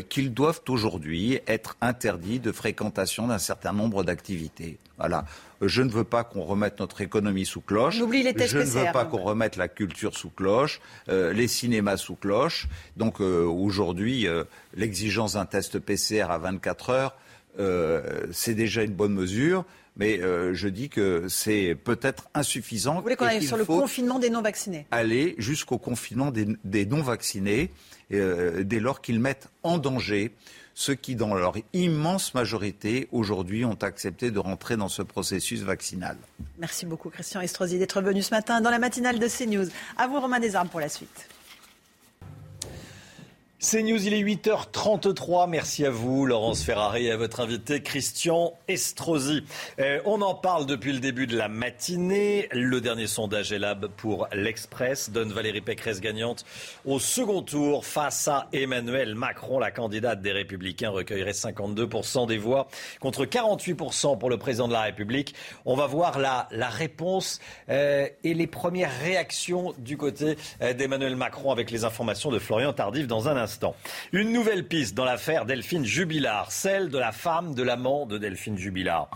Qu'ils 0.10 0.34
doivent 0.34 0.64
aujourd'hui 0.68 1.40
être 1.48 1.78
interdits 1.80 2.42
de 2.42 2.52
fréquentation 2.52 3.28
d'un 3.28 3.38
certain 3.38 3.72
nombre 3.72 4.04
d'activités. 4.04 4.78
Voilà. 4.98 5.24
Je 5.62 5.82
ne 5.82 5.90
veux 5.90 6.04
pas 6.04 6.24
qu'on 6.24 6.44
remette 6.44 6.80
notre 6.80 7.02
économie 7.02 7.46
sous 7.46 7.62
cloche. 7.62 7.98
Je 7.98 8.04
ne 8.04 8.64
veux 8.64 8.92
pas 8.92 9.06
qu'on 9.06 9.22
remette 9.22 9.56
la 9.56 9.68
culture 9.68 10.18
sous 10.18 10.30
cloche, 10.30 10.82
euh, 11.10 11.34
les 11.34 11.48
cinémas 11.48 11.98
sous 11.98 12.16
cloche. 12.16 12.68
Donc 12.98 13.22
euh, 13.22 13.44
aujourd'hui, 13.46 14.28
l'exigence 14.76 15.34
d'un 15.34 15.46
test 15.46 15.80
PCR 15.80 16.28
à 16.30 16.38
24 16.38 16.90
heures, 16.90 17.18
c'est 18.32 18.56
déjà 18.56 18.84
une 18.84 18.94
bonne 18.94 19.14
mesure. 19.14 19.66
Mais 19.98 20.20
je 20.20 20.68
dis 20.68 20.90
que 20.90 21.28
c'est 21.28 21.76
peut-être 21.76 22.30
insuffisant. 22.34 22.96
Vous 22.96 23.02
voulez 23.02 23.16
qu'on 23.16 23.26
aille 23.26 23.44
sur 23.44 23.58
le 23.58 23.66
confinement 23.66 24.20
des 24.20 24.30
non-vaccinés? 24.30 24.88
Aller 24.90 25.36
jusqu'au 25.38 25.78
confinement 25.78 26.32
des 26.32 26.86
non-vaccinés. 26.86 27.72
Euh, 28.14 28.64
dès 28.64 28.80
lors 28.80 29.02
qu'ils 29.02 29.20
mettent 29.20 29.50
en 29.64 29.78
danger 29.78 30.34
ceux 30.74 30.96
qui, 30.96 31.16
dans 31.16 31.34
leur 31.34 31.54
immense 31.74 32.34
majorité, 32.34 33.08
aujourd'hui, 33.12 33.66
ont 33.66 33.78
accepté 33.82 34.32
de 34.32 34.40
rentrer 34.40 34.78
dans 34.78 34.90
ce 34.90 35.02
processus 35.02 35.62
vaccinal. 35.62 36.18
Merci 36.58 36.86
beaucoup, 36.86 37.10
Christian 37.10 37.42
Estrosi, 37.42 37.78
d'être 37.80 38.02
venu 38.02 38.22
ce 38.22 38.34
matin 38.34 38.62
dans 38.62 38.70
la 38.70 38.80
matinale 38.80 39.20
de 39.20 39.28
CNews. 39.28 39.68
À 39.98 40.08
vous, 40.08 40.20
Romain 40.20 40.40
Desarmes, 40.40 40.70
pour 40.70 40.80
la 40.80 40.90
suite. 40.90 41.28
C'est 43.64 43.84
News, 43.84 44.08
il 44.08 44.16
est 44.16 44.24
8h33. 44.24 45.48
Merci 45.48 45.86
à 45.86 45.92
vous, 45.92 46.26
Laurence 46.26 46.64
Ferrari, 46.64 47.06
et 47.06 47.12
à 47.12 47.18
votre 47.18 47.42
invité, 47.42 47.84
Christian 47.84 48.56
Estrosi. 48.68 49.44
Euh, 49.78 50.00
on 50.06 50.24
en 50.24 50.34
parle 50.34 50.66
depuis 50.66 50.92
le 50.92 51.00
début 51.00 51.28
de 51.28 51.38
la 51.38 51.48
matinée. 51.48 52.50
Le 52.54 52.82
dernier 52.82 53.06
sondage 53.06 53.52
Elab 53.52 53.86
pour 53.98 54.28
l'Express 54.34 55.12
donne 55.12 55.32
Valérie 55.32 55.62
Pécresse 55.62 56.02
gagnante 56.02 56.44
au 56.86 56.98
second 56.98 57.44
tour 57.44 57.86
face 57.86 58.28
à 58.28 58.48
Emmanuel 58.52 59.14
Macron. 59.14 59.60
La 59.60 59.70
candidate 59.70 60.24
des 60.24 60.32
Républicains 60.32 60.90
recueillerait 60.90 61.30
52% 61.30 62.26
des 62.28 62.40
voix 62.40 62.68
contre 63.00 63.26
48% 63.26 64.18
pour 64.18 64.32
le 64.32 64.40
président 64.40 64.70
de 64.70 64.74
la 64.74 64.82
République. 64.82 65.36
On 65.66 65.76
va 65.76 65.86
voir 65.86 66.18
la, 66.18 66.48
la 66.50 66.70
réponse 66.70 67.40
euh, 67.70 68.08
et 68.24 68.34
les 68.34 68.48
premières 68.48 68.92
réactions 69.04 69.76
du 69.78 69.98
côté 69.98 70.36
euh, 70.64 70.74
d'Emmanuel 70.74 71.16
Macron 71.16 71.52
avec 71.52 71.70
les 71.70 71.84
informations 71.84 72.32
de 72.32 72.40
Florian 72.40 72.74
Tardif 72.74 73.06
dans 73.06 73.30
un 73.30 73.38
instant. 73.38 73.51
Une 74.12 74.32
nouvelle 74.32 74.68
piste 74.68 74.96
dans 74.96 75.06
l'affaire 75.06 75.46
Delphine 75.46 75.86
Jubilard, 75.86 76.52
celle 76.52 76.90
de 76.90 76.98
la 76.98 77.12
femme 77.12 77.56
de 77.56 77.64
l'amant 77.64 78.06
de 78.06 78.18
Delphine 78.18 78.58
Jubilard. 78.58 79.10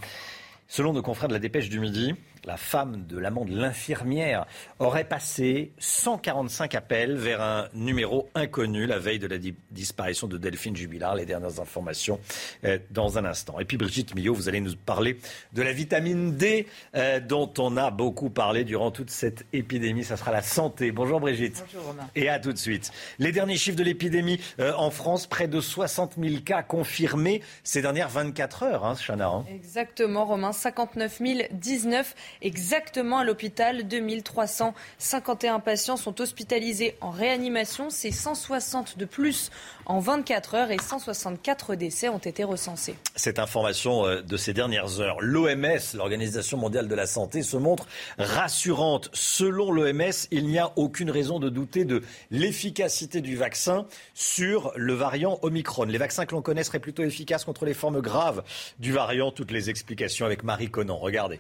Selon 0.68 0.94
nos 0.94 1.02
confrères 1.02 1.30
de 1.30 1.34
la 1.34 1.40
dépêche 1.40 1.70
du 1.70 1.80
midi, 1.80 2.16
la 2.46 2.58
femme 2.58 3.06
de 3.08 3.18
l'amant 3.18 3.46
de 3.46 3.56
l'infirmière, 3.56 4.46
aurait 4.80 5.04
passé 5.04 5.72
145 5.80 6.76
appels 6.76 7.16
vers 7.16 7.42
un 7.42 7.68
numéro 7.74 8.30
inconnu 8.36 8.86
la 8.86 9.00
veille 9.00 9.20
de 9.20 9.28
la 9.28 9.38
disparition 9.72 10.28
de 10.28 10.38
Delphine 10.38 10.76
Jubilard. 10.76 11.16
Les 11.16 11.26
dernières 11.26 11.60
informations 11.60 12.20
euh, 12.64 12.78
dans 12.92 13.18
un 13.18 13.26
instant. 13.26 13.60
Et 13.60 13.66
puis 13.66 13.78
Brigitte 13.78 14.16
Millot, 14.16 14.34
vous 14.34 14.50
allez 14.50 14.62
nous 14.62 14.76
parler 14.76 15.20
de 15.54 15.62
la 15.62 15.74
vitamine 15.74 16.36
D 16.36 16.68
euh, 16.96 17.20
dont 17.20 17.52
on 17.58 17.78
a 17.78 17.92
beaucoup 17.92 18.30
parlé 18.30 18.64
durant 18.64 18.92
toute 18.92 19.10
cette 19.10 19.46
épidémie. 19.54 20.04
Ça 20.04 20.18
sera 20.18 20.32
la 20.32 20.42
santé. 20.42 20.92
Bonjour 20.92 21.20
Brigitte. 21.20 21.64
Bonjour 21.66 21.88
Romain. 21.90 22.08
Et 22.16 22.30
à 22.30 22.40
tout 22.40 22.54
de 22.54 22.58
suite. 22.58 22.92
Les 23.20 23.32
derniers 23.32 23.58
chiffres 23.58 23.78
de 23.78 23.84
l'épidémie 23.84 24.40
euh, 24.60 24.74
en 24.78 24.92
France, 24.92 25.28
près 25.28 25.48
de 25.48 25.60
60 25.60 26.16
000 26.22 26.42
cas 26.46 26.64
confirmés 26.64 27.42
ces 27.64 27.82
dernières 27.82 28.10
24 28.10 28.64
heures, 28.64 28.86
hein, 28.86 28.96
Chana. 28.96 29.28
Hein. 29.28 29.46
Exactement, 29.50 30.26
Romain. 30.26 30.52
59 30.52 31.22
019 31.52 32.16
exactement 32.42 33.20
à 33.20 33.24
l'hôpital. 33.24 33.88
2351 33.88 35.60
patients 35.60 35.98
sont 35.98 36.22
hospitalisés 36.22 36.96
en 37.02 37.12
réanimation. 37.12 37.90
C'est 37.90 38.12
160 38.12 38.98
de 38.98 39.06
plus 39.06 39.52
en 39.86 40.00
24 40.00 40.56
heures 40.56 40.72
et 40.72 40.78
164 40.78 41.76
décès 41.76 42.10
ont 42.10 42.18
été 42.18 42.44
recensés. 42.44 42.96
Cette 43.16 43.40
information 43.40 44.06
euh, 44.06 44.22
de 44.22 44.38
ces 44.38 44.54
dernières 44.54 45.00
heures, 45.00 45.18
l'OMS, 45.22 45.80
l'Organisation 45.94 46.58
mondiale 46.58 46.88
de 46.88 46.96
la 46.96 47.06
santé, 47.06 47.44
se 47.44 47.58
montre 47.58 47.88
rassurante. 48.18 49.10
Selon 49.14 49.72
l'OMS, 49.72 50.28
il 50.32 50.48
n'y 50.48 50.60
a 50.60 50.72
aucune 50.76 51.12
raison 51.12 51.40
de 51.40 51.50
douter 51.50 51.86
de 51.86 52.02
l'efficacité 52.32 53.22
du 53.22 53.36
vaccin 53.36 53.86
sur 54.14 54.72
le 54.76 54.94
variant 54.94 55.40
Omicron. 55.42 55.84
Les 55.84 55.98
vaccins 55.98 56.26
que 56.26 56.36
l'on 56.36 56.42
connaît 56.42 56.64
seraient 56.64 56.80
plutôt 56.80 57.04
efficaces 57.04 57.46
contre 57.46 57.66
les 57.66 57.74
formes 57.74 58.02
graves 58.02 58.44
du 58.80 58.92
variant. 58.92 59.32
Toutes 59.32 59.52
les 59.52 59.70
explications 59.70 60.26
avec 60.26 60.44
Marie 60.44 60.70
Conan. 60.70 60.98
Regardez. 60.98 61.40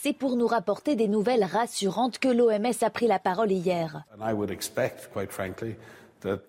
C'est 0.00 0.12
pour 0.12 0.36
nous 0.36 0.46
rapporter 0.46 0.96
des 0.96 1.08
nouvelles 1.08 1.44
rassurantes 1.44 2.18
que 2.18 2.28
l'OMS 2.28 2.72
a 2.82 2.90
pris 2.90 3.06
la 3.06 3.18
parole 3.18 3.50
hier. 3.50 4.04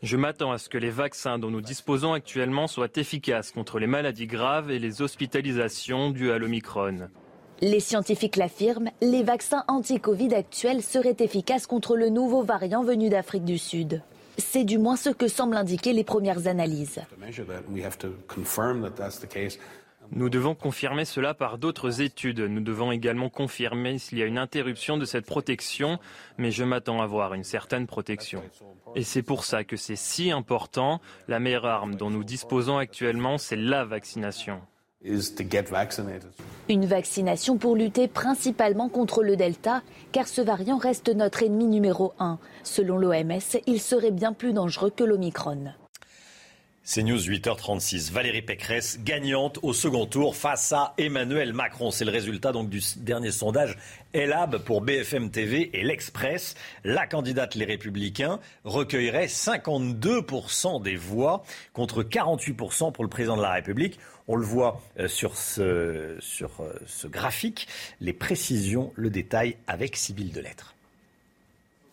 Je 0.01 0.17
m'attends 0.17 0.51
à 0.51 0.57
ce 0.57 0.69
que 0.69 0.77
les 0.77 0.89
vaccins 0.89 1.39
dont 1.39 1.49
nous 1.49 1.61
disposons 1.61 2.13
actuellement 2.13 2.67
soient 2.67 2.89
efficaces 2.95 3.51
contre 3.51 3.79
les 3.79 3.87
maladies 3.87 4.27
graves 4.27 4.71
et 4.71 4.79
les 4.79 5.01
hospitalisations 5.01 6.11
dues 6.11 6.31
à 6.31 6.37
l'Omicron. 6.37 7.09
Les 7.61 7.79
scientifiques 7.79 8.35
l'affirment, 8.35 8.89
les 9.01 9.23
vaccins 9.23 9.63
anti-Covid 9.67 10.33
actuels 10.33 10.81
seraient 10.81 11.17
efficaces 11.19 11.67
contre 11.67 11.95
le 11.95 12.09
nouveau 12.09 12.41
variant 12.41 12.83
venu 12.83 13.09
d'Afrique 13.09 13.45
du 13.45 13.57
Sud. 13.57 14.01
C'est 14.37 14.63
du 14.63 14.77
moins 14.77 14.95
ce 14.95 15.09
que 15.09 15.27
semblent 15.27 15.57
indiquer 15.57 15.91
les 15.91 16.05
premières 16.05 16.47
analyses. 16.47 17.01
Nous 20.11 20.29
devons 20.29 20.55
confirmer 20.55 21.05
cela 21.05 21.33
par 21.33 21.57
d'autres 21.57 22.01
études. 22.01 22.39
Nous 22.39 22.61
devons 22.61 22.91
également 22.91 23.29
confirmer 23.29 23.99
s'il 23.99 24.17
y 24.17 24.23
a 24.23 24.25
une 24.25 24.39
interruption 24.39 24.97
de 24.97 25.05
cette 25.05 25.25
protection, 25.25 25.99
mais 26.37 26.51
je 26.51 26.63
m'attends 26.63 27.01
à 27.01 27.05
voir 27.05 27.33
une 27.35 27.43
certaine 27.43 27.85
protection. 27.85 28.41
Et 28.95 29.03
c'est 29.03 29.21
pour 29.21 29.45
ça 29.45 29.63
que 29.63 29.77
c'est 29.77 29.95
si 29.95 30.31
important. 30.31 30.99
La 31.27 31.39
meilleure 31.39 31.67
arme 31.67 31.95
dont 31.95 32.09
nous 32.09 32.23
disposons 32.23 32.77
actuellement, 32.77 33.37
c'est 33.37 33.55
la 33.55 33.85
vaccination. 33.85 34.61
Une 36.67 36.85
vaccination 36.85 37.57
pour 37.57 37.75
lutter 37.75 38.09
principalement 38.09 38.89
contre 38.89 39.23
le 39.23 39.37
Delta, 39.37 39.81
car 40.11 40.27
ce 40.27 40.41
variant 40.41 40.77
reste 40.77 41.07
notre 41.07 41.43
ennemi 41.43 41.67
numéro 41.67 42.13
un. 42.19 42.37
Selon 42.63 42.97
l'OMS, 42.97 43.39
il 43.65 43.79
serait 43.79 44.11
bien 44.11 44.33
plus 44.33 44.51
dangereux 44.51 44.89
que 44.89 45.05
l'Omicron. 45.05 45.73
C'est 46.91 47.03
News 47.03 47.19
8h36. 47.19 48.11
Valérie 48.11 48.41
Pécresse 48.41 48.97
gagnante 49.03 49.59
au 49.61 49.73
second 49.73 50.07
tour 50.07 50.35
face 50.35 50.73
à 50.73 50.95
Emmanuel 50.97 51.53
Macron. 51.53 51.91
C'est 51.91 52.03
le 52.03 52.09
résultat 52.09 52.51
donc 52.51 52.67
du 52.67 52.81
dernier 52.97 53.29
sondage 53.29 53.77
Elab 54.11 54.57
pour 54.63 54.81
BFM 54.81 55.29
TV 55.29 55.69
et 55.77 55.83
l'Express. 55.83 56.55
La 56.83 57.05
candidate 57.05 57.53
Les 57.53 57.65
Républicains 57.65 58.39
recueillerait 58.63 59.27
52% 59.27 60.81
des 60.81 60.95
voix 60.95 61.43
contre 61.73 62.01
48% 62.01 62.91
pour 62.91 63.03
le 63.03 63.09
président 63.11 63.37
de 63.37 63.43
la 63.43 63.53
République. 63.53 63.99
On 64.27 64.35
le 64.35 64.43
voit 64.43 64.81
euh, 64.97 65.07
sur 65.07 65.37
ce, 65.37 66.17
sur 66.19 66.49
euh, 66.59 66.73
ce 66.87 67.05
graphique. 67.05 67.67
Les 68.01 68.13
précisions, 68.13 68.91
le 68.95 69.11
détail 69.11 69.57
avec 69.67 69.95
Sybille 69.95 70.31
Delettre. 70.31 70.73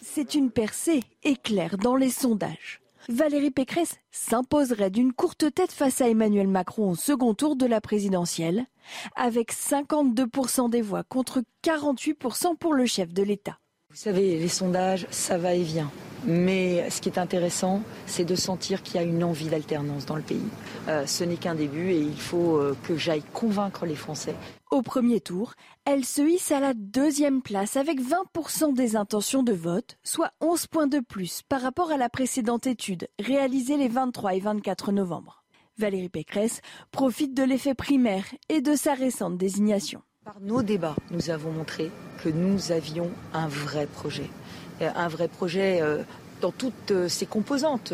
C'est 0.03 0.33
une 0.33 0.51
percée 0.51 1.03
éclair 1.23 1.77
dans 1.77 1.97
les 1.97 2.09
sondages. 2.09 2.81
Valérie 3.09 3.53
Pécresse 3.53 3.97
s'imposerait 4.11 4.91
d'une 4.91 5.13
courte 5.13 5.55
tête 5.55 5.71
face 5.71 6.01
à 6.01 6.09
Emmanuel 6.09 6.49
Macron 6.49 6.91
au 6.91 6.97
second 6.97 7.35
tour 7.35 7.55
de 7.55 7.65
la 7.65 7.81
présidentielle, 7.81 8.67
avec 9.15 9.53
52% 9.53 10.71
des 10.71 10.83
voix 10.83 11.05
contre 11.05 11.43
48% 11.63 12.57
pour 12.57 12.75
le 12.75 12.85
chef 12.87 13.13
de 13.13 13.23
l'État. 13.23 13.59
Vous 13.97 14.03
savez, 14.03 14.39
les 14.39 14.49
sondages, 14.49 15.07
ça 15.11 15.39
va 15.39 15.55
et 15.55 15.63
vient. 15.63 15.91
Mais 16.27 16.91
ce 16.91 17.01
qui 17.01 17.09
est 17.09 17.19
intéressant, 17.19 17.81
c'est 18.05 18.27
de 18.27 18.35
sentir 18.35 18.83
qu'il 18.83 18.97
y 18.97 18.99
a 18.99 19.03
une 19.03 19.25
envie 19.25 19.49
d'alternance 19.49 20.05
dans 20.05 20.17
le 20.17 20.23
pays. 20.23 20.51
Euh, 20.89 21.07
ce 21.07 21.25
n'est 21.25 21.39
qu'un 21.39 21.55
début 21.55 21.93
et 21.93 22.01
il 22.01 22.21
faut 22.21 22.59
euh, 22.59 22.77
que 22.83 22.99
j'aille 22.99 23.23
convaincre 23.33 23.87
les 23.87 23.95
Français. 23.95 24.35
Au 24.71 24.83
premier 24.83 25.21
tour, 25.21 25.55
elle 25.87 26.05
se 26.05 26.21
hisse 26.21 26.53
à 26.53 26.61
la 26.61 26.75
deuxième 26.75 27.41
place 27.41 27.79
avec 27.79 27.99
20% 28.03 28.75
des 28.75 28.97
intentions 28.97 29.43
de 29.43 29.55
vote, 29.55 29.97
soit 30.05 30.33
11 30.43 30.67
points 30.67 30.89
de 30.89 31.01
plus 31.01 31.41
par 31.49 31.63
rapport 31.63 31.91
à 31.91 31.97
la 31.97 32.11
précédente 32.11 32.67
étude 32.67 33.09
réalisée 33.19 33.79
les 33.79 33.89
23 33.89 34.35
et 34.35 34.41
24 34.41 34.93
novembre. 34.93 35.43
Valérie 35.79 36.11
Pécresse 36.11 36.61
profite 36.91 37.33
de 37.33 37.45
l'effet 37.45 37.75
primaire 37.75 38.27
et 38.51 38.61
de 38.61 38.75
sa 38.75 38.93
récente 38.93 39.39
désignation. 39.39 40.03
Par 40.27 40.41
nos 40.41 40.61
débats, 40.61 40.97
nous 41.13 41.31
avons 41.31 41.53
montré 41.53 41.89
que 42.25 42.29
nous 42.29 42.73
avions 42.73 43.13
un 43.33 43.47
vrai 43.47 43.87
projet. 43.87 44.29
Euh, 44.83 44.91
un 44.97 45.07
vrai 45.07 45.29
projet 45.29 45.81
euh, 45.81 46.03
dans 46.41 46.51
toutes 46.51 46.91
euh, 46.91 47.07
ses 47.09 47.27
composantes. 47.27 47.93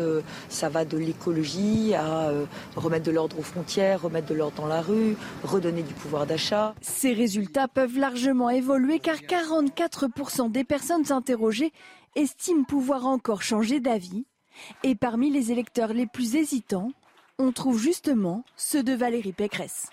Ça 0.49 0.67
va 0.67 0.83
de 0.83 0.97
l'écologie 0.97 1.93
à 1.93 2.31
remettre 2.75 3.05
de 3.05 3.11
l'ordre 3.11 3.37
aux 3.37 3.43
frontières, 3.43 4.01
remettre 4.01 4.25
de 4.29 4.33
l'ordre 4.33 4.57
dans 4.57 4.65
la 4.65 4.81
rue, 4.81 5.15
redonner 5.43 5.83
du 5.83 5.93
pouvoir 5.93 6.25
d'achat. 6.25 6.73
Ces 6.81 7.13
résultats 7.13 7.67
peuvent 7.67 7.99
largement 7.99 8.49
évoluer 8.49 8.97
car 8.97 9.17
44% 9.17 10.49
des 10.49 10.63
personnes 10.63 11.11
interrogées 11.11 11.71
estiment 12.15 12.63
pouvoir 12.63 13.05
encore 13.05 13.43
changer 13.43 13.79
d'avis. 13.79 14.25
Et 14.81 14.95
parmi 14.95 15.29
les 15.29 15.51
électeurs 15.51 15.93
les 15.93 16.07
plus 16.07 16.35
hésitants, 16.35 16.93
on 17.37 17.51
trouve 17.51 17.79
justement 17.79 18.43
ceux 18.57 18.81
de 18.81 18.93
Valérie 18.93 19.33
Pécresse. 19.33 19.91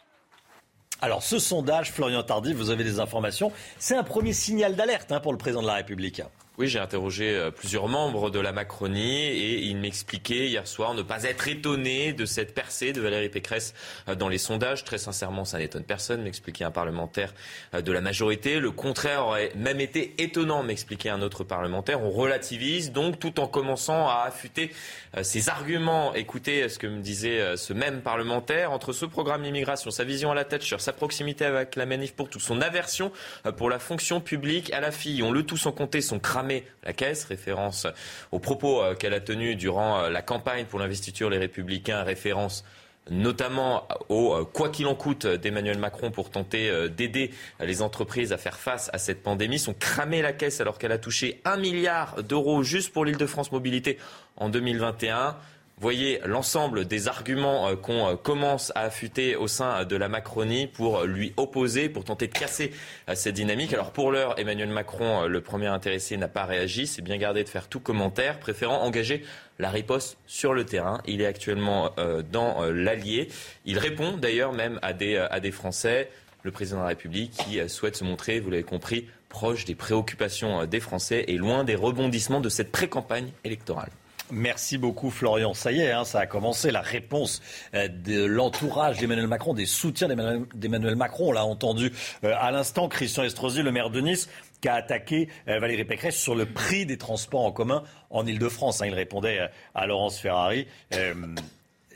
Alors, 1.03 1.23
ce 1.23 1.39
sondage, 1.39 1.93
Florian 1.93 2.23
Tardy, 2.23 2.53
vous 2.53 2.69
avez 2.69 2.85
des 2.85 3.01
informations. 3.01 3.53
C'est 3.79 3.97
un 3.97 4.03
premier 4.03 4.35
signal 4.35 4.77
d'alerte 4.77 5.13
hein, 5.13 5.21
pour 5.21 5.33
le 5.33 5.39
président 5.39 5.63
de 5.63 5.67
la 5.67 5.75
République. 5.75 6.23
Oui, 6.61 6.69
j'ai 6.69 6.79
interrogé 6.79 7.31
euh, 7.31 7.51
plusieurs 7.51 7.89
membres 7.89 8.29
de 8.29 8.39
la 8.39 8.53
Macronie 8.53 9.29
et 9.29 9.63
ils 9.63 9.79
m'expliquaient 9.79 10.47
hier 10.47 10.67
soir 10.67 10.93
ne 10.93 11.01
pas 11.01 11.25
être 11.25 11.49
étonnés 11.49 12.13
de 12.13 12.27
cette 12.27 12.53
percée 12.53 12.93
de 12.93 13.01
Valérie 13.01 13.31
Pécresse 13.31 13.73
euh, 14.11 14.15
dans 14.15 14.29
les 14.29 14.37
sondages. 14.37 14.85
Très 14.85 14.99
sincèrement, 14.99 15.47
ça 15.47 15.57
n'étonne 15.57 15.85
personne, 15.85 16.23
m'expliquait 16.23 16.65
un 16.65 16.71
parlementaire 16.71 17.33
euh, 17.73 17.81
de 17.81 17.91
la 17.93 18.03
majorité. 18.03 18.61
Le 18.61 18.73
contraire 18.73 19.27
aurait 19.29 19.53
même 19.57 19.81
été 19.81 20.13
étonnant, 20.19 20.63
m'expliquait 20.63 21.09
un 21.09 21.23
autre 21.23 21.45
parlementaire. 21.45 22.03
On 22.03 22.11
relativise 22.11 22.93
donc 22.93 23.19
tout 23.19 23.41
en 23.41 23.47
commençant 23.47 24.07
à 24.07 24.25
affûter 24.27 24.71
ses 25.23 25.49
arguments. 25.49 26.15
Écoutez 26.15 26.69
ce 26.69 26.79
que 26.79 26.87
me 26.87 27.01
disait 27.01 27.57
ce 27.57 27.73
même 27.73 28.03
parlementaire. 28.03 28.71
Entre 28.71 28.93
ce 28.93 29.07
programme 29.07 29.47
immigration, 29.47 29.91
sa 29.91 30.05
vision 30.05 30.31
à 30.31 30.35
la 30.35 30.45
tête 30.45 30.63
sa 30.63 30.93
proximité 30.93 31.47
avec 31.47 31.75
la 31.75 31.87
manif 31.87 32.13
pour 32.13 32.29
tout, 32.29 32.39
son 32.39 32.61
aversion 32.61 33.13
pour 33.57 33.71
la 33.71 33.79
fonction 33.79 34.21
publique 34.21 34.73
à 34.73 34.81
la 34.81 34.91
fille, 34.91 35.23
on 35.23 35.33
le 35.33 35.43
tout 35.43 35.57
sans 35.57 35.73
compter 35.73 36.03
son 36.03 36.19
cramé 36.19 36.50
la 36.85 36.93
caisse, 36.93 37.25
référence 37.25 37.87
aux 38.33 38.39
propos 38.39 38.83
euh, 38.83 38.95
qu'elle 38.95 39.15
a 39.15 39.21
tenus 39.21 39.57
durant 39.57 40.01
euh, 40.01 40.11
la 40.11 40.23
campagne 40.23 40.65
pour 40.65 40.79
l'investiture 40.79 41.31
Les 41.31 41.39
Républicains, 41.39 42.03
référence 42.03 42.65
notamment 43.11 43.89
au 44.09 44.35
euh, 44.35 44.45
quoi 44.45 44.69
qu'il 44.69 44.87
en 44.87 44.95
coûte 44.95 45.27
d'Emmanuel 45.27 45.79
Macron 45.79 46.11
pour 46.11 46.31
tenter 46.31 46.89
d'aider 46.91 47.31
les 47.61 47.83
entreprises 47.83 48.33
à 48.33 48.39
faire 48.39 48.59
face 48.59 48.91
à 48.93 48.99
cette 48.99 49.23
pandémie, 49.23 49.59
sont 49.59 49.75
cramé 49.75 50.23
la 50.23 50.33
caisse 50.33 50.61
alors 50.61 50.79
qu'elle 50.79 50.93
a 50.93 50.99
touché 50.99 51.41
un 51.45 51.57
milliard 51.57 52.23
d'euros 52.23 52.63
juste 52.63 52.93
pour 52.93 53.05
l'île 53.05 53.17
de 53.17 53.27
France 53.27 53.53
Mobilité 53.53 53.99
en 54.37 54.49
2021 54.49 55.37
voyez 55.81 56.21
l'ensemble 56.27 56.85
des 56.85 57.09
arguments 57.09 57.69
euh, 57.69 57.77
qu'on 57.77 58.09
euh, 58.09 58.17
commence 58.17 58.71
à 58.75 58.83
affûter 58.83 59.35
au 59.35 59.49
sein 59.49 59.85
de 59.85 59.97
la 59.97 60.09
Macronie 60.09 60.67
pour 60.67 61.05
lui 61.05 61.33
opposer, 61.37 61.89
pour 61.89 62.05
tenter 62.05 62.27
de 62.27 62.33
casser 62.33 62.73
euh, 63.09 63.15
cette 63.15 63.35
dynamique. 63.35 63.73
Alors 63.73 63.91
pour 63.91 64.13
l'heure, 64.13 64.39
Emmanuel 64.39 64.69
Macron, 64.69 65.27
le 65.27 65.41
premier 65.41 65.69
intéressé, 65.69 66.17
n'a 66.19 66.29
pas 66.29 66.45
réagi. 66.45 66.87
C'est 66.87 67.03
bien 67.03 67.17
gardé 67.17 67.43
de 67.45 67.49
faire 67.49 67.67
tout 67.67 67.81
commentaire, 67.81 68.39
préférant 68.39 68.83
engager 68.83 69.25
la 69.59 69.71
riposte 69.71 70.19
sur 70.27 70.53
le 70.53 70.65
terrain. 70.65 71.01
Il 71.07 71.21
est 71.21 71.27
actuellement 71.27 71.91
dans 72.31 72.65
l'Allier. 72.65 73.29
Il 73.67 73.79
répond 73.79 74.17
d'ailleurs 74.17 74.53
même 74.53 74.79
à 74.83 74.93
des, 74.93 75.17
à 75.17 75.41
des 75.41 75.51
Français, 75.51 76.11
le 76.43 76.51
président 76.51 76.79
de 76.79 76.83
la 76.83 76.89
République, 76.89 77.33
qui 77.33 77.69
souhaite 77.69 77.97
se 77.97 78.05
montrer, 78.05 78.41
vous 78.41 78.51
l'avez 78.51 78.63
compris, 78.63 79.07
proche 79.29 79.67
des 79.67 79.75
préoccupations 79.75 80.65
des 80.65 80.81
Français 80.81 81.25
et 81.29 81.37
loin 81.37 81.65
des 81.65 81.75
rebondissements 81.75 82.41
de 82.41 82.49
cette 82.49 82.73
pré-campagne 82.73 83.31
électorale. 83.45 83.91
Merci 84.33 84.79
beaucoup 84.79 85.11
Florian. 85.11 85.55
Ça 85.55 85.73
y 85.73 85.81
est, 85.81 85.93
hein, 85.93 86.05
ça 86.05 86.21
a 86.21 86.27
commencé 86.27 86.71
la 86.71 86.81
réponse 86.81 87.43
euh, 87.75 87.89
de 87.89 88.25
l'entourage 88.25 88.99
d'Emmanuel 88.99 89.27
Macron, 89.27 89.55
des 89.55 89.67
soutiens 89.67 90.09
d'Emmanuel 90.09 90.97
Macron. 90.97 91.29
On 91.29 91.33
l'a 91.33 91.45
entendu 91.45 91.93
euh, 92.25 92.35
à 92.39 92.51
l'instant, 92.51 92.89
Christian 92.89 93.25
Estrosi, 93.25 93.63
le 93.63 93.73
maire 93.73 93.91
de 93.91 94.01
Nice, 94.01 94.29
qui 94.61 94.69
a 94.69 94.75
attaqué 94.75 95.29
euh, 95.49 95.59
Valérie 95.59 95.85
Pécresse 95.85 96.17
sur 96.17 96.35
le 96.35 96.47
prix 96.47 96.87
des 96.87 96.99
transports 96.99 97.45
en 97.45 97.53
commun 97.53 97.83
en 98.11 98.27
Ile-de-France. 98.27 98.83
Hein. 98.83 98.87
Il 98.87 98.95
répondait 98.95 99.49
à 99.75 99.87
Laurence 99.87 100.19
Ferrari 100.19 100.67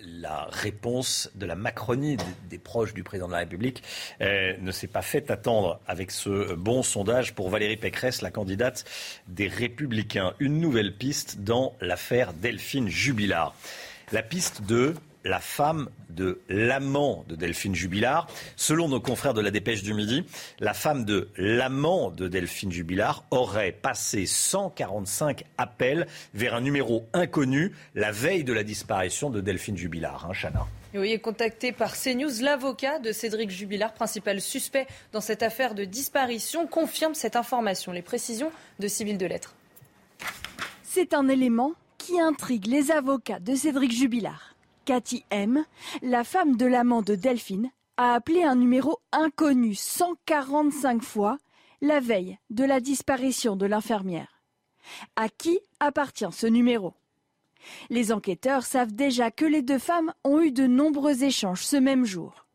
la 0.07 0.49
réponse 0.51 1.31
de 1.35 1.47
la 1.47 1.55
Macronie, 1.55 2.17
des, 2.49 2.59
proches 2.59 2.95
du 2.95 3.03
président 3.03 3.27
de 3.27 3.33
la 3.33 3.39
République, 3.39 3.83
euh, 4.21 4.55
ne 4.61 4.71
s'est 4.71 4.87
pas 4.87 5.03
fait 5.03 5.31
attendre 5.31 5.81
avec 5.87 6.11
ce 6.11 6.55
bon 6.55 6.83
sondage 6.83 7.35
pour 7.35 7.51
Valérie 7.51 7.77
Pécresse, 7.77 8.23
la 8.23 8.31
candidate 8.31 8.85
des 9.29 9.49
Républicains. 9.49 10.35
Une 10.41 10.61
nouvelle 10.61 10.97
piste 10.97 11.41
dans 11.41 11.75
l'affaire 11.81 12.33
Delphine 12.33 12.89
Jubilard. 12.89 13.55
La 14.13 14.23
piste 14.23 14.63
de 14.63 14.95
la 15.25 15.41
femme 15.41 15.89
de 16.11 16.41
l'amant 16.49 17.25
de 17.29 17.35
Delphine 17.35 17.75
Jubilard. 17.75 18.29
Selon 18.57 18.89
nos 18.89 19.01
confrères 19.01 19.35
de 19.35 19.41
la 19.41 19.51
Dépêche 19.51 19.83
du 19.83 19.95
Midi, 19.95 20.25
la 20.61 20.75
femme 20.75 21.05
de 21.05 21.29
l'amant 21.37 22.11
de 22.11 22.29
Delphine 22.29 22.71
Jubilard 22.71 23.25
aurait 23.31 23.73
passé 23.73 24.27
145 24.27 25.45
appels 25.59 26.07
vers 26.35 26.55
un 26.55 26.61
numéro 26.61 27.07
inconnu 27.13 27.73
la 27.95 28.13
veille 28.13 28.45
de 28.45 28.53
la 28.53 28.63
disparition 28.63 29.31
de 29.31 29.41
Delphine 29.41 29.77
Jubilard. 29.77 30.27
Hein, 30.29 30.35
Chana 30.35 30.67
oui, 30.97 31.19
contacté 31.21 31.73
par 31.73 31.97
CNews, 31.97 32.41
l'avocat 32.41 33.01
de 33.01 33.11
Cédric 33.11 33.51
Jubilard, 33.51 33.93
principal 33.95 34.41
suspect 34.41 34.87
dans 35.13 35.21
cette 35.21 35.43
affaire 35.43 35.75
de 35.75 35.85
disparition, 35.85 36.69
confirme 36.69 37.15
cette 37.15 37.35
information. 37.35 37.91
Les 37.91 38.03
précisions 38.03 38.53
de 38.79 38.87
Civil 38.87 39.19
de 39.19 39.27
Lettres. 39.27 39.57
C'est 40.85 41.13
un 41.13 41.29
élément 41.29 41.73
qui 41.99 42.21
intrigue 42.21 42.67
les 42.67 42.93
avocats 42.93 43.41
de 43.41 43.57
Cédric 43.57 43.91
Jubilard. 43.91 44.54
Cathy 44.85 45.25
M., 45.31 45.65
la 46.03 46.25
femme 46.25 46.57
de 46.57 46.67
l'amant 46.67 47.03
de 47.03 47.15
Delphine, 47.15 47.71
a 47.97 48.15
appelé 48.15 48.43
un 48.43 48.55
numéro 48.55 49.01
inconnu 49.13 49.75
145 49.75 51.03
fois 51.03 51.39
la 51.81 52.01
veille 52.01 52.39
de 52.51 52.65
la 52.65 52.81
disparition 52.81 53.57
de 53.57 53.67
l'infirmière. 53.67 54.43
À 55.17 55.29
qui 55.29 55.61
appartient 55.81 56.33
ce 56.33 56.47
numéro? 56.47 56.95
Les 57.89 58.13
enquêteurs 58.13 58.65
savent 58.65 58.93
déjà 58.93 59.31
que 59.31 59.45
les 59.45 59.63
deux 59.63 59.79
femmes 59.79 60.13
ont 60.25 60.41
eu 60.41 60.53
de 60.53 60.67
nombreux 60.67 61.25
échanges 61.25 61.65
ce 61.65 61.77
même 61.77 62.05
jour. 62.05 62.47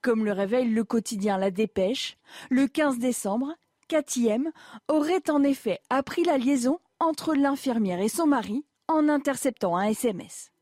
Comme 0.00 0.24
le 0.24 0.32
révèle 0.32 0.72
le 0.72 0.84
quotidien 0.84 1.38
La 1.38 1.50
Dépêche, 1.50 2.16
le 2.50 2.68
15 2.68 2.98
décembre, 2.98 3.54
Cathy 3.88 4.28
M 4.28 4.52
aurait 4.88 5.28
en 5.28 5.42
effet 5.42 5.80
appris 5.90 6.22
la 6.22 6.38
liaison 6.38 6.78
entre 7.00 7.34
l'infirmière 7.34 8.00
et 8.00 8.08
son 8.08 8.26
mari 8.26 8.64
en 8.86 9.08
interceptant 9.08 9.76
un 9.76 9.88
SMS. 9.88 10.52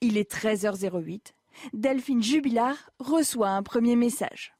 Il 0.00 0.16
est 0.16 0.30
13h08. 0.30 1.32
Delphine 1.72 2.22
Jubilard 2.22 2.90
reçoit 2.98 3.50
un 3.50 3.62
premier 3.62 3.96
message. 3.96 4.54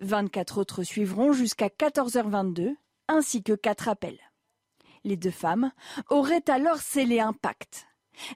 24 0.00 0.58
autres 0.58 0.82
suivront 0.82 1.32
jusqu'à 1.32 1.68
14h22, 1.68 2.74
ainsi 3.08 3.42
que 3.42 3.52
quatre 3.52 3.88
appels. 3.88 4.20
Les 5.04 5.16
deux 5.16 5.30
femmes 5.30 5.70
auraient 6.08 6.48
alors 6.48 6.78
scellé 6.78 7.20
un 7.20 7.32
pacte. 7.32 7.86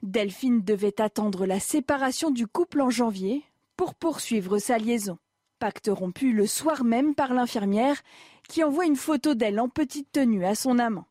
Delphine 0.03 0.61
devait 0.61 1.01
attendre 1.01 1.45
la 1.45 1.59
séparation 1.59 2.31
du 2.31 2.47
couple 2.47 2.81
en 2.81 2.89
janvier 2.89 3.43
pour 3.75 3.95
poursuivre 3.95 4.59
sa 4.59 4.77
liaison. 4.77 5.17
Pacte 5.57 5.89
rompu 5.91 6.31
le 6.31 6.47
soir 6.47 6.83
même 6.83 7.15
par 7.15 7.33
l'infirmière 7.33 8.01
qui 8.47 8.63
envoie 8.63 8.85
une 8.85 8.95
photo 8.95 9.35
d'elle 9.35 9.59
en 9.59 9.69
petite 9.69 10.11
tenue 10.11 10.45
à 10.45 10.55
son 10.55 10.79
amant. 10.79 11.07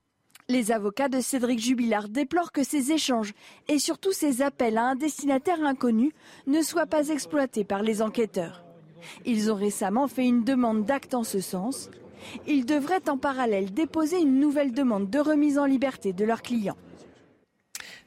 Les 0.51 0.73
avocats 0.73 1.11
de 1.11 1.21
Cédric 1.21 1.59
Jubilard 1.59 2.09
déplorent 2.09 2.53
que 2.53 2.65
ces 2.65 2.91
échanges 2.91 3.35
et 3.69 3.79
surtout 3.79 4.13
ces 4.13 4.41
appels 4.41 4.79
à 4.79 4.87
un 4.87 4.95
destinataire 4.95 5.63
inconnu 5.63 6.15
ne 6.47 6.63
soient 6.63 6.87
pas 6.87 7.11
exploités 7.11 7.65
par 7.65 7.83
les 7.83 8.01
enquêteurs. 8.01 8.65
Ils 9.27 9.53
ont 9.53 9.57
récemment 9.57 10.09
fait 10.09 10.25
une 10.25 10.45
demande 10.45 10.87
d'acte 10.87 11.13
en 11.13 11.23
ce 11.23 11.41
sens. 11.41 11.91
Ils 12.47 12.65
devraient 12.65 13.11
en 13.11 13.19
parallèle 13.19 13.75
déposer 13.75 14.23
une 14.23 14.41
nouvelle 14.41 14.73
demande 14.73 15.11
de 15.11 15.19
remise 15.19 15.59
en 15.59 15.67
liberté 15.67 16.15
de 16.15 16.25
leurs 16.25 16.41
clients. 16.41 16.79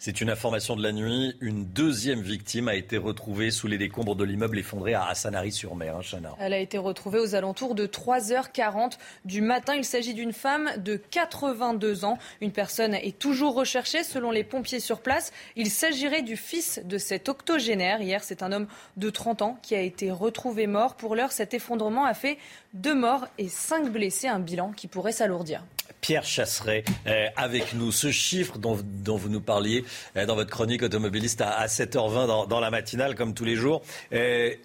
C'est 0.04 0.20
une 0.20 0.32
information 0.32 0.76
de 0.76 0.82
la 0.82 0.94
nuit. 0.94 1.36
Une 1.42 1.64
deuxième 1.64 2.22
victime 2.22 2.68
a 2.68 2.74
été 2.74 2.98
retrouvée 2.98 3.52
sous 3.52 3.68
les 3.68 3.78
décombres 3.78 4.16
de 4.16 4.24
l'immeuble 4.24 4.58
effondré 4.58 4.96
à 4.96 5.14
Sanary-sur-Mer. 5.14 5.98
Hein. 5.98 6.36
Elle 6.40 6.54
a 6.54 6.58
été 6.58 6.80
retrouvée 6.80 7.20
aux 7.20 7.36
alentours 7.36 7.76
de 7.76 7.86
3h40 7.86 8.94
du 9.26 9.42
matin. 9.42 9.76
Il 9.76 9.86
s'agit 9.86 10.16
d'une 10.16 10.34
femme 10.34 10.72
de 10.78 10.96
82 10.96 12.04
ans. 12.04 12.18
Une 12.42 12.52
personne 12.52 12.96
est 12.96 13.20
toujours 13.20 13.54
recherchée 13.54 14.02
selon 14.02 14.32
les 14.32 14.44
pompiers 14.44 14.80
sur 14.80 15.02
place. 15.02 15.32
Il 15.56 15.70
s'agirait 15.70 16.24
du 16.24 16.36
fils 16.36 16.82
de 16.84 16.98
cet 16.98 17.30
octogénaire. 17.30 18.02
Hier, 18.02 18.24
c'est 18.24 18.42
un 18.42 18.52
homme 18.52 18.66
de 18.98 19.12
30 19.12 19.44
ans 19.44 19.60
qui 19.62 19.76
a 19.76 19.82
été 19.82 20.10
retrouvé 20.10 20.66
mort. 20.66 20.96
Pour 20.96 21.16
l'heure, 21.16 21.32
cet 21.32 21.54
effondrement 21.54 22.06
a 22.06 22.16
fait 22.16 22.40
deux 22.74 22.96
morts 22.96 23.28
et 23.38 23.50
cinq 23.50 23.92
blessés. 23.92 24.28
Un 24.28 24.40
bilan 24.40 24.72
qui 24.72 24.88
pourrait 24.88 25.12
s'alourdir. 25.12 25.62
Pierre 26.02 26.26
Chasseret 26.26 26.84
euh, 27.06 27.28
avec 27.38 27.74
nous. 27.74 27.92
Ce 27.92 28.12
chiffre 28.12 28.58
dont, 28.58 28.76
vous 29.16 29.30
nous 29.30 29.40
parliez 29.40 29.86
dans 30.16 30.36
votre 30.36 30.50
chronique 30.50 30.84
automobiliste 30.84 31.42
à, 31.42 31.66
7h20 31.66 32.48
dans, 32.48 32.60
la 32.60 32.72
matinale, 32.72 33.16
comme 33.16 33.34
tous 33.34 33.46
les 33.46 33.56
jours, 33.56 33.82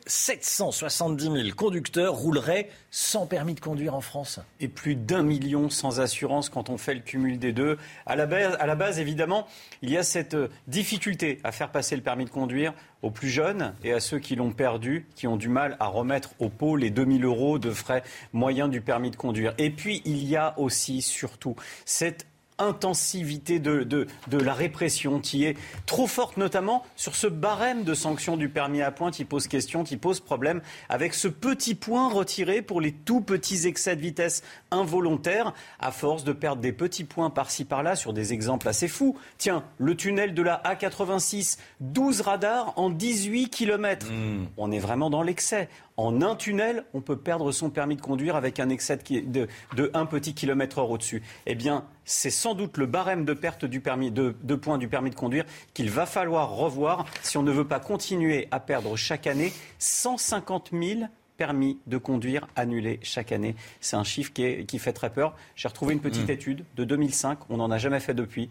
770 0.07 1.27
euh, 1.29 1.43
000 1.43 1.55
conducteurs 1.57 2.15
rouleraient 2.15 2.69
sans 2.91 3.27
permis 3.27 3.55
de 3.55 3.61
conduire 3.61 3.95
en 3.95 4.01
France. 4.01 4.41
Et 4.61 4.69
plus 4.69 4.95
d'un 4.95 5.23
million 5.23 5.69
sans 5.71 6.01
assurance 6.01 6.49
quand 6.49 6.71
on 6.71 6.79
fait 6.79 6.95
le 6.95 7.01
cumul 7.01 7.39
des 7.39 7.53
deux. 7.53 7.79
À 8.07 8.17
la, 8.17 8.27
base, 8.27 8.57
à 8.59 8.67
la 8.67 8.75
base, 8.75 8.99
évidemment, 8.99 9.47
il 9.83 9.91
y 9.91 9.97
a 9.97 10.03
cette 10.03 10.37
difficulté 10.67 11.41
à 11.45 11.53
faire 11.53 11.71
passer 11.71 11.97
le 11.97 12.03
permis 12.03 12.25
de 12.25 12.31
conduire 12.31 12.73
aux 13.03 13.11
plus 13.11 13.29
jeunes 13.29 13.75
et 13.85 13.93
à 13.93 14.01
ceux 14.01 14.19
qui 14.19 14.37
l'ont 14.37 14.53
perdu, 14.53 15.07
qui 15.15 15.27
ont 15.27 15.37
du 15.37 15.49
mal 15.49 15.77
à 15.81 15.87
remettre 15.87 16.31
au 16.39 16.49
pot 16.49 16.77
les 16.77 16.91
2000 16.91 17.25
euros 17.25 17.59
de 17.59 17.71
frais 17.71 18.03
moyens 18.33 18.71
du 18.71 18.81
permis 18.81 19.11
de 19.11 19.17
conduire. 19.17 19.55
Et 19.59 19.71
puis, 19.71 20.03
il 20.05 20.25
y 20.25 20.37
a 20.37 20.59
aussi, 20.59 21.03
surtout, 21.03 21.57
cette 21.85 22.27
intensivité 22.59 23.59
de, 23.59 23.83
de, 23.83 24.07
de, 24.29 24.39
la 24.39 24.55
répression 24.55 25.21
qui 25.21 25.45
est 25.45 25.57
trop 25.85 26.07
forte, 26.07 26.37
notamment 26.37 26.85
sur 26.97 27.15
ce 27.15 27.27
barème 27.27 27.85
de 27.85 27.95
sanctions 27.95 28.37
du 28.37 28.49
permis 28.49 28.83
à 28.83 28.91
point 28.91 29.11
qui 29.11 29.25
pose 29.25 29.47
question, 29.47 29.85
qui 29.85 29.97
pose 29.97 30.21
problème, 30.21 30.63
avec 30.89 31.15
ce 31.15 31.29
petit 31.29 31.75
point 31.75 32.09
retiré 32.09 32.63
pour 32.63 32.81
les 32.81 32.93
tout 32.93 33.21
petits 33.21 33.67
excès 33.67 33.97
de 33.97 34.01
vitesse 34.01 34.43
involontaires, 34.71 35.53
à 35.81 35.91
force 35.91 36.25
de 36.25 36.33
perdre 36.33 36.63
des 36.63 36.73
petits 36.73 37.05
points 37.05 37.31
par-ci 37.31 37.65
par-là 37.65 37.97
sur 37.97 38.13
des 38.13 38.33
exemples 38.33 38.69
assez 38.69 38.89
fous. 38.89 39.17
Tiens, 39.39 39.65
le 39.79 39.95
tunnel 39.95 40.35
de 40.35 40.43
la 40.43 40.63
A86, 40.65 41.59
12 41.81 42.21
radars 42.23 42.73
en 42.77 42.91
18 42.91 43.51
km. 43.51 44.07
Hmm. 44.11 44.47
On 44.57 44.71
est 44.73 44.79
vraiment 44.79 45.11
dans 45.11 45.23
l'excès. 45.23 45.69
En 45.97 46.21
un 46.21 46.37
tunnel, 46.37 46.85
on 46.93 47.01
peut 47.01 47.17
perdre 47.17 47.53
son 47.53 47.71
permis 47.71 47.97
de 47.97 48.03
conduire 48.03 48.37
avec 48.37 48.61
un 48.61 48.69
excès 48.69 48.99
de, 48.99 49.49
de, 49.75 49.91
un 49.95 50.05
petit 50.05 50.35
kilomètre 50.35 50.79
heure 50.79 50.91
au-dessus. 50.91 51.23
Eh 51.47 51.55
bien, 51.55 51.85
c'est 52.05 52.31
sans 52.31 52.55
doute 52.55 52.77
le 52.77 52.85
barème 52.85 53.25
de 53.25 53.33
perte 53.33 53.65
du 53.65 53.81
permis, 53.81 54.11
de, 54.11 54.33
points 54.57 54.77
du 54.77 54.89
permis 54.89 55.09
de 55.09 55.15
conduire 55.15 55.45
qu'il 55.73 55.91
va 55.91 56.05
falloir 56.05 56.51
revoir 56.51 57.07
si 57.23 57.39
on 57.39 57.43
ne 57.43 57.51
veut 57.51 57.67
pas 57.67 57.81
continuer 57.81 58.47
à 58.51 58.61
perdre 58.61 58.95
chaque 58.97 59.27
année 59.27 59.53
150 59.79 60.71
000 60.73 61.01
permis 61.39 61.79
de 61.87 61.97
conduire 61.97 62.47
annulés 62.57 63.01
chaque 63.03 63.33
année. 63.33 63.57
C'est 63.81 63.97
un 63.97 64.05
chiffre 64.05 64.33
qui, 64.35 64.67
qui, 64.67 64.79
fait 64.79 64.93
très 64.93 65.11
peur. 65.11 65.35
J'ai 65.55 65.69
retrouvé 65.69 65.95
une 65.95 66.01
petite 66.01 66.29
mmh. 66.29 66.33
étude 66.33 66.65
de 66.77 66.85
2005, 66.85 67.39
on 67.49 67.57
n'en 67.57 67.71
a 67.71 67.79
jamais 67.79 68.01
fait 68.01 68.15
depuis. 68.15 68.51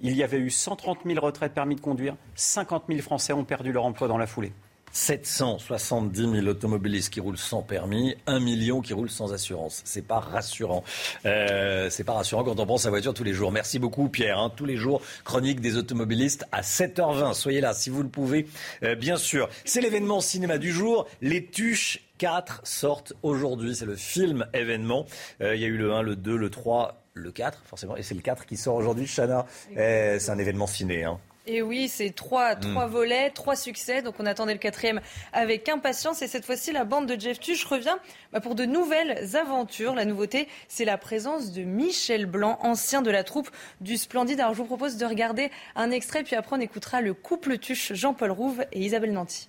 Il 0.00 0.16
y 0.16 0.22
avait 0.22 0.38
eu 0.38 0.50
130 0.50 0.98
000 1.04 1.24
retraits 1.24 1.50
de 1.50 1.54
permis 1.54 1.74
de 1.74 1.80
conduire, 1.80 2.16
50 2.36 2.84
000 2.88 3.00
Français 3.00 3.32
ont 3.32 3.44
perdu 3.44 3.72
leur 3.72 3.84
emploi 3.84 4.06
dans 4.06 4.18
la 4.18 4.26
foulée. 4.26 4.52
770 4.94 6.30
000 6.40 6.46
automobilistes 6.46 7.12
qui 7.12 7.20
roulent 7.20 7.36
sans 7.36 7.62
permis, 7.62 8.16
1 8.26 8.38
million 8.38 8.80
qui 8.80 8.94
roulent 8.94 9.10
sans 9.10 9.32
assurance. 9.32 9.82
C'est 9.84 10.06
pas 10.06 10.20
rassurant. 10.20 10.84
Euh, 11.26 11.90
c'est 11.90 12.04
pas 12.04 12.14
rassurant 12.14 12.44
quand 12.44 12.58
on 12.60 12.64
prend 12.64 12.78
sa 12.78 12.90
voiture 12.90 13.12
tous 13.12 13.24
les 13.24 13.34
jours. 13.34 13.50
Merci 13.50 13.78
beaucoup 13.78 14.08
Pierre. 14.08 14.38
Hein. 14.38 14.52
Tous 14.54 14.64
les 14.64 14.76
jours, 14.76 15.02
chronique 15.24 15.60
des 15.60 15.76
automobilistes 15.76 16.46
à 16.52 16.62
7h20. 16.62 17.34
Soyez 17.34 17.60
là 17.60 17.74
si 17.74 17.90
vous 17.90 18.02
le 18.02 18.08
pouvez. 18.08 18.46
Euh, 18.84 18.94
bien 18.94 19.16
sûr, 19.16 19.48
c'est 19.64 19.80
l'événement 19.80 20.20
cinéma 20.20 20.58
du 20.58 20.70
jour. 20.70 21.08
Les 21.20 21.44
Tuches 21.44 22.00
4 22.18 22.60
sortent 22.62 23.14
aujourd'hui. 23.22 23.74
C'est 23.74 23.86
le 23.86 23.96
film 23.96 24.46
événement. 24.54 25.06
Euh, 25.40 25.56
il 25.56 25.60
y 25.60 25.64
a 25.64 25.68
eu 25.68 25.76
le 25.76 25.92
1, 25.92 26.02
le 26.02 26.14
2, 26.14 26.36
le 26.36 26.50
3, 26.50 27.02
le 27.14 27.32
4 27.32 27.62
forcément. 27.66 27.96
Et 27.96 28.02
c'est 28.02 28.14
le 28.14 28.22
4 28.22 28.46
qui 28.46 28.56
sort 28.56 28.76
aujourd'hui. 28.76 29.06
Chana, 29.06 29.46
euh, 29.76 30.18
c'est 30.20 30.30
un 30.30 30.38
événement 30.38 30.66
ciné. 30.66 31.04
Hein. 31.04 31.18
Et 31.46 31.60
oui, 31.60 31.88
c'est 31.88 32.10
trois, 32.10 32.54
trois 32.54 32.86
hmm. 32.86 32.90
volets, 32.90 33.30
trois 33.30 33.54
succès. 33.54 34.00
Donc 34.00 34.14
on 34.18 34.26
attendait 34.26 34.54
le 34.54 34.58
quatrième 34.58 35.00
avec 35.32 35.68
impatience. 35.68 36.22
Et 36.22 36.26
cette 36.26 36.46
fois-ci, 36.46 36.72
la 36.72 36.84
bande 36.84 37.06
de 37.06 37.20
Jeff 37.20 37.38
Tuch 37.38 37.64
revient 37.64 37.96
bah, 38.32 38.40
pour 38.40 38.54
de 38.54 38.64
nouvelles 38.64 39.36
aventures. 39.36 39.94
La 39.94 40.06
nouveauté, 40.06 40.48
c'est 40.68 40.86
la 40.86 40.96
présence 40.96 41.52
de 41.52 41.62
Michel 41.62 42.24
Blanc, 42.26 42.58
ancien 42.62 43.02
de 43.02 43.10
la 43.10 43.24
troupe 43.24 43.50
du 43.82 43.98
Splendide. 43.98 44.40
Alors 44.40 44.54
je 44.54 44.58
vous 44.58 44.64
propose 44.64 44.96
de 44.96 45.04
regarder 45.04 45.50
un 45.76 45.90
extrait, 45.90 46.22
puis 46.22 46.34
après 46.34 46.56
on 46.56 46.60
écoutera 46.60 47.02
le 47.02 47.12
couple 47.12 47.58
Tuche, 47.58 47.92
Jean-Paul 47.92 48.30
Rouve 48.30 48.64
et 48.72 48.80
Isabelle 48.80 49.12
Nanty. 49.12 49.48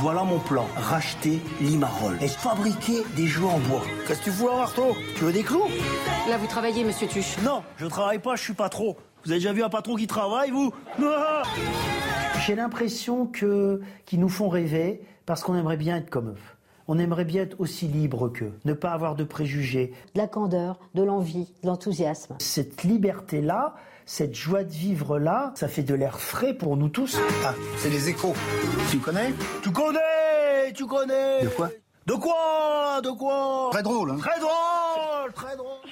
Voilà 0.00 0.24
mon 0.24 0.40
plan, 0.40 0.66
racheter 0.76 1.38
Limarol 1.60 2.18
et 2.20 2.28
fabriquer 2.28 3.04
des 3.14 3.28
jeux 3.28 3.44
en 3.44 3.58
bois. 3.58 3.82
Qu'est-ce 4.06 4.18
que 4.18 4.24
tu 4.24 4.32
fous, 4.32 4.46
Marteau? 4.46 4.96
Tu 5.16 5.24
veux 5.24 5.32
des 5.32 5.44
clous? 5.44 5.68
Là, 6.28 6.36
vous 6.36 6.48
travaillez, 6.48 6.82
monsieur 6.82 7.06
Tuche 7.06 7.38
Non, 7.42 7.62
je 7.76 7.86
travaille 7.86 8.18
pas, 8.18 8.34
je 8.34 8.42
suis 8.42 8.54
pas 8.54 8.68
trop. 8.68 8.98
Vous 9.24 9.30
avez 9.30 9.40
déjà 9.40 9.52
vu 9.52 9.62
un 9.62 9.70
patron 9.70 9.96
qui 9.96 10.06
travaille, 10.06 10.50
vous 10.50 10.72
J'ai 12.46 12.54
l'impression 12.54 13.26
que 13.26 13.80
qu'ils 14.04 14.20
nous 14.20 14.28
font 14.28 14.50
rêver 14.50 15.00
parce 15.24 15.42
qu'on 15.42 15.56
aimerait 15.56 15.78
bien 15.78 15.96
être 15.96 16.10
comme 16.10 16.30
eux. 16.30 16.36
On 16.88 16.98
aimerait 16.98 17.24
bien 17.24 17.42
être 17.44 17.58
aussi 17.58 17.88
libre 17.88 18.28
qu'eux, 18.28 18.52
ne 18.66 18.74
pas 18.74 18.90
avoir 18.90 19.14
de 19.14 19.24
préjugés. 19.24 19.94
De 20.14 20.20
la 20.20 20.28
candeur, 20.28 20.78
de 20.94 21.02
l'envie, 21.02 21.48
de 21.62 21.68
l'enthousiasme. 21.68 22.36
Cette 22.38 22.82
liberté-là, 22.82 23.74
cette 24.04 24.34
joie 24.34 24.64
de 24.64 24.70
vivre-là, 24.72 25.52
ça 25.54 25.68
fait 25.68 25.82
de 25.82 25.94
l'air 25.94 26.20
frais 26.20 26.52
pour 26.52 26.76
nous 26.76 26.90
tous. 26.90 27.18
Ah, 27.46 27.54
c'est 27.78 27.88
les 27.88 28.10
échos. 28.10 28.34
Tu 28.90 28.98
connais? 28.98 29.32
Tu 29.62 29.72
connais 29.72 30.72
Tu 30.74 30.84
connais 30.84 31.44
De 31.44 31.48
quoi? 31.48 31.70
De 32.06 32.12
quoi 32.12 33.00
De 33.02 33.10
quoi? 33.10 33.68
Très 33.72 33.82
drôle, 33.82 34.10
hein 34.10 34.18
Très 34.18 34.38
drôle 34.38 35.32
Très 35.32 35.56
drôle 35.56 35.83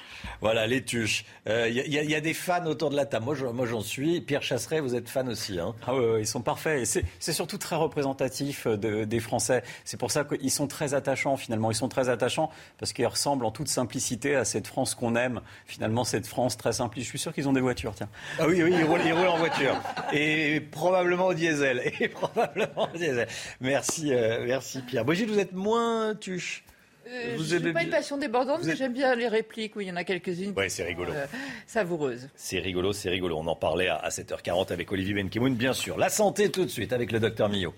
voilà, 0.43 0.67
les 0.67 0.83
tuches. 0.83 1.23
Il 1.45 1.51
euh, 1.53 1.69
y, 1.69 2.15
a 2.15 2.19
des 2.19 2.33
fans 2.33 2.65
autour 2.65 2.89
de 2.89 2.97
la 2.97 3.05
table. 3.05 3.25
Moi, 3.53 3.65
j'en 3.65 3.79
suis. 3.79 4.19
Pierre 4.19 4.43
Chasseret, 4.43 4.81
vous 4.81 4.93
êtes 4.93 5.07
fan 5.07 5.29
aussi. 5.29 5.57
Hein 5.57 5.73
ah 5.87 5.95
oui, 5.95 6.19
ils 6.19 6.27
sont 6.27 6.41
parfaits. 6.41 6.85
C'est 6.85 7.31
surtout 7.31 7.57
très 7.57 7.77
représentatif 7.77 8.67
euh, 8.67 9.05
des 9.05 9.19
Français. 9.21 9.63
C'est 9.85 9.95
pour 9.95 10.11
ça 10.11 10.25
qu'ils 10.25 10.51
sont 10.51 10.67
très 10.67 10.93
attachants, 10.93 11.37
finalement. 11.37 11.71
Ils 11.71 11.75
sont 11.75 11.87
très 11.87 12.09
attachants 12.09 12.51
parce 12.77 12.91
qu'ils 12.91 13.07
ressemblent 13.07 13.45
en 13.45 13.51
toute 13.51 13.69
simplicité 13.69 14.35
à 14.35 14.43
cette 14.43 14.67
France 14.67 14.95
qu'on 14.95 15.15
aime. 15.15 15.39
Finalement, 15.65 16.03
cette 16.03 16.27
France 16.27 16.57
très 16.57 16.73
simple. 16.73 16.99
Je 16.99 17.05
suis 17.05 17.19
sûr 17.19 17.33
qu'ils 17.33 17.47
ont 17.47 17.53
des 17.53 17.61
voitures, 17.61 17.95
tiens. 17.95 18.09
Ah 18.37 18.45
oui, 18.45 18.61
oui, 18.61 18.73
ils 18.77 18.83
roulent, 18.83 19.27
en 19.27 19.37
voiture. 19.37 19.81
Et 20.11 20.59
probablement 20.59 21.27
au 21.27 21.33
diesel. 21.33 21.93
Et 22.01 22.09
probablement 22.09 22.89
au 22.93 22.97
diesel. 22.97 23.29
Merci, 23.61 24.13
euh, 24.13 24.43
merci 24.45 24.81
Pierre. 24.81 25.05
Brigitte, 25.05 25.29
vous 25.29 25.39
êtes 25.39 25.53
moins 25.53 26.15
tuche. 26.15 26.65
Euh, 27.07 27.37
je 27.39 27.55
n'ai 27.57 27.73
pas 27.73 27.83
une 27.83 27.89
passion 27.89 28.17
débordante, 28.17 28.61
mais 28.63 28.75
j'aime 28.75 28.93
bien 28.93 29.15
les 29.15 29.27
répliques. 29.27 29.75
Oui, 29.75 29.85
il 29.85 29.89
y 29.89 29.91
en 29.91 29.95
a 29.95 30.03
quelques-unes. 30.03 30.53
Oui, 30.55 30.69
c'est 30.69 30.83
rigolo. 30.83 31.11
Euh, 31.13 31.25
savoureuses. 31.67 32.29
C'est 32.35 32.59
rigolo, 32.59 32.93
c'est 32.93 33.09
rigolo. 33.09 33.37
On 33.37 33.47
en 33.47 33.55
parlait 33.55 33.89
à, 33.89 34.09
7h40 34.09 34.71
avec 34.71 34.91
Olivier 34.91 35.13
Benkemoun, 35.13 35.55
bien 35.55 35.73
sûr. 35.73 35.97
La 35.97 36.09
santé 36.09 36.49
tout 36.49 36.63
de 36.63 36.69
suite 36.69 36.93
avec 36.93 37.11
le 37.11 37.19
docteur 37.19 37.49
Millot. 37.49 37.73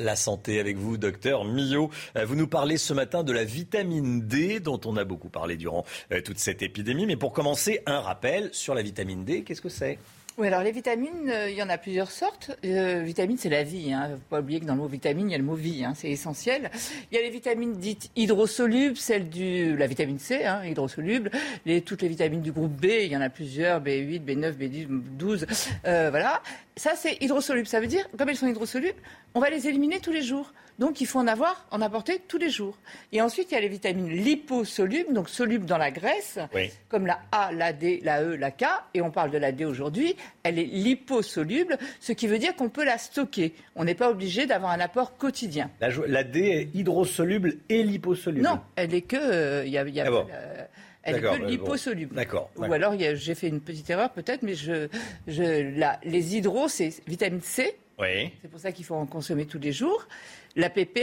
La 0.00 0.16
santé 0.16 0.58
avec 0.58 0.76
vous, 0.76 0.96
docteur 0.96 1.44
Millot. 1.44 1.90
Euh, 2.16 2.24
vous 2.24 2.34
nous 2.34 2.48
parlez 2.48 2.78
ce 2.78 2.92
matin 2.92 3.22
de 3.22 3.32
la 3.32 3.44
vitamine 3.44 4.26
D, 4.26 4.58
dont 4.58 4.80
on 4.84 4.96
a 4.96 5.04
beaucoup 5.04 5.28
parlé 5.28 5.56
durant 5.56 5.84
toute 6.24 6.38
cette 6.38 6.62
épidémie. 6.62 7.06
Mais 7.06 7.16
pour 7.16 7.32
commencer, 7.32 7.80
un 7.86 8.00
rappel 8.00 8.50
sur 8.52 8.74
la 8.74 8.82
vitamine 8.82 9.24
D. 9.24 9.44
Qu'est-ce 9.44 9.60
que 9.60 9.68
c'est? 9.68 9.98
Oui, 10.38 10.46
alors 10.46 10.62
les 10.62 10.70
vitamines, 10.70 11.28
euh, 11.30 11.50
il 11.50 11.56
y 11.56 11.62
en 11.64 11.68
a 11.68 11.78
plusieurs 11.78 12.12
sortes. 12.12 12.52
Euh, 12.64 13.02
vitamine, 13.04 13.36
c'est 13.36 13.48
la 13.48 13.64
vie. 13.64 13.86
Il 13.88 13.92
hein. 13.92 14.06
ne 14.08 14.14
faut 14.14 14.22
pas 14.30 14.38
oublier 14.38 14.60
que 14.60 14.66
dans 14.66 14.74
le 14.74 14.80
mot 14.80 14.86
vitamine, 14.86 15.28
il 15.28 15.32
y 15.32 15.34
a 15.34 15.38
le 15.38 15.42
mot 15.42 15.56
vie. 15.56 15.84
Hein. 15.84 15.94
C'est 15.96 16.10
essentiel. 16.10 16.70
Il 17.10 17.16
y 17.16 17.18
a 17.18 17.22
les 17.22 17.30
vitamines 17.30 17.74
dites 17.74 18.12
hydrosolubles, 18.14 18.96
celle 18.96 19.28
du 19.28 19.76
la 19.76 19.88
vitamine 19.88 20.20
C, 20.20 20.44
hein, 20.44 20.64
hydrosoluble. 20.64 21.32
Les, 21.66 21.82
toutes 21.82 22.02
les 22.02 22.08
vitamines 22.08 22.40
du 22.40 22.52
groupe 22.52 22.70
B, 22.70 22.84
il 22.84 23.10
y 23.10 23.16
en 23.16 23.20
a 23.20 23.30
plusieurs, 23.30 23.82
B8, 23.82 24.22
B9, 24.22 24.52
B12. 24.52 25.44
Euh, 25.86 26.10
voilà. 26.10 26.40
Ça, 26.76 26.92
c'est 26.94 27.20
hydrosoluble. 27.20 27.66
Ça 27.66 27.80
veut 27.80 27.88
dire, 27.88 28.06
comme 28.16 28.28
elles 28.28 28.36
sont 28.36 28.46
hydrosolubles, 28.46 29.00
on 29.34 29.40
va 29.40 29.50
les 29.50 29.66
éliminer 29.66 29.98
tous 29.98 30.12
les 30.12 30.22
jours. 30.22 30.52
Donc 30.78 31.00
il 31.00 31.06
faut 31.06 31.18
en 31.18 31.26
avoir, 31.26 31.66
en 31.72 31.80
apporter 31.80 32.20
tous 32.28 32.38
les 32.38 32.50
jours. 32.50 32.78
Et 33.10 33.20
ensuite, 33.20 33.50
il 33.50 33.54
y 33.54 33.56
a 33.56 33.60
les 33.60 33.68
vitamines 33.68 34.08
liposolubles, 34.08 35.12
donc 35.12 35.28
solubles 35.28 35.66
dans 35.66 35.76
la 35.76 35.90
graisse, 35.90 36.38
comme 36.88 37.06
la 37.06 37.20
A, 37.32 37.50
la 37.52 37.72
D, 37.72 38.00
la 38.04 38.22
E, 38.22 38.36
la 38.36 38.52
K. 38.52 38.64
Et 38.94 39.02
on 39.02 39.10
parle 39.10 39.32
de 39.32 39.38
la 39.38 39.50
D 39.50 39.64
aujourd'hui. 39.64 40.16
Elle 40.42 40.58
est 40.58 40.64
liposoluble, 40.64 41.78
ce 42.00 42.12
qui 42.12 42.26
veut 42.26 42.38
dire 42.38 42.54
qu'on 42.56 42.68
peut 42.68 42.84
la 42.84 42.98
stocker. 42.98 43.54
On 43.76 43.84
n'est 43.84 43.94
pas 43.94 44.10
obligé 44.10 44.46
d'avoir 44.46 44.72
un 44.72 44.80
apport 44.80 45.16
quotidien. 45.16 45.70
La, 45.80 46.24
D 46.24 46.40
est 46.40 46.68
hydrosoluble 46.74 47.56
et 47.68 47.82
liposoluble 47.82 48.44
Non, 48.44 48.60
elle 48.76 48.94
est 48.94 49.02
que. 49.02 49.16
Euh, 49.16 49.66
y 49.66 49.78
a, 49.78 49.84
ah 50.06 50.68
elle 51.02 51.24
est 51.24 51.46
liposoluble. 51.46 52.14
D'accord. 52.14 52.50
Ou 52.56 52.72
alors 52.72 52.94
j'ai 52.98 53.34
fait 53.34 53.48
une 53.48 53.60
petite 53.60 53.88
erreur 53.90 54.10
peut-être, 54.10 54.42
mais 54.42 54.54
je, 54.54 54.88
je, 55.26 55.98
les 56.04 56.36
hydros, 56.36 56.68
c'est 56.68 56.92
vitamine 57.06 57.40
C. 57.40 57.76
Oui. 57.98 58.30
C'est 58.42 58.48
pour 58.48 58.60
ça 58.60 58.72
qu'il 58.72 58.84
faut 58.84 58.94
en 58.94 59.06
consommer 59.06 59.46
tous 59.46 59.58
les 59.58 59.72
jours. 59.72 60.06
La 60.56 60.70
PP, 60.70 61.00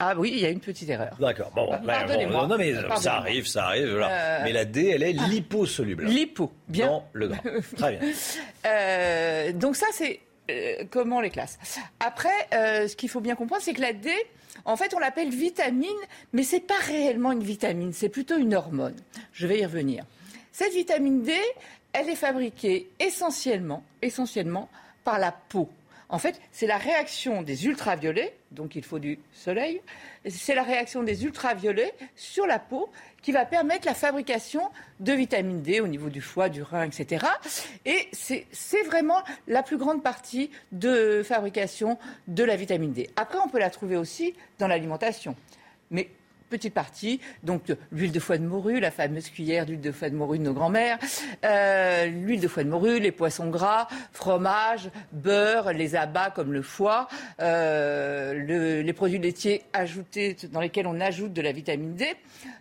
Ah 0.00 0.14
oui, 0.16 0.30
il 0.34 0.40
y 0.40 0.46
a 0.46 0.50
une 0.50 0.60
petite 0.60 0.88
erreur. 0.90 1.16
D'accord. 1.20 1.52
Bon, 1.54 1.68
Ah, 1.72 1.78
ben, 2.04 2.28
bon, 2.28 2.46
non 2.48 2.58
mais 2.58 2.74
ça 2.96 3.16
arrive, 3.16 3.46
ça 3.46 3.66
arrive. 3.66 3.88
voilà. 3.90 4.10
Euh, 4.10 4.40
Mais 4.44 4.52
la 4.52 4.64
D, 4.64 4.88
elle 4.88 5.02
est 5.04 5.12
liposoluble. 5.12 6.04
Lipo, 6.06 6.52
bien. 6.68 6.86
Dans 6.88 7.08
le 7.12 7.28
gras. 7.28 7.38
Très 7.76 7.96
bien. 7.96 8.10
Euh, 8.66 9.52
donc 9.52 9.76
ça, 9.76 9.86
c'est 9.92 10.20
euh, 10.50 10.84
comment 10.90 11.18
on 11.18 11.20
les 11.20 11.30
classe. 11.30 11.58
Après, 12.00 12.28
ce 12.52 12.94
qu'il 12.96 13.08
faut 13.08 13.20
bien 13.20 13.34
comprendre, 13.36 13.62
c'est 13.62 13.72
que 13.72 13.80
la 13.80 13.92
D, 13.92 14.10
en 14.64 14.76
fait, 14.76 14.94
on 14.94 14.98
l'appelle 14.98 15.30
vitamine, 15.30 15.88
mais 16.32 16.42
c'est 16.42 16.60
pas 16.60 16.78
réellement 16.86 17.32
une 17.32 17.42
vitamine, 17.44 17.92
c'est 17.92 18.08
plutôt 18.08 18.36
une 18.36 18.54
hormone. 18.54 18.96
Je 19.32 19.46
vais 19.46 19.60
y 19.60 19.64
revenir. 19.64 20.04
Cette 20.52 20.72
vitamine 20.72 21.22
D, 21.22 21.32
elle 21.92 22.08
est 22.08 22.16
fabriquée 22.16 22.88
essentiellement, 22.98 23.84
essentiellement 24.02 24.68
par 25.04 25.18
la 25.18 25.32
peau. 25.32 25.68
En 26.08 26.18
fait, 26.18 26.40
c'est 26.52 26.66
la 26.66 26.76
réaction 26.76 27.42
des 27.42 27.66
ultraviolets, 27.66 28.36
donc 28.50 28.76
il 28.76 28.84
faut 28.84 28.98
du 28.98 29.18
soleil, 29.32 29.80
c'est 30.28 30.54
la 30.54 30.62
réaction 30.62 31.02
des 31.02 31.24
ultraviolets 31.24 31.94
sur 32.14 32.46
la 32.46 32.58
peau 32.58 32.90
qui 33.22 33.32
va 33.32 33.44
permettre 33.44 33.86
la 33.86 33.94
fabrication 33.94 34.70
de 35.00 35.12
vitamine 35.12 35.62
D 35.62 35.80
au 35.80 35.88
niveau 35.88 36.10
du 36.10 36.20
foie, 36.20 36.48
du 36.48 36.62
rein, 36.62 36.84
etc. 36.84 37.26
Et 37.86 38.08
c'est 38.12 38.82
vraiment 38.84 39.22
la 39.48 39.62
plus 39.62 39.78
grande 39.78 40.02
partie 40.02 40.50
de 40.72 41.22
fabrication 41.24 41.98
de 42.28 42.44
la 42.44 42.56
vitamine 42.56 42.92
D. 42.92 43.08
Après, 43.16 43.38
on 43.44 43.48
peut 43.48 43.58
la 43.58 43.70
trouver 43.70 43.96
aussi 43.96 44.34
dans 44.58 44.68
l'alimentation. 44.68 45.34
Mais 45.90 46.10
petite 46.56 46.74
partie, 46.74 47.20
donc 47.42 47.64
de 47.66 47.76
l'huile 47.92 48.12
de 48.12 48.20
foie 48.20 48.38
de 48.38 48.44
morue, 48.46 48.78
la 48.80 48.90
fameuse 48.90 49.28
cuillère 49.30 49.66
d'huile 49.66 49.80
de 49.80 49.92
foie 49.92 50.08
de 50.10 50.14
morue 50.14 50.38
de 50.38 50.44
nos 50.44 50.52
grands-mères, 50.52 50.98
euh, 51.44 52.06
l'huile 52.06 52.40
de 52.40 52.48
foie 52.48 52.64
de 52.64 52.68
morue, 52.68 53.00
les 53.00 53.12
poissons 53.12 53.48
gras, 53.50 53.88
fromage, 54.12 54.90
beurre, 55.12 55.72
les 55.72 55.96
abats 55.96 56.30
comme 56.30 56.52
le 56.52 56.62
foie, 56.62 57.08
euh, 57.40 58.34
le- 58.34 58.82
les 58.82 58.92
produits 58.92 59.18
laitiers 59.18 59.62
ajoutés 59.72 60.36
dans 60.52 60.60
lesquels 60.60 60.86
on 60.86 61.00
ajoute 61.00 61.32
de 61.32 61.42
la 61.42 61.52
vitamine 61.52 61.94
D. 61.94 62.06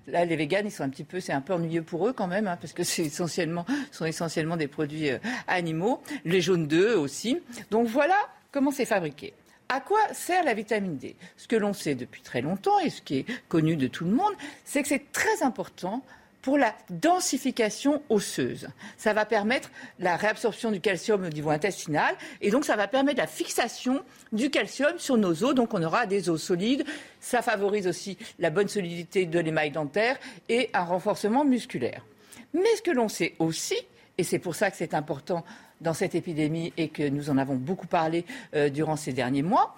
Là, 0.07 0.25
les 0.25 0.35
véganes, 0.35 0.65
ils 0.67 0.71
sont 0.71 0.83
un 0.83 0.89
petit 0.89 1.03
peu, 1.03 1.19
c'est 1.19 1.31
un 1.33 1.41
peu 1.41 1.53
ennuyeux 1.53 1.83
pour 1.83 2.07
eux 2.07 2.13
quand 2.13 2.27
même, 2.27 2.47
hein, 2.47 2.57
parce 2.59 2.73
que 2.73 2.83
c'est 2.83 3.03
essentiellement, 3.05 3.65
sont 3.91 4.05
essentiellement 4.05 4.57
des 4.57 4.67
produits 4.67 5.09
euh, 5.11 5.17
animaux. 5.47 6.01
Les 6.25 6.41
jaunes 6.41 6.67
d'œufs 6.67 6.97
aussi. 6.97 7.39
Donc 7.71 7.87
voilà 7.87 8.15
comment 8.51 8.71
c'est 8.71 8.85
fabriqué. 8.85 9.33
À 9.69 9.79
quoi 9.79 9.99
sert 10.13 10.43
la 10.43 10.53
vitamine 10.53 10.97
D? 10.97 11.15
Ce 11.37 11.47
que 11.47 11.55
l'on 11.55 11.73
sait 11.73 11.95
depuis 11.95 12.21
très 12.21 12.41
longtemps 12.41 12.79
et 12.79 12.89
ce 12.89 13.01
qui 13.01 13.19
est 13.19 13.25
connu 13.47 13.75
de 13.75 13.87
tout 13.87 14.05
le 14.05 14.11
monde, 14.11 14.33
c'est 14.65 14.81
que 14.81 14.87
c'est 14.87 15.11
très 15.11 15.41
important 15.41 16.03
pour 16.43 16.57
la 16.57 16.75
densification 16.89 18.03
osseuse. 18.09 18.67
Ça 18.97 19.13
va 19.13 19.25
permettre 19.25 19.71
la 19.97 20.17
réabsorption 20.17 20.71
du 20.71 20.81
calcium 20.81 21.23
au 21.23 21.29
niveau 21.29 21.49
intestinal 21.49 22.15
et 22.41 22.51
donc 22.51 22.65
ça 22.65 22.75
va 22.75 22.87
permettre 22.87 23.19
la 23.19 23.27
fixation 23.27 24.03
du 24.33 24.49
calcium 24.49 24.99
sur 24.99 25.15
nos 25.17 25.43
os. 25.43 25.55
Donc 25.55 25.73
on 25.73 25.81
aura 25.81 26.05
des 26.05 26.29
os 26.29 26.43
solides. 26.43 26.85
Ça 27.21 27.41
favorise 27.41 27.87
aussi 27.87 28.17
la 28.39 28.49
bonne 28.49 28.67
solidité 28.67 29.25
de 29.25 29.39
l'émail 29.39 29.71
dentaire 29.71 30.19
et 30.49 30.69
un 30.73 30.83
renforcement 30.83 31.45
musculaire. 31.45 32.05
Mais 32.53 32.75
ce 32.75 32.81
que 32.81 32.91
l'on 32.91 33.07
sait 33.07 33.35
aussi, 33.39 33.77
et 34.17 34.23
c'est 34.23 34.39
pour 34.39 34.53
ça 34.53 34.69
que 34.69 34.75
c'est 34.75 34.93
important 34.93 35.45
dans 35.83 35.93
cette 35.93 36.15
épidémie 36.15 36.73
et 36.77 36.87
que 36.87 37.07
nous 37.07 37.29
en 37.29 37.37
avons 37.37 37.55
beaucoup 37.55 37.87
parlé 37.87 38.25
euh, 38.55 38.69
durant 38.69 38.95
ces 38.95 39.13
derniers 39.13 39.43
mois, 39.43 39.75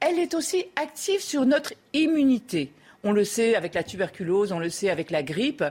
elle 0.00 0.18
est 0.18 0.34
aussi 0.34 0.66
active 0.76 1.20
sur 1.20 1.44
notre 1.44 1.74
immunité. 1.92 2.70
On 3.04 3.12
le 3.12 3.24
sait 3.24 3.54
avec 3.54 3.74
la 3.74 3.84
tuberculose, 3.84 4.50
on 4.50 4.58
le 4.58 4.70
sait 4.70 4.90
avec 4.90 5.10
la 5.10 5.22
grippe. 5.22 5.64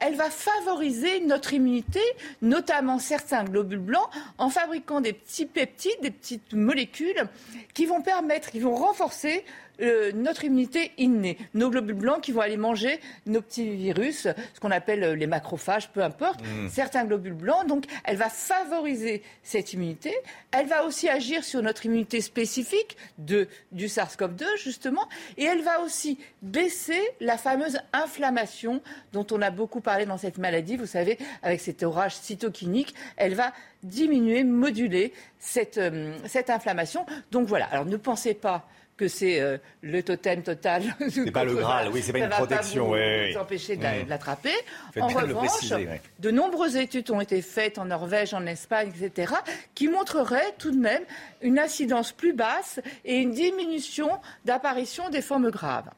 Elle 0.00 0.16
va 0.16 0.30
favoriser 0.30 1.20
notre 1.20 1.54
immunité, 1.54 2.00
notamment 2.42 2.98
certains 2.98 3.44
globules 3.44 3.78
blancs, 3.78 4.08
en 4.36 4.50
fabriquant 4.50 5.00
des 5.00 5.12
petits 5.12 5.46
peptides, 5.46 6.00
des 6.02 6.10
petites 6.10 6.52
molécules 6.54 7.28
qui 7.72 7.86
vont 7.86 8.02
permettre, 8.02 8.50
qui 8.50 8.58
vont 8.58 8.74
renforcer 8.74 9.44
euh, 9.80 10.12
notre 10.12 10.44
immunité 10.44 10.92
innée. 10.98 11.38
Nos 11.54 11.70
globules 11.70 11.96
blancs 11.96 12.20
qui 12.20 12.32
vont 12.32 12.40
aller 12.42 12.56
manger 12.56 13.00
nos 13.26 13.40
petits 13.40 13.74
virus, 13.74 14.28
ce 14.54 14.60
qu'on 14.60 14.70
appelle 14.70 15.02
euh, 15.02 15.14
les 15.14 15.26
macrophages, 15.26 15.90
peu 15.90 16.02
importe, 16.02 16.40
Mm. 16.42 16.68
certains 16.68 17.04
globules 17.04 17.32
blancs. 17.34 17.66
Donc, 17.66 17.84
elle 18.04 18.16
va 18.16 18.28
favoriser 18.28 19.22
cette 19.42 19.72
immunité. 19.72 20.14
Elle 20.50 20.66
va 20.66 20.84
aussi 20.84 21.08
agir 21.08 21.44
sur 21.44 21.62
notre 21.62 21.86
immunité 21.86 22.20
spécifique 22.20 22.96
de, 23.18 23.48
du 23.70 23.86
SARS-CoV-2, 23.86 24.44
justement. 24.62 25.08
Et 25.36 25.44
elle 25.44 25.62
va 25.62 25.80
aussi 25.80 26.18
baisser 26.42 27.00
la 27.20 27.38
fameuse 27.38 27.78
inflammation 27.92 28.82
dont 29.12 29.26
on 29.30 29.40
a 29.42 29.50
beaucoup 29.50 29.80
parlé 29.80 30.06
dans 30.06 30.18
cette 30.18 30.38
maladie. 30.38 30.76
Vous 30.76 30.86
savez, 30.86 31.18
avec 31.42 31.60
cet 31.60 31.82
orage 31.82 32.16
cytokinique, 32.16 32.94
elle 33.16 33.34
va 33.34 33.52
diminuer, 33.82 34.44
moduler 34.44 35.12
cette, 35.38 35.78
euh, 35.78 36.14
cette 36.26 36.50
inflammation. 36.50 37.04
Donc 37.30 37.46
voilà. 37.46 37.66
Alors, 37.66 37.84
ne 37.86 37.96
pensez 37.96 38.34
pas 38.34 38.66
que 39.02 39.08
c'est 39.08 39.40
euh, 39.40 39.58
le 39.80 40.00
totem 40.04 40.42
total. 40.42 40.84
C'est 41.10 41.32
pas 41.32 41.42
le 41.44 41.54
Graal, 41.56 41.88
oui, 41.92 42.00
c'est 42.02 42.12
pas 42.12 42.20
une 42.20 42.28
protection, 42.28 42.86
vous, 42.86 42.92
oui, 42.94 43.00
oui. 43.00 43.32
vous 43.32 43.40
empêcher 43.40 43.74
de 43.76 43.82
Mm. 43.82 44.04
de 44.04 44.08
l'attraper. 44.10 44.54
En 45.00 45.08
revanche, 45.08 45.48
préciser, 45.48 45.88
de 46.20 46.30
nombreuses 46.30 46.76
études 46.76 47.10
ont 47.10 47.20
été 47.20 47.42
faites 47.42 47.78
en 47.78 47.86
Norvège, 47.86 48.32
en 48.32 48.46
Espagne, 48.46 48.92
etc., 48.96 49.34
qui 49.74 49.88
montreraient 49.88 50.54
tout 50.58 50.70
de 50.70 50.78
même 50.78 51.02
une 51.40 51.58
incidence 51.58 52.12
plus 52.12 52.32
basse 52.32 52.80
et 53.04 53.16
une 53.16 53.32
diminution 53.32 54.08
d'apparition 54.44 55.10
des 55.10 55.20
formes 55.22 55.50
graves. 55.50 55.90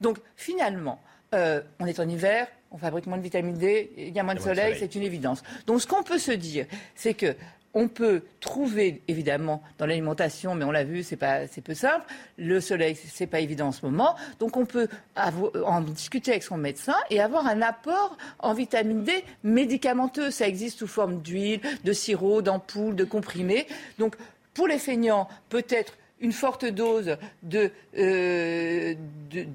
Donc 0.00 0.16
finalement, 0.36 0.98
euh, 1.34 1.60
on 1.78 1.84
est 1.86 2.00
en 2.00 2.08
hiver, 2.08 2.46
on 2.70 2.78
fabrique 2.78 3.06
moins 3.06 3.18
de 3.18 3.22
vitamine 3.22 3.58
D, 3.58 3.92
il 3.98 4.16
y 4.16 4.18
a 4.18 4.22
moins 4.22 4.34
de 4.34 4.40
Il 4.40 4.44
y 4.44 4.44
a 4.44 4.44
moins 4.46 4.54
de 4.54 4.56
soleil, 4.56 4.74
soleil. 4.74 4.76
c'est 4.80 4.94
une 4.94 5.02
évidence. 5.02 5.42
Donc 5.66 5.82
ce 5.82 5.86
qu'on 5.86 6.02
peut 6.02 6.18
se 6.18 6.32
dire, 6.32 6.66
c'est 6.94 7.14
que 7.14 7.34
on 7.76 7.88
peut 7.88 8.22
trouver 8.40 9.02
évidemment 9.06 9.62
dans 9.76 9.84
l'alimentation, 9.84 10.54
mais 10.54 10.64
on 10.64 10.70
l'a 10.70 10.82
vu, 10.82 11.02
c'est 11.02 11.16
pas, 11.16 11.46
c'est 11.46 11.60
peu 11.60 11.74
simple. 11.74 12.06
Le 12.38 12.58
soleil, 12.62 12.96
c'est 12.96 13.26
pas 13.26 13.40
évident 13.40 13.66
en 13.66 13.72
ce 13.72 13.84
moment. 13.84 14.16
Donc 14.40 14.56
on 14.56 14.64
peut 14.64 14.88
en 15.14 15.82
discuter 15.82 16.30
avec 16.30 16.42
son 16.42 16.56
médecin 16.56 16.96
et 17.10 17.20
avoir 17.20 17.46
un 17.46 17.60
apport 17.60 18.16
en 18.38 18.54
vitamine 18.54 19.04
D 19.04 19.12
médicamenteux. 19.44 20.30
Ça 20.30 20.48
existe 20.48 20.78
sous 20.78 20.86
forme 20.86 21.20
d'huile, 21.20 21.60
de 21.84 21.92
sirop, 21.92 22.40
d'ampoules, 22.40 22.96
de 22.96 23.04
comprimés. 23.04 23.66
Donc 23.98 24.16
pour 24.54 24.66
les 24.66 24.78
feignants, 24.78 25.28
peut-être 25.50 25.98
une 26.20 26.32
forte 26.32 26.64
dose 26.64 27.18
euh, 27.52 28.94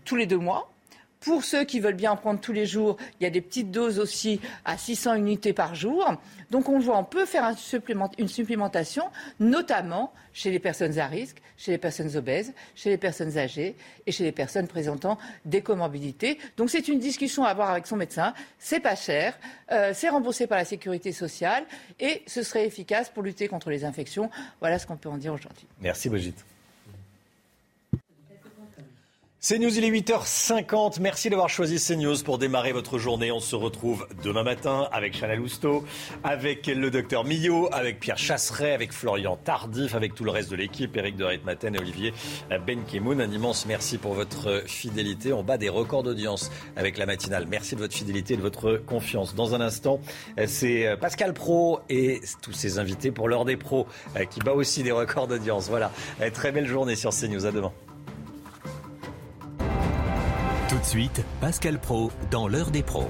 tous 0.05 0.15
les 0.15 0.27
deux 0.27 0.37
mois. 0.37 0.71
Pour 1.21 1.43
ceux 1.43 1.65
qui 1.65 1.79
veulent 1.79 1.93
bien 1.93 2.11
en 2.11 2.17
prendre 2.17 2.39
tous 2.39 2.51
les 2.51 2.65
jours, 2.65 2.97
il 3.19 3.23
y 3.23 3.27
a 3.27 3.29
des 3.29 3.41
petites 3.41 3.69
doses 3.69 3.99
aussi 3.99 4.41
à 4.65 4.75
600 4.75 5.15
unités 5.15 5.53
par 5.53 5.75
jour. 5.75 6.15
Donc 6.49 6.67
on 6.67 6.79
voit, 6.79 6.97
on 6.97 7.03
peut 7.03 7.25
faire 7.25 7.45
une 8.17 8.27
supplémentation, 8.27 9.03
notamment 9.39 10.13
chez 10.33 10.49
les 10.49 10.57
personnes 10.57 10.97
à 10.97 11.05
risque, 11.05 11.37
chez 11.57 11.71
les 11.71 11.77
personnes 11.77 12.17
obèses, 12.17 12.53
chez 12.73 12.89
les 12.89 12.97
personnes 12.97 13.37
âgées 13.37 13.75
et 14.07 14.11
chez 14.11 14.23
les 14.23 14.31
personnes 14.31 14.67
présentant 14.67 15.19
des 15.45 15.61
comorbidités. 15.61 16.39
Donc 16.57 16.71
c'est 16.71 16.87
une 16.87 16.97
discussion 16.97 17.43
à 17.43 17.49
avoir 17.49 17.69
avec 17.69 17.85
son 17.85 17.97
médecin. 17.97 18.33
C'est 18.57 18.79
pas 18.79 18.95
cher, 18.95 19.37
euh, 19.71 19.91
c'est 19.93 20.09
remboursé 20.09 20.47
par 20.47 20.57
la 20.57 20.65
sécurité 20.65 21.11
sociale 21.11 21.65
et 21.99 22.23
ce 22.25 22.41
serait 22.41 22.65
efficace 22.65 23.09
pour 23.09 23.21
lutter 23.21 23.47
contre 23.47 23.69
les 23.69 23.85
infections. 23.85 24.31
Voilà 24.59 24.79
ce 24.79 24.87
qu'on 24.87 24.97
peut 24.97 25.09
en 25.09 25.17
dire 25.17 25.33
aujourd'hui. 25.33 25.67
Merci 25.81 26.09
Brigitte. 26.09 26.43
CNews, 29.43 29.75
il 29.75 29.83
est 29.83 29.89
8h50. 29.89 30.99
Merci 31.01 31.31
d'avoir 31.31 31.49
choisi 31.49 31.83
CNews 31.83 32.21
pour 32.23 32.37
démarrer 32.37 32.73
votre 32.73 32.99
journée. 32.99 33.31
On 33.31 33.39
se 33.39 33.55
retrouve 33.55 34.05
demain 34.23 34.43
matin 34.43 34.87
avec 34.91 35.17
Chanel 35.17 35.39
Lousteau, 35.39 35.83
avec 36.23 36.67
le 36.67 36.91
docteur 36.91 37.23
Millot, 37.23 37.67
avec 37.71 37.99
Pierre 37.99 38.19
Chasseret, 38.19 38.71
avec 38.71 38.93
Florian 38.93 39.37
Tardif, 39.43 39.95
avec 39.95 40.13
tout 40.13 40.25
le 40.25 40.29
reste 40.29 40.51
de 40.51 40.55
l'équipe, 40.55 40.95
Eric 40.95 41.15
de 41.15 41.23
Reitmaten 41.23 41.73
et 41.73 41.79
Olivier 41.79 42.13
Benkemoun. 42.67 43.19
Un 43.19 43.31
immense 43.31 43.65
merci 43.65 43.97
pour 43.97 44.13
votre 44.13 44.61
fidélité. 44.67 45.33
On 45.33 45.41
bat 45.41 45.57
des 45.57 45.69
records 45.69 46.03
d'audience 46.03 46.51
avec 46.75 46.99
la 46.99 47.07
matinale. 47.07 47.47
Merci 47.49 47.73
de 47.73 47.79
votre 47.79 47.95
fidélité 47.95 48.35
et 48.35 48.37
de 48.37 48.43
votre 48.43 48.73
confiance. 48.73 49.33
Dans 49.33 49.55
un 49.55 49.61
instant, 49.61 50.01
c'est 50.45 50.95
Pascal 51.01 51.33
Pro 51.33 51.79
et 51.89 52.21
tous 52.43 52.53
ses 52.53 52.77
invités 52.77 53.09
pour 53.09 53.27
l'heure 53.27 53.45
des 53.45 53.57
pros 53.57 53.87
qui 54.29 54.39
bat 54.41 54.53
aussi 54.53 54.83
des 54.83 54.91
records 54.91 55.25
d'audience. 55.25 55.67
Voilà. 55.67 55.91
Très 56.31 56.51
belle 56.51 56.67
journée 56.67 56.95
sur 56.95 57.09
CNews. 57.09 57.47
À 57.47 57.51
demain. 57.51 57.71
Suite, 60.83 61.23
Pascal 61.39 61.79
Pro 61.79 62.11
dans 62.31 62.47
l'heure 62.47 62.71
des 62.71 62.83
pros. 62.83 63.09